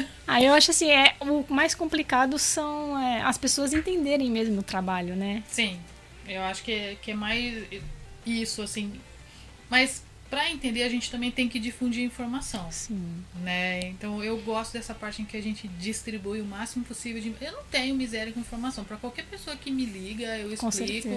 Aí 0.26 0.44
eu 0.46 0.54
acho 0.54 0.70
assim, 0.70 0.90
é, 0.90 1.16
o 1.20 1.44
mais 1.52 1.74
complicado 1.74 2.38
são 2.38 2.98
é, 2.98 3.22
as 3.22 3.38
pessoas 3.38 3.72
entenderem 3.72 4.30
mesmo 4.30 4.60
o 4.60 4.62
trabalho, 4.62 5.14
né? 5.16 5.42
Sim, 5.48 5.78
eu 6.26 6.42
acho 6.42 6.62
que, 6.62 6.72
é, 6.72 6.96
que 7.00 7.10
é 7.10 7.14
mais 7.14 7.64
isso, 8.24 8.62
assim. 8.62 9.00
Mas 9.68 10.05
para 10.30 10.50
entender 10.50 10.82
a 10.82 10.88
gente 10.88 11.10
também 11.10 11.30
tem 11.30 11.48
que 11.48 11.58
difundir 11.58 12.04
informação. 12.04 12.66
Sim. 12.70 13.24
Né? 13.42 13.80
Então 13.88 14.22
eu 14.22 14.36
gosto 14.38 14.72
dessa 14.72 14.94
parte 14.94 15.22
em 15.22 15.24
que 15.24 15.36
a 15.36 15.42
gente 15.42 15.68
distribui 15.68 16.40
o 16.40 16.44
máximo 16.44 16.84
possível 16.84 17.20
de 17.20 17.34
eu 17.40 17.52
não 17.52 17.64
tenho 17.64 17.94
miséria 17.94 18.32
com 18.32 18.40
informação 18.40 18.84
para 18.84 18.96
qualquer 18.96 19.24
pessoa 19.26 19.56
que 19.56 19.70
me 19.70 19.84
liga, 19.84 20.36
eu 20.38 20.52
explico, 20.52 21.08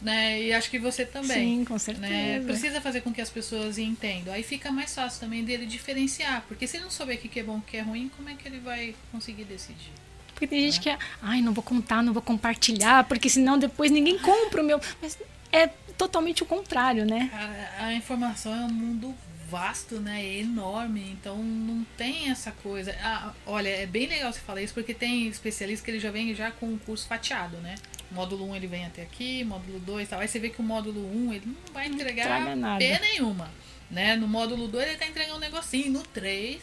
né? 0.00 0.42
E 0.42 0.52
acho 0.52 0.70
que 0.70 0.78
você 0.78 1.06
também. 1.06 1.58
Sim, 1.58 1.64
com 1.64 1.78
certeza. 1.78 2.06
Né? 2.06 2.40
Precisa 2.40 2.80
fazer 2.80 3.00
com 3.00 3.12
que 3.12 3.20
as 3.20 3.30
pessoas 3.30 3.78
entendam. 3.78 4.32
Aí 4.34 4.42
fica 4.42 4.70
mais 4.70 4.94
fácil 4.94 5.20
também 5.20 5.44
dele 5.44 5.66
diferenciar, 5.66 6.44
porque 6.48 6.66
se 6.66 6.76
ele 6.76 6.84
não 6.84 6.90
souber 6.90 7.16
o 7.16 7.20
que 7.20 7.40
é 7.40 7.42
bom, 7.42 7.58
o 7.58 7.62
que 7.62 7.76
é 7.76 7.80
ruim, 7.80 8.10
como 8.16 8.28
é 8.28 8.34
que 8.34 8.48
ele 8.48 8.58
vai 8.58 8.94
conseguir 9.10 9.44
decidir? 9.44 9.92
Porque 10.32 10.46
tem 10.46 10.60
gente 10.70 10.86
né? 10.86 10.96
que, 10.96 11.04
ai, 11.22 11.40
não 11.40 11.52
vou 11.52 11.62
contar, 11.62 12.02
não 12.02 12.12
vou 12.12 12.22
compartilhar, 12.22 13.04
porque 13.04 13.28
senão 13.28 13.58
depois 13.58 13.90
ninguém 13.90 14.18
compra 14.18 14.60
o 14.60 14.64
meu. 14.64 14.80
Mas 15.00 15.16
é 15.52 15.70
totalmente 15.92 16.42
o 16.42 16.46
contrário, 16.46 17.04
né? 17.04 17.30
A, 17.78 17.86
a 17.86 17.94
informação 17.94 18.54
é 18.54 18.64
um 18.64 18.72
mundo 18.72 19.14
vasto, 19.52 20.00
né? 20.00 20.24
É 20.24 20.38
enorme, 20.38 21.10
então 21.12 21.36
não 21.36 21.84
tem 21.96 22.30
essa 22.30 22.50
coisa. 22.50 22.96
Ah, 23.02 23.32
olha, 23.44 23.68
é 23.68 23.84
bem 23.84 24.06
legal 24.06 24.32
você 24.32 24.40
falar 24.40 24.62
isso 24.62 24.72
porque 24.72 24.94
tem 24.94 25.28
especialistas 25.28 25.84
que 25.84 25.90
ele 25.90 26.00
já 26.00 26.10
vem 26.10 26.34
já 26.34 26.50
com 26.50 26.72
o 26.72 26.78
curso 26.78 27.06
fatiado, 27.06 27.58
né? 27.58 27.74
Módulo 28.10 28.48
1 28.50 28.56
ele 28.56 28.66
vem 28.66 28.86
até 28.86 29.02
aqui, 29.02 29.44
módulo 29.44 29.78
2 29.80 30.08
tal. 30.08 30.20
Aí 30.20 30.28
você 30.28 30.38
vê 30.38 30.48
que 30.48 30.60
o 30.60 30.64
módulo 30.64 31.00
1 31.00 31.32
ele 31.34 31.46
não 31.46 31.74
vai 31.74 31.86
entregar 31.86 32.56
não 32.56 32.78
P 32.78 32.98
nenhuma. 32.98 33.50
Né? 33.90 34.16
No 34.16 34.26
módulo 34.26 34.68
2 34.68 34.88
ele 34.88 34.96
tá 34.96 35.06
entregando 35.06 35.36
um 35.36 35.40
negocinho, 35.40 35.92
no 35.92 36.02
3. 36.02 36.56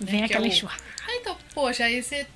Né, 0.00 0.06
vem 0.10 0.20
né, 0.20 0.26
aquela 0.26 0.46
é 0.46 0.50
o... 0.50 0.68
Ah, 0.68 1.16
então, 1.20 1.36
poxa, 1.54 1.84
aí 1.84 2.02
você 2.02 2.26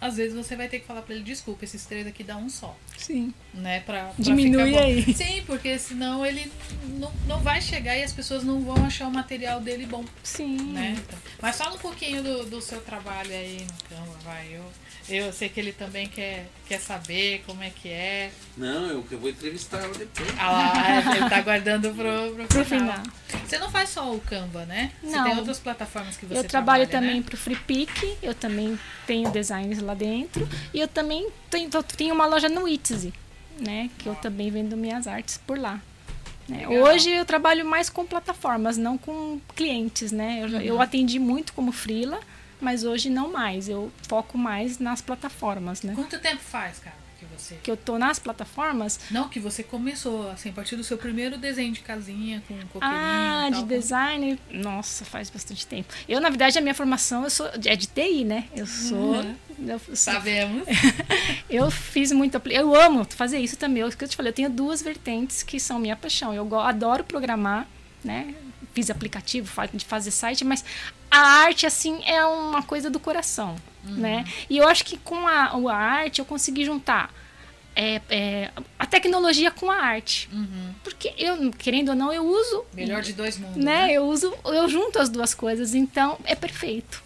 às 0.00 0.16
vezes 0.16 0.36
você 0.36 0.54
vai 0.54 0.68
ter 0.68 0.80
que 0.80 0.86
falar 0.86 1.02
para 1.02 1.14
ele, 1.14 1.24
desculpa, 1.24 1.64
esses 1.64 1.84
três 1.84 2.06
aqui 2.06 2.22
dá 2.22 2.36
um 2.36 2.48
só. 2.48 2.76
Sim. 2.96 3.32
Né? 3.52 3.80
Pra, 3.80 4.06
pra 4.06 4.14
Diminui 4.18 4.76
aí. 4.76 5.02
Sim, 5.14 5.42
porque 5.46 5.78
senão 5.78 6.24
ele 6.24 6.50
não, 6.98 7.12
não 7.26 7.40
vai 7.40 7.60
chegar 7.60 7.96
e 7.96 8.02
as 8.02 8.12
pessoas 8.12 8.44
não 8.44 8.60
vão 8.60 8.84
achar 8.84 9.08
o 9.08 9.10
material 9.10 9.60
dele 9.60 9.86
bom. 9.86 10.04
Sim. 10.22 10.72
Né? 10.72 10.96
Então, 10.98 11.18
mas 11.40 11.56
fala 11.56 11.74
um 11.74 11.78
pouquinho 11.78 12.22
do, 12.22 12.46
do 12.46 12.60
seu 12.60 12.80
trabalho 12.80 13.30
aí 13.30 13.66
no 13.66 13.96
Canva, 13.96 14.18
vai. 14.24 14.48
Eu, 14.52 14.64
eu 15.08 15.32
sei 15.32 15.48
que 15.48 15.58
ele 15.58 15.72
também 15.72 16.06
quer, 16.06 16.46
quer 16.66 16.78
saber 16.78 17.42
como 17.46 17.62
é 17.62 17.70
que 17.70 17.88
é. 17.88 18.30
Não, 18.56 18.86
eu, 18.86 19.06
eu 19.10 19.18
vou 19.18 19.30
entrevistar 19.30 19.78
ela 19.78 19.94
depois. 19.94 20.28
Ah 20.38 20.50
lá, 20.50 21.16
ele 21.16 21.28
tá 21.28 21.36
aguardando 21.38 21.90
pro, 21.94 22.34
pro, 22.34 22.46
pro 22.46 22.64
final. 22.64 23.02
Você 23.46 23.58
não 23.58 23.70
faz 23.70 23.88
só 23.88 24.12
o 24.12 24.20
Canva, 24.20 24.64
né? 24.66 24.92
Você 25.02 25.16
não. 25.16 25.24
tem 25.24 25.36
outras 25.38 25.58
plataformas 25.58 26.16
que 26.16 26.26
você 26.26 26.38
Eu 26.38 26.44
trabalho 26.44 26.86
trabalha, 26.86 26.86
também 26.86 27.20
né? 27.20 27.26
pro 27.26 27.36
FreePic, 27.36 28.16
eu 28.22 28.34
também 28.34 28.78
tenho 29.06 29.30
designs 29.30 29.80
lá 29.80 29.94
dentro. 29.94 30.48
E 30.74 30.80
eu 30.80 30.88
também 30.88 31.28
tenho, 31.50 31.70
tenho 31.96 32.14
uma 32.14 32.26
loja 32.26 32.48
no 32.48 32.68
Etsy, 32.68 33.12
né? 33.58 33.90
Que 33.98 34.08
eu 34.08 34.14
também 34.14 34.50
vendo 34.50 34.76
minhas 34.76 35.06
artes 35.06 35.38
por 35.38 35.58
lá. 35.58 35.80
Né? 36.48 36.66
Hoje 36.66 37.10
eu 37.10 37.24
trabalho 37.24 37.64
mais 37.64 37.90
com 37.90 38.06
plataformas, 38.06 38.78
não 38.78 38.96
com 38.96 39.38
clientes, 39.54 40.12
né? 40.12 40.40
Eu, 40.42 40.48
uhum. 40.48 40.60
eu 40.60 40.80
atendi 40.80 41.18
muito 41.18 41.52
como 41.52 41.72
freela 41.72 42.20
mas 42.60 42.84
hoje 42.84 43.08
não 43.10 43.30
mais. 43.32 43.68
Eu 43.68 43.92
foco 44.08 44.36
mais 44.36 44.78
nas 44.78 45.00
plataformas, 45.00 45.82
né? 45.82 45.92
Quanto 45.94 46.18
tempo 46.18 46.40
faz, 46.42 46.78
cara, 46.78 46.96
que 47.18 47.24
você... 47.26 47.56
Que 47.56 47.70
eu 47.70 47.76
tô 47.76 47.98
nas 47.98 48.18
plataformas? 48.18 49.00
Não, 49.10 49.28
que 49.28 49.40
você 49.40 49.62
começou, 49.62 50.30
assim, 50.30 50.50
a 50.50 50.52
partir 50.52 50.76
do 50.76 50.84
seu 50.84 50.96
primeiro 50.96 51.36
desenho 51.36 51.72
de 51.72 51.80
casinha 51.80 52.42
com 52.46 52.54
coqueirinho 52.54 53.00
Ah, 53.00 53.48
tal, 53.50 53.62
de 53.62 53.68
design? 53.68 54.38
Nossa, 54.50 55.04
faz 55.04 55.30
bastante 55.30 55.66
tempo. 55.66 55.92
Eu, 56.08 56.20
na 56.20 56.28
verdade, 56.28 56.58
a 56.58 56.60
minha 56.60 56.74
formação 56.74 57.24
eu 57.24 57.30
sou, 57.30 57.46
é 57.46 57.76
de 57.76 57.86
TI, 57.86 58.24
né? 58.24 58.44
Eu 58.54 58.66
sou... 58.66 59.16
Uhum. 59.16 59.36
Eu 59.66 59.78
sou 59.80 59.96
Sabemos. 59.96 60.66
eu 61.50 61.68
fiz 61.70 62.12
muito... 62.12 62.40
Eu 62.46 62.74
amo 62.74 63.04
fazer 63.10 63.38
isso 63.38 63.56
também. 63.56 63.82
Eu, 63.82 63.90
que 63.90 64.04
eu 64.04 64.08
te 64.08 64.16
falei, 64.16 64.30
eu 64.30 64.34
tenho 64.34 64.50
duas 64.50 64.80
vertentes 64.80 65.42
que 65.42 65.58
são 65.58 65.78
minha 65.78 65.96
paixão. 65.96 66.32
Eu 66.32 66.60
adoro 66.60 67.02
programar, 67.02 67.66
né? 68.04 68.34
Fiz 68.72 68.90
aplicativo 68.90 69.50
de 69.74 69.84
fazer 69.84 70.10
site, 70.10 70.44
mas 70.44 70.64
a 71.10 71.18
arte, 71.18 71.66
assim, 71.66 72.02
é 72.04 72.24
uma 72.24 72.62
coisa 72.62 72.90
do 72.90 73.00
coração, 73.00 73.56
uhum. 73.84 73.94
né? 73.94 74.24
E 74.48 74.58
eu 74.58 74.68
acho 74.68 74.84
que 74.84 74.96
com 74.98 75.26
a, 75.26 75.52
a 75.52 75.76
arte 75.76 76.18
eu 76.18 76.24
consegui 76.24 76.64
juntar 76.64 77.12
é, 77.74 78.00
é, 78.10 78.50
a 78.78 78.86
tecnologia 78.86 79.50
com 79.50 79.70
a 79.70 79.76
arte. 79.76 80.28
Uhum. 80.32 80.74
Porque 80.82 81.14
eu, 81.16 81.50
querendo 81.52 81.90
ou 81.90 81.94
não, 81.94 82.12
eu 82.12 82.26
uso. 82.26 82.64
Melhor 82.74 83.02
de 83.02 83.12
dois 83.12 83.38
mundos. 83.38 83.56
Né? 83.56 83.86
né? 83.86 83.92
Eu 83.92 84.04
uso, 84.04 84.34
eu 84.44 84.68
junto 84.68 84.98
as 84.98 85.08
duas 85.08 85.32
coisas, 85.32 85.74
então 85.74 86.18
é 86.24 86.34
perfeito. 86.34 87.02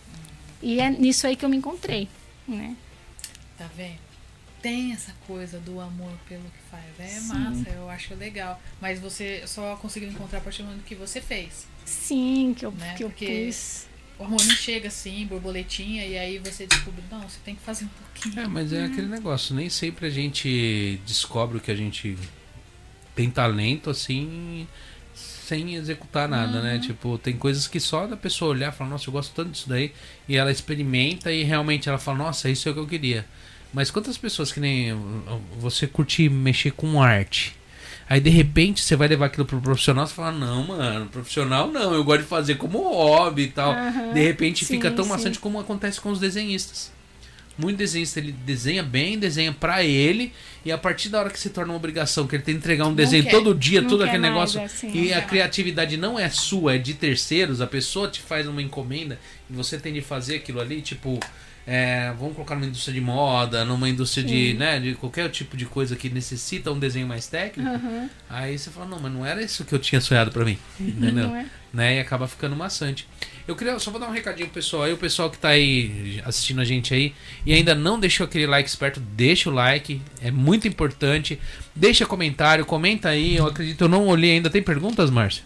E 0.63 0.81
é 0.81 0.89
nisso 0.89 1.27
aí 1.27 1.37
que 1.37 1.45
eu 1.45 1.49
me 1.49 1.57
encontrei. 1.57 2.09
Né? 2.49 2.75
Tá 3.59 3.69
vendo? 3.77 4.12
Tem 4.63 4.93
essa 4.93 5.13
coisa 5.27 5.59
do 5.59 5.81
amor 5.81 6.13
pelo 6.29 6.45
que 6.45 6.71
faz. 6.71 6.85
É 6.99 7.19
Sim. 7.19 7.29
massa, 7.29 7.71
eu 7.71 7.91
acho 7.91 8.15
legal. 8.15 8.63
Mas 8.81 9.01
você 9.01 9.43
só 9.47 9.77
conseguiu 9.77 10.09
encontrar 10.09 10.39
a 10.39 10.41
partir 10.41 10.63
do 10.63 10.69
momento 10.69 10.85
que 10.85 10.95
você 10.95 11.21
fez. 11.21 11.67
Sim, 11.85 12.55
que 12.57 12.65
eu, 12.65 12.71
né? 12.71 12.95
que 12.97 13.03
eu 13.03 13.09
Porque... 13.09 13.47
pus 13.47 13.87
o 14.19 14.25
hormônio 14.25 14.51
chega 14.53 14.89
assim, 14.89 15.27
borboletinha, 15.27 16.07
e 16.07 16.17
aí 16.17 16.39
você 16.39 16.67
descobre, 16.67 17.03
não, 17.11 17.23
você 17.23 17.39
tem 17.45 17.55
que 17.55 17.63
fazer 17.63 17.87
um 17.87 17.89
pouquinho. 17.89 18.45
É, 18.45 18.47
mas 18.47 18.73
é 18.73 18.85
aquele 18.85 19.09
negócio, 19.09 19.55
nem 19.55 19.69
sempre 19.69 20.07
a 20.07 20.11
gente 20.11 21.01
descobre 21.07 21.59
o 21.59 21.61
que 21.61 21.71
a 21.71 21.75
gente 21.75 22.17
tem 23.15 23.31
talento 23.31 23.91
assim 23.91 24.67
sem 25.15 25.75
executar 25.75 26.29
nada, 26.29 26.59
uhum. 26.59 26.65
né? 26.65 26.79
Tipo, 26.79 27.19
tem 27.19 27.37
coisas 27.37 27.67
que 27.69 27.79
só 27.79 28.07
da 28.07 28.17
pessoa 28.17 28.53
olhar 28.53 28.73
e 28.73 28.77
falar, 28.77 28.91
nossa, 28.91 29.09
eu 29.09 29.13
gosto 29.13 29.35
tanto 29.35 29.51
disso 29.51 29.69
daí, 29.69 29.93
e 30.29 30.37
ela 30.37 30.51
experimenta 30.51 31.33
e 31.33 31.43
realmente 31.43 31.89
ela 31.89 31.99
fala, 31.99 32.19
nossa, 32.19 32.49
isso 32.49 32.69
é 32.69 32.73
o 32.73 32.75
que 32.75 32.81
eu 32.81 32.87
queria. 32.87 33.27
Mas 33.73 33.91
quantas 33.91 34.19
pessoas 34.19 34.53
que 34.53 34.61
nem 34.61 34.95
você 35.59 35.87
curtir 35.87 36.29
mexer 36.29 36.73
com 36.73 37.03
arte? 37.03 37.57
Aí 38.09 38.21
de 38.21 38.29
repente 38.29 38.83
você 38.83 38.95
vai 38.95 39.09
levar 39.09 39.27
aquilo 39.27 39.47
pro 39.47 39.61
profissional, 39.61 40.07
você 40.07 40.13
fala, 40.13 40.33
não, 40.33 40.65
mano, 40.65 41.07
profissional 41.07 41.69
não, 41.69 41.95
eu 41.95 42.05
gosto 42.05 42.23
de 42.23 42.29
fazer 42.29 42.57
como 42.57 42.79
hobby 42.83 43.45
e 43.45 43.49
tal. 43.49 43.73
Uhum, 43.73 44.13
de 44.13 44.23
repente 44.23 44.65
sim, 44.65 44.75
fica 44.75 44.91
tão 44.91 45.05
sim. 45.05 45.11
maçante 45.11 45.39
como 45.39 45.59
acontece 45.59 46.01
com 46.01 46.11
os 46.11 46.21
desenhistas. 46.21 46.93
Muito 47.57 47.77
desenhista, 47.77 48.19
ele 48.19 48.33
desenha 48.33 48.83
bem, 48.83 49.19
desenha 49.19 49.53
para 49.53 49.85
ele, 49.85 50.33
e 50.65 50.73
a 50.73 50.79
partir 50.79 51.11
da 51.11 51.21
hora 51.21 51.31
que 51.31 51.39
se 51.39 51.51
torna 51.51 51.73
uma 51.73 51.77
obrigação, 51.77 52.27
que 52.27 52.37
ele 52.37 52.43
tem 52.43 52.55
que 52.55 52.59
entregar 52.59 52.87
um 52.87 52.95
desenho 52.95 53.29
todo 53.31 53.55
dia, 53.55 53.83
todo 53.83 54.03
aquele 54.03 54.23
negócio, 54.23 54.61
assim, 54.61 54.91
e 54.91 55.13
a 55.13 55.21
criatividade 55.21 55.99
não 55.99 56.19
é 56.19 56.31
sua, 56.31 56.77
é 56.77 56.79
de 56.79 56.95
terceiros, 56.95 57.61
a 57.61 57.67
pessoa 57.67 58.09
te 58.09 58.21
faz 58.21 58.47
uma 58.47 58.61
encomenda 58.63 59.19
e 59.51 59.53
você 59.53 59.79
tem 59.79 59.93
de 59.93 60.01
fazer 60.01 60.37
aquilo 60.37 60.61
ali, 60.61 60.81
tipo, 60.81 61.21
é, 61.67 62.13
vamos 62.19 62.35
colocar 62.35 62.55
numa 62.55 62.67
indústria 62.67 62.95
de 62.95 63.01
moda, 63.01 63.65
numa 63.65 63.89
indústria 63.89 64.25
de, 64.25 64.55
né, 64.55 64.81
de 64.81 64.95
qualquer 64.95 65.31
tipo 65.31 65.57
de 65.57 65.65
coisa 65.65 65.95
que 65.95 66.09
necessita 66.09 66.73
um 66.73 66.79
desenho 66.79 67.07
mais 67.07 67.27
técnico, 67.27 67.71
uhum. 67.71 68.09
aí 68.29 68.59
você 68.59 68.71
fala, 68.71 68.87
não, 68.87 68.99
mas 68.99 69.13
não 69.13 69.25
era 69.25 69.43
isso 69.43 69.65
que 69.65 69.73
eu 69.73 69.79
tinha 69.79 70.01
sonhado 70.01 70.33
para 70.33 70.45
mim, 70.45 70.59
entendeu? 70.81 71.35
É. 71.35 71.47
Né? 71.73 71.97
E 71.97 72.01
acaba 72.01 72.29
ficando 72.29 72.55
maçante. 72.55 73.09
Eu 73.47 73.57
queria 73.57 73.79
só 73.79 73.91
vou 73.91 73.99
dar 73.99 74.09
um 74.09 74.13
recadinho 74.13 74.47
pro 74.47 74.55
pessoal 74.55 74.83
aí, 74.83 74.93
o 74.93 74.99
pessoal 74.99 75.31
que 75.31 75.39
tá 75.39 75.49
aí 75.49 76.21
assistindo 76.25 76.61
a 76.61 76.65
gente 76.65 76.93
aí 76.93 77.15
e 77.47 77.53
ainda 77.53 77.75
não 77.75 77.99
deixou 77.99 78.25
aquele 78.25 78.47
like 78.47 78.69
esperto, 78.69 79.01
deixa 79.01 79.49
o 79.49 79.53
like, 79.53 80.01
é 80.21 80.31
muito 80.31 80.69
importante. 80.69 81.41
Deixa 81.75 82.05
comentário, 82.05 82.67
comenta 82.67 83.09
aí, 83.09 83.37
eu 83.37 83.47
acredito, 83.47 83.83
eu 83.83 83.89
não 83.89 84.07
olhei 84.07 84.33
ainda. 84.33 84.51
Tem 84.51 84.63
perguntas, 84.63 85.11
Márcia? 85.11 85.43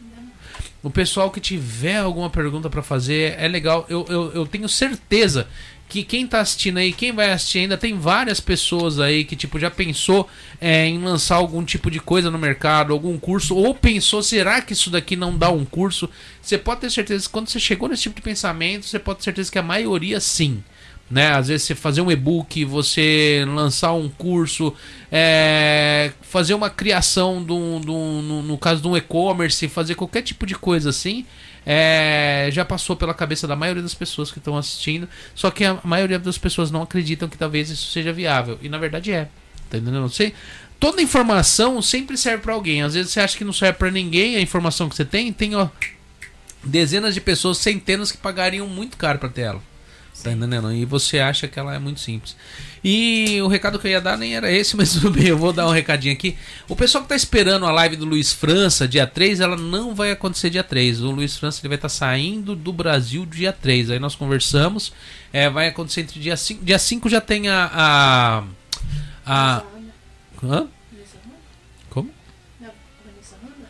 O 0.82 0.90
pessoal 0.90 1.30
que 1.30 1.40
tiver 1.40 1.96
alguma 1.96 2.30
pergunta 2.30 2.68
para 2.70 2.82
fazer, 2.82 3.34
é 3.38 3.48
legal. 3.48 3.86
Eu, 3.88 4.06
eu, 4.08 4.32
eu 4.32 4.46
tenho 4.46 4.68
certeza 4.68 5.48
que 5.88 6.02
quem 6.02 6.26
tá 6.26 6.40
assistindo 6.40 6.78
aí, 6.78 6.92
quem 6.92 7.12
vai 7.12 7.30
assistir 7.30 7.60
ainda, 7.60 7.76
tem 7.76 7.96
várias 7.96 8.40
pessoas 8.40 8.98
aí 8.98 9.24
que 9.24 9.36
tipo 9.36 9.58
já 9.58 9.70
pensou 9.70 10.28
é, 10.60 10.86
em 10.86 10.98
lançar 10.98 11.36
algum 11.36 11.64
tipo 11.64 11.90
de 11.90 12.00
coisa 12.00 12.30
no 12.30 12.38
mercado, 12.38 12.92
algum 12.92 13.16
curso, 13.18 13.54
ou 13.54 13.74
pensou, 13.74 14.22
será 14.22 14.60
que 14.60 14.72
isso 14.72 14.90
daqui 14.90 15.14
não 15.14 15.36
dá 15.36 15.50
um 15.50 15.64
curso? 15.64 16.08
Você 16.42 16.58
pode 16.58 16.80
ter 16.80 16.90
certeza 16.90 17.26
que 17.26 17.32
quando 17.32 17.48
você 17.48 17.60
chegou 17.60 17.88
nesse 17.88 18.04
tipo 18.04 18.16
de 18.16 18.22
pensamento, 18.22 18.86
você 18.86 18.98
pode 18.98 19.18
ter 19.18 19.24
certeza 19.24 19.50
que 19.52 19.58
a 19.58 19.62
maioria 19.62 20.20
sim. 20.20 20.62
Né? 21.08 21.28
Às 21.28 21.46
vezes 21.46 21.66
você 21.66 21.74
fazer 21.76 22.00
um 22.00 22.10
e-book, 22.10 22.64
você 22.64 23.44
lançar 23.46 23.92
um 23.92 24.08
curso, 24.08 24.74
é, 25.10 26.10
fazer 26.20 26.52
uma 26.54 26.68
criação 26.68 27.40
do, 27.40 27.78
do, 27.78 27.92
no, 27.92 28.42
no 28.42 28.58
caso 28.58 28.82
de 28.82 28.88
um 28.88 28.96
e-commerce, 28.96 29.68
fazer 29.68 29.94
qualquer 29.94 30.22
tipo 30.22 30.44
de 30.44 30.56
coisa 30.56 30.90
assim, 30.90 31.24
é, 31.68 32.48
já 32.52 32.64
passou 32.64 32.94
pela 32.94 33.12
cabeça 33.12 33.48
da 33.48 33.56
maioria 33.56 33.82
das 33.82 33.94
pessoas 33.94 34.30
que 34.30 34.38
estão 34.38 34.56
assistindo, 34.56 35.08
só 35.34 35.50
que 35.50 35.64
a 35.64 35.80
maioria 35.82 36.18
das 36.18 36.38
pessoas 36.38 36.70
não 36.70 36.82
acreditam 36.82 37.28
que 37.28 37.36
talvez 37.36 37.68
isso 37.68 37.90
seja 37.90 38.12
viável. 38.12 38.56
E 38.62 38.68
na 38.68 38.78
verdade 38.78 39.10
é. 39.10 39.24
Tá 39.68 39.76
entendendo? 39.76 40.00
Não 40.00 40.08
sei. 40.08 40.32
Toda 40.78 41.02
informação 41.02 41.82
sempre 41.82 42.16
serve 42.16 42.44
para 42.44 42.54
alguém. 42.54 42.82
Às 42.82 42.94
vezes 42.94 43.10
você 43.10 43.18
acha 43.18 43.36
que 43.36 43.44
não 43.44 43.52
serve 43.52 43.78
para 43.78 43.90
ninguém 43.90 44.36
a 44.36 44.40
informação 44.40 44.88
que 44.88 44.94
você 44.94 45.04
tem, 45.04 45.32
tem 45.32 45.56
ó, 45.56 45.68
dezenas 46.62 47.14
de 47.14 47.20
pessoas, 47.20 47.58
centenas 47.58 48.12
que 48.12 48.18
pagariam 48.18 48.68
muito 48.68 48.96
caro 48.96 49.18
para 49.18 49.28
ter 49.28 49.42
ela. 49.42 49.62
Tá 50.22 50.32
entendendo? 50.32 50.72
E 50.72 50.84
você 50.84 51.18
acha 51.18 51.48
que 51.48 51.58
ela 51.58 51.74
é 51.74 51.78
muito 51.78 52.00
simples. 52.00 52.36
E 52.88 53.42
o 53.42 53.48
recado 53.48 53.80
que 53.80 53.88
eu 53.88 53.90
ia 53.90 54.00
dar 54.00 54.16
nem 54.16 54.36
era 54.36 54.48
esse, 54.48 54.76
mas 54.78 54.92
tudo 54.92 55.10
bem, 55.10 55.26
eu 55.26 55.36
vou 55.36 55.52
dar 55.52 55.66
um 55.66 55.72
recadinho 55.72 56.14
aqui. 56.14 56.36
O 56.68 56.76
pessoal 56.76 57.02
que 57.02 57.08
tá 57.08 57.16
esperando 57.16 57.66
a 57.66 57.72
live 57.72 57.96
do 57.96 58.04
Luiz 58.04 58.32
França, 58.32 58.86
dia 58.86 59.04
3, 59.04 59.40
ela 59.40 59.56
não 59.56 59.92
vai 59.92 60.12
acontecer 60.12 60.50
dia 60.50 60.62
3. 60.62 61.02
O 61.02 61.10
Luiz 61.10 61.36
França 61.36 61.60
ele 61.60 61.70
vai 61.70 61.78
estar 61.78 61.88
tá 61.88 61.94
saindo 61.94 62.54
do 62.54 62.72
Brasil 62.72 63.26
dia 63.26 63.52
3. 63.52 63.90
Aí 63.90 63.98
nós 63.98 64.14
conversamos. 64.14 64.92
É, 65.32 65.50
vai 65.50 65.66
acontecer 65.66 66.02
entre 66.02 66.20
dia 66.20 66.36
5. 66.36 66.64
Dia 66.64 66.78
5 66.78 67.08
já 67.08 67.20
tem 67.20 67.48
a. 67.48 67.70
a, 67.74 68.44
a 69.26 69.62
hã? 70.44 70.68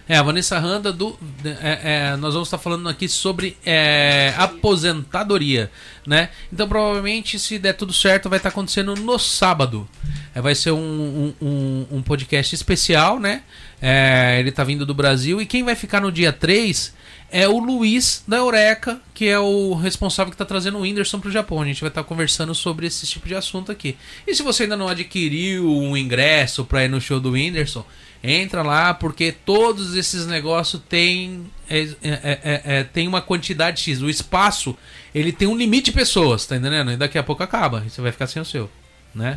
É, 0.09 0.17
a 0.17 0.23
Vanessa 0.23 0.57
Randa 0.59 0.93
do. 0.93 1.19
É, 1.45 2.13
é, 2.13 2.17
nós 2.17 2.35
vamos 2.35 2.47
estar 2.47 2.59
falando 2.59 2.89
aqui 2.89 3.09
sobre 3.09 3.57
é, 3.67 4.33
aposentadoria, 4.37 5.69
né? 6.07 6.29
Então 6.53 6.69
provavelmente, 6.69 7.41
se 7.41 7.59
der 7.59 7.73
tudo 7.73 7.93
certo, 7.93 8.29
vai 8.29 8.39
estar 8.39 8.51
acontecendo 8.51 8.95
no 8.95 9.19
sábado. 9.19 9.89
É, 10.33 10.41
vai 10.41 10.55
ser 10.55 10.71
um, 10.71 11.35
um, 11.43 11.87
um, 11.91 12.03
podcast 12.03 12.55
especial, 12.55 13.19
né? 13.19 13.43
É, 13.83 14.37
ele 14.39 14.51
está 14.51 14.63
vindo 14.63 14.87
do 14.87 14.95
Brasil. 14.95 15.41
E 15.41 15.47
quem 15.47 15.65
vai 15.65 15.75
ficar 15.75 16.01
no 16.01 16.13
dia 16.13 16.33
3 16.33 16.95
é 17.29 17.49
o 17.49 17.59
Luiz 17.59 18.23
da 18.29 18.37
Eureka, 18.37 19.01
que 19.13 19.27
é 19.27 19.39
o 19.41 19.75
responsável 19.75 20.31
que 20.31 20.35
está 20.35 20.45
trazendo 20.45 20.79
o 20.79 20.83
Whindersson 20.83 21.19
para 21.19 21.29
o 21.29 21.33
Japão. 21.33 21.61
A 21.61 21.65
gente 21.65 21.81
vai 21.81 21.89
estar 21.89 22.05
conversando 22.05 22.55
sobre 22.55 22.87
esse 22.87 23.07
tipo 23.07 23.27
de 23.27 23.35
assunto 23.35 23.73
aqui. 23.73 23.97
E 24.25 24.33
se 24.37 24.45
você 24.45 24.63
ainda 24.63 24.77
não 24.77 24.87
adquiriu 24.87 25.69
um 25.69 25.97
ingresso 25.97 26.65
para 26.65 26.85
ir 26.85 26.89
no 26.89 27.01
show 27.01 27.19
do 27.19 27.33
Whindersson 27.33 27.85
Entra 28.29 28.63
lá 28.63 28.93
porque 28.93 29.31
todos 29.31 29.95
esses 29.95 30.27
negócios 30.27 30.83
têm 30.89 31.47
é, 31.69 31.81
é, 31.81 31.89
é, 32.03 32.63
é, 32.65 32.85
tem 32.85 33.07
uma 33.07 33.23
quantidade 33.23 33.81
X. 33.81 34.03
O 34.03 34.11
espaço 34.11 34.77
ele 35.15 35.33
tem 35.33 35.47
um 35.47 35.57
limite 35.57 35.87
de 35.87 35.93
pessoas, 35.93 36.45
tá 36.45 36.57
entendendo? 36.57 36.93
E 36.93 36.97
daqui 36.97 37.19
a 37.19 37.23
pouco 37.23 37.43
acaba. 37.43 37.83
E 37.87 37.91
você 37.91 38.01
vai 38.01 38.13
ficar 38.13 38.27
sem 38.27 38.43
o 38.43 38.45
seu. 38.45 38.71
Né? 39.15 39.37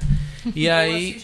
E 0.55 0.69
aí. 0.69 1.21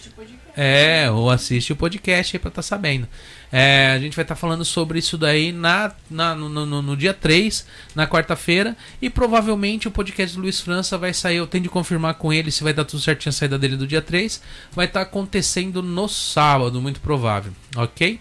É, 0.56 1.10
ou 1.10 1.30
assiste 1.30 1.70
o 1.70 1.76
podcast 1.76 2.34
aí 2.34 2.40
pra 2.40 2.48
estar 2.48 2.62
tá 2.62 2.66
sabendo. 2.66 3.06
É, 3.52 3.92
a 3.94 3.98
gente 3.98 4.16
vai 4.16 4.24
estar 4.24 4.34
tá 4.34 4.40
falando 4.40 4.64
sobre 4.64 4.98
isso 4.98 5.18
daí 5.18 5.52
na, 5.52 5.92
na 6.10 6.34
no, 6.34 6.48
no, 6.48 6.80
no, 6.80 6.96
dia 6.96 7.12
3, 7.12 7.66
na 7.94 8.06
quarta-feira. 8.06 8.74
E 9.00 9.10
provavelmente 9.10 9.86
o 9.86 9.90
podcast 9.90 10.34
do 10.34 10.42
Luiz 10.42 10.60
França 10.60 10.96
vai 10.96 11.12
sair. 11.12 11.36
Eu 11.36 11.46
tenho 11.46 11.64
de 11.64 11.68
confirmar 11.68 12.14
com 12.14 12.32
ele 12.32 12.50
se 12.50 12.64
vai 12.64 12.72
dar 12.72 12.86
tudo 12.86 13.02
certinho 13.02 13.28
a 13.30 13.32
saída 13.32 13.58
dele 13.58 13.76
do 13.76 13.86
dia 13.86 14.00
3. 14.00 14.40
Vai 14.72 14.86
estar 14.86 15.00
tá 15.00 15.06
acontecendo 15.06 15.82
no 15.82 16.08
sábado, 16.08 16.80
muito 16.80 17.00
provável. 17.00 17.52
Ok? 17.76 18.18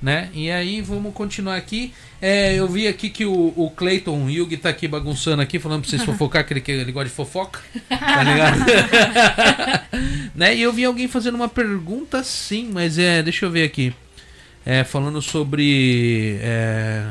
Né? 0.00 0.30
E 0.32 0.50
aí 0.50 0.80
vamos 0.80 1.12
continuar 1.12 1.56
aqui. 1.56 1.92
É, 2.26 2.54
eu 2.54 2.66
vi 2.66 2.88
aqui 2.88 3.10
que 3.10 3.26
o, 3.26 3.52
o 3.54 3.70
Clayton 3.70 4.30
Yugi 4.30 4.56
tá 4.56 4.70
aqui 4.70 4.88
bagunçando 4.88 5.42
aqui, 5.42 5.58
falando 5.58 5.82
pra 5.82 5.90
vocês 5.90 6.00
fofocar, 6.08 6.42
que 6.46 6.54
ele, 6.54 6.62
ele 6.66 6.90
gosta 6.90 7.10
de 7.10 7.14
fofoca. 7.14 7.60
Tá 7.86 8.22
ligado? 8.22 8.64
né? 10.34 10.54
E 10.54 10.62
eu 10.62 10.72
vi 10.72 10.86
alguém 10.86 11.06
fazendo 11.06 11.34
uma 11.34 11.50
pergunta 11.50 12.24
sim, 12.24 12.70
mas 12.72 12.98
é. 12.98 13.22
Deixa 13.22 13.44
eu 13.44 13.50
ver 13.50 13.64
aqui. 13.64 13.92
É, 14.64 14.84
falando 14.84 15.20
sobre. 15.20 16.38
É, 16.40 17.04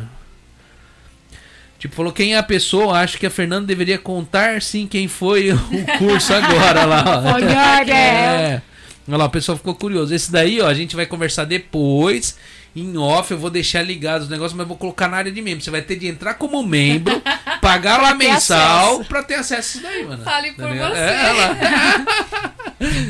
Tipo, 1.77 1.95
falou 1.95 2.11
quem 2.11 2.33
é 2.33 2.37
a 2.39 2.43
pessoa, 2.43 2.97
acho 2.97 3.19
que 3.19 3.25
a 3.27 3.29
Fernanda 3.29 3.67
deveria 3.67 3.99
contar 3.99 4.63
sim 4.63 4.87
quem 4.87 5.07
foi 5.07 5.51
o 5.51 5.59
curso 5.99 6.33
agora 6.33 6.85
lá. 6.85 7.39
é. 7.87 8.61
Olha 9.07 9.17
lá, 9.17 9.25
o 9.25 9.29
pessoal 9.29 9.57
ficou 9.57 9.75
curioso. 9.75 10.15
Esse 10.15 10.31
daí, 10.31 10.59
ó, 10.59 10.67
a 10.67 10.73
gente 10.73 10.95
vai 10.95 11.05
conversar 11.05 11.43
depois 11.43 12.35
em 12.75 12.97
off, 12.97 13.31
eu 13.31 13.37
vou 13.37 13.51
deixar 13.51 13.83
ligado 13.83 14.23
os 14.23 14.29
negócios, 14.29 14.57
mas 14.57 14.67
vou 14.67 14.75
colocar 14.75 15.07
na 15.07 15.17
área 15.17 15.31
de 15.31 15.41
membro. 15.41 15.63
Você 15.63 15.69
vai 15.69 15.81
ter 15.81 15.95
de 15.95 16.07
entrar 16.07 16.33
como 16.35 16.63
membro, 16.63 17.21
pagar 17.61 18.01
lá 18.01 18.15
mensal 18.15 18.95
acesso. 18.95 19.05
pra 19.05 19.21
ter 19.21 19.35
acesso 19.35 19.77
a 19.77 19.81
isso 19.81 19.81
daí, 19.81 20.05
mano. 20.05 20.23
Fale 20.23 20.51
por 20.53 20.63
tá 20.63 20.69
você. 20.69 20.99
É, 20.99 21.25
ela... 21.29 22.53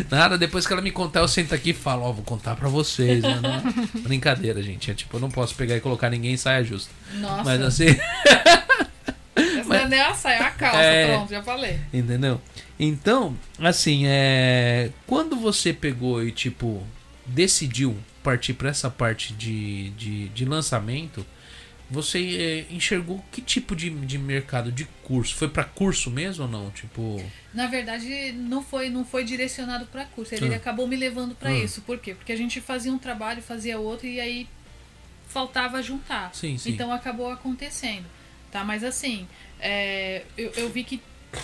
Nada, 0.12 0.38
depois 0.38 0.68
que 0.68 0.74
ela 0.74 0.82
me 0.82 0.92
contar, 0.92 1.22
eu 1.22 1.28
sento 1.28 1.56
aqui 1.56 1.70
e 1.70 1.74
falo, 1.74 2.04
ó, 2.04 2.10
oh, 2.10 2.14
vou 2.14 2.24
contar 2.26 2.56
pra 2.56 2.68
vocês, 2.68 3.24
mano. 3.24 3.42
Brincadeira, 4.04 4.62
gente. 4.62 4.92
É 4.92 4.94
tipo, 4.94 5.16
eu 5.16 5.22
não 5.22 5.32
posso 5.32 5.56
pegar 5.56 5.78
e 5.78 5.82
colocar 5.82 6.10
ninguém 6.10 6.34
em 6.34 6.38
saia 6.38 6.64
justa. 6.64 6.92
Nossa. 7.16 7.44
Mas 7.44 7.62
assim. 7.62 7.88
Essa 9.36 9.64
mas... 9.66 9.90
não 9.90 9.98
é 9.98 10.02
a 10.02 10.14
saia, 10.14 10.36
é 10.36 10.42
a 10.42 10.52
calça, 10.52 10.78
é... 10.78 11.08
pronto, 11.08 11.30
já 11.30 11.42
falei. 11.42 11.80
Entendeu? 11.94 12.42
Então, 12.78 13.38
assim, 13.60 14.04
é. 14.06 14.90
Quando 15.08 15.38
você 15.38 15.72
pegou 15.72 16.22
e, 16.22 16.32
tipo, 16.32 16.86
decidiu 17.26 17.96
partir 18.24 18.54
para 18.54 18.70
essa 18.70 18.90
parte 18.90 19.34
de, 19.34 19.90
de, 19.92 20.30
de 20.30 20.46
lançamento, 20.46 21.26
você 21.90 22.66
é, 22.70 22.74
enxergou 22.74 23.24
que 23.32 23.42
tipo 23.42 23.76
de, 23.76 23.90
de 23.90 24.18
mercado 24.18 24.72
de 24.72 24.86
curso? 25.04 25.36
Foi 25.36 25.48
para 25.48 25.64
curso 25.64 26.10
mesmo 26.10 26.46
ou 26.46 26.50
não? 26.50 26.72
Tipo, 26.72 27.24
na 27.54 27.68
verdade 27.68 28.32
não 28.32 28.64
foi 28.64 28.90
não 28.90 29.06
foi 29.06 29.24
direcionado 29.24 29.86
para 29.86 30.06
curso. 30.06 30.34
Ele 30.34 30.54
ah. 30.54 30.58
acabou 30.58 30.88
me 30.88 30.96
levando 30.96 31.36
para 31.36 31.50
ah. 31.50 31.58
isso. 31.58 31.82
Por 31.82 32.00
quê? 32.00 32.16
Porque 32.16 32.32
a 32.32 32.38
gente 32.38 32.60
fazia 32.60 32.92
um 32.92 32.98
trabalho, 32.98 33.42
fazia 33.42 33.78
outro 33.78 34.08
e 34.08 34.20
aí 34.20 34.48
faltava 35.28 35.82
juntar. 35.84 36.34
Sim, 36.34 36.58
sim. 36.58 36.72
Então 36.72 36.92
acabou 36.92 37.30
acontecendo, 37.30 38.06
tá? 38.52 38.64
Mas 38.64 38.84
assim, 38.84 39.28
é, 39.60 40.24
eu, 40.38 40.52
eu 40.56 40.70
vi 40.70 40.84
que 40.84 41.02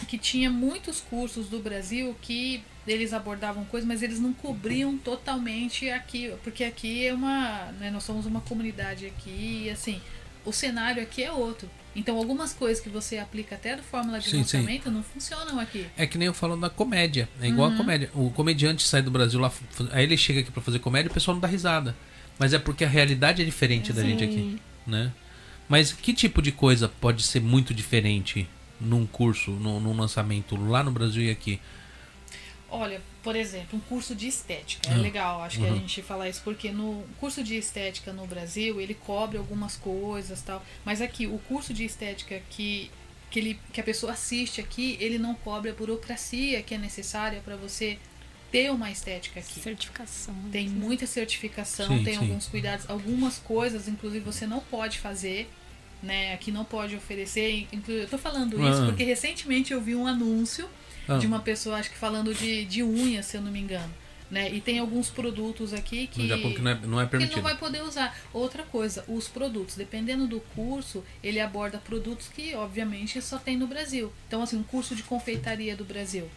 que 0.07 0.17
tinha 0.17 0.49
muitos 0.49 1.01
cursos 1.01 1.47
do 1.47 1.59
Brasil 1.59 2.15
que 2.21 2.63
eles 2.91 3.13
abordavam 3.13 3.63
coisas, 3.65 3.87
mas 3.87 4.01
eles 4.01 4.19
não 4.19 4.33
cobriam 4.33 4.97
totalmente 4.97 5.89
aqui, 5.89 6.33
porque 6.43 6.63
aqui 6.63 7.05
é 7.05 7.13
uma, 7.13 7.71
né, 7.79 7.91
nós 7.91 8.03
somos 8.03 8.25
uma 8.25 8.41
comunidade 8.41 9.05
aqui 9.05 9.63
e 9.65 9.69
assim, 9.69 10.01
o 10.43 10.51
cenário 10.51 11.01
aqui 11.01 11.23
é 11.23 11.31
outro. 11.31 11.69
Então 11.95 12.17
algumas 12.17 12.53
coisas 12.53 12.81
que 12.81 12.89
você 12.89 13.17
aplica 13.17 13.55
até 13.55 13.75
da 13.75 13.83
fórmula 13.83 14.19
de 14.19 14.29
sim, 14.29 14.37
lançamento 14.37 14.85
sim. 14.85 14.89
não 14.91 15.03
funcionam 15.03 15.59
aqui. 15.59 15.85
É 15.97 16.05
que 16.07 16.17
nem 16.17 16.27
eu 16.27 16.33
falo 16.33 16.55
da 16.55 16.69
comédia, 16.69 17.29
é 17.41 17.47
igual 17.47 17.69
uhum. 17.69 17.75
a 17.75 17.77
comédia. 17.77 18.09
O 18.13 18.29
comediante 18.31 18.87
sai 18.87 19.01
do 19.01 19.11
Brasil 19.11 19.39
lá, 19.39 19.51
aí 19.91 20.03
ele 20.03 20.17
chega 20.17 20.39
aqui 20.39 20.51
para 20.51 20.61
fazer 20.61 20.79
comédia, 20.79 21.11
o 21.11 21.13
pessoal 21.13 21.35
não 21.35 21.41
dá 21.41 21.47
risada. 21.47 21.95
Mas 22.37 22.53
é 22.53 22.59
porque 22.59 22.85
a 22.85 22.87
realidade 22.87 23.41
é 23.41 23.45
diferente 23.45 23.91
é, 23.91 23.93
da 23.93 24.01
gente 24.01 24.23
aqui, 24.23 24.59
né? 24.87 25.11
Mas 25.67 25.91
que 25.91 26.13
tipo 26.13 26.41
de 26.41 26.51
coisa 26.51 26.87
pode 26.87 27.21
ser 27.21 27.41
muito 27.41 27.73
diferente 27.73 28.47
num 28.79 29.05
curso, 29.05 29.51
num, 29.51 29.79
num 29.79 29.95
lançamento 29.95 30.55
lá 30.55 30.83
no 30.83 30.89
Brasil 30.89 31.23
e 31.23 31.29
aqui? 31.29 31.59
Olha, 32.71 33.01
por 33.23 33.35
exemplo, 33.35 33.77
um 33.77 33.81
curso 33.81 34.15
de 34.15 34.27
estética. 34.27 34.89
É 34.89 34.95
uhum. 34.95 35.01
legal, 35.01 35.41
acho 35.41 35.57
uhum. 35.57 35.63
que 35.63 35.69
a 35.69 35.73
uhum. 35.73 35.79
gente 35.79 36.01
falar 36.01 36.29
isso, 36.29 36.41
porque 36.43 36.71
no 36.71 37.03
curso 37.19 37.43
de 37.43 37.55
estética 37.55 38.13
no 38.13 38.25
Brasil, 38.25 38.79
ele 38.79 38.93
cobre 38.93 39.37
algumas 39.37 39.75
coisas 39.75 40.41
tal. 40.41 40.63
Mas 40.85 41.01
aqui, 41.01 41.27
o 41.27 41.39
curso 41.39 41.73
de 41.73 41.83
estética 41.83 42.41
que, 42.49 42.91
que, 43.29 43.39
ele, 43.39 43.59
que 43.73 43.81
a 43.81 43.83
pessoa 43.83 44.13
assiste 44.13 44.61
aqui, 44.61 44.97
ele 44.99 45.17
não 45.17 45.33
cobre 45.35 45.71
a 45.71 45.73
burocracia 45.73 46.61
que 46.61 46.75
é 46.75 46.77
necessária 46.77 47.41
para 47.43 47.55
você 47.55 47.97
ter 48.51 48.71
uma 48.71 48.89
estética 48.91 49.39
aqui. 49.39 49.59
Certificação. 49.59 50.35
Tem 50.51 50.67
muita 50.67 51.05
certificação, 51.05 51.87
sim, 51.87 52.03
tem 52.03 52.13
sim. 52.15 52.19
alguns 52.19 52.47
cuidados, 52.47 52.89
algumas 52.89 53.37
coisas, 53.37 53.87
inclusive, 53.87 54.23
você 54.23 54.47
não 54.47 54.59
pode 54.59 54.99
fazer 54.99 55.49
né? 56.01 56.33
Aqui 56.33 56.51
não 56.51 56.63
pode 56.63 56.95
oferecer. 56.95 57.67
Eu 57.87 58.07
tô 58.07 58.17
falando 58.17 58.55
isso 58.55 58.83
ah. 58.83 58.85
porque 58.85 59.03
recentemente 59.03 59.73
eu 59.73 59.81
vi 59.81 59.95
um 59.95 60.07
anúncio 60.07 60.67
ah. 61.09 61.17
de 61.17 61.27
uma 61.27 61.39
pessoa, 61.39 61.77
acho 61.77 61.89
que 61.89 61.97
falando 61.97 62.33
de, 62.33 62.65
de 62.65 62.83
unha, 62.83 63.23
se 63.23 63.37
eu 63.37 63.41
não 63.41 63.51
me 63.51 63.59
engano. 63.59 63.93
Né? 64.29 64.51
E 64.53 64.61
tem 64.61 64.77
alguns 64.77 65.09
produtos 65.09 65.73
aqui 65.73 66.05
que, 66.05 66.21
no 66.21 66.27
Japão 66.27 66.53
que 66.53 66.61
não 66.61 66.71
é, 66.71 66.79
não 66.85 67.01
é 67.01 67.05
permitido. 67.07 67.33
que 67.33 67.35
não 67.37 67.43
vai 67.43 67.57
poder 67.57 67.81
usar. 67.81 68.15
Outra 68.31 68.61
coisa, 68.61 69.03
os 69.07 69.27
produtos, 69.27 69.75
dependendo 69.75 70.27
do 70.27 70.39
curso, 70.55 71.03
ele 71.23 71.39
aborda 71.39 71.79
produtos 71.79 72.27
que, 72.27 72.53
obviamente, 72.53 73.19
só 73.23 73.39
tem 73.39 73.57
no 73.57 73.65
Brasil. 73.65 74.13
Então, 74.27 74.43
assim, 74.43 74.55
um 74.55 74.63
curso 74.63 74.95
de 74.95 75.01
confeitaria 75.01 75.75
do 75.75 75.83
Brasil. 75.83 76.29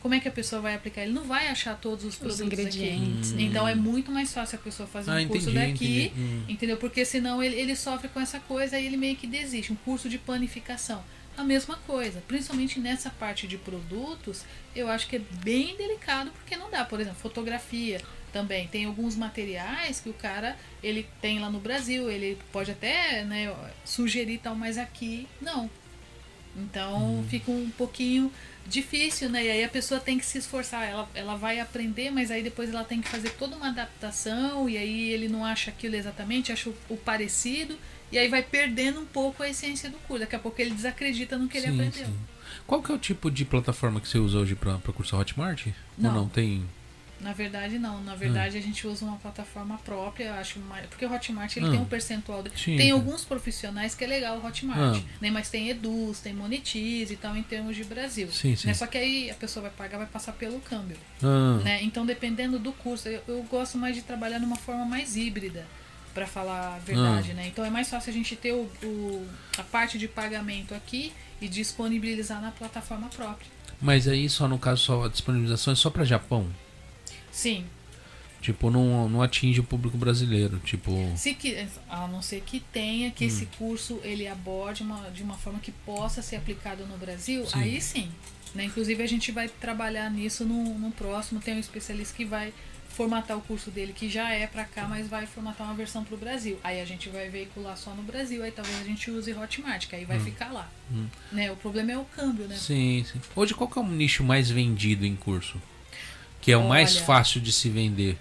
Como 0.00 0.14
é 0.14 0.20
que 0.20 0.28
a 0.28 0.32
pessoa 0.32 0.62
vai 0.62 0.74
aplicar? 0.74 1.02
Ele 1.02 1.12
não 1.12 1.24
vai 1.24 1.48
achar 1.48 1.76
todos 1.76 2.04
os, 2.04 2.14
os 2.14 2.18
produtos 2.18 2.40
ingredientes. 2.40 3.32
Aqui. 3.32 3.42
Hum. 3.42 3.46
Então 3.46 3.66
é 3.66 3.74
muito 3.74 4.12
mais 4.12 4.32
fácil 4.32 4.56
a 4.58 4.62
pessoa 4.62 4.88
fazer 4.88 5.10
ah, 5.10 5.16
um 5.16 5.28
curso 5.28 5.50
entendi, 5.50 5.72
daqui, 5.72 6.12
hum. 6.16 6.44
entendeu? 6.48 6.76
Porque 6.76 7.04
senão 7.04 7.42
ele, 7.42 7.56
ele 7.56 7.74
sofre 7.74 8.08
com 8.08 8.20
essa 8.20 8.38
coisa 8.38 8.78
e 8.78 8.86
ele 8.86 8.96
meio 8.96 9.16
que 9.16 9.26
desiste. 9.26 9.72
Um 9.72 9.76
curso 9.76 10.08
de 10.08 10.16
panificação 10.16 11.02
a 11.40 11.44
mesma 11.44 11.76
coisa. 11.86 12.22
Principalmente 12.26 12.80
nessa 12.80 13.10
parte 13.10 13.46
de 13.46 13.56
produtos, 13.56 14.44
eu 14.74 14.88
acho 14.88 15.08
que 15.08 15.16
é 15.16 15.22
bem 15.42 15.76
delicado 15.76 16.30
porque 16.30 16.56
não 16.56 16.70
dá. 16.70 16.84
Por 16.84 17.00
exemplo, 17.00 17.18
fotografia 17.18 18.00
também. 18.32 18.68
Tem 18.68 18.84
alguns 18.84 19.16
materiais 19.16 20.00
que 20.00 20.08
o 20.08 20.14
cara 20.14 20.56
ele 20.82 21.06
tem 21.20 21.40
lá 21.40 21.50
no 21.50 21.60
Brasil, 21.60 22.10
ele 22.10 22.38
pode 22.52 22.70
até 22.70 23.24
né, 23.24 23.54
sugerir 23.84 24.38
tal, 24.38 24.54
mas 24.54 24.78
aqui 24.78 25.26
não. 25.40 25.70
Então 26.56 27.20
hum. 27.20 27.26
fica 27.28 27.50
um 27.50 27.70
pouquinho 27.70 28.32
difícil, 28.66 29.28
né? 29.30 29.44
E 29.46 29.50
aí 29.50 29.64
a 29.64 29.68
pessoa 29.68 30.00
tem 30.00 30.18
que 30.18 30.26
se 30.26 30.38
esforçar. 30.38 30.86
Ela, 30.86 31.08
ela 31.14 31.36
vai 31.36 31.60
aprender, 31.60 32.10
mas 32.10 32.30
aí 32.30 32.42
depois 32.42 32.70
ela 32.70 32.84
tem 32.84 33.00
que 33.00 33.08
fazer 33.08 33.30
toda 33.30 33.56
uma 33.56 33.68
adaptação. 33.68 34.68
E 34.68 34.76
aí 34.76 35.10
ele 35.10 35.28
não 35.28 35.44
acha 35.44 35.70
aquilo 35.70 35.96
exatamente, 35.96 36.52
acha 36.52 36.68
o, 36.70 36.74
o 36.90 36.96
parecido. 36.96 37.78
E 38.10 38.18
aí 38.18 38.28
vai 38.28 38.42
perdendo 38.42 39.00
um 39.00 39.06
pouco 39.06 39.42
a 39.42 39.48
essência 39.48 39.90
do 39.90 39.98
curso. 39.98 40.20
Daqui 40.20 40.36
a 40.36 40.38
pouco 40.38 40.60
ele 40.60 40.70
desacredita 40.70 41.36
no 41.36 41.48
que 41.48 41.60
sim, 41.60 41.66
ele 41.66 41.74
aprendeu. 41.74 42.06
Sim. 42.06 42.18
Qual 42.66 42.82
que 42.82 42.90
é 42.90 42.94
o 42.94 42.98
tipo 42.98 43.30
de 43.30 43.44
plataforma 43.44 44.00
que 44.00 44.08
você 44.08 44.18
usa 44.18 44.38
hoje 44.38 44.54
para 44.54 44.78
cursar 44.92 45.20
Hotmart? 45.20 45.68
Não. 45.96 46.10
Ou 46.10 46.16
não 46.16 46.28
tem? 46.28 46.64
Na 47.20 47.32
verdade, 47.32 47.78
não. 47.78 48.00
Na 48.02 48.14
verdade, 48.14 48.56
ah. 48.56 48.60
a 48.60 48.62
gente 48.62 48.86
usa 48.86 49.04
uma 49.04 49.16
plataforma 49.16 49.76
própria, 49.78 50.34
acho 50.34 50.60
porque 50.88 51.04
o 51.04 51.12
Hotmart 51.12 51.56
ele 51.56 51.66
ah. 51.66 51.70
tem 51.70 51.80
um 51.80 51.84
percentual. 51.84 52.42
De, 52.42 52.50
sim, 52.56 52.76
tem 52.76 52.90
alguns 52.92 53.24
profissionais 53.24 53.94
que 53.94 54.04
é 54.04 54.06
legal 54.06 54.38
o 54.38 54.46
Hotmart, 54.46 54.98
ah. 54.98 55.02
né? 55.20 55.30
Mas 55.30 55.50
tem 55.50 55.68
Eduz, 55.68 56.20
tem 56.20 56.32
Monetize 56.32 57.12
e 57.12 57.16
tal 57.16 57.36
em 57.36 57.42
termos 57.42 57.74
de 57.74 57.84
Brasil. 57.84 58.30
Sim, 58.30 58.54
sim. 58.54 58.68
Né? 58.68 58.74
Só 58.74 58.86
que 58.86 58.96
aí 58.96 59.30
a 59.30 59.34
pessoa 59.34 59.62
vai 59.62 59.72
pagar, 59.72 59.98
vai 59.98 60.06
passar 60.06 60.32
pelo 60.32 60.60
câmbio. 60.60 60.96
Ah. 61.22 61.60
Né? 61.64 61.82
Então, 61.82 62.06
dependendo 62.06 62.58
do 62.58 62.72
curso, 62.72 63.08
eu, 63.08 63.20
eu 63.26 63.42
gosto 63.50 63.76
mais 63.76 63.96
de 63.96 64.02
trabalhar 64.02 64.38
numa 64.38 64.56
forma 64.56 64.84
mais 64.84 65.16
híbrida 65.16 65.66
para 66.18 66.26
falar 66.26 66.74
a 66.74 66.78
verdade, 66.80 67.30
ah. 67.30 67.34
né? 67.34 67.46
Então 67.46 67.64
é 67.64 67.70
mais 67.70 67.88
fácil 67.88 68.10
a 68.10 68.12
gente 68.12 68.34
ter 68.34 68.52
o, 68.52 68.68
o, 68.82 69.26
a 69.56 69.62
parte 69.62 69.96
de 69.96 70.08
pagamento 70.08 70.74
aqui 70.74 71.12
e 71.40 71.46
disponibilizar 71.46 72.42
na 72.42 72.50
plataforma 72.50 73.06
própria. 73.08 73.48
Mas 73.80 74.08
aí 74.08 74.28
só 74.28 74.48
no 74.48 74.58
caso 74.58 74.82
só 74.82 75.04
a 75.04 75.08
disponibilização 75.08 75.72
é 75.72 75.76
só 75.76 75.90
para 75.90 76.04
Japão? 76.04 76.48
Sim. 77.30 77.64
Tipo, 78.40 78.68
não, 78.68 79.08
não 79.08 79.22
atinge 79.22 79.60
o 79.60 79.64
público 79.64 79.96
brasileiro, 79.96 80.58
tipo... 80.64 80.92
Se 81.16 81.34
que, 81.34 81.66
a 81.88 82.06
não 82.08 82.22
ser 82.22 82.40
que 82.40 82.60
tenha, 82.60 83.10
que 83.12 83.24
hum. 83.24 83.28
esse 83.28 83.46
curso 83.46 84.00
ele 84.02 84.26
aborde 84.26 84.82
uma, 84.82 85.10
de 85.10 85.22
uma 85.22 85.34
forma 85.34 85.60
que 85.60 85.70
possa 85.70 86.20
ser 86.20 86.36
aplicado 86.36 86.84
no 86.86 86.96
Brasil, 86.98 87.46
sim. 87.46 87.58
aí 87.58 87.80
sim. 87.80 88.08
Né? 88.54 88.64
Inclusive 88.64 89.00
a 89.02 89.06
gente 89.06 89.30
vai 89.30 89.48
trabalhar 89.48 90.10
nisso 90.10 90.44
no, 90.44 90.78
no 90.78 90.90
próximo, 90.90 91.40
tem 91.40 91.54
um 91.54 91.60
especialista 91.60 92.16
que 92.16 92.24
vai 92.24 92.52
formatar 92.98 93.38
o 93.38 93.40
curso 93.40 93.70
dele, 93.70 93.92
que 93.92 94.10
já 94.10 94.28
é 94.34 94.44
para 94.48 94.64
cá, 94.64 94.88
mas 94.88 95.06
vai 95.06 95.24
formatar 95.24 95.64
uma 95.64 95.74
versão 95.74 96.02
para 96.02 96.16
o 96.16 96.18
Brasil. 96.18 96.58
Aí 96.64 96.80
a 96.80 96.84
gente 96.84 97.08
vai 97.08 97.28
veicular 97.28 97.76
só 97.76 97.94
no 97.94 98.02
Brasil, 98.02 98.42
aí 98.42 98.50
talvez 98.50 98.76
a 98.80 98.82
gente 98.82 99.08
use 99.08 99.32
Hotmart, 99.32 99.86
que 99.86 99.94
aí 99.94 100.04
vai 100.04 100.18
hum. 100.18 100.24
ficar 100.24 100.52
lá. 100.52 100.68
Hum. 100.92 101.06
Né? 101.30 101.48
O 101.52 101.54
problema 101.54 101.92
é 101.92 101.96
o 101.96 102.04
câmbio, 102.04 102.48
né? 102.48 102.56
Sim, 102.56 103.06
sim. 103.10 103.20
Hoje 103.36 103.54
qual 103.54 103.70
que 103.70 103.78
é 103.78 103.82
o 103.82 103.86
nicho 103.86 104.24
mais 104.24 104.50
vendido 104.50 105.06
em 105.06 105.14
curso? 105.14 105.62
Que 106.40 106.50
é 106.50 106.56
Olha, 106.56 106.66
o 106.66 106.68
mais 106.68 106.96
fácil 106.96 107.40
de 107.40 107.52
se 107.52 107.68
vender? 107.68 108.18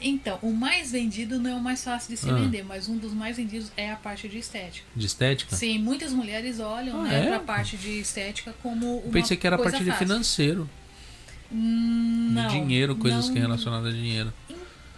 Então, 0.00 0.40
o 0.42 0.52
mais 0.52 0.90
vendido 0.90 1.38
não 1.38 1.50
é 1.50 1.54
o 1.54 1.60
mais 1.60 1.84
fácil 1.84 2.10
de 2.10 2.16
se 2.16 2.28
ah. 2.28 2.34
vender, 2.34 2.64
mas 2.64 2.88
um 2.88 2.96
dos 2.96 3.12
mais 3.12 3.36
vendidos 3.36 3.70
é 3.76 3.92
a 3.92 3.96
parte 3.96 4.28
de 4.28 4.38
estética. 4.38 4.86
De 4.96 5.06
estética? 5.06 5.54
Sim, 5.54 5.78
muitas 5.78 6.12
mulheres 6.12 6.58
olham 6.58 7.02
ah, 7.02 7.04
né, 7.04 7.20
é? 7.20 7.26
para 7.26 7.36
a 7.36 7.40
parte 7.40 7.76
de 7.76 8.00
estética 8.00 8.52
como 8.60 8.98
uma 8.98 9.12
Pensei 9.12 9.36
que 9.36 9.46
era 9.46 9.54
a 9.54 9.58
parte 9.58 9.78
fácil. 9.78 9.92
de 9.92 9.98
financeiro. 9.98 10.68
Não, 11.50 12.48
de 12.48 12.60
dinheiro, 12.60 12.94
coisas 12.96 13.26
não... 13.26 13.32
que 13.32 13.38
é 13.38 13.42
relacionadas 13.42 13.92
a 13.92 13.96
dinheiro. 13.96 14.32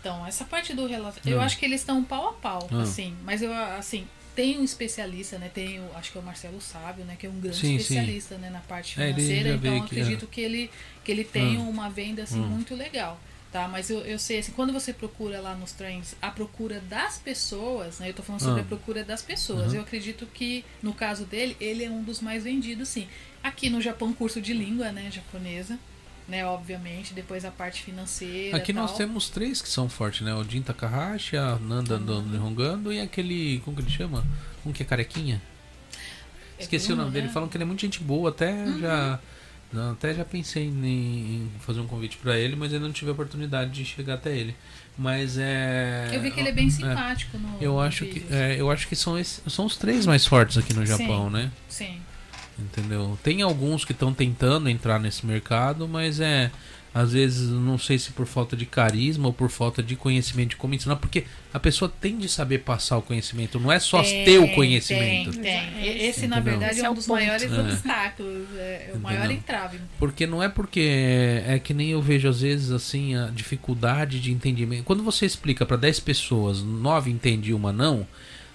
Então, 0.00 0.26
essa 0.26 0.44
parte 0.44 0.74
do 0.74 0.86
relacionamento. 0.86 1.28
Eu 1.28 1.40
acho 1.40 1.56
que 1.56 1.64
eles 1.64 1.80
estão 1.80 2.02
pau 2.02 2.28
a 2.28 2.32
pau, 2.32 2.68
ah. 2.72 2.82
assim. 2.82 3.16
Mas 3.24 3.40
eu, 3.40 3.54
assim, 3.54 4.06
tem 4.34 4.58
um 4.58 4.64
especialista, 4.64 5.38
né? 5.38 5.48
Tem 5.52 5.78
o, 5.78 5.96
acho 5.96 6.10
que 6.10 6.18
é 6.18 6.20
o 6.20 6.24
Marcelo 6.24 6.60
Sábio, 6.60 7.04
né? 7.04 7.16
Que 7.16 7.26
é 7.26 7.30
um 7.30 7.38
grande 7.38 7.56
sim, 7.56 7.76
especialista, 7.76 8.34
sim. 8.34 8.40
né? 8.40 8.50
Na 8.50 8.58
parte 8.58 8.94
financeira. 8.94 9.50
É, 9.50 9.54
então, 9.54 9.82
acredito 9.82 10.26
que, 10.26 10.34
que, 10.34 10.40
ele, 10.40 10.70
que 11.04 11.12
ele 11.12 11.24
tem 11.24 11.56
ah. 11.56 11.60
uma 11.60 11.88
venda, 11.88 12.24
assim, 12.24 12.42
ah. 12.42 12.46
muito 12.46 12.74
legal. 12.74 13.18
Tá, 13.52 13.68
mas 13.68 13.90
eu, 13.90 14.00
eu 14.00 14.18
sei, 14.18 14.38
assim, 14.38 14.50
quando 14.52 14.72
você 14.72 14.94
procura 14.94 15.38
lá 15.38 15.54
nos 15.54 15.72
trens 15.72 16.16
a 16.22 16.30
procura 16.30 16.80
das 16.88 17.18
pessoas, 17.18 17.98
né? 17.98 18.08
Eu 18.08 18.14
tô 18.14 18.22
falando 18.22 18.40
sobre 18.40 18.62
a 18.62 18.64
procura 18.64 19.04
das 19.04 19.22
pessoas. 19.22 19.72
Eu 19.74 19.82
acredito 19.82 20.26
que, 20.26 20.64
no 20.82 20.94
caso 20.94 21.26
dele, 21.26 21.54
ele 21.60 21.84
é 21.84 21.90
um 21.90 22.02
dos 22.02 22.20
mais 22.20 22.44
vendidos, 22.44 22.88
sim. 22.88 23.06
Aqui 23.42 23.68
no 23.68 23.80
Japão, 23.80 24.12
curso 24.12 24.40
de 24.40 24.52
língua, 24.54 24.90
né? 24.90 25.10
Japonesa 25.10 25.78
né? 26.32 26.46
Obviamente, 26.46 27.12
depois 27.12 27.44
a 27.44 27.50
parte 27.50 27.82
financeira. 27.82 28.56
Aqui 28.56 28.72
tal. 28.72 28.82
nós 28.82 28.96
temos 28.96 29.28
três 29.28 29.60
que 29.60 29.68
são 29.68 29.86
fortes, 29.86 30.22
né? 30.22 30.34
O 30.34 30.42
Jin 30.42 30.62
Takahashi, 30.62 31.36
a 31.36 31.56
Nanda 31.56 31.98
uhum. 31.98 32.38
Rongando 32.38 32.90
e 32.90 32.98
aquele. 32.98 33.60
Como 33.60 33.76
que 33.76 33.82
ele 33.82 33.90
chama? 33.90 34.24
Um 34.64 34.72
que 34.72 34.82
é 34.82 34.86
carequinha? 34.86 35.42
Esqueci 36.58 36.90
o 36.90 36.96
nome 36.96 37.10
dele. 37.10 37.28
Falam 37.28 37.50
que 37.50 37.56
ele 37.56 37.64
é 37.64 37.66
muito 37.66 37.82
gente 37.82 38.00
boa, 38.00 38.30
até 38.30 38.50
uhum. 38.50 38.80
já. 38.80 39.20
Não, 39.70 39.92
até 39.92 40.14
já 40.14 40.24
pensei 40.24 40.64
em, 40.64 41.50
fazer 41.60 41.80
um 41.80 41.86
convite 41.86 42.18
para 42.18 42.38
ele, 42.38 42.56
mas 42.56 42.72
ainda 42.72 42.86
não 42.86 42.92
tive 42.92 43.10
a 43.10 43.14
oportunidade 43.14 43.70
de 43.70 43.84
chegar 43.84 44.14
até 44.14 44.34
ele. 44.34 44.54
Mas 44.96 45.36
é. 45.38 46.10
Eu 46.12 46.20
vi 46.20 46.30
que 46.30 46.40
ele 46.40 46.48
é 46.48 46.52
bem 46.52 46.70
simpático 46.70 47.36
é, 47.36 47.40
no. 47.40 47.58
Eu 47.60 47.72
no 47.72 47.80
acho 47.80 48.06
que 48.06 48.24
é, 48.30 48.56
eu 48.58 48.70
acho 48.70 48.88
que 48.88 48.96
são, 48.96 49.18
esses, 49.18 49.42
são 49.52 49.66
os 49.66 49.76
três 49.76 50.06
mais 50.06 50.26
fortes 50.26 50.56
aqui 50.56 50.72
no 50.72 50.84
Japão, 50.86 51.26
sim, 51.26 51.32
né? 51.32 51.50
Sim. 51.68 52.00
Entendeu? 52.62 53.18
Tem 53.22 53.42
alguns 53.42 53.84
que 53.84 53.92
estão 53.92 54.12
tentando 54.12 54.68
entrar 54.68 54.98
nesse 54.98 55.26
mercado, 55.26 55.88
mas 55.88 56.20
é 56.20 56.50
às 56.94 57.12
vezes 57.12 57.48
não 57.48 57.78
sei 57.78 57.98
se 57.98 58.10
por 58.10 58.26
falta 58.26 58.54
de 58.54 58.66
carisma 58.66 59.28
ou 59.28 59.32
por 59.32 59.48
falta 59.48 59.82
de 59.82 59.96
conhecimento 59.96 60.50
de 60.50 60.56
como 60.56 60.74
ensinar, 60.74 60.96
porque 60.96 61.24
a 61.52 61.58
pessoa 61.58 61.90
tem 62.00 62.18
de 62.18 62.28
saber 62.28 62.58
passar 62.58 62.98
o 62.98 63.02
conhecimento, 63.02 63.58
não 63.58 63.72
é 63.72 63.80
só 63.80 64.02
tem, 64.02 64.24
ter 64.24 64.38
o 64.38 64.48
conhecimento. 64.48 65.32
Tem, 65.32 65.42
tem. 65.42 65.86
Esse, 66.06 66.26
Entendeu? 66.26 66.28
na 66.28 66.40
verdade, 66.40 66.80
é 66.80 66.90
um 66.90 66.94
dos 66.94 67.06
maiores 67.06 67.50
é. 67.50 67.60
obstáculos, 67.60 68.46
é 68.56 68.92
o 68.94 68.98
maior 68.98 69.30
entrave. 69.30 69.78
Porque 69.98 70.26
não 70.26 70.42
é 70.42 70.48
porque 70.48 71.42
é 71.46 71.58
que 71.58 71.72
nem 71.72 71.90
eu 71.90 72.02
vejo 72.02 72.28
às 72.28 72.42
vezes 72.42 72.70
assim 72.70 73.16
a 73.16 73.28
dificuldade 73.28 74.20
de 74.20 74.30
entendimento. 74.30 74.84
Quando 74.84 75.02
você 75.02 75.24
explica 75.24 75.64
para 75.64 75.78
10 75.78 76.00
pessoas, 76.00 76.62
9 76.62 77.10
entendem 77.10 77.54
uma 77.54 77.72
não, 77.72 78.06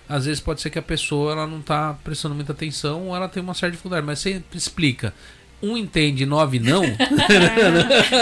às 0.07 0.25
vezes 0.25 0.39
pode 0.39 0.61
ser 0.61 0.69
que 0.69 0.79
a 0.79 0.81
pessoa 0.81 1.33
ela 1.33 1.47
não 1.47 1.59
está 1.59 1.93
prestando 2.03 2.35
muita 2.35 2.53
atenção 2.53 3.07
ou 3.07 3.15
ela 3.15 3.27
tem 3.27 3.41
uma 3.41 3.53
certa 3.53 3.71
dificuldade, 3.71 4.05
mas 4.05 4.19
você 4.19 4.41
explica. 4.53 5.13
Um 5.61 5.75
entende, 5.75 6.23
nove 6.23 6.59
não. 6.59 6.83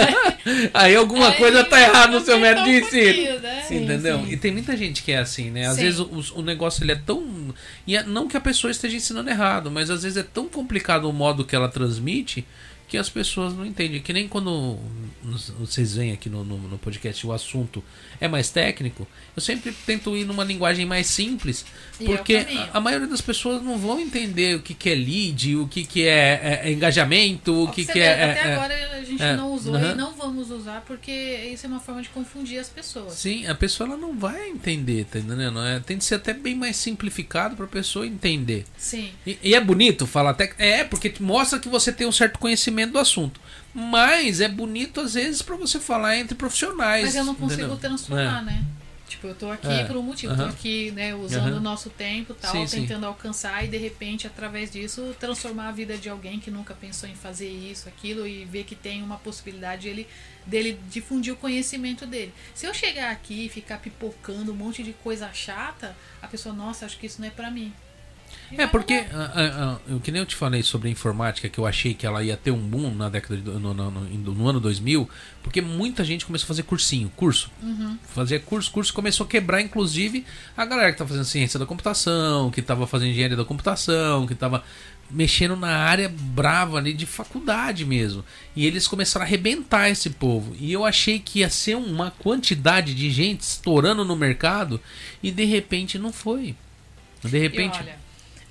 aí 0.73 0.95
alguma 0.95 1.29
Aí, 1.29 1.37
coisa 1.37 1.65
tá 1.65 1.81
errada 1.81 2.17
no 2.17 2.23
seu 2.23 2.39
método 2.39 2.65
de 2.65 2.77
ensino. 2.77 3.39
Né? 3.41 3.63
Sim, 3.67 3.83
Entendeu? 3.83 4.19
Sim. 4.19 4.31
E 4.31 4.37
tem 4.37 4.53
muita 4.53 4.77
gente 4.77 5.03
que 5.03 5.11
é 5.11 5.17
assim, 5.17 5.51
né? 5.51 5.65
Às 5.67 5.75
sim. 5.75 5.81
vezes 5.81 5.99
o, 5.99 6.09
o, 6.35 6.41
negócio 6.41 6.81
ele 6.83 6.93
é 6.93 6.95
tão. 6.95 7.53
E 7.85 7.97
é, 7.97 8.03
não 8.03 8.27
que 8.27 8.37
a 8.37 8.41
pessoa 8.41 8.71
esteja 8.71 8.95
ensinando 8.95 9.29
errado, 9.29 9.69
mas 9.69 9.89
às 9.89 10.03
vezes 10.03 10.17
é 10.17 10.23
tão 10.23 10.47
complicado 10.47 11.09
o 11.09 11.13
modo 11.13 11.43
que 11.43 11.55
ela 11.55 11.67
transmite 11.67 12.45
que 12.95 12.97
as 12.97 13.09
pessoas 13.09 13.53
não 13.53 13.65
entendem. 13.65 14.01
Que 14.01 14.13
nem 14.13 14.27
quando 14.27 14.79
vocês 15.59 15.95
veem 15.95 16.13
aqui 16.13 16.29
no, 16.29 16.43
no, 16.43 16.57
no, 16.57 16.77
podcast 16.77 17.25
o 17.27 17.33
assunto 17.33 17.83
é 18.21 18.27
mais 18.27 18.49
técnico, 18.49 19.07
eu 19.35 19.41
sempre 19.41 19.71
tento 19.85 20.15
ir 20.15 20.23
numa 20.23 20.43
linguagem 20.43 20.85
mais 20.85 21.07
simples, 21.07 21.65
porque 22.05 22.35
é 22.35 22.69
a, 22.73 22.77
a, 22.77 22.79
maioria 22.79 23.07
das 23.07 23.21
pessoas 23.21 23.61
não 23.61 23.77
vão 23.77 23.99
entender 23.99 24.55
o 24.55 24.61
que, 24.61 24.73
que 24.73 24.89
é 24.89 24.95
lead, 24.95 25.55
o 25.57 25.67
que, 25.67 25.83
que 25.83 26.05
é, 26.05 26.61
é, 26.63 26.69
é 26.69 26.71
engajamento, 26.71 27.63
o 27.63 27.71
que, 27.71 27.85
que 27.85 27.99
é, 27.99 28.31
Até 28.31 28.49
é, 28.49 28.53
agora 28.53 28.89
a 28.97 29.03
gente 29.03 29.23
não 29.35 29.51
usou 29.51 29.73
uh 29.73 29.77
-huh. 29.77 29.91
e 29.91 29.95
não 29.95 30.13
vamos 30.13 30.51
usar 30.51 30.81
porque 30.81 31.11
isso 31.11 31.65
é 31.65 31.69
uma 31.69 31.79
forma 31.79 32.01
de 32.01 32.09
confundir 32.09 32.59
as 32.59 32.69
pessoas. 32.69 33.13
Sim, 33.13 33.47
a 33.47 33.55
pessoa 33.55 33.89
ela 33.89 33.97
não 33.97 34.17
vai 34.17 34.49
entender, 34.49 35.05
tá 35.05 35.19
entendendo? 35.19 35.59
É, 35.61 35.79
tem 35.79 35.97
de 35.97 36.03
ser 36.03 36.15
até 36.15 36.33
bem 36.33 36.55
mais 36.55 36.75
simplificado 36.75 37.55
para 37.55 37.65
a 37.65 37.69
pessoa 37.69 38.05
entender. 38.05 38.65
Sim. 38.77 39.11
E, 39.25 39.37
e, 39.41 39.55
é 39.55 39.59
bonito 39.59 40.05
falar 40.05 40.31
até. 40.31 40.53
É, 40.57 40.83
porque 40.83 41.13
mostra 41.19 41.59
que 41.59 41.67
você 41.67 41.91
tem 41.91 42.05
um 42.07 42.11
certo 42.11 42.37
conhecimento 42.37 42.84
do 42.85 42.99
assunto. 42.99 43.39
Mas 43.73 44.39
é 44.41 44.47
bonito 44.47 45.01
às 45.01 45.15
vezes 45.15 45.41
para 45.41 45.55
você 45.55 45.79
falar 45.79 46.17
entre 46.17 46.35
profissionais. 46.35 47.05
Mas 47.05 47.15
eu 47.15 47.25
não 47.25 47.35
consigo 47.35 47.61
entendeu? 47.61 47.77
transformar, 47.77 48.41
é. 48.41 48.45
né? 48.45 48.65
Tipo, 49.07 49.27
eu 49.27 49.35
tô 49.35 49.51
aqui 49.51 49.67
é. 49.67 49.83
por 49.83 49.95
um 49.97 50.01
motivo, 50.01 50.33
uhum. 50.33 50.39
tô 50.39 50.45
aqui, 50.45 50.89
né, 50.91 51.13
usando 51.13 51.53
o 51.53 51.55
uhum. 51.55 51.59
nosso 51.59 51.91
tempo 51.91 52.33
tal, 52.33 52.51
sim, 52.67 52.81
tentando 52.81 53.01
sim. 53.01 53.05
alcançar 53.05 53.63
e 53.63 53.67
de 53.67 53.77
repente, 53.77 54.25
através 54.25 54.71
disso, 54.71 55.15
transformar 55.19 55.69
a 55.69 55.71
vida 55.71 55.95
de 55.95 56.09
alguém 56.09 56.39
que 56.39 56.49
nunca 56.49 56.73
pensou 56.73 57.07
em 57.07 57.13
fazer 57.13 57.47
isso, 57.47 57.87
aquilo, 57.87 58.25
e 58.25 58.45
ver 58.45 58.63
que 58.63 58.73
tem 58.73 59.03
uma 59.03 59.17
possibilidade 59.17 59.87
ele, 59.87 60.07
dele 60.45 60.79
difundir 60.89 61.33
o 61.33 61.37
conhecimento 61.37 62.07
dele. 62.07 62.33
Se 62.55 62.65
eu 62.65 62.73
chegar 62.73 63.11
aqui 63.11 63.45
e 63.45 63.49
ficar 63.49 63.77
pipocando 63.77 64.51
um 64.51 64.55
monte 64.55 64.81
de 64.81 64.93
coisa 64.93 65.31
chata, 65.31 65.95
a 66.19 66.27
pessoa, 66.27 66.55
nossa, 66.55 66.85
acho 66.87 66.97
que 66.97 67.05
isso 67.05 67.21
não 67.21 67.27
é 67.27 67.31
para 67.31 67.51
mim. 67.51 67.71
É, 68.51 68.67
porque, 68.67 68.99
uh, 68.99 69.91
uh, 69.91 69.95
uh, 69.95 69.99
que 69.99 70.11
nem 70.11 70.19
eu 70.19 70.25
te 70.25 70.35
falei 70.35 70.61
sobre 70.61 70.87
a 70.87 70.91
informática, 70.91 71.49
que 71.49 71.57
eu 71.57 71.65
achei 71.65 71.93
que 71.93 72.05
ela 72.05 72.23
ia 72.23 72.37
ter 72.37 72.51
um 72.51 72.59
boom 72.59 72.93
na 72.93 73.09
década 73.09 73.37
de, 73.37 73.43
no, 73.43 73.73
no, 73.73 73.91
no, 73.91 74.33
no 74.33 74.47
ano 74.47 74.59
2000, 74.59 75.09
porque 75.43 75.61
muita 75.61 76.03
gente 76.03 76.25
começou 76.25 76.45
a 76.45 76.47
fazer 76.47 76.63
cursinho, 76.63 77.11
curso. 77.15 77.51
Uhum. 77.61 77.97
Fazia 78.13 78.39
curso, 78.39 78.71
curso 78.71 78.93
começou 78.93 79.25
a 79.25 79.29
quebrar, 79.29 79.61
inclusive, 79.61 80.25
a 80.55 80.65
galera 80.65 80.91
que 80.91 80.97
tá 80.97 81.05
fazendo 81.05 81.25
ciência 81.25 81.59
da 81.59 81.65
computação, 81.65 82.51
que 82.51 82.61
tava 82.61 82.85
fazendo 82.87 83.09
engenharia 83.09 83.37
da 83.37 83.45
computação, 83.45 84.27
que 84.27 84.35
tava 84.35 84.63
mexendo 85.09 85.55
na 85.55 85.69
área 85.69 86.09
brava 86.09 86.77
ali 86.77 86.93
de 86.93 87.05
faculdade 87.05 87.85
mesmo. 87.85 88.23
E 88.55 88.65
eles 88.65 88.87
começaram 88.87 89.23
a 89.23 89.27
arrebentar 89.27 89.89
esse 89.89 90.09
povo. 90.09 90.55
E 90.59 90.71
eu 90.71 90.85
achei 90.85 91.19
que 91.19 91.39
ia 91.39 91.49
ser 91.49 91.75
uma 91.75 92.11
quantidade 92.11 92.93
de 92.93 93.09
gente 93.11 93.41
estourando 93.41 94.03
no 94.03 94.15
mercado 94.15 94.79
e 95.21 95.31
de 95.31 95.45
repente 95.45 95.97
não 95.99 96.11
foi. 96.11 96.55
De 97.23 97.37
repente. 97.37 97.77
E 97.77 97.81
olha, 97.81 98.04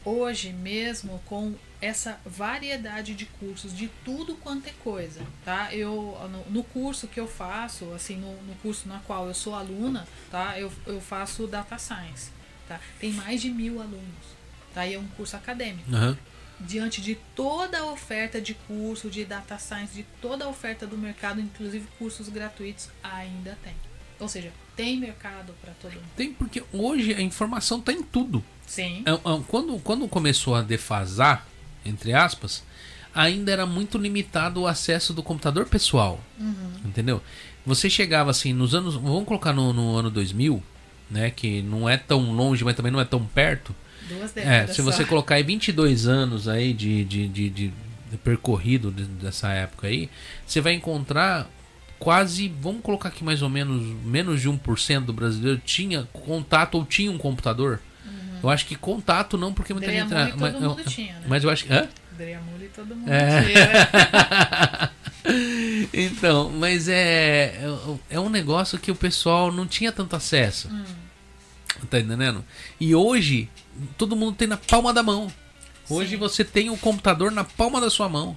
hoje 0.05 0.53
mesmo 0.53 1.21
com 1.27 1.55
essa 1.81 2.19
variedade 2.25 3.15
de 3.15 3.27
cursos 3.27 3.77
de 3.77 3.89
tudo 4.05 4.35
quanto 4.37 4.69
é 4.69 4.73
coisa, 4.83 5.21
tá? 5.45 5.75
Eu 5.75 6.17
no, 6.51 6.65
curso 6.65 7.07
que 7.07 7.21
eu 7.21 7.29
faço, 7.29 7.93
assim, 7.93 8.17
no, 8.17 8.33
no, 8.43 8.55
curso 8.57 8.89
na 8.89 9.01
qual 9.01 9.29
eu 9.29 9.35
sou 9.35 9.55
aluna, 9.55 10.07
tá? 10.31 10.59
Eu, 10.59 10.73
eu 10.87 11.01
faço 11.01 11.47
data 11.47 11.79
science, 11.79 12.31
tá? 12.67 12.81
Tem 12.99 13.13
mais 13.13 13.43
de 13.43 13.51
mil 13.51 13.81
alunos, 13.81 14.27
tá? 14.73 14.87
E 14.87 14.95
é 14.95 14.99
um 14.99 15.09
curso 15.09 15.37
acadêmico. 15.37 15.91
Uhum 15.91 16.17
diante 16.61 17.01
de 17.01 17.17
toda 17.35 17.79
a 17.79 17.87
oferta 17.87 18.41
de 18.41 18.55
curso, 18.55 19.11
de 19.11 19.25
data 19.25 19.59
science, 19.59 19.95
de 19.95 20.05
toda 20.21 20.45
a 20.45 20.49
oferta 20.49 20.87
do 20.87 20.97
mercado, 20.97 21.41
inclusive 21.41 21.87
cursos 21.99 22.29
gratuitos, 22.29 22.89
ainda 23.03 23.59
tem. 23.63 23.75
Ou 24.21 24.29
seja, 24.29 24.53
tem 24.77 24.99
mercado 24.99 25.55
para 25.61 25.73
todo 25.75 25.93
mundo. 25.95 26.07
Tem, 26.17 26.33
porque 26.33 26.63
hoje 26.73 27.13
a 27.15 27.21
informação 27.21 27.79
está 27.79 27.93
em 27.93 28.03
tudo. 28.03 28.45
Sim. 28.67 29.03
É, 29.07 29.13
é, 29.13 29.43
quando, 29.49 29.79
quando 29.81 30.09
começou 30.09 30.55
a 30.55 30.63
defasar, 30.63 31.47
entre 31.85 32.13
aspas, 32.13 32.63
ainda 33.15 33.53
era 33.53 33.67
muito 33.67 33.99
limitado 33.99 34.63
o 34.63 34.67
acesso 34.67 35.13
do 35.13 35.23
computador 35.23 35.67
pessoal. 35.67 36.21
Uhum. 36.39 36.73
Entendeu? 36.85 37.23
Você 37.67 37.89
chegava 37.89 38.31
assim, 38.31 38.53
nos 38.53 38.75
anos. 38.75 38.95
Vamos 38.95 39.25
colocar 39.25 39.53
no, 39.53 39.73
no 39.73 39.97
ano 39.97 40.11
2000, 40.11 40.63
né? 41.11 41.31
Que 41.31 41.63
não 41.63 41.89
é 41.89 41.97
tão 41.97 42.33
longe, 42.33 42.65
mas 42.65 42.75
também 42.75 42.93
não 42.93 43.01
é 43.01 43.05
tão 43.05 43.25
perto 43.25 43.75
Duas 44.09 44.33
décadas. 44.33 44.71
É, 44.71 44.73
se 44.73 44.83
você 44.83 45.03
só. 45.03 45.09
colocar 45.09 45.37
aí 45.37 45.43
22 45.43 46.07
anos 46.07 46.49
aí 46.49 46.73
de, 46.73 47.05
de, 47.05 47.29
de, 47.29 47.51
de, 47.51 47.73
de 48.11 48.17
percorrido 48.19 48.91
dessa 48.91 49.51
época 49.53 49.87
aí, 49.87 50.11
você 50.47 50.61
vai 50.61 50.75
encontrar 50.75 51.49
quase, 51.99 52.53
vamos 52.61 52.83
colocar 52.83 53.09
aqui 53.09 53.25
mais 53.25 53.41
ou 53.41 53.49
menos, 53.49 53.83
menos 54.05 54.41
de 54.41 54.49
1% 54.49 55.05
do 55.05 55.13
brasileiro 55.13 55.61
tinha 55.65 56.07
contato 56.13 56.75
ou 56.75 56.85
tinha 56.85 57.11
um 57.11 57.19
computador. 57.19 57.81
Eu 58.45 58.51
acho 58.51 58.67
que 58.67 58.77
contato 58.77 59.39
não, 59.39 59.55
porque 59.55 59.73
muita 59.73 59.91
gente. 59.91 60.11
todo 60.11 60.39
mas, 60.39 60.53
mundo 60.53 60.79
eu, 60.79 60.85
tinha, 60.85 61.15
né? 61.15 61.25
mas 61.27 61.43
eu 61.45 61.49
acho 61.51 61.65
que. 61.65 61.73
Hã? 61.73 61.89
Driamule 62.13 62.69
todo 62.69 62.95
mundo 62.95 63.11
É. 63.11 63.43
tinha. 63.43 64.91
então, 65.95 66.51
mas 66.51 66.87
é, 66.87 67.59
é 68.11 68.21
um 68.21 68.29
negócio 68.29 68.79
que 68.79 68.91
o 68.91 68.95
pessoal 68.95 69.51
não 69.51 69.67
tinha 69.67 69.91
tanto 69.91 70.15
acesso. 70.15 70.69
Hum. 70.69 70.85
Tá 71.89 71.99
entendendo? 71.99 72.45
E 72.79 72.95
hoje, 72.95 73.49
todo 73.97 74.15
mundo 74.15 74.37
tem 74.37 74.47
na 74.47 74.59
palma 74.59 74.93
da 74.93 75.03
mão. 75.03 75.33
Hoje 75.89 76.11
Sim. 76.11 76.17
você 76.19 76.45
tem 76.45 76.69
o 76.69 76.77
computador 76.77 77.33
na 77.33 77.45
palma 77.45 77.81
da 77.81 77.89
sua 77.89 78.11
mão. 78.11 78.37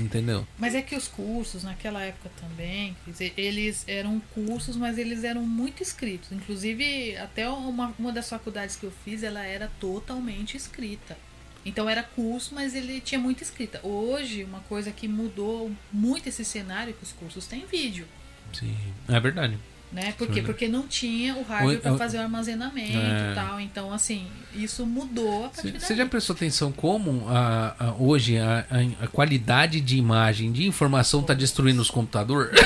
Entendeu? 0.00 0.46
Mas 0.58 0.74
é 0.74 0.80
que 0.80 0.96
os 0.96 1.06
cursos, 1.06 1.62
naquela 1.62 2.02
época 2.02 2.30
também, 2.40 2.96
eles 3.36 3.84
eram 3.86 4.20
cursos, 4.34 4.76
mas 4.76 4.96
eles 4.96 5.24
eram 5.24 5.42
muito 5.42 5.82
escritos. 5.82 6.32
Inclusive, 6.32 7.16
até 7.16 7.48
uma, 7.48 7.94
uma 7.98 8.12
das 8.12 8.28
faculdades 8.28 8.76
que 8.76 8.84
eu 8.84 8.92
fiz, 9.04 9.22
ela 9.22 9.44
era 9.44 9.70
totalmente 9.78 10.56
escrita. 10.56 11.16
Então 11.64 11.88
era 11.88 12.02
curso, 12.02 12.54
mas 12.54 12.74
ele 12.74 13.00
tinha 13.00 13.18
muita 13.18 13.42
escrita. 13.42 13.80
Hoje, 13.86 14.44
uma 14.44 14.60
coisa 14.60 14.90
que 14.90 15.06
mudou 15.06 15.70
muito 15.92 16.28
esse 16.28 16.44
cenário 16.44 16.90
é 16.90 16.94
que 16.94 17.02
os 17.02 17.12
cursos 17.12 17.46
têm 17.46 17.66
vídeo. 17.66 18.06
Sim. 18.52 18.74
É 19.08 19.20
verdade. 19.20 19.58
Né? 19.92 20.14
Por 20.16 20.28
quê? 20.28 20.40
Porque 20.40 20.68
não 20.68 20.86
tinha 20.86 21.34
o 21.34 21.42
hardware 21.42 21.80
para 21.80 21.96
fazer 21.96 22.18
o 22.18 22.20
armazenamento 22.20 22.96
É. 22.96 23.32
e 23.32 23.34
tal. 23.34 23.60
Então, 23.60 23.92
assim, 23.92 24.24
isso 24.54 24.86
mudou 24.86 25.46
a 25.46 25.48
partir 25.48 25.80
Você 25.80 25.96
já 25.96 26.06
prestou 26.06 26.36
atenção 26.36 26.70
como 26.70 27.26
a, 27.28 27.74
a- 27.76 27.94
hoje 27.98 28.38
a, 28.38 28.64
a- 28.70 29.04
a 29.04 29.08
qualidade 29.08 29.80
de 29.80 29.96
imagem, 29.96 30.52
de 30.52 30.64
informação 30.64 31.22
está 31.22 31.34
destruindo 31.34 31.82
os 31.82 31.90
computadores? 31.90 32.52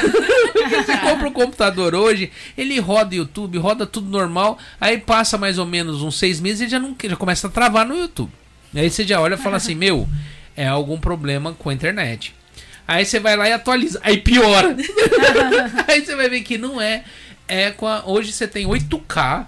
você 0.85 0.99
compra 0.99 1.27
um 1.29 1.33
computador 1.33 1.95
hoje, 1.95 2.31
ele 2.59 2.79
roda 2.79 3.15
YouTube, 3.15 3.57
roda 3.57 3.87
tudo 3.87 4.09
normal, 4.11 4.59
aí 4.79 4.99
passa 4.99 5.39
mais 5.39 5.57
ou 5.59 5.65
menos 5.65 6.03
uns 6.03 6.19
seis 6.19 6.41
meses 6.41 6.67
e 6.67 6.69
já 6.71 6.79
não 6.79 6.95
já 7.09 7.17
começa 7.17 7.47
a 7.47 7.51
travar 7.51 7.87
no 7.87 7.97
YouTube. 7.97 8.31
Aí 8.75 8.91
você 8.91 9.03
já 9.03 9.19
olha 9.19 9.35
e 9.37 9.39
fala 9.39 9.57
assim, 9.57 9.75
meu, 9.77 10.07
é 10.55 10.67
algum 10.69 11.01
problema 11.01 11.55
com 11.55 11.71
a 11.71 11.75
internet. 11.75 12.35
Aí 12.87 13.05
você 13.05 13.19
vai 13.19 13.37
lá 13.37 13.49
e 13.49 13.53
atualiza, 13.53 13.99
aí 14.03 14.19
piora. 14.19 14.77
aí 15.89 16.05
você 16.05 16.15
vai 16.15 16.29
ver 16.29 16.43
que 16.43 16.59
não 16.59 16.81
é. 16.81 17.05
É 17.49 17.71
com 17.71 17.87
a, 17.87 18.05
hoje 18.07 18.33
você 18.33 18.47
tem 18.49 18.67
8K. 18.67 19.47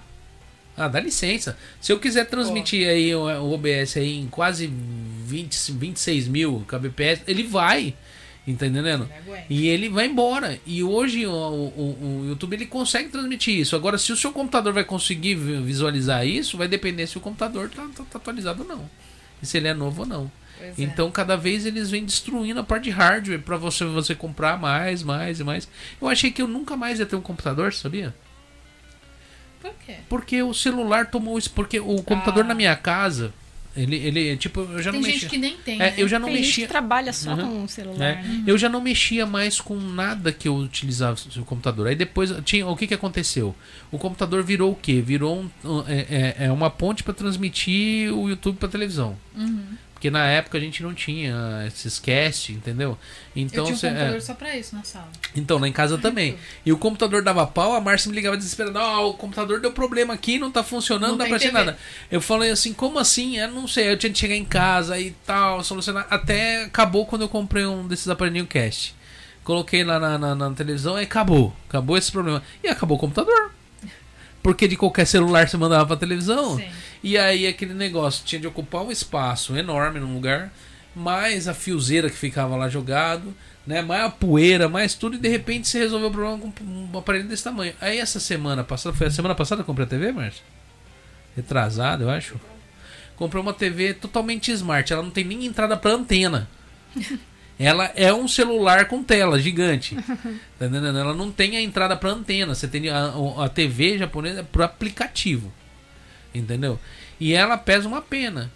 Ah, 0.75 0.87
dá 0.87 0.99
licença. 0.99 1.57
Se 1.81 1.91
eu 1.91 1.99
quiser 1.99 2.25
transmitir 2.25 2.87
aí 2.87 3.13
o, 3.15 3.53
OBS 3.53 3.97
aí 3.97 4.19
em 4.19 4.27
quase 4.27 4.67
20, 5.25 5.71
26 5.71 6.27
mil 6.27 6.63
kbps, 6.67 7.21
ele 7.27 7.43
vai. 7.43 7.95
Entendendo? 8.45 9.09
E 9.49 9.67
ele 9.67 9.89
vai 9.89 10.05
embora. 10.05 10.57
E 10.65 10.81
hoje 10.83 11.25
o, 11.27 11.31
o- 11.31 12.21
o 12.23 12.25
YouTube 12.29 12.53
ele 12.53 12.65
consegue 12.65 13.09
transmitir 13.09 13.55
isso. 13.59 13.75
Agora, 13.75 13.97
se 13.97 14.11
o 14.13 14.15
seu 14.15 14.31
computador 14.31 14.71
vai 14.71 14.85
conseguir 14.85 15.35
vi- 15.35 15.61
visualizar 15.61 16.25
isso, 16.25 16.57
vai 16.57 16.67
depender 16.67 17.07
se 17.07 17.17
o 17.17 17.21
computador 17.21 17.69
tá, 17.69 17.85
tá- 17.95 18.03
tá 18.09 18.17
atualizado 18.19 18.61
ou 18.63 18.67
não. 18.69 18.89
E 19.43 19.45
se 19.45 19.57
ele 19.57 19.67
é 19.67 19.73
novo 19.73 20.03
ou 20.03 20.07
não. 20.07 20.31
Pois 20.57 20.79
é. 20.79 20.83
Então, 20.83 21.09
cada 21.11 21.35
vez 21.37 21.65
eles 21.65 21.89
vêm 21.89 22.03
destruindo 22.05 22.59
a 22.59 22.63
parte 22.63 22.85
de 22.85 22.89
hardware 22.89 23.39
para 23.41 23.57
você, 23.57 23.85
você 23.85 24.15
comprar 24.15 24.57
mais, 24.59 25.03
mais 25.03 25.39
e 25.39 25.43
mais. 25.43 25.67
Eu 26.01 26.07
achei 26.07 26.31
que 26.31 26.41
eu 26.41 26.47
nunca 26.47 26.75
mais 26.75 26.99
ia 26.99 27.05
ter 27.05 27.15
um 27.15 27.21
computador, 27.21 27.73
sabia? 27.73 28.13
Por 29.61 29.73
quê? 29.85 29.95
Porque 30.07 30.41
o 30.43 30.53
celular 30.53 31.07
tomou 31.09 31.37
isso. 31.37 31.49
Porque 31.51 31.79
o 31.79 32.01
computador 32.03 32.43
Ah. 32.45 32.47
na 32.49 32.53
minha 32.55 32.75
casa, 32.75 33.33
ele, 33.75 33.95
ele 33.95 34.37
tipo, 34.37 34.61
eu 34.61 34.81
já 34.81 34.91
Tem 34.91 34.99
não 35.01 35.05
gente 35.05 35.13
mexia. 35.15 35.29
que 35.29 35.37
nem 35.37 35.57
tem. 35.57 35.75
É, 35.75 35.77
né? 35.91 35.93
eu 35.97 36.07
já 36.07 36.19
não 36.19 36.27
Tem 36.27 36.37
gente 36.37 36.45
mexia. 36.45 36.65
que 36.65 36.69
trabalha 36.71 37.11
só 37.11 37.31
Uhum. 37.33 37.37
com 37.59 37.63
o 37.63 37.67
celular, 37.67 38.05
É, 38.05 38.15
né? 38.21 38.43
Eu 38.45 38.57
já 38.57 38.69
não 38.69 38.79
mexia 38.81 39.25
mais 39.25 39.59
com 39.59 39.75
nada 39.75 40.31
que 40.31 40.47
eu 40.47 40.55
utilizava 40.55 41.17
o 41.37 41.43
computador. 41.45 41.87
Aí 41.87 41.95
depois 41.95 42.31
tinha 42.45 42.67
o 42.67 42.75
que, 42.77 42.87
que 42.87 42.93
aconteceu? 42.93 43.55
O 43.91 43.97
computador 43.97 44.43
virou 44.43 44.71
o 44.71 44.75
quê? 44.75 45.01
Virou 45.01 45.39
um, 45.41 45.49
um- 45.69 45.83
é, 45.87 46.35
é- 46.39 46.45
é 46.45 46.51
uma 46.51 46.69
ponte 46.69 47.03
para 47.03 47.13
transmitir 47.13 48.13
o 48.13 48.29
YouTube 48.29 48.57
para 48.57 48.69
televisão. 48.69 49.17
Uhum. 49.35 49.63
Porque 49.97 50.11
na 50.11 50.27
época 50.27 50.59
a 50.59 50.61
gente 50.61 50.83
não 50.83 50.93
tinha 50.93 51.63
esses 51.65 51.97
cast, 51.97 52.53
entendeu? 52.53 52.95
Então, 53.35 53.65
eu 53.65 53.65
tinha 53.65 53.75
um 53.75 53.79
cê- 53.79 53.87
é, 53.87 53.89
computador 53.89 54.21
só 54.21 54.33
pra 54.35 54.55
isso 54.55 54.75
na 54.75 54.83
sala. 54.83 55.09
então 55.35 55.57
lá 55.57 55.67
em 55.67 55.71
casa 55.71 55.97
também. 55.97 56.37
E 56.63 56.71
o 56.71 56.77
computador 56.77 57.23
dava 57.23 57.47
pau, 57.47 57.73
a 57.73 57.81
Márcia 57.81 58.07
me 58.09 58.15
ligava 58.15 58.37
desesperada. 58.37 58.79
Ah, 58.79 59.01
o 59.01 59.15
computador 59.15 59.59
deu 59.59 59.71
problema 59.71 60.13
aqui, 60.13 60.37
não 60.37 60.51
tá 60.51 60.63
funcionando, 60.63 61.01
não 61.01 61.09
Não 61.13 61.17
dá 61.17 61.23
tem 61.23 61.31
pra 61.31 61.39
TV. 61.39 61.51
nada. 61.51 61.77
Eu 62.11 62.21
falei 62.21 62.51
assim, 62.51 62.73
como 62.73 62.99
assim? 62.99 63.37
Eu 63.39 63.49
não 63.49 63.67
sei, 63.67 63.89
eu 63.91 63.97
tinha 63.97 64.13
que 64.13 64.19
chegar 64.19 64.35
em 64.35 64.45
casa 64.45 64.99
e 64.99 65.11
tal, 65.25 65.63
solucionar. 65.63 66.05
Até 66.11 66.65
acabou 66.65 67.07
quando 67.07 67.23
eu 67.23 67.29
comprei 67.29 67.65
um 67.65 67.87
desses 67.87 68.07
aparelhinhos 68.07 68.47
cast. 68.49 68.93
Coloquei 69.43 69.83
lá 69.83 69.99
na, 69.99 70.17
na, 70.19 70.35
na 70.35 70.51
televisão 70.51 70.99
e 70.99 71.03
acabou. 71.05 71.55
Acabou 71.67 71.97
esse 71.97 72.11
problema. 72.11 72.43
E 72.63 72.67
acabou 72.67 72.97
o 72.97 72.99
computador. 72.99 73.51
Porque 74.47 74.65
de 74.65 74.77
qualquer 74.77 75.05
celular 75.05 75.49
você 75.49 75.57
mandava 75.57 75.85
pra 75.85 75.97
televisão. 75.97 76.55
Sim. 76.55 76.69
E 77.03 77.17
aí 77.17 77.45
aquele 77.45 77.73
negócio 77.73 78.23
tinha 78.23 78.39
de 78.39 78.47
ocupar 78.47 78.81
um 78.81 78.89
espaço 78.89 79.57
enorme 79.57 79.99
num 79.99 80.13
lugar, 80.13 80.53
mais 80.95 81.49
a 81.49 81.53
fiozeira 81.53 82.09
que 82.09 82.15
ficava 82.15 82.55
lá 82.55 82.69
jogado, 82.69 83.35
né? 83.65 83.81
Mais 83.81 84.05
a 84.05 84.09
poeira, 84.09 84.69
mais 84.69 84.93
tudo, 84.93 85.17
e 85.17 85.19
de 85.19 85.27
repente 85.27 85.67
você 85.67 85.79
resolveu 85.79 86.07
o 86.07 86.11
problema 86.13 86.39
com 86.39 86.63
um 86.63 86.97
aparelho 86.97 87.27
desse 87.27 87.43
tamanho. 87.43 87.73
Aí 87.81 87.99
essa 87.99 88.21
semana 88.21 88.63
passada, 88.63 88.95
foi 88.95 89.07
a 89.07 89.11
semana 89.11 89.35
passada 89.35 89.61
que 89.61 89.69
eu 89.69 89.75
comprei 89.75 89.85
a 89.85 89.89
TV, 89.89 90.13
Márcio? 90.13 90.43
Retrasada, 91.35 92.05
eu 92.05 92.09
acho. 92.09 92.39
Comprei 93.17 93.41
uma 93.41 93.53
TV 93.53 93.95
totalmente 93.95 94.49
smart, 94.53 94.93
ela 94.93 95.03
não 95.03 95.11
tem 95.11 95.25
nem 95.25 95.45
entrada 95.45 95.75
pra 95.75 95.91
antena. 95.91 96.47
Ela 97.59 97.91
é 97.95 98.13
um 98.13 98.27
celular 98.27 98.85
com 98.87 99.03
tela 99.03 99.39
gigante. 99.39 99.97
Tá? 100.59 100.65
Ela 100.65 101.13
não 101.13 101.31
tem 101.31 101.55
a 101.55 101.61
entrada 101.61 101.95
para 101.95 102.09
antena. 102.09 102.55
Você 102.55 102.67
tem 102.67 102.89
a, 102.89 103.13
a 103.43 103.47
TV 103.47 103.97
japonesa 103.99 104.43
pro 104.43 104.63
aplicativo. 104.63 105.53
Entendeu? 106.33 106.79
E 107.19 107.33
ela 107.33 107.57
pesa 107.57 107.87
uma 107.87 108.01
pena. 108.01 108.51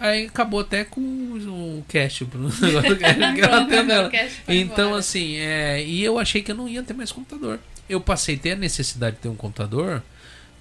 Aí 0.00 0.26
acabou 0.26 0.60
até 0.60 0.82
com 0.84 1.00
o, 1.00 1.78
o 1.78 1.84
cast. 1.86 2.24
o 2.34 2.38
negócio 2.38 2.88
do 2.88 2.96
cast 2.96 3.34
que 3.34 3.40
ela 3.40 3.64
tem 3.68 3.84
nela. 3.84 4.08
O 4.08 4.10
cast 4.10 4.40
foi 4.46 4.56
Então, 4.56 4.86
embora. 4.86 5.00
assim, 5.00 5.36
é, 5.36 5.84
e 5.84 6.02
eu 6.02 6.18
achei 6.18 6.42
que 6.42 6.50
eu 6.50 6.56
não 6.56 6.68
ia 6.68 6.82
ter 6.82 6.94
mais 6.94 7.12
computador. 7.12 7.58
Eu 7.88 8.00
passei 8.00 8.36
a 8.36 8.38
ter 8.38 8.50
a 8.52 8.56
necessidade 8.56 9.16
de 9.16 9.22
ter 9.22 9.28
um 9.28 9.36
computador 9.36 10.02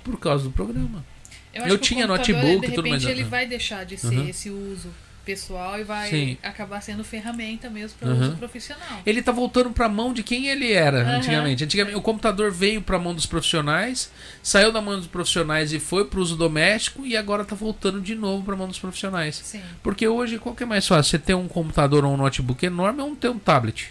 por 0.03 0.19
causa 0.19 0.43
do 0.43 0.51
programa. 0.51 1.05
eu 1.53 1.75
o 1.75 1.77
tinha 1.77 2.05
notebook 2.05 2.67
de 2.67 2.73
e 2.73 2.75
tudo 2.75 2.89
mais, 2.89 3.01
repente, 3.01 3.17
ele 3.17 3.23
né? 3.23 3.29
vai 3.29 3.45
deixar 3.47 3.85
de 3.85 3.97
ser 3.97 4.07
Uhum. 4.17 4.27
esse 4.27 4.49
uso 4.49 4.89
pessoal 5.25 5.79
e 5.79 5.83
vai 5.83 6.09
Sim. 6.09 6.37
acabar 6.41 6.81
sendo 6.81 7.03
ferramenta 7.03 7.69
mesmo 7.69 7.97
para 7.99 8.09
Uhum. 8.09 8.19
uso 8.21 8.37
profissional. 8.37 9.01
Ele 9.05 9.21
tá 9.21 9.31
voltando 9.31 9.71
pra 9.71 9.87
mão 9.87 10.13
de 10.13 10.23
quem 10.23 10.47
ele 10.47 10.71
era 10.71 11.01
Aham. 11.01 11.17
antigamente. 11.17 11.63
Antigamente 11.63 11.97
o 11.97 12.01
computador 12.01 12.51
veio 12.51 12.81
pra 12.81 12.97
mão 12.99 13.13
dos 13.13 13.25
profissionais, 13.25 14.11
saiu 14.41 14.71
da 14.71 14.81
mão 14.81 14.97
dos 14.97 15.07
profissionais 15.07 15.71
e 15.73 15.79
foi 15.79 16.05
pro 16.05 16.21
uso 16.21 16.35
doméstico 16.35 17.05
e 17.05 17.15
agora 17.15 17.45
tá 17.45 17.55
voltando 17.55 18.01
de 18.01 18.15
novo 18.15 18.43
pra 18.43 18.55
mão 18.55 18.67
dos 18.67 18.79
profissionais. 18.79 19.35
Sim. 19.43 19.61
Porque 19.83 20.07
hoje 20.07 20.39
qual 20.39 20.55
que 20.55 20.63
é 20.63 20.65
mais 20.65 20.87
fácil? 20.87 21.11
Você 21.11 21.19
ter 21.19 21.33
um 21.35 21.47
computador 21.47 22.03
ou 22.05 22.13
um 22.13 22.17
notebook 22.17 22.65
enorme 22.65 23.01
ou 23.01 23.15
ter 23.15 23.29
um 23.29 23.39
tablet? 23.39 23.89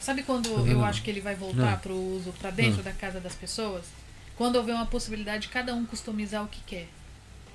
Sabe 0.00 0.22
quando 0.22 0.54
vendo? 0.56 0.68
eu 0.72 0.84
acho 0.84 1.02
que 1.02 1.10
ele 1.10 1.20
vai 1.20 1.34
voltar 1.34 1.70
Não. 1.72 1.78
para 1.78 1.92
o 1.92 2.16
uso 2.16 2.32
para 2.38 2.50
dentro 2.50 2.82
da 2.82 2.92
casa 2.92 3.20
das 3.20 3.34
pessoas? 3.34 3.84
Quando 4.36 4.56
houver 4.56 4.74
uma 4.74 4.84
possibilidade 4.86 5.42
de 5.42 5.48
cada 5.48 5.74
um 5.74 5.86
customizar 5.86 6.42
o 6.44 6.48
que 6.48 6.60
quer, 6.66 6.88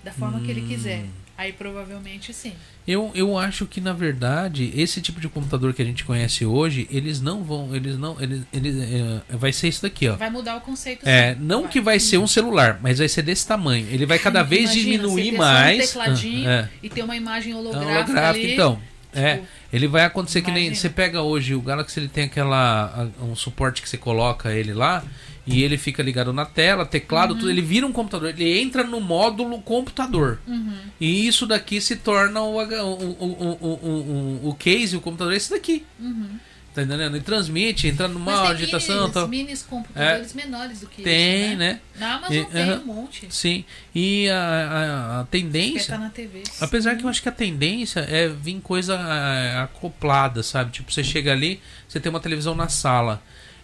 da 0.04 0.12
forma 0.14 0.40
que 0.40 0.50
ele 0.50 0.62
quiser. 0.68 1.06
Aí 1.40 1.54
provavelmente 1.54 2.34
sim. 2.34 2.52
Eu, 2.86 3.12
eu 3.16 3.38
acho 3.38 3.66
que 3.66 3.80
na 3.80 3.94
verdade 3.94 4.74
esse 4.76 5.00
tipo 5.00 5.22
de 5.22 5.30
computador 5.30 5.74
que 5.74 5.82
a 5.82 5.86
gente 5.86 6.04
conhece 6.04 6.46
hoje, 6.46 6.86
eles 6.92 7.22
não 7.22 7.46
vão, 7.46 7.74
eles 7.74 7.98
não, 7.98 8.20
eles, 8.20 8.42
eles 8.52 8.76
é, 8.78 9.38
vai 9.38 9.54
ser 9.54 9.70
isso 9.70 9.82
daqui, 9.84 10.10
ó. 10.10 10.18
Vai 10.18 10.30
mudar 10.30 10.58
o 10.58 10.62
conceito. 10.62 11.08
É, 11.08 11.34
sim. 11.34 11.40
não 11.42 11.66
que 11.66 11.80
vai 11.80 11.98
ser 11.98 12.18
um 12.18 12.28
celular, 12.28 12.78
mas 12.84 13.00
vai 13.00 13.08
ser 13.08 13.22
desse 13.22 13.48
tamanho. 13.48 13.88
Ele 13.90 14.06
vai 14.06 14.20
cada 14.20 14.44
vez 14.44 14.64
Imagina, 14.74 14.84
diminuir 14.98 15.32
mais. 15.38 15.78
Um 15.78 15.88
tecladinho 15.88 16.50
Ah, 16.50 16.52
é. 16.52 16.70
e 16.84 16.90
ter 16.90 17.04
uma 17.04 17.16
imagem 17.16 17.54
É 17.54 17.56
um 17.56 17.60
holográfica, 17.60 17.96
holográfico, 17.96 18.46
ali. 18.46 18.54
então. 18.56 18.82
É, 19.14 19.36
tipo, 19.36 19.48
ele 19.72 19.88
vai 19.88 20.04
acontecer 20.04 20.42
que 20.42 20.52
nem 20.52 20.66
imagina. 20.66 20.82
você 20.82 20.90
pega 20.90 21.22
hoje 21.22 21.56
o 21.56 21.62
Galaxy, 21.62 22.00
ele 22.02 22.10
tem 22.10 22.26
aquela 22.26 23.10
um 23.22 23.34
suporte 23.34 23.82
que 23.82 23.88
você 23.90 23.98
coloca 23.98 24.52
ele 24.54 24.74
lá 24.74 25.04
e 25.50 25.64
ele 25.64 25.78
fica 25.78 26.04
ligado 26.04 26.32
na 26.32 26.46
tela, 26.46 26.86
teclado, 26.86 27.34
Uhum. 27.34 27.40
tudo, 27.40 27.50
ele 27.50 27.62
vira 27.62 27.86
um 27.88 27.92
computador, 27.92 28.30
ele 28.30 28.60
entra 28.60 28.84
no 28.84 29.00
módulo 29.02 29.62
computador. 29.62 30.40
Uhum. 30.48 30.74
E 31.00 31.28
isso 31.28 31.46
daqui 31.48 31.82
se 31.82 31.96
torna 31.96 32.42
o, 32.42 32.58
o, 32.58 32.62
o, 32.62 33.18
o, 33.20 33.58
o, 33.62 34.40
o, 34.46 34.50
o 34.50 34.56
case, 34.56 34.96
o 34.96 35.02
computador 35.02 35.34
é 35.34 35.38
esse 35.38 35.50
daqui. 35.50 35.86
Uhum. 36.00 36.38
Tá 36.72 36.84
entendendo? 36.84 37.16
Ele 37.16 37.24
transmite, 37.26 37.88
entra 37.88 38.08
numa 38.08 38.32
Mas 38.32 38.42
tem 38.42 38.50
agitação, 38.52 38.96
minis, 39.00 39.14
tal. 39.14 39.28
minis 39.28 39.62
computadores 39.64 40.34
menores 40.36 40.82
do 40.82 40.88
que 40.88 41.02
Tem, 41.02 41.48
isso, 41.50 41.58
né? 41.58 41.80
Na 41.98 42.14
Amazon 42.18 42.36
E- 42.38 42.46
tem 42.46 42.72
um 42.74 42.86
monte. 42.86 43.28
Sim. 43.32 43.66
E 43.94 44.30
a, 44.30 44.38
a, 44.38 45.20
a 45.22 45.24
tendência. 45.26 45.96
tá 45.96 46.00
na 46.00 46.12
TV. 46.12 46.44
Apesar 46.62 46.96
que 46.96 47.04
eu 47.04 47.10
acho 47.10 47.24
que 47.24 47.28
a 47.28 47.32
tendência 47.32 48.02
é 48.02 48.28
vir 48.28 48.62
coisa 48.62 48.96
ah, 49.00 49.64
acoplada, 49.64 50.44
sabe? 50.44 50.72
Tipo, 50.72 50.92
você 50.94 51.04
chega 51.04 51.32
ali, 51.32 51.60
você 51.88 52.00
tem 52.00 52.10
uma 52.12 52.20
televisão 52.20 52.54
na 52.54 52.70
sala. 52.70 53.20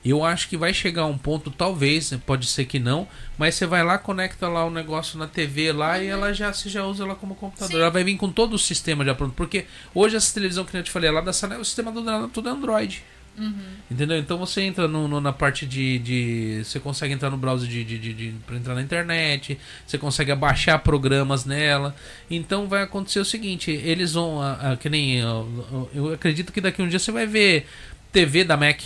Eu 0.06 0.24
acho 0.24 0.48
que 0.48 0.56
vai 0.56 0.72
chegar 0.74 1.06
um 1.06 1.18
ponto, 1.18 1.50
talvez, 1.50 2.14
pode 2.26 2.46
ser 2.46 2.66
que 2.66 2.78
não, 2.78 3.08
mas 3.40 3.56
você 3.56 3.66
vai 3.66 3.84
lá, 3.84 3.98
conecta 3.98 4.48
lá 4.48 4.64
o 4.64 4.70
negócio 4.70 5.18
na 5.18 5.26
TV 5.28 5.72
lá 5.72 5.98
e 6.02 6.06
ela 6.08 6.32
já 6.32 6.54
se 6.54 6.70
já 6.70 6.84
usa 6.86 7.04
ela 7.04 7.16
como 7.16 7.34
computador. 7.34 7.72
Sim. 7.72 7.82
Ela 7.82 7.90
vai 7.90 8.04
vir 8.04 8.16
com 8.16 8.30
todo 8.32 8.54
o 8.54 8.60
sistema 8.60 9.04
já 9.04 9.16
pronto. 9.16 9.34
Porque 9.34 9.66
hoje 9.96 10.16
essa 10.16 10.32
televisão 10.34 10.64
que 10.64 10.78
eu 10.78 10.84
te 10.84 10.92
falei 10.92 11.10
lá 11.10 11.22
da 11.22 11.34
sala, 11.34 11.58
o 11.58 11.66
sistema 11.66 11.92
do 11.92 12.28
tudo 12.28 12.50
é 12.50 12.52
Android. 12.52 13.04
Uhum. 13.38 13.54
Entendeu? 13.92 14.18
Então 14.18 14.38
você 14.38 14.62
entra 14.62 14.88
no, 14.88 15.10
no- 15.10 15.20
na 15.20 15.34
parte 15.34 15.66
de, 15.66 16.00
de- 16.00 16.62
Você 16.64 16.80
consegue 16.80 17.14
entrar 17.14 17.30
no 17.30 17.36
browser 17.36 17.68
de, 17.68 17.84
de, 17.84 17.98
de, 18.00 18.14
de, 18.14 18.32
pra 18.48 18.56
entrar 18.56 18.76
na 18.76 18.82
internet. 18.82 19.60
Você 19.86 19.98
consegue 19.98 20.32
abaixar 20.32 20.80
programas 20.80 21.44
nela. 21.44 21.94
Então 22.32 22.68
vai 22.70 22.84
acontecer 22.84 23.20
o 23.20 23.26
seguinte: 23.26 23.72
eles 23.72 24.14
vão. 24.14 24.42
a- 24.42 24.72
a- 24.72 24.78
que 24.78 24.88
nem. 24.88 25.18
Eu, 25.20 25.90
eu 25.94 26.14
acredito 26.14 26.54
que 26.54 26.62
daqui 26.62 26.82
um 26.82 26.88
dia 26.88 26.98
você 27.00 27.12
vai 27.12 27.26
ver 27.28 27.68
TV 28.12 28.44
da 28.46 28.56
Mac. 28.56 28.80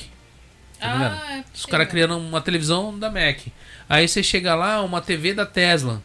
Tá? 0.80 1.22
Ah, 1.28 1.38
é 1.40 1.44
Os 1.54 1.66
caras 1.66 1.88
criando 1.90 2.18
uma 2.18 2.42
televisão 2.42 2.98
da 2.98 3.10
Mac. 3.10 3.40
Aí 3.88 4.08
você 4.08 4.24
chega 4.24 4.56
lá, 4.56 4.82
uma 4.82 5.02
TV 5.02 5.34
da 5.34 5.46
Tesla. 5.46 6.02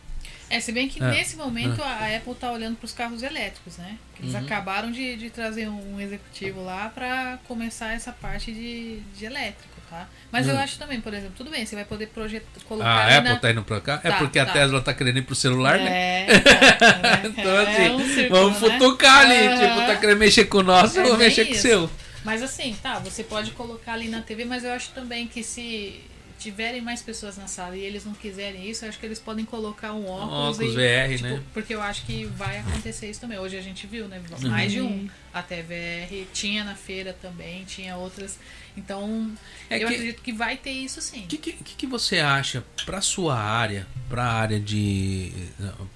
É, 0.50 0.60
se 0.60 0.70
bem 0.72 0.88
que 0.88 1.02
É. 1.02 1.06
nesse 1.10 1.36
momento 1.36 1.82
a 1.82 2.16
Apple 2.16 2.34
tá 2.34 2.52
olhando 2.52 2.76
para 2.76 2.84
os 2.84 2.92
carros 2.92 3.22
elétricos, 3.22 3.76
né? 3.78 3.96
Eles 4.20 4.34
Uhum. 4.34 4.40
acabaram 4.40 4.90
de, 4.92 5.16
de 5.16 5.30
trazer 5.30 5.68
um 5.68 5.98
executivo 6.00 6.62
lá 6.62 6.88
para 6.94 7.38
começar 7.48 7.92
essa 7.94 8.12
parte 8.12 8.52
de, 8.52 9.00
de 9.16 9.24
elétrico, 9.24 9.74
tá? 9.90 10.06
Mas 10.30 10.46
eu 10.46 10.54
Hum. 10.54 10.58
acho 10.60 10.78
também, 10.78 11.00
por 11.00 11.12
exemplo, 11.14 11.32
tudo 11.36 11.50
bem, 11.50 11.64
você 11.66 11.74
vai 11.74 11.84
poder 11.84 12.06
projetar, 12.08 12.46
colocar 12.68 12.88
A 12.88 13.04
ali 13.06 13.14
Apple 13.16 13.30
na... 13.30 13.36
tá 13.38 13.50
indo 13.50 13.62
pra 13.64 13.80
cá? 13.80 14.00
é 14.04 14.10
Tá, 14.10 14.16
porque 14.18 14.38
a 14.38 14.46
tá. 14.46 14.52
Tesla 14.52 14.80
tá 14.80 14.94
querendo 14.94 15.18
ir 15.18 15.22
pro 15.22 15.34
celular, 15.34 15.78
né? 15.78 15.90
É, 15.90 16.26
exato, 16.30 17.02
né? 17.02 17.22
Então, 17.24 17.58
É 17.58 17.62
assim, 17.86 17.94
um 17.94 18.14
círculo, 18.14 18.40
vamos 18.52 18.60
né? 18.60 18.78
futucar 18.78 19.20
ali. 19.20 19.46
Aham. 19.48 19.56
Tipo, 19.68 19.86
tá 19.86 19.96
querendo 19.96 20.18
mexer 20.18 20.44
com 20.44 20.58
o 20.58 20.62
nosso, 20.62 20.98
eu 20.98 21.04
É 21.04 21.08
vou 21.08 21.16
mexer 21.16 21.46
com 21.46 21.50
o 21.50 21.54
isso. 21.54 21.62
seu. 21.62 21.90
Mas 22.24 22.42
assim, 22.42 22.74
tá, 22.82 22.98
você 22.98 23.22
pode 23.22 23.50
colocar 23.52 23.92
ali 23.92 24.08
na 24.08 24.22
TV, 24.22 24.44
mas 24.44 24.64
eu 24.64 24.72
acho 24.72 24.90
também 24.90 25.26
que 25.28 25.42
se 25.42 26.00
tiverem 26.38 26.80
mais 26.82 27.00
pessoas 27.00 27.36
na 27.38 27.46
sala 27.46 27.76
e 27.76 27.80
eles 27.80 28.04
não 28.04 28.12
quiserem 28.12 28.68
isso, 28.68 28.84
eu 28.84 28.88
acho 28.88 28.98
que 28.98 29.06
eles 29.06 29.18
podem 29.20 29.44
colocar 29.44 29.92
um 29.92 30.06
óculos, 30.08 30.58
Óculos 30.58 30.74
e, 30.74 30.76
VR, 30.76 31.16
tipo, 31.16 31.22
né? 31.28 31.42
Porque 31.54 31.74
eu 31.74 31.80
acho 31.80 32.04
que 32.04 32.26
vai 32.26 32.58
acontecer 32.58 33.08
isso 33.08 33.20
também. 33.20 33.38
Hoje 33.38 33.56
a 33.56 33.62
gente 33.62 33.86
viu, 33.86 34.08
né? 34.08 34.20
Mais 34.42 34.72
de 34.72 34.80
um. 34.80 34.86
Uhum. 34.86 35.08
Até 35.32 35.62
VR, 35.62 36.26
tinha 36.32 36.62
na 36.64 36.74
feira 36.74 37.12
também, 37.20 37.64
tinha 37.64 37.96
outras. 37.96 38.38
Então, 38.76 39.32
É 39.70 39.76
eu 39.76 39.88
que- 39.88 39.94
acredito 39.94 40.22
que 40.22 40.32
vai 40.32 40.56
ter 40.56 40.70
isso 40.72 41.00
sim. 41.00 41.24
O 41.24 41.26
que, 41.28 41.38
que, 41.38 41.52
que 41.52 41.74
que 41.76 41.86
você 41.86 42.18
acha 42.18 42.64
para 42.84 43.00
sua 43.00 43.36
área, 43.38 43.86
para 44.08 44.24
área 44.24 44.60
de, 44.60 45.32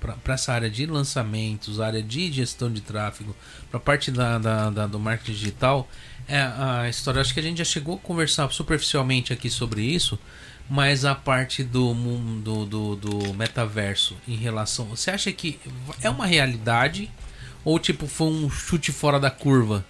para 0.00 0.34
essa 0.34 0.52
área 0.52 0.70
de 0.70 0.86
lançamentos, 0.86 1.80
área 1.80 2.02
de 2.02 2.32
gestão 2.32 2.72
de 2.72 2.80
tráfego, 2.80 3.34
para 3.70 3.80
parte 3.80 4.10
da, 4.10 4.38
da, 4.38 4.70
da- 4.70 4.86
do 4.86 4.98
marketing 4.98 5.32
digital? 5.32 5.88
É 6.28 6.40
a 6.40 6.88
história. 6.88 7.20
Acho 7.20 7.32
que 7.32 7.40
a 7.40 7.42
gente 7.42 7.58
já 7.58 7.64
chegou 7.64 7.96
a 7.96 7.98
conversar 7.98 8.50
superficialmente 8.52 9.32
aqui 9.32 9.48
sobre 9.48 9.82
isso, 9.82 10.18
mas 10.68 11.04
a 11.04 11.14
parte 11.14 11.64
do 11.64 11.94
mundo 11.94 12.66
do, 12.66 12.96
do 12.96 13.34
metaverso 13.34 14.16
em 14.28 14.36
relação, 14.36 14.84
você 14.86 15.10
acha 15.10 15.32
que 15.32 15.58
é 16.02 16.10
uma 16.10 16.26
realidade 16.26 17.10
ou 17.64 17.78
tipo 17.78 18.06
foi 18.06 18.26
um 18.28 18.50
chute 18.50 18.92
fora 18.92 19.18
da 19.18 19.30
curva 19.30 19.84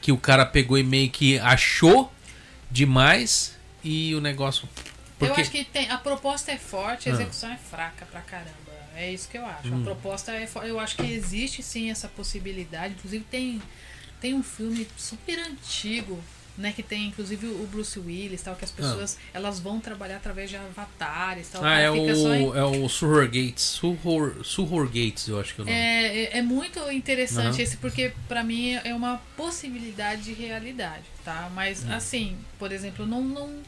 que 0.00 0.10
o 0.10 0.16
cara 0.16 0.44
pegou 0.46 0.78
e 0.78 0.82
meio 0.82 1.10
que 1.10 1.38
achou 1.38 2.10
demais 2.70 3.56
e 3.84 4.14
o 4.14 4.20
negócio 4.20 4.68
Eu 5.20 5.34
acho 5.34 5.50
que 5.50 5.62
tem, 5.64 5.88
a 5.90 5.98
proposta 5.98 6.50
é 6.50 6.56
forte, 6.58 7.08
a 7.08 7.12
Ah. 7.12 7.14
execução 7.14 7.50
é 7.52 7.56
fraca 7.56 8.06
pra 8.06 8.20
caramba. 8.22 8.50
É 8.96 9.10
isso 9.12 9.28
que 9.28 9.38
eu 9.38 9.46
acho. 9.46 9.68
Hum. 9.68 9.80
A 9.80 9.84
proposta 9.84 10.32
é 10.32 10.46
forte. 10.46 10.68
Eu 10.68 10.80
acho 10.80 10.96
que 10.96 11.10
existe 11.10 11.62
sim 11.62 11.90
essa 11.90 12.08
possibilidade. 12.08 12.94
Inclusive 12.94 13.24
tem, 13.30 13.62
tem 14.22 14.32
um 14.34 14.42
filme 14.42 14.86
super 14.96 15.36
antigo, 15.40 16.18
né? 16.56 16.72
Que 16.72 16.82
tem 16.82 17.08
inclusive 17.08 17.46
o 17.46 17.66
Bruce 17.66 17.98
Willis, 17.98 18.40
tal, 18.40 18.54
que 18.54 18.64
as 18.64 18.70
pessoas 18.70 19.18
elas 19.34 19.58
vão 19.58 19.80
trabalhar 19.80 20.16
através 20.16 20.48
de 20.48 20.56
avatares, 20.56 21.48
tal. 21.48 21.64
Ah, 21.64 21.78
é 21.80 21.88
só 22.14 22.32
em- 22.34 22.46
o, 22.46 22.54
é 22.56 22.64
o 22.64 22.88
Surror 22.88 23.24
Gates. 23.26 23.64
Surror, 23.64 24.44
Surror 24.44 24.86
Gates, 24.86 25.26
eu 25.28 25.40
acho 25.40 25.54
que 25.54 25.60
é 25.60 25.64
o 25.64 25.66
nome. 25.66 25.76
É, 25.76 26.22
é- 26.24 26.38
é 26.38 26.42
muito 26.42 26.78
interessante 26.92 27.54
Aham. 27.56 27.62
esse, 27.62 27.76
porque 27.78 28.12
pra 28.28 28.44
mim 28.44 28.74
é 28.84 28.94
uma 28.94 29.20
possibilidade 29.36 30.22
de 30.22 30.32
realidade, 30.34 31.04
tá? 31.24 31.50
Mas 31.54 31.84
Hum. 31.84 31.92
assim, 31.92 32.36
por 32.58 32.70
exemplo, 32.70 33.04
não, 33.06 33.22
não, 33.22 33.58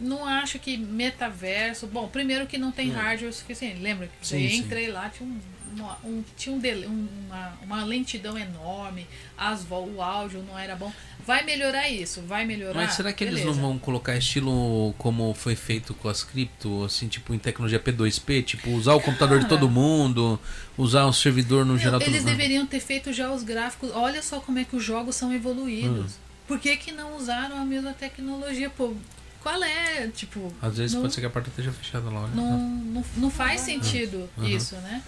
não 0.00 0.24
acho 0.26 0.58
que 0.58 0.76
metaverso. 0.76 1.86
Bom, 1.86 2.06
primeiro 2.08 2.46
que 2.46 2.58
não 2.58 2.70
tem 2.72 2.90
Hum. 2.90 2.94
hardware 2.94 3.30
o 3.30 3.32
suficiente. 3.32 3.80
Lembra 3.80 4.08
que 4.20 4.26
Sim, 4.26 4.42
eu 4.44 4.50
sim. 4.50 4.56
entrei 4.58 4.88
lá, 4.90 5.08
tinha 5.08 5.28
um. 5.28 5.40
Uma- 5.74 5.98
um- 6.04 6.22
tinha 6.36 6.54
um 6.54 6.58
dele- 6.58 6.86
um- 6.86 7.08
uma, 7.26 7.52
uma 7.62 7.84
lentidão 7.84 8.36
enorme, 8.38 9.06
as 9.36 9.64
o 9.70 10.00
áudio 10.02 10.42
não 10.46 10.58
era 10.58 10.74
bom. 10.76 10.92
Vai 11.26 11.44
melhorar 11.44 11.88
isso, 11.88 12.20
vai 12.22 12.44
melhorar. 12.44 12.74
Mas 12.74 12.94
será 12.94 13.12
que 13.12 13.22
eles 13.22 13.40
beleza. 13.40 13.54
não 13.60 13.68
vão 13.68 13.78
colocar 13.78 14.16
estilo 14.16 14.92
como 14.98 15.32
foi 15.34 15.54
feito 15.54 15.94
com 15.94 16.08
as 16.08 16.24
cripto, 16.24 16.82
assim, 16.84 17.06
tipo 17.08 17.32
em 17.32 17.38
tecnologia 17.38 17.78
P2P, 17.78 18.42
tipo 18.42 18.70
usar 18.70 18.94
o 18.94 19.00
computador 19.00 19.38
de 19.38 19.44
Cara. 19.46 19.56
todo 19.58 19.70
mundo, 19.70 20.38
usar 20.76 21.06
um 21.06 21.12
servidor 21.12 21.64
no 21.64 21.74
Não, 21.74 21.78
geral 21.78 22.00
Eles 22.02 22.24
deveriam 22.24 22.66
ter 22.66 22.80
feito 22.80 23.12
já 23.12 23.30
os 23.32 23.42
gráficos. 23.42 23.90
Olha 23.94 24.20
só 24.22 24.40
como 24.40 24.58
é 24.58 24.64
que 24.64 24.74
os 24.74 24.82
jogos 24.84 25.14
são 25.14 25.32
evoluídos. 25.32 26.12
Hum. 26.12 26.18
Por 26.48 26.58
que, 26.58 26.76
que 26.76 26.90
não 26.92 27.16
usaram 27.16 27.56
a 27.56 27.64
mesma 27.64 27.92
tecnologia? 27.92 28.68
Pô, 28.68 28.92
qual 29.40 29.62
é? 29.62 30.08
Tipo, 30.08 30.52
Às 30.60 30.76
vezes 30.76 30.94
não, 30.94 31.02
pode 31.02 31.14
ser 31.14 31.20
que 31.20 31.26
a 31.26 31.30
porta 31.30 31.48
esteja 31.50 31.72
fechada 31.72 32.10
lá, 32.10 32.22
olha. 32.22 32.30
não, 32.34 32.58
não, 32.58 33.04
não 33.16 33.30
faz 33.30 33.60
sentido 33.60 34.28
Uhum. 34.36 34.44
isso, 34.48 34.74
né? 34.76 35.02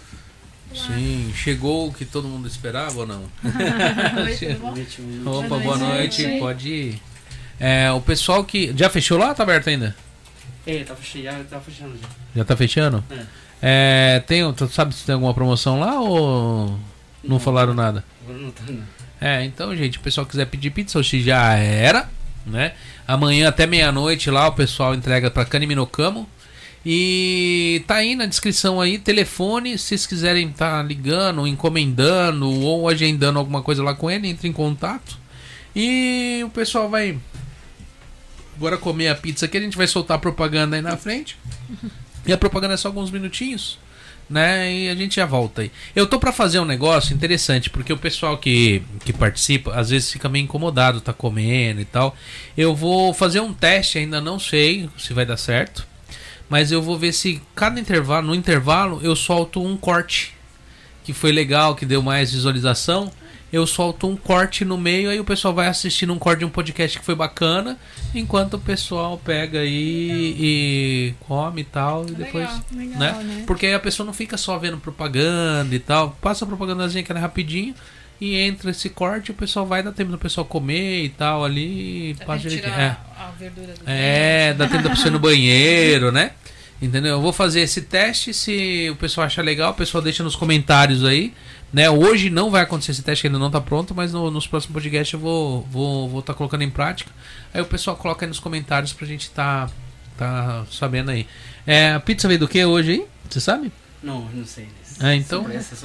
Sim, 0.75 1.31
chegou 1.35 1.87
o 1.87 1.93
que 1.93 2.03
todo 2.05 2.27
mundo 2.27 2.47
esperava 2.47 2.99
ou 2.99 3.07
não? 3.07 3.23
Bom? 4.59 4.71
Noite, 4.71 5.01
Opa, 5.25 5.47
Boa 5.47 5.59
boa 5.59 5.77
noite. 5.77 6.23
noite, 6.23 6.39
pode 6.39 6.69
ir. 6.69 7.01
É, 7.59 7.91
o 7.91 8.01
pessoal 8.01 8.43
que. 8.43 8.73
Já 8.77 8.89
fechou 8.89 9.17
lá 9.17 9.29
ou 9.29 9.35
tá 9.35 9.43
aberto 9.43 9.69
ainda? 9.69 9.95
É, 10.67 10.83
tá 10.83 10.95
fechando, 10.95 11.23
já 11.25 11.43
tá 11.45 11.59
fechando 11.61 11.93
já. 12.01 12.07
Já 12.35 12.43
tá 12.45 12.57
fechando? 12.57 13.03
É. 13.09 13.25
É, 13.61 14.19
tem, 14.27 14.51
tu 14.53 14.67
sabe 14.67 14.93
se 14.93 15.05
tem 15.05 15.13
alguma 15.13 15.33
promoção 15.33 15.79
lá 15.79 15.99
ou 15.99 16.77
não 17.23 17.39
falaram 17.39 17.73
nada? 17.73 18.03
Não 18.27 18.51
tá, 18.51 18.63
não. 18.67 18.83
É, 19.21 19.43
então, 19.45 19.75
gente, 19.75 19.97
o 19.97 20.01
pessoal 20.01 20.25
quiser 20.27 20.45
pedir 20.47 20.71
pizza, 20.71 20.99
hoje 20.99 21.21
já 21.23 21.53
era, 21.55 22.09
né? 22.45 22.73
Amanhã 23.07 23.47
até 23.47 23.65
meia-noite 23.65 24.29
lá 24.29 24.47
o 24.47 24.51
pessoal 24.51 24.93
entrega 24.93 25.31
pra 25.31 25.45
Caniminocamo. 25.45 26.27
E 26.85 27.83
tá 27.87 27.95
aí 27.95 28.15
na 28.15 28.27
descrição 28.27 28.79
aí, 28.79 28.99
telefone, 28.99 29.77
se 29.77 29.85
vocês 29.85 30.05
quiserem 30.05 30.49
tá 30.51 30.83
ligando, 30.83 31.47
encomendando 31.47 32.47
ou 32.47 32.87
agendando 32.87 33.39
alguma 33.39 33.63
coisa 33.63 33.81
lá 33.81 33.95
com 33.95 34.11
ele, 34.11 34.27
entre 34.27 34.47
em 34.47 34.53
contato. 34.53 35.17
E 35.75 36.41
o 36.45 36.49
pessoal 36.49 36.87
vai 36.89 37.17
agora 38.55 38.77
comer 38.77 39.07
a 39.07 39.15
pizza 39.15 39.45
aqui, 39.45 39.57
a 39.57 39.61
gente 39.61 39.75
vai 39.75 39.87
soltar 39.87 40.17
a 40.17 40.19
propaganda 40.19 40.75
aí 40.75 40.81
na 40.81 40.95
frente. 40.95 41.37
E 42.25 42.31
a 42.31 42.37
propaganda 42.37 42.75
é 42.75 42.77
só 42.77 42.87
alguns 42.87 43.11
minutinhos. 43.11 43.77
né? 44.29 44.71
E 44.73 44.89
a 44.89 44.95
gente 44.95 45.15
já 45.15 45.25
volta 45.25 45.61
aí. 45.61 45.71
Eu 45.95 46.07
tô 46.07 46.19
para 46.19 46.31
fazer 46.31 46.59
um 46.59 46.65
negócio 46.65 47.13
interessante, 47.13 47.69
porque 47.69 47.93
o 47.93 47.97
pessoal 47.97 48.37
que, 48.37 48.81
que 49.03 49.13
participa 49.13 49.73
às 49.75 49.89
vezes 49.89 50.11
fica 50.11 50.29
meio 50.29 50.43
incomodado, 50.43 51.01
tá 51.01 51.13
comendo 51.13 51.81
e 51.81 51.85
tal. 51.85 52.15
Eu 52.57 52.75
vou 52.75 53.13
fazer 53.13 53.39
um 53.39 53.53
teste, 53.53 53.97
ainda 53.97 54.19
não 54.21 54.39
sei 54.39 54.89
se 54.97 55.13
vai 55.13 55.25
dar 55.25 55.37
certo, 55.37 55.85
mas 56.49 56.71
eu 56.71 56.81
vou 56.81 56.97
ver 56.97 57.13
se 57.13 57.41
cada 57.55 57.79
intervalo, 57.79 58.27
no 58.27 58.35
intervalo, 58.35 58.99
eu 59.03 59.15
solto 59.15 59.61
um 59.61 59.75
corte 59.75 60.33
que 61.03 61.13
foi 61.13 61.31
legal, 61.31 61.75
que 61.75 61.85
deu 61.85 62.01
mais 62.01 62.31
visualização 62.31 63.11
eu 63.55 63.65
solto 63.65 64.07
um 64.07 64.17
corte 64.17 64.65
no 64.65 64.77
meio, 64.77 65.09
aí 65.09 65.19
o 65.19 65.23
pessoal 65.23 65.53
vai 65.53 65.67
assistindo 65.67 66.11
um 66.11 66.19
corte 66.19 66.39
de 66.39 66.45
um 66.45 66.49
podcast 66.49 66.99
que 66.99 67.05
foi 67.05 67.15
bacana, 67.15 67.77
enquanto 68.13 68.55
o 68.55 68.59
pessoal 68.59 69.17
pega 69.23 69.59
aí 69.59 70.35
e 70.37 71.13
come 71.21 71.61
e 71.61 71.63
tal, 71.63 72.05
e 72.05 72.11
depois. 72.11 72.49
Legal, 72.71 72.99
né? 72.99 73.23
né? 73.23 73.43
Porque 73.47 73.65
aí 73.65 73.73
a 73.73 73.79
pessoa 73.79 74.05
não 74.05 74.13
fica 74.13 74.35
só 74.35 74.57
vendo 74.57 74.77
propaganda 74.77 75.73
e 75.73 75.79
tal, 75.79 76.17
passa 76.21 76.43
a 76.43 76.47
propagandazinha 76.47 77.03
que 77.03 77.11
é 77.11 77.17
rapidinho. 77.17 77.73
E 78.19 78.37
entra 78.37 78.71
esse 78.71 78.89
corte, 78.89 79.31
o 79.31 79.33
pessoal 79.33 79.65
vai 79.65 79.83
dar 79.83 79.91
tempo 79.91 80.11
do 80.11 80.17
pessoal 80.17 80.45
comer 80.45 81.03
e 81.03 81.09
tal 81.09 81.43
ali. 81.43 82.15
Passa 82.25 82.47
é. 82.47 82.95
a 83.17 83.31
verdura 83.37 83.73
do 83.73 83.83
É, 83.85 84.53
dá 84.53 84.67
tempo 84.67 84.83
da 84.83 84.89
pessoa 84.91 85.07
ir 85.09 85.11
no 85.11 85.19
banheiro, 85.19 86.11
né? 86.11 86.31
Entendeu? 86.81 87.13
Eu 87.13 87.21
vou 87.21 87.33
fazer 87.33 87.61
esse 87.61 87.81
teste. 87.81 88.33
Se 88.33 88.89
o 88.89 88.95
pessoal 88.95 89.27
achar 89.27 89.43
legal, 89.43 89.71
o 89.71 89.75
pessoal 89.75 90.01
deixa 90.01 90.23
nos 90.23 90.35
comentários 90.35 91.03
aí. 91.03 91.33
Né? 91.73 91.89
Hoje 91.89 92.29
não 92.29 92.49
vai 92.49 92.61
acontecer 92.61 92.91
esse 92.91 93.03
teste, 93.03 93.27
ainda 93.27 93.39
não 93.39 93.47
está 93.47 93.59
pronto, 93.59 93.93
mas 93.93 94.13
no, 94.13 94.31
nos 94.31 94.47
próximos 94.47 94.73
podcasts 94.73 95.13
eu 95.13 95.19
vou 95.19 95.59
estar 95.59 95.71
vou, 95.71 96.09
vou 96.09 96.21
tá 96.21 96.33
colocando 96.33 96.61
em 96.61 96.69
prática. 96.69 97.11
Aí 97.53 97.61
o 97.61 97.65
pessoal 97.65 97.97
coloca 97.97 98.25
aí 98.25 98.29
nos 98.29 98.39
comentários 98.39 98.93
pra 98.93 99.05
gente 99.05 99.29
tá, 99.31 99.69
tá 100.17 100.65
sabendo 100.71 101.11
aí. 101.11 101.27
É, 101.67 101.93
a 101.93 101.99
pizza 101.99 102.27
veio 102.27 102.39
do 102.39 102.47
que 102.47 102.63
hoje 102.63 102.91
aí? 102.91 103.05
Você 103.29 103.41
sabe? 103.41 103.71
Não, 104.01 104.21
não 104.33 104.45
sei. 104.45 104.69
É, 105.01 105.15
então. 105.15 105.41
Surpresa, 105.41 105.75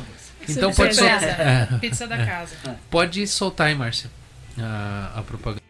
Então 0.48 0.72
pode 0.72 0.94
soltar. 0.94 1.22
É, 1.22 1.66
pizza 1.80 2.06
da 2.06 2.24
casa. 2.24 2.56
Pode 2.90 3.26
soltar 3.26 3.68
aí, 3.68 3.74
Márcia, 3.74 4.10
a, 4.58 5.12
a 5.16 5.22
propaganda. 5.22 5.60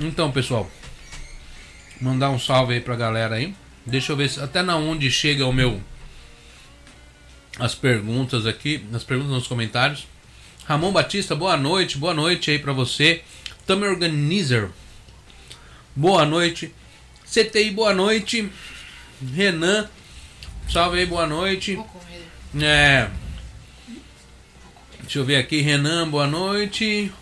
Então, 0.00 0.30
pessoal, 0.30 0.70
mandar 2.00 2.30
um 2.30 2.38
salve 2.38 2.74
aí 2.74 2.80
pra 2.80 2.94
galera 2.94 3.34
aí. 3.34 3.54
Deixa 3.84 4.12
eu 4.12 4.16
ver 4.16 4.30
se, 4.30 4.40
até 4.40 4.62
na 4.62 4.76
onde 4.76 5.10
chega 5.10 5.44
o 5.44 5.52
meu 5.52 5.80
as 7.58 7.74
perguntas 7.74 8.46
aqui, 8.46 8.84
as 8.92 9.02
perguntas 9.02 9.32
nos 9.32 9.48
comentários. 9.48 10.06
Ramon 10.66 10.92
Batista, 10.92 11.34
boa 11.34 11.56
noite, 11.56 11.98
boa 11.98 12.14
noite 12.14 12.50
aí 12.50 12.58
para 12.58 12.72
você. 12.72 13.22
Tamer 13.66 13.90
Organizer, 13.90 14.70
boa 15.96 16.24
noite. 16.24 16.72
CTI, 17.26 17.72
boa 17.72 17.92
noite. 17.92 18.48
Renan, 19.34 19.90
salve 20.70 21.00
aí, 21.00 21.06
boa 21.06 21.26
noite. 21.26 21.76
É. 22.60 23.10
Deixa 25.00 25.18
eu 25.18 25.24
ver 25.24 25.36
aqui, 25.36 25.60
Renan, 25.60 26.08
boa 26.08 26.26
noite. 26.26 27.12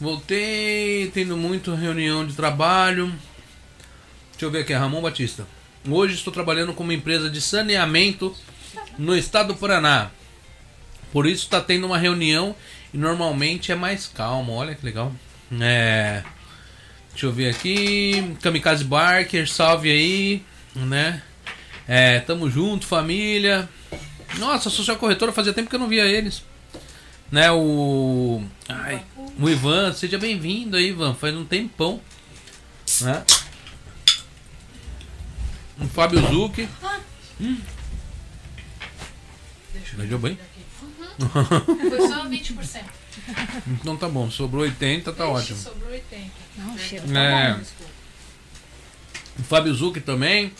Voltei, 0.00 1.10
tendo 1.12 1.36
muito 1.36 1.74
reunião 1.74 2.26
de 2.26 2.32
trabalho. 2.32 3.12
Deixa 4.30 4.46
eu 4.46 4.50
ver 4.50 4.60
aqui, 4.60 4.72
Ramon 4.72 5.02
Batista. 5.02 5.46
Hoje 5.86 6.14
estou 6.14 6.32
trabalhando 6.32 6.72
com 6.72 6.82
uma 6.82 6.94
empresa 6.94 7.28
de 7.28 7.38
saneamento 7.38 8.34
no 8.96 9.14
estado 9.14 9.48
do 9.48 9.56
Paraná. 9.56 10.10
Por 11.12 11.26
isso 11.26 11.44
está 11.44 11.60
tendo 11.60 11.86
uma 11.86 11.98
reunião 11.98 12.56
e 12.94 12.96
normalmente 12.96 13.72
é 13.72 13.74
mais 13.74 14.06
calmo. 14.06 14.52
Olha 14.52 14.74
que 14.74 14.86
legal. 14.86 15.12
É. 15.60 16.22
Deixa 17.10 17.26
eu 17.26 17.32
ver 17.32 17.50
aqui. 17.50 18.34
Kamikaze 18.40 18.84
Barker, 18.84 19.46
salve 19.46 19.90
aí, 19.90 20.42
né? 20.74 21.22
É, 21.86 22.20
tamo 22.20 22.48
junto, 22.48 22.86
família. 22.86 23.68
Nossa, 24.38 24.70
social 24.70 24.96
corretora 24.96 25.30
fazia 25.30 25.52
tempo 25.52 25.68
que 25.68 25.76
eu 25.76 25.80
não 25.80 25.88
via 25.88 26.06
eles. 26.06 26.42
Né, 27.30 27.50
o. 27.52 28.42
Ai, 28.68 29.04
o 29.38 29.48
Ivan, 29.48 29.92
seja 29.92 30.18
bem-vindo 30.18 30.76
aí, 30.76 30.88
Ivan. 30.88 31.14
Faz 31.14 31.34
um 31.34 31.44
tempão. 31.44 32.00
Né? 33.00 33.24
O 35.80 35.86
Fábio 35.86 36.20
Zucchi. 36.28 36.68
Hum. 37.40 37.58
Beijou 39.92 40.18
bem? 40.18 40.38
Uhum. 41.20 41.90
Foi 41.90 42.08
só 42.08 42.26
20%. 42.26 42.84
Então 43.68 43.96
tá 43.96 44.08
bom, 44.08 44.30
sobrou 44.30 44.62
80, 44.62 45.12
tá 45.12 45.24
Ixi, 45.24 45.32
ótimo. 45.32 45.58
Sobrou 45.58 45.90
80. 45.90 46.30
Não, 46.56 46.78
cheiro 46.78 47.08
tá 47.12 47.20
é. 47.20 47.54
bom. 47.54 47.60
O 49.38 49.42
Fábio 49.42 49.74
Zucchi 49.74 50.00
também. 50.00 50.52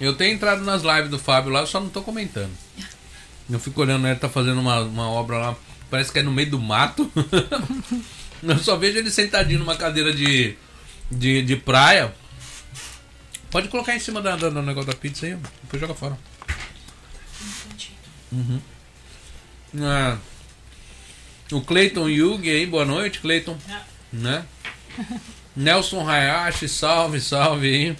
Eu 0.00 0.14
tenho 0.14 0.34
entrado 0.34 0.62
nas 0.62 0.82
lives 0.82 1.10
do 1.10 1.18
Fábio 1.18 1.50
lá, 1.50 1.60
eu 1.60 1.66
só 1.66 1.80
não 1.80 1.88
tô 1.88 2.02
comentando. 2.02 2.52
Eu 3.50 3.58
fico 3.58 3.80
olhando, 3.80 4.06
ele 4.06 4.18
tá 4.18 4.28
fazendo 4.28 4.60
uma, 4.60 4.80
uma 4.80 5.08
obra 5.10 5.38
lá 5.38 5.56
Parece 5.90 6.12
que 6.12 6.18
é 6.18 6.22
no 6.22 6.30
meio 6.30 6.50
do 6.50 6.58
mato. 6.58 7.10
Eu 8.42 8.58
só 8.58 8.76
vejo 8.76 8.98
ele 8.98 9.10
sentadinho 9.10 9.58
numa 9.58 9.76
cadeira 9.76 10.12
de, 10.12 10.56
de, 11.10 11.42
de 11.42 11.56
praia. 11.56 12.14
Pode 13.50 13.68
colocar 13.68 13.96
em 13.96 14.00
cima 14.00 14.20
da, 14.20 14.36
da, 14.36 14.48
do 14.50 14.62
negócio 14.62 14.90
da 14.90 14.96
pizza 14.96 15.26
aí, 15.26 15.36
depois 15.62 15.80
joga 15.80 15.94
fora. 15.94 16.18
Uhum. 18.30 18.60
Ah, 19.80 20.18
o 21.50 21.60
Cleiton 21.62 22.08
Yugi 22.08 22.50
aí, 22.50 22.66
boa 22.66 22.84
noite, 22.84 23.20
Cleiton. 23.20 23.56
Né? 24.12 24.44
Nelson 25.56 26.08
Hayashi, 26.08 26.68
salve, 26.68 27.20
salve 27.20 27.66
aí. 27.68 27.96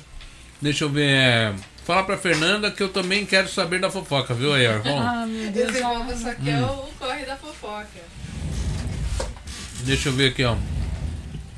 Deixa 0.60 0.84
eu 0.84 0.90
ver. 0.90 1.54
Fala 1.88 2.04
pra 2.04 2.18
Fernanda 2.18 2.70
que 2.70 2.82
eu 2.82 2.90
também 2.90 3.24
quero 3.24 3.48
saber 3.48 3.80
da 3.80 3.90
fofoca, 3.90 4.34
viu 4.34 4.52
aí, 4.52 4.66
Arvon? 4.66 5.00
ah, 5.00 5.24
meu 5.26 5.50
Deus. 5.50 5.70
Esse 5.74 6.14
isso 6.18 6.28
aqui 6.28 6.50
hum. 6.50 6.58
é 6.58 6.62
o 6.62 6.86
corre 6.98 7.24
da 7.24 7.34
fofoca. 7.34 7.88
Deixa 9.84 10.10
eu 10.10 10.12
ver 10.12 10.32
aqui, 10.32 10.44
ó. 10.44 10.54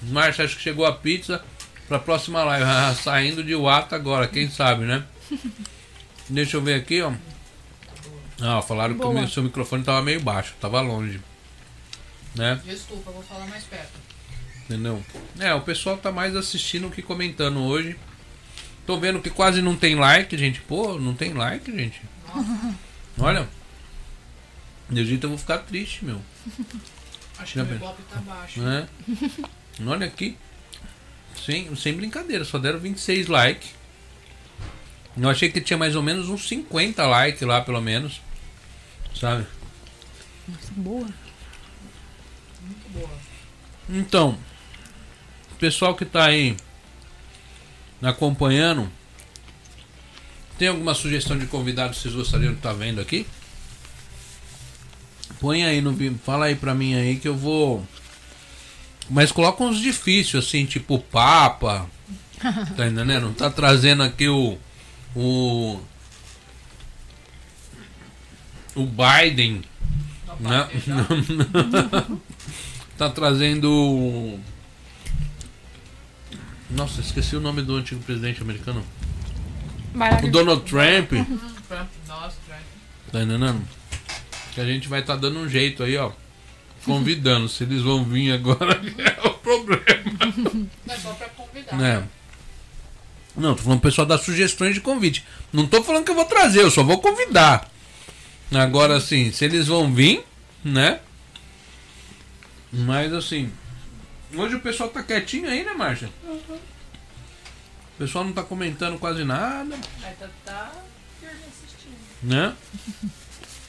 Márcia, 0.04 0.44
acho 0.44 0.54
que 0.54 0.62
chegou 0.62 0.86
a 0.86 0.92
pizza 0.92 1.44
pra 1.88 1.98
próxima 1.98 2.44
live. 2.44 2.62
Ah, 2.70 2.94
saindo 2.94 3.42
de 3.42 3.56
Wata 3.56 3.96
agora, 3.96 4.28
quem 4.28 4.48
sabe, 4.48 4.84
né? 4.84 5.02
Deixa 6.30 6.58
eu 6.58 6.62
ver 6.62 6.74
aqui, 6.74 7.02
ó. 7.02 7.12
Ah, 8.40 8.62
falaram 8.62 8.94
Boa. 8.94 9.12
que 9.12 9.24
o 9.24 9.28
seu 9.28 9.42
microfone 9.42 9.82
tava 9.82 10.00
meio 10.00 10.20
baixo, 10.20 10.54
tava 10.60 10.80
longe. 10.80 11.20
Né? 12.36 12.60
Desculpa, 12.64 13.10
vou 13.10 13.24
falar 13.24 13.48
mais 13.48 13.64
perto. 13.64 13.98
Entendeu? 14.62 15.02
É, 15.40 15.52
o 15.54 15.62
pessoal 15.62 15.96
tá 15.96 16.12
mais 16.12 16.36
assistindo 16.36 16.88
que 16.88 17.02
comentando 17.02 17.58
hoje. 17.64 17.98
Tô 18.86 18.98
vendo 18.98 19.20
que 19.20 19.30
quase 19.30 19.62
não 19.62 19.76
tem 19.76 19.94
like, 19.94 20.36
gente. 20.36 20.60
Pô, 20.62 20.98
não 20.98 21.14
tem 21.14 21.32
like, 21.32 21.70
gente. 21.70 22.00
Nossa. 22.26 22.74
Olha. 23.18 23.48
De 24.88 25.04
jeito 25.04 25.24
eu 25.24 25.30
vou 25.30 25.38
ficar 25.38 25.58
triste, 25.58 26.04
meu. 26.04 26.20
Acho 27.38 27.52
que 27.54 27.60
o 27.60 27.74
Ibope 27.74 28.02
tá 28.02 28.20
baixo. 28.20 28.60
É. 28.62 28.86
Olha 29.86 30.06
aqui. 30.06 30.36
Sem, 31.44 31.74
sem 31.74 31.94
brincadeira, 31.94 32.44
só 32.44 32.58
deram 32.58 32.78
26 32.78 33.28
likes. 33.28 33.70
Eu 35.16 35.28
achei 35.28 35.50
que 35.50 35.60
tinha 35.60 35.78
mais 35.78 35.96
ou 35.96 36.02
menos 36.02 36.28
uns 36.28 36.46
50 36.48 37.06
likes 37.06 37.40
lá, 37.42 37.60
pelo 37.62 37.80
menos. 37.80 38.20
Sabe? 39.14 39.46
Nossa, 40.46 40.72
boa. 40.76 41.08
Muito 42.62 42.88
boa. 42.92 43.10
Então, 43.88 44.38
pessoal 45.58 45.94
que 45.94 46.04
tá 46.04 46.24
aí 46.24 46.56
acompanhando, 48.08 48.90
tem 50.58 50.68
alguma 50.68 50.94
sugestão 50.94 51.38
de 51.38 51.46
convidado 51.46 51.94
que 51.94 52.00
vocês 52.00 52.14
gostariam 52.14 52.52
de 52.52 52.58
estar 52.58 52.70
tá 52.70 52.74
vendo 52.74 53.00
aqui? 53.00 53.26
Põe 55.40 55.64
aí 55.64 55.80
no 55.80 55.96
fala 56.18 56.46
aí 56.46 56.54
pra 56.54 56.74
mim 56.74 56.94
aí 56.94 57.16
que 57.16 57.26
eu 57.26 57.36
vou. 57.36 57.82
Mas 59.08 59.32
coloca 59.32 59.64
uns 59.64 59.80
difíceis, 59.80 60.44
assim, 60.44 60.66
tipo 60.66 60.98
Papa. 60.98 61.88
Tá 62.76 62.86
entendendo? 62.86 63.26
Não 63.26 63.34
tá 63.34 63.50
trazendo 63.50 64.02
aqui 64.02 64.26
o. 64.26 64.56
O. 65.14 65.78
O 68.74 68.86
Biden. 68.86 69.62
Né? 70.38 70.68
tá 72.96 73.10
trazendo. 73.10 74.38
Nossa, 76.70 77.00
esqueci 77.00 77.34
o 77.36 77.40
nome 77.40 77.62
do 77.62 77.74
antigo 77.76 78.02
presidente 78.02 78.42
americano. 78.42 78.84
O 80.22 80.30
Donald 80.30 80.62
Trump. 80.62 81.12
Nossa, 82.06 82.36
Trump. 82.46 82.60
Tá 83.10 83.22
entendendo? 83.22 83.60
Que 84.54 84.60
a 84.60 84.64
gente 84.64 84.88
vai 84.88 85.00
estar 85.00 85.14
tá 85.14 85.20
dando 85.20 85.40
um 85.40 85.48
jeito 85.48 85.82
aí, 85.82 85.96
ó. 85.96 86.12
Convidando. 86.84 87.48
Se 87.48 87.64
eles 87.64 87.82
vão 87.82 88.04
vir 88.04 88.32
agora, 88.32 88.80
é 88.98 89.26
o 89.26 89.30
problema. 89.34 89.84
Não 90.86 90.94
é 90.94 90.96
só 90.96 91.12
pra 91.12 91.28
convidar. 91.28 91.82
É. 91.82 92.02
Não, 93.36 93.54
tô 93.54 93.62
falando 93.62 93.80
pro 93.80 93.90
pessoal 93.90 94.06
dar 94.06 94.18
sugestões 94.18 94.74
de 94.74 94.80
convite. 94.80 95.24
Não 95.52 95.66
tô 95.66 95.82
falando 95.82 96.04
que 96.04 96.10
eu 96.10 96.16
vou 96.16 96.24
trazer, 96.24 96.60
eu 96.60 96.70
só 96.70 96.82
vou 96.82 96.98
convidar. 97.00 97.70
Agora, 98.52 98.96
assim, 98.96 99.30
se 99.30 99.44
eles 99.44 99.66
vão 99.66 99.92
vir, 99.92 100.24
né? 100.64 101.00
Mas, 102.72 103.12
assim, 103.12 103.50
hoje 104.34 104.56
o 104.56 104.60
pessoal 104.60 104.88
tá 104.88 105.02
quietinho 105.02 105.48
aí, 105.48 105.64
né, 105.64 105.72
Márcia? 105.74 106.10
Uhum. 106.24 106.58
O 107.94 107.98
pessoal 107.98 108.24
não 108.24 108.32
tá 108.32 108.42
comentando 108.42 108.98
quase 108.98 109.24
nada. 109.24 109.76
Mas 110.00 110.18
tá, 110.18 110.28
tá 110.44 110.72
né? 112.22 112.54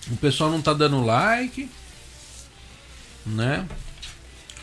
O 0.10 0.18
pessoal 0.18 0.50
não 0.50 0.62
tá 0.62 0.74
dando 0.74 1.04
like. 1.04 1.70
Né? 3.26 3.66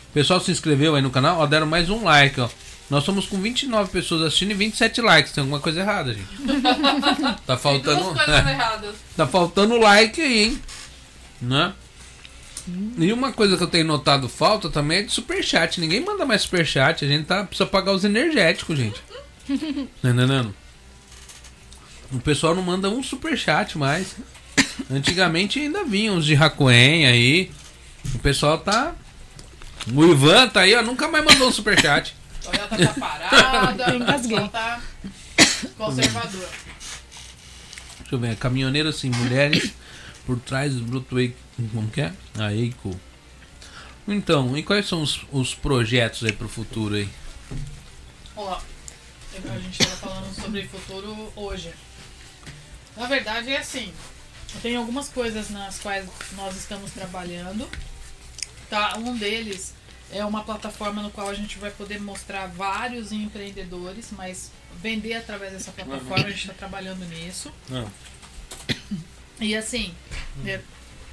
O 0.09 0.13
pessoal 0.13 0.39
se 0.39 0.51
inscreveu 0.51 0.95
aí 0.95 1.01
no 1.01 1.09
canal, 1.09 1.39
ó, 1.39 1.45
deram 1.45 1.65
mais 1.65 1.89
um 1.89 2.03
like, 2.03 2.39
ó. 2.39 2.49
Nós 2.89 3.03
somos 3.03 3.27
com 3.27 3.39
29 3.39 3.91
pessoas 3.91 4.23
assistindo 4.23 4.51
e 4.51 4.55
27 4.55 5.01
likes. 5.01 5.31
Tem 5.31 5.41
alguma 5.41 5.59
coisa 5.59 5.79
errada, 5.79 6.11
gente. 6.11 6.27
tá 7.45 7.55
faltando. 7.55 7.97
Tem 7.97 8.03
duas 8.03 8.25
coisas 8.25 8.47
erradas. 8.47 8.95
Tá 9.15 9.27
faltando 9.27 9.77
like 9.77 10.19
aí, 10.19 10.43
hein? 10.45 10.61
Né? 11.39 11.73
E 12.97 13.13
uma 13.13 13.31
coisa 13.31 13.55
que 13.55 13.63
eu 13.63 13.67
tenho 13.67 13.85
notado 13.85 14.27
falta 14.27 14.69
também 14.69 14.99
é 14.99 15.03
de 15.03 15.11
superchat. 15.11 15.79
Ninguém 15.79 16.01
manda 16.01 16.25
mais 16.25 16.41
superchat. 16.41 17.05
A 17.05 17.07
gente 17.07 17.25
tá, 17.25 17.43
precisa 17.43 17.67
pagar 17.67 17.93
os 17.93 18.03
energéticos, 18.03 18.77
gente. 18.77 19.01
Tá 20.01 20.09
entendendo? 20.09 20.53
O 22.11 22.19
pessoal 22.19 22.53
não 22.53 22.61
manda 22.61 22.87
um 22.87 23.01
superchat 23.01 23.77
mais. 23.79 24.15
Antigamente 24.91 25.59
ainda 25.59 25.83
vinham 25.83 26.15
uns 26.15 26.25
de 26.25 26.35
Hakuen 26.35 27.07
aí. 27.07 27.51
O 28.13 28.19
pessoal 28.19 28.59
tá. 28.59 28.93
O 29.91 30.03
Ivan 30.05 30.47
tá 30.49 30.61
aí, 30.61 30.75
ó. 30.75 30.83
Nunca 30.83 31.07
mais 31.07 31.25
mandou 31.25 31.49
um 31.49 31.51
superchat. 31.51 32.15
Toyota 32.43 32.77
tá 32.77 32.93
parada. 32.99 33.89
Engasguei. 33.95 34.47
Tá 34.49 34.79
conservador. 35.77 36.49
Deixa 37.99 38.15
eu 38.15 38.19
ver. 38.19 38.35
Caminhoneiro 38.35 38.89
assim, 38.89 39.09
mulheres 39.09 39.73
por 40.29 40.39
trás 40.39 40.75
do 40.75 40.83
Broadway. 40.83 41.35
Como 41.73 41.89
que 41.89 42.01
é? 42.01 42.13
A 42.37 42.53
Eiko. 42.53 42.95
Então, 44.07 44.55
e 44.55 44.61
quais 44.61 44.87
são 44.87 45.01
os, 45.01 45.21
os 45.31 45.55
projetos 45.55 46.23
aí 46.23 46.31
pro 46.31 46.47
futuro 46.47 46.93
aí? 46.93 47.09
Ó, 48.37 48.53
a 48.53 49.59
gente 49.59 49.79
tava 49.79 49.95
falando 49.95 50.35
sobre 50.35 50.67
futuro 50.67 51.33
hoje. 51.35 51.73
Na 52.95 53.07
verdade 53.07 53.51
é 53.51 53.57
assim, 53.57 53.91
tem 54.61 54.75
algumas 54.75 55.09
coisas 55.09 55.49
nas 55.49 55.79
quais 55.79 56.07
nós 56.35 56.55
estamos 56.55 56.91
trabalhando. 56.91 57.67
Tá? 58.69 58.97
Um 58.99 59.17
deles 59.17 59.73
é 60.11 60.23
uma 60.23 60.43
plataforma 60.43 61.01
no 61.01 61.09
qual 61.09 61.27
a 61.27 61.33
gente 61.33 61.57
vai 61.57 61.71
poder 61.71 61.99
mostrar 61.99 62.45
vários 62.45 63.11
empreendedores, 63.11 64.09
mas 64.11 64.51
vender 64.79 65.15
através 65.15 65.53
dessa 65.53 65.71
plataforma, 65.71 66.27
a 66.27 66.29
gente 66.29 66.41
está 66.41 66.53
trabalhando 66.53 67.03
nisso. 67.05 67.51
Não. 67.67 67.91
E 69.41 69.55
assim, 69.55 69.93
é, 70.45 70.61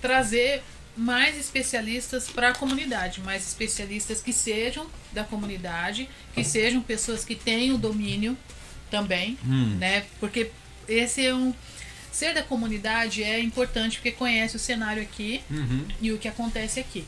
trazer 0.00 0.62
mais 0.96 1.38
especialistas 1.38 2.28
para 2.28 2.50
a 2.50 2.54
comunidade, 2.54 3.20
mais 3.20 3.46
especialistas 3.46 4.22
que 4.22 4.32
sejam 4.32 4.86
da 5.12 5.24
comunidade, 5.24 6.08
que 6.34 6.42
sejam 6.42 6.80
pessoas 6.80 7.24
que 7.24 7.34
tenham 7.34 7.78
domínio 7.78 8.36
também, 8.90 9.38
hum. 9.44 9.76
né? 9.78 10.06
Porque 10.18 10.50
esse 10.88 11.26
é 11.26 11.34
um 11.34 11.52
ser 12.16 12.32
da 12.32 12.42
comunidade 12.42 13.22
é 13.22 13.38
importante 13.38 13.98
porque 13.98 14.10
conhece 14.10 14.56
o 14.56 14.58
cenário 14.58 15.02
aqui 15.02 15.42
uhum. 15.50 15.84
e 16.00 16.12
o 16.12 16.18
que 16.18 16.26
acontece 16.26 16.80
aqui. 16.80 17.04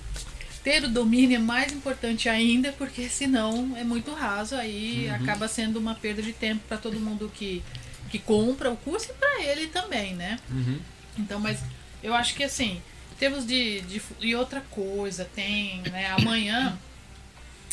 Ter 0.63 0.85
o 0.85 0.89
domínio 0.89 1.37
é 1.37 1.39
mais 1.39 1.73
importante 1.73 2.29
ainda, 2.29 2.73
porque 2.73 3.09
senão 3.09 3.75
é 3.75 3.83
muito 3.83 4.13
raso, 4.13 4.55
aí 4.55 5.07
uhum. 5.09 5.15
acaba 5.15 5.49
sendo 5.49 5.79
uma 5.79 5.95
perda 5.95 6.21
de 6.21 6.35
tempo 6.35 6.63
para 6.69 6.77
todo 6.77 7.01
mundo 7.01 7.33
que, 7.35 7.63
que 8.11 8.19
compra 8.19 8.71
o 8.71 8.77
curso 8.77 9.11
e 9.11 9.15
para 9.15 9.43
ele 9.45 9.69
também, 9.69 10.15
né? 10.15 10.39
Uhum. 10.51 10.79
Então, 11.19 11.41
mas 11.41 11.59
eu 12.03 12.15
acho 12.15 12.35
que 12.35 12.45
assim, 12.45 12.81
temos 13.19 13.47
de, 13.47 13.81
de. 13.83 14.03
E 14.21 14.35
outra 14.35 14.61
coisa, 14.71 15.25
tem, 15.25 15.83
né? 15.83 16.11
Amanhã. 16.19 16.79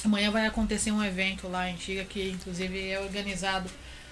Amanhã 0.04 0.30
vai 0.30 0.46
acontecer 0.46 0.92
um 0.92 1.04
evento 1.04 1.48
lá 1.48 1.68
em 1.68 1.74
Antiga, 1.74 2.06
que 2.06 2.30
inclusive 2.30 2.92
é 2.92 3.00
organizado 3.00 3.68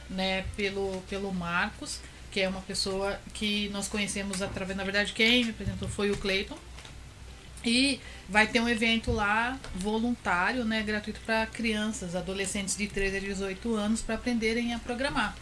né, 0.09 0.43
pelo, 0.55 1.03
pelo 1.07 1.31
Marcos 1.31 1.99
que 2.33 2.41
é 2.41 2.49
uma 2.49 2.61
pessoa 2.61 3.19
que 3.31 3.69
nós 3.69 3.87
conhecemos 3.87 4.41
através, 4.41 4.75
na 4.75 4.83
verdade, 4.83 5.13
quem 5.13 5.45
me 5.45 5.51
apresentou 5.51 5.87
foi 5.87 6.09
o 6.09 6.17
Cleiton. 6.17 6.57
E 7.63 7.99
vai 8.27 8.47
ter 8.47 8.59
um 8.59 8.67
evento 8.67 9.11
lá 9.11 9.57
voluntário, 9.75 10.65
né, 10.65 10.81
gratuito 10.81 11.21
para 11.21 11.45
crianças, 11.45 12.15
adolescentes 12.15 12.75
de 12.75 12.87
13 12.87 13.17
a 13.17 13.19
18 13.19 13.75
anos 13.75 14.01
para 14.01 14.15
aprenderem 14.15 14.73
a 14.73 14.79
programar. 14.79 15.35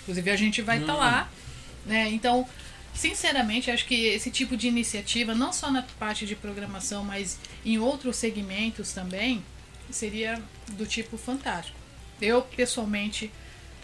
Inclusive 0.00 0.30
a 0.30 0.36
gente 0.36 0.62
vai 0.62 0.80
estar 0.80 0.94
tá 0.94 0.98
lá, 0.98 1.28
hum. 1.30 1.90
né? 1.90 2.08
Então, 2.10 2.48
sinceramente, 2.94 3.70
acho 3.70 3.86
que 3.86 3.94
esse 3.94 4.30
tipo 4.30 4.56
de 4.56 4.68
iniciativa, 4.68 5.34
não 5.34 5.52
só 5.52 5.70
na 5.70 5.82
parte 5.82 6.26
de 6.26 6.34
programação, 6.34 7.04
mas 7.04 7.38
em 7.64 7.78
outros 7.78 8.16
segmentos 8.16 8.92
também, 8.92 9.42
seria 9.90 10.40
do 10.72 10.86
tipo 10.86 11.16
fantástico. 11.16 11.78
Eu 12.20 12.42
pessoalmente 12.42 13.30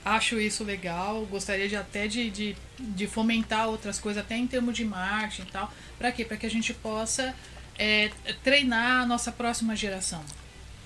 acho 0.04 0.40
isso 0.40 0.64
legal, 0.64 1.26
gostaria 1.26 1.68
de 1.68 1.76
até 1.76 2.06
de, 2.06 2.30
de, 2.30 2.56
de, 2.78 3.06
fomentar 3.06 3.68
outras 3.68 3.98
coisas, 3.98 4.22
até 4.22 4.36
em 4.36 4.46
termos 4.46 4.76
de 4.76 4.84
marketing 4.84 5.42
e 5.42 5.52
tal. 5.52 5.72
Para 5.98 6.12
quê? 6.12 6.24
Para 6.24 6.36
que 6.36 6.46
a 6.46 6.50
gente 6.50 6.72
possa 6.72 7.34
é, 7.78 8.10
treinar 8.42 9.02
a 9.02 9.06
nossa 9.06 9.30
próxima 9.30 9.76
geração 9.76 10.24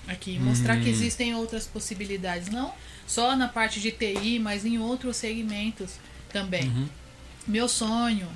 aqui, 0.07 0.37
mostrar 0.37 0.75
que 0.77 0.83
uhum. 0.83 0.89
existem 0.89 1.35
outras 1.35 1.65
possibilidades, 1.65 2.49
não 2.49 2.73
só 3.07 3.35
na 3.35 3.47
parte 3.47 3.79
de 3.79 3.91
TI, 3.91 4.39
mas 4.39 4.65
em 4.65 4.77
outros 4.77 5.17
segmentos 5.17 5.93
também. 6.31 6.67
Uhum. 6.67 6.89
Meu 7.47 7.67
sonho 7.67 8.27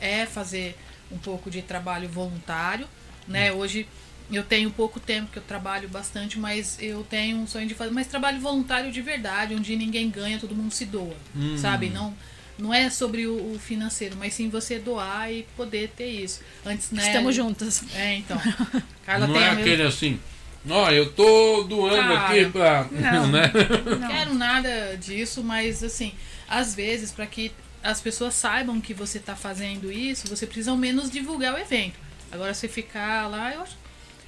é 0.00 0.26
fazer 0.26 0.76
um 1.10 1.18
pouco 1.18 1.50
de 1.50 1.62
trabalho 1.62 2.08
voluntário, 2.08 2.86
né? 3.28 3.52
Uhum. 3.52 3.58
Hoje 3.58 3.86
eu 4.32 4.42
tenho 4.42 4.70
pouco 4.70 4.98
tempo 4.98 5.30
que 5.30 5.38
eu 5.38 5.42
trabalho 5.42 5.88
bastante, 5.88 6.38
mas 6.38 6.78
eu 6.80 7.04
tenho 7.08 7.36
um 7.36 7.46
sonho 7.46 7.66
de 7.66 7.74
fazer, 7.74 7.92
mas 7.92 8.06
trabalho 8.06 8.40
voluntário 8.40 8.90
de 8.90 9.00
verdade, 9.00 9.54
onde 9.54 9.76
ninguém 9.76 10.10
ganha, 10.10 10.38
todo 10.38 10.54
mundo 10.54 10.72
se 10.72 10.84
doa, 10.84 11.14
Hum. 11.34 11.56
sabe? 11.56 11.90
Não 11.90 12.14
não 12.58 12.72
é 12.72 12.88
sobre 12.88 13.26
o, 13.26 13.52
o 13.52 13.58
financeiro, 13.58 14.16
mas 14.18 14.32
sim 14.32 14.48
você 14.48 14.78
doar 14.78 15.30
e 15.30 15.42
poder 15.54 15.90
ter 15.94 16.08
isso. 16.08 16.40
Antes, 16.64 16.90
né? 16.90 17.06
Estamos 17.06 17.34
juntas. 17.34 17.84
É, 17.94 18.14
então. 18.14 18.40
Carla 19.04 19.26
não 19.26 19.34
tem 19.34 19.42
é 19.44 19.50
aquele 19.50 19.82
assim, 19.82 20.18
ó, 20.66 20.90
eu 20.90 21.12
tô 21.12 21.64
doando 21.64 21.96
Cara, 21.96 22.18
aqui 22.20 22.46
pra. 22.46 22.86
não. 22.90 23.26
né? 23.28 23.52
Não 24.00 24.08
quero 24.08 24.34
nada 24.34 24.96
disso, 24.96 25.44
mas 25.44 25.84
assim, 25.84 26.14
às 26.48 26.74
vezes, 26.74 27.12
para 27.12 27.26
que 27.26 27.52
as 27.86 28.00
pessoas 28.00 28.34
saibam 28.34 28.80
que 28.80 28.92
você 28.92 29.20
tá 29.20 29.36
fazendo 29.36 29.92
isso, 29.92 30.28
você 30.28 30.44
precisa 30.44 30.72
ao 30.72 30.76
menos 30.76 31.08
divulgar 31.08 31.54
o 31.54 31.58
evento. 31.58 31.98
Agora, 32.32 32.52
você 32.52 32.66
ficar 32.66 33.28
lá, 33.28 33.54
eu 33.54 33.62
acho. 33.62 33.76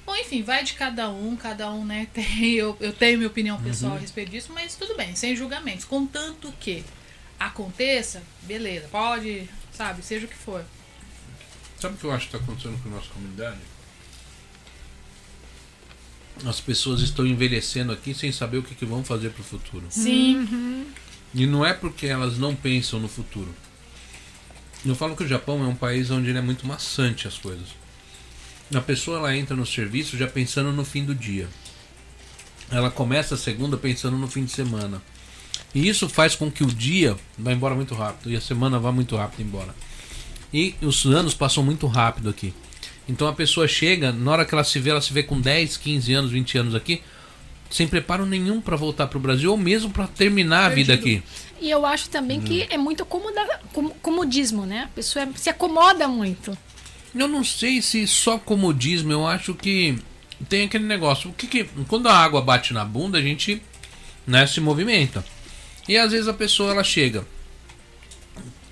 Bom, 0.05 0.15
enfim, 0.15 0.41
vai 0.41 0.63
de 0.63 0.73
cada 0.73 1.09
um, 1.09 1.35
cada 1.35 1.69
um, 1.71 1.85
né, 1.85 2.07
tem. 2.13 2.53
Eu, 2.53 2.77
eu 2.79 2.93
tenho 2.93 3.17
minha 3.17 3.29
opinião 3.29 3.61
pessoal 3.61 3.95
a 3.95 3.99
respeito 3.99 4.31
disso, 4.31 4.51
mas 4.53 4.75
tudo 4.75 4.95
bem, 4.95 5.13
sem 5.15 5.35
julgamentos. 5.35 5.83
Contanto 5.83 6.53
que 6.59 6.85
aconteça, 7.37 8.23
beleza, 8.43 8.87
pode, 8.87 9.49
sabe, 9.73 10.01
seja 10.03 10.25
o 10.25 10.29
que 10.29 10.35
for. 10.35 10.63
Sabe 11.79 11.95
o 11.95 11.97
que 11.97 12.03
eu 12.05 12.11
acho 12.11 12.29
que 12.29 12.35
está 12.35 12.43
acontecendo 12.43 12.81
com 12.81 12.89
a 12.89 12.91
nossa 12.93 13.09
comunidade? 13.09 13.59
As 16.45 16.61
pessoas 16.61 17.01
estão 17.01 17.25
envelhecendo 17.27 17.91
aqui 17.91 18.13
sem 18.13 18.31
saber 18.31 18.57
o 18.57 18.63
que, 18.63 18.73
que 18.73 18.85
vão 18.85 19.03
fazer 19.03 19.31
pro 19.31 19.43
futuro. 19.43 19.85
Sim, 19.89 20.87
E 21.33 21.45
não 21.45 21.65
é 21.65 21.73
porque 21.73 22.07
elas 22.07 22.37
não 22.37 22.55
pensam 22.55 22.99
no 22.99 23.07
futuro. 23.07 23.53
Eu 24.85 24.95
falo 24.95 25.15
que 25.15 25.23
o 25.23 25.27
Japão 25.27 25.63
é 25.63 25.67
um 25.67 25.75
país 25.75 26.09
onde 26.09 26.29
ele 26.29 26.37
é 26.37 26.41
muito 26.41 26.65
maçante 26.65 27.27
as 27.27 27.37
coisas. 27.37 27.67
A 28.73 28.81
pessoa 28.81 29.17
ela 29.17 29.35
entra 29.35 29.55
no 29.55 29.65
serviço 29.65 30.17
já 30.17 30.27
pensando 30.27 30.71
no 30.71 30.85
fim 30.85 31.03
do 31.03 31.13
dia. 31.13 31.47
Ela 32.71 32.89
começa 32.89 33.35
a 33.35 33.37
segunda 33.37 33.77
pensando 33.77 34.17
no 34.17 34.27
fim 34.27 34.45
de 34.45 34.51
semana. 34.51 35.01
E 35.73 35.87
isso 35.87 36.07
faz 36.07 36.35
com 36.35 36.49
que 36.49 36.63
o 36.63 36.67
dia 36.67 37.15
vá 37.37 37.51
embora 37.51 37.75
muito 37.75 37.93
rápido 37.93 38.31
e 38.31 38.35
a 38.35 38.41
semana 38.41 38.79
vá 38.79 38.91
muito 38.91 39.15
rápido 39.15 39.41
embora. 39.41 39.73
E 40.53 40.75
os 40.81 41.05
anos 41.05 41.33
passam 41.33 41.63
muito 41.63 41.85
rápido 41.87 42.29
aqui. 42.29 42.53
Então 43.07 43.27
a 43.27 43.33
pessoa 43.33 43.67
chega, 43.67 44.11
na 44.11 44.31
hora 44.31 44.45
que 44.45 44.53
ela 44.53 44.63
se 44.63 44.79
vê, 44.79 44.91
ela 44.91 45.01
se 45.01 45.11
vê 45.11 45.23
com 45.23 45.39
10, 45.39 45.77
15 45.77 46.13
anos, 46.13 46.31
20 46.31 46.57
anos 46.57 46.75
aqui, 46.75 47.01
sem 47.69 47.87
preparo 47.87 48.25
nenhum 48.25 48.59
para 48.61 48.75
voltar 48.75 49.07
pro 49.07 49.19
Brasil 49.19 49.51
ou 49.51 49.57
mesmo 49.57 49.89
para 49.91 50.07
terminar 50.07 50.65
a 50.65 50.69
vida 50.69 50.93
aqui. 50.93 51.21
E 51.61 51.69
eu 51.69 51.85
acho 51.85 52.09
também 52.09 52.41
que 52.41 52.67
é 52.69 52.77
muito 52.77 53.03
acomoda, 53.03 53.59
com- 53.73 53.89
comodismo, 53.89 54.65
né? 54.65 54.83
A 54.85 54.87
pessoa 54.87 55.27
se 55.35 55.49
acomoda 55.49 56.07
muito. 56.07 56.57
Eu 57.13 57.27
não 57.27 57.43
sei 57.43 57.81
se 57.81 58.05
só 58.07 58.37
comodismo, 58.37 59.11
eu 59.11 59.27
acho 59.27 59.53
que 59.53 59.97
tem 60.47 60.65
aquele 60.65 60.85
negócio. 60.85 61.29
O 61.29 61.33
que 61.33 61.47
que, 61.47 61.63
quando 61.87 62.07
a 62.07 62.13
água 62.17 62.41
bate 62.41 62.73
na 62.73 62.85
bunda, 62.85 63.17
a 63.17 63.21
gente 63.21 63.61
né, 64.25 64.47
se 64.47 64.61
movimenta. 64.61 65.23
E 65.87 65.97
às 65.97 66.11
vezes 66.11 66.27
a 66.27 66.33
pessoa 66.33 66.71
ela 66.71 66.83
chega. 66.83 67.25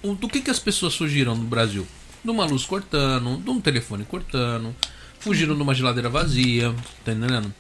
O- 0.04 0.14
Do 0.16 0.28
que, 0.28 0.42
que 0.42 0.50
as 0.52 0.60
pessoas 0.60 0.96
fugiram 0.96 1.36
no 1.36 1.44
Brasil? 1.46 1.86
De 2.24 2.30
uma 2.32 2.46
luz 2.46 2.64
cortando, 2.66 3.38
de 3.38 3.50
um 3.50 3.60
telefone 3.60 4.06
cortando, 4.06 4.76
fugiram 5.20 5.56
de 5.56 5.62
uma 5.62 5.74
geladeira 5.74 6.10
vazia, 6.10 6.74
tá 7.04 7.12
entendendo? 7.12 7.54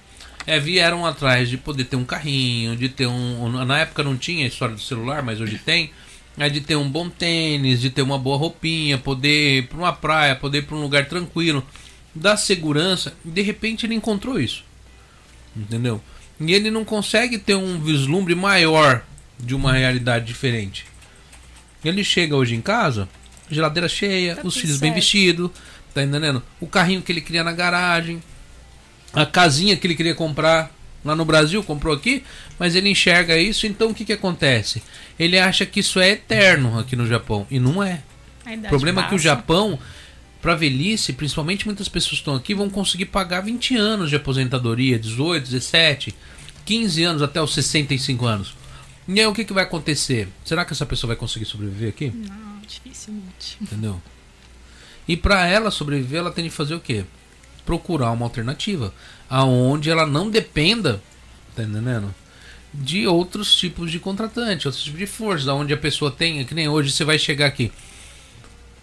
É, 0.48 0.58
vieram 0.60 1.06
atrás 1.06 1.50
de 1.50 1.58
poder 1.58 1.84
ter 1.84 1.98
um 1.98 2.06
carrinho, 2.06 2.76
de 2.78 2.88
ter 2.88 3.06
um. 3.06 3.50
Na 3.66 3.80
época 3.80 4.02
não 4.02 4.16
tinha 4.18 4.46
a 4.46 4.48
história 4.48 4.74
do 4.74 4.82
celular, 4.82 5.22
mas 5.22 5.42
hoje 5.42 5.58
tem. 5.60 5.92
É 6.38 6.48
de 6.50 6.62
ter 6.62 6.76
um 6.78 6.90
bom 6.90 7.10
tênis, 7.10 7.82
de 7.82 7.90
ter 7.90 8.02
uma 8.02 8.18
boa 8.18 8.38
roupinha, 8.38 8.98
poder 8.98 9.58
ir 9.58 9.68
pra 9.68 9.78
uma 9.78 9.92
praia, 9.92 10.36
poder 10.36 10.60
ir 10.60 10.62
pra 10.62 10.78
um 10.78 10.82
lugar 10.82 11.06
tranquilo, 11.08 11.66
dar 12.16 12.38
segurança. 12.38 13.14
De 13.26 13.42
repente 13.42 13.86
ele 13.86 13.96
encontrou 13.96 14.40
isso. 14.40 14.64
Entendeu? 15.56 16.02
E 16.40 16.54
ele 16.54 16.70
não 16.72 16.86
consegue 16.86 17.38
ter 17.40 17.56
um 17.56 17.80
vislumbre 17.82 18.36
maior 18.36 19.04
de 19.40 19.54
uma 19.56 19.74
realidade 19.74 20.26
diferente. 20.26 20.86
Ele 21.84 22.04
chega 22.04 22.36
hoje 22.36 22.54
em 22.56 22.62
casa, 22.62 23.10
geladeira 23.50 23.90
cheia, 23.90 24.36
Tá 24.36 24.42
os 24.48 24.56
filhos 24.56 24.78
bem 24.78 24.92
certo. 24.92 25.02
vestidos, 25.02 25.52
tá 25.94 26.04
entendendo? 26.04 26.44
O 26.60 26.68
carrinho 26.68 27.02
que 27.02 27.12
ele 27.12 27.22
queria 27.22 27.44
na 27.44 27.52
garagem, 27.52 28.22
a 29.18 29.26
casinha 29.26 29.76
que 29.76 29.88
ele 29.88 29.96
queria 29.96 30.14
comprar 30.14 30.72
lá 31.04 31.16
no 31.16 31.26
Brasil, 31.26 31.64
comprou 31.64 31.92
aqui, 31.92 32.24
mas 32.60 32.76
ele 32.76 32.88
enxerga 32.90 33.36
isso, 33.36 33.66
então 33.66 33.90
o 33.90 33.94
que, 33.94 34.06
que 34.06 34.14
acontece? 34.14 34.84
Ele 35.18 35.40
acha 35.40 35.66
que 35.66 35.80
isso 35.80 36.00
é 36.00 36.10
eterno 36.12 36.78
aqui 36.78 36.96
no 36.96 37.08
Japão, 37.08 37.48
e 37.50 37.60
não 37.60 37.82
é. 37.82 38.04
O 38.46 38.70
problema 38.70 39.02
é 39.02 39.04
que 39.06 39.16
o 39.16 39.18
passa. 39.18 39.24
Japão, 39.24 39.80
pra 40.40 40.54
velhice, 40.54 41.14
principalmente 41.14 41.66
muitas 41.66 41.90
pessoas 41.90 42.12
que 42.12 42.18
estão 42.18 42.36
aqui, 42.36 42.54
vão 42.54 42.70
conseguir 42.70 43.06
pagar 43.06 43.42
20 43.42 43.76
anos 43.76 44.12
de 44.12 44.16
aposentadoria, 44.16 45.00
18, 45.00 45.46
17, 45.46 46.16
15 46.64 47.04
anos 47.04 47.22
até 47.24 47.42
os 47.42 47.56
65 47.56 48.24
anos. 48.24 48.56
E 49.08 49.20
aí 49.20 49.26
o 49.26 49.34
que, 49.34 49.46
que 49.46 49.54
vai 49.54 49.64
acontecer? 49.64 50.28
Será 50.46 50.64
que 50.64 50.74
essa 50.74 50.86
pessoa 50.86 51.08
vai 51.08 51.18
conseguir 51.18 51.46
sobreviver 51.46 51.90
aqui? 51.90 52.12
Não, 52.14 52.62
dificilmente. 52.68 53.58
Entendeu? 53.60 54.00
E 55.08 55.18
para 55.18 55.48
ela 55.48 55.72
sobreviver, 55.72 56.20
ela 56.20 56.32
tem 56.32 56.44
de 56.44 56.52
fazer 56.52 56.76
o 56.76 56.80
quê? 56.80 57.04
Procurar 57.68 58.12
uma 58.12 58.26
alternativa 58.26 58.94
aonde 59.30 59.92
ela 59.92 60.06
não 60.08 60.30
dependa, 60.30 61.02
tá 61.56 61.62
entendendo? 61.62 62.16
De 62.74 63.06
outros 63.06 63.54
tipos 63.54 63.92
de 63.92 64.00
contratante, 64.00 64.68
outros 64.68 64.84
tipos 64.84 65.00
de 65.00 65.06
força, 65.06 65.54
onde 65.54 65.74
a 65.74 65.78
pessoa 65.78 66.10
tem, 66.10 66.44
que 66.46 66.56
nem 66.56 66.68
hoje 66.68 66.92
você 66.92 67.04
vai 67.04 67.20
chegar 67.20 67.46
aqui. 67.46 67.72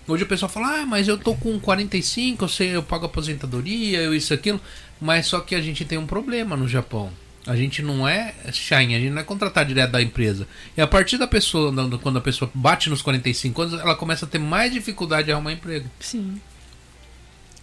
Hoje 0.06 0.24
a 0.24 0.26
pessoa 0.26 0.50
fala: 0.50 0.82
"Ah, 0.82 0.86
mas 0.86 1.08
eu 1.08 1.16
tô 1.16 1.34
com 1.34 1.58
45, 1.58 2.44
eu 2.44 2.48
sei, 2.48 2.76
eu 2.76 2.82
pago 2.82 3.06
aposentadoria, 3.06 4.00
eu 4.00 4.14
isso 4.14 4.34
aquilo", 4.34 4.60
mas 5.00 5.26
só 5.26 5.40
que 5.40 5.54
a 5.54 5.60
gente 5.62 5.84
tem 5.84 5.96
um 5.96 6.06
problema 6.06 6.54
no 6.56 6.68
Japão. 6.68 7.10
A 7.46 7.56
gente 7.56 7.82
não 7.82 8.06
é 8.06 8.34
shine, 8.52 8.94
a 8.94 8.98
gente 8.98 9.12
não 9.12 9.20
é 9.20 9.24
contratar 9.24 9.64
direto 9.64 9.92
da 9.92 10.02
empresa. 10.02 10.46
E 10.76 10.80
a 10.80 10.86
partir 10.86 11.18
da 11.18 11.26
pessoa, 11.26 11.72
quando 11.98 12.18
a 12.18 12.22
pessoa 12.22 12.50
bate 12.54 12.88
nos 12.88 13.02
45 13.02 13.62
anos, 13.62 13.80
ela 13.80 13.94
começa 13.94 14.24
a 14.24 14.28
ter 14.28 14.38
mais 14.38 14.72
dificuldade 14.72 15.26
de 15.26 15.32
arrumar 15.32 15.52
emprego. 15.52 15.88
Sim. 16.00 16.40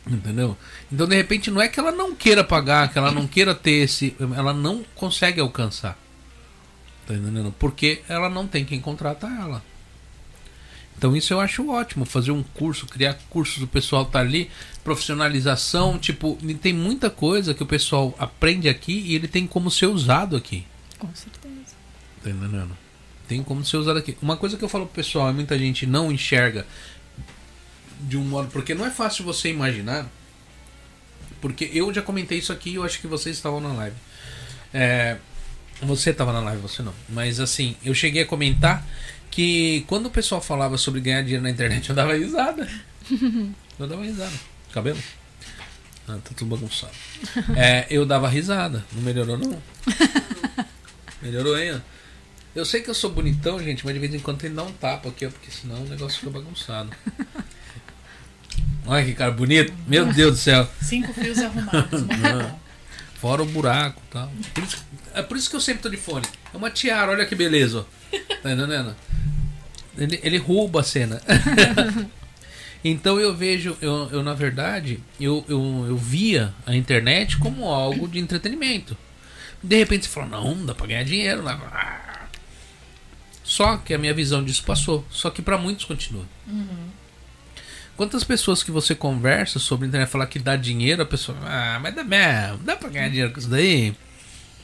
Entendeu? 0.09 0.57
Então, 0.91 1.07
de 1.07 1.15
repente, 1.15 1.51
não 1.51 1.61
é 1.61 1.67
que 1.67 1.79
ela 1.79 1.91
não 1.91 2.15
queira 2.15 2.43
pagar, 2.43 2.91
que 2.91 2.97
ela 2.97 3.11
não 3.11 3.27
queira 3.27 3.53
ter 3.53 3.83
esse. 3.83 4.15
Ela 4.19 4.53
não 4.53 4.83
consegue 4.95 5.39
alcançar. 5.39 5.97
Tá 7.05 7.13
entendendo? 7.13 7.53
Porque 7.59 8.01
ela 8.09 8.29
não 8.29 8.47
tem 8.47 8.65
quem 8.65 8.79
contratar 8.79 9.31
ela. 9.39 9.63
Então, 10.97 11.15
isso 11.15 11.33
eu 11.33 11.39
acho 11.39 11.69
ótimo. 11.69 12.05
Fazer 12.05 12.31
um 12.31 12.43
curso, 12.43 12.85
criar 12.87 13.17
cursos 13.29 13.59
do 13.59 13.67
pessoal 13.67 14.05
tá 14.05 14.19
ali, 14.19 14.49
profissionalização. 14.83 15.97
Tipo, 15.97 16.37
tem 16.61 16.73
muita 16.73 17.09
coisa 17.09 17.53
que 17.53 17.63
o 17.63 17.67
pessoal 17.67 18.15
aprende 18.17 18.69
aqui 18.69 18.93
e 18.93 19.15
ele 19.15 19.27
tem 19.27 19.45
como 19.45 19.69
ser 19.69 19.87
usado 19.87 20.35
aqui. 20.35 20.65
Com 20.97 21.13
certeza. 21.13 21.75
Tá 22.23 22.29
entendendo? 22.29 22.77
Tem 23.27 23.41
como 23.43 23.63
ser 23.63 23.77
usado 23.77 23.97
aqui. 23.97 24.17
Uma 24.21 24.37
coisa 24.37 24.57
que 24.57 24.63
eu 24.63 24.69
falo 24.69 24.85
pro 24.85 24.95
pessoal, 24.95 25.29
e 25.29 25.33
muita 25.33 25.57
gente 25.57 25.85
não 25.85 26.11
enxerga 26.11 26.65
de 28.01 28.17
um 28.17 28.23
modo. 28.23 28.49
Porque 28.51 28.73
não 28.73 28.85
é 28.85 28.89
fácil 28.89 29.23
você 29.23 29.49
imaginar. 29.49 30.09
Porque 31.39 31.69
eu 31.73 31.93
já 31.93 32.01
comentei 32.01 32.37
isso 32.37 32.53
aqui 32.53 32.71
e 32.71 32.75
eu 32.75 32.83
acho 32.83 32.99
que 32.99 33.07
vocês 33.07 33.35
estavam 33.35 33.59
na 33.59 33.73
live. 33.73 33.95
É, 34.73 35.17
você 35.81 36.11
estava 36.11 36.31
na 36.31 36.39
live, 36.41 36.61
você 36.61 36.83
não. 36.83 36.93
Mas 37.09 37.39
assim, 37.39 37.75
eu 37.83 37.93
cheguei 37.93 38.21
a 38.21 38.25
comentar 38.25 38.85
que 39.31 39.83
quando 39.87 40.05
o 40.07 40.11
pessoal 40.11 40.41
falava 40.41 40.77
sobre 40.77 41.01
ganhar 41.01 41.21
dinheiro 41.21 41.43
na 41.43 41.49
internet, 41.49 41.89
eu 41.89 41.95
dava 41.95 42.15
risada. 42.15 42.67
Eu 43.79 43.87
dava 43.87 44.03
risada. 44.03 44.33
Cabelo? 44.71 44.99
Ah, 46.07 46.17
tá 46.23 46.31
tudo 46.35 46.55
bagunçado. 46.55 46.93
É, 47.55 47.87
eu 47.89 48.05
dava 48.05 48.29
risada. 48.29 48.85
Não 48.91 49.01
melhorou, 49.01 49.39
não? 49.39 49.59
Melhorou 51.19 51.55
ainda? 51.55 51.83
Eu 52.53 52.65
sei 52.65 52.81
que 52.81 52.89
eu 52.89 52.93
sou 52.93 53.09
bonitão, 53.09 53.63
gente, 53.63 53.85
mas 53.85 53.93
de 53.93 53.99
vez 53.99 54.13
em 54.13 54.19
quando 54.19 54.39
tem 54.39 54.49
que 54.49 54.55
dar 54.55 54.63
um 54.63 54.71
tapa 54.73 55.09
aqui, 55.09 55.25
ó, 55.25 55.29
porque 55.29 55.49
senão 55.49 55.83
o 55.83 55.87
negócio 55.87 56.19
fica 56.19 56.31
bagunçado. 56.31 56.89
Olha 58.85 59.05
que 59.05 59.13
cara 59.13 59.31
bonito. 59.31 59.73
Meu 59.87 60.05
Deus 60.11 60.31
do 60.31 60.37
céu. 60.37 60.67
cinco 60.81 61.13
fios 61.13 61.39
arrumados. 61.39 62.01
bom. 62.01 62.59
Fora 63.15 63.43
o 63.43 63.45
buraco 63.45 64.01
tal. 64.09 64.31
Por 64.53 64.63
isso, 64.63 64.85
é 65.13 65.21
por 65.21 65.37
isso 65.37 65.49
que 65.49 65.55
eu 65.55 65.61
sempre 65.61 65.83
tô 65.83 65.89
de 65.89 65.97
fone. 65.97 66.25
É 66.53 66.57
uma 66.57 66.71
tiara, 66.71 67.11
olha 67.11 67.25
que 67.25 67.35
beleza. 67.35 67.85
ó. 67.85 68.17
Tá 68.41 68.51
entendendo? 68.51 68.95
Ele, 69.97 70.19
ele 70.23 70.37
rouba 70.37 70.79
a 70.79 70.83
cena. 70.83 71.21
então 72.83 73.19
eu 73.19 73.35
vejo, 73.35 73.77
eu, 73.79 74.09
eu 74.11 74.23
na 74.23 74.33
verdade, 74.33 74.99
eu, 75.19 75.45
eu, 75.47 75.85
eu 75.89 75.97
via 75.97 76.53
a 76.65 76.75
internet 76.75 77.37
como 77.37 77.65
algo 77.65 78.07
de 78.07 78.17
entretenimento. 78.17 78.97
De 79.61 79.77
repente 79.77 80.05
você 80.05 80.11
fala, 80.11 80.27
não, 80.27 80.65
dá 80.65 80.73
pra 80.73 80.87
ganhar 80.87 81.03
dinheiro. 81.03 81.43
Né? 81.43 81.59
Só 83.43 83.77
que 83.77 83.93
a 83.93 83.97
minha 83.97 84.13
visão 84.13 84.43
disso 84.43 84.63
passou. 84.63 85.05
Só 85.11 85.29
que 85.29 85.41
pra 85.41 85.57
muitos 85.57 85.85
continua. 85.85 86.25
Quantas 88.01 88.23
pessoas 88.23 88.63
que 88.63 88.71
você 88.71 88.95
conversa 88.95 89.59
sobre 89.59 89.85
a 89.85 89.87
internet 89.87 90.09
falar 90.09 90.25
que 90.25 90.39
dá 90.39 90.55
dinheiro, 90.55 91.03
a 91.03 91.05
pessoa, 91.05 91.37
ah, 91.43 91.77
mas 91.79 91.93
dá 91.93 92.03
mesmo, 92.03 92.57
dá 92.63 92.75
pra 92.75 92.89
ganhar 92.89 93.09
dinheiro 93.09 93.31
com 93.31 93.37
isso 93.37 93.47
daí? 93.47 93.93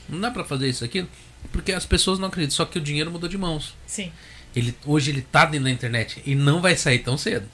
Não 0.08 0.18
dá 0.18 0.28
pra 0.28 0.44
fazer 0.44 0.68
isso 0.68 0.84
aqui? 0.84 1.06
Porque 1.52 1.70
as 1.70 1.86
pessoas 1.86 2.18
não 2.18 2.26
acreditam, 2.26 2.56
só 2.56 2.64
que 2.64 2.78
o 2.78 2.80
dinheiro 2.80 3.12
mudou 3.12 3.28
de 3.28 3.38
mãos. 3.38 3.76
Sim, 3.86 4.10
Ele, 4.56 4.74
hoje 4.84 5.12
ele 5.12 5.22
tá 5.22 5.44
dentro 5.44 5.66
da 5.66 5.70
internet 5.70 6.20
e 6.26 6.34
não 6.34 6.60
vai 6.60 6.74
sair 6.74 6.98
tão 6.98 7.16
cedo. 7.16 7.46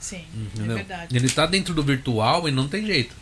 sim, 0.00 0.24
Entendeu? 0.34 0.72
é 0.72 0.78
verdade. 0.78 1.16
Ele 1.16 1.28
tá 1.28 1.46
dentro 1.46 1.74
do 1.74 1.82
virtual 1.84 2.48
e 2.48 2.50
não 2.50 2.66
tem 2.66 2.84
jeito. 2.84 3.14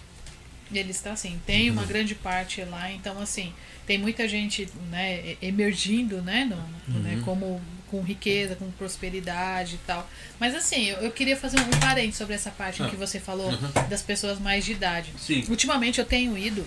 Ele 0.73 0.91
está 0.91 1.12
assim, 1.12 1.39
tem 1.45 1.70
uma 1.70 1.85
grande 1.85 2.15
parte 2.15 2.62
lá, 2.62 2.91
então 2.91 3.20
assim, 3.20 3.53
tem 3.87 3.99
muita 3.99 4.27
gente 4.27 4.67
né, 4.91 5.37
emergindo, 5.43 6.23
né, 6.23 6.47
no, 6.47 6.57
uhum. 6.57 7.03
né, 7.03 7.20
como 7.23 7.61
com 7.91 8.00
riqueza, 8.02 8.55
com 8.55 8.70
prosperidade 8.73 9.76
e 9.76 9.78
tal. 9.86 10.08
Mas 10.39 10.55
assim, 10.55 10.86
eu, 10.86 10.99
eu 10.99 11.10
queria 11.10 11.36
fazer 11.36 11.58
um 11.60 11.81
parênteses 11.81 12.17
sobre 12.17 12.34
essa 12.34 12.50
parte 12.50 12.83
ah. 12.83 12.89
que 12.89 12.97
você 12.97 13.18
falou 13.18 13.50
uhum. 13.50 13.89
das 13.89 14.02
pessoas 14.02 14.39
mais 14.39 14.65
de 14.65 14.73
idade. 14.73 15.12
Sim. 15.18 15.44
Ultimamente 15.49 15.99
eu 15.99 16.05
tenho 16.05 16.36
ido 16.36 16.67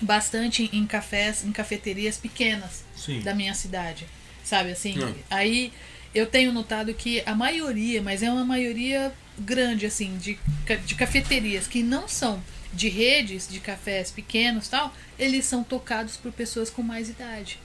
bastante 0.00 0.70
em 0.72 0.86
cafés, 0.86 1.44
em 1.44 1.52
cafeterias 1.52 2.16
pequenas 2.16 2.84
Sim. 2.96 3.20
da 3.20 3.34
minha 3.34 3.54
cidade. 3.54 4.06
Sabe 4.44 4.72
assim? 4.72 4.98
Uhum. 4.98 5.14
Aí 5.30 5.72
eu 6.14 6.26
tenho 6.26 6.52
notado 6.52 6.92
que 6.94 7.22
a 7.24 7.34
maioria, 7.34 8.02
mas 8.02 8.22
é 8.22 8.30
uma 8.30 8.44
maioria 8.44 9.12
grande 9.38 9.86
assim 9.86 10.18
de, 10.18 10.38
de 10.84 10.94
cafeterias 10.94 11.66
que 11.66 11.82
não 11.82 12.08
são 12.08 12.42
de 12.72 12.88
redes 12.88 13.48
de 13.48 13.58
cafés 13.58 14.10
pequenos 14.10 14.68
tal, 14.68 14.94
eles 15.18 15.44
são 15.44 15.64
tocados 15.64 16.16
por 16.16 16.30
pessoas 16.32 16.70
com 16.70 16.82
mais 16.82 17.08
idade. 17.08 17.58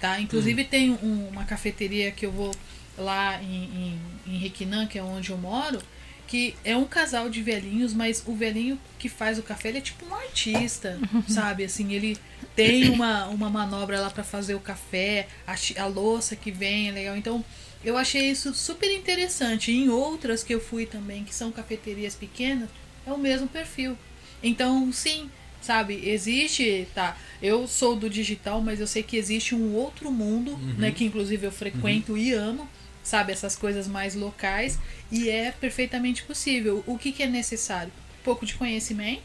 Tá? 0.00 0.20
Inclusive 0.20 0.62
uhum. 0.62 0.68
tem 0.68 0.90
um, 0.90 1.28
uma 1.28 1.44
cafeteria 1.44 2.12
que 2.12 2.24
eu 2.24 2.30
vou 2.30 2.54
lá 2.96 3.42
em, 3.42 3.64
em, 3.64 4.00
em 4.26 4.38
Requinã, 4.38 4.86
que 4.86 4.98
é 4.98 5.02
onde 5.02 5.30
eu 5.30 5.38
moro, 5.38 5.80
que 6.28 6.54
é 6.62 6.76
um 6.76 6.84
casal 6.84 7.30
de 7.30 7.42
velhinhos, 7.42 7.94
mas 7.94 8.22
o 8.26 8.34
velhinho 8.34 8.78
que 8.98 9.08
faz 9.08 9.38
o 9.38 9.42
café, 9.42 9.70
ele 9.70 9.78
é 9.78 9.80
tipo 9.80 10.04
um 10.06 10.14
artista, 10.14 10.98
uhum. 11.12 11.22
sabe? 11.26 11.64
Assim, 11.64 11.92
ele 11.94 12.16
tem 12.54 12.90
uma, 12.90 13.26
uma 13.28 13.48
manobra 13.48 14.00
lá 14.00 14.10
para 14.10 14.22
fazer 14.22 14.54
o 14.54 14.60
café, 14.60 15.26
a, 15.46 15.54
a 15.82 15.86
louça 15.86 16.36
que 16.36 16.50
vem 16.50 16.88
é 16.88 16.92
legal. 16.92 17.16
Então, 17.16 17.44
eu 17.82 17.96
achei 17.96 18.30
isso 18.30 18.52
super 18.54 18.92
interessante. 18.92 19.72
em 19.72 19.88
outras 19.88 20.42
que 20.42 20.54
eu 20.54 20.60
fui 20.60 20.84
também, 20.84 21.24
que 21.24 21.34
são 21.34 21.50
cafeterias 21.50 22.14
pequenas, 22.14 22.68
é 23.06 23.12
o 23.12 23.18
mesmo 23.18 23.48
perfil. 23.48 23.96
Então, 24.42 24.92
sim, 24.92 25.30
sabe, 25.60 26.08
existe, 26.08 26.86
tá, 26.94 27.16
eu 27.42 27.66
sou 27.66 27.96
do 27.96 28.08
digital, 28.08 28.60
mas 28.60 28.80
eu 28.80 28.86
sei 28.86 29.02
que 29.02 29.16
existe 29.16 29.54
um 29.54 29.74
outro 29.74 30.10
mundo, 30.10 30.52
uhum. 30.52 30.74
né, 30.78 30.90
que 30.90 31.04
inclusive 31.04 31.46
eu 31.46 31.52
frequento 31.52 32.12
uhum. 32.12 32.18
e 32.18 32.32
amo, 32.32 32.68
sabe, 33.02 33.32
essas 33.32 33.56
coisas 33.56 33.86
mais 33.86 34.14
locais, 34.14 34.78
e 35.10 35.28
é 35.28 35.50
perfeitamente 35.52 36.22
possível. 36.22 36.82
O 36.86 36.98
que, 36.98 37.12
que 37.12 37.22
é 37.22 37.26
necessário? 37.26 37.92
Um 38.20 38.24
pouco 38.24 38.44
de 38.44 38.54
conhecimento, 38.54 39.22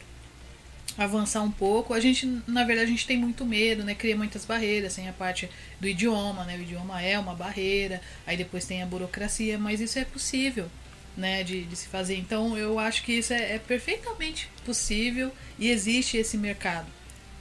avançar 0.96 1.42
um 1.42 1.50
pouco. 1.50 1.92
A 1.92 2.00
gente, 2.00 2.26
na 2.46 2.64
verdade, 2.64 2.88
a 2.88 2.90
gente 2.90 3.06
tem 3.06 3.16
muito 3.16 3.44
medo, 3.44 3.82
né? 3.82 3.94
Cria 3.94 4.16
muitas 4.16 4.44
barreiras, 4.44 4.94
tem 4.94 5.08
a 5.08 5.12
parte 5.12 5.50
do 5.80 5.88
idioma, 5.88 6.44
né? 6.44 6.56
O 6.56 6.62
idioma 6.62 7.02
é 7.02 7.18
uma 7.18 7.34
barreira, 7.34 8.00
aí 8.26 8.36
depois 8.36 8.64
tem 8.64 8.82
a 8.82 8.86
burocracia, 8.86 9.58
mas 9.58 9.80
isso 9.80 9.98
é 9.98 10.04
possível 10.04 10.70
né, 11.16 11.42
de, 11.42 11.64
de 11.64 11.76
se 11.76 11.88
fazer. 11.88 12.16
Então 12.16 12.56
eu 12.56 12.78
acho 12.78 13.02
que 13.02 13.12
isso 13.12 13.32
é, 13.32 13.54
é 13.54 13.58
perfeitamente 13.58 14.50
possível 14.64 15.32
e 15.58 15.70
existe 15.70 16.16
esse 16.16 16.36
mercado. 16.36 16.86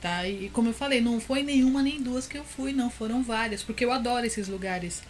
Tá? 0.02 0.28
E, 0.28 0.50
como 0.50 0.70
eu 0.70 0.74
falei, 0.74 1.00
não 1.00 1.22
foi 1.22 1.44
nenhuma 1.44 1.82
nem 1.82 2.02
duas 2.02 2.28
que 2.28 2.38
eu 2.38 2.44
fui, 2.44 2.74
não, 2.74 2.90
foram 2.90 3.24
várias, 3.24 3.64
porque 3.64 3.86
eu 3.86 3.92
adoro 3.92 4.26
esses 4.26 4.50
lugares, 4.50 5.02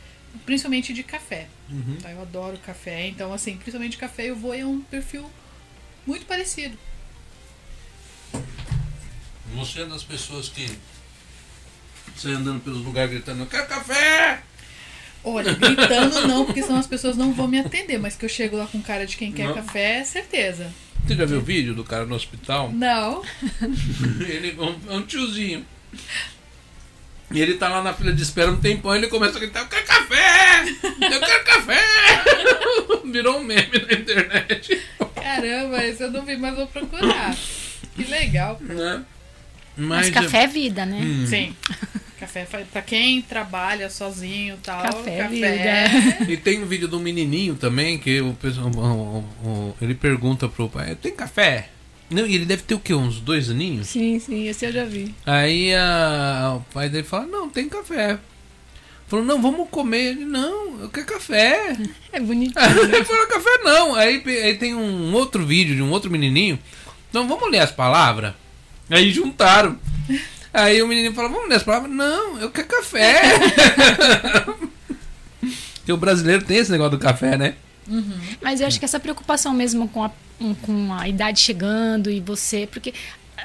principalmente 0.45 0.93
de 0.93 1.01
café. 1.01 1.47
Uhum. 1.69 1.97
Tá? 1.99 2.11
Eu 2.11 2.21
adoro 2.21 2.59
café, 2.59 3.07
então 3.07 3.33
assim, 3.33 3.57
principalmente 3.57 3.93
de 3.93 3.97
café 3.97 4.29
eu 4.29 4.35
vou 4.35 4.53
é 4.53 4.63
um 4.63 4.81
perfil 4.81 5.29
muito 6.05 6.27
parecido. 6.27 6.77
Você 9.55 9.81
é 9.81 9.85
das 9.85 10.03
pessoas 10.03 10.49
que 10.49 10.67
sai 12.15 12.33
andando 12.33 12.61
pelos 12.61 12.83
lugares 12.83 13.11
gritando, 13.11 13.41
eu 13.41 13.47
quero 13.47 13.67
café! 13.67 14.43
Olha, 15.23 15.53
gritando 15.53 16.27
não, 16.27 16.45
porque 16.45 16.61
senão 16.61 16.79
as 16.79 16.87
pessoas 16.87 17.15
não 17.15 17.31
vão 17.31 17.47
me 17.47 17.59
atender, 17.59 17.97
mas 17.97 18.15
que 18.15 18.25
eu 18.25 18.29
chego 18.29 18.57
lá 18.57 18.67
com 18.67 18.81
cara 18.81 19.05
de 19.05 19.15
quem 19.15 19.31
quer 19.31 19.47
não. 19.47 19.53
café, 19.53 19.99
é 19.99 20.03
certeza. 20.03 20.73
Você 21.05 21.15
já 21.15 21.25
viu 21.25 21.39
o 21.39 21.41
vídeo 21.41 21.73
do 21.73 21.83
cara 21.83 22.05
no 22.05 22.15
hospital? 22.15 22.71
Não. 22.71 23.23
ele 24.27 24.57
é 24.89 24.93
um 24.93 25.01
tiozinho. 25.03 25.65
E 27.31 27.41
ele 27.41 27.55
tá 27.55 27.67
lá 27.67 27.81
na 27.81 27.93
fila 27.93 28.13
de 28.13 28.21
espera 28.21 28.51
um 28.51 28.59
tempão 28.59 28.93
e 28.93 28.99
ele 28.99 29.07
começa 29.07 29.37
a 29.37 29.39
gritar: 29.39 29.61
Eu 29.61 29.67
quero 29.67 29.85
café! 29.85 30.63
Eu 30.83 31.19
quero 31.19 31.43
café! 31.45 31.81
Virou 33.11 33.39
um 33.39 33.43
meme 33.43 33.85
na 33.87 33.93
internet. 33.93 34.81
Caramba, 35.15 35.83
esse 35.83 36.03
eu 36.03 36.11
não 36.11 36.23
vi, 36.23 36.37
mas 36.37 36.55
vou 36.55 36.67
procurar. 36.67 37.35
Que 37.95 38.03
legal. 38.05 38.57
Né? 38.61 39.03
Mas, 39.75 40.05
mas 40.05 40.09
café 40.11 40.43
é 40.43 40.47
vida, 40.47 40.85
né? 40.85 40.99
Hum. 41.01 41.25
Sim. 41.27 41.55
Café 42.23 42.47
para 42.71 42.81
quem 42.81 43.21
trabalha 43.21 43.89
sozinho 43.89 44.57
tal. 44.63 44.81
Café, 44.81 45.17
café. 45.17 45.27
Vida. 45.27 46.25
E 46.31 46.37
tem 46.37 46.63
um 46.63 46.65
vídeo 46.65 46.87
do 46.87 46.99
menininho 46.99 47.55
também 47.55 47.97
que 47.97 48.21
o, 48.21 48.35
o, 49.45 49.75
ele 49.81 49.93
pergunta 49.93 50.47
pro 50.47 50.69
pai: 50.69 50.95
tem 50.95 51.13
café? 51.13 51.69
Não, 52.09 52.25
e 52.25 52.35
ele 52.35 52.45
deve 52.45 52.63
ter 52.63 52.75
o 52.75 52.79
quê? 52.79 52.93
Uns 52.93 53.19
dois 53.19 53.49
aninhos? 53.49 53.87
Sim, 53.87 54.19
sim, 54.19 54.47
esse 54.47 54.65
eu 54.65 54.71
já 54.71 54.85
vi. 54.85 55.13
Aí 55.25 55.73
a, 55.75 56.55
o 56.57 56.73
pai 56.73 56.87
dele 56.87 57.03
fala: 57.03 57.25
não, 57.25 57.49
tem 57.49 57.67
café. 57.67 58.17
Falou, 59.07 59.25
não, 59.25 59.41
vamos 59.41 59.69
comer. 59.69 60.11
Ele, 60.11 60.25
não, 60.25 60.81
eu 60.81 60.89
quero 60.89 61.05
café. 61.05 61.77
É 62.11 62.19
bonitinho. 62.19 62.55
ele 62.93 63.03
falou, 63.03 63.27
café 63.27 63.57
não. 63.63 63.95
Aí, 63.95 64.23
aí 64.25 64.55
tem 64.57 64.75
um 64.75 65.13
outro 65.13 65.45
vídeo 65.45 65.75
de 65.75 65.81
um 65.81 65.91
outro 65.91 66.09
menininho. 66.09 66.57
Então 67.09 67.27
vamos 67.27 67.51
ler 67.51 67.59
as 67.59 67.71
palavras? 67.71 68.33
Aí 68.89 69.11
juntaram. 69.11 69.77
Aí 70.53 70.81
o 70.83 70.87
menino 70.87 71.13
fala, 71.15 71.29
vamos 71.29 71.49
nessa 71.49 71.65
palavra? 71.65 71.89
Não, 71.89 72.39
eu 72.39 72.51
quero 72.51 72.67
café. 72.67 73.21
Porque 75.77 75.91
o 75.91 75.97
brasileiro 75.97 76.45
tem 76.45 76.57
esse 76.57 76.71
negócio 76.71 76.91
do 76.91 76.99
café, 76.99 77.37
né? 77.37 77.55
Uhum. 77.87 78.19
Mas 78.41 78.61
eu 78.61 78.67
acho 78.67 78.79
que 78.79 78.85
essa 78.85 78.99
preocupação 78.99 79.53
mesmo 79.53 79.89
com 79.89 80.03
a, 80.03 80.11
com 80.61 80.93
a 80.93 81.09
idade 81.09 81.39
chegando 81.39 82.09
e 82.09 82.19
você. 82.19 82.67
Porque 82.71 82.93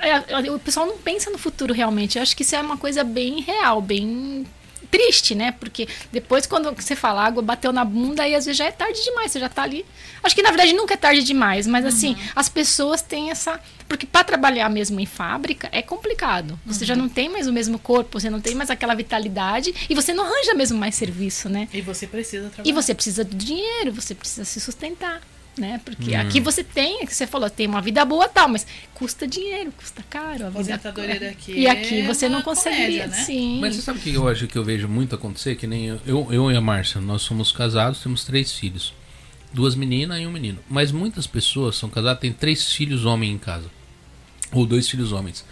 é, 0.00 0.50
o 0.50 0.58
pessoal 0.58 0.86
não 0.86 0.98
pensa 0.98 1.30
no 1.30 1.38
futuro 1.38 1.74
realmente. 1.74 2.16
Eu 2.16 2.22
acho 2.22 2.36
que 2.36 2.42
isso 2.42 2.54
é 2.54 2.60
uma 2.60 2.76
coisa 2.76 3.02
bem 3.02 3.40
real, 3.40 3.80
bem 3.80 4.46
triste, 4.90 5.34
né? 5.34 5.52
Porque 5.52 5.88
depois, 6.12 6.46
quando 6.46 6.72
você 6.72 6.96
fala 6.96 7.24
água 7.24 7.42
bateu 7.42 7.72
na 7.72 7.84
bunda, 7.84 8.22
aí 8.22 8.34
às 8.34 8.46
vezes 8.46 8.58
já 8.58 8.66
é 8.66 8.72
tarde 8.72 9.02
demais, 9.02 9.30
você 9.32 9.40
já 9.40 9.48
tá 9.48 9.62
ali. 9.62 9.84
Acho 10.22 10.34
que 10.34 10.42
na 10.42 10.50
verdade 10.50 10.72
nunca 10.72 10.94
é 10.94 10.96
tarde 10.96 11.22
demais, 11.22 11.66
mas 11.66 11.84
assim, 11.84 12.14
uhum. 12.14 12.28
as 12.34 12.48
pessoas 12.48 13.02
têm 13.02 13.30
essa. 13.30 13.60
Porque 13.88 14.06
para 14.06 14.24
trabalhar 14.24 14.68
mesmo 14.68 15.00
em 15.00 15.06
fábrica 15.06 15.68
é 15.72 15.80
complicado. 15.80 16.58
Você 16.66 16.80
uhum. 16.80 16.88
já 16.88 16.96
não 16.96 17.08
tem 17.08 17.28
mais 17.28 17.46
o 17.46 17.52
mesmo 17.52 17.78
corpo, 17.78 18.20
você 18.20 18.28
não 18.28 18.40
tem 18.40 18.54
mais 18.54 18.70
aquela 18.70 18.94
vitalidade 18.94 19.74
e 19.88 19.94
você 19.94 20.12
não 20.12 20.24
arranja 20.24 20.54
mesmo 20.54 20.78
mais 20.78 20.94
serviço, 20.94 21.48
né? 21.48 21.68
E 21.72 21.80
você 21.80 22.06
precisa 22.06 22.50
trabalhar. 22.50 22.70
E 22.70 22.72
você 22.72 22.94
precisa 22.94 23.24
de 23.24 23.36
dinheiro, 23.36 23.92
você 23.92 24.14
precisa 24.14 24.44
se 24.44 24.60
sustentar 24.60 25.20
né? 25.58 25.80
Porque 25.84 26.16
hum. 26.16 26.20
aqui 26.20 26.40
você 26.40 26.62
tem, 26.64 27.04
que 27.04 27.14
você 27.14 27.26
falou, 27.26 27.50
tem 27.50 27.66
uma 27.66 27.80
vida 27.80 28.04
boa 28.04 28.28
tal, 28.28 28.48
mas 28.48 28.66
custa 28.94 29.26
dinheiro, 29.26 29.72
custa 29.72 30.02
caro. 30.08 30.46
A 30.46 30.48
aposentadoria 30.48 31.20
daqui. 31.20 31.52
E 31.52 31.66
aqui 31.68 32.00
é 32.00 32.06
você 32.06 32.28
não 32.28 32.42
conseguiria, 32.42 33.02
comédia, 33.02 33.06
né? 33.08 33.24
sim. 33.24 33.60
Mas 33.60 33.76
você 33.76 33.82
sabe 33.82 33.98
o 33.98 34.02
que 34.02 34.14
eu 34.14 34.28
acho 34.28 34.46
que 34.46 34.56
eu 34.56 34.64
vejo 34.64 34.88
muito 34.88 35.14
acontecer? 35.14 35.56
Que 35.56 35.66
nem 35.66 35.86
eu, 35.86 36.00
eu, 36.06 36.32
eu 36.32 36.52
e 36.52 36.56
a 36.56 36.60
Márcia, 36.60 37.00
nós 37.00 37.22
somos 37.22 37.52
casados, 37.52 38.02
temos 38.02 38.24
três 38.24 38.52
filhos. 38.52 38.94
Duas 39.52 39.74
meninas 39.74 40.20
e 40.20 40.26
um 40.26 40.30
menino. 40.30 40.58
Mas 40.68 40.92
muitas 40.92 41.26
pessoas 41.26 41.76
são 41.76 41.88
casadas, 41.88 42.20
têm 42.20 42.32
três 42.32 42.70
filhos 42.72 43.04
homens 43.04 43.34
em 43.34 43.38
casa. 43.38 43.70
Ou 44.52 44.66
dois 44.66 44.88
filhos 44.88 45.12
homens. 45.12 45.44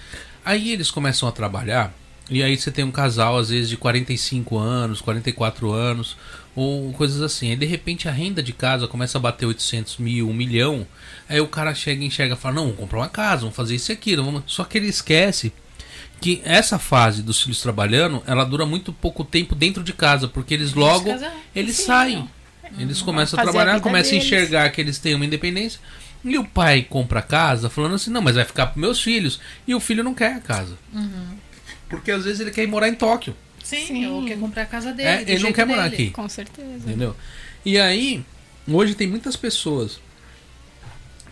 Aí 0.44 0.70
eles 0.70 0.90
começam 0.90 1.28
a 1.28 1.32
trabalhar, 1.32 1.92
e 2.30 2.42
aí 2.42 2.56
você 2.56 2.70
tem 2.70 2.84
um 2.84 2.90
casal, 2.90 3.38
às 3.38 3.50
vezes, 3.50 3.68
de 3.68 3.76
45 3.76 4.58
anos, 4.58 5.00
44 5.00 5.72
anos 5.72 6.16
ou 6.56 6.90
coisas 6.94 7.20
assim. 7.20 7.50
Aí 7.50 7.56
de 7.56 7.66
repente 7.66 8.08
a 8.08 8.10
renda 8.10 8.42
de 8.42 8.54
casa 8.54 8.88
começa 8.88 9.18
a 9.18 9.20
bater 9.20 9.44
800 9.44 9.98
mil, 9.98 10.28
1 10.30 10.32
milhão. 10.32 10.86
Aí 11.28 11.38
o 11.38 11.46
cara 11.46 11.74
chega 11.74 12.02
e 12.02 12.06
enxerga 12.06 12.34
e 12.34 12.38
fala: 12.38 12.56
Não, 12.56 12.64
vamos 12.64 12.78
comprar 12.78 12.98
uma 12.98 13.08
casa, 13.08 13.42
vamos 13.42 13.54
fazer 13.54 13.74
isso 13.74 13.92
e 13.92 13.94
aquilo. 13.94 14.24
Vamos... 14.24 14.42
Só 14.46 14.64
que 14.64 14.78
ele 14.78 14.88
esquece 14.88 15.52
que 16.18 16.40
essa 16.44 16.78
fase 16.78 17.22
dos 17.22 17.42
filhos 17.42 17.60
trabalhando 17.60 18.22
ela 18.26 18.42
dura 18.42 18.64
muito 18.64 18.90
pouco 18.90 19.22
tempo 19.22 19.54
dentro 19.54 19.84
de 19.84 19.92
casa, 19.92 20.26
porque 20.26 20.54
eles 20.54 20.72
logo 20.72 21.14
eles 21.54 21.76
saem. 21.76 22.28
Eles 22.78 23.00
começam 23.00 23.38
a 23.38 23.42
trabalhar, 23.42 23.76
a 23.76 23.80
começam 23.80 24.12
deles. 24.12 24.24
a 24.24 24.26
enxergar 24.26 24.70
que 24.70 24.80
eles 24.80 24.98
têm 24.98 25.14
uma 25.14 25.24
independência. 25.24 25.78
E 26.24 26.36
o 26.36 26.44
pai 26.44 26.82
compra 26.82 27.20
a 27.20 27.22
casa 27.22 27.70
falando 27.70 27.94
assim: 27.94 28.10
Não, 28.10 28.22
mas 28.22 28.34
vai 28.34 28.44
ficar 28.44 28.66
para 28.66 28.80
meus 28.80 29.00
filhos. 29.00 29.38
E 29.66 29.74
o 29.74 29.78
filho 29.78 30.02
não 30.02 30.14
quer 30.14 30.34
a 30.34 30.40
casa. 30.40 30.76
Uhum. 30.92 31.36
Porque 31.88 32.10
às 32.10 32.24
vezes 32.24 32.40
ele 32.40 32.50
quer 32.50 32.64
ir 32.64 32.66
morar 32.66 32.88
em 32.88 32.94
Tóquio. 32.94 33.36
Sim, 33.66 33.86
Sim. 33.86 34.06
ou 34.06 34.24
quer 34.24 34.38
comprar 34.38 34.62
a 34.62 34.66
casa 34.66 34.92
dele. 34.92 35.08
É, 35.08 35.22
ele 35.22 35.42
não 35.42 35.52
quer 35.52 35.66
morar 35.66 35.88
dele. 35.88 36.04
aqui. 36.04 36.10
Com 36.12 36.28
certeza. 36.28 36.86
Entendeu? 36.86 37.16
E 37.64 37.80
aí, 37.80 38.24
hoje 38.68 38.94
tem 38.94 39.08
muitas 39.08 39.34
pessoas 39.34 39.98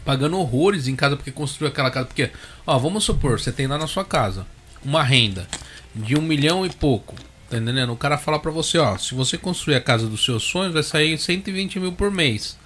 pagando 0.05 0.37
horrores 0.37 0.89
em 0.89 0.97
casa 0.97 1.15
porque 1.15 1.31
construiu 1.31 1.71
aquela 1.71 1.93
casa. 1.93 2.07
Porque, 2.07 2.31
ó, 2.67 2.77
vamos 2.77 3.05
supor, 3.05 3.39
você 3.39 3.53
tem 3.53 3.69
lá 3.69 3.79
na 3.79 3.87
sua 3.87 4.05
casa 4.05 4.45
uma 4.85 5.01
renda 5.01 5.47
de 5.95 6.17
um 6.19 6.23
milhão 6.23 6.67
e 6.67 6.71
pouco. 6.71 7.15
Tá 7.49 7.57
entendendo? 7.57 7.93
O 7.93 7.97
cara 7.97 8.19
fala 8.19 8.41
pra 8.41 8.51
você, 8.51 8.79
ó, 8.79 8.99
se 8.99 9.15
você 9.15 9.39
construir 9.39 9.77
a 9.77 9.81
casa 9.81 10.09
dos 10.09 10.25
seus 10.25 10.43
sonhos, 10.43 10.75
vai 10.75 10.83
sair 10.83 11.17
120 11.17 11.79
mil 11.79 11.93
por 11.93 12.11
mês. 12.11 12.59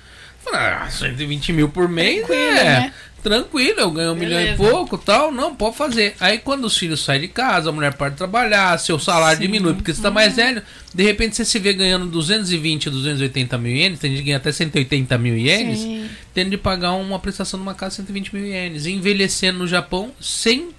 Fala, 0.43 0.85
ah, 0.85 0.91
120 0.91 1.53
mil 1.53 1.69
por 1.69 1.91
mês 1.91 2.25
Tranquilo, 2.25 2.59
é. 2.59 2.65
Né? 2.65 2.95
Tranquilo, 3.23 3.81
eu 3.81 3.91
ganho 3.91 4.13
um 4.13 4.15
Beleza. 4.15 4.41
milhão 4.41 4.55
e 4.55 4.57
pouco 4.57 4.97
tal, 4.97 5.33
não, 5.33 5.55
pode 5.55 5.77
fazer. 5.77 6.15
Aí 6.21 6.39
quando 6.39 6.65
os 6.65 6.77
filhos 6.77 7.05
saem 7.05 7.21
de 7.21 7.29
casa, 7.29 7.71
a 7.71 7.73
mulher 7.73 7.95
pode 7.95 8.17
trabalhar, 8.17 8.79
seu 8.79 8.99
salário 8.99 9.39
Sim. 9.39 9.47
diminui, 9.47 9.75
porque 9.75 9.93
você 9.93 9.99
está 9.99 10.11
mais 10.11 10.37
velho, 10.37 10.63
de 10.95 11.03
repente 11.03 11.37
você 11.37 11.45
se 11.45 11.59
vê 11.59 11.73
ganhando 11.73 12.07
220, 12.07 12.91
280 12.91 13.59
mil 13.59 13.75
ienes, 13.75 13.99
tem 13.99 14.11
gente 14.11 14.21
que 14.21 14.27
ganha 14.27 14.37
até 14.37 14.53
180 14.53 15.19
mil 15.19 15.37
ienes, 15.37 15.81
Sim. 15.81 16.09
tendo 16.33 16.51
de 16.51 16.57
pagar 16.57 16.93
uma 16.93 17.19
prestação 17.19 17.59
numa 17.59 17.75
casa 17.75 17.91
de 17.91 17.97
120 17.97 18.35
mil 18.35 18.47
ienes, 18.47 18.87
envelhecendo 18.87 19.59
no 19.59 19.67
Japão 19.67 20.13
sem 20.21 20.71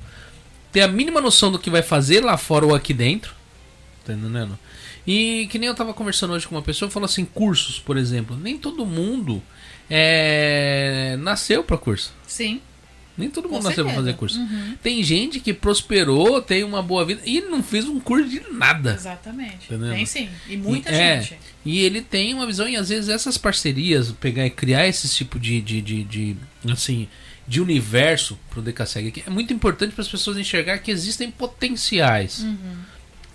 ter 0.72 0.82
a 0.82 0.88
mínima 0.88 1.19
noção 1.22 1.51
do 1.51 1.59
que 1.59 1.69
vai 1.69 1.82
fazer 1.82 2.24
lá 2.24 2.38
fora 2.38 2.66
ou 2.66 2.76
aqui 2.76 2.93
dentro. 2.93 3.34
Tá 4.06 4.14
entendendo? 4.14 4.58
E 5.06 5.48
que 5.50 5.58
nem 5.58 5.68
eu 5.68 5.76
tava 5.76 5.93
conversando 5.93 6.34
hoje 6.34 6.48
com 6.48 6.56
uma 6.56 6.61
pessoa, 6.61 6.92
falou 6.92 7.06
assim, 7.06 7.26
cursos, 7.26 7.80
por 7.80 7.98
exemplo. 7.98 8.38
Nem 8.38 8.58
todo 8.58 8.85
mundo 8.85 9.42
é, 9.90 11.18
nasceu 11.19 11.64
para 11.64 11.77
curso. 11.77 12.14
Sim. 12.27 12.61
Nem 13.18 13.30
todo 13.30 13.50
Com 13.50 13.56
mundo 13.56 13.66
nasceu 13.66 13.84
pra 13.84 13.93
certeza. 13.93 14.06
fazer 14.14 14.18
curso. 14.18 14.40
Uhum. 14.40 14.76
Tem 14.82 15.03
gente 15.03 15.42
que 15.42 15.53
prosperou, 15.53 16.42
tem 16.42 16.64
uma 16.64 16.82
boa 16.82 17.03
vida 17.06 17.22
e 17.26 17.42
não 17.42 17.61
fez 17.61 17.84
um 17.85 18.00
curso 18.00 18.30
de 18.30 18.42
nada. 18.53 18.93
Exatamente. 18.93 19.66
Entendendo? 19.66 19.92
Tem 19.93 20.06
sim. 20.06 20.30
E 20.48 20.56
muita 20.56 20.90
E- 20.90 20.95
é, 20.95 21.22
gente. 21.22 21.38
E 21.66 21.80
ele 21.82 22.01
tem 22.01 22.34
uma 22.34 22.45
visão, 22.45 22.68
e 22.69 22.77
às 22.77 22.88
vezes 22.88 23.09
essas 23.09 23.38
parcerias, 23.38 24.09
pegar 24.14 24.45
e 24.45 24.50
criar 24.50 24.88
esse 24.88 25.09
tipo 25.14 25.38
de, 25.38 25.59
de, 25.61 25.82
de, 25.82 26.03
de, 26.06 26.35
assim, 26.72 27.09
de 27.45 27.59
universo 27.59 28.40
pro 28.50 28.61
DKSEG, 28.61 29.24
é 29.27 29.30
muito 29.30 29.51
importante 29.53 29.92
para 29.93 30.01
as 30.01 30.08
pessoas 30.08 30.38
enxergar 30.38 30.77
que 30.77 30.90
existem 30.90 31.30
potenciais. 31.30 32.40
Uhum. 32.40 32.77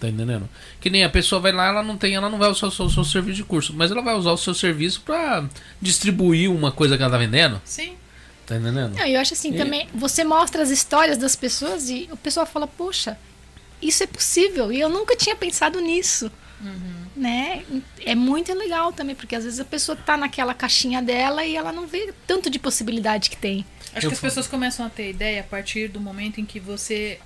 Tá 0.05 0.11
entendendo? 0.11 0.49
Que 0.81 0.91
nem 0.91 1.03
a 1.03 1.09
pessoa 1.09 1.41
vai 1.41 1.51
lá, 1.53 1.69
ela 1.69 1.83
não 1.83 1.97
tem, 1.97 2.15
ela 2.15 2.29
não 2.29 2.39
vai 2.39 2.51
usar 2.51 2.67
o 2.67 2.71
seu, 2.71 2.85
o 2.87 2.91
seu 2.91 3.05
serviço 3.05 3.37
de 3.37 3.45
curso, 3.45 3.73
mas 3.75 3.91
ela 3.91 4.03
vai 4.03 4.15
usar 4.15 4.33
o 4.33 4.37
seu 4.37 4.53
serviço 4.55 5.01
para 5.01 5.45
distribuir 5.81 6.51
uma 6.51 6.71
coisa 6.71 6.97
que 6.97 7.03
ela 7.03 7.13
tá 7.13 7.19
vendendo. 7.19 7.61
Sim. 7.65 7.95
Tá 8.47 8.57
entendendo? 8.57 8.95
Não, 8.97 9.07
eu 9.07 9.19
acho 9.21 9.33
assim 9.33 9.55
E- 9.55 9.57
também, 9.57 9.89
você 9.95 10.23
mostra 10.25 10.63
as 10.63 10.69
histórias 10.71 11.17
das 11.17 11.35
pessoas 11.35 11.89
e 11.89 12.07
o 12.13 12.17
pessoal 12.19 12.45
fala, 12.45 12.67
poxa, 12.67 13.17
isso 13.81 14.03
é 14.03 14.07
possível 14.07 14.71
e 14.71 14.79
eu 14.79 14.91
nunca 14.91 15.17
tinha 15.17 15.35
pensado 15.35 15.81
nisso. 15.81 16.31
Né? 17.17 17.63
É 18.05 18.15
muito 18.15 18.53
legal 18.55 18.93
também, 18.93 19.15
porque 19.15 19.35
às 19.37 19.45
vezes 19.45 19.61
a 19.61 19.65
pessoa 19.65 19.97
tá 19.97 20.17
naquela 20.17 20.53
caixinha 20.55 21.01
dela 21.01 21.45
e 21.45 21.57
ela 21.57 21.73
não 21.73 21.87
vê 21.87 22.13
tanto 22.27 22.51
de 22.51 22.59
possibilidade 22.59 23.31
que 23.31 23.37
tem. 23.37 23.65
Acho 23.95 24.07
Eu 24.07 24.11
que 24.11 24.15
as 24.15 24.21
falo- 24.21 24.31
pessoas 24.31 24.47
começam 24.47 24.85
a 24.85 24.91
ter 24.91 25.11
ideia 25.11 25.41
a 25.41 25.45
partir 25.45 25.89
do 25.89 26.01
momento 26.01 26.41
em 26.41 26.45
que 26.45 26.59
você 26.59 27.19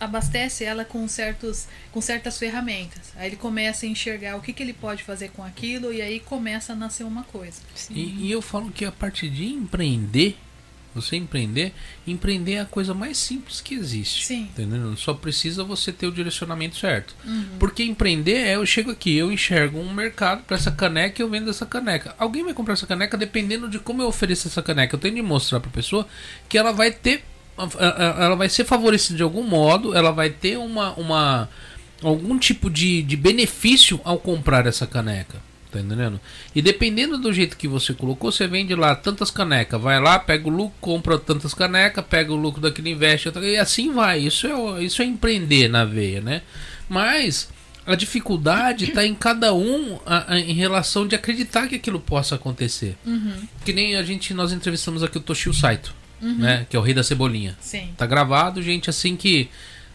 abastece 0.00 0.64
ela 0.64 0.84
com, 0.84 1.06
certos, 1.06 1.68
com 1.92 2.00
certas 2.00 2.38
ferramentas. 2.38 3.12
Aí 3.16 3.28
ele 3.28 3.36
começa 3.36 3.86
a 3.86 3.88
enxergar 3.88 4.36
o 4.36 4.40
que, 4.40 4.52
que 4.52 4.62
ele 4.62 4.72
pode 4.72 5.02
fazer 5.02 5.30
com 5.30 5.44
aquilo 5.44 5.92
e 5.92 6.02
aí 6.02 6.18
começa 6.18 6.72
a 6.72 6.76
nascer 6.76 7.04
uma 7.04 7.22
coisa. 7.22 7.60
E, 7.90 8.26
e 8.26 8.30
eu 8.30 8.42
falo 8.42 8.70
que 8.72 8.84
a 8.84 8.92
partir 8.92 9.30
de 9.30 9.46
empreender, 9.46 10.36
você 10.94 11.16
empreender, 11.16 11.72
empreender 12.06 12.54
é 12.54 12.60
a 12.60 12.64
coisa 12.64 12.94
mais 12.94 13.16
simples 13.16 13.60
que 13.60 13.74
existe. 13.74 14.26
Sim. 14.26 14.42
Entendeu? 14.42 14.96
Só 14.96 15.14
precisa 15.14 15.62
você 15.62 15.92
ter 15.92 16.06
o 16.06 16.12
direcionamento 16.12 16.76
certo. 16.76 17.14
Porque 17.58 17.84
empreender 17.84 18.38
é 18.38 18.56
eu 18.56 18.66
chego 18.66 18.90
aqui, 18.90 19.16
eu 19.16 19.30
enxergo 19.30 19.78
um 19.78 19.92
mercado 19.92 20.42
para 20.44 20.56
essa 20.56 20.70
caneca 20.70 21.20
e 21.20 21.24
eu 21.24 21.28
vendo 21.28 21.50
essa 21.50 21.66
caneca. 21.66 22.14
Alguém 22.18 22.44
vai 22.44 22.54
comprar 22.54 22.74
essa 22.74 22.86
caneca 22.86 23.16
dependendo 23.16 23.68
de 23.68 23.78
como 23.78 24.02
eu 24.02 24.08
ofereço 24.08 24.48
essa 24.48 24.62
caneca. 24.62 24.94
Eu 24.94 25.00
tenho 25.00 25.14
de 25.14 25.22
mostrar 25.22 25.60
para 25.60 25.70
a 25.70 25.72
pessoa 25.72 26.06
que 26.48 26.58
ela 26.58 26.72
vai 26.72 26.90
ter 26.90 27.24
ela 28.18 28.34
vai 28.34 28.48
ser 28.48 28.64
favorecida 28.64 29.16
de 29.16 29.22
algum 29.22 29.42
modo, 29.42 29.94
ela 29.96 30.10
vai 30.10 30.30
ter 30.30 30.56
uma, 30.58 30.92
uma 30.94 31.48
algum 32.02 32.38
tipo 32.38 32.68
de, 32.68 33.02
de 33.02 33.16
benefício 33.16 34.00
ao 34.04 34.18
comprar 34.18 34.66
essa 34.66 34.86
caneca. 34.86 35.38
Tá 35.70 35.80
entendendo? 35.80 36.20
E 36.54 36.62
dependendo 36.62 37.18
do 37.18 37.32
jeito 37.32 37.56
que 37.56 37.66
você 37.66 37.92
colocou, 37.92 38.30
você 38.30 38.46
vende 38.46 38.74
lá 38.76 38.94
tantas 38.94 39.28
canecas. 39.28 39.80
Vai 39.80 40.00
lá, 40.00 40.20
pega 40.20 40.46
o 40.46 40.50
lucro, 40.50 40.76
compra 40.80 41.18
tantas 41.18 41.52
canecas, 41.52 42.04
pega 42.08 42.32
o 42.32 42.36
lucro 42.36 42.60
daquilo, 42.60 42.86
investe. 42.88 43.28
E 43.42 43.56
assim 43.56 43.92
vai. 43.92 44.20
Isso 44.20 44.46
é, 44.46 44.84
isso 44.84 45.02
é 45.02 45.04
empreender 45.04 45.66
na 45.68 45.84
veia, 45.84 46.20
né? 46.20 46.42
Mas 46.88 47.48
a 47.84 47.96
dificuldade 47.96 48.84
está 48.84 49.04
em 49.04 49.16
cada 49.16 49.52
um 49.52 49.98
a- 50.06 50.34
a- 50.34 50.38
em 50.38 50.54
relação 50.54 51.08
de 51.08 51.16
acreditar 51.16 51.66
que 51.66 51.74
aquilo 51.74 51.98
possa 51.98 52.36
acontecer. 52.36 52.96
Que 53.64 53.72
nem 53.72 53.96
a 53.96 54.02
gente, 54.04 54.32
nós 54.32 54.52
entrevistamos 54.52 55.02
aqui 55.02 55.18
o 55.18 55.20
Toshio 55.20 55.52
Saito, 55.52 55.92
né? 56.20 56.66
Que 56.68 56.76
é 56.76 56.78
o 56.78 56.82
rei 56.82 56.94
da 56.94 57.02
cebolinha. 57.02 57.56
Sim. 57.60 57.92
Tá 57.96 58.06
gravado, 58.06 58.62
gente, 58.62 58.88
assim 58.90 59.16
que 59.16 59.48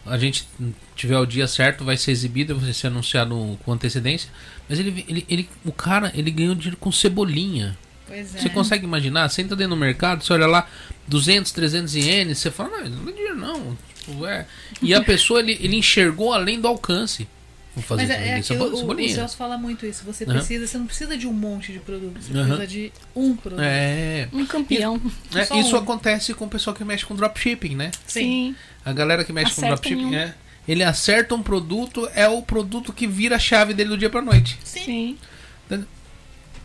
a 0.05 0.17
gente 0.17 0.47
tiver 0.95 1.17
o 1.17 1.25
dia 1.25 1.47
certo, 1.47 1.83
vai 1.83 1.97
ser 1.97 2.11
exibido, 2.11 2.57
vai 2.57 2.73
ser 2.73 2.87
anunciado 2.87 3.57
com 3.63 3.71
antecedência. 3.71 4.29
Mas 4.67 4.79
ele, 4.79 5.05
ele, 5.07 5.25
ele 5.29 5.49
o 5.65 5.71
cara, 5.71 6.11
ele 6.15 6.31
ganhou 6.31 6.55
dinheiro 6.55 6.77
com 6.77 6.91
cebolinha. 6.91 7.77
Pois 8.07 8.35
é. 8.35 8.39
Você 8.39 8.49
consegue 8.49 8.85
imaginar? 8.85 9.29
Você 9.29 9.41
entra 9.41 9.55
dentro 9.55 9.75
do 9.75 9.79
mercado, 9.79 10.23
você 10.23 10.33
olha 10.33 10.47
lá 10.47 10.67
200, 11.07 11.51
300 11.51 11.95
ienes, 11.95 12.39
você 12.39 12.49
fala, 12.49 12.81
não, 12.81 12.89
não 12.89 13.09
é 13.09 13.11
dinheiro 13.11 13.35
não. 13.35 13.77
Tipo, 13.99 14.25
é. 14.25 14.45
E 14.81 14.93
a 14.93 15.01
pessoa, 15.01 15.39
ele, 15.39 15.57
ele 15.61 15.75
enxergou 15.75 16.33
além 16.33 16.59
do 16.59 16.67
alcance. 16.67 17.27
Vou 17.75 17.83
fazer 17.83 18.07
Mas 18.07 18.11
isso, 18.11 18.19
é, 18.19 18.27
é 18.29 18.35
aquilo, 18.35 18.65
o, 18.75 19.23
o 19.23 19.29
fala 19.29 19.57
muito 19.57 19.85
isso. 19.85 20.03
Você 20.05 20.23
Aham. 20.23 20.33
precisa, 20.33 20.67
você 20.67 20.77
não 20.77 20.85
precisa 20.87 21.17
de 21.17 21.27
um 21.27 21.33
monte 21.33 21.71
de 21.71 21.79
produtos, 21.79 22.25
você 22.25 22.33
Aham. 22.33 22.43
precisa 22.57 22.67
de 22.67 22.91
um 23.15 23.35
produto. 23.35 23.61
É. 23.63 24.27
Um 24.33 24.45
campeão. 24.45 24.99
É, 25.35 25.45
Só 25.45 25.59
isso 25.59 25.75
um. 25.75 25.79
acontece 25.79 26.33
com 26.33 26.45
o 26.45 26.49
pessoal 26.49 26.75
que 26.75 26.83
mexe 26.83 27.05
com 27.05 27.15
dropshipping, 27.15 27.75
né? 27.75 27.91
Sim. 28.07 28.55
A 28.83 28.91
galera 28.91 29.23
que 29.23 29.31
mexe 29.31 29.53
com 29.53 29.61
Acerta 29.61 29.75
dropshipping, 29.75 30.01
em 30.01 30.05
um. 30.07 30.15
é. 30.15 30.35
Ele 30.67 30.83
acerta 30.83 31.33
um 31.35 31.41
produto, 31.41 32.09
é 32.13 32.27
o 32.27 32.41
produto 32.41 32.91
que 32.93 33.07
vira 33.07 33.37
a 33.37 33.39
chave 33.39 33.73
dele 33.73 33.89
do 33.89 33.97
dia 33.97 34.09
pra 34.09 34.21
noite. 34.21 34.57
Sim. 34.63 34.83
Sim. 34.83 35.17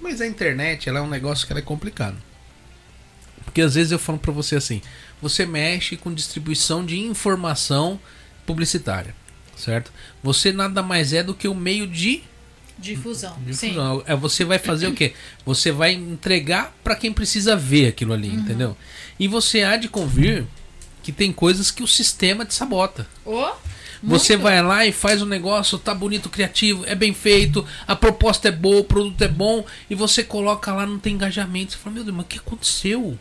Mas 0.00 0.20
a 0.20 0.26
internet, 0.26 0.89
ela 0.89 0.99
é 0.99 1.02
um 1.02 1.08
negócio 1.08 1.47
que 1.47 1.52
ela 1.52 1.60
é 1.60 1.62
complicado. 1.62 2.16
Porque 3.44 3.62
às 3.62 3.74
vezes 3.74 3.92
eu 3.92 3.99
falo 3.99 4.18
pra 4.18 4.33
você 4.33 4.57
assim, 4.57 4.83
você 5.23 5.47
mexe 5.47 5.97
com 5.97 6.12
distribuição 6.12 6.84
de 6.84 6.99
informação 6.99 7.99
publicitária, 8.44 9.15
certo? 9.65 9.93
Você 10.23 10.52
nada 10.52 10.83
mais 10.83 11.12
é 11.12 11.23
do 11.23 11.34
que 11.34 11.49
o 11.49 11.55
meio 11.55 11.86
de 11.86 12.23
Difusão. 12.76 13.34
Sim. 13.52 13.68
difusão. 13.68 14.02
É 14.07 14.17
você 14.17 14.44
vai 14.44 14.59
fazer 14.59 14.89
o 14.89 14.93
quê? 14.93 15.12
Você 15.47 15.70
vai 15.70 15.93
entregar 15.93 16.75
pra 16.83 16.97
quem 16.97 17.12
precisa 17.12 17.55
ver 17.57 17.86
aquilo 17.89 18.12
ali, 18.12 18.28
Uhum. 18.31 18.34
entendeu? 18.34 18.76
E 19.18 19.28
você 19.28 19.62
há 19.62 19.76
de 19.76 19.89
convir 19.89 20.44
que 21.02 21.12
tem 21.12 21.33
coisas 21.33 21.70
que 21.70 21.83
o 21.83 21.86
sistema 21.86 22.44
te 22.44 22.52
sabota. 22.55 23.07
Ô, 23.25 23.47
Você 24.02 24.36
vai 24.36 24.60
lá 24.62 24.84
e 24.84 24.93
faz 24.93 25.23
o 25.23 25.26
negócio, 25.26 25.78
tá 25.78 25.94
bonito, 25.94 26.28
criativo, 26.28 26.84
é 26.86 26.94
bem 26.94 27.15
feito, 27.15 27.65
a 27.86 27.97
proposta 27.97 28.49
é 28.49 28.52
boa, 28.52 28.81
o 28.81 28.84
produto 28.84 29.23
é 29.23 29.28
bom, 29.28 29.65
e 29.89 29.94
você 29.94 30.23
coloca 30.23 30.70
lá, 30.75 30.84
não 30.84 30.99
tem 30.99 31.15
engajamento. 31.15 31.73
Você 31.73 31.78
fala, 31.78 31.94
meu 31.94 32.05
Deus, 32.05 32.15
mas 32.17 32.26
o 32.26 32.28
que 32.28 32.39
aconteceu? 32.39 33.18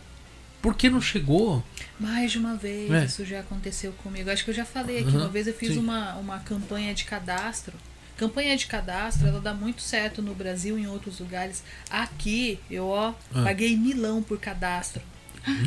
Por 0.62 0.76
que 0.76 0.90
não 0.90 1.00
chegou? 1.00 1.64
Mais 2.04 2.32
de 2.32 2.38
uma 2.38 2.56
vez 2.56 2.92
É. 2.92 3.06
isso 3.06 3.24
já 3.26 3.40
aconteceu 3.40 3.92
comigo. 4.04 4.30
Acho 4.30 4.44
que 4.44 4.50
eu 4.52 4.54
já 4.56 4.66
falei 4.66 5.00
aqui. 5.00 5.10
Uhum, 5.10 5.22
Uma 5.22 5.30
vez 5.30 5.48
eu 5.48 5.54
fiz 5.54 5.74
sim. 5.74 5.80
uma, 5.80 6.16
uma 6.16 6.40
campanha 6.40 6.94
de 6.94 7.04
cadastro. 7.06 7.74
Campanha 8.18 8.56
de 8.56 8.66
cadastro, 8.68 9.28
ela 9.28 9.40
dá 9.42 9.54
muito 9.54 9.82
certo 9.82 10.22
no 10.22 10.36
Brasil 10.36 10.78
e 10.78 10.84
em 10.84 10.88
outros 10.88 11.20
lugares. 11.20 11.64
Aqui, 11.90 12.60
eu 12.70 12.88
ó, 12.88 13.14
Ah. 13.34 13.44
paguei 13.44 13.76
milão 13.76 14.22
por 14.22 14.38
cadastro. 14.40 15.02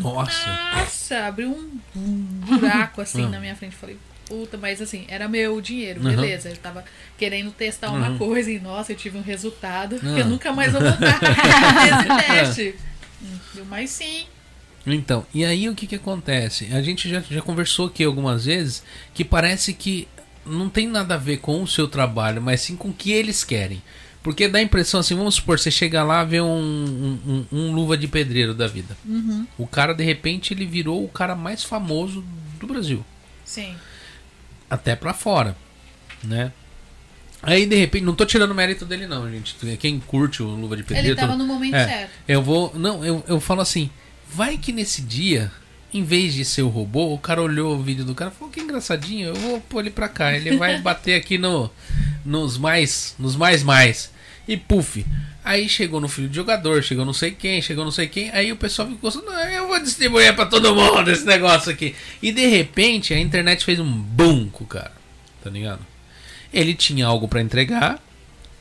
Nossa. 0.00 0.46
Nossa, 0.76 1.26
abriu 1.26 1.50
um, 1.94 2.08
buraco 2.46 3.00
assim 3.00 3.24
Ah. 3.24 3.28
na 3.28 3.40
minha 3.40 3.54
frente. 3.56 3.74
Falei, 3.76 3.98
puta, 4.26 4.56
mas 4.56 4.80
assim, 4.80 5.04
era 5.08 5.28
meu 5.28 5.60
dinheiro, 5.60 6.00
Uhum. 6.02 6.10
beleza. 6.10 6.48
Eu 6.48 6.56
tava 6.56 6.84
querendo 7.18 7.50
testar 7.50 7.90
uma 7.90 8.10
Uhum. 8.10 8.18
coisa 8.18 8.50
e, 8.50 8.58
nossa, 8.60 8.92
eu 8.92 8.96
tive 8.96 9.18
um 9.18 9.22
resultado 9.22 9.98
que 9.98 10.06
Ah. 10.06 10.18
eu 10.20 10.26
nunca 10.26 10.52
mais 10.52 10.72
vou 10.72 10.80
voltar 10.80 11.20
nesse 12.06 12.26
teste. 12.26 12.74
Hum, 13.22 13.64
Mas 13.70 13.88
sim, 13.90 14.26
Então, 14.86 15.26
e 15.34 15.44
aí 15.44 15.68
o 15.68 15.74
que 15.74 15.86
que 15.86 15.96
acontece? 15.96 16.68
A 16.72 16.80
gente 16.80 17.08
já, 17.08 17.20
já 17.20 17.42
conversou 17.42 17.86
aqui 17.88 18.04
algumas 18.04 18.44
vezes 18.44 18.82
que 19.12 19.24
parece 19.24 19.72
que 19.72 20.06
não 20.44 20.68
tem 20.68 20.86
nada 20.86 21.14
a 21.14 21.18
ver 21.18 21.38
com 21.38 21.60
o 21.62 21.66
seu 21.66 21.88
trabalho, 21.88 22.40
mas 22.40 22.60
sim 22.60 22.76
com 22.76 22.88
o 22.90 22.92
que 22.92 23.10
eles 23.10 23.42
querem. 23.42 23.82
Porque 24.22 24.46
dá 24.48 24.58
a 24.58 24.62
impressão 24.62 25.00
assim, 25.00 25.14
vamos 25.16 25.36
supor, 25.36 25.58
você 25.58 25.70
chega 25.70 26.02
lá 26.04 26.22
vê 26.24 26.40
um, 26.40 26.46
um, 26.46 27.18
um- 27.26 27.46
um 27.58 27.72
luva 27.72 27.96
de 27.96 28.06
pedreiro 28.08 28.54
da 28.54 28.66
vida. 28.68 28.96
Uhum. 29.04 29.46
O 29.58 29.66
cara, 29.66 29.92
de 29.92 30.02
repente, 30.04 30.52
ele 30.54 30.64
virou 30.66 31.04
o 31.04 31.08
cara 31.08 31.34
mais 31.34 31.62
famoso 31.64 32.24
do 32.60 32.66
Brasil. 32.66 33.04
sim. 33.44 33.74
Até 34.68 34.96
pra 34.96 35.14
fora, 35.14 35.56
né? 36.24 36.50
Aí, 37.40 37.66
de 37.66 37.76
repente, 37.76 38.04
não 38.04 38.16
tô 38.16 38.26
tirando 38.26 38.52
mérito 38.52 38.84
dele 38.84 39.06
não, 39.06 39.30
gente. 39.30 39.54
Quem 39.76 40.00
curte 40.00 40.42
o 40.42 40.46
luva 40.48 40.76
de 40.76 40.82
pedreiro... 40.82 41.08
Ele 41.10 41.14
tava 41.14 41.36
no 41.36 41.46
momento 41.46 41.76
É. 41.76 41.86
certo. 41.86 42.10
Eu 42.26 42.42
vou. 42.42 42.72
Não, 42.74 43.04
eu, 43.04 43.22
eu 43.28 43.38
falo 43.38 43.60
assim. 43.60 43.88
Vai 44.32 44.58
que 44.58 44.72
nesse 44.72 45.02
dia, 45.02 45.50
em 45.92 46.02
vez 46.02 46.34
de 46.34 46.44
ser 46.44 46.62
o 46.62 46.68
robô, 46.68 47.14
o 47.14 47.18
cara 47.18 47.42
olhou 47.42 47.74
o 47.74 47.82
vídeo 47.82 48.04
do 48.04 48.14
cara 48.14 48.30
e 48.30 48.38
falou: 48.38 48.52
Que 48.52 48.60
engraçadinho, 48.60 49.28
eu 49.28 49.34
vou 49.34 49.60
pôr 49.60 49.80
ele 49.80 49.90
pra 49.90 50.08
cá. 50.08 50.34
Ele 50.34 50.56
vai 50.56 50.80
bater 50.82 51.14
aqui 51.14 51.38
no, 51.38 51.70
nos 52.24 52.58
mais. 52.58 53.14
Nos 53.18 53.36
mais 53.36 53.62
mais. 53.62 54.10
E 54.46 54.56
puf. 54.56 55.04
Aí 55.44 55.68
chegou 55.68 56.00
no 56.00 56.08
filho 56.08 56.28
de 56.28 56.36
jogador, 56.36 56.82
chegou 56.82 57.04
não 57.04 57.12
sei 57.12 57.30
quem, 57.30 57.62
chegou 57.62 57.84
não 57.84 57.92
sei 57.92 58.08
quem. 58.08 58.30
Aí 58.30 58.50
o 58.52 58.56
pessoal 58.56 58.88
ficou 58.88 59.08
assim: 59.08 59.22
Não, 59.24 59.38
eu 59.48 59.68
vou 59.68 59.80
distribuir 59.80 60.34
pra 60.34 60.46
todo 60.46 60.74
mundo 60.74 61.10
esse 61.10 61.24
negócio 61.24 61.70
aqui. 61.70 61.94
E 62.22 62.32
de 62.32 62.46
repente 62.46 63.14
a 63.14 63.18
internet 63.18 63.64
fez 63.64 63.78
um 63.78 63.90
boom 63.90 64.48
com 64.48 64.64
o 64.64 64.66
cara. 64.66 64.92
Tá 65.42 65.50
ligado? 65.50 65.80
Ele 66.52 66.74
tinha 66.74 67.06
algo 67.06 67.28
pra 67.28 67.40
entregar. 67.40 68.02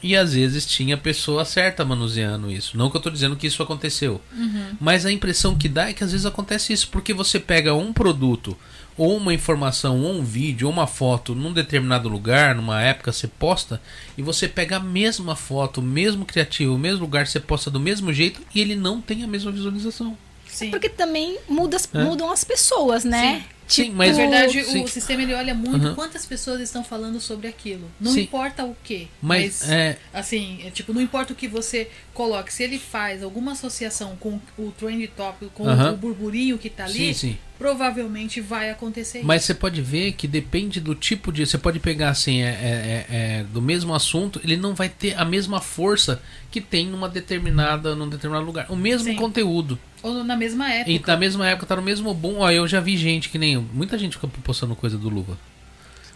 E 0.05 0.15
às 0.15 0.33
vezes 0.35 0.67
tinha 0.67 0.93
a 0.93 0.99
pessoa 0.99 1.43
certa 1.43 1.83
manuseando 1.83 2.51
isso. 2.51 2.77
Não 2.77 2.91
que 2.91 2.97
eu 2.97 3.01
tô 3.01 3.09
dizendo 3.09 3.35
que 3.35 3.47
isso 3.47 3.63
aconteceu. 3.63 4.21
Uhum. 4.37 4.67
Mas 4.79 5.03
a 5.03 5.11
impressão 5.11 5.55
que 5.57 5.67
dá 5.67 5.89
é 5.89 5.93
que 5.93 6.03
às 6.03 6.11
vezes 6.11 6.27
acontece 6.27 6.71
isso, 6.71 6.89
porque 6.89 7.11
você 7.11 7.39
pega 7.39 7.73
um 7.73 7.91
produto, 7.91 8.55
ou 8.95 9.17
uma 9.17 9.33
informação, 9.33 10.03
ou 10.03 10.13
um 10.13 10.23
vídeo, 10.23 10.67
ou 10.67 10.73
uma 10.73 10.85
foto 10.85 11.33
num 11.33 11.51
determinado 11.51 12.07
lugar, 12.07 12.53
numa 12.53 12.79
época, 12.83 13.11
você 13.11 13.27
posta, 13.27 13.81
e 14.15 14.21
você 14.21 14.47
pega 14.47 14.77
a 14.77 14.79
mesma 14.79 15.35
foto, 15.35 15.79
o 15.79 15.83
mesmo 15.83 16.23
criativo, 16.23 16.75
o 16.75 16.77
mesmo 16.77 16.99
lugar, 17.01 17.25
você 17.25 17.39
posta 17.39 17.71
do 17.71 17.79
mesmo 17.79 18.13
jeito, 18.13 18.41
e 18.53 18.61
ele 18.61 18.75
não 18.75 19.01
tem 19.01 19.23
a 19.23 19.27
mesma 19.27 19.51
visualização. 19.51 20.15
Sim. 20.47 20.69
Porque 20.69 20.87
também 20.87 21.39
muda, 21.49 21.77
É. 21.93 22.03
mudam 22.03 22.31
as 22.31 22.43
pessoas, 22.43 23.03
né? 23.03 23.39
Sim, 23.39 23.54
Tipo, 23.67 23.93
mas- 23.93 24.11
Na 24.17 24.23
verdade, 24.23 24.63
Sim. 24.63 24.83
o 24.83 24.87
sistema 24.87 25.23
ele 25.23 25.33
olha 25.33 25.53
muito 25.55 25.87
Uhum. 25.87 25.95
quantas 25.95 26.25
pessoas 26.25 26.61
estão 26.61 26.83
falando 26.83 27.19
sobre 27.19 27.47
aquilo. 27.47 27.89
Não 27.99 28.11
Sim. 28.11 28.21
importa 28.21 28.63
o 28.63 28.75
que. 28.83 29.07
Mas, 29.21 29.61
Mas, 29.61 29.69
é, 29.71 29.97
assim, 30.13 30.59
é, 30.65 30.69
tipo, 30.69 30.93
não 30.93 31.01
importa 31.01 31.33
o 31.33 31.35
que 31.35 31.47
você 31.47 31.89
coloque. 32.13 32.53
Se 32.53 32.61
ele 32.63 32.77
faz 32.77 33.23
alguma 33.23 33.53
associação 33.53 34.15
com 34.19 34.39
o 34.57 34.71
trend 34.77 35.07
top, 35.07 35.47
com 35.53 35.67
Aham. 35.67 35.93
o 35.93 35.97
burburinho 35.97 36.57
que 36.57 36.69
tá 36.69 36.85
ali, 36.85 37.13
sim, 37.13 37.31
sim. 37.31 37.37
Provavelmente 37.57 38.41
vai 38.41 38.69
acontecer 38.69 39.21
Mas 39.23 39.43
você 39.43 39.53
pode 39.53 39.81
ver 39.81 40.13
que 40.13 40.27
depende 40.27 40.79
do 40.79 40.93
tipo 40.95 41.31
de. 41.31 41.45
Você 41.45 41.57
pode 41.57 41.79
pegar 41.79 42.09
assim, 42.09 42.41
é, 42.41 42.47
é- 42.47 43.05
é- 43.09 43.39
é 43.39 43.43
do 43.43 43.61
mesmo 43.61 43.93
assunto, 43.93 44.39
ele 44.43 44.57
não 44.57 44.73
vai 44.75 44.89
ter 44.89 45.17
a 45.17 45.25
mesma 45.25 45.59
força 45.61 46.21
que 46.51 46.61
tem 46.61 46.87
numa 46.87 47.09
determinada, 47.09 47.95
num 47.95 48.07
determinado 48.09 48.45
lugar. 48.45 48.65
O 48.69 48.75
mesmo 48.75 49.09
Sim. 49.09 49.15
conteúdo. 49.15 49.79
isso. 49.97 50.07
Ou 50.07 50.23
na 50.23 50.35
mesma 50.35 50.71
época. 50.71 50.91
E 50.91 51.01
na 51.05 51.17
mesma 51.17 51.47
época 51.47 51.65
tá 51.65 51.75
no 51.75 51.81
mesmo 51.81 52.13
boom. 52.13 52.37
Ó, 52.39 52.51
eu 52.51 52.67
já 52.67 52.79
vi 52.79 52.95
gente 52.95 53.29
que 53.29 53.37
nem. 53.39 53.57
Muita 53.57 53.97
gente 53.97 54.15
fica 54.17 54.27
postando 54.43 54.75
coisa 54.75 54.97
do 54.97 55.09
Luva. 55.09 55.37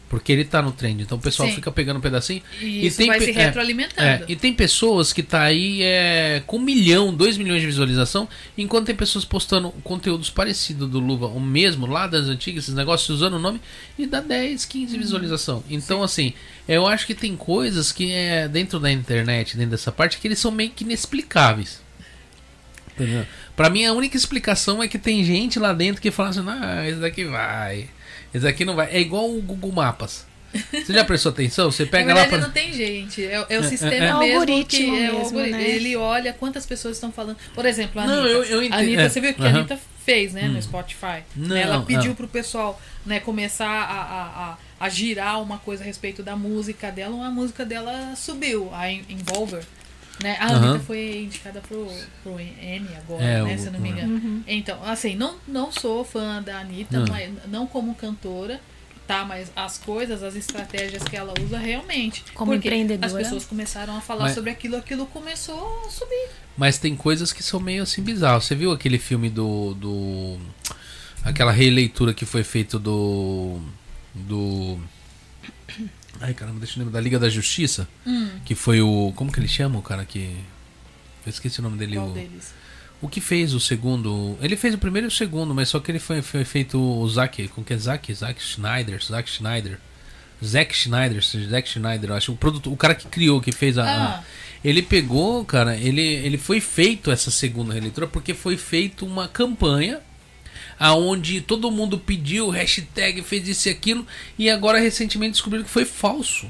Porque 0.09 0.31
ele 0.31 0.43
tá 0.43 0.59
no 0.59 0.71
trend. 0.71 1.03
Então 1.03 1.19
o 1.19 1.21
pessoal 1.21 1.47
Sim. 1.47 1.55
fica 1.55 1.71
pegando 1.71 1.97
um 1.97 2.01
pedacinho. 2.01 2.41
E 2.59 2.88
isso 2.88 2.97
tem 2.97 3.07
vai 3.07 3.21
se 3.21 3.29
é, 3.29 3.45
retroalimentando. 3.45 4.23
É, 4.23 4.25
e 4.27 4.35
tem 4.35 4.51
pessoas 4.51 5.13
que 5.13 5.21
tá 5.21 5.43
aí 5.43 5.83
é, 5.83 6.41
com 6.47 6.57
um 6.57 6.61
milhão, 6.61 7.13
dois 7.13 7.38
milhões 7.38 7.61
de 7.61 7.67
visualização, 7.67 8.27
enquanto 8.57 8.88
tem 8.88 8.95
pessoas 8.95 9.23
postando 9.23 9.69
conteúdos 9.83 10.31
parecidos 10.31 10.89
do 10.89 10.99
Luva, 10.99 11.27
o 11.27 11.39
mesmo, 11.39 11.85
lá 11.85 12.07
das 12.07 12.25
antigas, 12.25 12.63
esses 12.63 12.75
negócios, 12.75 13.07
usando 13.09 13.35
o 13.35 13.39
nome, 13.39 13.61
e 13.97 14.07
dá 14.07 14.19
10, 14.19 14.65
15 14.65 14.95
Uhum. 14.95 14.99
visualização. 14.99 15.63
Então, 15.69 16.01
assim, 16.01 16.33
eu 16.67 16.88
acho 16.88 17.05
que 17.05 17.13
tem 17.13 17.35
coisas 17.35 17.91
que 17.91 18.11
é 18.11 18.47
dentro 18.47 18.79
da 18.79 18.91
internet, 18.91 19.55
dentro 19.55 19.71
dessa 19.71 19.91
parte, 19.91 20.17
que 20.17 20.27
eles 20.27 20.39
são 20.39 20.49
meio 20.51 20.71
que 20.71 20.83
inexplicáveis. 20.83 21.81
Entendeu? 22.95 23.25
Pra 23.55 23.69
mim, 23.69 23.85
a 23.85 23.93
única 23.93 24.17
explicação 24.17 24.81
é 24.81 24.88
que 24.88 24.97
tem 24.97 25.23
gente 25.23 25.59
lá 25.59 25.71
dentro 25.71 26.01
que 26.01 26.11
fala 26.11 26.29
assim, 26.29 26.43
ah, 26.47 26.88
esse 26.88 26.99
daqui 26.99 27.25
vai, 27.25 27.89
esse 28.33 28.43
daqui 28.43 28.64
não 28.66 28.75
vai. 28.75 28.90
É 28.91 28.99
igual 28.99 29.30
o 29.30 29.41
Google 29.41 29.72
Mapas. 29.72 30.27
Você 30.72 30.93
já 30.93 31.06
prestou 31.06 31.32
atenção? 31.32 31.69
Você 31.72 31.85
pega 31.85 32.08
Na 32.08 32.14
lá 32.16 32.22
verdade, 32.22 32.41
pra... 32.41 32.48
não 32.48 32.53
tem 32.53 32.74
gente. 32.74 33.24
É, 33.24 33.45
é 33.49 33.59
o 33.59 33.64
É, 33.64 33.67
sistema 33.67 33.93
é, 33.93 33.98
é. 33.99 34.06
É 34.08 34.16
o 34.16 34.19
mesmo 34.19 34.33
algoritmo 34.40 34.67
que 34.67 34.88
é 34.98 35.01
mesmo, 35.01 35.19
algoritmo. 35.19 35.58
né? 35.58 35.69
Ele 35.69 35.95
olha 35.95 36.33
quantas 36.33 36.66
pessoas 36.66 36.95
estão 36.98 37.11
falando. 37.11 37.38
Por 37.53 37.66
exemplo, 37.67 38.01
a 38.01 38.08
Não, 38.08 38.14
Anitta. 38.22 38.30
eu- 38.33 38.43
eu 38.45 38.59
a 38.61 38.66
entendo. 38.66 38.80
Anitta, 38.80 39.01
É, 39.03 39.09
você 39.09 39.22
viu 39.22 39.30
o 39.30 39.33
que 39.35 39.41
aham. 39.43 39.49
a 39.51 39.58
Anitta 39.59 39.80
fez, 40.03 40.33
né, 40.33 40.45
Hum. 40.45 40.53
no 40.53 40.61
Spotify? 40.64 41.24
Não, 41.35 41.49
Né, 41.49 41.61
Ela 41.61 41.82
pediu 41.83 42.09
não. 42.09 42.16
pro 42.16 42.27
pessoal 42.27 42.82
né, 43.06 43.19
começar 43.19 43.69
a, 43.69 43.93
a, 43.93 44.24
a, 44.53 44.58
a 44.80 44.90
girar 44.90 45.40
uma 45.40 45.59
coisa 45.59 45.83
a 45.83 45.85
respeito 45.85 46.24
da 46.24 46.35
música 46.35 46.91
dela. 46.91 47.27
A 47.27 47.30
música 47.30 47.64
dela 47.64 48.14
subiu, 48.16 48.72
a 48.74 48.91
In- 48.91 49.06
Envolver. 49.08 49.64
Né? 50.23 50.35
A. 50.39 50.48
Anitta 50.48 50.80
foi 50.85 51.23
indicada 51.23 51.61
pro, 51.61 51.88
pro 52.23 52.39
N 52.39 52.88
agora, 52.98 53.23
É, 53.23 53.41
né, 53.43 53.56
o- 53.56 53.59
se 53.59 53.67
eu 53.67 53.72
não 53.72 53.80
me 53.80 53.89
engano. 53.89 54.14
Uhum. 54.15 54.43
Então, 54.48 54.83
assim, 54.83 55.15
não, 55.15 55.35
não 55.48 55.72
sou 55.72 56.03
fã 56.03 56.41
da 56.43 56.59
Anitta, 56.59 56.99
Não. 56.99 57.07
mas 57.07 57.31
não 57.48 57.65
como 57.65 57.95
cantora, 57.95 58.59
tá? 59.07 59.23
Mas 59.23 59.49
as 59.56 59.77
coisas, 59.77 60.22
as 60.22 60.35
estratégias 60.35 61.03
que 61.03 61.15
ela 61.15 61.33
usa 61.41 61.57
realmente. 61.57 62.23
Como 62.33 62.51
porque 62.51 62.67
empreendedora. 62.67 63.07
As 63.07 63.14
pessoas 63.14 63.45
começaram 63.45 63.95
a 63.95 64.01
falar 64.01 64.23
Mas- 64.25 64.35
sobre 64.35 64.49
aquilo, 64.49 64.75
aquilo 64.75 65.06
começou 65.06 65.83
a 65.88 65.89
subir. 65.89 66.27
Mas 66.57 66.77
tem 66.77 66.95
coisas 66.98 67.31
que 67.31 67.41
são 67.41 67.59
meio 67.59 67.83
assim 67.83 68.01
bizarras. 68.03 68.43
Você 68.43 68.56
viu 68.56 68.72
aquele 68.73 68.98
filme 68.99 69.30
do. 69.30 69.73
do 69.75 70.38
aquela 71.23 71.53
releitura 71.53 72.14
que 72.14 72.25
foi 72.25 72.43
feito 72.43 72.77
do. 72.77 73.57
Do. 74.14 74.77
Ai 76.22 76.33
caramba, 76.33 76.59
deixa 76.59 76.80
eu 76.80 76.83
lembrar. 76.83 76.99
Da 76.99 77.03
Liga 77.03 77.17
da 77.19 77.30
Justiça. 77.30 77.88
Hum, 78.06 78.30
Que 78.45 78.56
foi 78.56 78.81
o. 78.81 79.14
Como 79.15 79.31
que 79.31 79.39
ele 79.39 79.48
chama 79.48 79.80
o 79.80 79.81
cara 79.81 80.06
que. 80.06 80.35
Eu 81.25 81.30
esqueci 81.30 81.59
o 81.59 81.64
nome 81.64 81.77
dele. 81.77 81.95
qual 81.95 82.09
O, 82.09 82.14
deles? 82.14 82.53
o 83.01 83.07
que 83.07 83.22
fez 83.22 83.53
o 83.53 83.59
segundo. 83.59 84.38
Ele 84.41 84.57
fez 84.57 84.73
o 84.73 84.77
primeiro 84.77 85.07
e 85.07 85.09
o 85.09 85.11
segundo, 85.11 85.53
mas 85.56 85.69
só 85.69 85.80
que 85.80 85.91
ele 85.91 85.99
foi, 85.99 86.22
foi 86.22 86.43
feito 86.43 86.80
o 86.80 87.07
Zack. 87.09 87.48
Como 87.49 87.65
que 87.65 87.73
é 87.73 87.77
Zack? 87.77 88.14
Zack 88.14 88.41
Schneider. 88.41 89.03
Zack 89.03 89.30
Schneider. 89.30 89.80
Zack 90.43 90.73
Schneider, 90.75 91.22
Zack 91.22 91.67
Schneider, 91.69 92.11
acho. 92.14 92.31
O, 92.31 92.38
produto, 92.38 92.72
o 92.72 92.77
cara 92.77 92.95
que 92.95 93.07
criou, 93.09 93.41
que 93.41 93.51
fez 93.51 93.77
a- 93.77 93.83
a, 93.83 94.06
Ah, 94.19 94.23
ele 94.64 94.81
pegou, 94.81 95.43
cara, 95.43 95.75
ele, 95.75 96.01
ele 96.01 96.38
foi 96.38 96.61
feito 96.61 97.11
essa 97.11 97.30
segunda 97.30 97.73
releitura 97.73 98.07
porque 98.07 98.33
foi 98.33 98.56
feito 98.56 99.06
uma 99.06 99.27
campanha 99.27 99.99
aonde 100.80 101.41
todo 101.41 101.69
mundo 101.69 101.98
pediu, 101.99 102.49
hashtag, 102.49 103.22
fez 103.22 103.48
isso 103.48 103.67
e 103.67 103.72
aquilo, 103.72 104.08
e 104.38 104.49
agora 104.49 104.80
recentemente 104.80 105.33
descobriram 105.33 105.66
que 105.66 105.69
foi 105.72 105.85
falso. 105.85 106.49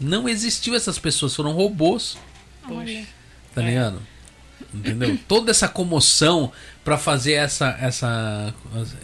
Não 0.00 0.28
existiu 0.28 0.74
essas 0.74 0.98
pessoas, 0.98 1.36
foram 1.36 1.52
robôs, 1.52 2.16
poxa. 2.66 3.04
tá 3.54 3.62
É. 3.62 3.66
ligado? 3.66 4.00
Entendeu? 4.72 5.18
Toda 5.28 5.50
essa 5.50 5.68
comoção 5.68 6.50
pra 6.84 6.96
fazer 6.96 7.32
essa, 7.32 7.76
essa, 7.80 8.54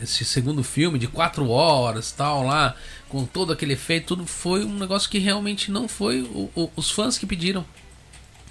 esse 0.02 0.24
segundo 0.24 0.62
filme 0.64 0.98
de 0.98 1.06
quatro 1.06 1.48
horas, 1.50 2.12
tal, 2.12 2.44
lá, 2.46 2.74
com 3.08 3.24
todo 3.26 3.52
aquele 3.52 3.74
efeito, 3.74 4.06
tudo 4.08 4.26
foi 4.26 4.64
um 4.64 4.78
negócio 4.78 5.10
que 5.10 5.18
realmente 5.18 5.70
não 5.70 5.86
foi 5.86 6.22
o- 6.22 6.50
o- 6.54 6.70
os 6.76 6.90
fãs 6.90 7.18
que 7.18 7.26
pediram. 7.26 7.64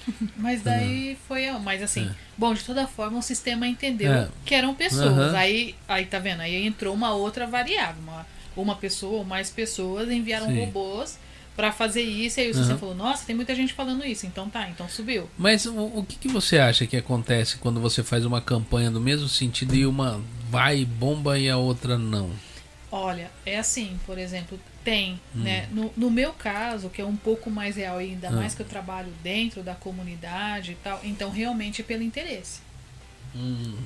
Mas 0.38 0.62
daí 0.62 1.18
foi. 1.28 1.50
Mas 1.60 1.82
assim, 1.82 2.08
É. 2.08 2.16
bom, 2.38 2.54
de 2.54 2.64
toda 2.64 2.88
forma 2.88 3.20
o 3.20 3.22
sistema 3.22 3.68
entendeu 3.68 4.12
É. 4.12 4.28
que 4.46 4.54
eram 4.56 4.74
pessoas. 4.76 5.04
Aham. 5.06 5.36
Aí, 5.38 5.76
aí 5.88 6.06
tá 6.06 6.20
vendo? 6.20 6.42
Aí 6.42 6.66
entrou 6.66 6.94
uma 6.94 7.14
outra 7.14 7.46
variável. 7.48 8.02
Uma, 8.04 8.26
uma 8.56 8.76
pessoa 8.76 9.20
ou 9.20 9.26
mais 9.26 9.50
pessoas 9.50 10.10
enviaram 10.10 10.48
Sim. 10.48 10.60
robôs 10.60 11.18
pra 11.56 11.72
fazer 11.72 12.02
isso. 12.02 12.40
E 12.40 12.44
aí 12.44 12.50
o 12.50 12.54
sistema 12.54 12.72
Aham. 12.74 12.80
falou: 12.80 12.96
Nossa, 12.96 13.26
tem 13.26 13.36
muita 13.36 13.56
gente 13.56 13.74
falando 13.74 14.06
isso. 14.06 14.26
Então 14.26 14.50
tá, 14.50 14.70
então 14.70 14.88
subiu. 14.90 15.30
Mas 15.38 15.66
o, 15.66 15.74
o 15.76 16.06
que, 16.08 16.18
que 16.18 16.28
você 16.28 16.60
acha 16.60 16.86
que 16.86 16.98
acontece 16.98 17.58
quando 17.58 17.80
você 17.80 18.04
faz 18.04 18.26
uma 18.26 18.42
campanha 18.42 18.92
do 18.92 19.02
mesmo 19.02 19.28
sentido 19.28 19.76
e 19.76 19.86
uma 19.86 20.22
vai 20.50 20.86
bomba 20.86 21.38
e 21.40 21.50
a 21.50 21.58
outra 21.58 21.98
não? 21.98 22.30
Olha, 22.98 23.30
é 23.46 23.58
assim, 23.60 24.00
por 24.06 24.18
exemplo, 24.18 24.58
tem, 24.84 25.20
Hum. 25.36 25.42
né? 25.44 25.68
No, 25.72 25.92
no 25.98 26.10
meu 26.10 26.32
caso, 26.32 26.90
que 26.90 27.02
é 27.02 27.06
um 27.06 27.16
pouco 27.18 27.50
mais 27.52 27.76
real, 27.76 28.02
e 28.02 28.06
ainda 28.12 28.30
Ah. 28.30 28.32
mais 28.32 28.56
que 28.56 28.62
eu 28.62 28.66
trabalho 28.66 29.12
dentro 29.22 29.62
da 29.62 29.76
comunidade 29.76 30.72
e 30.72 30.76
tal, 30.76 31.02
então 31.04 31.30
realmente 31.30 31.82
é 31.82 31.84
pelo 31.84 32.04
interesse. 32.04 32.62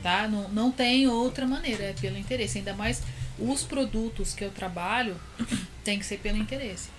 tá? 0.04 0.28
Não, 0.28 0.48
não 0.50 0.72
tem 0.72 1.08
outra 1.08 1.48
maneira, 1.48 1.86
é 1.86 1.94
pelo 1.94 2.18
interesse. 2.20 2.60
Ainda 2.60 2.76
mais 2.76 3.02
os 3.40 3.64
produtos 3.64 4.32
que 4.36 4.44
eu 4.44 4.52
trabalho 4.52 5.20
tem 5.84 5.98
que 5.98 6.06
ser 6.06 6.20
pelo 6.20 6.38
interesse. 6.38 6.90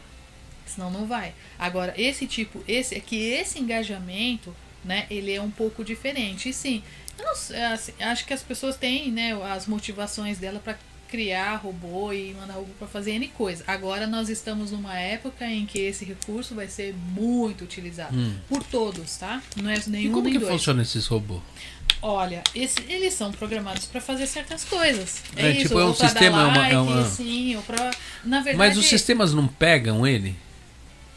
Senão 0.66 0.90
não 0.90 1.06
vai. 1.06 1.32
Agora, 1.56 1.94
esse 1.96 2.26
tipo, 2.26 2.64
esse 2.66 2.96
é 2.96 3.00
que 3.00 3.16
esse 3.16 3.60
engajamento, 3.60 4.52
né, 4.84 5.06
ele 5.08 5.32
é 5.32 5.40
um 5.40 5.50
pouco 5.50 5.84
diferente. 5.84 6.48
E 6.48 6.52
sim, 6.52 6.82
eu 7.16 7.24
não 7.24 7.32
assim, 7.72 7.92
acho 8.00 8.24
que 8.26 8.32
as 8.32 8.42
pessoas 8.42 8.76
têm, 8.76 9.12
né, 9.12 9.32
as 9.54 9.68
motivações 9.68 10.38
dela 10.38 10.58
para 10.58 10.76
criar 11.10 11.56
robô 11.56 12.12
e 12.12 12.34
mandar 12.34 12.54
robô 12.54 12.68
para 12.78 12.86
fazer 12.88 13.12
N 13.12 13.28
coisa. 13.28 13.64
Agora 13.66 14.06
nós 14.06 14.28
estamos 14.28 14.70
numa 14.70 14.96
época 14.98 15.44
em 15.46 15.66
que 15.66 15.78
esse 15.80 16.04
recurso 16.04 16.54
vai 16.54 16.68
ser 16.68 16.94
muito 16.94 17.64
utilizado 17.64 18.16
Hum. 18.16 18.34
por 18.48 18.62
todos, 18.62 19.16
tá? 19.16 19.42
Não 19.56 19.68
é 19.70 19.74
E 19.76 19.90
nenhum 19.90 20.12
como 20.12 20.24
nem 20.24 20.32
que 20.34 20.38
dois. 20.38 20.52
funciona 20.52 20.82
esses 20.82 21.06
robôs? 21.06 21.40
Olha, 22.02 22.42
esse- 22.54 22.80
eles 22.88 23.12
são 23.12 23.30
programados 23.30 23.84
para 23.84 24.00
fazer 24.00 24.26
certas 24.26 24.64
coisas. 24.64 25.20
É, 25.36 25.48
É, 25.48 25.50
isso, 25.50 25.62
tipo, 25.68 25.78
é 25.80 25.84
um 25.84 25.94
sistema, 25.94 26.40
é 26.40 26.44
dar 26.44 26.48
uma- 26.48 26.58
like, 26.58 26.74
é 26.74 26.78
uma- 26.78 27.04
sim, 27.04 27.56
ou 27.56 27.62
pra... 27.62 27.90
Verdade, 28.24 28.56
Mas 28.56 28.78
os 28.78 28.86
sistemas 28.86 29.34
não 29.34 29.46
pegam 29.46 30.06
ele? 30.06 30.34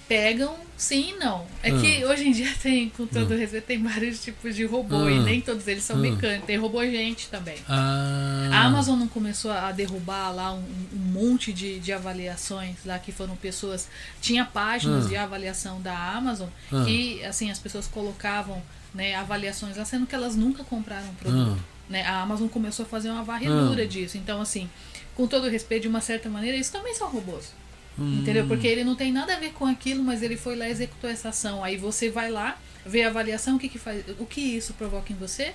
Pegam 0.07 0.55
sim 0.77 1.11
e 1.11 1.13
não. 1.17 1.45
É 1.61 1.71
Ah. 1.71 1.79
que 1.79 2.03
hoje 2.05 2.27
em 2.27 2.31
dia 2.31 2.51
tem, 2.61 2.89
com 2.89 3.05
todo 3.07 3.35
respeito, 3.35 3.65
tem 3.65 3.81
vários 3.81 4.21
tipos 4.21 4.55
de 4.55 4.65
robô 4.65 5.05
Ah. 5.05 5.11
e 5.11 5.19
nem 5.19 5.39
todos 5.41 5.67
eles 5.67 5.83
são 5.83 5.95
Ah. 5.95 5.99
mecânicos. 5.99 6.45
Tem 6.45 6.57
robô 6.57 6.83
gente 6.85 7.27
também. 7.29 7.55
Ah, 7.69 8.49
A 8.51 8.65
Amazon 8.65 8.99
não 8.99 9.07
começou 9.07 9.51
a 9.51 9.71
derrubar 9.71 10.31
lá 10.31 10.51
um, 10.53 10.63
um 10.93 10.97
monte 10.99 11.51
de, 11.53 11.79
de 11.79 11.91
avaliações 11.93 12.75
lá 12.85 12.99
que 12.99 13.11
foram 13.11 13.35
pessoas. 13.35 13.87
Tinha 14.21 14.45
páginas 14.45 15.05
Ah. 15.05 15.09
de 15.09 15.15
avaliação 15.15 15.81
da 15.81 15.97
Amazon 15.97 16.49
Ah. 16.71 16.83
que 16.85 17.23
assim 17.23 17.49
as 17.51 17.59
pessoas 17.59 17.87
colocavam 17.87 18.61
né, 18.93 19.15
avaliações 19.15 19.75
lá, 19.75 19.83
sendo 19.85 20.05
que 20.05 20.13
elas 20.13 20.35
nunca 20.35 20.63
compraram 20.63 21.07
um 21.09 21.13
produto. 21.15 21.57
Ah. 21.59 21.73
né? 21.89 22.03
A 22.05 22.21
Amazon 22.21 22.47
começou 22.47 22.85
a 22.85 22.87
fazer 22.87 23.09
uma 23.09 23.23
varredura 23.23 23.83
Ah. 23.83 23.87
disso. 23.87 24.17
Então, 24.17 24.39
assim, 24.41 24.69
com 25.15 25.27
todo 25.27 25.49
respeito, 25.49 25.81
de 25.83 25.87
uma 25.89 25.99
certa 26.01 26.29
maneira, 26.29 26.55
isso 26.57 26.71
também 26.71 26.93
são 26.95 27.09
robôs. 27.09 27.51
Hum. 27.97 28.19
Entendeu? 28.21 28.47
Porque 28.47 28.67
ele 28.67 28.83
não 28.83 28.95
tem 28.95 29.11
nada 29.11 29.35
a 29.35 29.39
ver 29.39 29.51
com 29.51 29.65
aquilo, 29.65 30.03
mas 30.03 30.21
ele 30.23 30.35
foi 30.35 30.55
lá 30.55 30.67
e 30.67 30.71
executou 30.71 31.09
essa 31.09 31.29
ação. 31.29 31.63
Aí 31.63 31.77
você 31.77 32.09
vai 32.09 32.31
lá, 32.31 32.57
vê 32.85 33.03
a 33.03 33.07
avaliação, 33.09 33.55
o 33.55 33.59
que, 33.59 33.69
que 33.69 33.77
faz, 33.77 34.03
o 34.19 34.25
que 34.25 34.41
isso 34.41 34.73
provoca 34.73 35.13
em 35.13 35.15
você? 35.15 35.53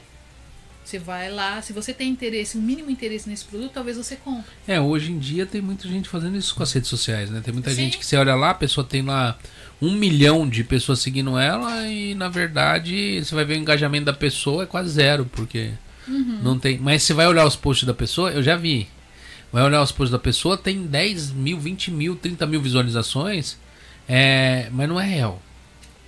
Você 0.85 0.99
vai 0.99 1.31
lá, 1.31 1.61
se 1.61 1.73
você 1.73 1.93
tem 1.93 2.09
interesse, 2.09 2.57
um 2.57 2.63
mínimo 2.63 2.91
interesse 2.91 3.29
nesse 3.29 3.45
produto, 3.45 3.73
talvez 3.75 3.99
você 3.99 4.17
compre. 4.17 4.51
É, 4.67 4.81
hoje 4.81 5.13
em 5.13 5.19
dia 5.19 5.45
tem 5.45 5.61
muita 5.61 5.87
gente 5.87 6.09
fazendo 6.09 6.37
isso 6.39 6.55
com 6.55 6.63
as 6.63 6.73
redes 6.73 6.89
sociais, 6.89 7.29
né? 7.29 7.43
Tem 7.45 7.53
muita 7.53 7.69
Sim. 7.71 7.77
gente 7.77 7.99
que 7.99 8.07
você 8.07 8.17
olha 8.17 8.35
lá, 8.35 8.51
a 8.51 8.55
pessoa 8.55 8.87
tem 8.87 9.03
lá 9.03 9.37
um 9.83 9.93
milhão 9.93 10.49
de 10.49 10.65
pessoas 10.65 11.01
seguindo 11.01 11.37
ela 11.39 11.87
e 11.87 12.15
na 12.15 12.29
verdade 12.29 13.23
você 13.23 13.35
vai 13.35 13.45
ver 13.45 13.55
o 13.55 13.61
engajamento 13.61 14.07
da 14.07 14.15
pessoa 14.15 14.63
é 14.63 14.67
quase 14.67 14.89
zero, 14.89 15.27
porque 15.27 15.73
Uhum. 16.09 16.41
não 16.43 16.59
tem. 16.59 16.79
Mas 16.79 17.03
você 17.03 17.13
vai 17.13 17.27
olhar 17.27 17.45
os 17.45 17.55
posts 17.55 17.87
da 17.87 17.93
pessoa, 17.93 18.31
eu 18.31 18.43
já 18.43 18.57
vi. 18.57 18.89
Vai 19.53 19.63
olhar 19.63 19.83
os 19.83 19.93
posts 19.93 20.11
da 20.11 20.19
pessoa, 20.19 20.57
tem 20.57 20.87
10 20.87 21.31
mil, 21.33 21.59
20 21.59 21.91
mil, 21.91 22.17
30 22.17 22.47
mil 22.47 22.61
visualizações, 22.61 23.57
é, 24.09 24.69
mas 24.71 24.89
não 24.89 25.01
é 25.01 25.07
real. 25.07 25.41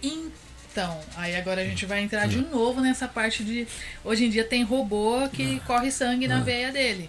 Então, 0.03 1.01
aí 1.17 1.35
agora 1.35 1.63
a 1.63 1.65
gente 1.65 1.85
vai 1.85 2.01
entrar 2.01 2.27
de 2.29 2.39
novo 2.39 2.81
nessa 2.81 3.09
parte 3.09 3.43
de. 3.43 3.67
Hoje 4.05 4.27
em 4.27 4.31
dia 4.31 4.45
tem 4.45 4.63
robô 4.63 5.29
que 5.33 5.61
corre 5.67 5.91
sangue 5.91 6.29
na 6.29 6.41
veia 6.41 6.71
dele. 6.71 7.09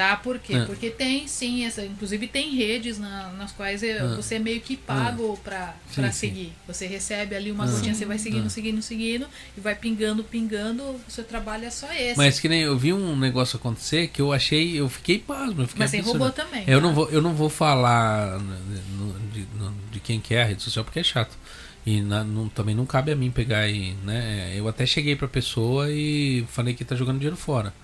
Tá? 0.00 0.16
Por 0.16 0.38
quê? 0.38 0.54
Ah. 0.54 0.64
Porque 0.64 0.88
tem 0.88 1.28
sim, 1.28 1.66
essa, 1.66 1.84
inclusive 1.84 2.26
tem 2.26 2.54
redes 2.56 2.98
na- 2.98 3.32
nas 3.32 3.52
quais 3.52 3.82
eh, 3.82 3.98
Ah. 4.00 4.14
você 4.16 4.36
é 4.36 4.38
meio 4.38 4.58
que 4.58 4.74
pago 4.74 5.38
pra, 5.44 5.74
Sim, 5.90 6.00
pra 6.00 6.10
sim. 6.10 6.18
seguir. 6.28 6.52
Você 6.66 6.86
recebe 6.86 7.34
ali 7.36 7.52
uma 7.52 7.64
Ah. 7.64 7.66
gotinha, 7.66 7.94
você 7.94 8.06
vai 8.06 8.16
seguindo, 8.16 8.46
Ah. 8.46 8.48
seguindo, 8.48 8.80
seguindo, 8.80 9.26
e 9.58 9.60
vai 9.60 9.74
pingando, 9.74 10.24
pingando, 10.24 10.82
o 10.82 11.00
seu 11.06 11.22
trabalho 11.22 11.66
é 11.66 11.70
só 11.70 11.92
esse. 11.92 12.16
Mas 12.16 12.40
que 12.40 12.48
nem 12.48 12.62
eu 12.62 12.78
vi 12.78 12.94
um 12.94 13.14
negócio 13.14 13.58
acontecer 13.58 14.08
que 14.08 14.22
eu 14.22 14.32
achei, 14.32 14.80
eu 14.80 14.88
fiquei 14.88 15.18
pasmo, 15.18 15.60
eu 15.64 15.68
fiquei 15.68 15.80
Mas 15.84 15.92
robô 15.92 16.00
impressionado. 16.26 16.32
também. 16.34 16.64
Eu 16.66 16.80
tá? 16.80 16.86
não 16.86 16.94
vou, 16.94 17.10
eu 17.10 17.20
não 17.20 17.34
vou 17.34 17.50
falar 17.50 18.38
no- 18.38 19.18
de, 19.34 19.46
no- 19.58 19.74
de 19.92 20.00
quem 20.00 20.18
que 20.18 20.34
é 20.34 20.40
a 20.42 20.46
rede 20.46 20.62
social 20.62 20.82
porque 20.82 21.00
é 21.00 21.04
chato. 21.04 21.36
E 21.84 22.00
na- 22.00 22.24
não- 22.24 22.48
também 22.48 22.74
não 22.74 22.86
cabe 22.86 23.12
a 23.12 23.16
mim 23.16 23.30
pegar 23.30 23.68
e, 23.68 23.92
né? 24.02 24.54
Eu 24.56 24.66
até 24.66 24.86
cheguei 24.86 25.14
pra 25.14 25.28
pessoa 25.28 25.90
e 25.90 26.46
falei 26.48 26.72
que 26.72 26.86
tá 26.86 26.96
jogando 26.96 27.18
dinheiro 27.18 27.36
fora. 27.36 27.74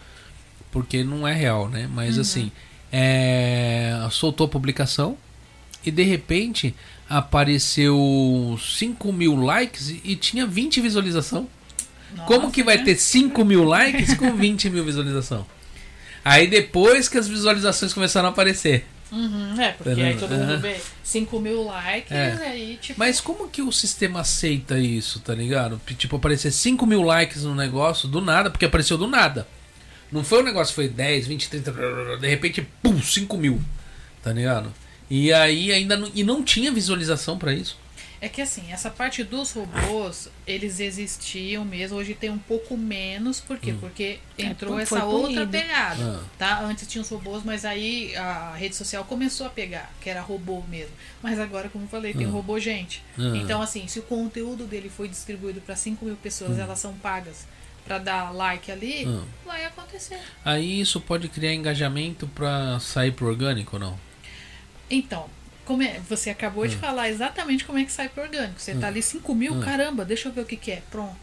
Porque 0.77 1.03
não 1.03 1.27
é 1.27 1.33
real, 1.33 1.71
né? 1.71 1.89
Mas 1.91 2.19
assim, 2.19 2.53
é, 2.93 3.97
soltou 4.11 4.45
a 4.45 4.49
publicação 4.51 5.17
e 5.83 5.91
de 5.91 6.03
repente 6.03 6.75
apareceu 7.09 8.59
5 8.61 9.11
mil 9.11 9.37
likes 9.37 9.89
e- 10.05 10.17
tinha 10.17 10.47
20 10.47 10.83
visualização. 10.83 11.49
Como 12.27 12.41
Nossa, 12.41 12.53
que 12.53 12.63
vai 12.63 12.77
né? 12.77 12.85
ter 12.85 12.97
5 12.97 13.43
mil 13.43 13.65
likes 13.65 14.13
com 14.15 14.37
20 14.37 14.69
mil 14.69 14.85
visualização? 14.85 15.47
Aí 16.23 16.47
depois 16.47 17.09
que 17.09 17.17
as 17.17 17.27
visualizações 17.27 17.95
começaram 17.95 18.29
a 18.29 18.33
aparecer. 18.33 18.87
Uhum, 19.11 19.59
é, 19.59 19.71
porque 19.73 19.99
aí 20.03 20.15
todo 20.17 20.31
mundo 20.33 20.51
Aham. 20.53 20.59
vê 20.59 20.77
5 21.03 21.41
mil 21.41 21.65
likes, 21.65 22.13
É. 22.13 22.33
aí 22.51 22.79
tipo. 22.83 22.99
Mas 22.99 23.19
como 23.21 23.49
que 23.49 23.63
o 23.63 23.73
sistema 23.73 24.21
aceita 24.21 24.79
isso, 24.79 25.21
tá 25.21 25.35
ligado? 25.35 25.81
Tipo, 25.97 26.17
aparecer 26.17 26.51
5 26.51 26.85
mil 26.85 27.01
likes 27.03 27.45
no 27.45 27.55
negócio 27.55 28.07
do 28.09 28.21
nada, 28.21 28.51
porque 28.51 28.67
apareceu 28.67 28.99
do 28.99 29.07
nada. 29.07 29.47
Não 30.13 30.23
foi 30.25 30.41
um 30.41 30.45
negócio, 30.45 30.75
foi 30.75 30.89
10, 30.89 31.27
20, 31.27 31.49
30, 31.51 31.73
de 32.21 32.29
repente, 32.29 32.67
pum, 32.83 33.01
5 33.01 33.37
mil, 33.37 33.61
tá 34.23 34.33
ligado? 34.33 34.73
E 35.11 35.33
aí 35.33 35.73
ainda 35.73 35.97
não, 35.97 36.11
e 36.15 36.23
não 36.25 36.43
tinha 36.43 36.71
visualização 36.73 37.39
pra 37.39 37.53
isso. 37.53 37.77
É 38.19 38.31
que 38.31 38.41
assim, 38.41 38.73
essa 38.73 38.89
parte 38.89 39.23
dos 39.23 39.53
robôs, 39.53 40.31
eles 40.47 40.81
existiam 40.81 41.65
mesmo, 41.67 41.99
hoje 41.99 42.15
tem 42.15 42.31
um 42.31 42.39
pouco 42.39 42.75
menos, 42.77 43.41
por 43.41 43.59
quê? 43.59 43.75
Porque 43.79 44.19
entrou 44.39 44.73
foi 44.73 44.83
essa 44.85 45.05
outra 45.05 45.29
punido. 45.45 45.51
pegada, 45.53 46.03
Ah. 46.03 46.25
tá? 46.39 46.61
Antes 46.63 46.89
tinha 46.89 47.03
os 47.03 47.09
robôs, 47.11 47.45
mas 47.45 47.65
aí 47.67 48.17
a 48.17 48.55
rede 48.57 48.75
social 48.75 49.05
começou 49.05 49.47
a 49.47 49.51
pegar, 49.51 49.93
que 50.01 50.09
era 50.09 50.23
robô 50.23 50.63
mesmo. 50.69 50.93
Mas 51.23 51.39
agora, 51.39 51.69
como 51.69 51.85
eu 51.85 51.89
falei, 51.89 52.15
tem 52.15 52.27
Ah. 52.27 52.31
robô 52.31 52.59
gente. 52.59 53.03
Ah. 53.19 53.37
Então 53.37 53.61
assim, 53.61 53.87
se 53.87 53.99
o 53.99 54.03
conteúdo 54.03 54.65
dele 54.65 54.89
foi 54.89 55.09
distribuído 55.09 55.61
para 55.61 55.77
5 55.77 56.03
mil 56.07 56.17
pessoas, 56.17 56.59
elas 56.59 56.79
são 56.79 56.95
pagas 56.95 57.47
para 57.87 57.99
dar 57.99 58.33
like 58.35 58.71
ali, 58.71 59.05
Ah. 59.07 59.23
vai 59.47 59.65
acontecer. 59.65 60.19
Aí 60.45 60.81
isso 60.81 61.01
pode 61.01 61.29
criar 61.29 61.55
engajamento 61.55 62.27
pra 62.29 62.79
sair 62.81 63.13
pro 63.13 63.27
orgânico 63.29 63.77
ou 63.77 63.81
não? 63.81 63.99
Então, 64.91 65.29
como 65.65 65.83
é, 65.83 66.01
você 66.09 66.31
acabou 66.31 66.65
Ah. 66.65 66.69
de 66.69 66.77
falar 66.77 67.09
exatamente 67.09 67.65
como 67.65 67.79
é 67.79 67.85
que 67.85 67.93
sai 67.93 68.09
pro 68.09 68.23
orgânico. 68.25 68.61
Você 68.61 68.75
tá 68.75 68.89
ali 68.89 69.01
5 69.03 69.35
mil, 69.35 69.61
Ah. 69.61 69.65
caramba, 69.65 70.05
deixa 70.05 70.29
eu 70.29 70.33
ver 70.33 70.41
o 70.43 70.47
que, 70.47 70.57
que 70.57 70.73
é. 70.73 70.83
Pronto. 70.91 71.17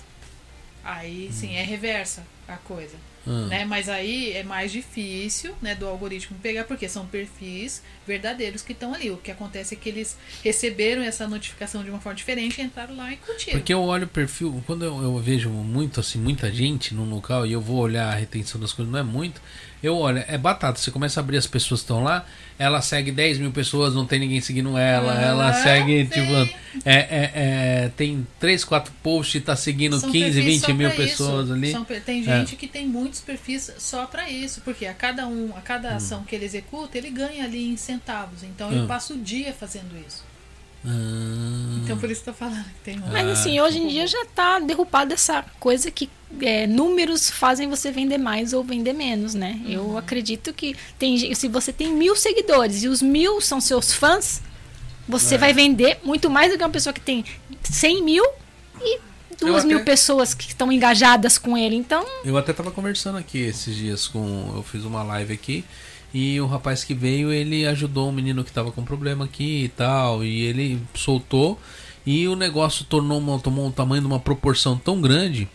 Aí 0.83 1.29
sim, 1.31 1.55
é 1.55 1.63
reversa 1.63 2.23
a 2.47 2.55
coisa. 2.57 2.95
Ah. 3.25 3.47
Né? 3.47 3.65
Mas 3.65 3.89
aí 3.89 4.33
é 4.33 4.43
mais 4.43 4.71
difícil 4.71 5.53
né, 5.61 5.75
do 5.75 5.87
algoritmo 5.87 6.37
pegar, 6.41 6.65
porque 6.65 6.87
são 6.89 7.05
perfis 7.05 7.81
verdadeiros 8.05 8.61
que 8.61 8.73
estão 8.73 8.93
ali. 8.93 9.09
O 9.11 9.17
que 9.17 9.31
acontece 9.31 9.73
é 9.73 9.77
que 9.77 9.89
eles 9.89 10.17
receberam 10.43 11.01
essa 11.01 11.27
notificação 11.27 11.83
de 11.83 11.89
uma 11.89 11.99
forma 11.99 12.15
diferente, 12.15 12.61
entraram 12.61 12.95
lá 12.95 13.11
e 13.11 13.17
curtiram. 13.17 13.57
Porque 13.59 13.73
eu 13.73 13.81
olho 13.81 14.05
o 14.05 14.09
perfil, 14.09 14.63
quando 14.65 14.83
eu, 14.83 15.01
eu 15.01 15.17
vejo 15.19 15.49
muito 15.49 15.99
assim, 15.99 16.19
muita 16.19 16.51
gente 16.51 16.93
num 16.93 17.09
local 17.09 17.45
e 17.45 17.53
eu 17.53 17.61
vou 17.61 17.77
olhar 17.77 18.11
a 18.11 18.15
retenção 18.15 18.59
das 18.59 18.73
coisas, 18.73 18.91
não 18.91 18.99
é 18.99 19.03
muito, 19.03 19.41
eu 19.81 19.97
olho, 19.97 20.23
é 20.27 20.37
batata, 20.37 20.79
você 20.79 20.91
começa 20.91 21.19
a 21.19 21.21
abrir 21.21 21.37
as 21.37 21.47
pessoas 21.47 21.81
que 21.81 21.85
estão 21.85 22.03
lá, 22.03 22.25
ela 22.63 22.81
segue 22.81 23.11
10 23.11 23.37
mil 23.39 23.51
pessoas, 23.51 23.93
não 23.93 24.05
tem 24.05 24.19
ninguém 24.19 24.41
seguindo 24.41 24.77
ela, 24.77 25.13
Ah, 25.17 25.21
ela 25.21 25.53
segue, 25.53 26.03
sim. 26.05 26.09
tipo, 26.09 26.33
é, 26.85 26.95
é, 26.95 27.31
é, 27.35 27.91
tem 27.95 28.25
3, 28.39 28.63
4 28.63 28.91
posts 29.03 29.35
e 29.35 29.41
tá 29.41 29.55
seguindo 29.55 29.99
São 29.99 30.11
15, 30.11 30.25
perfis 30.35 30.45
20 30.45 30.61
só 30.65 30.73
mil 30.73 30.91
pessoas 30.91 31.45
isso. 31.45 31.53
ali. 31.53 31.71
São 31.71 31.85
tem 31.85 32.21
É. 32.21 32.23
gente 32.23 32.55
que 32.55 32.67
tem 32.67 32.87
muitos 32.87 33.21
perfis 33.21 33.71
só 33.77 34.05
para 34.05 34.29
isso, 34.29 34.61
porque 34.61 34.85
a 34.85 34.93
cada 34.93 35.27
um, 35.27 35.51
a 35.55 35.61
cada 35.61 35.91
Hum. 35.93 35.95
ação 35.97 36.23
que 36.23 36.35
ele 36.35 36.45
executa, 36.45 36.97
ele 36.97 37.09
ganha 37.09 37.43
ali 37.43 37.69
em 37.69 37.77
centavos. 37.77 38.43
Então 38.43 38.71
ele 38.71 38.81
Ah. 38.83 38.87
passa 38.87 39.13
o 39.13 39.17
dia 39.17 39.53
fazendo 39.53 39.91
isso. 40.07 40.23
Ah, 40.85 41.79
Então 41.83 41.97
por 41.97 42.09
isso 42.11 42.23
tô 42.23 42.33
falando 42.33 42.63
que 42.63 42.79
tem 42.83 42.99
um. 42.99 43.07
Mas 43.11 43.27
assim, 43.29 43.59
hoje 43.59 43.79
em 43.79 43.87
dia 43.87 44.05
já 44.07 44.25
tá 44.35 44.59
derrubada 44.59 45.13
essa 45.13 45.43
coisa 45.59 45.89
que 45.89 46.09
é, 46.41 46.65
números 46.67 47.29
fazem 47.29 47.69
você 47.69 47.91
vender 47.91 48.17
mais 48.17 48.53
ou 48.53 48.63
vender 48.63 48.93
menos, 48.93 49.33
né? 49.33 49.59
Eu 49.65 49.97
acredito 49.97 50.53
que 50.53 50.75
tem, 50.97 51.33
se 51.35 51.47
você 51.47 51.71
tem 51.71 51.93
mil 51.93 52.15
seguidores 52.15 52.83
e 52.83 52.87
os 52.87 53.01
mil 53.01 53.39
são 53.39 53.61
seus 53.61 53.93
fãs, 53.93 54.41
você 55.07 55.35
É. 55.35 55.37
vai 55.37 55.53
vender 55.53 55.99
muito 56.03 56.29
mais 56.29 56.51
do 56.51 56.57
que 56.57 56.63
uma 56.63 56.69
pessoa 56.69 56.93
que 56.93 57.01
tem 57.01 57.23
100 57.63 58.03
mil 58.03 58.25
e 58.81 58.99
duas 59.39 59.63
Eu 59.63 59.67
mil 59.67 59.77
até- 59.77 59.85
pessoas 59.85 60.33
que 60.33 60.47
estão 60.47 60.71
engajadas 60.71 61.37
com 61.37 61.57
ele. 61.57 61.75
Então, 61.75 62.05
Eu 62.23 62.37
até 62.37 62.51
tava 62.53 62.71
conversando 62.71 63.17
aqui 63.17 63.37
esses 63.39 63.75
dias 63.75 64.07
com. 64.07 64.51
Eu 64.55 64.63
fiz 64.63 64.83
uma 64.85 65.03
live 65.03 65.33
aqui 65.33 65.63
e 66.13 66.39
o 66.39 66.45
rapaz 66.45 66.83
que 66.83 66.93
veio, 66.93 67.31
ele 67.31 67.65
ajudou 67.65 68.09
um 68.09 68.11
menino 68.11 68.43
que 68.43 68.51
tava 68.51 68.71
com 68.71 68.83
problema 68.83 69.25
aqui 69.25 69.63
e 69.63 69.69
tal. 69.69 70.23
E 70.23 70.41
ele 70.43 70.79
soltou 70.93 71.59
e 72.05 72.27
o 72.27 72.35
negócio 72.35 72.85
tornou 72.85 73.17
uma, 73.17 73.39
tomou 73.39 73.65
um 73.65 73.71
tamanho 73.71 74.01
de 74.01 74.07
uma 74.07 74.19
proporção 74.19 74.77
tão 74.77 75.01
grande. 75.01 75.47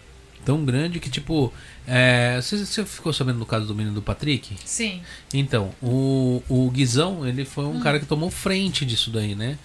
Tão 0.45 0.65
grande 0.65 0.99
que 0.99 1.11
tipo. 1.11 1.53
É, 1.87 2.41
você, 2.41 2.65
você 2.65 2.85
ficou 2.85 3.12
sabendo 3.12 3.39
do 3.39 3.47
caso 3.47 3.67
do 3.67 3.75
menino 3.75 3.95
do 3.95 4.03
Patrick? 4.03 4.57
Sim. 4.65 5.01
Então, 5.33 5.70
o, 5.81 6.43
o 6.49 6.70
Guizão, 6.70 7.27
ele 7.27 7.45
foi 7.45 7.65
Hum. 7.65 7.77
um 7.77 7.81
cara 7.81 8.01
que 8.01 8.07
tomou 8.07 8.31
frente 8.31 8.85
disso 8.85 9.11
daí, 9.11 9.35
né? 9.35 9.59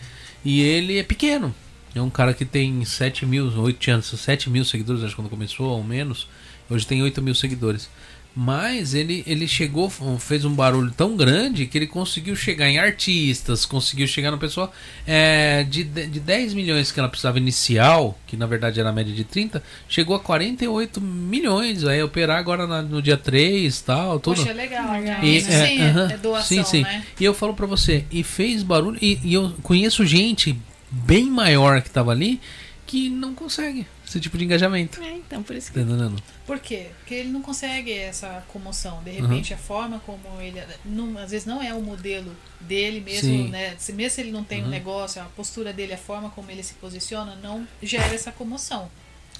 E 0.43 0.61
ele 0.61 0.97
é 0.99 1.03
pequeno. 1.03 1.53
É 1.95 2.01
um 2.01 2.09
cara 2.09 2.33
que 2.33 2.43
tem 2.43 2.83
7 2.83 3.25
mil, 3.25 3.47
8 3.55 3.91
anos, 3.91 4.07
7 4.07 4.49
mil 4.49 4.65
seguidores, 4.65 5.03
acho 5.03 5.15
que 5.15 5.22
quando 5.22 5.30
começou, 5.30 5.69
ou 5.69 5.83
menos. 5.83 6.27
Hoje 6.69 6.88
tem 6.88 7.01
8 7.01 7.22
mil 7.22 7.35
seguidores. 7.35 7.89
Mas 8.35 8.95
ele, 8.95 9.23
ele 9.27 9.47
chegou, 9.47 9.91
fez 10.17 10.43
um 10.43 10.53
barulho 10.55 10.91
tão 10.91 11.15
grande 11.15 11.67
que 11.67 11.77
ele 11.77 11.85
conseguiu 11.85 12.35
chegar 12.35 12.67
em 12.67 12.79
artistas, 12.79 13.63
conseguiu 13.63 14.07
chegar 14.07 14.31
no 14.31 14.39
pessoal. 14.39 14.73
É, 15.05 15.63
de, 15.63 15.83
de 15.83 16.19
10 16.19 16.55
milhões 16.55 16.91
que 16.91 16.99
ela 16.99 17.07
precisava 17.09 17.37
inicial, 17.37 18.17
que 18.25 18.35
na 18.35 18.47
verdade 18.47 18.79
era 18.79 18.89
a 18.89 18.91
média 18.91 19.13
de 19.13 19.23
30, 19.23 19.61
chegou 19.87 20.15
a 20.15 20.19
48 20.19 20.99
milhões. 20.99 21.83
Vai 21.83 22.01
operar 22.01 22.39
agora 22.39 22.65
na- 22.65 22.81
no 22.81 23.03
dia 23.03 23.17
3 23.17 23.79
tal, 23.81 24.19
tudo. 24.19 24.37
Poxa, 24.37 24.49
é 24.49 24.53
legal. 24.53 24.93
né? 24.93 25.19
E- 25.21 25.37
Isso 25.37 25.51
é, 25.51 25.67
sim 25.67 25.79
é, 25.79 25.89
aham, 25.89 26.11
é 26.11 26.17
doação, 26.17 26.43
sim, 26.47 26.63
sim. 26.63 26.81
né? 26.81 27.03
E 27.19 27.23
eu 27.23 27.35
falo 27.35 27.53
pra 27.53 27.67
você, 27.67 28.03
e 28.11 28.23
fez 28.23 28.63
barulho, 28.63 28.97
e, 28.99 29.19
e 29.23 29.33
eu 29.35 29.51
conheço 29.61 30.03
gente 30.07 30.57
bem 30.89 31.25
maior 31.29 31.81
que 31.83 31.89
tava 31.91 32.09
ali 32.11 32.41
que 32.87 33.09
não 33.09 33.33
consegue 33.35 33.85
esse 34.14 34.22
tipo 34.22 34.38
de 34.38 34.45
engajamento. 34.45 35.01
é, 35.01 35.14
então 35.17 35.42
por 35.43 35.56
isso 35.56 35.72
que 35.72 35.80
Tá 35.80 35.85
entendendo? 35.85 36.22
Por 36.45 36.59
quê? 36.59 36.88
Porque 37.00 37.14
ele 37.16 37.30
não 37.30 37.42
consegue 37.42 37.92
essa 37.92 38.43
comoção. 38.48 39.01
De 39.03 39.09
Uhum. 39.11 39.27
repente, 39.27 39.53
a 39.53 39.58
forma 39.58 40.00
como 40.06 40.19
ele. 40.42 40.61
Não, 40.85 41.17
às 41.17 41.32
vezes 41.32 41.45
não 41.45 41.61
é 41.61 41.74
o 41.74 41.82
modelo 41.82 42.32
dele 42.61 43.00
mesmo, 43.01 43.30
Sim. 43.30 43.50
né? 43.50 43.75
Se, 43.77 43.92
mesmo 43.93 44.16
se 44.16 44.22
ele 44.22 44.32
não 44.32 44.43
tem 44.43 44.61
um 44.61 44.66
Uhum. 44.66 44.69
negócio, 44.69 45.22
a 45.22 45.25
postura 45.25 45.74
dele, 45.74 45.93
a 45.93 45.98
forma 45.98 46.30
como 46.30 46.50
ele 46.51 46.64
se 46.64 46.74
posiciona, 46.75 47.35
não 47.42 47.67
gera 47.82 48.14
essa 48.14 48.32
comoção. 48.32 48.90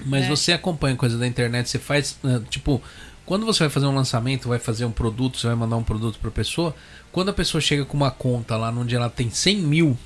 Mas 0.04 0.24
É. 0.24 0.28
você 0.28 0.52
acompanha 0.52 0.96
coisa 0.96 1.16
da 1.16 1.26
internet, 1.26 1.68
você 1.70 1.78
faz, 1.78 2.18
eh, 2.24 2.40
tipo, 2.50 2.82
quando 3.24 3.46
você 3.46 3.60
vai 3.60 3.70
fazer 3.70 3.86
um 3.86 3.94
lançamento, 3.94 4.48
vai 4.48 4.58
fazer 4.58 4.84
um 4.84 4.90
produto, 4.90 5.38
você 5.38 5.46
vai 5.46 5.56
mandar 5.56 5.76
um 5.76 5.84
produto 5.84 6.18
pra 6.18 6.30
pessoa, 6.30 6.74
quando 7.12 7.28
a 7.28 7.32
pessoa 7.32 7.60
chega 7.60 7.84
com 7.84 7.96
uma 7.96 8.10
conta 8.10 8.56
lá 8.56 8.70
onde 8.70 8.94
ela 8.96 9.08
tem 9.08 9.30
100 9.30 9.56
mil 9.58 9.96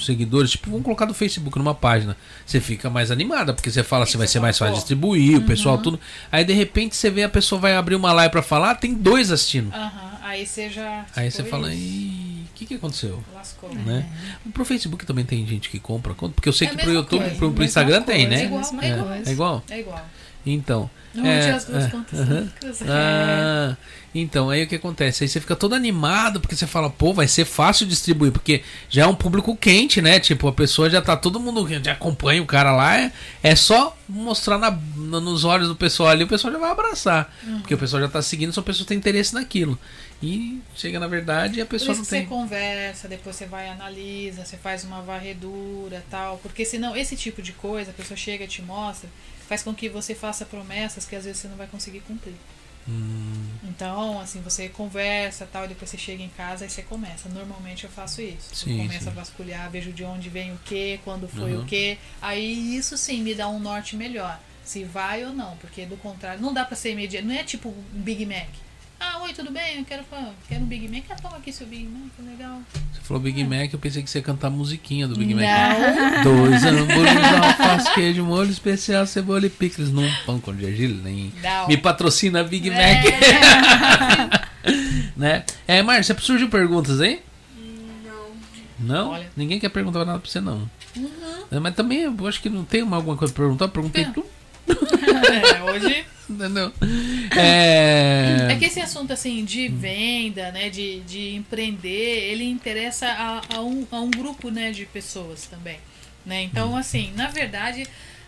seguidores, 0.00 0.50
tipo, 0.52 0.70
vamos 0.70 0.84
colocar 0.84 1.04
do 1.04 1.14
Facebook 1.14 1.56
numa 1.58 1.74
página, 1.74 2.16
você 2.46 2.60
fica 2.60 2.88
mais 2.90 3.10
animada, 3.10 3.52
porque 3.52 3.70
você 3.70 3.82
fala 3.82 4.04
assim, 4.04 4.18
vai 4.18 4.26
ser 4.26 4.40
mais 4.40 4.58
fácil 4.58 4.74
distribuir, 4.74 5.38
o 5.38 5.42
pessoal 5.42 5.76
Uhum. 5.76 5.82
tudo. 5.82 6.00
Aí 6.30 6.44
de 6.44 6.52
repente 6.52 6.96
você 6.96 7.10
vê 7.10 7.22
a 7.22 7.28
pessoa 7.28 7.60
vai 7.60 7.76
abrir 7.76 7.94
uma 7.94 8.12
live 8.12 8.32
pra 8.32 8.42
falar, 8.42 8.74
tem 8.76 8.94
dois 8.94 9.30
assistindo. 9.30 9.72
Aham. 9.74 10.12
Aí 10.22 10.46
você 10.46 10.70
já. 10.70 11.04
Aí 11.14 11.30
você 11.30 11.44
fala, 11.44 11.68
o 11.68 11.70
que 12.54 12.64
que 12.66 12.74
aconteceu? 12.74 13.22
Lascou. 13.34 13.74
Né? 13.74 14.06
Pro 14.54 14.64
Facebook 14.64 15.04
também 15.04 15.24
tem 15.24 15.46
gente 15.46 15.68
que 15.68 15.78
compra 15.78 16.14
conta, 16.14 16.34
porque 16.34 16.48
eu 16.48 16.52
sei 16.52 16.68
É 16.68 16.70
que 16.70 16.76
pro 16.78 16.92
YouTube, 16.92 17.20
coisa, 17.20 17.36
pro, 17.36 17.52
pro 17.52 17.64
Instagram 17.64 18.02
tem, 18.02 18.26
coisa, 18.26 18.42
né? 18.42 18.44
igual, 18.46 18.60
mesma 18.60 18.84
é 18.84 18.88
igual. 18.88 19.06
coisa. 19.08 19.30
É 19.30 19.32
igual? 19.32 19.64
É 19.70 19.80
igual. 19.80 20.06
Então, 20.44 20.90
Não, 21.14 21.24
é, 21.24 21.50
as 21.52 21.64
duas 21.64 21.84
é, 21.84 21.88
contas 21.88 22.18
uh 22.18 22.24
-huh. 22.24 22.50
ah, 22.88 23.76
Então, 24.14 24.50
aí 24.50 24.64
o 24.64 24.66
que 24.66 24.74
acontece? 24.74 25.22
Aí 25.22 25.28
você 25.28 25.40
fica 25.40 25.54
todo 25.54 25.74
animado, 25.74 26.40
porque 26.40 26.56
você 26.56 26.66
fala, 26.66 26.90
pô, 26.90 27.14
vai 27.14 27.28
ser 27.28 27.44
fácil 27.44 27.86
distribuir, 27.86 28.32
porque 28.32 28.62
já 28.88 29.04
é 29.04 29.06
um 29.06 29.14
público 29.14 29.56
quente, 29.56 30.02
né? 30.02 30.18
Tipo, 30.18 30.48
a 30.48 30.52
pessoa 30.52 30.90
já 30.90 31.00
tá, 31.00 31.16
todo 31.16 31.38
mundo 31.38 31.66
já 31.82 31.92
acompanha 31.92 32.42
o 32.42 32.46
cara 32.46 32.72
lá, 32.72 32.98
é, 32.98 33.12
é 33.42 33.54
só 33.54 33.96
mostrar 34.08 34.58
na, 34.58 34.70
nos 34.70 35.44
olhos 35.44 35.68
do 35.68 35.76
pessoal 35.76 36.10
ali, 36.10 36.24
o 36.24 36.28
pessoal 36.28 36.52
já 36.52 36.58
vai 36.58 36.70
abraçar. 36.70 37.32
Uhum. 37.46 37.60
Porque 37.60 37.74
o 37.74 37.78
pessoal 37.78 38.02
já 38.02 38.08
tá 38.08 38.20
seguindo, 38.20 38.52
só 38.52 38.60
a 38.60 38.64
pessoa 38.64 38.86
tem 38.86 38.98
interesse 38.98 39.32
naquilo. 39.32 39.78
E 40.22 40.60
chega 40.76 41.00
na 41.00 41.08
verdade 41.08 41.58
e 41.58 41.62
a 41.62 41.66
pessoa 41.66 41.96
não 41.96 42.04
tem. 42.04 42.22
Você 42.22 42.26
conversa, 42.26 43.08
depois 43.08 43.34
você 43.34 43.44
vai 43.44 43.68
analisa, 43.68 44.44
você 44.44 44.56
faz 44.56 44.84
uma 44.84 45.02
varredura 45.02 46.04
tal. 46.08 46.38
Porque 46.38 46.64
senão, 46.64 46.96
esse 46.96 47.16
tipo 47.16 47.42
de 47.42 47.52
coisa, 47.52 47.90
a 47.90 47.94
pessoa 47.94 48.16
chega 48.16 48.44
e 48.44 48.46
te 48.46 48.62
mostra, 48.62 49.10
faz 49.48 49.62
com 49.62 49.74
que 49.74 49.88
você 49.88 50.14
faça 50.14 50.44
promessas 50.44 51.04
que 51.04 51.16
às 51.16 51.24
vezes 51.24 51.40
você 51.40 51.48
não 51.48 51.56
vai 51.56 51.66
conseguir 51.66 52.00
cumprir. 52.00 52.34
Hum. 52.88 53.48
Então, 53.62 54.20
assim, 54.20 54.40
você 54.40 54.68
conversa 54.68 55.48
tal, 55.50 55.64
e 55.64 55.68
depois 55.68 55.90
você 55.90 55.98
chega 55.98 56.22
em 56.22 56.28
casa 56.30 56.66
e 56.66 56.70
você 56.70 56.82
começa. 56.82 57.28
Normalmente 57.28 57.84
eu 57.84 57.90
faço 57.90 58.20
isso. 58.20 58.54
Sim, 58.54 58.72
eu 58.72 58.86
começo 58.86 59.04
sim. 59.04 59.10
a 59.10 59.12
vasculhar, 59.12 59.70
vejo 59.70 59.92
de 59.92 60.04
onde 60.04 60.28
vem 60.28 60.52
o 60.52 60.58
que, 60.64 60.98
quando 61.04 61.28
foi 61.28 61.54
uhum. 61.54 61.62
o 61.62 61.66
que. 61.66 61.98
Aí 62.20 62.76
isso 62.76 62.96
sim 62.96 63.22
me 63.22 63.34
dá 63.34 63.48
um 63.48 63.60
norte 63.60 63.96
melhor. 63.96 64.38
Se 64.64 64.84
vai 64.84 65.24
ou 65.24 65.32
não, 65.32 65.56
porque 65.56 65.86
do 65.86 65.96
contrário, 65.96 66.40
não 66.40 66.52
dá 66.52 66.64
pra 66.64 66.76
ser 66.76 66.92
imediato. 66.92 67.26
Não 67.26 67.34
é 67.34 67.44
tipo 67.44 67.68
um 67.68 67.84
Big 67.92 68.26
Mac. 68.26 68.48
Ah, 69.04 69.18
oi, 69.24 69.32
tudo 69.32 69.50
bem? 69.50 69.78
Eu 69.78 69.84
quero, 69.84 70.04
quero 70.48 70.62
um 70.62 70.66
Big 70.66 70.86
Mac. 70.86 71.02
Ah, 71.10 71.16
toma 71.20 71.38
aqui 71.38 71.52
seu 71.52 71.66
Big 71.66 71.84
Mac, 71.88 72.12
legal. 72.24 72.62
Você 72.92 73.00
falou 73.02 73.20
Big 73.20 73.40
é. 73.40 73.44
Mac, 73.44 73.72
eu 73.72 73.78
pensei 73.80 74.00
que 74.00 74.08
você 74.08 74.18
ia 74.18 74.22
cantar 74.22 74.46
a 74.46 74.50
musiquinha 74.50 75.08
do 75.08 75.16
Big 75.16 75.34
Mac. 75.34 75.44
Não. 75.44 76.22
Dois 76.48 76.64
hambúrgueres, 76.64 77.32
alface, 77.42 77.92
queijo, 77.94 78.24
molho 78.24 78.50
especial, 78.50 79.04
cebola 79.04 79.44
e 79.44 79.50
picles 79.50 79.90
num 79.90 80.08
pão 80.24 80.38
com 80.38 80.56
gergelim. 80.56 81.32
Me 81.66 81.76
patrocina 81.76 82.44
Big 82.44 82.70
é. 82.70 82.94
Mac. 82.94 83.04
né? 85.16 85.44
É, 85.66 85.82
Márcia, 85.82 86.16
surgiu 86.20 86.48
perguntas 86.48 87.00
aí? 87.00 87.20
Não. 88.06 88.30
Não? 88.78 89.10
Olha. 89.10 89.28
Ninguém 89.36 89.58
quer 89.58 89.70
perguntar 89.70 90.04
nada 90.04 90.20
pra 90.20 90.30
você, 90.30 90.40
não. 90.40 90.70
Uhum. 90.96 91.60
Mas 91.60 91.74
também, 91.74 92.02
eu 92.02 92.28
acho 92.28 92.40
que 92.40 92.48
não 92.48 92.64
tem 92.64 92.82
alguma 92.82 93.16
coisa 93.16 93.34
pra 93.34 93.42
perguntar. 93.42 93.66
Perguntei 93.66 94.04
tudo. 94.04 94.26
É, 95.32 95.62
hoje 95.62 96.04
Entendeu? 96.32 96.72
É... 97.36 98.52
é 98.52 98.56
que 98.56 98.64
esse 98.64 98.80
assunto 98.80 99.12
assim 99.12 99.44
de 99.44 99.68
venda, 99.68 100.50
né, 100.50 100.68
de, 100.68 101.00
de 101.00 101.34
empreender, 101.34 102.30
ele 102.30 102.44
interessa 102.44 103.06
a, 103.06 103.56
a, 103.56 103.62
um, 103.62 103.86
a 103.90 104.00
um 104.00 104.10
grupo 104.10 104.50
né, 104.50 104.70
de 104.70 104.86
pessoas 104.86 105.46
também. 105.46 105.78
Né? 106.24 106.42
Então, 106.42 106.72
hum. 106.72 106.76
assim, 106.76 107.12
na 107.16 107.28
verdade, 107.28 107.86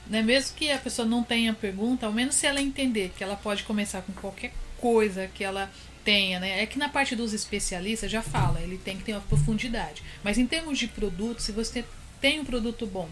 né, 0.08 0.22
mesmo 0.22 0.56
que 0.56 0.70
a 0.70 0.78
pessoa 0.78 1.06
não 1.06 1.22
tenha 1.22 1.52
pergunta, 1.54 2.06
ao 2.06 2.12
menos 2.12 2.34
se 2.34 2.46
ela 2.46 2.60
entender 2.60 3.12
que 3.16 3.24
ela 3.24 3.36
pode 3.36 3.62
começar 3.64 4.02
com 4.02 4.12
qualquer 4.12 4.52
coisa 4.78 5.28
que 5.32 5.42
ela 5.42 5.70
tenha, 6.04 6.38
né? 6.38 6.62
É 6.62 6.66
que 6.66 6.78
na 6.78 6.88
parte 6.88 7.16
dos 7.16 7.32
especialistas 7.32 8.10
já 8.10 8.20
fala, 8.20 8.60
ele 8.60 8.76
tem 8.76 8.98
que 8.98 9.04
ter 9.04 9.12
uma 9.12 9.22
profundidade. 9.22 10.02
Mas 10.22 10.36
em 10.36 10.46
termos 10.46 10.78
de 10.78 10.86
produto, 10.86 11.40
se 11.40 11.50
você 11.50 11.84
tem 12.20 12.40
um 12.40 12.44
produto 12.44 12.86
bom, 12.86 13.08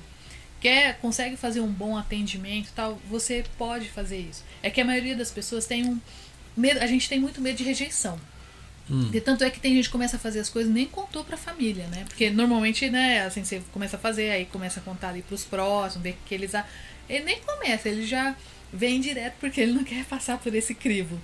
quer, 0.63 0.97
consegue 0.99 1.37
fazer 1.37 1.61
um 1.61 1.71
bom 1.71 1.97
atendimento 1.97 2.71
tal, 2.75 2.99
você 3.11 3.45
pode 3.59 3.91
fazer 3.91 4.19
isso. 4.19 4.45
É 4.63 4.71
que 4.71 4.81
a 4.81 4.85
maioria 4.85 5.17
das 5.17 5.31
pessoas 5.31 5.67
tem 5.67 5.85
um 5.85 6.01
medo, 6.57 6.81
a 6.81 6.87
gente 6.87 7.09
tem 7.09 7.19
muito 7.19 7.41
medo 7.41 7.57
de 7.57 7.65
rejeição. 7.65 8.19
Hum. 8.89 9.11
E 9.13 9.21
tanto 9.21 9.43
é 9.43 9.51
que 9.51 9.61
tem 9.61 9.75
gente 9.75 9.87
que 9.87 9.93
começa 9.93 10.17
a 10.17 10.21
fazer 10.21 10.39
as 10.39 10.49
coisas 10.49 10.73
nem 10.73 10.87
contou 10.87 11.25
pra 11.25 11.37
família, 11.37 11.87
né? 11.89 12.05
Porque 12.09 12.31
normalmente, 12.31 12.89
né, 12.89 13.25
assim, 13.25 13.45
você 13.45 13.61
começa 13.73 13.97
a 13.97 14.01
fazer, 14.01 14.31
aí 14.31 14.47
começa 14.47 14.81
a 14.81 14.83
contar 14.83 15.09
ali 15.09 15.23
pros 15.23 15.45
próximos, 15.45 16.03
ver 16.03 16.17
que 16.25 16.35
eles. 16.35 16.53
Ele 17.09 17.25
nem 17.25 17.41
começa, 17.41 17.89
ele 17.89 18.07
já 18.07 18.37
vem 18.73 19.01
direto 19.01 19.35
porque 19.41 19.61
ele 19.61 19.73
não 19.73 19.85
quer 19.85 20.05
passar 20.05 20.39
por 20.39 20.55
esse 20.55 20.75
crivo. 20.75 21.21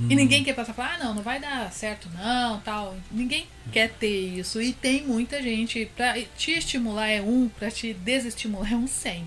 E 0.00 0.14
ninguém 0.14 0.44
quer 0.44 0.54
passar 0.54 0.72
falar, 0.72 0.94
ah, 0.94 1.04
não, 1.04 1.14
não 1.14 1.22
vai 1.22 1.40
dar 1.40 1.72
certo, 1.72 2.08
não, 2.16 2.60
tal. 2.60 2.96
Ninguém 3.10 3.46
quer 3.72 3.90
ter 3.90 4.38
isso. 4.38 4.62
E 4.62 4.72
tem 4.72 5.04
muita 5.04 5.42
gente. 5.42 5.90
Pra 5.96 6.14
te 6.36 6.52
estimular 6.52 7.08
é 7.08 7.20
um, 7.20 7.48
pra 7.48 7.70
te 7.70 7.92
desestimular 7.92 8.72
é 8.72 8.76
um 8.76 8.86
cem. 8.86 9.24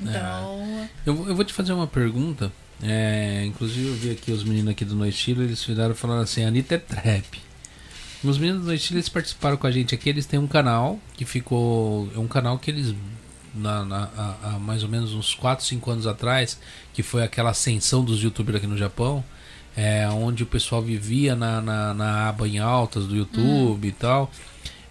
Então. 0.00 0.82
É. 0.82 0.88
Eu, 1.06 1.28
eu 1.28 1.36
vou 1.36 1.44
te 1.44 1.52
fazer 1.52 1.72
uma 1.72 1.86
pergunta. 1.86 2.52
É, 2.82 3.44
inclusive 3.46 3.86
eu 3.86 3.94
vi 3.94 4.10
aqui 4.10 4.32
os 4.32 4.42
meninos 4.42 4.72
aqui 4.72 4.84
do 4.84 4.96
No 4.96 5.06
Estilo, 5.06 5.44
eles 5.44 5.62
viraram 5.62 5.94
falando 5.94 6.22
assim, 6.22 6.44
Anitta 6.44 6.74
é 6.74 6.78
trap. 6.78 7.40
Os 8.24 8.38
meninos 8.38 8.62
do 8.62 8.66
No 8.66 8.74
Estilo 8.74 8.98
eles 8.98 9.08
participaram 9.08 9.56
com 9.56 9.68
a 9.68 9.70
gente 9.70 9.94
aqui, 9.94 10.08
eles 10.08 10.26
têm 10.26 10.40
um 10.40 10.48
canal 10.48 10.98
que 11.14 11.24
ficou. 11.24 12.10
É 12.12 12.18
um 12.18 12.26
canal 12.26 12.58
que 12.58 12.72
eles. 12.72 12.92
Na, 13.54 13.84
na 13.84 14.08
há, 14.16 14.36
há 14.44 14.58
mais 14.58 14.82
ou 14.82 14.88
menos 14.88 15.12
uns 15.12 15.34
4, 15.34 15.64
5 15.64 15.90
anos 15.90 16.06
atrás, 16.06 16.58
que 16.92 17.02
foi 17.02 17.22
aquela 17.22 17.50
ascensão 17.50 18.02
dos 18.02 18.22
youtubers 18.22 18.56
aqui 18.56 18.66
no 18.66 18.78
Japão 18.78 19.22
é, 19.76 20.06
onde 20.08 20.42
o 20.42 20.46
pessoal 20.46 20.82
vivia 20.82 21.34
na, 21.34 21.60
na, 21.60 21.94
na 21.94 22.28
aba 22.28 22.46
em 22.46 22.58
altas 22.58 23.06
do 23.06 23.16
YouTube 23.16 23.86
hum. 23.86 23.88
e 23.88 23.92
tal. 23.92 24.30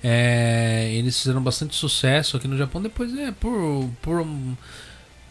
É, 0.04 0.92
eles 0.94 1.20
fizeram 1.20 1.42
bastante 1.42 1.76
sucesso 1.76 2.38
aqui 2.38 2.48
no 2.48 2.58
Japão. 2.58 2.82
Depois 2.82 3.16
é 3.18 3.32
por, 3.32 3.90
por 4.02 4.26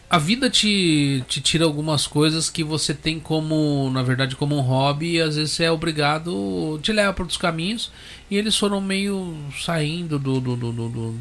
a 0.09 0.19
vida 0.19 0.49
te, 0.49 1.25
te 1.29 1.41
tira 1.41 1.65
algumas 1.65 2.07
coisas 2.07 2.49
que 2.49 2.63
você 2.63 2.95
tem 2.95 3.19
como, 3.19 3.91
na 3.93 4.03
verdade, 4.03 4.37
como 4.37 4.57
um 4.57 4.61
hobby 4.61 5.17
e 5.17 5.21
às 5.21 5.37
vezes 5.37 5.53
você 5.53 5.65
é 5.65 5.73
obrigado, 5.73 6.79
te 6.83 6.93
leva 6.93 7.13
para 7.13 7.23
outros 7.23 7.39
caminhos 7.39 7.91
e 8.31 8.37
eles 8.37 8.57
foram 8.57 8.81
meio 8.81 9.37
saindo 9.65 10.19
do, 10.19 10.41
do, 10.41 10.57
do, 10.57 10.73
do 10.73 11.15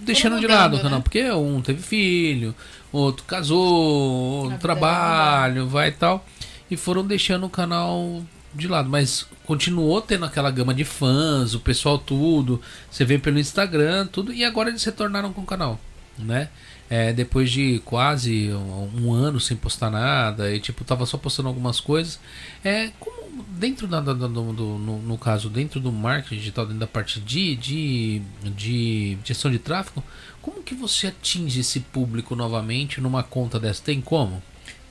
deixando 0.00 0.38
de 0.38 0.46
lado 0.46 0.76
o 0.76 0.80
canal, 0.80 0.98
né? 0.98 1.02
porque 1.02 1.30
um 1.30 1.62
teve 1.62 1.82
filho, 1.82 2.54
outro 2.92 3.24
casou, 3.24 4.44
outro 4.44 4.58
trabalho, 4.58 5.66
vai 5.66 5.88
e 5.88 5.92
tal 5.92 6.22
e 6.70 6.76
foram 6.76 7.06
deixando 7.06 7.46
o 7.46 7.50
canal 7.50 8.22
de 8.54 8.68
lado, 8.68 8.88
mas 8.88 9.26
continuou 9.44 10.00
tendo 10.00 10.24
aquela 10.24 10.50
gama 10.50 10.72
de 10.72 10.84
fãs, 10.84 11.54
o 11.54 11.60
pessoal 11.60 11.98
tudo, 11.98 12.60
você 12.90 13.04
vê 13.04 13.18
pelo 13.18 13.38
Instagram, 13.38 14.06
tudo, 14.06 14.32
e 14.32 14.44
agora 14.44 14.70
eles 14.70 14.84
retornaram 14.84 15.32
com 15.32 15.42
o 15.42 15.46
canal, 15.46 15.80
né? 16.18 16.48
É, 16.88 17.12
depois 17.12 17.50
de 17.50 17.80
quase 17.84 18.52
um, 18.52 19.06
um, 19.06 19.12
ano 19.12 19.40
sem 19.40 19.56
postar 19.56 19.90
nada, 19.90 20.54
e 20.54 20.60
tipo, 20.60 20.84
tava 20.84 21.06
só 21.06 21.16
postando 21.18 21.48
algumas 21.48 21.80
coisas. 21.80 22.20
É, 22.62 22.90
como 23.00 23.42
dentro 23.48 23.86
da, 23.86 24.00
da 24.00 24.12
do, 24.12 24.28
do, 24.28 24.78
no, 24.78 24.98
no, 25.02 25.18
caso, 25.18 25.48
dentro 25.48 25.80
do 25.80 25.90
marketing 25.90 26.36
digital, 26.36 26.66
dentro 26.66 26.80
da 26.80 26.86
parte 26.86 27.20
de, 27.20 27.56
de, 27.56 28.22
de 28.54 29.18
gestão 29.24 29.50
de 29.50 29.58
tráfego, 29.58 30.04
como 30.40 30.62
que 30.62 30.74
você 30.74 31.08
atinge 31.08 31.60
esse 31.60 31.80
público 31.80 32.36
novamente 32.36 33.00
numa 33.00 33.22
conta 33.22 33.58
dessa? 33.58 33.82
Tem 33.82 34.00
como? 34.00 34.42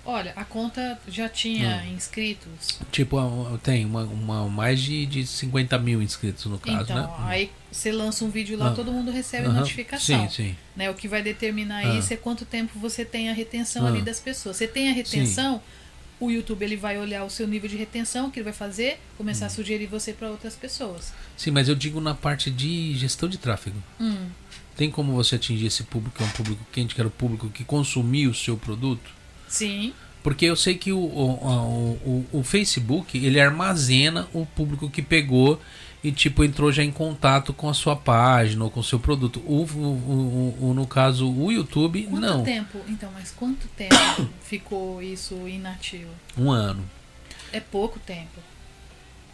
Olha, 0.06 0.34
a 0.36 0.44
conta 0.44 1.00
já 1.08 1.30
tinha 1.30 1.82
hum. 1.86 1.96
inscritos. 1.96 2.80
Tipo, 2.92 3.18
tem 3.64 3.86
uma, 3.86 4.04
uma, 4.04 4.50
mais 4.50 4.82
de, 4.82 5.06
de 5.06 5.26
50 5.26 5.78
mil 5.80 6.02
inscritos 6.02 6.46
no 6.46 6.60
caso, 6.60 6.92
então, 6.92 6.96
né? 6.96 7.14
aí 7.20 7.52
você 7.72 7.92
lança 7.92 8.26
um 8.26 8.30
vídeo 8.30 8.58
lá, 8.58 8.68
ah. 8.68 8.74
todo 8.74 8.92
mundo 8.92 9.12
recebe 9.12 9.48
uhum. 9.48 9.54
notificação. 9.54 10.30
Sim, 10.30 10.30
sim. 10.30 10.56
Né? 10.76 10.90
O 10.90 10.94
que 10.94 11.08
vai 11.08 11.24
determinar 11.24 11.86
ah. 11.86 11.98
isso 11.98 12.14
é 12.14 12.18
quanto 12.18 12.46
tempo 12.46 12.78
você 12.78 13.06
tem 13.06 13.30
a 13.30 13.34
retenção 13.34 13.86
ah. 13.86 13.90
ali 13.90 14.02
das 14.02 14.20
pessoas. 14.20 14.58
Você 14.58 14.68
tem 14.68 14.90
a 14.90 14.94
retenção, 14.94 15.56
sim. 15.56 15.62
o 16.20 16.30
YouTube 16.30 16.64
ele 16.64 16.76
vai 16.76 16.98
olhar 16.98 17.24
o 17.24 17.30
seu 17.30 17.48
nível 17.48 17.70
de 17.70 17.78
retenção, 17.78 18.28
o 18.28 18.32
que 18.32 18.40
ele 18.40 18.46
vai 18.46 18.54
fazer, 18.54 19.00
começar 19.18 19.46
hum. 19.46 19.48
a 19.48 19.52
sugerir 19.52 19.88
você 19.88 20.12
para 20.12 20.30
outras 20.30 20.54
pessoas. 20.54 21.14
Sim, 21.38 21.52
mas 21.52 21.70
eu 21.70 21.76
digo 21.76 22.02
na 22.02 22.14
parte 22.14 22.52
de 22.52 22.94
gestão 22.96 23.30
de 23.30 23.38
tráfego. 23.38 23.82
Hum. 24.02 24.28
Tem 24.76 24.92
como 24.92 25.14
você 25.14 25.36
atingir 25.36 25.68
esse 25.68 25.84
público, 25.84 26.18
que 26.18 26.24
é 26.24 26.26
um 26.26 26.32
público 26.32 26.66
quente, 26.74 26.94
que 26.94 27.00
era 27.00 27.08
o 27.08 27.12
público 27.12 27.48
que 27.50 27.64
consumia 27.64 28.30
o 28.30 28.34
seu 28.34 28.58
produto? 28.58 29.23
Sim. 29.54 29.94
Porque 30.24 30.46
eu 30.46 30.56
sei 30.56 30.76
que 30.76 30.92
o, 30.92 30.98
o, 30.98 32.00
o, 32.04 32.40
o, 32.40 32.44
Facebook 32.44 33.24
ele 33.24 33.40
armazena 33.40 34.28
o 34.34 34.48
público 34.48 34.90
que 34.90 35.02
pegou 35.02 35.62
e 36.04 36.12
tipo 36.12 36.44
entrou 36.44 36.72
já 36.72 36.84
em 36.84 36.92
contato 36.92 37.54
com 37.54 37.70
a 37.70 37.74
sua 37.74 37.96
página 37.96 38.64
ou 38.64 38.72
com 38.72 38.80
o 38.80 38.84
seu 38.84 38.98
produto. 38.98 39.42
O, 39.46 39.64
o, 39.64 40.74
no 40.74 40.88
caso 40.88 41.32
o 41.32 41.52
YouTube 41.52 42.04
quanto 42.04 42.20
não. 42.20 42.36
Quanto 42.38 42.46
tempo? 42.46 42.80
Então, 42.88 43.12
mas 43.14 43.30
quanto 43.30 43.68
tempo 43.68 43.96
ficou 44.42 45.04
isso 45.04 45.48
inativo? 45.48 46.10
Um 46.36 46.50
ano. 46.50 46.84
É 47.52 47.60
pouco 47.60 48.00
tempo. 48.00 48.42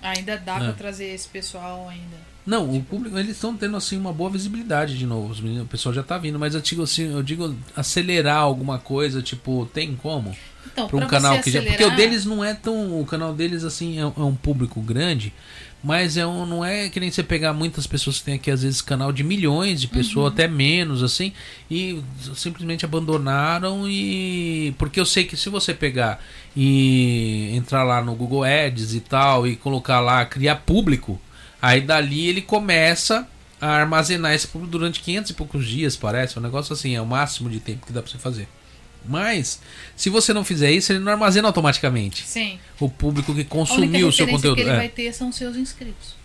Ainda 0.01 0.37
dá 0.37 0.55
é. 0.55 0.59
para 0.59 0.73
trazer 0.73 1.13
esse 1.13 1.29
pessoal 1.29 1.87
ainda. 1.87 2.17
Não, 2.49 2.67
o 2.67 2.81
público, 2.81 3.15
eles 3.19 3.33
estão 3.33 3.55
tendo 3.55 3.77
assim 3.77 3.95
uma 3.95 4.11
boa 4.11 4.31
visibilidade 4.31 4.97
de 4.97 5.05
novo. 5.05 5.31
Os 5.31 5.39
meninos, 5.39 5.65
o 5.65 5.67
pessoal 5.67 5.93
já 5.93 6.01
tá 6.01 6.17
vindo, 6.17 6.39
mas 6.39 6.55
eu 6.55 6.61
digo 6.61 6.81
assim, 6.81 7.13
eu 7.13 7.21
digo 7.21 7.55
acelerar 7.75 8.39
alguma 8.39 8.79
coisa, 8.79 9.21
tipo, 9.21 9.69
tem 9.71 9.95
como? 9.95 10.35
Então, 10.65 10.87
para 10.87 10.97
um 10.97 11.07
canal 11.07 11.33
que 11.33 11.49
acelerar... 11.49 11.63
já, 11.65 11.77
porque 11.77 11.93
o 11.93 11.95
deles 11.95 12.25
não 12.25 12.43
é 12.43 12.55
tão, 12.55 12.99
o 12.99 13.05
canal 13.05 13.35
deles 13.35 13.63
assim 13.63 13.99
é, 13.99 14.01
é 14.01 14.23
um 14.23 14.33
público 14.33 14.81
grande, 14.81 15.31
mas 15.83 16.17
é 16.17 16.25
um, 16.25 16.43
não 16.43 16.65
é 16.65 16.89
que 16.89 16.99
nem 16.99 17.11
você 17.11 17.21
pegar 17.21 17.53
muitas 17.53 17.85
pessoas 17.85 18.17
que 18.17 18.25
tem 18.25 18.33
aqui 18.33 18.49
às 18.49 18.63
vezes 18.63 18.81
canal 18.81 19.11
de 19.11 19.23
milhões 19.23 19.79
de 19.79 19.87
pessoas, 19.87 20.25
uhum. 20.25 20.33
até 20.33 20.47
menos 20.47 21.03
assim, 21.03 21.31
e 21.69 22.01
simplesmente 22.33 22.83
abandonaram 22.83 23.87
e 23.87 24.73
porque 24.79 24.99
eu 24.99 25.05
sei 25.05 25.23
que 25.23 25.37
se 25.37 25.49
você 25.49 25.71
pegar 25.71 26.19
e 26.57 27.51
entrar 27.53 27.83
lá 27.83 28.01
no 28.01 28.15
Google 28.15 28.43
Ads 28.43 28.95
e 28.95 29.01
tal 29.01 29.45
e 29.45 29.55
colocar 29.55 29.99
lá 29.99 30.25
criar 30.25 30.55
público 30.55 31.21
Aí 31.61 31.81
dali 31.81 32.27
ele 32.27 32.41
começa 32.41 33.27
a 33.59 33.67
armazenar 33.67 34.33
esse 34.33 34.47
público 34.47 34.71
durante 34.71 35.01
500 35.01 35.31
e 35.31 35.33
poucos 35.33 35.67
dias, 35.67 35.95
parece. 35.95 36.39
Um 36.39 36.41
negócio 36.41 36.73
assim, 36.73 36.95
é 36.95 37.01
o 37.01 37.05
máximo 37.05 37.49
de 37.49 37.59
tempo 37.59 37.85
que 37.85 37.91
dá 37.91 38.01
pra 38.01 38.11
você 38.11 38.17
fazer. 38.17 38.47
Mas, 39.05 39.59
se 39.95 40.09
você 40.09 40.33
não 40.33 40.43
fizer 40.43 40.71
isso, 40.71 40.91
ele 40.91 40.99
não 40.99 41.11
armazena 41.11 41.47
automaticamente. 41.47 42.25
Sim. 42.25 42.59
O 42.79 42.89
público 42.89 43.33
que 43.33 43.43
consumiu 43.43 44.07
o 44.07 44.11
seu 44.11 44.27
conteúdo. 44.27 44.55
que 44.55 44.61
ele 44.61 44.69
é. 44.69 44.75
vai 44.75 44.89
ter 44.89 45.13
são 45.13 45.31
seus 45.31 45.55
inscritos. 45.55 46.19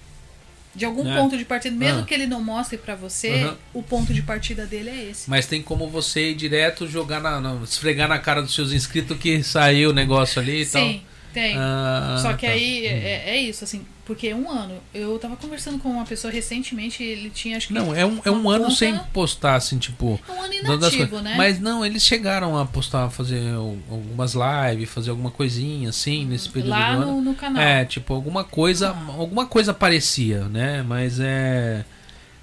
De 0.75 0.85
algum 0.85 1.09
é. 1.09 1.17
ponto 1.17 1.39
de 1.39 1.45
partida, 1.45 1.75
mesmo 1.75 2.01
ah. 2.01 2.05
que 2.05 2.13
ele 2.13 2.27
não 2.27 2.43
mostre 2.43 2.77
para 2.77 2.97
você, 2.97 3.45
uhum. 3.45 3.55
o 3.75 3.83
ponto 3.83 4.13
de 4.13 4.23
partida 4.23 4.67
dele 4.67 4.91
é 4.91 5.11
esse. 5.11 5.31
Mas 5.31 5.47
tem 5.47 5.63
como 5.63 5.89
você 5.89 6.31
ir 6.31 6.35
direto 6.35 6.89
jogar 6.89 7.21
na, 7.21 7.41
na 7.41 7.63
esfregar 7.63 8.09
na 8.09 8.19
cara 8.19 8.43
dos 8.43 8.55
seus 8.55 8.73
inscritos 8.73 9.17
que 9.17 9.43
saiu 9.45 9.91
o 9.91 9.93
negócio 9.93 10.43
ali 10.43 10.63
e 10.63 10.65
Sim. 10.65 10.73
tal. 10.73 11.14
Tem. 11.35 11.57
Ah, 11.59 12.17
Só 12.23 12.33
que 12.35 12.47
tá. 12.47 12.53
aí 12.53 12.87
é, 12.87 13.31
é, 13.31 13.37
isso, 13.39 13.65
assim, 13.65 13.85
porque 14.07 14.33
um 14.33 14.49
ano. 14.49 14.77
Eu 14.95 15.19
tava 15.19 15.35
conversando 15.35 15.81
com 15.81 15.91
uma 15.91 16.05
pessoa 16.05 16.33
recentemente, 16.33 17.03
ele 17.03 17.29
tinha 17.29 17.57
acho 17.57 17.67
que. 17.67 17.75
Não, 17.75 17.93
é 17.93 18.07
um, 18.07 18.21
é 18.25 18.31
um 18.31 18.49
ano 18.49 18.71
sem 18.71 18.97
postar, 19.13 19.57
assim, 19.57 19.77
tipo. 19.77 20.21
Um 20.29 20.43
ano 20.43 20.55
inativo, 20.55 21.21
né? 21.21 21.35
Mas 21.37 21.59
não, 21.59 21.85
eles 21.85 22.05
chegaram 22.05 22.57
a 22.57 22.65
postar, 22.65 23.11
fazer 23.11 23.53
algumas 23.53 24.35
lives, 24.35 24.89
fazer 24.89 25.11
alguma 25.11 25.33
coisinha, 25.33 25.89
assim, 25.89 26.25
nesse 26.25 26.49
período 26.49 26.71
Lá 26.71 26.95
do 26.95 27.01
no, 27.01 27.09
ano. 27.09 27.21
no 27.23 27.35
canal. 27.35 27.61
É, 27.61 27.85
tipo, 27.85 28.15
alguma 28.15 28.45
coisa. 28.45 28.91
Ah. 28.91 29.15
Alguma 29.19 29.47
coisa 29.47 29.73
aparecia, 29.73 30.45
né? 30.45 30.85
Mas 30.87 31.19
é. 31.19 31.85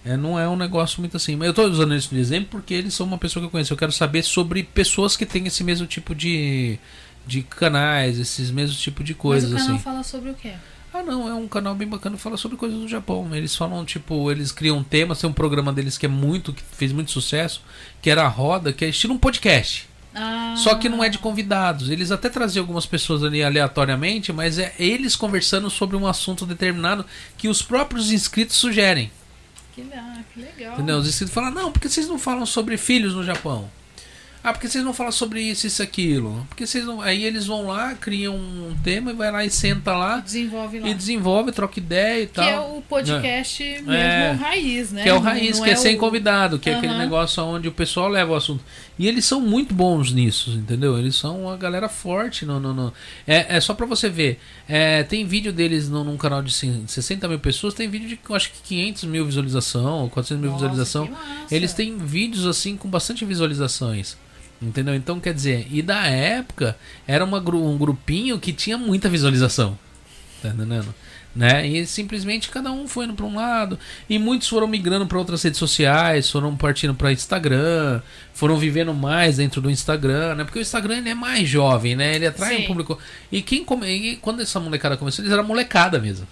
É, 0.04 0.18
não 0.18 0.38
é 0.38 0.50
um 0.50 0.56
negócio 0.58 1.00
muito 1.00 1.16
assim. 1.16 1.38
Mas 1.38 1.46
eu 1.46 1.52
estou 1.52 1.66
usando 1.66 1.96
isso 1.96 2.10
de 2.10 2.20
exemplo 2.20 2.50
porque 2.50 2.74
eles 2.74 2.94
são 2.94 3.06
uma 3.06 3.18
pessoa 3.18 3.42
que 3.42 3.46
eu 3.46 3.52
conheço. 3.52 3.72
Eu 3.72 3.78
quero 3.78 3.92
saber 3.92 4.24
sobre 4.24 4.64
pessoas 4.64 5.16
que 5.16 5.26
têm 5.26 5.46
esse 5.46 5.64
mesmo 5.64 5.86
tipo 5.86 6.14
de, 6.16 6.80
de 7.26 7.44
canais, 7.44 8.20
esses 8.20 8.52
mesmos 8.52 8.80
tipos 8.80 9.06
de 9.06 9.14
coisas. 9.14 9.52
Mas 9.52 9.62
o 9.62 9.66
canal 9.66 9.76
assim. 9.76 9.84
fala 9.84 10.04
sobre 10.04 10.30
o 10.32 10.34
quê? 10.34 10.54
Ah, 10.94 11.04
não, 11.04 11.28
é 11.28 11.34
um 11.34 11.48
canal 11.48 11.74
bem 11.74 11.88
bacana, 11.88 12.18
fala 12.18 12.36
sobre 12.36 12.58
coisas 12.58 12.78
do 12.78 12.88
Japão. 12.88 13.34
Eles 13.34 13.56
falam, 13.56 13.86
tipo, 13.86 14.30
eles 14.30 14.52
criam 14.52 14.84
temas, 14.84 15.20
tem 15.20 15.30
um 15.30 15.34
programa 15.34 15.72
deles 15.72 15.98
que 15.98 16.06
é 16.06 16.10
muito, 16.10 16.52
que 16.52 16.62
fez 16.62 16.92
muito 16.92 17.12
sucesso, 17.12 17.62
que 18.02 18.10
era 18.10 18.24
a 18.24 18.28
Roda, 18.28 18.74
que 18.74 18.84
é 18.84 18.90
estilo 18.90 19.14
um 19.14 19.18
podcast. 19.18 19.88
Ah. 20.14 20.54
Só 20.58 20.76
que 20.76 20.90
não 20.90 21.02
é 21.02 21.08
de 21.08 21.18
convidados. 21.18 21.90
Eles 21.90 22.12
até 22.12 22.28
traziam 22.28 22.64
algumas 22.64 22.86
pessoas 22.86 23.24
ali 23.24 23.42
aleatoriamente, 23.42 24.34
mas 24.34 24.60
é 24.60 24.74
eles 24.78 25.16
conversando 25.16 25.70
sobre 25.70 25.96
um 25.96 26.06
assunto 26.06 26.46
determinado 26.46 27.06
que 27.38 27.48
os 27.48 27.62
próprios 27.62 28.12
inscritos 28.12 28.58
sugerem. 28.58 29.10
Que, 29.74 29.84
que 30.34 30.42
legal. 30.42 30.74
Entendeu? 30.74 30.98
Os 30.98 31.08
inscritos 31.08 31.34
falam, 31.34 31.52
não, 31.52 31.72
porque 31.72 31.88
vocês 31.88 32.10
não 32.10 32.20
falam 32.20 32.46
sobre 32.46 32.76
filhos 32.76 33.14
no 33.14 33.24
Japão? 33.24 33.70
Ah, 34.44 34.52
porque 34.54 34.68
vocês 34.68 34.84
não 34.84 34.92
falam 34.92 35.12
sobre 35.12 35.40
isso, 35.40 35.68
isso, 35.68 35.84
aquilo. 35.84 36.44
Porque 36.50 36.66
vocês 36.66 36.84
não. 36.84 37.00
Aí 37.00 37.24
eles 37.24 37.46
vão 37.46 37.68
lá, 37.68 37.94
criam 37.94 38.36
um 38.36 38.76
tema 38.84 39.12
e 39.12 39.14
vai 39.14 39.32
lá 39.32 39.46
e 39.46 39.52
senta 39.52 39.94
lá. 39.96 40.18
Desenvolve 40.18 40.80
lá. 40.80 40.90
E 40.90 40.96
desenvolve, 40.96 41.52
troca 41.52 41.78
ideia 41.80 42.24
e 42.24 42.28
que 42.28 42.34
tal. 42.34 42.46
Que 42.46 42.52
é 42.52 42.60
o 42.60 42.82
podcast 42.82 43.64
é. 43.64 43.76
mesmo 43.82 43.92
É. 43.94 44.32
raiz, 44.32 44.92
né? 44.92 45.04
Que 45.04 45.10
é 45.10 45.14
o 45.14 45.18
Não- 45.18 45.22
raiz, 45.22 45.58
não 45.60 45.64
que 45.64 45.70
é, 45.70 45.74
o- 45.76 45.78
sem 45.78 45.96
convidado, 45.96 46.58
que 46.58 46.72
é 46.72 46.76
aquele 46.76 46.98
negócio 46.98 47.44
onde 47.44 47.68
o 47.68 47.72
pessoal 47.72 48.08
leva 48.10 48.32
o 48.32 48.36
assunto. 48.36 48.64
E 48.98 49.08
eles 49.08 49.26
são 49.26 49.40
muito 49.40 49.76
bons 49.76 50.12
nisso, 50.12 50.50
entendeu? 50.52 50.98
Eles 50.98 51.16
são 51.16 51.44
uma 51.44 51.56
galera 51.56 51.88
forte. 51.88 52.44
No, 52.44 52.60
no, 52.60 52.74
no- 52.74 52.94
É, 53.28 53.58
é 53.58 53.62
só 53.62 53.76
pra 53.76 53.86
você 53.86 54.10
ver. 54.10 54.40
É, 54.68 55.04
tem 55.04 55.24
vídeo 55.24 55.54
deles 55.54 55.88
no, 55.88 56.04
num 56.04 56.18
canal 56.18 56.42
de 56.42 56.52
cin- 56.52 56.84
60 56.88 57.28
mil 57.28 57.38
pessoas, 57.38 57.76
tem 57.76 57.88
vídeo 57.88 58.08
de 58.10 58.20
acho 58.34 58.52
que 58.52 58.62
500 58.64 59.04
mil 59.04 59.24
visualização, 59.24 60.10
400 60.10 60.42
mil 60.42 60.52
Nossa, 60.52 60.64
visualização. 60.68 61.10
Eles 61.52 61.74
têm 61.74 61.96
vídeos 62.00 62.48
assim 62.48 62.76
com 62.76 62.90
bastante 62.90 63.24
visualizações. 63.24 64.18
Entendeu? 64.62 64.94
Então 64.94 65.20
quer 65.20 65.34
dizer, 65.34 65.68
e 65.72 65.82
da 65.82 66.06
época 66.06 66.78
era 67.08 67.26
uma, 67.26 67.40
um 67.40 67.78
grupinho 67.78 68.40
que 68.40 68.54
tinha 68.54 68.78
muita 68.78 69.10
visualização. 69.10 69.78
Tá 70.42 70.50
entendendo? 70.50 70.94
Né? 71.36 71.66
E 71.66 71.86
simplesmente 71.88 72.50
cada 72.50 72.72
um 72.72 72.88
foi 72.88 73.06
indo 73.06 73.14
para 73.14 73.26
um 73.26 73.36
lado. 73.36 73.80
E 74.10 74.20
muitos 74.20 74.48
foram 74.48 74.68
migrando 74.68 75.08
para 75.08 75.18
outras 75.18 75.42
redes 75.42 75.58
sociais, 75.58 76.30
foram 76.30 76.56
partindo 76.56 76.94
para 76.94 77.12
Instagram, 77.12 78.02
foram 78.34 78.58
vivendo 78.58 78.94
mais 78.94 79.38
dentro 79.38 79.62
do 79.62 79.72
Instagram, 79.72 80.36
né? 80.36 80.44
Porque 80.44 80.60
o 80.60 80.62
Instagram 80.62 80.98
ele 80.98 81.10
é 81.10 81.16
mais 81.16 81.48
jovem, 81.48 81.96
né? 81.96 82.16
Ele 82.16 82.28
atrai 82.28 82.58
Sim. 82.58 82.64
um 82.64 82.68
público. 82.68 83.00
E 83.32 83.42
quem 83.42 83.64
come... 83.64 83.88
e 83.88 84.16
quando 84.18 84.42
essa 84.42 84.60
molecada 84.60 84.98
começou, 84.98 85.24
eles 85.24 85.32
eram 85.32 85.46
molecada 85.46 86.00
mesmo. 86.00 86.28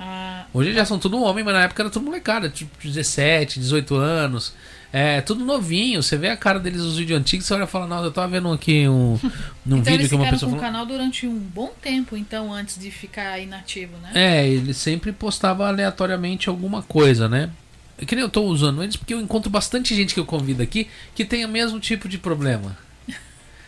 Ah, 0.00 0.46
Hoje 0.54 0.72
já 0.72 0.84
são 0.84 0.98
tudo 0.98 1.22
homem, 1.22 1.44
mas 1.44 1.54
na 1.54 1.64
época 1.64 1.82
era 1.82 1.90
tudo 1.90 2.06
molecada, 2.06 2.48
tipo 2.48 2.70
17, 2.82 3.60
18 3.60 3.94
anos. 3.94 4.54
É, 4.96 5.20
tudo 5.20 5.44
novinho. 5.44 6.00
Você 6.00 6.16
vê 6.16 6.28
a 6.28 6.36
cara 6.36 6.60
deles 6.60 6.80
nos 6.80 6.96
vídeos 6.96 7.18
antigos, 7.18 7.46
você 7.46 7.54
olha 7.54 7.64
e 7.64 7.66
fala, 7.66 7.84
nossa, 7.84 8.04
eu 8.04 8.12
tava 8.12 8.28
vendo 8.28 8.52
aqui 8.52 8.86
um, 8.86 9.18
num 9.66 9.78
então 9.78 9.82
vídeo 9.82 9.94
eles 9.94 10.08
que 10.08 10.14
uma 10.14 10.24
ficaram 10.24 10.38
pessoa 10.38 10.52
com 10.52 10.56
o 10.56 10.60
canal 10.60 10.86
durante 10.86 11.26
um 11.26 11.36
bom 11.36 11.72
tempo, 11.82 12.16
então, 12.16 12.52
antes 12.54 12.78
de 12.78 12.92
ficar 12.92 13.40
inativo, 13.40 13.96
né? 14.00 14.12
É, 14.14 14.48
ele 14.48 14.72
sempre 14.72 15.10
postava 15.10 15.66
aleatoriamente 15.66 16.48
alguma 16.48 16.80
coisa, 16.80 17.28
né? 17.28 17.50
É 17.98 18.04
que 18.04 18.14
nem 18.14 18.22
eu 18.22 18.30
tô 18.30 18.44
usando 18.44 18.84
eles 18.84 18.94
porque 18.94 19.14
eu 19.14 19.20
encontro 19.20 19.50
bastante 19.50 19.96
gente 19.96 20.14
que 20.14 20.20
eu 20.20 20.24
convido 20.24 20.62
aqui 20.62 20.86
que 21.12 21.24
tem 21.24 21.44
o 21.44 21.48
mesmo 21.48 21.80
tipo 21.80 22.08
de 22.08 22.16
problema. 22.16 22.78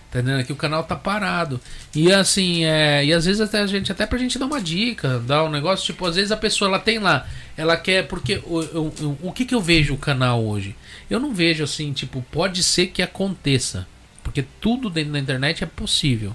Tá 0.08 0.20
entendendo? 0.20 0.46
Que 0.46 0.52
o 0.52 0.56
canal 0.56 0.84
tá 0.84 0.94
parado. 0.94 1.60
E 1.92 2.12
assim, 2.12 2.64
é, 2.64 3.04
e 3.04 3.12
às 3.12 3.24
vezes 3.24 3.40
até 3.40 3.58
a 3.58 3.66
gente, 3.66 3.90
até 3.90 4.06
pra 4.06 4.16
gente 4.16 4.38
dar 4.38 4.46
uma 4.46 4.60
dica, 4.60 5.18
dar 5.18 5.42
um 5.42 5.50
negócio, 5.50 5.84
tipo, 5.84 6.06
às 6.06 6.14
vezes 6.14 6.30
a 6.30 6.36
pessoa 6.36 6.68
ela 6.68 6.78
tem 6.78 7.00
lá, 7.00 7.26
ela 7.56 7.76
quer, 7.76 8.06
porque 8.06 8.40
o, 8.44 8.60
o, 8.60 8.86
o, 8.86 9.18
o 9.24 9.32
que 9.32 9.44
que 9.44 9.54
eu 9.54 9.60
vejo 9.60 9.94
o 9.94 9.98
canal 9.98 10.42
hoje? 10.46 10.76
Eu 11.08 11.20
não 11.20 11.34
vejo 11.34 11.62
assim, 11.64 11.92
tipo, 11.92 12.24
pode 12.30 12.62
ser 12.62 12.88
que 12.88 13.02
aconteça. 13.02 13.86
Porque 14.22 14.44
tudo 14.60 14.90
dentro 14.90 15.12
da 15.12 15.20
internet 15.20 15.62
é 15.62 15.66
possível. 15.66 16.34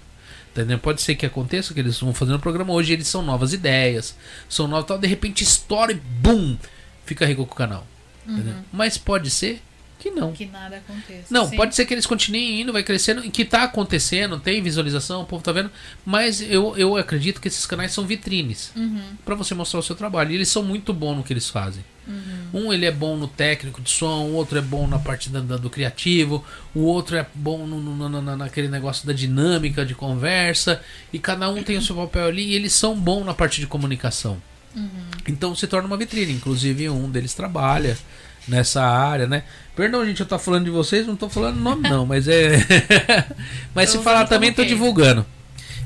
Entendendo? 0.52 0.80
Pode 0.80 1.02
ser 1.02 1.16
que 1.16 1.26
aconteça 1.26 1.74
que 1.74 1.80
eles 1.80 2.00
vão 2.00 2.14
fazendo 2.14 2.36
o 2.36 2.40
programa 2.40 2.74
hoje, 2.74 2.94
eles 2.94 3.08
são 3.08 3.22
novas 3.22 3.54
ideias, 3.54 4.16
são 4.50 4.68
novas 4.68 4.86
tal, 4.86 4.98
de 4.98 5.08
repente 5.08 5.44
estoura 5.44 5.94
e 5.94 5.96
bum, 5.96 6.58
fica 7.06 7.26
rico 7.26 7.46
com 7.46 7.54
o 7.54 7.56
canal. 7.56 7.88
entendendo? 8.26 8.64
Mas 8.72 8.98
pode 8.98 9.30
ser 9.30 9.62
que 10.02 10.10
não. 10.12 10.32
Que 10.34 10.46
nada 10.48 10.78
aconteça. 10.78 11.28
Não, 11.30 11.48
Sim. 11.48 11.56
pode 11.56 11.76
ser 11.76 11.86
que 11.86 11.94
eles 11.94 12.06
continuem 12.08 12.62
indo, 12.62 12.74
vai 12.74 12.82
crescendo, 12.84 13.24
e 13.24 13.30
que 13.30 13.46
tá 13.46 13.64
acontecendo, 13.64 14.40
tem 14.40 14.62
visualização, 14.62 15.22
o 15.22 15.26
povo 15.26 15.44
tá 15.44 15.52
vendo, 15.52 15.70
mas 16.06 16.42
eu, 16.42 16.76
eu 16.76 16.98
acredito 16.98 17.40
que 17.40 17.48
esses 17.48 17.66
canais 17.66 17.92
são 17.92 18.06
vitrines 18.06 18.72
Uhum, 18.76 19.02
pra 19.24 19.36
você 19.36 19.54
mostrar 19.54 19.80
o 19.80 19.84
seu 19.84 19.96
trabalho. 19.96 20.32
E 20.32 20.36
eles 20.36 20.50
são 20.50 20.64
muito 20.64 20.92
bons 20.94 21.16
no 21.18 21.24
que 21.24 21.32
eles 21.32 21.48
fazem. 21.50 21.84
uhum. 22.08 22.42
Um 22.66 22.74
ele 22.74 22.86
é 22.86 22.92
bom 22.92 23.16
no 23.16 23.28
técnico 23.28 23.80
de 23.82 23.90
som, 23.92 24.24
o 24.26 24.34
outro 24.34 24.58
é 24.58 24.62
bom 24.62 24.88
na 24.88 24.98
parte 25.00 25.30
da, 25.30 25.40
da- 25.40 25.58
do 25.58 25.70
criativo, 25.70 26.44
o 26.76 26.82
outro 26.82 27.16
é 27.16 27.26
bom 27.36 27.66
no, 27.68 27.80
no- 27.80 28.10
no- 28.10 28.22
na- 28.22 28.36
naquele 28.36 28.68
negócio 28.68 29.06
da 29.08 29.14
dinâmica 29.14 29.86
de 29.86 29.94
conversa, 29.96 30.82
e 31.14 31.20
cada 31.20 31.48
um 31.50 31.62
tem 31.64 31.78
o 31.78 31.82
seu 31.82 31.96
papel 31.96 32.26
ali 32.26 32.44
e 32.50 32.56
eles 32.56 32.74
são 32.74 32.96
bons 33.00 33.24
na 33.24 33.34
parte 33.34 33.62
de 33.62 33.68
comunicação. 33.68 34.42
Uhum. 34.76 34.90
Então 35.28 35.54
se 35.56 35.68
torna 35.68 35.86
uma 35.88 35.98
vitrine. 35.98 36.34
Inclusive 36.34 36.90
um 36.90 37.10
deles 37.10 37.34
trabalha 37.34 37.98
nessa 38.48 38.82
área, 38.84 39.28
né? 39.28 39.44
Perdão, 39.76 40.06
gente, 40.06 40.20
eu 40.20 40.26
tô 40.26 40.38
falando 40.38 40.66
de 40.66 40.72
vocês, 40.72 41.08
não 41.08 41.16
tô 41.16 41.30
falando 41.30 41.58
nome 41.60 41.88
não, 41.90 42.06
mas 42.06 42.28
é. 42.28 42.58
mas 43.74 43.90
se 43.90 43.98
falar 44.00 44.26
também, 44.28 44.52
tô 44.54 44.64
divulgando. 44.66 45.26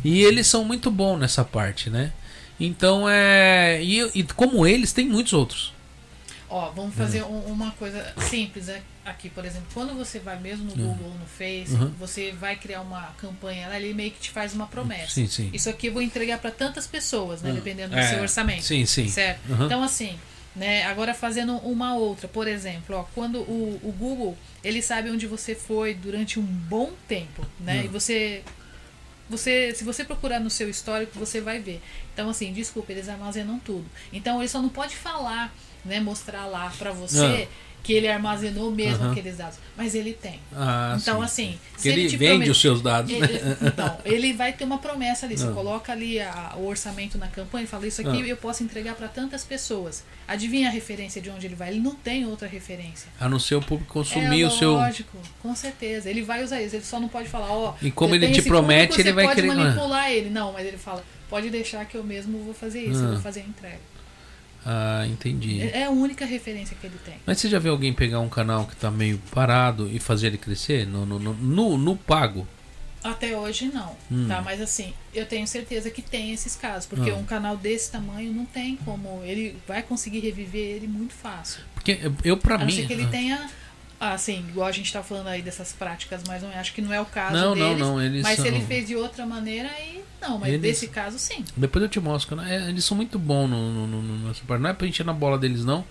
E 0.03 0.21
eles 0.23 0.47
são 0.47 0.63
muito 0.63 0.89
bons 0.91 1.17
nessa 1.19 1.43
parte, 1.43 1.89
né? 1.89 2.11
Então 2.59 3.07
é. 3.09 3.81
E, 3.83 4.01
e 4.19 4.23
como 4.23 4.65
eles, 4.65 4.91
tem 4.93 5.07
muitos 5.07 5.33
outros. 5.33 5.73
Ó, 6.49 6.69
vamos 6.71 6.95
fazer 6.95 7.23
um- 7.23 7.39
uma 7.51 7.71
coisa 7.71 8.13
simples 8.29 8.67
né? 8.67 8.81
aqui, 9.03 9.29
por 9.29 9.43
exemplo. 9.43 9.67
Quando 9.73 9.93
você 9.95 10.19
vai 10.19 10.39
mesmo 10.39 10.65
no 10.65 10.71
Google, 10.75 11.11
no 11.19 11.25
Face, 11.25 11.73
Uhum. 11.73 11.91
você 11.99 12.31
vai 12.31 12.55
criar 12.55 12.81
uma 12.81 13.01
campanha 13.17 13.67
ali 13.69 13.93
meio 13.93 14.11
que 14.11 14.19
te 14.19 14.29
faz 14.31 14.53
uma 14.53 14.67
promessa. 14.67 15.11
Sim, 15.11 15.27
sim. 15.27 15.49
Isso 15.53 15.69
aqui 15.69 15.87
eu 15.87 15.93
vou 15.93 16.01
entregar 16.01 16.37
para 16.37 16.51
tantas 16.51 16.87
pessoas, 16.87 17.41
né? 17.41 17.49
Uhum. 17.49 17.55
Dependendo 17.55 17.89
do 17.93 17.99
É, 17.99 18.09
seu 18.09 18.21
orçamento. 18.21 18.63
Sim, 18.63 18.85
sim. 18.85 19.07
Certo? 19.09 19.39
Uhum. 19.49 19.65
Então, 19.65 19.83
assim, 19.83 20.15
né? 20.55 20.83
Agora 20.85 21.13
fazendo 21.13 21.57
uma 21.57 21.95
outra, 21.95 22.27
por 22.27 22.47
exemplo, 22.47 22.95
ó, 22.95 23.03
quando 23.13 23.39
o, 23.39 23.79
o 23.83 23.91
Google, 23.91 24.37
ele 24.63 24.81
sabe 24.81 25.09
onde 25.09 25.27
você 25.27 25.53
foi 25.53 25.93
durante 25.93 26.39
um 26.39 26.43
bom 26.43 26.93
tempo, 27.07 27.45
né? 27.59 27.79
Uhum. 27.79 27.85
E 27.85 27.87
você, 27.87 28.43
você, 29.29 29.73
se 29.75 29.83
você 29.83 30.03
procurar 30.03 30.39
no 30.39 30.49
seu 30.49 30.69
histórico, 30.69 31.17
você 31.19 31.41
vai 31.41 31.59
ver. 31.59 31.81
Então, 32.13 32.29
assim, 32.29 32.53
desculpa, 32.53 32.91
eles 32.91 33.09
armazenam 33.09 33.59
tudo. 33.59 33.85
Então, 34.13 34.41
ele 34.41 34.47
só 34.47 34.61
não 34.61 34.69
pode 34.69 34.95
falar, 34.95 35.53
né? 35.83 35.99
Mostrar 35.99 36.45
lá 36.45 36.71
pra 36.77 36.91
você 36.91 37.47
que 37.85 37.93
ele 37.93 38.07
armazenou 38.07 38.71
mesmo 38.71 39.05
Uhum. 39.05 39.11
aqueles 39.11 39.37
dados. 39.37 39.59
Mas 39.77 39.93
ele 39.93 40.11
tem. 40.13 40.39
Ah, 40.55 40.97
então, 40.99 41.19
sim. 41.19 41.23
assim, 41.23 41.59
Que 41.79 41.89
ele, 41.89 42.09
te 42.09 42.17
vende 42.17 42.29
promete- 42.31 42.51
os 42.51 42.59
seus 42.59 42.81
dados. 42.81 43.11
né? 43.11 43.17
ele, 43.17 43.39
então, 43.61 43.97
ele 44.03 44.33
vai 44.33 44.51
ter 44.53 44.63
uma 44.63 44.79
promessa 44.79 45.27
ali. 45.27 45.37
Você 45.37 45.45
Ah. 45.45 45.51
coloca 45.51 45.91
ali 45.91 46.19
a- 46.19 46.53
o 46.57 46.65
orçamento 46.65 47.15
na 47.19 47.27
campanha 47.27 47.65
e 47.65 47.67
fala: 47.67 47.85
Isso 47.85 48.01
aqui 48.01 48.23
Ah. 48.23 48.27
eu 48.27 48.37
posso 48.37 48.63
entregar 48.63 48.95
para 48.95 49.07
tantas 49.07 49.43
pessoas. 49.43 50.03
Adivinha 50.27 50.67
a 50.69 50.71
referência 50.71 51.21
de 51.21 51.29
onde 51.29 51.45
ele 51.45 51.53
vai? 51.53 51.69
Ele 51.69 51.79
não 51.79 51.93
tem 51.93 52.25
outra 52.25 52.47
referência. 52.47 53.07
A 53.19 53.29
não 53.29 53.37
ser 53.37 53.53
o 53.53 53.61
público 53.61 53.93
consumir 53.93 54.41
é 54.41 54.47
o 54.47 54.49
seu. 54.49 54.71
lógico, 54.71 55.15
com 55.43 55.55
certeza. 55.55 56.09
Ele 56.09 56.23
vai 56.23 56.43
usar 56.43 56.59
isso. 56.63 56.75
Ele 56.75 56.83
só 56.83 56.99
não 56.99 57.07
pode 57.07 57.29
falar: 57.29 57.51
Ó, 57.51 57.75
E 57.83 57.91
como 57.91 58.15
ele 58.15 58.31
te 58.31 58.41
promete, 58.41 58.93
público, 58.93 59.01
ele 59.01 59.09
você 59.09 59.13
vai 59.13 59.25
pode 59.25 59.35
querer- 59.41 59.53
manipular 59.55 60.11
ele. 60.11 60.29
Não, 60.31 60.51
mas 60.53 60.65
ele 60.65 60.77
fala: 60.77 61.03
Pode 61.29 61.51
deixar 61.51 61.85
que 61.85 61.95
eu 61.95 62.03
mesmo 62.03 62.39
vou 62.43 62.53
fazer 62.53 62.81
isso. 62.81 62.99
Eu 63.01 63.09
Ah. 63.09 63.11
vou 63.11 63.21
fazer 63.21 63.41
a 63.41 63.43
entrega. 63.43 63.79
Ah, 64.65 65.05
entendi. 65.07 65.61
É 65.61 65.81
é 65.81 65.83
a 65.85 65.89
única 65.91 66.25
referência 66.25 66.75
que 66.79 66.87
ele 66.87 66.97
tem. 67.05 67.15
Mas 67.25 67.39
você 67.39 67.47
já 67.49 67.59
viu 67.59 67.71
alguém 67.71 67.93
pegar 67.93 68.19
um 68.19 68.29
canal 68.29 68.65
que 68.65 68.75
tá 68.75 68.89
meio 68.89 69.17
parado 69.31 69.87
e 69.91 69.99
fazer 69.99 70.27
ele 70.27 70.37
crescer? 70.39 70.87
No, 70.87 71.05
no, 71.05 71.19
no, 71.19 71.33
no, 71.35 71.77
no 71.77 71.95
pago? 71.95 72.47
Até 73.03 73.37
hoje 73.37 73.69
não, 73.71 73.95
Hum. 74.11 74.25
tá? 74.27 74.41
Mas 74.41 74.59
assim, 74.59 74.91
eu 75.13 75.27
tenho 75.27 75.45
certeza 75.45 75.91
que 75.91 76.01
tem 76.01 76.31
esses 76.33 76.55
casos, 76.55 76.87
porque 76.87 77.11
Ah. 77.11 77.15
um 77.15 77.23
canal 77.23 77.55
desse 77.55 77.91
tamanho 77.91 78.33
não 78.33 78.45
tem 78.45 78.75
como, 78.77 79.21
ele 79.23 79.55
vai 79.67 79.83
conseguir 79.83 80.21
reviver 80.21 80.77
ele 80.77 80.87
muito 80.87 81.13
fácil. 81.13 81.61
Porque 81.75 81.99
eu- 82.01 82.15
eu, 82.23 82.37
pra 82.37 82.55
A 82.55 82.57
não 82.57 82.65
mim. 82.65 82.71
ser 82.71 82.87
que 82.87 82.93
ele 82.93 83.05
tenha 83.05 83.47
Ah, 83.99 84.17
sim, 84.17 84.45
igual 84.49 84.67
a 84.67 84.71
gente 84.71 84.91
tá 84.91 85.01
falando 85.01 85.27
aí 85.27 85.41
dessas 85.41 85.71
práticas, 85.71 86.21
mas 86.27 86.43
não 86.43 86.49
acho 86.51 86.73
que 86.73 86.81
não 86.81 86.91
é 86.93 86.99
o 86.99 87.05
caso 87.05 87.33
Não, 87.33 87.55
não, 87.55 87.67
deles. 87.69 87.79
não, 87.79 88.01
eles 88.01 88.21
mas 88.23 88.35
são- 88.35 88.45
se 88.45 88.51
ele 88.51 88.61
fez 88.65 88.87
de 88.87 88.95
outra 88.95 89.25
maneira, 89.25 89.69
aí 89.69 90.03
não. 90.21 90.37
Mas 90.37 90.49
Eles- 90.49 90.61
desse 90.61 90.87
caso, 90.87 91.17
sim. 91.17 91.43
Depois 91.55 91.81
eu 91.81 91.89
te 91.89 91.99
mostro. 91.99 92.35
Né? 92.35 92.55
É, 92.65 92.69
Eles 92.69 92.83
são 92.83 92.95
muito 92.97 93.17
bons 93.17 93.47
no, 93.47 93.71
no, 93.71 93.87
no- 93.87 94.01
no- 94.01 94.27
nessa 94.27 94.41
parte. 94.45 94.61
Não 94.61 94.69
é 94.69 94.73
pra 94.73 94.85
encher 94.87 95.05
na 95.05 95.13
bola 95.13 95.37
deles, 95.37 95.63
não. 95.63 95.85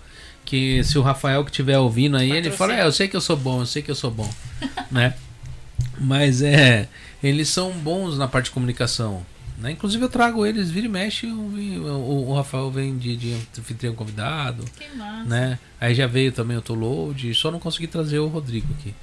Que 0.45 0.83
se 0.83 0.97
o 0.99 1.01
Rafael 1.01 1.43
que 1.43 1.49
estiver 1.49 1.79
ouvindo 1.79 2.15
aí, 2.15 2.25
ele 2.29 2.49
Patrocínio. 2.49 2.57
fala, 2.57 2.75
é, 2.75 2.85
eu 2.85 2.91
sei 2.91 3.07
que 3.07 3.15
eu 3.15 3.21
sou 3.21 3.35
bom, 3.35 3.61
eu 3.61 3.65
sei 3.65 3.81
que 3.81 3.89
eu 3.89 3.95
sou 3.95 4.11
bom. 4.11 4.29
né? 4.91 5.15
Mas 5.99 6.41
é. 6.41 6.87
Eles 7.23 7.49
são 7.49 7.71
bons 7.71 8.17
na 8.17 8.27
parte 8.27 8.45
de 8.45 8.51
comunicação. 8.51 9.25
Né? 9.57 9.71
Inclusive 9.71 10.03
eu 10.03 10.09
trago 10.09 10.45
eles, 10.45 10.69
vira 10.69 10.85
e 10.85 10.89
mexe, 10.89 11.27
vi- 11.27 11.79
o, 11.79 12.27
o 12.27 12.33
Rafael 12.35 12.69
vem 12.69 12.97
de, 12.97 13.15
de 13.15 13.33
anfitrião 13.57 13.95
convidado. 13.95 14.65
Que 14.77 14.87
massa. 14.97 15.23
né? 15.29 15.59
Aí 15.79 15.95
já 15.95 16.07
veio 16.07 16.31
também 16.31 16.57
o 16.57 16.61
Toload, 16.61 17.33
só 17.33 17.49
não 17.49 17.59
consegui 17.59 17.87
trazer 17.87 18.19
o 18.19 18.27
Rodrigo 18.27 18.67
aqui 18.77 18.93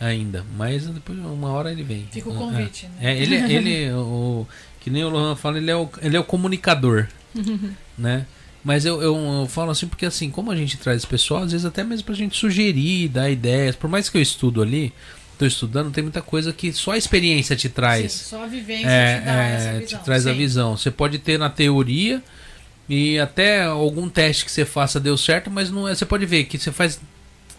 ainda, 0.00 0.44
mas 0.56 0.86
depois 0.86 1.18
uma 1.18 1.48
hora 1.50 1.70
ele 1.70 1.82
vem. 1.84 2.08
Fica 2.10 2.28
o 2.30 2.34
convite, 2.34 2.86
é. 2.86 2.88
né? 3.04 3.12
É, 3.12 3.18
ele, 3.22 3.34
ele 3.36 3.92
o 3.94 4.46
que 4.80 4.90
nem 4.90 5.04
o 5.04 5.10
Lohan 5.10 5.36
fala, 5.36 5.58
ele 5.58 5.70
é 5.70 5.76
o, 5.76 5.88
ele 6.02 6.16
é 6.16 6.20
o 6.20 6.24
comunicador, 6.24 7.06
né? 7.96 8.26
Mas 8.64 8.84
eu, 8.84 9.00
eu, 9.00 9.16
eu 9.16 9.46
falo 9.46 9.70
assim 9.70 9.86
porque 9.86 10.04
assim, 10.04 10.30
como 10.30 10.50
a 10.50 10.56
gente 10.56 10.76
traz 10.76 11.04
pessoal, 11.04 11.44
às 11.44 11.52
vezes 11.52 11.64
até 11.64 11.82
mesmo 11.84 12.04
pra 12.04 12.14
gente 12.14 12.36
sugerir, 12.36 13.08
dar 13.08 13.30
ideias, 13.30 13.74
por 13.76 13.88
mais 13.88 14.08
que 14.08 14.18
eu 14.18 14.22
estudo 14.22 14.60
ali, 14.60 14.92
tô 15.40 15.46
estudando, 15.46 15.90
tem 15.90 16.02
muita 16.04 16.20
coisa 16.22 16.52
que 16.52 16.72
só 16.72 16.92
a 16.92 16.98
experiência 16.98 17.56
te 17.56 17.68
traz. 17.68 18.12
Sim, 18.12 18.24
só 18.30 18.44
a 18.44 18.46
vivência 18.46 18.86
É, 18.88 19.18
te 19.20 19.24
dá 19.24 19.32
essa 19.42 19.68
é, 19.68 19.78
visão. 19.80 19.98
te 19.98 20.04
traz 20.04 20.26
a 20.26 20.32
Sim. 20.32 20.36
visão. 20.38 20.76
Você 20.76 20.90
pode 20.90 21.18
ter 21.18 21.38
na 21.38 21.48
teoria 21.50 22.22
e 22.88 23.18
até 23.18 23.64
algum 23.64 24.08
teste 24.08 24.44
que 24.44 24.50
você 24.52 24.64
faça 24.64 25.00
deu 25.00 25.16
certo, 25.16 25.50
mas 25.50 25.70
não 25.70 25.88
é. 25.88 25.94
Você 25.94 26.04
pode 26.04 26.26
ver 26.26 26.44
que 26.44 26.58
você 26.58 26.70
faz 26.70 27.00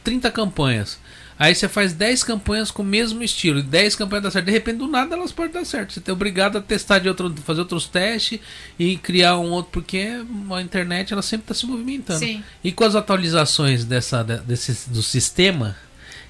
30 0.04 0.30
campanhas. 0.32 1.00
Aí 1.40 1.56
você 1.56 1.68
faz 1.68 1.92
10 1.92 2.24
campanhas 2.24 2.70
com 2.70 2.84
o 2.84 2.86
mesmo 2.86 3.24
estilo, 3.24 3.60
e 3.60 3.64
10 3.64 3.96
campanhas 3.96 4.24
dá 4.26 4.30
certo. 4.32 4.46
De 4.46 4.52
repente, 4.52 4.78
do 4.78 4.86
nada 4.88 5.16
elas 5.16 5.32
podem 5.32 5.52
dar 5.52 5.66
certo. 5.66 5.92
Você 5.94 6.02
é 6.06 6.12
obrigado 6.14 6.58
a 6.60 6.62
testar 6.62 7.00
de 7.00 7.08
outro, 7.10 7.34
fazer 7.44 7.62
outros 7.62 7.88
testes 7.88 8.40
e 8.78 8.96
criar 8.98 9.40
um 9.40 9.50
outro, 9.50 9.72
porque 9.72 10.08
a 10.52 10.62
internet 10.62 11.12
ela 11.14 11.24
sempre 11.24 11.46
está 11.46 11.56
se 11.56 11.66
movimentando. 11.66 12.20
Sim. 12.20 12.44
E 12.64 12.72
com 12.72 12.84
as 12.84 12.94
atualizações 12.94 13.84
dessa, 13.86 14.22
de- 14.22 14.38
desse, 14.42 14.88
do 14.92 15.02
sistema, 15.02 15.76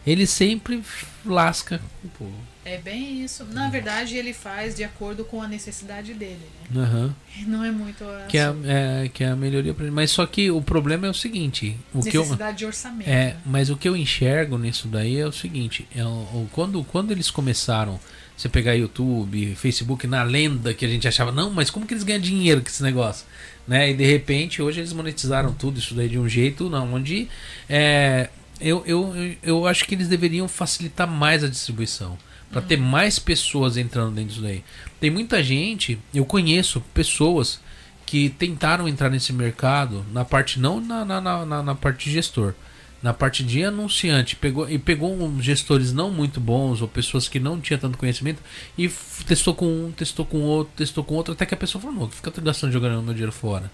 ele 0.06 0.26
sempre 0.26 0.82
lasca 1.26 1.80
o 2.04 2.08
povo. 2.10 2.52
É 2.64 2.78
bem 2.78 3.24
isso. 3.24 3.44
Na 3.46 3.70
verdade, 3.70 4.16
ele 4.16 4.34
faz 4.34 4.76
de 4.76 4.84
acordo 4.84 5.26
com 5.26 5.42
a 5.42 5.48
necessidade 5.48 6.14
dele. 6.14 6.46
Né? 6.70 6.82
Aham. 6.84 7.16
Não 7.48 7.64
é 7.66 7.72
muito 7.72 8.06
Que 8.30 8.38
é, 8.38 8.44
assim, 8.46 8.62
é, 8.66 9.10
que 9.12 9.24
é 9.24 9.30
a 9.30 9.36
melhoria 9.36 9.74
pra 9.74 9.84
ele. 9.86 9.94
Mas 9.94 10.12
só 10.12 10.26
que 10.28 10.52
o 10.52 10.62
problema 10.62 11.08
é 11.08 11.10
o 11.10 11.14
seguinte: 11.14 11.76
o 11.92 12.02
que 12.02 12.16
eu, 12.16 12.22
necessidade 12.22 12.60
de 12.60 12.66
orçamento. 12.68 13.08
é, 13.10 13.26
né? 13.34 13.38
mas 13.46 13.72
o 13.72 13.76
que 13.76 13.90
eu 13.90 13.98
enxergo 13.98 14.60
nisso 14.60 14.88
daí 14.88 15.18
é 15.18 15.26
o 15.26 15.32
seguinte: 15.32 15.88
é 15.96 16.06
o- 16.06 16.48
quando, 16.52 16.84
quando 16.84 17.10
eles 17.10 17.32
começaram, 17.32 18.00
você 18.38 18.48
pegar 18.48 18.74
YouTube, 18.74 19.56
Facebook, 19.56 20.06
na 20.06 20.22
lenda 20.22 20.72
que 20.72 20.86
a 20.86 20.88
gente 20.90 21.08
achava, 21.08 21.32
não, 21.32 21.50
mas 21.50 21.72
como 21.72 21.88
que 21.88 21.96
eles 21.96 22.04
ganham 22.04 22.22
dinheiro 22.22 22.62
com 22.62 22.68
esse 22.68 22.84
negócio? 22.84 23.26
Né? 23.68 23.90
E 23.90 23.94
de 23.96 24.06
repente, 24.06 24.62
hoje 24.62 24.80
eles 24.82 24.94
monetizaram 24.94 25.52
tudo 25.52 25.80
isso 25.80 25.96
daí 25.96 26.08
de 26.10 26.20
um 26.20 26.30
jeito 26.30 26.70
não, 26.70 26.94
onde 26.94 27.28
é, 27.68 28.30
eu, 28.62 28.84
eu, 28.86 29.36
eu- 29.44 29.68
acho 29.68 29.86
que 29.86 29.96
eles 29.96 30.08
deveriam 30.08 30.48
facilitar 30.48 31.08
mais 31.08 31.44
a 31.44 31.48
distribuição. 31.48 32.18
Para 32.52 32.62
ter 32.62 32.76
mais 32.78 33.18
pessoas 33.18 33.78
entrando 33.78 34.14
dentro 34.14 34.30
disso 34.32 34.42
daí. 34.42 34.62
Tem 35.00 35.10
muita 35.10 35.42
gente, 35.42 35.98
eu 36.14 36.26
conheço 36.26 36.82
pessoas 36.94 37.62
que 38.06 38.28
tentaram 38.30 38.90
entrar 38.90 39.10
nesse 39.10 39.32
mercado 39.32 40.06
na 40.12 40.26
parte 40.26 40.60
não 40.60 40.82
na, 40.82 41.06
na, 41.06 41.22
na, 41.46 41.64
na- 41.64 41.76
parte 41.76 42.06
de 42.10 42.12
gestor 42.16 42.54
na 43.02 43.14
parte 43.14 43.42
de 43.44 43.64
anunciante 43.64 44.36
pegou 44.36 44.70
e 44.70 44.78
pegou 44.78 45.12
uns 45.20 45.44
gestores 45.44 45.92
não 45.94 46.12
muito 46.12 46.40
bons 46.42 46.82
ou 46.82 46.88
pessoas 46.88 47.28
que 47.30 47.40
não 47.40 47.60
tinham 47.60 47.80
tanto 47.80 47.98
conhecimento 47.98 48.40
e 48.78 48.88
testou 49.26 49.56
com 49.56 49.66
um 49.86 49.92
testou 49.92 50.24
com 50.26 50.42
outro 50.42 50.72
testou 50.76 51.04
com 51.04 51.16
outro 51.16 51.32
até 51.34 51.46
que 51.46 51.54
a 51.54 51.58
pessoa 51.58 51.82
falou 51.82 51.98
não 51.98 52.10
fica 52.10 52.32
gastando 52.42 52.72
jogando 52.74 53.02
meu 53.02 53.14
dinheiro 53.14 53.32
fora 53.32 53.72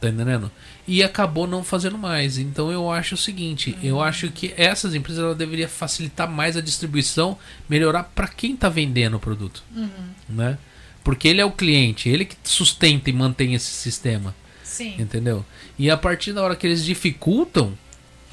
tá 0.00 0.08
entendendo 0.08 0.50
e 0.86 1.02
acabou 1.02 1.46
não 1.46 1.64
fazendo 1.64 1.96
mais 1.96 2.36
então 2.38 2.70
eu 2.70 2.90
acho 2.90 3.14
o 3.14 3.18
seguinte 3.18 3.76
eu 3.82 4.00
acho 4.02 4.30
que 4.30 4.52
essas 4.56 4.94
empresas 4.94 5.22
ela 5.24 5.34
deveria 5.34 5.68
facilitar 5.68 6.30
mais 6.30 6.56
a 6.56 6.60
distribuição 6.60 7.38
melhorar 7.68 8.04
para 8.14 8.28
quem 8.28 8.54
tá 8.56 8.68
vendendo 8.68 9.16
o 9.16 9.20
produto 9.20 9.62
Uhum. 9.74 9.88
né 10.28 10.58
porque 11.02 11.28
ele 11.28 11.40
é 11.40 11.44
o 11.44 11.50
cliente 11.52 12.08
ele 12.08 12.24
que 12.26 12.36
sustenta 12.44 13.08
e 13.08 13.12
mantém 13.12 13.54
esse 13.54 13.70
sistema 13.70 14.34
Sim. 14.62 14.94
Entendeu? 14.98 15.42
E 15.78 15.88
a 15.90 15.96
partir 15.96 16.34
da 16.34 16.42
hora 16.42 16.54
que 16.54 16.66
eles 16.66 16.84
dificultam, 16.84 17.72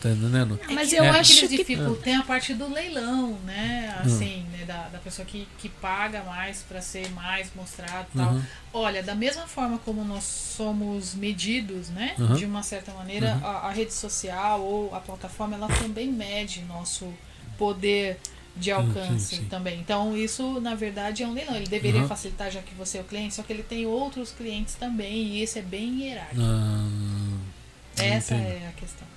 tá 0.01 0.09
entendendo? 0.09 0.59
Mas 0.71 0.91
É 0.91 0.99
eu 0.99 1.03
que 1.03 1.09
acho 1.11 1.31
eles 1.31 1.49
que 1.51 1.57
dificultam. 1.57 1.95
Tem 2.01 2.15
a 2.17 2.23
parte 2.23 2.53
do 2.53 2.67
leilão, 2.73 3.37
né? 3.45 3.95
Hum. 3.99 4.05
Assim, 4.07 4.42
né? 4.63 4.73
Da, 4.73 4.87
da 4.89 4.99
pessoa 4.99 5.25
que, 5.25 5.47
que 5.57 5.69
paga 5.69 6.23
mais 6.23 6.61
para 6.61 6.81
ser 6.81 7.09
mais 7.11 7.49
mostrado 7.55 8.07
e 8.13 8.17
tal. 8.17 8.33
Uhum. 8.33 8.43
Olha, 8.73 9.03
da 9.03 9.15
mesma 9.15 9.47
forma 9.47 9.77
como 9.79 10.03
nós 10.03 10.23
somos 10.23 11.13
medidos, 11.13 11.89
né? 11.89 12.15
Uhum. 12.17 12.33
De 12.33 12.45
uma 12.45 12.63
certa 12.63 12.91
maneira, 12.93 13.39
a, 13.43 13.67
a 13.67 13.71
rede 13.71 13.93
social 13.93 14.61
ou 14.61 14.93
a 14.95 14.99
plataforma, 14.99 15.55
ela 15.55 15.67
também 15.67 16.07
mede 16.11 16.61
nosso 16.63 17.13
poder 17.57 18.19
de 18.55 18.71
alcance 18.71 19.35
sim, 19.35 19.35
sim. 19.37 19.45
também. 19.45 19.79
Então, 19.79 20.15
isso, 20.15 20.59
na 20.61 20.75
verdade, 20.75 21.23
é 21.23 21.27
um 21.27 21.33
leilão. 21.33 21.55
Ele 21.55 21.67
deveria 21.67 22.01
Uhum. 22.01 22.07
facilitar, 22.07 22.51
já 22.51 22.61
que 22.61 22.73
você 22.75 22.99
é 22.99 23.01
o 23.01 23.03
cliente, 23.03 23.33
só 23.33 23.41
que 23.41 23.51
ele 23.51 23.63
tem 23.63 23.85
outros 23.87 24.31
clientes 24.31 24.75
também, 24.75 25.29
e 25.29 25.41
esse 25.41 25.57
é 25.57 25.61
bem 25.63 26.03
hierárquico. 26.03 26.41
Ah, 26.41 28.03
Essa 28.03 28.35
entendo. 28.35 28.47
é 28.47 28.67
a 28.67 28.71
questão. 28.73 29.07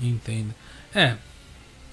Entendo. 0.00 0.54
É, 0.94 1.16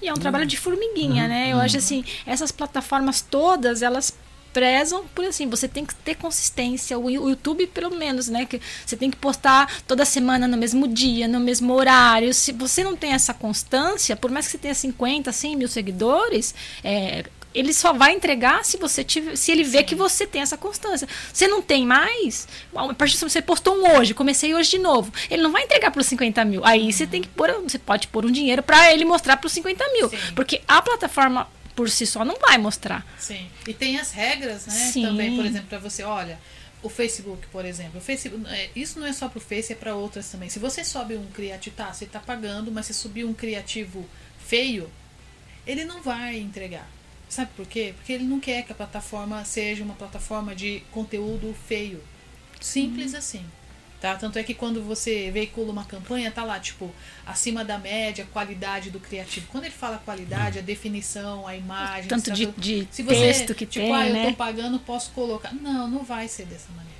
E 0.04 0.08
é 0.08 0.12
um 0.12 0.16
trabalho 0.16 0.44
de 0.46 0.56
formiguinha, 0.56 1.22
Uhum, 1.22 1.28
né? 1.28 1.52
Eu 1.52 1.58
acho 1.60 1.78
assim, 1.78 2.04
essas 2.26 2.52
plataformas 2.52 3.20
todas, 3.22 3.80
elas 3.82 4.12
prezam 4.52 5.04
por 5.12 5.24
assim, 5.24 5.48
você 5.48 5.66
tem 5.66 5.84
que 5.84 5.94
ter 5.96 6.14
consistência. 6.14 6.96
O 6.98 7.06
o 7.06 7.28
YouTube, 7.30 7.66
pelo 7.68 7.90
menos, 7.96 8.28
né? 8.28 8.46
Que 8.46 8.60
você 8.86 8.96
tem 8.96 9.10
que 9.10 9.16
postar 9.16 9.82
toda 9.86 10.04
semana 10.04 10.46
no 10.46 10.56
mesmo 10.56 10.86
dia, 10.86 11.26
no 11.26 11.40
mesmo 11.40 11.72
horário. 11.72 12.32
Se 12.32 12.52
você 12.52 12.84
não 12.84 12.94
tem 12.96 13.12
essa 13.12 13.34
constância, 13.34 14.14
por 14.14 14.30
mais 14.30 14.46
que 14.46 14.52
você 14.52 14.58
tenha 14.58 14.74
50, 14.74 15.32
100 15.32 15.56
mil 15.56 15.68
seguidores, 15.68 16.54
é, 16.84 17.24
ele 17.54 17.72
só 17.72 17.92
vai 17.92 18.12
entregar 18.12 18.64
se 18.64 18.76
você 18.76 19.04
tiver, 19.04 19.36
se 19.36 19.52
ele 19.52 19.62
vê 19.62 19.78
Sim. 19.78 19.84
que 19.84 19.94
você 19.94 20.26
tem 20.26 20.42
essa 20.42 20.56
constância. 20.56 21.08
Você 21.32 21.46
não 21.46 21.62
tem 21.62 21.86
mais, 21.86 22.48
a 22.74 22.92
partir 22.94 23.18
do 23.18 23.28
você 23.28 23.40
postou 23.40 23.76
um 23.76 23.96
hoje, 23.96 24.12
comecei 24.12 24.54
hoje 24.54 24.70
de 24.70 24.78
novo. 24.78 25.12
Ele 25.30 25.42
não 25.42 25.52
vai 25.52 25.62
entregar 25.62 25.90
para 25.90 26.00
os 26.00 26.06
50 26.06 26.44
mil. 26.44 26.64
Aí 26.64 26.92
você 26.92 27.06
tem 27.06 27.22
que 27.22 27.28
pôr, 27.28 27.50
você 27.62 27.78
pode 27.78 28.08
pôr 28.08 28.26
um 28.26 28.30
dinheiro 28.30 28.62
para 28.62 28.92
ele 28.92 29.04
mostrar 29.04 29.36
para 29.36 29.46
os 29.46 29.52
50 29.52 29.84
mil. 29.92 30.10
Sim. 30.10 30.16
Porque 30.34 30.60
a 30.66 30.82
plataforma 30.82 31.48
por 31.76 31.88
si 31.90 32.06
só 32.06 32.24
não 32.24 32.36
vai 32.38 32.58
mostrar. 32.58 33.06
Sim. 33.18 33.48
E 33.66 33.72
tem 33.72 33.98
as 33.98 34.10
regras, 34.10 34.66
né? 34.66 34.72
Sim. 34.72 35.06
Também, 35.06 35.36
por 35.36 35.44
exemplo, 35.44 35.68
para 35.68 35.78
você, 35.78 36.02
olha, 36.02 36.38
o 36.82 36.88
Facebook, 36.88 37.46
por 37.48 37.64
exemplo. 37.64 37.98
O 37.98 38.00
Facebook, 38.00 38.44
é, 38.48 38.70
isso 38.76 39.00
não 39.00 39.06
é 39.06 39.12
só 39.12 39.28
pro 39.28 39.40
Face, 39.40 39.72
é 39.72 39.76
para 39.76 39.94
outras 39.94 40.28
também. 40.28 40.48
Se 40.48 40.58
você 40.58 40.84
sobe 40.84 41.16
um 41.16 41.26
criativo, 41.26 41.74
tá, 41.76 41.92
você 41.92 42.06
tá 42.06 42.20
pagando, 42.20 42.70
mas 42.70 42.86
se 42.86 42.94
subir 42.94 43.24
um 43.24 43.32
criativo 43.32 44.04
feio, 44.46 44.90
ele 45.66 45.84
não 45.84 46.02
vai 46.02 46.36
entregar. 46.36 46.88
Sabe 47.28 47.50
por 47.56 47.66
quê? 47.66 47.92
Porque 47.96 48.12
ele 48.12 48.24
não 48.24 48.38
quer 48.38 48.62
que 48.64 48.72
a 48.72 48.74
plataforma 48.74 49.44
seja 49.44 49.82
uma 49.82 49.94
plataforma 49.94 50.54
de 50.54 50.82
conteúdo 50.92 51.54
feio. 51.66 52.02
Simples 52.60 53.14
assim. 53.14 53.44
Tá? 54.00 54.16
Tanto 54.16 54.38
é 54.38 54.42
que 54.42 54.52
quando 54.52 54.82
você 54.82 55.30
veicula 55.30 55.72
uma 55.72 55.84
campanha, 55.84 56.30
tá 56.30 56.44
lá, 56.44 56.60
tipo, 56.60 56.94
acima 57.24 57.64
da 57.64 57.78
média, 57.78 58.28
qualidade 58.32 58.90
do 58.90 59.00
criativo. 59.00 59.46
Quando 59.50 59.64
ele 59.64 59.72
fala 59.72 59.96
qualidade, 59.96 60.58
a 60.58 60.62
definição, 60.62 61.46
a 61.46 61.56
imagem, 61.56 62.06
Tanto 62.06 62.30
de, 62.30 62.44
sabe? 62.44 62.60
de 62.60 62.88
se 62.90 63.02
você, 63.02 63.14
texto 63.16 63.54
que 63.54 63.64
tipo, 63.64 63.86
tem, 63.86 63.94
ah, 63.94 64.06
eu 64.06 64.12
né? 64.12 64.26
tô 64.30 64.36
pagando, 64.36 64.78
posso 64.78 65.10
colocar. 65.12 65.54
Não, 65.54 65.88
não 65.88 66.04
vai 66.04 66.28
ser 66.28 66.44
dessa 66.44 66.68
maneira. 66.72 66.98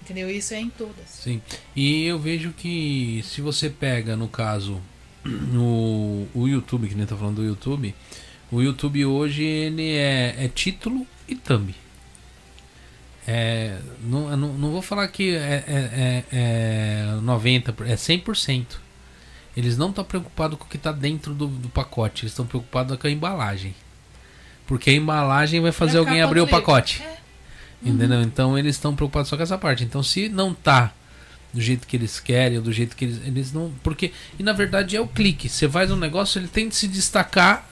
Entendeu? 0.00 0.30
Isso 0.30 0.54
é 0.54 0.60
em 0.60 0.70
todas. 0.70 1.08
sim. 1.08 1.42
E 1.74 2.04
eu 2.04 2.20
vejo 2.20 2.52
que 2.52 3.20
se 3.24 3.40
você 3.40 3.68
pega, 3.68 4.16
no 4.16 4.28
caso, 4.28 4.80
no, 5.26 6.28
o 6.32 6.46
YouTube, 6.46 6.88
que 6.88 6.94
nem 6.94 7.04
tá 7.04 7.16
falando 7.16 7.36
do 7.36 7.44
YouTube, 7.44 7.92
o 8.50 8.62
YouTube 8.62 9.04
hoje 9.04 9.42
ele 9.42 9.90
é, 9.92 10.44
é 10.44 10.48
título 10.48 11.06
e 11.28 11.34
thumb. 11.34 11.74
É, 13.26 13.78
não, 14.02 14.34
não, 14.36 14.54
não 14.54 14.70
vou 14.70 14.80
falar 14.80 15.06
que 15.08 15.34
é, 15.34 15.64
é, 15.66 16.24
é, 16.32 17.04
é 17.12 17.20
90%, 17.22 17.86
é 17.86 17.94
100%. 17.94 18.64
Eles 19.54 19.76
não 19.76 19.90
estão 19.90 20.04
preocupados 20.04 20.58
com 20.58 20.64
o 20.64 20.68
que 20.68 20.76
está 20.76 20.92
dentro 20.92 21.34
do, 21.34 21.46
do 21.46 21.68
pacote, 21.68 22.22
eles 22.22 22.32
estão 22.32 22.46
preocupados 22.46 22.96
com 22.96 23.06
a 23.06 23.10
embalagem. 23.10 23.74
Porque 24.66 24.90
a 24.90 24.94
embalagem 24.94 25.60
vai 25.60 25.72
fazer 25.72 25.94
Na 25.94 26.00
alguém 26.00 26.22
abrir 26.22 26.40
o 26.40 26.44
livro. 26.44 26.58
pacote. 26.58 27.02
É. 27.02 27.18
Entendeu? 27.82 28.22
Então 28.22 28.58
eles 28.58 28.76
estão 28.76 28.94
preocupados 28.94 29.28
só 29.28 29.36
com 29.36 29.42
essa 29.42 29.58
parte. 29.58 29.84
Então 29.84 30.02
se 30.02 30.28
não 30.28 30.54
tá 30.54 30.92
do 31.52 31.60
jeito 31.60 31.86
que 31.86 31.96
eles 31.96 32.20
querem, 32.20 32.58
ou 32.58 32.64
do 32.64 32.72
jeito 32.72 32.96
que 32.96 33.04
eles, 33.04 33.20
eles 33.26 33.52
não. 33.52 33.72
Porque. 33.82 34.12
E 34.38 34.42
na 34.42 34.52
verdade 34.52 34.96
é 34.96 35.00
o 35.00 35.06
clique. 35.06 35.48
Você 35.48 35.68
faz 35.68 35.90
um 35.90 35.96
negócio, 35.96 36.38
ele 36.38 36.48
tem 36.48 36.68
que 36.68 36.76
se 36.76 36.88
destacar 36.88 37.68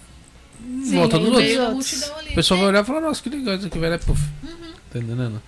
Sim, 0.85 0.97
volta 0.97 1.19
dos 1.19 1.29
outros. 1.29 2.03
O 2.31 2.35
pessoal 2.35 2.61
vai 2.61 2.69
olhar 2.71 2.83
e 2.83 2.87
falar, 2.87 3.01
nossa, 3.01 3.23
que 3.23 3.29
legal 3.29 3.57
isso 3.57 3.67
aqui, 3.67 3.79
velho. 3.79 3.95
É 3.95 3.99
puff. 3.99 4.23
Tá 4.93 4.99
entendendo? 4.99 5.43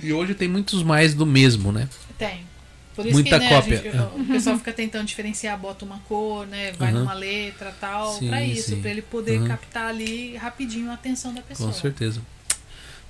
E 0.00 0.12
hoje 0.12 0.34
tem 0.34 0.48
muitos 0.48 0.82
mais 0.82 1.14
do 1.14 1.24
mesmo, 1.26 1.70
né? 1.72 1.88
Tem. 2.18 2.46
Por 2.94 3.06
isso 3.06 3.14
Muita 3.14 3.38
que, 3.38 3.44
né, 3.46 3.48
cópia. 3.48 3.76
gente- 3.82 4.20
o 4.20 4.24
pessoal 4.26 4.58
fica 4.58 4.72
tentando 4.72 5.06
diferenciar, 5.06 5.56
bota 5.58 5.84
uma 5.84 5.98
cor, 6.00 6.46
né? 6.46 6.72
Vai 6.72 6.92
Uhum. 6.92 7.00
numa 7.00 7.14
letra 7.14 7.74
tal, 7.80 8.12
Sim, 8.18 8.28
pra 8.28 8.44
isso, 8.44 8.70
sim. 8.70 8.80
pra 8.82 8.90
ele 8.90 9.00
poder 9.00 9.40
Uhum. 9.40 9.48
captar 9.48 9.86
ali 9.88 10.36
rapidinho 10.36 10.90
a 10.90 10.94
atenção 10.94 11.32
da 11.32 11.40
pessoa. 11.40 11.70
Com 11.72 11.74
certeza. 11.78 12.20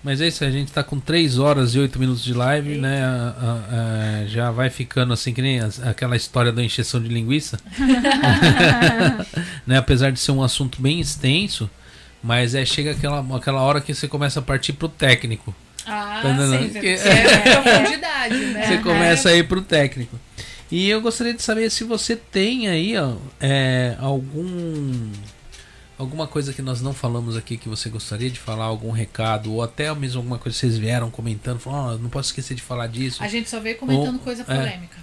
Mas 0.05 0.21
é 0.21 0.27
isso, 0.27 0.45
a 0.45 0.51
gente 0.51 0.73
tá 0.73 0.83
com 0.83 0.99
3 0.99 1.39
horas 1.39 1.75
e 1.77 1.79
8 1.79 1.97
minutos 1.99 2.25
de 2.25 2.35
live, 2.35 2.71
Eita. 2.71 2.81
né? 2.83 3.05
A- 3.05 3.35
a- 3.39 4.23
a- 4.23 4.27
já 4.27 4.51
vai 4.51 4.69
ficando 4.69 5.13
assim, 5.13 5.33
que 5.33 5.41
nem 5.41 5.61
aquela 5.85 6.17
história 6.17 6.51
da 6.51 6.63
encheção 6.63 7.01
de 7.01 7.09
linguiça. 7.09 7.59
né? 9.67 9.79
Apesar 9.79 10.11
de 10.11 10.19
ser 10.21 10.33
um 10.33 10.43
assunto 10.43 10.81
bem 10.81 11.01
extenso, 11.01 11.71
mas 12.23 12.55
é 12.55 12.65
chega 12.65 12.93
aquela, 12.93 13.25
aquela 13.37 13.61
hora 13.63 13.81
que 13.81 13.95
você 13.95 14.09
começa 14.09 14.41
a 14.41 14.43
partir 14.43 14.73
pro 14.73 14.89
técnico. 14.89 15.55
Ah, 15.87 16.21
Tá 16.23 16.47
sim, 16.59 16.69
Que- 16.71 16.89
é 16.89 17.39
profundidade, 17.63 18.37
né? 18.53 18.67
Você 18.67 18.79
começa 18.79 19.29
a 19.31 19.35
ir 19.37 19.45
pro 19.49 19.61
técnico. 19.63 20.19
E 20.71 20.89
eu 20.89 21.01
gostaria 21.03 21.35
de 21.35 21.43
saber 21.43 21.71
se 21.71 21.85
você 21.85 22.17
tem 22.17 22.67
aí 22.69 22.97
ó, 22.97 23.15
é, 23.41 23.95
algum 24.01 25.11
alguma 26.03 26.27
coisa 26.27 26.53
que 26.53 26.61
nós 26.61 26.81
não 26.83 26.93
falamos 26.93 27.37
aqui 27.37 27.57
que 27.57 27.69
você 27.69 27.89
gostaria 27.89 28.29
de 28.31 28.39
falar, 28.39 28.65
algum 28.65 28.91
recado, 28.91 29.53
ou 29.53 29.63
até 29.63 29.93
mesmo 29.95 30.19
alguma 30.19 30.39
coisa 30.39 30.55
que 30.55 30.61
vocês 30.61 30.77
vieram 30.77 31.11
comentando, 31.11 31.59
falando, 31.59 31.95
"Ó, 31.95 31.99
não 32.03 32.11
posso 32.11 32.29
esquecer 32.31 32.55
de 32.55 32.63
falar 32.63 32.87
disso. 32.89 33.23
A 33.23 33.29
gente 33.29 33.49
só 33.49 33.61
veio 33.61 33.77
comentando 33.79 34.15
Ou- 34.17 34.21
coisa 34.21 34.43
é. 34.43 34.45
polêmica. 34.45 34.97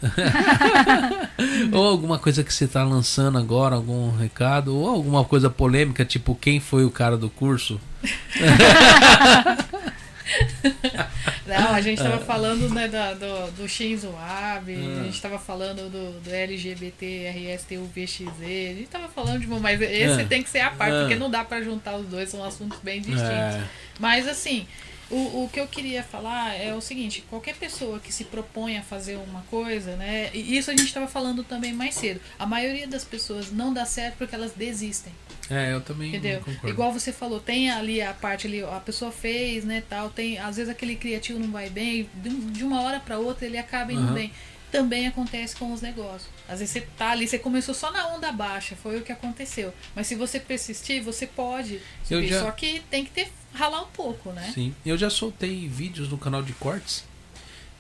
Ou 1.71 1.85
alguma 1.87 2.19
coisa 2.19 2.43
que 2.43 2.53
você 2.53 2.67
tá 2.67 2.83
lançando 2.83 3.37
agora, 3.37 3.75
algum 3.75 4.11
recado, 4.15 4.75
ou 4.75 4.89
alguma 4.89 5.23
coisa 5.23 5.49
polêmica, 5.49 6.03
tipo 6.05 6.35
quem 6.35 6.59
foi 6.59 6.83
o 6.85 6.91
cara 6.91 7.17
do 7.17 7.29
curso. 7.29 7.79
Não, 11.45 11.73
a 11.73 11.81
gente 11.81 11.99
É. 11.99 12.03
tava 12.03 12.19
falando 12.19 12.69
né, 12.69 12.87
da- 12.87 13.13
do, 13.13 13.51
do 13.53 13.67
Shinzo 13.67 14.13
Abe, 14.17 14.75
Ah. 14.75 15.01
a 15.01 15.03
gente 15.05 15.21
tava 15.21 15.39
falando 15.39 15.89
do, 15.89 16.19
do 16.19 16.29
LGBT, 16.33 17.27
RSTUVXZ, 17.29 18.41
a 18.41 18.73
gente 18.75 18.87
tava 18.87 19.07
falando 19.07 19.39
de 19.41 19.47
uma, 19.47 19.59
mas 19.59 19.81
esse 19.81 20.21
Ah. 20.21 20.25
tem 20.25 20.43
que 20.43 20.49
ser 20.49 20.59
a 20.59 20.69
parte, 20.71 20.93
Ah. 20.95 20.99
porque 21.01 21.15
não 21.15 21.29
dá 21.29 21.43
pra 21.43 21.61
juntar 21.61 21.95
os 21.95 22.05
dois, 22.07 22.29
são 22.29 22.43
assuntos 22.43 22.77
bem 22.83 23.01
distintos. 23.01 23.23
É, 23.29 23.63
Mas 23.99 24.27
assim, 24.27 24.65
o, 25.09 25.43
o 25.43 25.49
que 25.51 25.59
eu 25.59 25.67
queria 25.67 26.03
falar 26.03 26.53
é 26.55 26.73
o 26.73 26.79
seguinte, 26.79 27.23
qualquer 27.29 27.55
pessoa 27.55 27.99
que 27.99 28.13
se 28.13 28.23
propõe 28.25 28.77
a 28.77 28.81
fazer 28.83 29.15
uma 29.17 29.41
coisa, 29.49 29.95
né? 29.95 30.29
E 30.33 30.55
isso 30.57 30.69
a 30.69 30.73
gente 30.73 30.85
estava 30.87 31.07
falando 31.07 31.43
também 31.43 31.73
mais 31.73 31.95
cedo. 31.95 32.21
A 32.37 32.45
maioria 32.45 32.87
das 32.87 33.03
pessoas 33.03 33.51
não 33.51 33.73
dá 33.73 33.85
certo 33.85 34.15
porque 34.17 34.35
elas 34.35 34.51
desistem. 34.55 35.11
É, 35.49 35.73
eu 35.73 35.81
também 35.81 36.09
Entendeu? 36.09 36.39
concordo. 36.39 36.69
Igual 36.69 36.91
você 36.93 37.11
falou, 37.11 37.39
tem 37.39 37.71
ali 37.71 38.01
a 38.01 38.13
parte 38.13 38.47
ali, 38.47 38.61
a 38.63 38.79
pessoa 38.79 39.11
fez, 39.11 39.63
né, 39.65 39.83
tal, 39.89 40.09
tem, 40.09 40.37
às 40.37 40.57
vezes 40.57 40.69
aquele 40.71 40.95
criativo 40.95 41.39
não 41.39 41.51
vai 41.51 41.69
bem, 41.69 42.09
de, 42.15 42.29
um- 42.29 42.67
uma 42.67 42.81
hora 42.81 42.99
para 42.99 43.17
outra 43.17 43.45
ele 43.45 43.57
acaba 43.57 43.91
indo 43.91 44.01
Aham. 44.03 44.13
bem. 44.13 44.31
Também 44.71 45.07
acontece 45.07 45.55
com 45.55 45.73
os 45.73 45.81
negócios. 45.81 46.29
Às 46.47 46.59
vezes 46.59 46.71
você 46.73 46.81
tá 46.95 47.09
ali, 47.09 47.27
você 47.27 47.39
começou 47.39 47.73
só 47.73 47.91
na 47.91 48.07
onda 48.09 48.31
baixa, 48.31 48.75
foi 48.75 48.99
o 48.99 49.01
que 49.01 49.11
aconteceu. 49.11 49.73
Mas 49.95 50.05
se 50.05 50.13
você 50.13 50.39
persistir, 50.39 51.01
você 51.01 51.25
pode 51.25 51.75
Eu 52.09 52.19
subir. 52.19 52.27
já- 52.27 52.41
Só 52.41 52.51
que 52.51 52.79
tem 52.89 53.03
que 53.03 53.09
ter 53.09 53.29
ralar 53.51 53.81
um 53.81 53.87
pouco, 53.87 54.31
né? 54.31 54.51
Sim, 54.53 54.75
eu 54.85 54.95
já 54.95 55.09
soltei 55.09 55.67
vídeos 55.67 56.07
no 56.09 56.19
canal 56.19 56.43
de 56.43 56.53
cortes 56.53 57.03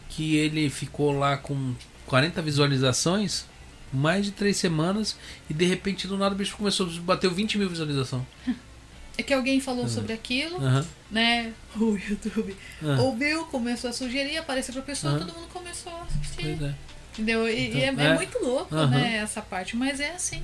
que 0.09 0.35
ele 0.37 0.67
ficou 0.71 1.11
lá 1.11 1.37
com 1.37 1.75
40 2.07 2.41
visualizações, 2.41 3.45
mais 3.93 4.25
de 4.25 4.31
3 4.31 4.55
semanas, 4.55 5.15
e 5.49 5.53
de 5.53 5.65
repente 5.65 6.07
do 6.07 6.17
nada 6.17 6.33
o 6.35 6.37
bicho 6.37 6.55
começou 6.57 6.87
a 6.87 6.89
bater 7.01 7.29
20 7.29 7.57
mil 7.57 7.69
visualizações. 7.69 8.23
É 9.17 9.23
que 9.23 9.33
alguém 9.33 9.59
falou 9.59 9.87
sobre 9.89 10.13
aquilo, 10.13 10.57
Aham, 10.63 10.85
né? 11.11 11.53
O 11.75 11.97
YouTube 11.97 12.55
aham, 12.81 13.01
ouviu, 13.01 13.45
começou 13.45 13.89
a 13.89 13.93
sugerir, 13.93 14.37
apareceu 14.37 14.73
pra 14.73 14.83
pessoa, 14.83 15.13
Aham. 15.13 15.25
todo 15.25 15.35
mundo 15.35 15.47
começou 15.51 15.91
a 15.93 16.03
assistir. 16.03 16.57
é. 16.63 16.73
Entendeu? 17.13 17.47
E, 17.49 17.51
e 17.51 17.67
Então, 17.83 17.99
é, 18.03 18.07
é 18.07 18.11
é. 18.11 18.15
muito 18.15 18.39
louco, 18.39 18.73
Aham. 18.73 18.87
né, 18.91 19.17
essa 19.17 19.41
parte, 19.41 19.75
mas 19.75 19.99
é 19.99 20.11
assim. 20.11 20.41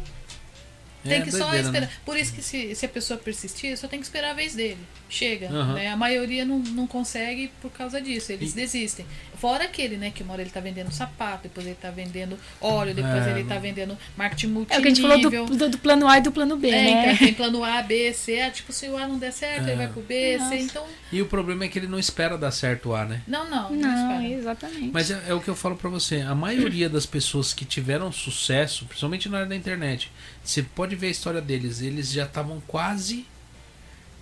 Tem 1.04 1.20
É 1.20 1.22
que 1.22 1.32
só 1.32 1.38
doideira, 1.38 1.68
esperar. 1.68 1.88
né? 1.88 1.94
Por 2.04 2.18
isso 2.18 2.34
que 2.34 2.42
se, 2.42 2.74
se 2.74 2.84
a 2.86 2.90
pessoa 2.90 3.18
persistir, 3.20 3.78
só 3.78 3.88
tem 3.88 4.00
que 4.00 4.06
esperar 4.08 4.32
a 4.32 4.34
vez 4.34 4.56
dele. 4.56 4.80
Chega, 5.08 5.48
Aham. 5.50 5.76
né? 5.76 5.88
A 5.90 5.96
maioria 5.96 6.44
não, 6.44 6.58
não 6.60 6.88
consegue 6.88 7.52
por 7.62 7.70
causa 7.72 8.02
disso, 8.02 8.32
eles 8.32 8.54
E- 8.54 8.56
desistem. 8.56 9.06
Fora 9.46 9.66
aquele, 9.66 9.96
né, 9.96 10.10
que 10.10 10.24
uma 10.24 10.34
hora 10.34 10.42
ele 10.42 10.50
tá 10.50 10.60
vendendo 10.60 10.90
sapato, 10.92 11.44
depois 11.44 11.68
ele 11.68 11.76
tá 11.80 11.92
vendendo 11.92 12.36
óleo, 12.60 12.96
depois 12.96 13.28
É, 13.28 13.30
ele 13.30 13.44
tá 13.44 13.60
vendendo 13.60 13.96
marketing 14.18 14.66
É 14.72 14.80
o 14.80 14.82
que 14.82 14.88
a 14.88 14.90
gente 14.90 15.02
falou 15.02 15.18
multinível. 15.20 15.46
do, 15.46 15.56
do, 15.56 15.70
do 15.70 15.78
plano 15.78 16.08
A 16.08 16.18
e 16.18 16.22
do 16.22 16.32
plano 16.32 16.58
B, 16.58 16.68
É, 16.68 16.72
né? 16.72 17.12
então 17.14 17.18
tem 17.28 17.34
plano 17.36 17.64
A, 17.64 17.80
B, 17.84 18.12
C. 18.12 18.42
Ah, 18.42 18.50
tipo, 18.50 18.74
se 18.74 18.90
o 18.90 18.98
A 18.98 19.08
não 19.08 19.20
der 19.20 19.32
certo, 19.32 19.68
É. 19.68 19.70
ele 19.70 19.76
vai 19.76 19.88
pro 19.88 20.02
B, 20.02 20.38
Nossa. 20.40 20.50
C. 20.50 20.62
Então, 20.62 20.84
E 21.12 21.22
o 21.22 21.28
problema 21.28 21.64
é 21.64 21.68
que 21.68 21.78
ele 21.78 21.86
não 21.86 22.00
espera 22.00 22.40
dar 22.40 22.50
certo 22.50 22.90
o 22.90 22.96
A, 22.96 23.06
né? 23.06 23.22
não, 23.28 23.48
não. 23.48 23.70
Não, 23.70 23.78
Não, 23.88 24.14
espera. 24.20 24.34
exatamente. 24.34 24.90
Mas 24.92 25.12
é, 25.12 25.22
é 25.28 25.34
o 25.36 25.40
que 25.40 25.48
eu 25.48 25.56
falo 25.56 25.76
pra 25.76 25.92
você. 25.92 26.22
A 26.22 26.34
maioria 26.34 26.90
das 26.90 27.06
pessoas 27.06 27.54
que 27.54 27.66
tiveram 27.66 28.12
sucesso, 28.12 28.86
principalmente 28.86 29.30
na 29.30 29.38
área 29.38 29.50
da 29.50 29.56
internet, 29.56 30.12
você 30.44 30.64
pode 30.64 30.96
ver 30.96 31.06
a 31.06 31.12
história 31.12 31.40
deles. 31.40 31.82
Eles 31.84 32.12
já 32.12 32.24
estavam 32.26 32.60
quase 32.68 33.28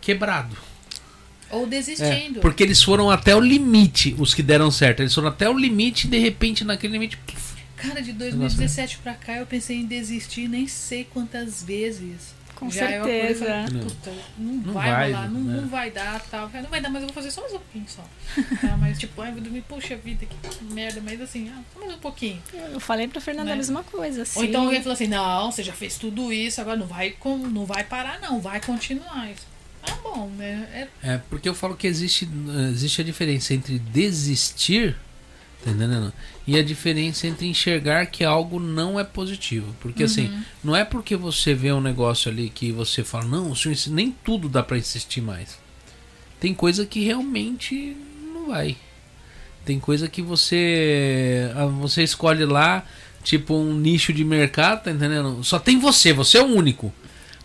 quebrados. 0.01 0.57
Ou 1.53 1.63
É, 1.65 1.69
desistindo. 1.69 2.39
porque 2.39 2.63
eles 2.63 2.81
foram 2.81 3.09
até 3.09 3.35
o 3.35 3.39
limite, 3.39 4.15
os 4.17 4.33
que 4.33 4.41
deram 4.43 4.69
certo. 4.71 5.01
Eles 5.01 5.13
foram 5.13 5.27
até 5.29 5.49
o 5.49 5.57
limite 5.57 6.07
e 6.07 6.09
de 6.09 6.17
repente, 6.17 6.63
naquele 6.63 6.93
limite. 6.93 7.17
puf, 7.17 7.53
Cara, 7.75 8.01
de 8.01 8.13
2017 8.13 8.99
pra 8.99 9.13
cá 9.13 9.37
eu 9.37 9.45
pensei 9.45 9.75
em 9.77 9.85
desistir 9.85 10.47
nem 10.47 10.67
sei 10.67 11.03
quantas 11.03 11.61
vezes. 11.63 12.33
Com 12.55 12.69
Já 12.69 12.85
e 12.85 12.89
certeza. 13.03 13.45
falei, 13.45 13.63
Não. 13.73 13.87
Puta, 13.87 14.11
não, 14.37 14.53
Não 14.53 14.73
vai, 14.73 14.89
vai, 14.91 15.11
rolar, 15.11 15.29
não, 15.31 15.41
né? 15.41 15.61
não 15.61 15.67
vai 15.67 15.91
dar, 15.91 16.21
tal. 16.31 16.49
Não 16.53 16.69
vai 16.69 16.79
dar, 16.79 16.89
mas 16.89 17.01
eu 17.01 17.07
vou 17.07 17.13
fazer 17.13 17.31
só 17.31 17.41
mais 17.41 17.53
um 17.53 17.57
pouquinho 17.57 17.85
só. 17.89 18.03
Tá, 18.61 18.77
mas 18.77 18.97
tipo, 18.99 19.21
ai, 19.21 19.31
vou 19.33 19.41
dormir, 19.41 19.63
puxa 19.67 19.97
vida, 19.97 20.25
que 20.25 20.63
merda, 20.73 21.01
mas 21.03 21.19
assim, 21.19 21.51
ah, 21.53 21.61
só 21.73 21.79
mais 21.79 21.93
um 21.93 21.97
pouquinho. 21.99 22.41
Eu 22.71 22.79
falei 22.79 23.07
pra 23.07 23.19
Fernanda 23.19 23.47
Né? 23.47 23.53
a 23.53 23.57
mesma 23.57 23.83
coisa. 23.83 24.19
Ou 24.21 24.25
Sim. 24.25 24.45
então 24.47 24.63
alguém 24.63 24.79
falou 24.81 24.93
assim, 24.93 25.07
não, 25.07 25.51
você 25.51 25.61
já 25.63 25.73
fez 25.73 25.97
tudo 25.97 26.31
isso, 26.31 26.61
agora 26.61 26.77
não 26.77 26.85
vai, 26.87 27.13
não 27.51 27.65
vai 27.65 27.83
parar 27.83 28.21
não, 28.21 28.39
vai 28.39 28.61
continuar. 28.61 29.29
Isso. 29.29 29.45
Ah, 29.85 29.97
bom, 30.03 30.29
né? 30.37 30.87
É, 31.03 31.13
É, 31.13 31.17
porque 31.29 31.47
eu 31.47 31.53
falo 31.53 31.75
que 31.75 31.87
existe, 31.87 32.27
existe 32.71 33.01
a 33.01 33.03
diferença 33.03 33.53
entre 33.53 33.79
desistir, 33.79 34.95
tá 35.63 35.71
entendendo? 35.71 36.13
E 36.47 36.57
a 36.57 36.63
diferença 36.63 37.27
entre 37.27 37.47
enxergar 37.47 38.05
que 38.07 38.23
algo 38.23 38.59
não 38.59 38.99
é 38.99 39.03
positivo. 39.03 39.75
Porque 39.79 40.03
assim, 40.03 40.31
não 40.63 40.75
é 40.75 40.83
porque 40.85 41.15
você 41.15 41.53
vê 41.53 41.71
um 41.71 41.81
negócio 41.81 42.31
ali 42.31 42.49
que 42.49 42.71
você 42.71 43.03
fala, 43.03 43.25
não, 43.25 43.53
nem 43.87 44.11
tudo 44.23 44.49
dá 44.49 44.63
pra 44.63 44.77
insistir 44.77 45.21
mais. 45.21 45.57
Tem 46.39 46.53
coisa 46.53 46.85
que 46.85 47.03
realmente 47.03 47.95
não 48.33 48.47
vai. 48.47 48.75
Tem 49.65 49.79
coisa 49.79 50.09
que 50.09 50.21
você 50.21 51.49
ah, 51.55 51.65
você 51.65 52.03
escolhe 52.03 52.43
lá, 52.45 52.85
tipo 53.23 53.55
um 53.55 53.73
nicho 53.73 54.11
de 54.11 54.25
mercado, 54.25 54.83
tá 54.83 54.91
entendendo? 54.91 55.41
Só 55.43 55.57
tem 55.57 55.79
você, 55.79 56.11
você 56.11 56.37
é 56.37 56.43
o 56.43 56.47
único. 56.47 56.93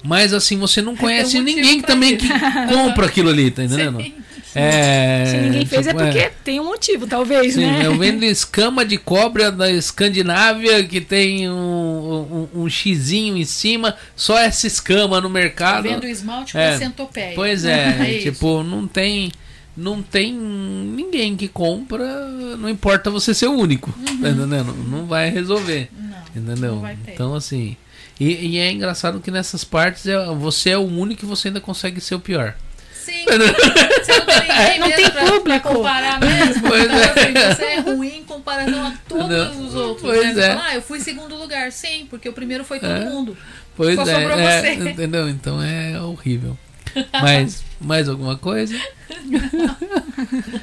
Mas 0.02 0.32
assim, 0.32 0.56
você 0.56 0.80
não 0.80 0.94
conhece 0.96 1.38
um 1.38 1.42
ninguém 1.42 1.80
também 1.80 2.16
que 2.16 2.28
compra 2.68 3.06
aquilo 3.06 3.28
ali, 3.30 3.50
tá 3.50 3.64
entendendo? 3.64 4.00
sim. 4.02 4.14
É, 4.54 5.24
Se 5.26 5.36
ninguém 5.36 5.66
fez 5.66 5.86
tipo, 5.86 6.00
é 6.00 6.04
porque 6.04 6.30
tem 6.42 6.58
um 6.58 6.64
motivo, 6.64 7.06
talvez, 7.06 7.54
Sim, 7.54 7.60
né? 7.66 7.82
eu 7.84 7.94
vendo 7.98 8.24
escama 8.24 8.82
de 8.84 8.96
cobra 8.96 9.52
da 9.52 9.70
Escandinávia 9.70 10.82
que 10.84 11.02
tem 11.02 11.48
um, 11.50 12.48
um, 12.54 12.62
um 12.62 12.68
xizinho 12.68 13.36
em 13.36 13.44
cima, 13.44 13.94
só 14.16 14.38
essa 14.38 14.66
escama 14.66 15.20
no 15.20 15.28
mercado. 15.28 15.82
Vendo 15.84 16.06
esmalte 16.06 16.56
É. 16.56 16.70
pra 16.70 16.78
centopeia. 16.78 17.32
Pois 17.34 17.64
é, 17.66 18.16
É 18.16 18.18
tipo, 18.22 18.62
não 18.62 18.86
tem 18.88 19.30
não 19.78 20.02
tem 20.02 20.32
ninguém 20.32 21.36
que 21.36 21.46
compra, 21.48 22.26
não 22.58 22.68
importa 22.68 23.10
você 23.10 23.32
ser 23.32 23.46
o 23.46 23.52
único, 23.52 23.92
tá 24.20 24.28
entendendo? 24.28 24.74
Não 24.88 25.06
vai 25.06 25.30
resolver, 25.30 25.88
Não, 25.96 26.42
entendeu? 26.42 26.70
Uhum. 26.70 26.74
não 26.76 26.82
vai 26.82 26.96
ter. 26.96 27.12
Então 27.12 27.34
assim, 27.34 27.76
e, 28.18 28.26
e 28.46 28.58
é 28.58 28.70
engraçado 28.72 29.20
que 29.20 29.30
nessas 29.30 29.62
partes 29.64 30.06
é, 30.06 30.16
você 30.34 30.70
é 30.70 30.78
o 30.78 30.82
único 30.82 31.24
e 31.24 31.28
você 31.28 31.48
ainda 31.48 31.60
consegue 31.60 32.00
ser 32.00 32.16
o 32.16 32.20
pior. 32.20 32.54
Sim. 32.92 33.24
Você 33.24 34.18
não 34.18 34.26
tem 34.26 34.48
ninguém 34.50 34.80
Não 34.80 34.88
mesmo 34.88 34.96
tem 34.96 35.10
pra, 35.10 35.22
pra 35.22 35.32
público. 35.38 35.68
comparar 35.68 36.20
mesmo. 36.20 36.68
Pois 36.68 36.84
então, 36.84 36.98
é. 36.98 37.04
assim, 37.06 37.54
você 37.56 37.64
é 37.64 37.80
ruim 37.80 38.18
em 38.18 38.24
comparação 38.24 38.86
a 38.86 38.94
todos 39.08 39.28
Não. 39.30 39.66
os 39.66 39.74
outros. 39.74 40.02
Pois 40.02 40.22
né? 40.26 40.34
Você 40.34 40.40
é. 40.42 40.48
fala, 40.54 40.66
ah, 40.66 40.74
eu 40.74 40.82
fui 40.82 40.98
em 40.98 41.00
segundo 41.00 41.34
lugar. 41.34 41.72
Sim, 41.72 42.06
porque 42.10 42.28
o 42.28 42.34
primeiro 42.34 42.64
foi 42.64 42.78
todo 42.78 42.90
É. 42.92 43.00
mundo. 43.08 43.34
Pois 43.74 43.94
Só 43.96 44.02
é, 44.02 44.14
sobrou 44.14 44.38
é, 44.38 44.60
você. 44.60 44.90
entendeu? 44.90 45.26
Então 45.26 45.62
é 45.62 45.98
horrível. 46.02 46.58
Mas 47.12 47.62
mais 47.80 48.08
alguma 48.08 48.36
coisa? 48.36 48.74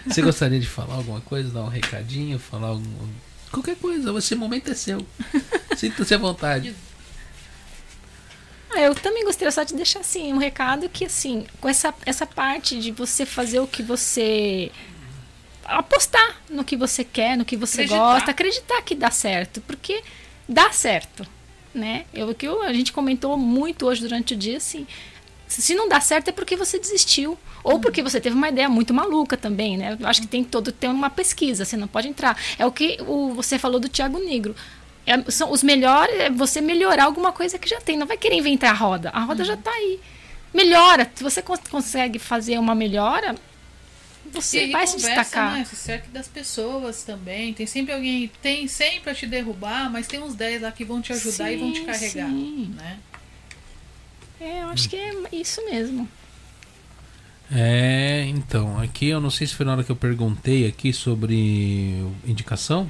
Você 0.07 0.21
gostaria 0.21 0.59
de 0.59 0.67
falar 0.67 0.95
alguma 0.95 1.21
coisa, 1.21 1.49
dar 1.49 1.63
um 1.63 1.67
recadinho, 1.69 2.37
falar 2.39 2.67
algum 2.69 2.83
qualquer 3.51 3.75
coisa? 3.77 4.17
Esse 4.17 4.35
momento 4.35 4.71
é 4.71 4.75
seu. 4.75 5.05
Sinta-se 5.77 6.13
à 6.13 6.17
vontade. 6.17 6.75
Ah, 8.73 8.81
eu 8.81 8.93
também 8.95 9.23
gostaria 9.23 9.51
só 9.51 9.63
de 9.63 9.73
deixar 9.73 9.99
assim 10.01 10.33
um 10.33 10.37
recado 10.37 10.89
que 10.89 11.05
assim, 11.05 11.45
com 11.61 11.69
essa, 11.69 11.93
essa 12.05 12.25
parte 12.25 12.77
de 12.79 12.91
você 12.91 13.25
fazer 13.25 13.59
o 13.59 13.67
que 13.67 13.81
você 13.81 14.69
apostar 15.63 16.41
no 16.49 16.63
que 16.63 16.75
você 16.75 17.03
quer, 17.03 17.37
no 17.37 17.45
que 17.45 17.55
você 17.55 17.81
Acreditar. 17.83 17.97
gosta, 17.97 18.31
acreditar 18.31 18.81
que 18.81 18.93
dá 18.93 19.09
certo, 19.09 19.61
porque 19.61 20.03
dá 20.47 20.71
certo, 20.71 21.25
né? 21.73 22.05
Eu 22.13 22.35
que 22.35 22.45
eu- 22.47 22.61
a 22.61 22.73
gente 22.73 22.91
comentou 22.91 23.37
muito 23.37 23.85
hoje 23.87 24.01
durante 24.01 24.33
o 24.33 24.37
dia 24.37 24.57
assim, 24.57 24.85
se 25.47 25.75
não 25.75 25.87
dá 25.87 25.99
certo 25.99 26.29
é 26.29 26.31
porque 26.31 26.55
você 26.55 26.79
desistiu. 26.79 27.37
Ou 27.63 27.79
porque 27.79 28.03
você 28.03 28.21
teve 28.21 28.35
uma 28.35 28.49
ideia 28.49 28.69
muito 28.69 28.93
maluca 28.93 29.35
também, 29.35 29.75
né? 29.75 29.97
Eu 29.99 30.07
acho 30.07 30.21
que 30.21 30.27
tem 30.27 30.43
todo 30.43 30.71
tem 30.71 30.87
uma 30.87 31.09
pesquisa, 31.09 31.65
você 31.65 31.75
não 31.75 31.87
pode 31.87 32.07
entrar. 32.07 32.37
É 32.59 32.65
o 32.65 32.71
que 32.71 32.97
o, 33.07 33.33
você 33.33 33.57
falou 33.57 33.79
do 33.79 33.89
Tiago 33.89 34.19
Negro. 34.19 34.55
É, 35.05 35.31
são 35.31 35.51
os 35.51 35.63
melhores 35.63 36.15
é 36.15 36.29
você 36.29 36.61
melhorar 36.61 37.05
alguma 37.05 37.31
coisa 37.31 37.57
que 37.57 37.67
já 37.67 37.81
tem. 37.81 37.97
Não 37.97 38.05
vai 38.05 38.17
querer 38.17 38.35
inventar 38.35 38.69
a 38.69 38.73
roda. 38.73 39.09
A 39.09 39.21
roda 39.21 39.41
uhum. 39.41 39.47
já 39.47 39.53
está 39.55 39.71
aí. 39.71 39.99
Melhora. 40.53 41.09
Se 41.15 41.23
você 41.23 41.41
cons 41.41 41.59
consegue 41.69 42.19
fazer 42.19 42.59
uma 42.59 42.75
melhora, 42.75 43.35
você 44.31 44.67
vai 44.67 44.85
conversa, 44.85 44.99
se 44.99 45.05
destacar. 45.05 45.53
Né? 45.53 45.65
Se 45.65 45.75
cerca 45.75 46.07
das 46.11 46.27
pessoas 46.27 47.03
também. 47.03 47.53
Tem 47.53 47.65
sempre 47.65 47.93
alguém, 47.93 48.31
tem 48.41 48.67
sempre 48.67 49.09
a 49.09 49.15
te 49.15 49.25
derrubar, 49.25 49.91
mas 49.91 50.07
tem 50.07 50.19
uns 50.21 50.35
10 50.35 50.61
lá 50.61 50.71
que 50.71 50.85
vão 50.85 51.01
te 51.01 51.13
ajudar 51.13 51.47
sim, 51.49 51.53
e 51.53 51.57
vão 51.57 51.73
te 51.73 51.81
carregar. 51.81 52.29
Sim. 52.29 52.75
Né? 52.75 52.99
É, 54.45 54.61
eu 54.61 54.69
acho 54.69 54.87
que 54.87 54.95
é 54.95 55.11
isso 55.31 55.65
mesmo. 55.65 56.07
É, 57.51 58.25
então, 58.27 58.79
aqui 58.79 59.07
eu 59.07 59.19
não 59.19 59.31
sei 59.31 59.47
se 59.47 59.55
foi 59.55 59.65
na 59.65 59.71
hora 59.71 59.83
que 59.83 59.91
eu 59.91 59.95
perguntei 59.95 60.67
aqui 60.67 60.93
sobre 60.93 62.05
indicação. 62.27 62.87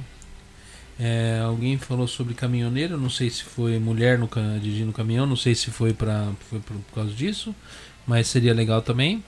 É, 1.00 1.40
alguém 1.42 1.78
falou 1.78 2.06
sobre 2.06 2.34
caminhoneiro, 2.34 2.98
não 2.98 3.08
sei 3.08 3.30
se 3.30 3.42
foi 3.42 3.78
mulher 3.78 4.18
no, 4.18 4.28
dirigindo 4.60 4.92
caminhão, 4.92 5.26
não 5.26 5.36
sei 5.36 5.54
se 5.54 5.70
foi, 5.70 5.94
pra, 5.94 6.28
foi 6.50 6.58
por, 6.60 6.76
causa 6.94 7.12
disso, 7.12 7.54
mas 8.06 8.28
seria 8.28 8.52
legal 8.52 8.82
também. 8.82 9.24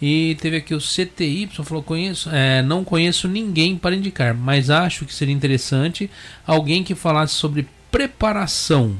E 0.00 0.36
teve 0.40 0.58
aqui 0.58 0.74
o 0.74 0.80
CTY, 0.80 1.48
falou: 1.64 1.82
conheço, 1.82 2.30
é, 2.30 2.62
não 2.62 2.84
conheço 2.84 3.26
ninguém 3.26 3.76
para 3.76 3.96
indicar, 3.96 4.34
mas 4.34 4.70
acho 4.70 5.04
que 5.04 5.12
seria 5.12 5.34
interessante 5.34 6.08
alguém 6.46 6.84
que 6.84 6.94
falasse 6.94 7.34
sobre 7.34 7.68
preparação. 7.90 8.96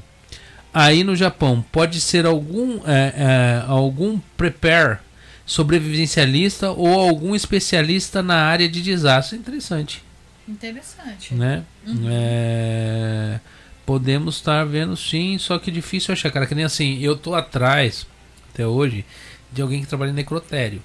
Aí 0.74 1.04
no 1.04 1.14
Japão, 1.14 1.64
pode 1.70 2.00
ser 2.00 2.24
algum, 2.24 2.80
é, 2.86 3.14
é, 3.16 3.64
algum 3.66 4.18
prepare 4.36 4.98
sobrevivencialista 5.44 6.70
ou 6.70 6.98
algum 6.98 7.34
especialista 7.34 8.22
na 8.22 8.36
área 8.36 8.68
de 8.68 8.80
desastre. 8.80 9.38
Interessante. 9.38 10.02
Interessante. 10.48 11.34
Né? 11.34 11.62
Uhum. 11.86 12.04
É... 12.08 13.40
Podemos 13.84 14.36
estar 14.36 14.64
vendo 14.64 14.96
sim, 14.96 15.36
só 15.38 15.58
que 15.58 15.70
difícil 15.70 16.12
achar, 16.12 16.30
cara. 16.30 16.46
Que 16.46 16.54
nem 16.54 16.64
assim, 16.64 16.98
eu 17.00 17.16
tô 17.16 17.34
atrás, 17.34 18.06
até 18.52 18.66
hoje, 18.66 19.04
de 19.50 19.60
alguém 19.60 19.80
que 19.80 19.88
trabalha 19.88 20.10
em 20.10 20.14
necrotério. 20.14 20.82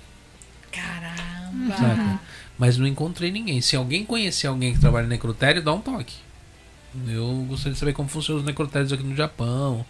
Caramba! 0.71 1.77
Saca? 1.77 2.19
Mas 2.57 2.77
não 2.77 2.87
encontrei 2.87 3.31
ninguém. 3.31 3.61
Se 3.61 3.75
alguém 3.75 4.03
conhecer 4.03 4.47
alguém 4.47 4.73
que 4.73 4.79
trabalha 4.79 5.05
em 5.05 5.09
necrotério, 5.09 5.61
dá 5.61 5.71
um 5.73 5.79
toque. 5.79 6.15
Eu 7.07 7.45
gostaria 7.49 7.73
de 7.73 7.79
saber 7.79 7.93
como 7.93 8.09
funcionam 8.09 8.41
os 8.41 8.45
necrotérios 8.45 8.93
aqui 8.93 9.03
no 9.03 9.15
Japão, 9.15 9.85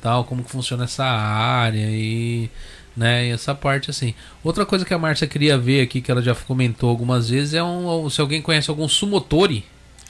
tal, 0.00 0.24
como 0.24 0.44
que 0.44 0.50
funciona 0.50 0.84
essa 0.84 1.04
área 1.04 1.88
e 1.90 2.50
né? 2.96 3.26
E 3.26 3.30
essa 3.30 3.54
parte 3.54 3.90
assim. 3.90 4.14
Outra 4.44 4.64
coisa 4.66 4.84
que 4.84 4.94
a 4.94 4.98
Márcia 4.98 5.26
queria 5.26 5.56
ver 5.58 5.82
aqui, 5.82 6.00
que 6.00 6.10
ela 6.10 6.22
já 6.22 6.34
comentou 6.34 6.90
algumas 6.90 7.30
vezes, 7.30 7.54
é 7.54 7.62
um, 7.62 8.08
se 8.08 8.20
alguém 8.20 8.42
conhece 8.42 8.70
algum 8.70 8.88
sumotori. 8.88 9.64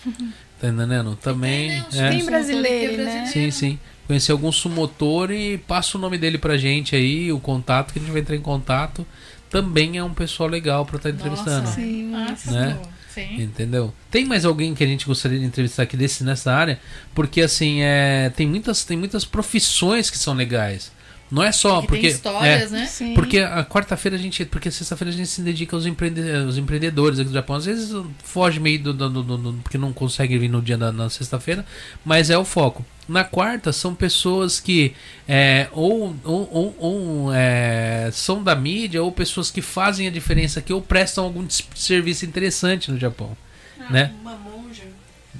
tá 0.60 0.68
entendendo? 0.68 1.16
Também. 1.16 1.82
Tem, 1.90 2.00
né? 2.00 2.08
é. 2.08 2.10
Tem 2.10 2.24
brasileiro, 2.24 3.04
né? 3.04 3.26
Sim, 3.26 3.50
sim. 3.50 3.78
Conhecer 4.06 4.32
algum 4.32 4.50
sumotori, 4.50 5.58
passa 5.66 5.96
o 5.96 6.00
nome 6.00 6.18
dele 6.18 6.36
pra 6.36 6.56
gente 6.56 6.96
aí, 6.96 7.32
o 7.32 7.38
contato, 7.38 7.92
que 7.92 7.98
a 7.98 8.02
gente 8.02 8.10
vai 8.10 8.20
entrar 8.20 8.36
em 8.36 8.40
contato. 8.40 9.06
Também 9.48 9.96
é 9.96 10.02
um 10.02 10.12
pessoal 10.12 10.48
legal 10.48 10.84
pra 10.84 10.96
estar 10.96 11.10
tá 11.10 11.14
entrevistando. 11.14 11.62
Nossa, 11.62 11.74
sim, 11.74 12.10
né? 12.50 12.78
Sim. 13.14 13.42
Entendeu? 13.42 13.92
Tem 14.10 14.24
mais 14.24 14.44
alguém 14.44 14.74
que 14.74 14.82
a 14.82 14.86
gente 14.86 15.06
gostaria 15.06 15.38
de 15.38 15.44
entrevistar 15.44 15.82
aqui 15.82 15.96
desse 15.96 16.24
nessa 16.24 16.52
área? 16.52 16.80
Porque 17.14 17.42
assim, 17.42 17.82
é, 17.82 18.30
tem 18.34 18.46
muitas 18.46 18.84
tem 18.84 18.96
muitas 18.96 19.24
profissões 19.24 20.10
que 20.10 20.18
são 20.18 20.34
legais. 20.34 20.90
Não 21.32 21.42
é 21.42 21.50
só 21.50 21.80
porque, 21.80 21.86
porque 21.86 22.06
histórias, 22.08 22.70
é, 22.70 22.76
né? 22.76 22.86
Sim. 22.86 23.14
Porque 23.14 23.38
a 23.38 23.64
quarta-feira 23.64 24.18
a 24.18 24.20
gente, 24.20 24.44
porque 24.44 24.70
sexta-feira 24.70 25.10
a 25.10 25.16
gente 25.16 25.30
se 25.30 25.40
dedica 25.40 25.74
aos, 25.74 25.86
empreende, 25.86 26.30
aos 26.30 26.58
empreendedores 26.58 27.18
aqui 27.18 27.30
do 27.30 27.32
Japão. 27.32 27.56
Às 27.56 27.64
vezes 27.64 27.90
foge 28.22 28.60
meio 28.60 28.78
do, 28.78 28.92
do, 28.92 29.08
do, 29.08 29.38
do 29.38 29.52
porque 29.62 29.78
não 29.78 29.94
consegue 29.94 30.36
vir 30.36 30.50
no 30.50 30.60
dia 30.60 30.76
da 30.76 30.92
na 30.92 31.08
sexta-feira, 31.08 31.64
mas 32.04 32.28
é 32.28 32.36
o 32.36 32.44
foco. 32.44 32.84
Na 33.08 33.24
quarta 33.24 33.72
são 33.72 33.94
pessoas 33.94 34.60
que 34.60 34.94
é, 35.26 35.68
ou, 35.72 36.14
ou, 36.22 36.48
ou, 36.52 36.76
ou 36.78 37.34
é, 37.34 38.10
são 38.12 38.42
da 38.42 38.54
mídia 38.54 39.02
ou 39.02 39.10
pessoas 39.10 39.50
que 39.50 39.62
fazem 39.62 40.06
a 40.06 40.10
diferença 40.10 40.60
aqui 40.60 40.70
ou 40.70 40.82
prestam 40.82 41.24
algum 41.24 41.46
serviço 41.48 42.26
interessante 42.26 42.90
no 42.90 42.98
Japão, 42.98 43.34
ah, 43.80 43.90
né? 43.90 44.12
Uma 44.20 44.36
monja. 44.36 44.82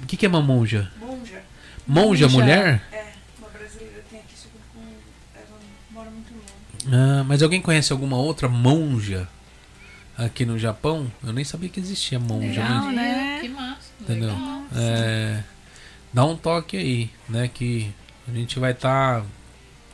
O 0.01 0.07
que, 0.07 0.17
que 0.17 0.25
é 0.25 0.29
uma 0.29 0.41
monja? 0.41 0.91
Monja. 0.99 1.43
Monja, 1.85 2.25
monja 2.25 2.27
mulher? 2.29 2.81
É. 2.91 3.02
Ah, 6.91 7.23
mas 7.25 7.41
alguém 7.41 7.61
conhece 7.61 7.91
alguma 7.91 8.17
outra 8.17 8.47
monja 8.47 9.27
aqui 10.17 10.45
no 10.45 10.57
Japão? 10.57 11.11
Eu 11.23 11.33
nem 11.33 11.43
sabia 11.43 11.69
que 11.69 11.79
existia 11.79 12.19
monja. 12.19 12.61
Legal, 12.61 12.91
né? 12.91 13.39
Que 13.41 13.49
massa. 13.49 13.91
Entendeu? 14.01 14.31
É, 14.75 15.43
dá 16.11 16.25
um 16.25 16.35
toque 16.35 16.77
aí, 16.77 17.09
né? 17.29 17.47
Que 17.47 17.93
a 18.27 18.31
gente 18.31 18.59
vai 18.59 18.71
estar 18.71 19.21
tá 19.21 19.27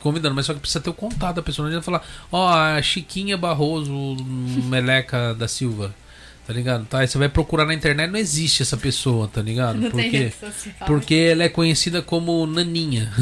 convidando, 0.02 0.36
mas 0.36 0.46
só 0.46 0.54
que 0.54 0.60
precisa 0.60 0.82
ter 0.82 0.90
o 0.90 0.94
contato 0.94 1.36
da 1.36 1.42
pessoa. 1.42 1.66
Não 1.66 1.70
adianta 1.70 1.86
falar, 1.86 2.04
ó, 2.32 2.46
oh, 2.46 2.54
a 2.54 2.82
Chiquinha 2.82 3.38
Barroso 3.38 4.16
Meleca 4.66 5.34
da 5.34 5.48
Silva. 5.48 5.94
Tá 6.50 6.54
ligado? 6.54 6.84
Tá, 6.86 7.00
aí 7.02 7.08
você 7.08 7.16
vai 7.16 7.30
procurar 7.30 7.64
na 7.64 7.76
internet, 7.76 8.10
não 8.10 8.18
existe 8.18 8.64
essa 8.64 8.76
pessoa, 8.76 9.28
tá 9.28 9.40
ligado? 9.40 9.78
Não 9.78 9.92
porque, 9.92 10.34
porque 10.88 11.14
ela 11.14 11.44
é 11.44 11.50
conhecida 11.50 12.02
como 12.02 12.48
Naninha. 12.48 13.14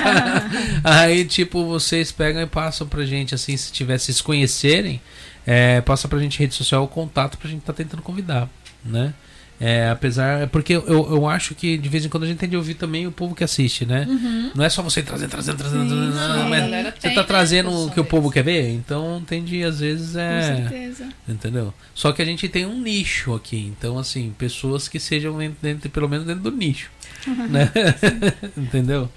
aí, 0.84 1.24
tipo, 1.24 1.64
vocês 1.64 2.12
pegam 2.12 2.42
e 2.42 2.46
passam 2.46 2.86
pra 2.86 3.06
gente, 3.06 3.34
assim, 3.34 3.56
se 3.56 3.72
tivesse 3.72 4.12
se 4.12 4.22
conhecerem, 4.22 5.00
é, 5.46 5.80
passa 5.80 6.06
pra 6.06 6.18
gente 6.18 6.38
rede 6.38 6.54
social 6.54 6.84
o 6.84 6.88
contato 6.88 7.38
pra 7.38 7.48
gente 7.48 7.62
tá 7.62 7.72
tentando 7.72 8.02
convidar, 8.02 8.46
né? 8.84 9.14
É, 9.62 9.88
apesar. 9.90 10.48
Porque 10.48 10.74
eu, 10.74 10.84
eu 10.88 11.28
acho 11.28 11.54
que 11.54 11.78
de 11.78 11.88
vez 11.88 12.04
em 12.04 12.08
quando 12.08 12.24
a 12.24 12.26
gente 12.26 12.38
tem 12.38 12.48
de 12.48 12.56
ouvir 12.56 12.74
também 12.74 13.06
o 13.06 13.12
povo 13.12 13.32
que 13.32 13.44
assiste, 13.44 13.86
né? 13.86 14.04
Uhum. 14.08 14.50
Não 14.56 14.64
é 14.64 14.68
só 14.68 14.82
você 14.82 15.04
trazendo, 15.04 15.30
trazendo, 15.30 15.56
trazendo. 15.56 15.88
Sim, 15.88 16.18
não, 16.18 16.48
mas 16.48 16.94
você 16.98 17.10
tá 17.10 17.22
trazendo 17.22 17.70
o 17.70 17.90
que 17.92 18.00
o 18.00 18.04
povo 18.04 18.28
quer 18.28 18.42
ver? 18.42 18.70
Então 18.70 19.22
tem 19.24 19.44
de, 19.44 19.62
às 19.62 19.78
vezes, 19.78 20.16
é. 20.16 20.40
Com 20.40 20.68
certeza. 20.68 21.08
Entendeu? 21.28 21.72
Só 21.94 22.10
que 22.10 22.20
a 22.20 22.24
gente 22.24 22.48
tem 22.48 22.66
um 22.66 22.80
nicho 22.80 23.34
aqui. 23.34 23.72
Então, 23.78 23.96
assim, 23.98 24.34
pessoas 24.36 24.88
que 24.88 24.98
sejam 24.98 25.38
dentro, 25.62 25.88
pelo 25.90 26.08
menos 26.08 26.26
dentro 26.26 26.42
do 26.42 26.50
nicho. 26.50 26.90
Uhum. 27.28 27.46
Né? 27.46 27.70
Entendeu? 28.58 29.08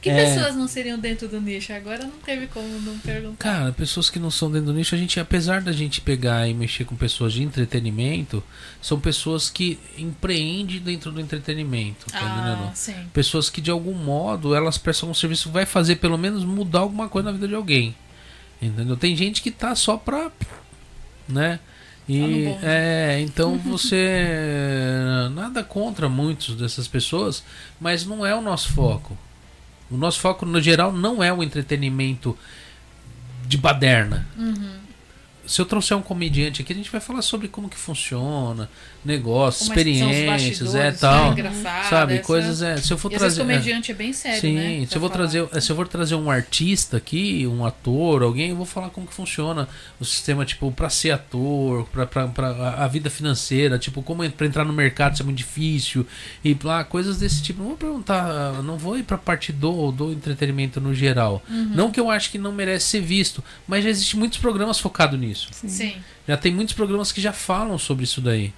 Que 0.00 0.08
é... 0.08 0.24
pessoas 0.24 0.56
não 0.56 0.66
seriam 0.66 0.98
dentro 0.98 1.28
do 1.28 1.40
nicho? 1.40 1.72
Agora 1.72 2.04
não 2.04 2.18
teve 2.24 2.46
como 2.46 2.66
não 2.80 2.98
perguntar. 2.98 3.36
Cara, 3.36 3.72
pessoas 3.72 4.08
que 4.08 4.18
não 4.18 4.30
são 4.30 4.50
dentro 4.50 4.66
do 4.66 4.72
nicho, 4.72 4.94
a 4.94 4.98
gente, 4.98 5.20
apesar 5.20 5.60
da 5.60 5.72
gente 5.72 6.00
pegar 6.00 6.48
e 6.48 6.54
mexer 6.54 6.84
com 6.84 6.96
pessoas 6.96 7.34
de 7.34 7.42
entretenimento, 7.42 8.42
são 8.80 8.98
pessoas 8.98 9.50
que 9.50 9.78
empreendem 9.98 10.80
dentro 10.80 11.12
do 11.12 11.20
entretenimento. 11.20 12.06
Tá 12.06 12.18
ah, 12.20 12.70
sim. 12.74 12.94
Pessoas 13.12 13.50
que 13.50 13.60
de 13.60 13.70
algum 13.70 13.94
modo 13.94 14.54
elas 14.54 14.78
prestam 14.78 15.10
um 15.10 15.14
serviço, 15.14 15.50
vai 15.50 15.66
fazer 15.66 15.96
pelo 15.96 16.16
menos 16.16 16.44
mudar 16.44 16.80
alguma 16.80 17.08
coisa 17.08 17.26
na 17.26 17.32
vida 17.32 17.46
de 17.46 17.54
alguém. 17.54 17.94
Entendeu? 18.60 18.96
Tem 18.96 19.14
gente 19.14 19.42
que 19.42 19.50
tá 19.50 19.74
só 19.74 19.98
pra. 19.98 20.30
né? 21.28 21.60
E 22.08 22.56
tá 22.60 22.66
é, 22.66 23.20
então 23.20 23.56
você 23.58 24.18
nada 25.32 25.62
contra 25.62 26.08
muitos 26.08 26.56
dessas 26.56 26.88
pessoas, 26.88 27.44
mas 27.78 28.04
não 28.06 28.24
é 28.24 28.34
o 28.34 28.40
nosso 28.40 28.72
foco. 28.72 29.16
O 29.90 29.96
nosso 29.96 30.20
foco, 30.20 30.46
no 30.46 30.60
geral, 30.60 30.92
não 30.92 31.22
é 31.22 31.32
o 31.32 31.42
entretenimento 31.42 32.36
de 33.46 33.56
baderna. 33.56 34.26
Uhum 34.38 34.79
se 35.50 35.60
eu 35.60 35.66
trouxer 35.66 35.96
um 35.96 36.00
comediante 36.00 36.62
aqui, 36.62 36.72
a 36.72 36.76
gente 36.76 36.92
vai 36.92 37.00
falar 37.00 37.22
sobre 37.22 37.48
como 37.48 37.68
que 37.68 37.76
funciona, 37.76 38.70
negócios, 39.04 39.66
experiências, 39.68 40.76
é 40.76 40.92
tal. 40.92 41.34
Né? 41.34 41.52
Sabe, 41.90 42.14
essa... 42.14 42.22
coisas 42.22 42.62
é. 42.62 42.76
Se 42.76 42.92
eu 42.92 42.96
for 42.96 43.10
e 43.10 43.16
trazer. 43.16 43.40
comediante 43.40 43.90
é, 43.90 43.94
é 43.94 43.96
bem 43.96 44.12
sério, 44.12 44.40
sim, 44.40 44.54
né? 44.54 44.86
Se 44.86 44.94
eu, 44.94 45.00
vou 45.00 45.10
trazer, 45.10 45.48
se 45.60 45.72
eu 45.72 45.74
for 45.74 45.88
trazer 45.88 46.14
um 46.14 46.30
artista 46.30 46.98
aqui, 46.98 47.48
um 47.48 47.66
ator, 47.66 48.22
alguém, 48.22 48.50
eu 48.50 48.56
vou 48.56 48.64
falar 48.64 48.90
como 48.90 49.08
que 49.08 49.12
funciona 49.12 49.68
o 49.98 50.04
sistema, 50.04 50.44
tipo, 50.44 50.70
para 50.70 50.88
ser 50.88 51.10
ator, 51.10 51.84
para 51.88 52.76
a 52.78 52.86
vida 52.86 53.10
financeira, 53.10 53.76
tipo, 53.76 54.04
como 54.04 54.30
para 54.30 54.46
entrar 54.46 54.64
no 54.64 54.72
mercado 54.72 55.14
isso 55.14 55.22
é 55.22 55.26
muito 55.26 55.38
difícil, 55.38 56.06
e 56.44 56.56
lá, 56.62 56.84
coisas 56.84 57.18
desse 57.18 57.42
tipo. 57.42 57.58
Não 57.58 57.70
vou 57.70 57.76
perguntar, 57.76 58.62
não 58.62 58.78
vou 58.78 58.96
ir 58.96 59.02
pra 59.02 59.18
parte 59.18 59.50
do, 59.50 59.90
do 59.90 60.12
entretenimento 60.12 60.80
no 60.80 60.94
geral. 60.94 61.42
Uhum. 61.50 61.72
Não 61.74 61.90
que 61.90 61.98
eu 61.98 62.08
acho 62.08 62.30
que 62.30 62.38
não 62.38 62.52
merece 62.52 62.86
ser 62.86 63.00
visto, 63.00 63.42
mas 63.66 63.82
já 63.82 63.90
existem 63.90 64.16
muitos 64.16 64.38
programas 64.38 64.78
focados 64.78 65.18
nisso. 65.18 65.39
Sim. 65.50 65.68
Sim. 65.68 65.94
Já 66.26 66.36
tem 66.36 66.52
muitos 66.52 66.74
programas 66.74 67.12
que 67.12 67.20
já 67.20 67.32
falam 67.32 67.78
sobre 67.78 68.04
isso 68.04 68.20
daí. 68.20 68.52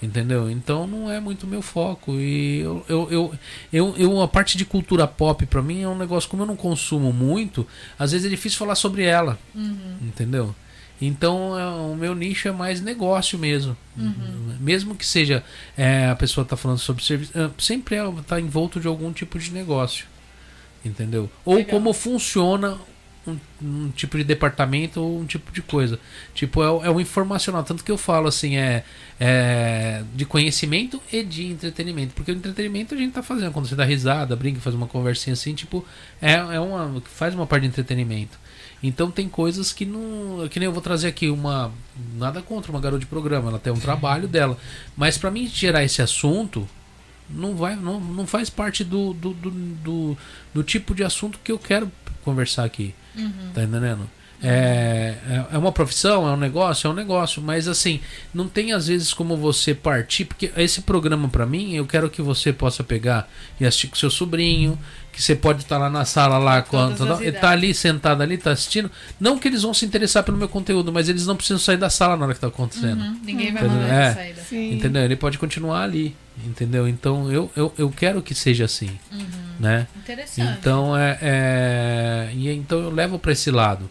Entendeu? 0.00 0.48
Então 0.48 0.86
não 0.86 1.10
é 1.10 1.18
muito 1.18 1.46
meu 1.46 1.60
foco. 1.60 2.14
E 2.14 2.60
eu, 2.60 2.84
eu, 2.88 3.08
eu, 3.10 3.34
eu, 3.72 3.94
eu 3.96 4.22
a 4.22 4.28
parte 4.28 4.56
de 4.56 4.64
cultura 4.64 5.08
pop 5.08 5.44
para 5.46 5.60
mim 5.60 5.82
é 5.82 5.88
um 5.88 5.96
negócio, 5.96 6.30
como 6.30 6.44
eu 6.44 6.46
não 6.46 6.56
consumo 6.56 7.12
muito, 7.12 7.66
às 7.98 8.12
vezes 8.12 8.26
é 8.26 8.30
difícil 8.30 8.58
falar 8.58 8.76
sobre 8.76 9.02
ela. 9.02 9.36
Uhum. 9.54 9.96
Entendeu? 10.00 10.54
Então 11.00 11.58
é, 11.58 11.66
o 11.66 11.96
meu 11.96 12.14
nicho 12.14 12.46
é 12.46 12.52
mais 12.52 12.80
negócio 12.80 13.38
mesmo. 13.38 13.76
Uhum. 13.96 14.56
Mesmo 14.60 14.94
que 14.94 15.04
seja 15.04 15.44
é, 15.76 16.08
a 16.08 16.16
pessoa 16.16 16.44
está 16.44 16.56
falando 16.56 16.78
sobre 16.78 17.02
serviço, 17.02 17.32
é, 17.36 17.50
sempre 17.58 17.96
está 18.20 18.38
é, 18.38 18.40
envolto 18.40 18.78
de 18.78 18.86
algum 18.86 19.12
tipo 19.12 19.36
de 19.38 19.52
negócio. 19.52 20.06
Entendeu? 20.84 21.28
Ou 21.44 21.56
Legal. 21.56 21.70
como 21.70 21.92
funciona 21.92 22.78
um, 23.30 23.38
um, 23.62 23.90
tipo 23.90 24.16
de 24.16 24.24
departamento 24.24 25.00
ou 25.00 25.20
um 25.20 25.26
tipo 25.26 25.52
de 25.52 25.62
coisa. 25.62 25.98
Tipo, 26.34 26.62
é, 26.62 26.86
é 26.86 26.90
o 26.90 27.00
informacional. 27.00 27.62
Tanto 27.62 27.84
que 27.84 27.90
eu 27.90 27.98
falo 27.98 28.28
assim, 28.28 28.56
é, 28.56 28.84
é 29.20 30.02
de 30.14 30.24
conhecimento 30.24 31.00
e 31.12 31.22
de 31.22 31.46
entretenimento. 31.46 32.14
Porque 32.14 32.32
o 32.32 32.34
entretenimento 32.34 32.94
a 32.94 32.98
gente 32.98 33.12
tá 33.12 33.22
fazendo. 33.22 33.52
Quando 33.52 33.66
você 33.66 33.76
dá 33.76 33.84
risada, 33.84 34.34
brinca, 34.36 34.60
faz 34.60 34.74
uma 34.74 34.86
conversinha 34.86 35.34
assim, 35.34 35.54
tipo, 35.54 35.84
é, 36.20 36.34
é 36.34 36.60
uma. 36.60 37.02
faz 37.04 37.34
uma 37.34 37.46
parte 37.46 37.62
de 37.62 37.68
entretenimento. 37.68 38.38
Então 38.82 39.10
tem 39.10 39.28
coisas 39.28 39.72
que 39.72 39.84
não. 39.84 40.48
Que 40.48 40.58
nem 40.60 40.66
eu 40.66 40.72
vou 40.72 40.82
trazer 40.82 41.08
aqui 41.08 41.28
uma. 41.28 41.72
Nada 42.16 42.40
contra 42.42 42.70
uma 42.70 42.80
garota 42.80 43.00
de 43.00 43.06
programa, 43.06 43.50
ela 43.50 43.58
tem 43.58 43.72
um 43.72 43.80
trabalho 43.80 44.28
dela. 44.28 44.56
Mas 44.96 45.18
para 45.18 45.30
mim 45.30 45.46
gerar 45.46 45.82
esse 45.82 46.00
assunto, 46.00 46.68
não 47.28 47.54
vai 47.54 47.76
não, 47.76 48.00
não 48.00 48.26
faz 48.26 48.48
parte 48.48 48.84
do 48.84 49.12
do, 49.12 49.34
do, 49.34 49.50
do, 49.50 50.18
do 50.54 50.62
tipo 50.62 50.94
de 50.94 51.04
assunto 51.04 51.38
que 51.42 51.52
eu 51.52 51.58
quero 51.58 51.90
conversar 52.24 52.64
aqui. 52.64 52.94
Uhum. 53.16 53.52
Tá 53.54 53.62
entendendo? 53.62 54.08
É, 54.40 55.16
é, 55.28 55.54
é 55.54 55.58
uma 55.58 55.72
profissão, 55.72 56.28
é 56.28 56.32
um 56.32 56.36
negócio, 56.36 56.86
é 56.86 56.90
um 56.90 56.94
negócio, 56.94 57.42
mas 57.42 57.66
assim, 57.66 58.00
não 58.32 58.48
tem 58.48 58.72
às 58.72 58.86
vezes 58.86 59.12
como 59.12 59.36
você 59.36 59.74
partir, 59.74 60.26
porque 60.26 60.52
esse 60.56 60.82
programa 60.82 61.28
para 61.28 61.44
mim, 61.44 61.74
eu 61.74 61.84
quero 61.84 62.08
que 62.08 62.22
você 62.22 62.52
possa 62.52 62.84
pegar 62.84 63.28
e 63.58 63.66
assistir 63.66 63.88
com 63.88 63.96
seu 63.96 64.10
sobrinho, 64.10 64.78
que 65.12 65.20
você 65.20 65.34
pode 65.34 65.62
estar 65.62 65.76
lá 65.78 65.90
na 65.90 66.04
sala 66.04 66.38
lá 66.38 66.62
quando 66.62 67.04
tá 67.40 67.50
ali 67.50 67.74
sentado 67.74 68.22
ali, 68.22 68.38
tá 68.38 68.52
assistindo. 68.52 68.88
Não 69.18 69.36
que 69.38 69.48
eles 69.48 69.62
vão 69.62 69.74
se 69.74 69.84
interessar 69.84 70.22
pelo 70.22 70.38
meu 70.38 70.48
conteúdo, 70.48 70.92
mas 70.92 71.08
eles 71.08 71.26
não 71.26 71.34
precisam 71.34 71.58
sair 71.58 71.76
da 71.76 71.90
sala 71.90 72.16
na 72.16 72.26
hora 72.26 72.34
que 72.34 72.40
tá 72.40 72.46
acontecendo. 72.46 73.00
Uhum. 73.00 73.20
Ninguém 73.24 73.52
vai 73.52 73.64
mandar 73.64 73.92
é, 73.92 74.14
saída. 74.14 74.42
Entendeu? 74.54 75.02
Ele 75.02 75.16
pode 75.16 75.36
continuar 75.36 75.82
ali, 75.82 76.14
entendeu? 76.46 76.88
Então 76.88 77.30
eu, 77.30 77.50
eu, 77.56 77.72
eu 77.76 77.90
quero 77.90 78.22
que 78.22 78.34
seja 78.34 78.64
assim, 78.64 78.90
uhum. 79.12 79.26
né? 79.58 79.86
Interessante. 79.96 80.58
Então 80.58 80.96
é, 80.96 81.18
é... 81.20 82.30
e 82.34 82.50
então 82.50 82.80
eu 82.80 82.90
levo 82.90 83.18
para 83.18 83.32
esse 83.32 83.50
lado. 83.50 83.88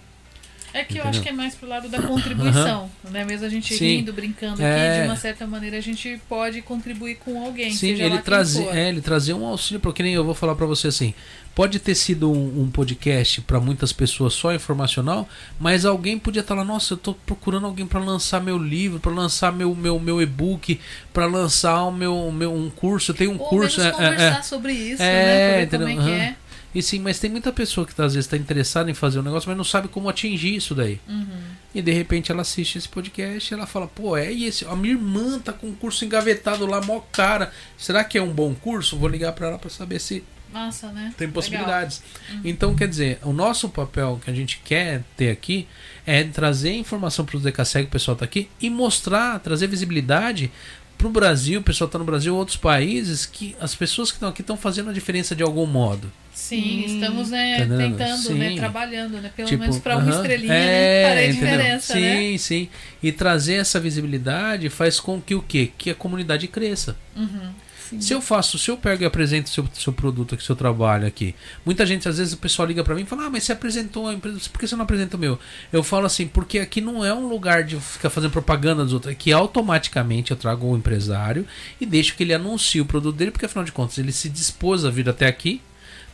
É 0.78 0.84
que 0.84 0.94
Entendeu? 0.94 1.04
eu 1.06 1.10
acho 1.10 1.22
que 1.22 1.30
é 1.30 1.32
mais 1.32 1.56
pro 1.56 1.68
lado 1.68 1.90
da 1.90 2.00
contribuição, 2.00 2.84
uhum. 3.04 3.12
né? 3.12 3.26
Mesmo 3.26 3.48
a 3.48 3.50
gente 3.50 3.74
Sim. 3.76 3.98
rindo, 3.98 4.14
brincando 4.14 4.62
é... 4.62 4.90
aqui, 4.90 5.02
de 5.02 5.08
uma 5.08 5.16
certa 5.16 5.48
maneira 5.48 5.78
a 5.78 5.82
gente 5.82 6.22
pode 6.30 6.62
contribuir 6.62 7.16
com 7.16 7.44
alguém. 7.44 7.72
Sim, 7.72 8.00
ele 8.00 8.20
trazer, 8.20 8.68
é, 8.68 8.90
ele 8.90 9.02
trazer 9.02 9.34
um 9.34 9.46
auxílio, 9.48 9.80
porque 9.80 10.04
nem 10.04 10.14
eu 10.14 10.24
vou 10.24 10.36
falar 10.36 10.54
para 10.54 10.68
você 10.68 10.90
assim. 10.90 11.16
Pode 11.56 11.80
ter 11.80 11.96
sido 11.96 12.32
um, 12.32 12.62
um 12.62 12.70
podcast 12.70 13.42
para 13.42 13.60
muitas 13.60 13.92
pessoas 13.92 14.36
só 14.36 14.54
informacional, 14.54 15.28
mas 15.60 15.86
alguém 15.86 16.20
podia 16.20 16.42
estar 16.42 16.54
tá 16.54 16.62
lá, 16.62 16.64
nossa, 16.64 16.94
eu 16.94 16.98
tô 16.98 17.16
procurando 17.16 17.66
alguém 17.66 17.88
para 17.88 18.00
lançar 18.00 18.40
meu 18.40 18.60
livro, 18.60 19.00
para 19.00 19.12
lançar 19.12 19.52
meu 19.52 19.74
meu, 19.74 20.00
meu 20.00 20.22
e-book, 20.22 20.80
para 21.12 21.26
lançar 21.26 21.84
o 21.86 21.92
meu, 21.92 22.32
meu 22.32 22.54
um 22.54 22.70
curso, 22.70 23.10
eu 23.10 23.16
tenho 23.16 23.32
um 23.32 23.40
Ou 23.40 23.50
curso, 23.50 23.82
é, 23.82 23.92
conversar 23.92 24.40
é, 24.40 24.42
sobre 24.44 24.74
isso, 24.74 25.02
é, 25.02 25.26
né? 25.26 25.66
Pra 25.66 25.80
ver 25.80 25.86
como 25.88 26.02
é 26.02 26.06
que 26.06 26.12
é. 26.12 26.36
E 26.76 26.82
sim, 26.82 27.00
mas 27.00 27.20
tem 27.20 27.30
muita 27.30 27.52
pessoa 27.52 27.88
que 27.88 27.96
tá, 27.96 28.06
às 28.06 28.14
vezes 28.14 28.26
está 28.26 28.38
interessada 28.38 28.92
em 28.92 28.94
fazer 28.94 29.20
um 29.20 29.24
negócio, 29.24 29.50
mas 29.50 29.58
não 29.58 29.64
sabe 29.64 29.88
como 29.88 30.10
atingir 30.10 30.56
isso 30.56 30.76
daí. 30.76 31.00
Uhum. 31.08 31.26
E 31.74 31.82
de 31.82 31.92
repente 31.92 32.32
ela 32.32 32.42
assiste 32.42 32.78
esse 32.78 32.88
podcast 32.88 33.52
e 33.52 33.56
ela 33.56 33.66
fala, 33.66 33.88
pô, 33.88 34.16
é 34.16 34.32
e 34.32 34.46
esse? 34.46 34.66
A 34.66 34.76
minha 34.76 34.94
irmã 34.94 35.40
tá 35.40 35.54
com 35.54 35.68
um 35.68 35.74
curso 35.74 36.06
engavetado 36.06 36.66
lá, 36.66 36.82
mó 36.82 37.00
cara. 37.12 37.52
Será 37.78 38.04
que 38.04 38.18
é 38.18 38.22
um 38.22 38.32
bom 38.32 38.54
curso? 38.54 38.98
Vou 38.98 39.10
ligar 39.10 39.32
para 39.34 39.48
ela 39.48 39.58
para 39.58 39.70
saber 39.70 40.00
se 40.00 40.24
Massa, 40.52 40.92
né? 40.92 41.14
Tem 41.18 41.30
possibilidades. 41.30 42.02
Uhum. 42.32 42.42
Então, 42.46 42.76
quer 42.76 42.88
dizer, 42.88 43.20
o 43.24 43.34
nosso 43.34 43.70
papel 43.70 44.20
que 44.24 44.32
a 44.32 44.34
gente 44.34 44.62
quer 44.64 45.04
ter 45.16 45.30
aqui 45.30 45.68
é 46.06 46.24
trazer 46.24 46.74
informação 46.74 47.26
para 47.26 47.38
os 47.38 47.44
DKSEG, 47.44 47.88
o 47.88 47.92
pessoal 47.92 48.16
tá 48.16 48.26
aqui, 48.26 48.50
e 48.62 48.70
mostrar, 48.70 49.40
trazer 49.40 49.68
visibilidade 49.68 50.52
para 50.98 51.08
o 51.08 51.12
Brasil, 51.12 51.60
o 51.60 51.64
pessoal 51.64 51.88
está 51.88 52.00
no 52.00 52.06
Brasil, 52.06 52.36
outros 52.36 52.58
países, 52.58 53.26
que 53.26 53.56
as 53.60 53.76
pessoas 53.76 54.10
que 54.10 54.16
estão 54.16 54.30
aqui 54.30 54.42
estão 54.42 54.58
fazendo 54.58 54.90
a 54.90 54.94
diferença 54.94 55.36
de 55.36 55.44
algum 55.44 55.66
modo. 55.66 56.12
Sim, 56.38 56.86
estamos 56.86 57.32
né, 57.32 57.66
tá 57.66 57.78
tentando, 57.78 58.22
sim. 58.22 58.36
né, 58.36 58.56
trabalhando, 58.56 59.20
né, 59.20 59.32
pelo 59.36 59.50
tipo, 59.50 59.60
menos 59.60 59.80
para 59.80 59.98
uma 59.98 60.06
uh 60.06 60.08
-huh, 60.08 60.16
estrelinha, 60.18 60.54
né, 60.54 60.66
é, 60.66 61.04
né, 61.04 61.10
farei 61.10 61.32
diferença, 61.32 61.94
sim, 61.94 62.00
né? 62.00 62.38
Sim, 62.38 62.70
E 63.02 63.12
trazer 63.12 63.56
essa 63.56 63.80
visibilidade 63.80 64.70
faz 64.70 65.00
com 65.00 65.20
que 65.20 65.34
o 65.34 65.42
quê? 65.42 65.72
Que 65.76 65.90
a 65.90 65.96
comunidade 65.96 66.48
cresça. 66.48 66.96
Uhum. 67.16 67.50
Sim. 67.90 68.00
Se 68.00 68.14
eu 68.14 68.22
faço, 68.22 68.60
se 68.60 68.70
eu 68.70 68.78
pego 68.78 69.02
e 69.02 69.06
apresento 69.08 69.50
seu, 69.50 69.68
seu 69.74 69.92
produto 69.92 70.36
aqui, 70.36 70.44
seu 70.44 70.56
trabalho 70.56 71.08
aqui, 71.08 71.34
muita 71.66 71.88
gente, 71.88 72.08
às 72.08 72.20
vezes, 72.20 72.34
o 72.34 72.38
pessoal 72.38 72.68
liga 72.68 72.84
para 72.84 72.94
mim 72.94 73.02
e 73.02 73.06
fala: 73.06 73.26
Ah, 73.26 73.30
mas 73.32 73.44
você 73.44 73.54
apresentou 73.54 74.08
a 74.08 74.14
empresa, 74.14 74.40
por 74.52 74.60
que 74.60 74.68
você 74.68 74.76
não 74.76 74.84
apresenta 74.84 75.18
o 75.18 75.20
meu? 75.20 75.40
Eu 75.74 75.82
falo 75.82 76.06
assim, 76.06 76.28
porque 76.28 76.60
aqui 76.60 76.82
não 76.82 77.04
é 77.04 77.12
um 77.12 77.28
lugar 77.28 77.64
de 77.64 77.78
ficar 77.78 78.12
fazendo 78.12 78.32
propaganda 78.32 78.84
dos 78.84 78.94
outros, 78.94 79.12
é 79.12 79.16
que 79.16 79.32
automaticamente 79.32 80.30
eu 80.30 80.38
trago 80.38 80.68
o 80.68 80.78
empresário 80.78 81.48
e 81.82 81.86
deixo 81.86 82.16
que 82.16 82.22
ele 82.22 82.34
anuncie 82.34 82.80
o 82.80 82.86
produto 82.86 83.16
dele, 83.16 83.32
porque 83.32 83.48
afinal 83.48 83.66
de 83.66 83.72
contas 83.72 83.98
ele 83.98 84.12
se 84.12 84.30
dispôs 84.30 84.86
a 84.86 84.92
vir 84.92 85.10
até 85.10 85.26
aqui 85.26 85.62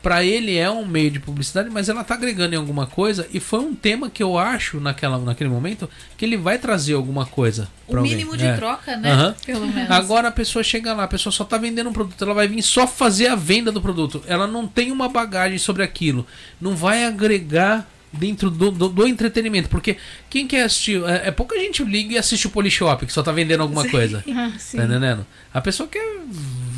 para 0.03 0.21
ele 0.21 0.57
é 0.57 0.69
um 0.69 0.85
meio 0.85 1.09
de 1.09 1.17
publicidade, 1.17 1.69
mas 1.69 1.87
ela 1.87 2.03
tá 2.03 2.15
agregando 2.15 2.53
em 2.53 2.57
alguma 2.57 2.85
coisa 2.85 3.25
e 3.33 3.39
foi 3.39 3.61
um 3.61 3.73
tema 3.73 4.09
que 4.09 4.21
eu 4.21 4.37
acho 4.37 4.81
naquela, 4.81 5.17
naquele 5.17 5.49
momento 5.49 5.89
que 6.17 6.25
ele 6.25 6.35
vai 6.35 6.59
trazer 6.59 6.93
alguma 6.93 7.25
coisa. 7.25 7.69
O 7.87 8.01
mínimo 8.01 8.35
de 8.35 8.45
é. 8.45 8.53
troca, 8.57 8.97
né? 8.97 9.15
Uhum. 9.15 9.33
Pelo 9.45 9.67
menos. 9.67 9.89
Agora 9.89 10.27
a 10.27 10.31
pessoa 10.31 10.61
chega 10.61 10.93
lá, 10.93 11.05
a 11.05 11.07
pessoa 11.07 11.31
só 11.31 11.45
tá 11.45 11.57
vendendo 11.57 11.89
um 11.89 11.93
produto, 11.93 12.21
ela 12.21 12.33
vai 12.33 12.49
vir 12.49 12.61
só 12.61 12.85
fazer 12.85 13.27
a 13.27 13.35
venda 13.35 13.71
do 13.71 13.81
produto. 13.81 14.21
Ela 14.27 14.45
não 14.45 14.67
tem 14.67 14.91
uma 14.91 15.07
bagagem 15.07 15.57
sobre 15.57 15.83
aquilo, 15.83 16.27
não 16.59 16.75
vai 16.75 17.05
agregar 17.05 17.87
dentro 18.11 18.51
do, 18.51 18.71
do, 18.71 18.89
do, 18.89 19.07
entretenimento. 19.07 19.69
Porque 19.69 19.97
quem 20.29 20.45
quer 20.45 20.63
assistir. 20.63 21.01
É, 21.05 21.29
é, 21.29 21.31
pouca 21.31 21.57
gente 21.57 21.81
liga 21.83 22.13
e 22.13 22.17
assiste 22.17 22.45
o 22.45 22.49
Polishop, 22.49 23.05
que 23.05 23.13
só 23.13 23.23
tá 23.23 23.31
vendendo 23.31 23.61
alguma 23.61 23.83
sim. 23.83 23.89
coisa. 23.89 24.23
Sim. 24.59 24.77
Tá 24.77 24.83
entendendo? 24.83 25.25
A 25.53 25.61
pessoa 25.61 25.87
quer 25.87 26.03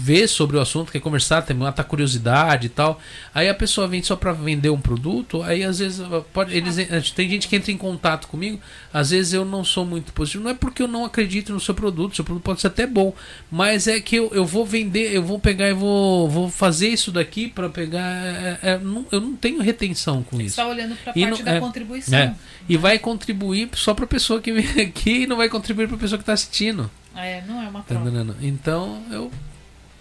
ver 0.06 0.27
sobre 0.27 0.56
o 0.56 0.61
assunto, 0.61 0.92
quer 0.92 1.00
conversar, 1.00 1.42
tem 1.42 1.56
muita 1.56 1.84
curiosidade 1.84 2.67
e 2.67 2.69
tal. 2.69 3.00
Aí 3.34 3.50
a 3.50 3.56
pessoa 3.56 3.88
vem 3.88 4.03
só 4.03 4.16
para 4.16 4.34
vender 4.34 4.69
um 4.69 4.80
produto, 4.80 5.42
aí 5.42 5.64
às 5.64 5.80
vezes 5.80 6.06
pode, 6.32 6.56
eles, 6.56 6.77
tem 7.11 7.27
gente 7.27 7.48
que 7.48 7.56
entra 7.56 7.72
em 7.72 7.77
contato 7.77 8.27
comigo, 8.27 8.59
às 8.93 9.09
vezes 9.09 9.34
eu 9.34 9.43
não 9.43 9.64
sou 9.64 9.84
muito 9.84 10.14
positivo. 10.14 10.43
Não 10.43 10.51
é 10.51 10.53
porque 10.53 10.84
eu 10.84 10.88
não 10.88 11.06
acredito 11.06 11.51
no 11.51 11.59
seu 11.59 11.74
produto, 11.74 12.16
seu 12.16 12.24
produto 12.24 12.43
pode 12.43 12.61
ser 12.61 12.67
até 12.67 12.85
bom, 12.85 13.16
mas 13.50 13.88
é 13.88 14.00
que 14.00 14.16
eu, 14.16 14.30
eu 14.32 14.45
vou 14.45 14.64
vender, 14.64 15.11
eu 15.11 15.24
vou 15.24 15.40
pegar 15.40 15.69
e 15.69 15.74
vou, 15.74 16.30
vou 16.30 16.51
fazer 16.51 16.90
isso 16.90 17.11
daqui 17.11 17.48
para 17.48 17.67
pegar. 17.67 18.06
É, 18.06 18.59
é, 18.61 18.77
não, 18.77 19.08
eu 19.11 19.19
não 19.19 19.35
tenho 19.35 19.59
retenção 19.59 20.22
com 20.22 20.35
isso. 20.38 20.61
Está 20.61 20.67
olhando 20.67 20.95
para 20.98 21.14
a 21.14 21.14
parte 21.16 21.30
não, 21.40 21.43
da 21.43 21.51
é, 21.53 21.59
contribuição. 21.59 22.19
É, 22.19 22.35
e 22.69 22.77
vai 22.77 23.00
contribuir 23.00 23.69
só 23.74 23.95
para 23.95 24.06
a 24.06 24.08
pessoa 24.08 24.40
que 24.40 24.51
vem 24.51 24.67
aqui 24.85 25.24
e 25.24 25.27
não 25.27 25.38
vai 25.38 25.50
contribuir 25.50 25.88
para 25.88 25.95
a 25.95 26.00
pessoa 26.00 26.19
que 26.19 26.24
está 26.24 26.34
assistindo. 26.34 26.92
É, 27.16 27.42
não 27.48 27.59
é 27.61 27.69
uma 27.69 27.82
tá 27.82 27.95
troca. 27.95 28.35
Então 28.42 29.01
eu 29.09 29.32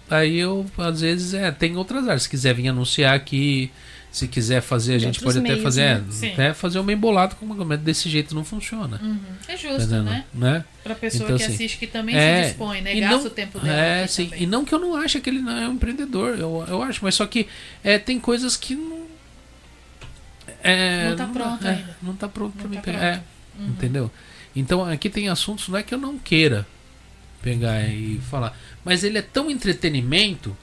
aí 0.09 0.37
eu 0.37 0.65
às 0.77 1.01
vezes 1.01 1.33
é 1.33 1.51
tem 1.51 1.75
outras 1.77 2.07
áreas 2.07 2.23
se 2.23 2.29
quiser 2.29 2.53
vir 2.53 2.67
anunciar 2.67 3.15
aqui 3.15 3.71
se 4.11 4.27
quiser 4.27 4.61
fazer 4.61 4.95
a 4.95 4.97
gente 4.97 5.19
pode 5.19 5.39
até 5.39 5.57
fazer 5.57 5.81
né? 5.81 6.05
é, 6.21 6.33
até 6.33 6.53
fazer 6.53 6.79
um 6.79 6.83
bem 6.83 6.95
bolado 6.95 7.35
como 7.35 7.65
desse 7.77 8.09
jeito 8.09 8.33
não 8.33 8.45
funciona 8.45 8.99
uhum. 9.01 9.19
é 9.47 9.57
justo 9.57 9.89
tá 9.89 10.01
né, 10.01 10.25
né? 10.33 10.65
para 10.83 10.95
pessoa 10.95 11.25
então, 11.25 11.37
que 11.37 11.43
assim, 11.43 11.53
assiste 11.53 11.77
que 11.77 11.87
também 11.87 12.15
é, 12.15 12.43
se 12.43 12.49
dispõe 12.49 12.81
né 12.81 12.95
gasta 12.99 13.17
não, 13.17 13.25
o 13.25 13.29
tempo 13.29 13.59
dela 13.59 13.77
é 13.77 14.07
sim 14.07 14.25
também. 14.25 14.43
e 14.43 14.47
não 14.47 14.63
que 14.63 14.73
eu 14.73 14.79
não 14.79 14.95
ache 14.95 15.19
que 15.19 15.29
ele 15.29 15.41
não 15.41 15.57
é 15.57 15.67
um 15.67 15.73
empreendedor 15.73 16.37
eu, 16.39 16.63
eu 16.67 16.81
acho 16.81 17.03
mas 17.03 17.15
só 17.15 17.25
que 17.25 17.47
é 17.83 17.97
tem 17.97 18.19
coisas 18.19 18.55
que 18.55 18.75
não 18.75 19.05
é, 20.63 21.09
não 21.09 21.15
tá 21.17 21.27
pronto 21.27 21.67
é, 21.67 21.69
ainda 21.69 21.97
não 22.01 22.15
tá 22.15 22.27
pronto 22.27 22.57
para 22.57 22.67
mim 22.67 22.77
tá 22.77 22.91
é, 22.91 23.21
uhum. 23.59 23.67
entendeu 23.67 24.11
então 24.55 24.85
aqui 24.85 25.09
tem 25.09 25.27
assuntos 25.27 25.67
não 25.67 25.77
é 25.77 25.83
que 25.83 25.93
eu 25.93 25.99
não 25.99 26.17
queira 26.17 26.65
pegar 27.45 27.87
e 27.87 28.19
falar. 28.31 28.57
Mas 28.83 29.03
ele 29.03 29.19
é 29.19 29.21
tão 29.21 29.51
entretenimento 29.51 30.57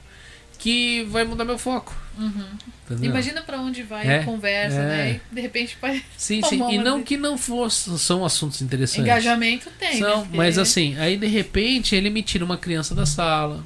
que 0.59 1.03
vai 1.05 1.23
mudar 1.23 1.45
meu 1.45 1.57
foco. 1.57 1.95
Uhum. 2.17 3.01
Imagina 3.01 3.41
para 3.41 3.59
onde 3.59 3.81
vai 3.83 4.05
é, 4.05 4.19
a 4.19 4.23
conversa, 4.23 4.77
é. 4.77 4.87
né? 4.87 5.21
E 5.31 5.35
de 5.35 5.41
repente 5.41 5.77
pode. 5.79 6.03
Sim, 6.17 6.41
sim. 6.43 6.61
E 6.71 6.77
não 6.77 7.01
que 7.01 7.17
não 7.17 7.37
fosse, 7.37 7.97
são 7.97 8.23
assuntos 8.23 8.61
interessantes. 8.61 9.03
Engajamento 9.03 9.69
tem. 9.79 9.97
São, 9.97 10.21
né? 10.21 10.29
Mas 10.33 10.57
assim, 10.57 10.97
aí 10.99 11.17
de 11.17 11.27
repente 11.27 11.95
ele 11.95 12.09
me 12.09 12.21
tira 12.21 12.45
uma 12.45 12.57
criança 12.57 12.93
da 12.93 13.05
sala. 13.05 13.63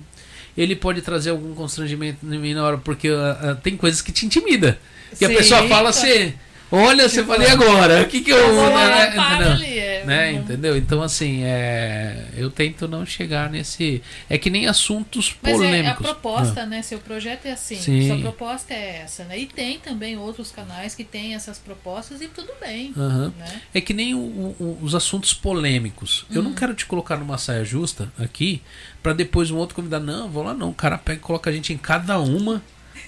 Ele 0.56 0.76
pode 0.76 1.02
trazer 1.02 1.32
algum 1.32 1.54
constrangimento 1.54 2.26
em 2.26 2.40
mim 2.40 2.54
na 2.54 2.64
hora, 2.64 2.78
porque 2.78 3.10
uh, 3.10 3.52
uh, 3.52 3.56
tem 3.62 3.78
coisas 3.78 4.02
que 4.02 4.12
te 4.12 4.26
intimida. 4.26 4.80
E 5.20 5.26
a 5.26 5.30
pessoa 5.30 5.68
fala 5.68 5.90
assim. 5.90 6.34
Olha, 6.72 7.08
tipo, 7.08 7.16
você 7.16 7.24
falei 7.24 7.50
agora. 7.50 8.02
O 8.02 8.08
que 8.08 8.22
que 8.22 8.32
eu. 8.32 8.54
Né, 8.54 9.08
entendeu? 9.08 9.52
Ali, 9.52 9.80
é, 9.80 10.06
né, 10.06 10.32
entendeu? 10.34 10.78
Então, 10.78 11.02
assim, 11.02 11.44
é, 11.44 12.26
eu 12.36 12.52
tento 12.52 12.88
não 12.88 13.06
chegar 13.06 13.50
nesse. 13.50 14.02
É 14.30 14.38
que 14.38 14.50
nem 14.50 14.68
assuntos 14.68 15.32
polêmicos. 15.32 15.70
Mas 15.70 15.86
é 15.86 15.90
a 15.90 15.96
proposta, 15.96 16.62
ah. 16.62 16.66
né? 16.66 16.82
Seu 16.82 17.00
projeto 17.00 17.46
é 17.46 17.52
assim. 17.52 17.78
Sim. 17.78 18.08
Sua 18.08 18.20
proposta 18.20 18.74
é 18.74 19.02
essa, 19.04 19.24
né? 19.24 19.40
E 19.40 19.46
tem 19.46 19.80
também 19.80 20.18
outros 20.18 20.52
canais 20.52 20.94
que 20.94 21.04
têm 21.04 21.36
essas 21.36 21.58
propostas 21.58 22.22
e 22.22 22.28
tudo 22.28 22.52
bem. 22.60 22.94
Uhum. 22.96 23.32
Né? 23.38 23.62
É 23.74 23.80
que 23.80 23.94
nem 23.94 24.14
o, 24.14 24.18
o, 24.18 24.80
os 24.82 24.94
assuntos 24.94 25.34
polêmicos. 25.34 26.26
Eu 26.30 26.44
não 26.44 26.50
uhum. 26.50 26.56
quero 26.56 26.74
te 26.74 26.86
colocar 26.86 27.16
numa 27.16 27.38
saia 27.38 27.64
justa 27.64 28.12
aqui 28.20 28.62
para 29.02 29.14
depois 29.14 29.52
um 29.52 29.58
outro 29.58 29.76
convidar. 29.76 30.02
Não, 30.02 30.30
vou 30.30 30.44
lá 30.44 30.54
não. 30.54 30.70
O 30.70 30.74
cara 30.74 30.98
pega 30.98 31.20
e 31.20 31.22
coloca 31.22 31.50
a 31.50 31.54
gente 31.54 31.72
em 31.72 31.78
cada 31.78 32.20
uma. 32.20 32.62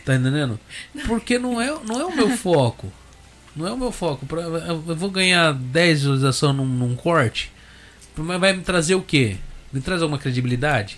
Tá 0.06 0.16
entendendo? 0.16 0.58
Porque 1.06 1.38
não 1.38 1.60
é, 1.60 1.68
não 1.86 2.00
é 2.00 2.06
o 2.06 2.16
meu 2.16 2.30
foco. 2.38 2.92
Não 3.60 3.68
é 3.68 3.74
o 3.74 3.78
meu 3.78 3.92
foco. 3.92 4.26
Eu 4.66 4.96
vou 4.96 5.12
ganhar 5.12 5.54
10 5.54 6.00
visualizações 6.00 6.56
num, 6.56 6.66
num 6.66 6.96
corte. 6.96 7.52
Mas 8.16 8.40
vai 8.40 8.54
me 8.54 8.64
trazer 8.64 8.96
o 8.96 9.02
quê? 9.02 9.36
Me 9.74 9.82
trazer 9.82 10.06
uma 10.06 10.18
credibilidade? 10.18 10.98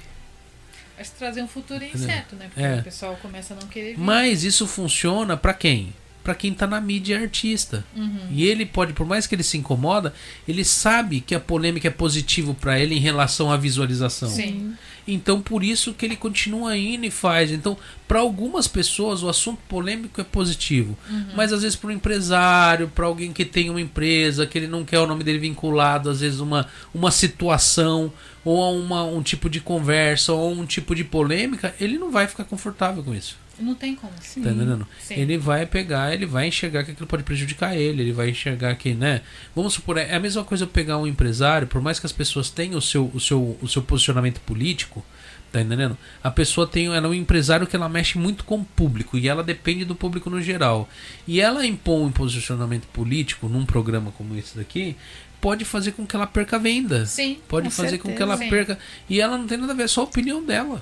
Vai 0.96 1.04
trazer 1.18 1.42
um 1.42 1.48
futuro 1.48 1.84
incerto, 1.84 2.36
né? 2.36 2.52
Porque 2.54 2.62
é. 2.62 2.76
o 2.76 2.84
pessoal 2.84 3.18
começa 3.20 3.56
a 3.56 3.58
não 3.58 3.68
querer. 3.68 3.96
Vir. 3.96 4.00
Mas 4.00 4.44
isso 4.44 4.68
funciona 4.68 5.36
para 5.36 5.56
quem? 5.56 5.92
Para 6.24 6.36
quem 6.36 6.54
tá 6.54 6.68
na 6.68 6.80
mídia 6.80 7.18
é 7.18 7.24
artista. 7.24 7.86
Uhum. 7.96 8.28
E 8.32 8.46
ele 8.46 8.66
pode, 8.66 8.94
por 8.94 9.06
mais 9.06 9.26
que 9.26 9.36
ele 9.36 9.44
se 9.44 9.58
incomoda, 9.58 10.14
ele 10.48 10.64
sabe 10.64 11.22
que 11.22 11.34
a 11.34 11.40
polêmica 11.40 11.88
é 11.88 11.92
positivo 11.92 12.54
para 12.54 12.80
ele 12.80 12.96
em 12.96 13.00
relação 13.00 13.52
à 13.52 13.58
visualização. 13.58 14.30
Sim. 14.30 14.74
Então 15.08 15.42
por 15.42 15.64
isso 15.64 15.94
que 15.94 16.06
ele 16.06 16.16
continua 16.16 16.78
indo 16.78 17.06
e 17.06 17.12
faz. 17.12 17.52
Então, 17.52 17.76
para 18.08 18.20
algumas 18.20 18.68
pessoas 18.68 19.24
o 19.24 19.30
assunto 19.30 19.60
polêmico 19.68 20.22
é 20.22 20.24
positivo, 20.24 20.98
uhum. 21.10 21.26
mas 21.36 21.52
às 21.52 21.64
vezes 21.64 21.76
para 21.76 21.90
um 21.90 21.94
empresário, 21.94 22.88
para 22.88 23.06
alguém 23.06 23.34
que 23.34 23.44
tem 23.44 23.70
uma 23.70 23.82
empresa, 23.82 24.46
que 24.46 24.58
ele 24.58 24.68
não 24.68 24.86
quer 24.86 25.00
o 25.00 25.08
nome 25.08 25.24
dele 25.24 25.40
vinculado, 25.40 26.10
às 26.10 26.20
vezes 26.20 26.40
uma 26.40 26.68
uma 26.94 27.10
situação 27.10 28.14
ou 28.44 28.64
a 28.64 28.70
uma, 28.70 29.04
um 29.04 29.22
tipo 29.22 29.50
de 29.50 29.60
conversa 29.60 30.34
ou 30.34 30.52
um 30.52 30.66
tipo 30.66 30.96
de 30.96 31.04
polêmica, 31.04 31.76
ele 31.80 31.98
não 31.98 32.12
vai 32.12 32.28
ficar 32.28 32.44
confortável 32.44 33.04
com 33.04 33.14
isso. 33.14 33.38
Não 33.62 33.76
tem 33.76 33.96
como. 33.96 34.14
Sim. 34.22 34.42
Tá 34.42 34.52
entendendo? 34.52 34.88
Sim. 35.00 35.16
Ele 35.16 35.38
vai 35.38 35.66
pegar, 35.66 36.14
ele 36.14 36.26
vai 36.26 36.48
enxergar 36.48 36.84
que 36.84 36.92
aquilo 36.92 37.08
pode 37.08 37.24
prejudicar 37.24 37.76
ele, 37.76 38.02
ele 38.02 38.12
vai 38.12 38.30
enxergar 38.30 38.76
que, 38.76 38.94
né? 38.94 39.22
Vamos 39.56 39.74
supor, 39.74 39.98
é 39.98 40.14
a 40.14 40.20
mesma 40.20 40.44
coisa 40.44 40.64
eu 40.64 40.68
pegar 40.68 40.98
um 40.98 41.08
empresário, 41.08 41.68
por 41.68 41.82
mais 41.82 42.00
que 42.00 42.06
as 42.06 42.12
pessoas 42.12 42.50
tenham 42.50 42.78
o 42.78 42.82
seu, 42.82 43.12
o 43.14 43.20
seu, 43.20 43.58
o 43.62 43.68
seu 43.68 43.82
posicionamento 43.82 44.40
político, 44.42 45.06
tá 45.52 45.62
entendendo? 45.62 45.98
A 46.24 46.32
pessoa 46.32 46.66
tem, 46.66 46.88
ela 46.88 47.08
é 47.08 47.10
um 47.10 47.14
empresário 47.14 47.68
que 47.68 47.76
ela 47.76 47.90
mexe 47.90 48.18
muito 48.18 48.44
com 48.44 48.58
o 48.58 48.66
público 48.66 49.18
e 49.18 49.28
ela 49.28 49.44
depende 49.44 49.86
do 49.86 49.96
público 49.96 50.30
no 50.30 50.42
geral. 50.42 50.90
E 51.28 51.42
ela 51.42 51.66
impõe 51.66 52.06
um 52.06 52.12
posicionamento 52.12 52.88
político 52.88 53.48
num 53.48 53.66
programa 53.66 54.12
como 54.12 54.36
esse 54.38 54.58
daqui, 54.58 54.96
pode 55.42 55.66
fazer 55.66 55.92
com 55.94 56.06
que 56.06 56.16
ela 56.16 56.28
perca 56.28 56.60
venda. 56.60 57.06
Sim. 57.06 57.40
Pode 57.48 57.66
com 57.66 57.72
fazer 57.72 57.90
certeza, 57.90 58.10
com 58.10 58.16
que 58.16 58.22
ela 58.22 58.38
sim. 58.38 58.50
perca. 58.50 58.78
E 59.10 59.20
ela 59.20 59.38
não 59.38 59.48
tem 59.48 59.58
nada 59.58 59.74
a 59.74 59.76
ver, 59.76 59.84
é 59.84 59.88
só 59.88 60.02
a 60.02 60.06
opinião 60.06 60.46
dela. 60.46 60.82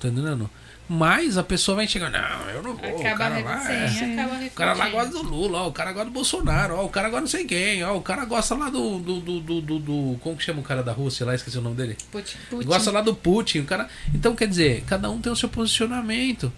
Tá 0.00 0.08
entendendo? 0.08 0.50
Mas 0.88 1.36
a 1.36 1.42
pessoa 1.42 1.76
vai 1.76 1.86
chegar, 1.86 2.10
não, 2.10 2.48
eu 2.50 2.62
não 2.62 2.74
vou. 2.74 3.00
Acaba 3.00 3.14
o 3.14 3.18
cara 3.18 3.38
lá, 3.40 3.72
é, 3.72 3.86
acaba 3.86 4.44
o 4.46 4.50
cara 4.50 4.72
lá 4.72 4.88
gosta 4.88 5.10
do 5.12 5.22
Lula, 5.22 5.58
ó, 5.62 5.68
o 5.68 5.72
cara 5.72 5.92
gosta 5.92 6.06
do 6.06 6.12
Bolsonaro, 6.12 6.76
ó, 6.76 6.84
o 6.86 6.88
cara 6.88 7.08
gosta 7.10 7.20
não 7.20 7.28
sei 7.28 7.44
quem, 7.44 7.84
ó, 7.84 7.94
o 7.94 8.00
cara 8.00 8.24
gosta 8.24 8.54
lá 8.54 8.70
do 8.70 8.98
do, 8.98 9.20
do, 9.20 9.40
do, 9.40 9.60
do- 9.60 9.78
do- 9.78 10.18
Como 10.20 10.36
que 10.36 10.44
chama 10.44 10.60
o 10.60 10.62
cara 10.62 10.82
da 10.82 10.92
Rússia 10.92 11.26
lá? 11.26 11.34
Esqueci 11.34 11.58
o 11.58 11.60
nome 11.60 11.76
dele. 11.76 11.96
Putin. 12.10 12.36
Putin. 12.48 12.66
Gosta 12.66 12.90
lá 12.90 13.02
do 13.02 13.14
Putin, 13.14 13.58
o 13.60 13.64
cara. 13.64 13.86
Então, 14.14 14.34
quer 14.34 14.48
dizer, 14.48 14.82
cada 14.86 15.10
um 15.10 15.20
tem 15.20 15.30
o 15.30 15.36
seu 15.36 15.48
posicionamento. 15.50 16.50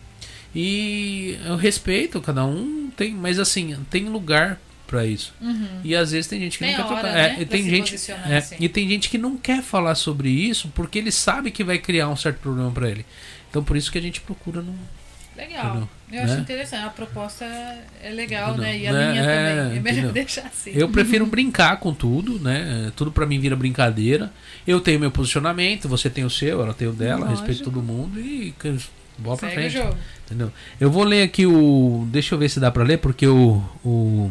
E 0.55 1.39
eu 1.47 1.57
respeito, 1.57 2.20
cada 2.20 2.44
um 2.44 2.91
tem, 2.97 3.12
mas 3.12 3.39
assim, 3.39 3.76
tem 3.91 4.05
lugar 4.09 4.60
pra 4.86 5.07
isso. 5.07 5.33
Uhum. 5.41 5.81
E 5.84 5.94
às 5.94 6.10
vezes 6.10 6.26
tem 6.26 6.41
gente 6.41 6.59
que 6.59 6.65
Tem 6.65 6.76
não 6.76 6.89
quer 6.89 6.92
hora, 6.94 7.12
né, 7.12 7.36
É, 7.39 7.42
e 7.42 7.47
tem 7.47 7.68
gente, 7.68 7.97
é, 8.26 8.36
assim. 8.39 8.57
e 8.59 8.68
tem 8.68 8.89
gente 8.89 9.09
que 9.09 9.17
não 9.17 9.36
quer 9.36 9.62
falar 9.62 9.94
sobre 9.94 10.28
isso 10.28 10.68
porque 10.75 10.99
ele 10.99 11.12
sabe 11.12 11.52
que 11.52 11.62
vai 11.62 11.78
criar 11.78 12.09
um 12.09 12.17
certo 12.17 12.39
problema 12.41 12.70
pra 12.73 12.91
ele. 12.91 13.07
Então 13.51 13.62
por 13.65 13.77
isso 13.77 13.91
que 13.93 13.99
a 13.99 14.03
gente 14.03 14.20
procura 14.20 14.62
não. 14.62 14.75
Legal. 15.37 15.89
Eu 16.12 16.23
acho 16.25 16.35
Né? 16.35 16.41
interessante. 16.41 16.85
A 16.85 16.91
proposta 16.91 17.45
é 18.03 18.11
legal, 18.11 18.51
Entendeu? 18.55 18.65
né? 18.73 18.79
E 18.79 18.87
a 18.87 18.93
Né? 18.93 19.11
minha 19.11 19.23
É, 19.23 19.25
também. 19.25 19.79
É 19.79 19.81
melhor 19.81 19.93
entendeu? 19.99 20.12
deixar 20.12 20.47
assim. 20.47 20.70
Eu 20.75 20.89
prefiro 20.89 21.25
brincar 21.25 21.79
com 21.79 21.95
tudo, 21.95 22.39
né? 22.41 22.93
Tudo 22.97 23.11
pra 23.12 23.25
mim 23.27 23.39
vira 23.41 23.57
brincadeira. 23.57 24.31
Eu 24.67 24.81
tenho 24.81 25.01
meu 25.01 25.11
posicionamento, 25.11 25.89
você 25.89 26.11
tem 26.11 26.25
o 26.25 26.31
seu, 26.31 26.61
ela 26.62 26.75
tem 26.75 26.89
o 26.89 26.93
dela, 26.93 27.20
Lógico. 27.27 27.39
respeito 27.47 27.62
todo 27.65 27.81
mundo 27.83 28.20
e 28.20 28.53
bola 29.19 29.37
pra 29.39 29.49
Segue 29.51 29.67
o 29.67 29.70
frente. 29.70 29.83
jogo. 29.85 29.97
Entendeu? 30.27 30.53
Eu 30.81 30.91
vou 30.91 31.05
ler 31.05 31.23
aqui 31.23 31.47
o. 31.47 32.07
Deixa 32.11 32.35
eu 32.35 32.39
ver 32.39 32.49
se 32.51 32.61
dá 32.61 32.70
pra 32.70 32.85
ler, 32.85 32.99
porque 32.99 33.27
o. 33.27 33.62
o... 33.85 34.31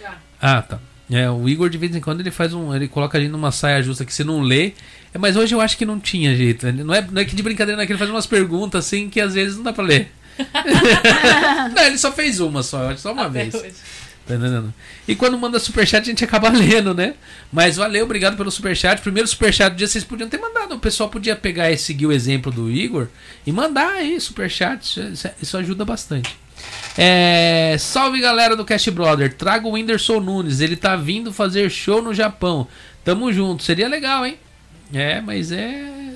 Dá. 0.00 0.18
Ah, 0.40 0.60
tá. 0.62 0.78
É, 1.10 1.30
o 1.30 1.48
Igor 1.48 1.70
de 1.70 1.78
vez 1.78 1.94
em 1.94 2.00
quando 2.00 2.20
ele 2.20 2.30
faz 2.30 2.52
um. 2.52 2.74
Ele 2.74 2.88
coloca 2.88 3.16
ali 3.16 3.28
numa 3.28 3.52
saia 3.52 3.82
justa 3.82 4.04
que 4.04 4.12
você 4.12 4.24
não 4.24 4.40
lê. 4.40 4.72
É, 5.14 5.18
mas 5.18 5.36
hoje 5.36 5.54
eu 5.54 5.60
acho 5.60 5.76
que 5.78 5.86
não 5.86 6.00
tinha 6.00 6.34
jeito. 6.34 6.66
Ele- 6.66 6.82
Não 6.82 6.92
é, 6.94 7.06
não 7.10 7.20
é 7.22 7.24
que 7.24 7.36
de 7.36 7.42
brincadeira, 7.42 7.76
não 7.76 7.82
é 7.84 7.86
que 7.86 7.92
ele 7.92 7.98
faz 7.98 8.10
umas 8.10 8.26
perguntas 8.26 8.86
assim 8.86 9.08
que 9.08 9.20
às 9.20 9.34
vezes 9.34 9.56
não 9.56 9.62
dá 9.62 9.72
pra 9.72 9.84
ler. 9.84 10.08
não, 11.74 11.82
ele 11.84 11.98
só 11.98 12.12
fez 12.12 12.40
uma 12.40 12.62
só, 12.62 12.94
só 12.96 13.12
uma 13.12 13.26
Até 13.26 13.44
vez. 13.44 13.54
hoje. 13.54 13.72
Tá 14.26 14.34
entendendo? 14.34 14.74
E 15.06 15.14
quando 15.14 15.38
manda 15.38 15.60
superchat, 15.60 16.02
a 16.02 16.04
gente 16.06 16.24
acaba 16.24 16.48
lendo, 16.50 16.92
né? 16.92 17.14
Mas 17.52 17.76
valeu, 17.76 18.04
obrigado 18.04 18.36
pelo 18.36 18.50
superchat. 18.50 19.00
Primeiro 19.00 19.28
superchat 19.28 19.70
do 19.72 19.76
dia, 19.76 19.86
vocês 19.86 20.02
podiam 20.02 20.28
ter 20.28 20.38
mandado. 20.40 20.74
O 20.74 20.80
pessoal 20.80 21.08
podia 21.08 21.36
pegar 21.36 21.70
e 21.70 21.78
seguir 21.78 22.06
o 22.06 22.12
exemplo 22.12 22.50
do 22.50 22.68
Igor 22.68 23.06
e 23.46 23.52
mandar 23.52 23.88
aí 23.92 24.20
superchat. 24.20 24.98
Isso, 25.12 25.28
isso 25.40 25.56
ajuda 25.56 25.84
bastante. 25.84 26.36
É, 26.98 27.76
salve 27.78 28.20
galera 28.20 28.56
do 28.56 28.64
Cast 28.64 28.90
Brother. 28.90 29.34
Traga 29.34 29.66
o 29.66 29.72
Whindersson 29.72 30.20
Nunes. 30.20 30.60
Ele 30.60 30.76
tá 30.76 30.96
vindo 30.96 31.32
fazer 31.32 31.70
show 31.70 32.02
no 32.02 32.14
Japão. 32.14 32.66
Tamo 33.04 33.32
junto. 33.32 33.62
Seria 33.62 33.88
legal, 33.88 34.24
hein? 34.24 34.38
É, 34.92 35.20
mas 35.20 35.52
é. 35.52 36.14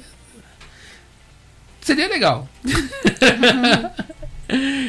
Seria 1.81 2.09
legal. 2.09 2.49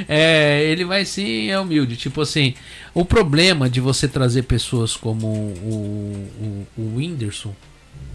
É, 0.09 0.63
ele 0.63 0.83
vai 0.83 1.05
sim, 1.05 1.49
é 1.49 1.59
humilde. 1.59 1.95
Tipo 1.95 2.21
assim, 2.21 2.55
o 2.93 3.05
problema 3.05 3.69
de 3.69 3.79
você 3.79 4.07
trazer 4.07 4.41
pessoas 4.43 4.95
como 4.95 5.27
o, 5.27 6.67
o, 6.75 6.81
o 6.81 6.95
Whindersson, 6.95 7.53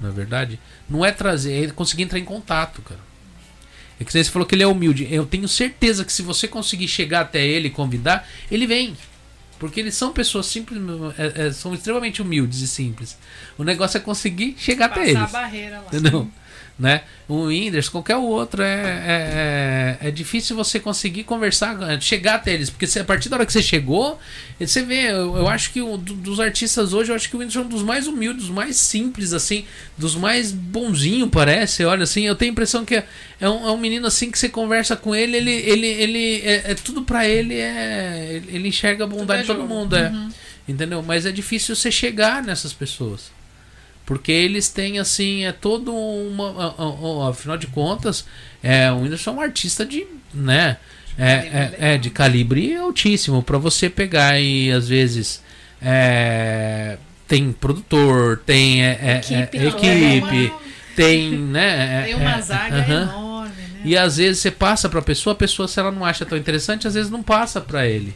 na 0.02 0.10
verdade, 0.10 0.58
não 0.88 1.04
é 1.04 1.12
trazer, 1.12 1.68
é 1.68 1.70
conseguir 1.70 2.02
entrar 2.02 2.18
em 2.18 2.24
contato, 2.24 2.82
cara. 2.82 3.00
É 3.98 4.04
que 4.04 4.12
você 4.12 4.24
falou 4.24 4.46
que 4.46 4.54
ele 4.54 4.62
é 4.62 4.66
humilde. 4.66 5.08
Eu 5.10 5.24
tenho 5.24 5.48
certeza 5.48 6.04
que 6.04 6.12
se 6.12 6.22
você 6.22 6.46
conseguir 6.46 6.86
chegar 6.88 7.20
até 7.22 7.44
ele 7.46 7.68
e 7.68 7.70
convidar, 7.70 8.28
ele 8.50 8.66
vem. 8.66 8.96
Porque 9.58 9.80
eles 9.80 9.94
são 9.94 10.12
pessoas 10.12 10.44
simples, 10.46 10.78
é- 11.16 11.46
é- 11.46 11.52
são 11.52 11.72
extremamente 11.72 12.20
humildes 12.20 12.60
e 12.60 12.68
simples. 12.68 13.16
O 13.56 13.64
negócio 13.64 13.96
é 13.96 14.00
conseguir 14.00 14.54
chegar 14.58 14.86
até 14.86 15.00
Passar 15.00 15.18
a 15.18 15.20
eles. 15.22 15.32
barreira 15.32 15.78
lá. 15.80 15.86
Entendeu? 15.86 16.30
Né? 16.78 17.00
O 17.26 17.44
Whindersson, 17.46 17.90
qualquer 17.90 18.16
outro, 18.16 18.60
é, 18.62 19.96
é, 19.96 19.96
é, 20.02 20.08
é 20.08 20.10
difícil 20.10 20.54
você 20.54 20.78
conseguir 20.78 21.24
conversar, 21.24 21.74
chegar 22.02 22.34
até 22.34 22.52
eles. 22.52 22.68
Porque 22.68 22.86
se, 22.86 22.98
a 23.00 23.04
partir 23.04 23.30
da 23.30 23.36
hora 23.36 23.46
que 23.46 23.52
você 23.52 23.62
chegou, 23.62 24.18
você 24.60 24.82
vê, 24.82 25.10
eu, 25.10 25.36
eu 25.38 25.48
acho 25.48 25.72
que 25.72 25.80
o, 25.80 25.96
do- 25.96 26.12
dos 26.12 26.38
artistas 26.38 26.92
hoje, 26.92 27.10
eu 27.10 27.16
acho 27.16 27.30
que 27.30 27.34
o 27.34 27.38
Whindersson 27.38 27.60
é 27.60 27.64
um 27.64 27.68
dos 27.68 27.82
mais 27.82 28.06
humildes, 28.06 28.42
dos 28.44 28.54
mais 28.54 28.76
simples, 28.76 29.32
assim, 29.32 29.64
dos 29.96 30.14
mais 30.14 30.52
bonzinho, 30.52 31.28
parece. 31.30 31.82
Olha, 31.82 32.02
assim, 32.02 32.26
eu 32.26 32.34
tenho 32.36 32.50
a 32.50 32.52
impressão 32.52 32.84
que 32.84 32.96
é, 32.96 33.06
é 33.40 33.48
um, 33.48 33.66
é 33.68 33.72
um 33.72 33.78
menino 33.78 34.06
assim 34.06 34.30
que 34.30 34.38
você 34.38 34.50
conversa 34.50 34.94
com 34.94 35.14
ele, 35.14 35.34
ele, 35.38 35.50
ele, 35.52 35.86
ele 35.86 36.42
é, 36.44 36.72
é 36.72 36.74
tudo 36.74 37.02
pra 37.04 37.26
ele, 37.26 37.54
é, 37.54 38.42
ele- 38.48 38.68
enxerga 38.68 39.04
a 39.04 39.06
bondade 39.06 39.44
de 39.44 39.50
é 39.50 39.54
todo 39.54 39.62
jogo. 39.62 39.74
mundo, 39.74 39.96
é. 39.96 40.10
Uhum. 40.10 40.28
Entendeu? 40.68 41.02
Mas 41.02 41.24
é 41.24 41.32
difícil 41.32 41.74
você 41.74 41.90
chegar 41.90 42.42
nessas 42.42 42.74
pessoas. 42.74 43.34
Porque 44.06 44.30
eles 44.32 44.68
têm, 44.68 44.98
assim, 45.00 45.44
é 45.44 45.52
todo 45.52 45.92
uma. 45.92 46.48
a- 46.50 46.74
a- 46.82 47.26
a- 47.26 47.30
Afinal 47.30 47.58
de 47.58 47.66
contas, 47.66 48.24
é, 48.62 48.90
o 48.92 49.00
Whindersson 49.00 49.30
é 49.30 49.34
um 49.34 49.40
artista 49.40 49.84
de. 49.84 50.06
né? 50.32 50.76
É, 51.18 51.32
é, 51.32 51.76
é, 51.94 51.98
de 51.98 52.10
calibre 52.10 52.74
altíssimo. 52.76 53.42
Pra 53.42 53.58
você 53.58 53.90
pegar 53.90 54.38
e 54.40 54.70
às 54.70 54.86
vezes. 54.88 55.42
é, 55.82 56.98
tem 57.28 57.50
produtor, 57.52 58.40
tem 58.46 58.84
é, 58.84 58.98
é, 59.00 59.16
Equipe, 59.18 59.56
é, 59.56 59.60
né? 59.60 59.66
equipe, 60.16 60.46
Uma- 60.46 60.60
tem, 60.94 61.30
né? 61.32 62.02
Tem 62.06 62.14
uma 62.14 62.40
zaga 62.40 62.76
aham. 62.76 63.02
enorme, 63.02 63.50
né? 63.74 63.80
E 63.84 63.96
às 63.96 64.16
vezes 64.16 64.40
você 64.40 64.50
passa 64.50 64.88
pra 64.88 65.02
pessoa, 65.02 65.32
a 65.32 65.36
pessoa, 65.36 65.66
se 65.68 65.78
ela 65.80 65.90
não 65.90 66.04
acha 66.04 66.24
tão 66.24 66.38
interessante, 66.38 66.86
às 66.86 66.94
vezes 66.94 67.10
não 67.10 67.22
passa 67.22 67.60
pra 67.60 67.86
ele. 67.86 68.14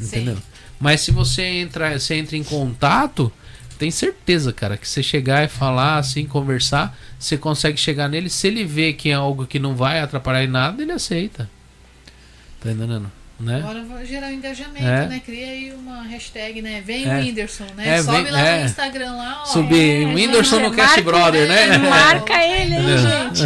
Entendeu? 0.00 0.36
Sim. 0.36 0.42
Mas 0.78 1.00
se 1.00 1.10
você 1.10 1.42
entra, 1.42 1.98
você 1.98 2.14
entra 2.14 2.36
em 2.36 2.44
contato, 2.44 3.32
tem 3.76 3.90
certeza, 3.90 4.52
cara, 4.52 4.76
que 4.76 4.88
você 4.88 5.02
chegar 5.02 5.44
e 5.44 5.48
falar 5.48 5.98
assim, 5.98 6.26
conversar, 6.26 6.96
você 7.18 7.36
consegue 7.36 7.76
chegar 7.78 8.08
nele. 8.08 8.28
Se 8.30 8.46
ele 8.48 8.64
vê 8.64 8.92
que 8.92 9.10
é 9.10 9.14
algo 9.14 9.46
que 9.46 9.58
não 9.58 9.74
vai 9.74 10.00
atrapalhar 10.00 10.42
em 10.44 10.48
nada, 10.48 10.82
ele 10.82 10.92
aceita. 10.92 11.48
Tá 12.60 12.70
entendendo? 12.72 13.10
Né? 13.38 13.58
Agora 13.58 13.84
vai 13.84 14.06
gerar 14.06 14.28
um 14.28 14.32
engajamento, 14.32 14.86
É. 14.86 15.06
né? 15.08 15.20
Cria 15.24 15.46
aí 15.50 15.70
uma 15.74 16.02
hashtag, 16.04 16.62
né? 16.62 16.80
Vem 16.84 17.04
É. 17.06 17.16
o 17.16 17.18
Whindersson, 17.20 17.66
né? 17.76 17.96
É, 17.98 18.02
Sobe 18.02 18.22
vem- 18.22 18.32
lá 18.32 18.40
é. 18.40 18.60
no 18.60 18.64
Instagram 18.66 19.12
lá, 19.12 19.42
ó. 19.42 19.44
Subir 19.44 20.02
É, 20.02 20.06
o 20.06 20.14
Whindersson 20.14 20.56
no 20.60 20.64
gente, 20.68 20.76
Cast 20.76 21.02
Brother, 21.02 21.46
né? 21.46 21.76
Marca 21.86 22.42
ele 22.42 22.76
aí, 22.76 22.98
gente. 22.98 23.42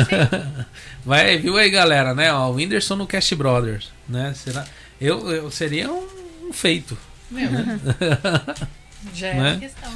Vai, 1.05 1.39
viu 1.39 1.57
aí, 1.57 1.69
galera, 1.71 2.15
né? 2.15 2.33
Ó, 2.33 2.51
o 2.51 2.55
Whindersson 2.55 2.95
no 2.95 3.07
Cast 3.07 3.35
Brothers, 3.35 3.91
né? 4.09 4.33
Será? 4.37 4.65
Eu, 5.01 5.29
eu 5.29 5.51
seria 5.51 5.91
um, 5.91 6.07
um 6.49 6.53
feito. 6.53 6.97
Meu, 7.29 7.49
já 9.15 9.29
é 9.29 9.35
Né? 9.35 9.57
questão. 9.61 9.91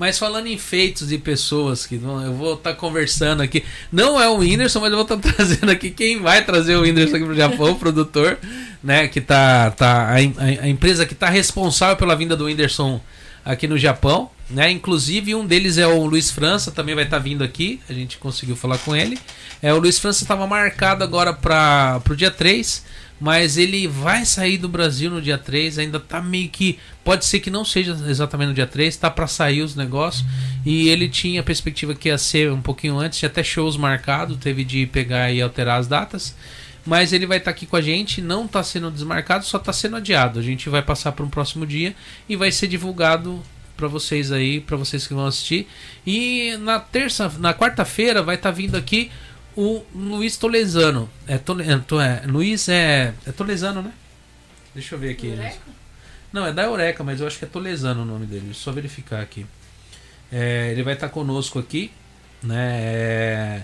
Mas 0.00 0.18
falando 0.18 0.46
em 0.46 0.56
feitos 0.56 1.08
de 1.08 1.18
pessoas 1.18 1.84
que 1.84 1.98
vão- 1.98 2.24
eu 2.24 2.32
vou 2.32 2.54
estar 2.54 2.72
conversando 2.72 3.42
aqui. 3.42 3.62
Não 3.92 4.18
é 4.18 4.26
o 4.30 4.38
Whindersson, 4.38 4.80
mas 4.80 4.90
eu 4.90 4.96
vou 4.96 5.02
estar 5.02 5.18
trazendo 5.30 5.70
aqui 5.70 5.90
quem 5.90 6.18
vai 6.18 6.42
trazer 6.42 6.74
o 6.76 6.80
Whindersson 6.80 7.16
aqui 7.16 7.24
pro 7.26 7.34
Japão, 7.34 7.72
o 7.72 7.76
produtor, 7.76 8.38
né? 8.82 9.08
Que 9.08 9.20
tá. 9.20 9.70
tá 9.72 10.08
a, 10.08 10.14
a- 10.14 10.68
empresa 10.70 11.04
que 11.04 11.14
tá 11.14 11.28
responsável 11.28 11.98
pela 11.98 12.16
vinda 12.16 12.34
do 12.34 12.46
Whindersson 12.46 12.98
aqui 13.44 13.68
no 13.68 13.76
Japão, 13.76 14.30
né? 14.48 14.70
Inclusive 14.70 15.34
um 15.34 15.44
deles 15.44 15.76
é 15.76 15.86
o 15.86 16.06
Luiz 16.06 16.30
França, 16.30 16.70
também 16.70 16.94
vai 16.94 17.04
estar 17.04 17.18
tá 17.18 17.22
vindo 17.22 17.44
aqui. 17.44 17.78
A 17.86 17.92
gente 17.92 18.16
conseguiu 18.16 18.56
falar 18.56 18.78
com 18.78 18.96
ele. 18.96 19.18
É, 19.60 19.70
o 19.74 19.78
Luiz 19.78 19.98
França 19.98 20.24
estava 20.24 20.46
marcado 20.46 21.04
agora 21.04 21.34
para 21.34 22.00
o 22.08 22.16
dia 22.16 22.30
3, 22.30 22.82
mas 23.20 23.58
ele 23.58 23.86
vai 23.86 24.24
sair 24.24 24.56
do 24.56 24.68
Brasil 24.68 25.10
no 25.10 25.20
dia 25.20 25.36
3, 25.36 25.78
ainda 25.78 26.00
tá 26.00 26.22
meio 26.22 26.48
que 26.48 26.78
pode 27.04 27.26
ser 27.26 27.40
que 27.40 27.50
não 27.50 27.66
seja 27.66 27.92
exatamente 28.08 28.48
no 28.48 28.54
dia 28.54 28.66
3, 28.66 28.96
tá 28.96 29.10
para 29.10 29.26
sair 29.26 29.60
os 29.60 29.76
negócios. 29.76 30.24
E 30.64 30.88
ele 30.88 31.06
tinha 31.06 31.42
a 31.42 31.44
perspectiva 31.44 31.94
que 31.94 32.08
ia 32.08 32.16
ser 32.16 32.50
um 32.50 32.62
pouquinho 32.62 32.98
antes, 32.98 33.18
tinha 33.18 33.28
até 33.28 33.42
shows 33.42 33.76
marcados, 33.76 34.38
teve 34.38 34.64
de 34.64 34.86
pegar 34.86 35.30
e 35.30 35.42
alterar 35.42 35.78
as 35.78 35.86
datas. 35.86 36.34
Mas 36.86 37.12
ele 37.12 37.26
vai 37.26 37.36
estar 37.36 37.50
tá 37.50 37.56
aqui 37.56 37.66
com 37.66 37.76
a 37.76 37.82
gente, 37.82 38.22
não 38.22 38.46
está 38.46 38.62
sendo 38.62 38.90
desmarcado, 38.90 39.44
só 39.44 39.58
está 39.58 39.72
sendo 39.72 39.96
adiado. 39.96 40.38
A 40.38 40.42
gente 40.42 40.70
vai 40.70 40.80
passar 40.80 41.12
para 41.12 41.24
um 41.24 41.28
próximo 41.28 41.66
dia 41.66 41.94
e 42.26 42.36
vai 42.36 42.50
ser 42.50 42.68
divulgado 42.68 43.42
para 43.76 43.86
vocês 43.86 44.32
aí, 44.32 44.60
para 44.60 44.78
vocês 44.78 45.06
que 45.06 45.12
vão 45.12 45.26
assistir. 45.26 45.68
E 46.06 46.56
na 46.60 46.80
terça, 46.80 47.30
na 47.38 47.52
quarta-feira 47.52 48.22
vai 48.22 48.36
estar 48.36 48.50
tá 48.50 48.54
vindo 48.56 48.76
aqui 48.76 49.10
o 49.60 49.84
Luiz 49.94 50.38
Tolesano. 50.38 51.10
É, 51.26 51.36
Tole, 51.36 51.64
é, 51.64 51.72
é, 51.72 52.26
Luiz 52.26 52.66
é, 52.70 53.12
é 53.26 53.32
Tolesano, 53.32 53.82
né? 53.82 53.92
Deixa 54.74 54.94
eu 54.94 54.98
ver 54.98 55.10
aqui. 55.10 55.36
Não, 56.32 56.46
é 56.46 56.52
da 56.52 56.62
Eureka, 56.62 57.04
mas 57.04 57.20
eu 57.20 57.26
acho 57.26 57.38
que 57.38 57.44
é 57.44 57.48
Tolesano 57.48 58.02
o 58.02 58.04
nome 58.06 58.24
dele. 58.24 58.46
Deixa 58.46 58.60
eu 58.60 58.64
só 58.64 58.72
verificar 58.72 59.20
aqui. 59.20 59.44
É, 60.32 60.70
ele 60.70 60.82
vai 60.82 60.94
estar 60.94 61.10
conosco 61.10 61.58
aqui, 61.58 61.90
né? 62.42 62.80
É, 62.82 63.62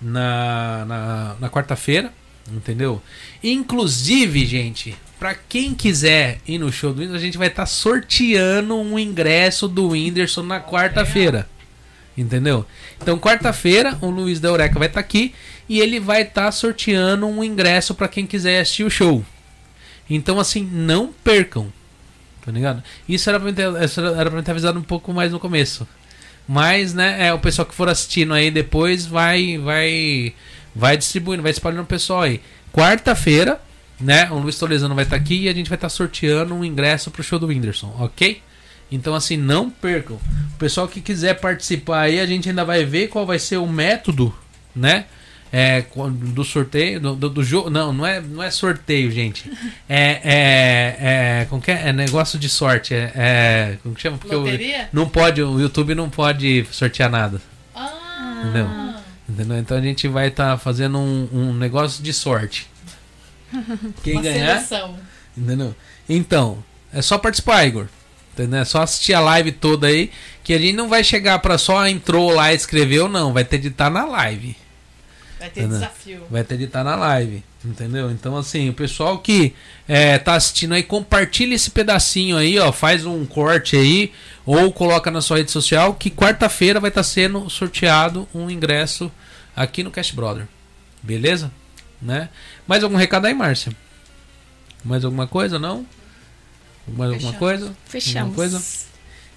na, 0.00 0.84
na, 0.86 1.36
na 1.40 1.50
quarta-feira, 1.50 2.10
entendeu? 2.50 3.02
Inclusive, 3.42 4.46
gente, 4.46 4.96
para 5.18 5.34
quem 5.34 5.74
quiser 5.74 6.38
ir 6.46 6.56
no 6.56 6.72
show 6.72 6.94
do 6.94 7.00
Whindersson, 7.00 7.18
a 7.18 7.24
gente 7.24 7.38
vai 7.38 7.48
estar 7.48 7.62
tá 7.62 7.66
sorteando 7.66 8.76
um 8.76 8.98
ingresso 8.98 9.68
do 9.68 9.88
Whindersson 9.88 10.42
na 10.44 10.60
quarta-feira. 10.60 11.48
Entendeu? 12.16 12.64
Então, 13.02 13.18
quarta-feira, 13.18 13.98
o 14.00 14.08
Luiz 14.08 14.38
da 14.38 14.48
Eureka 14.48 14.78
vai 14.78 14.86
estar 14.88 15.00
tá 15.00 15.06
aqui 15.06 15.34
e 15.68 15.80
ele 15.80 15.98
vai 15.98 16.22
estar 16.22 16.44
tá 16.44 16.52
sorteando 16.52 17.26
um 17.26 17.42
ingresso 17.42 17.94
para 17.94 18.08
quem 18.08 18.26
quiser 18.26 18.60
assistir 18.60 18.84
o 18.84 18.90
show. 18.90 19.24
Então, 20.08 20.38
assim, 20.38 20.62
não 20.64 21.12
percam. 21.24 21.72
Tá 22.44 22.52
ligado? 22.52 22.82
Isso 23.08 23.28
era 23.28 23.40
pra, 23.40 23.52
ter, 23.52 23.72
ter 24.44 24.50
avisado 24.50 24.78
um 24.78 24.82
pouco 24.82 25.12
mais 25.12 25.32
no 25.32 25.40
começo. 25.40 25.88
Mas, 26.46 26.92
né, 26.92 27.26
é, 27.26 27.32
o 27.32 27.38
pessoal 27.38 27.66
que 27.66 27.74
for 27.74 27.88
assistindo 27.88 28.34
aí 28.34 28.50
depois 28.50 29.06
vai 29.06 29.56
vai 29.56 30.34
vai 30.74 30.96
distribuindo, 30.96 31.42
vai 31.42 31.52
espalhando 31.52 31.84
o 31.84 31.86
pessoal 31.86 32.22
aí. 32.22 32.40
Quarta-feira, 32.70 33.60
né? 33.98 34.30
O 34.30 34.38
Luiz 34.38 34.58
Tolesano 34.58 34.94
vai 34.94 35.04
estar 35.04 35.16
tá 35.16 35.22
aqui 35.22 35.44
e 35.44 35.48
a 35.48 35.54
gente 35.54 35.70
vai 35.70 35.76
estar 35.76 35.86
tá 35.86 35.90
sorteando 35.90 36.54
um 36.54 36.64
ingresso 36.64 37.10
pro 37.10 37.22
show 37.22 37.38
do 37.38 37.46
Whindersson, 37.46 37.96
ok? 37.98 38.42
Então, 38.94 39.12
assim, 39.14 39.36
não 39.36 39.68
percam. 39.68 40.16
O 40.54 40.58
pessoal 40.58 40.86
que 40.86 41.00
quiser 41.00 41.34
participar 41.34 42.02
aí, 42.02 42.20
a 42.20 42.26
gente 42.26 42.48
ainda 42.48 42.64
vai 42.64 42.84
ver 42.84 43.08
qual 43.08 43.26
vai 43.26 43.40
ser 43.40 43.56
o 43.56 43.66
método, 43.66 44.32
né? 44.74 45.06
É, 45.52 45.84
do 46.08 46.44
sorteio, 46.44 47.00
do, 47.00 47.14
do, 47.14 47.30
do, 47.30 47.44
jogo. 47.44 47.70
Não, 47.70 47.92
não 47.92 48.06
é, 48.06 48.20
não 48.20 48.42
é 48.42 48.50
sorteio, 48.50 49.10
gente. 49.10 49.50
É, 49.88 50.20
é, 50.24 50.96
é, 50.98 51.46
como 51.48 51.60
que 51.60 51.70
é? 51.70 51.88
é 51.88 51.92
negócio 51.92 52.38
de 52.38 52.48
sorte. 52.48 52.94
É, 52.94 53.12
é 53.14 53.78
como 53.82 53.94
que 53.94 54.02
chama? 54.02 54.18
Porque 54.18 54.34
o, 54.34 54.44
não 54.92 55.08
pode, 55.08 55.42
o 55.42 55.60
YouTube 55.60 55.94
não 55.94 56.08
pode 56.08 56.66
sortear 56.72 57.10
nada. 57.10 57.40
Ah. 57.74 58.42
Entendeu? 58.42 58.68
Entendeu? 59.28 59.58
Então 59.58 59.76
a 59.76 59.80
gente 59.80 60.08
vai 60.08 60.28
estar 60.28 60.52
tá 60.52 60.58
fazendo 60.58 60.98
um, 60.98 61.28
um 61.32 61.54
negócio 61.54 62.02
de 62.02 62.12
sorte. 62.12 62.68
Quem 64.02 64.14
Uma 64.14 64.22
ganhar. 64.22 64.60
Seleção. 64.60 64.96
Entendeu? 65.36 65.74
Então, 66.08 66.62
é 66.92 67.00
só 67.00 67.16
participar, 67.16 67.64
Igor. 67.64 67.86
Entendeu? 68.34 68.60
É 68.60 68.64
só 68.64 68.82
assistir 68.82 69.14
a 69.14 69.20
live 69.20 69.52
toda 69.52 69.86
aí. 69.86 70.10
Que 70.42 70.52
a 70.52 70.58
gente 70.58 70.74
não 70.74 70.88
vai 70.88 71.04
chegar 71.04 71.38
para 71.38 71.56
só 71.56 71.86
entrou 71.86 72.32
lá 72.32 72.52
e 72.52 72.56
escreveu, 72.56 73.08
não. 73.08 73.32
Vai 73.32 73.44
ter 73.44 73.58
de 73.58 73.68
estar 73.68 73.88
na 73.88 74.04
live. 74.04 74.56
Vai 75.38 75.50
ter 75.50 75.60
entendeu? 75.60 75.78
desafio. 75.78 76.22
Vai 76.28 76.42
ter 76.42 76.58
de 76.58 76.64
estar 76.64 76.82
na 76.82 76.96
live. 76.96 77.44
Entendeu? 77.64 78.10
Então, 78.10 78.36
assim, 78.36 78.68
o 78.68 78.74
pessoal 78.74 79.18
que 79.18 79.54
é, 79.86 80.18
tá 80.18 80.34
assistindo 80.34 80.74
aí, 80.74 80.82
compartilha 80.82 81.54
esse 81.54 81.70
pedacinho 81.70 82.36
aí, 82.36 82.58
ó. 82.58 82.72
Faz 82.72 83.06
um 83.06 83.24
corte 83.24 83.76
aí. 83.76 84.12
Ou 84.44 84.72
coloca 84.72 85.10
na 85.12 85.20
sua 85.20 85.38
rede 85.38 85.52
social. 85.52 85.94
Que 85.94 86.10
quarta-feira 86.10 86.80
vai 86.80 86.88
estar 86.90 87.02
tá 87.02 87.08
sendo 87.08 87.48
sorteado 87.48 88.28
um 88.34 88.50
ingresso 88.50 89.10
aqui 89.54 89.84
no 89.84 89.92
Cash 89.92 90.10
Brother. 90.10 90.48
Beleza? 91.00 91.52
Né? 92.02 92.28
Mais 92.66 92.82
algum 92.82 92.96
recado 92.96 93.26
aí, 93.26 93.32
Márcia? 93.32 93.72
Mais 94.84 95.04
alguma 95.04 95.28
coisa? 95.28 95.56
Não? 95.56 95.86
Mais 96.88 97.12
alguma 97.12 97.32
coisa? 97.34 97.74
Fechamos. 97.86 98.16
Alguma 98.16 98.36
coisa? 98.36 98.62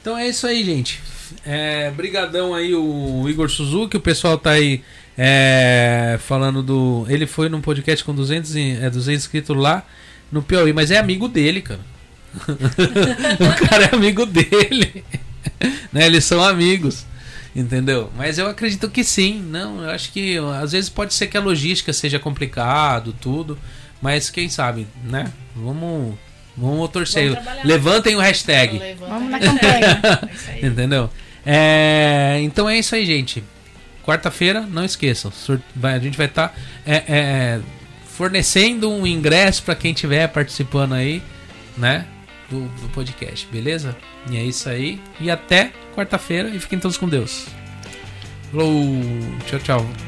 Então 0.02 0.18
é 0.18 0.28
isso 0.28 0.46
aí, 0.48 0.64
gente. 0.64 1.02
É, 1.46 1.92
brigadão 1.92 2.54
aí 2.54 2.74
o 2.74 3.28
Igor 3.28 3.50
Suzuki, 3.50 3.98
o 3.98 4.02
pessoal 4.02 4.38
tá 4.38 4.52
aí 4.52 4.82
é, 5.18 6.18
falando 6.22 6.62
do... 6.64 7.06
Ele 7.10 7.26
foi 7.26 7.50
num 7.50 7.62
podcast 7.62 8.04
com 8.04 8.14
200, 8.14 8.56
é, 8.56 8.90
200 8.90 9.08
inscritos 9.08 9.56
lá 9.56 9.86
no 10.32 10.42
Piauí, 10.42 10.74
mas 10.74 10.92
é 10.92 10.98
amigo 10.98 11.28
dele, 11.28 11.62
cara. 11.62 11.82
o 12.48 13.68
cara 13.68 13.86
é 13.86 13.96
amigo 13.96 14.26
dele. 14.26 15.04
né? 15.92 16.06
Eles 16.06 16.24
são 16.26 16.44
amigos. 16.44 17.06
Entendeu? 17.56 18.12
Mas 18.16 18.38
eu 18.38 18.48
acredito 18.48 18.88
que 18.90 19.04
sim. 19.04 19.42
Não, 19.42 19.82
eu 19.82 19.90
acho 19.90 20.12
que 20.12 20.38
às 20.62 20.74
vezes 20.74 20.90
pode 20.90 21.14
ser 21.14 21.26
que 21.26 21.36
a 21.36 21.42
logística 21.42 21.92
seja 21.92 22.20
complicado, 22.20 23.16
tudo. 23.20 23.58
Mas 24.00 24.30
quem 24.30 24.48
sabe, 24.48 24.86
né? 25.04 25.32
Vamos, 25.56 26.16
vamos 26.58 26.90
torcer. 26.90 27.34
Vamos 27.34 27.64
Levantem 27.64 28.16
o 28.16 28.20
hashtag. 28.20 28.96
Vamos 29.00 29.30
na 29.30 29.40
campanha. 29.40 30.02
É 30.62 30.66
Entendeu? 30.68 31.10
É, 31.46 32.40
então 32.42 32.70
é 32.70 32.78
isso 32.78 32.94
aí, 32.96 33.06
gente. 33.06 33.44
Quarta-feira, 34.04 34.62
não 34.62 34.84
esqueçam. 34.84 35.32
A 35.84 36.00
gente 36.00 36.18
vai 36.18 36.28
estar 36.28 36.50
tá, 36.50 36.56
é, 36.86 37.04
é, 37.08 37.60
fornecendo 38.06 38.90
um 38.90 39.06
ingresso 39.06 39.64
para 39.64 39.76
quem 39.76 39.92
estiver 39.92 40.28
participando 40.28 40.94
aí, 40.94 41.22
né? 41.78 42.06
Do, 42.50 42.62
do 42.62 42.90
podcast, 42.90 43.46
beleza? 43.52 43.96
E 44.30 44.38
é 44.38 44.44
isso 44.44 44.70
aí. 44.70 45.02
E 45.20 45.30
até 45.30 45.72
quarta-feira 45.94 46.50
e 46.50 46.60
fiquem 46.60 46.80
todos 46.80 46.98
com 46.98 47.08
Deus. 47.08 47.48
Falou, 48.52 48.74
tchau, 49.46 49.60
tchau. 49.60 50.07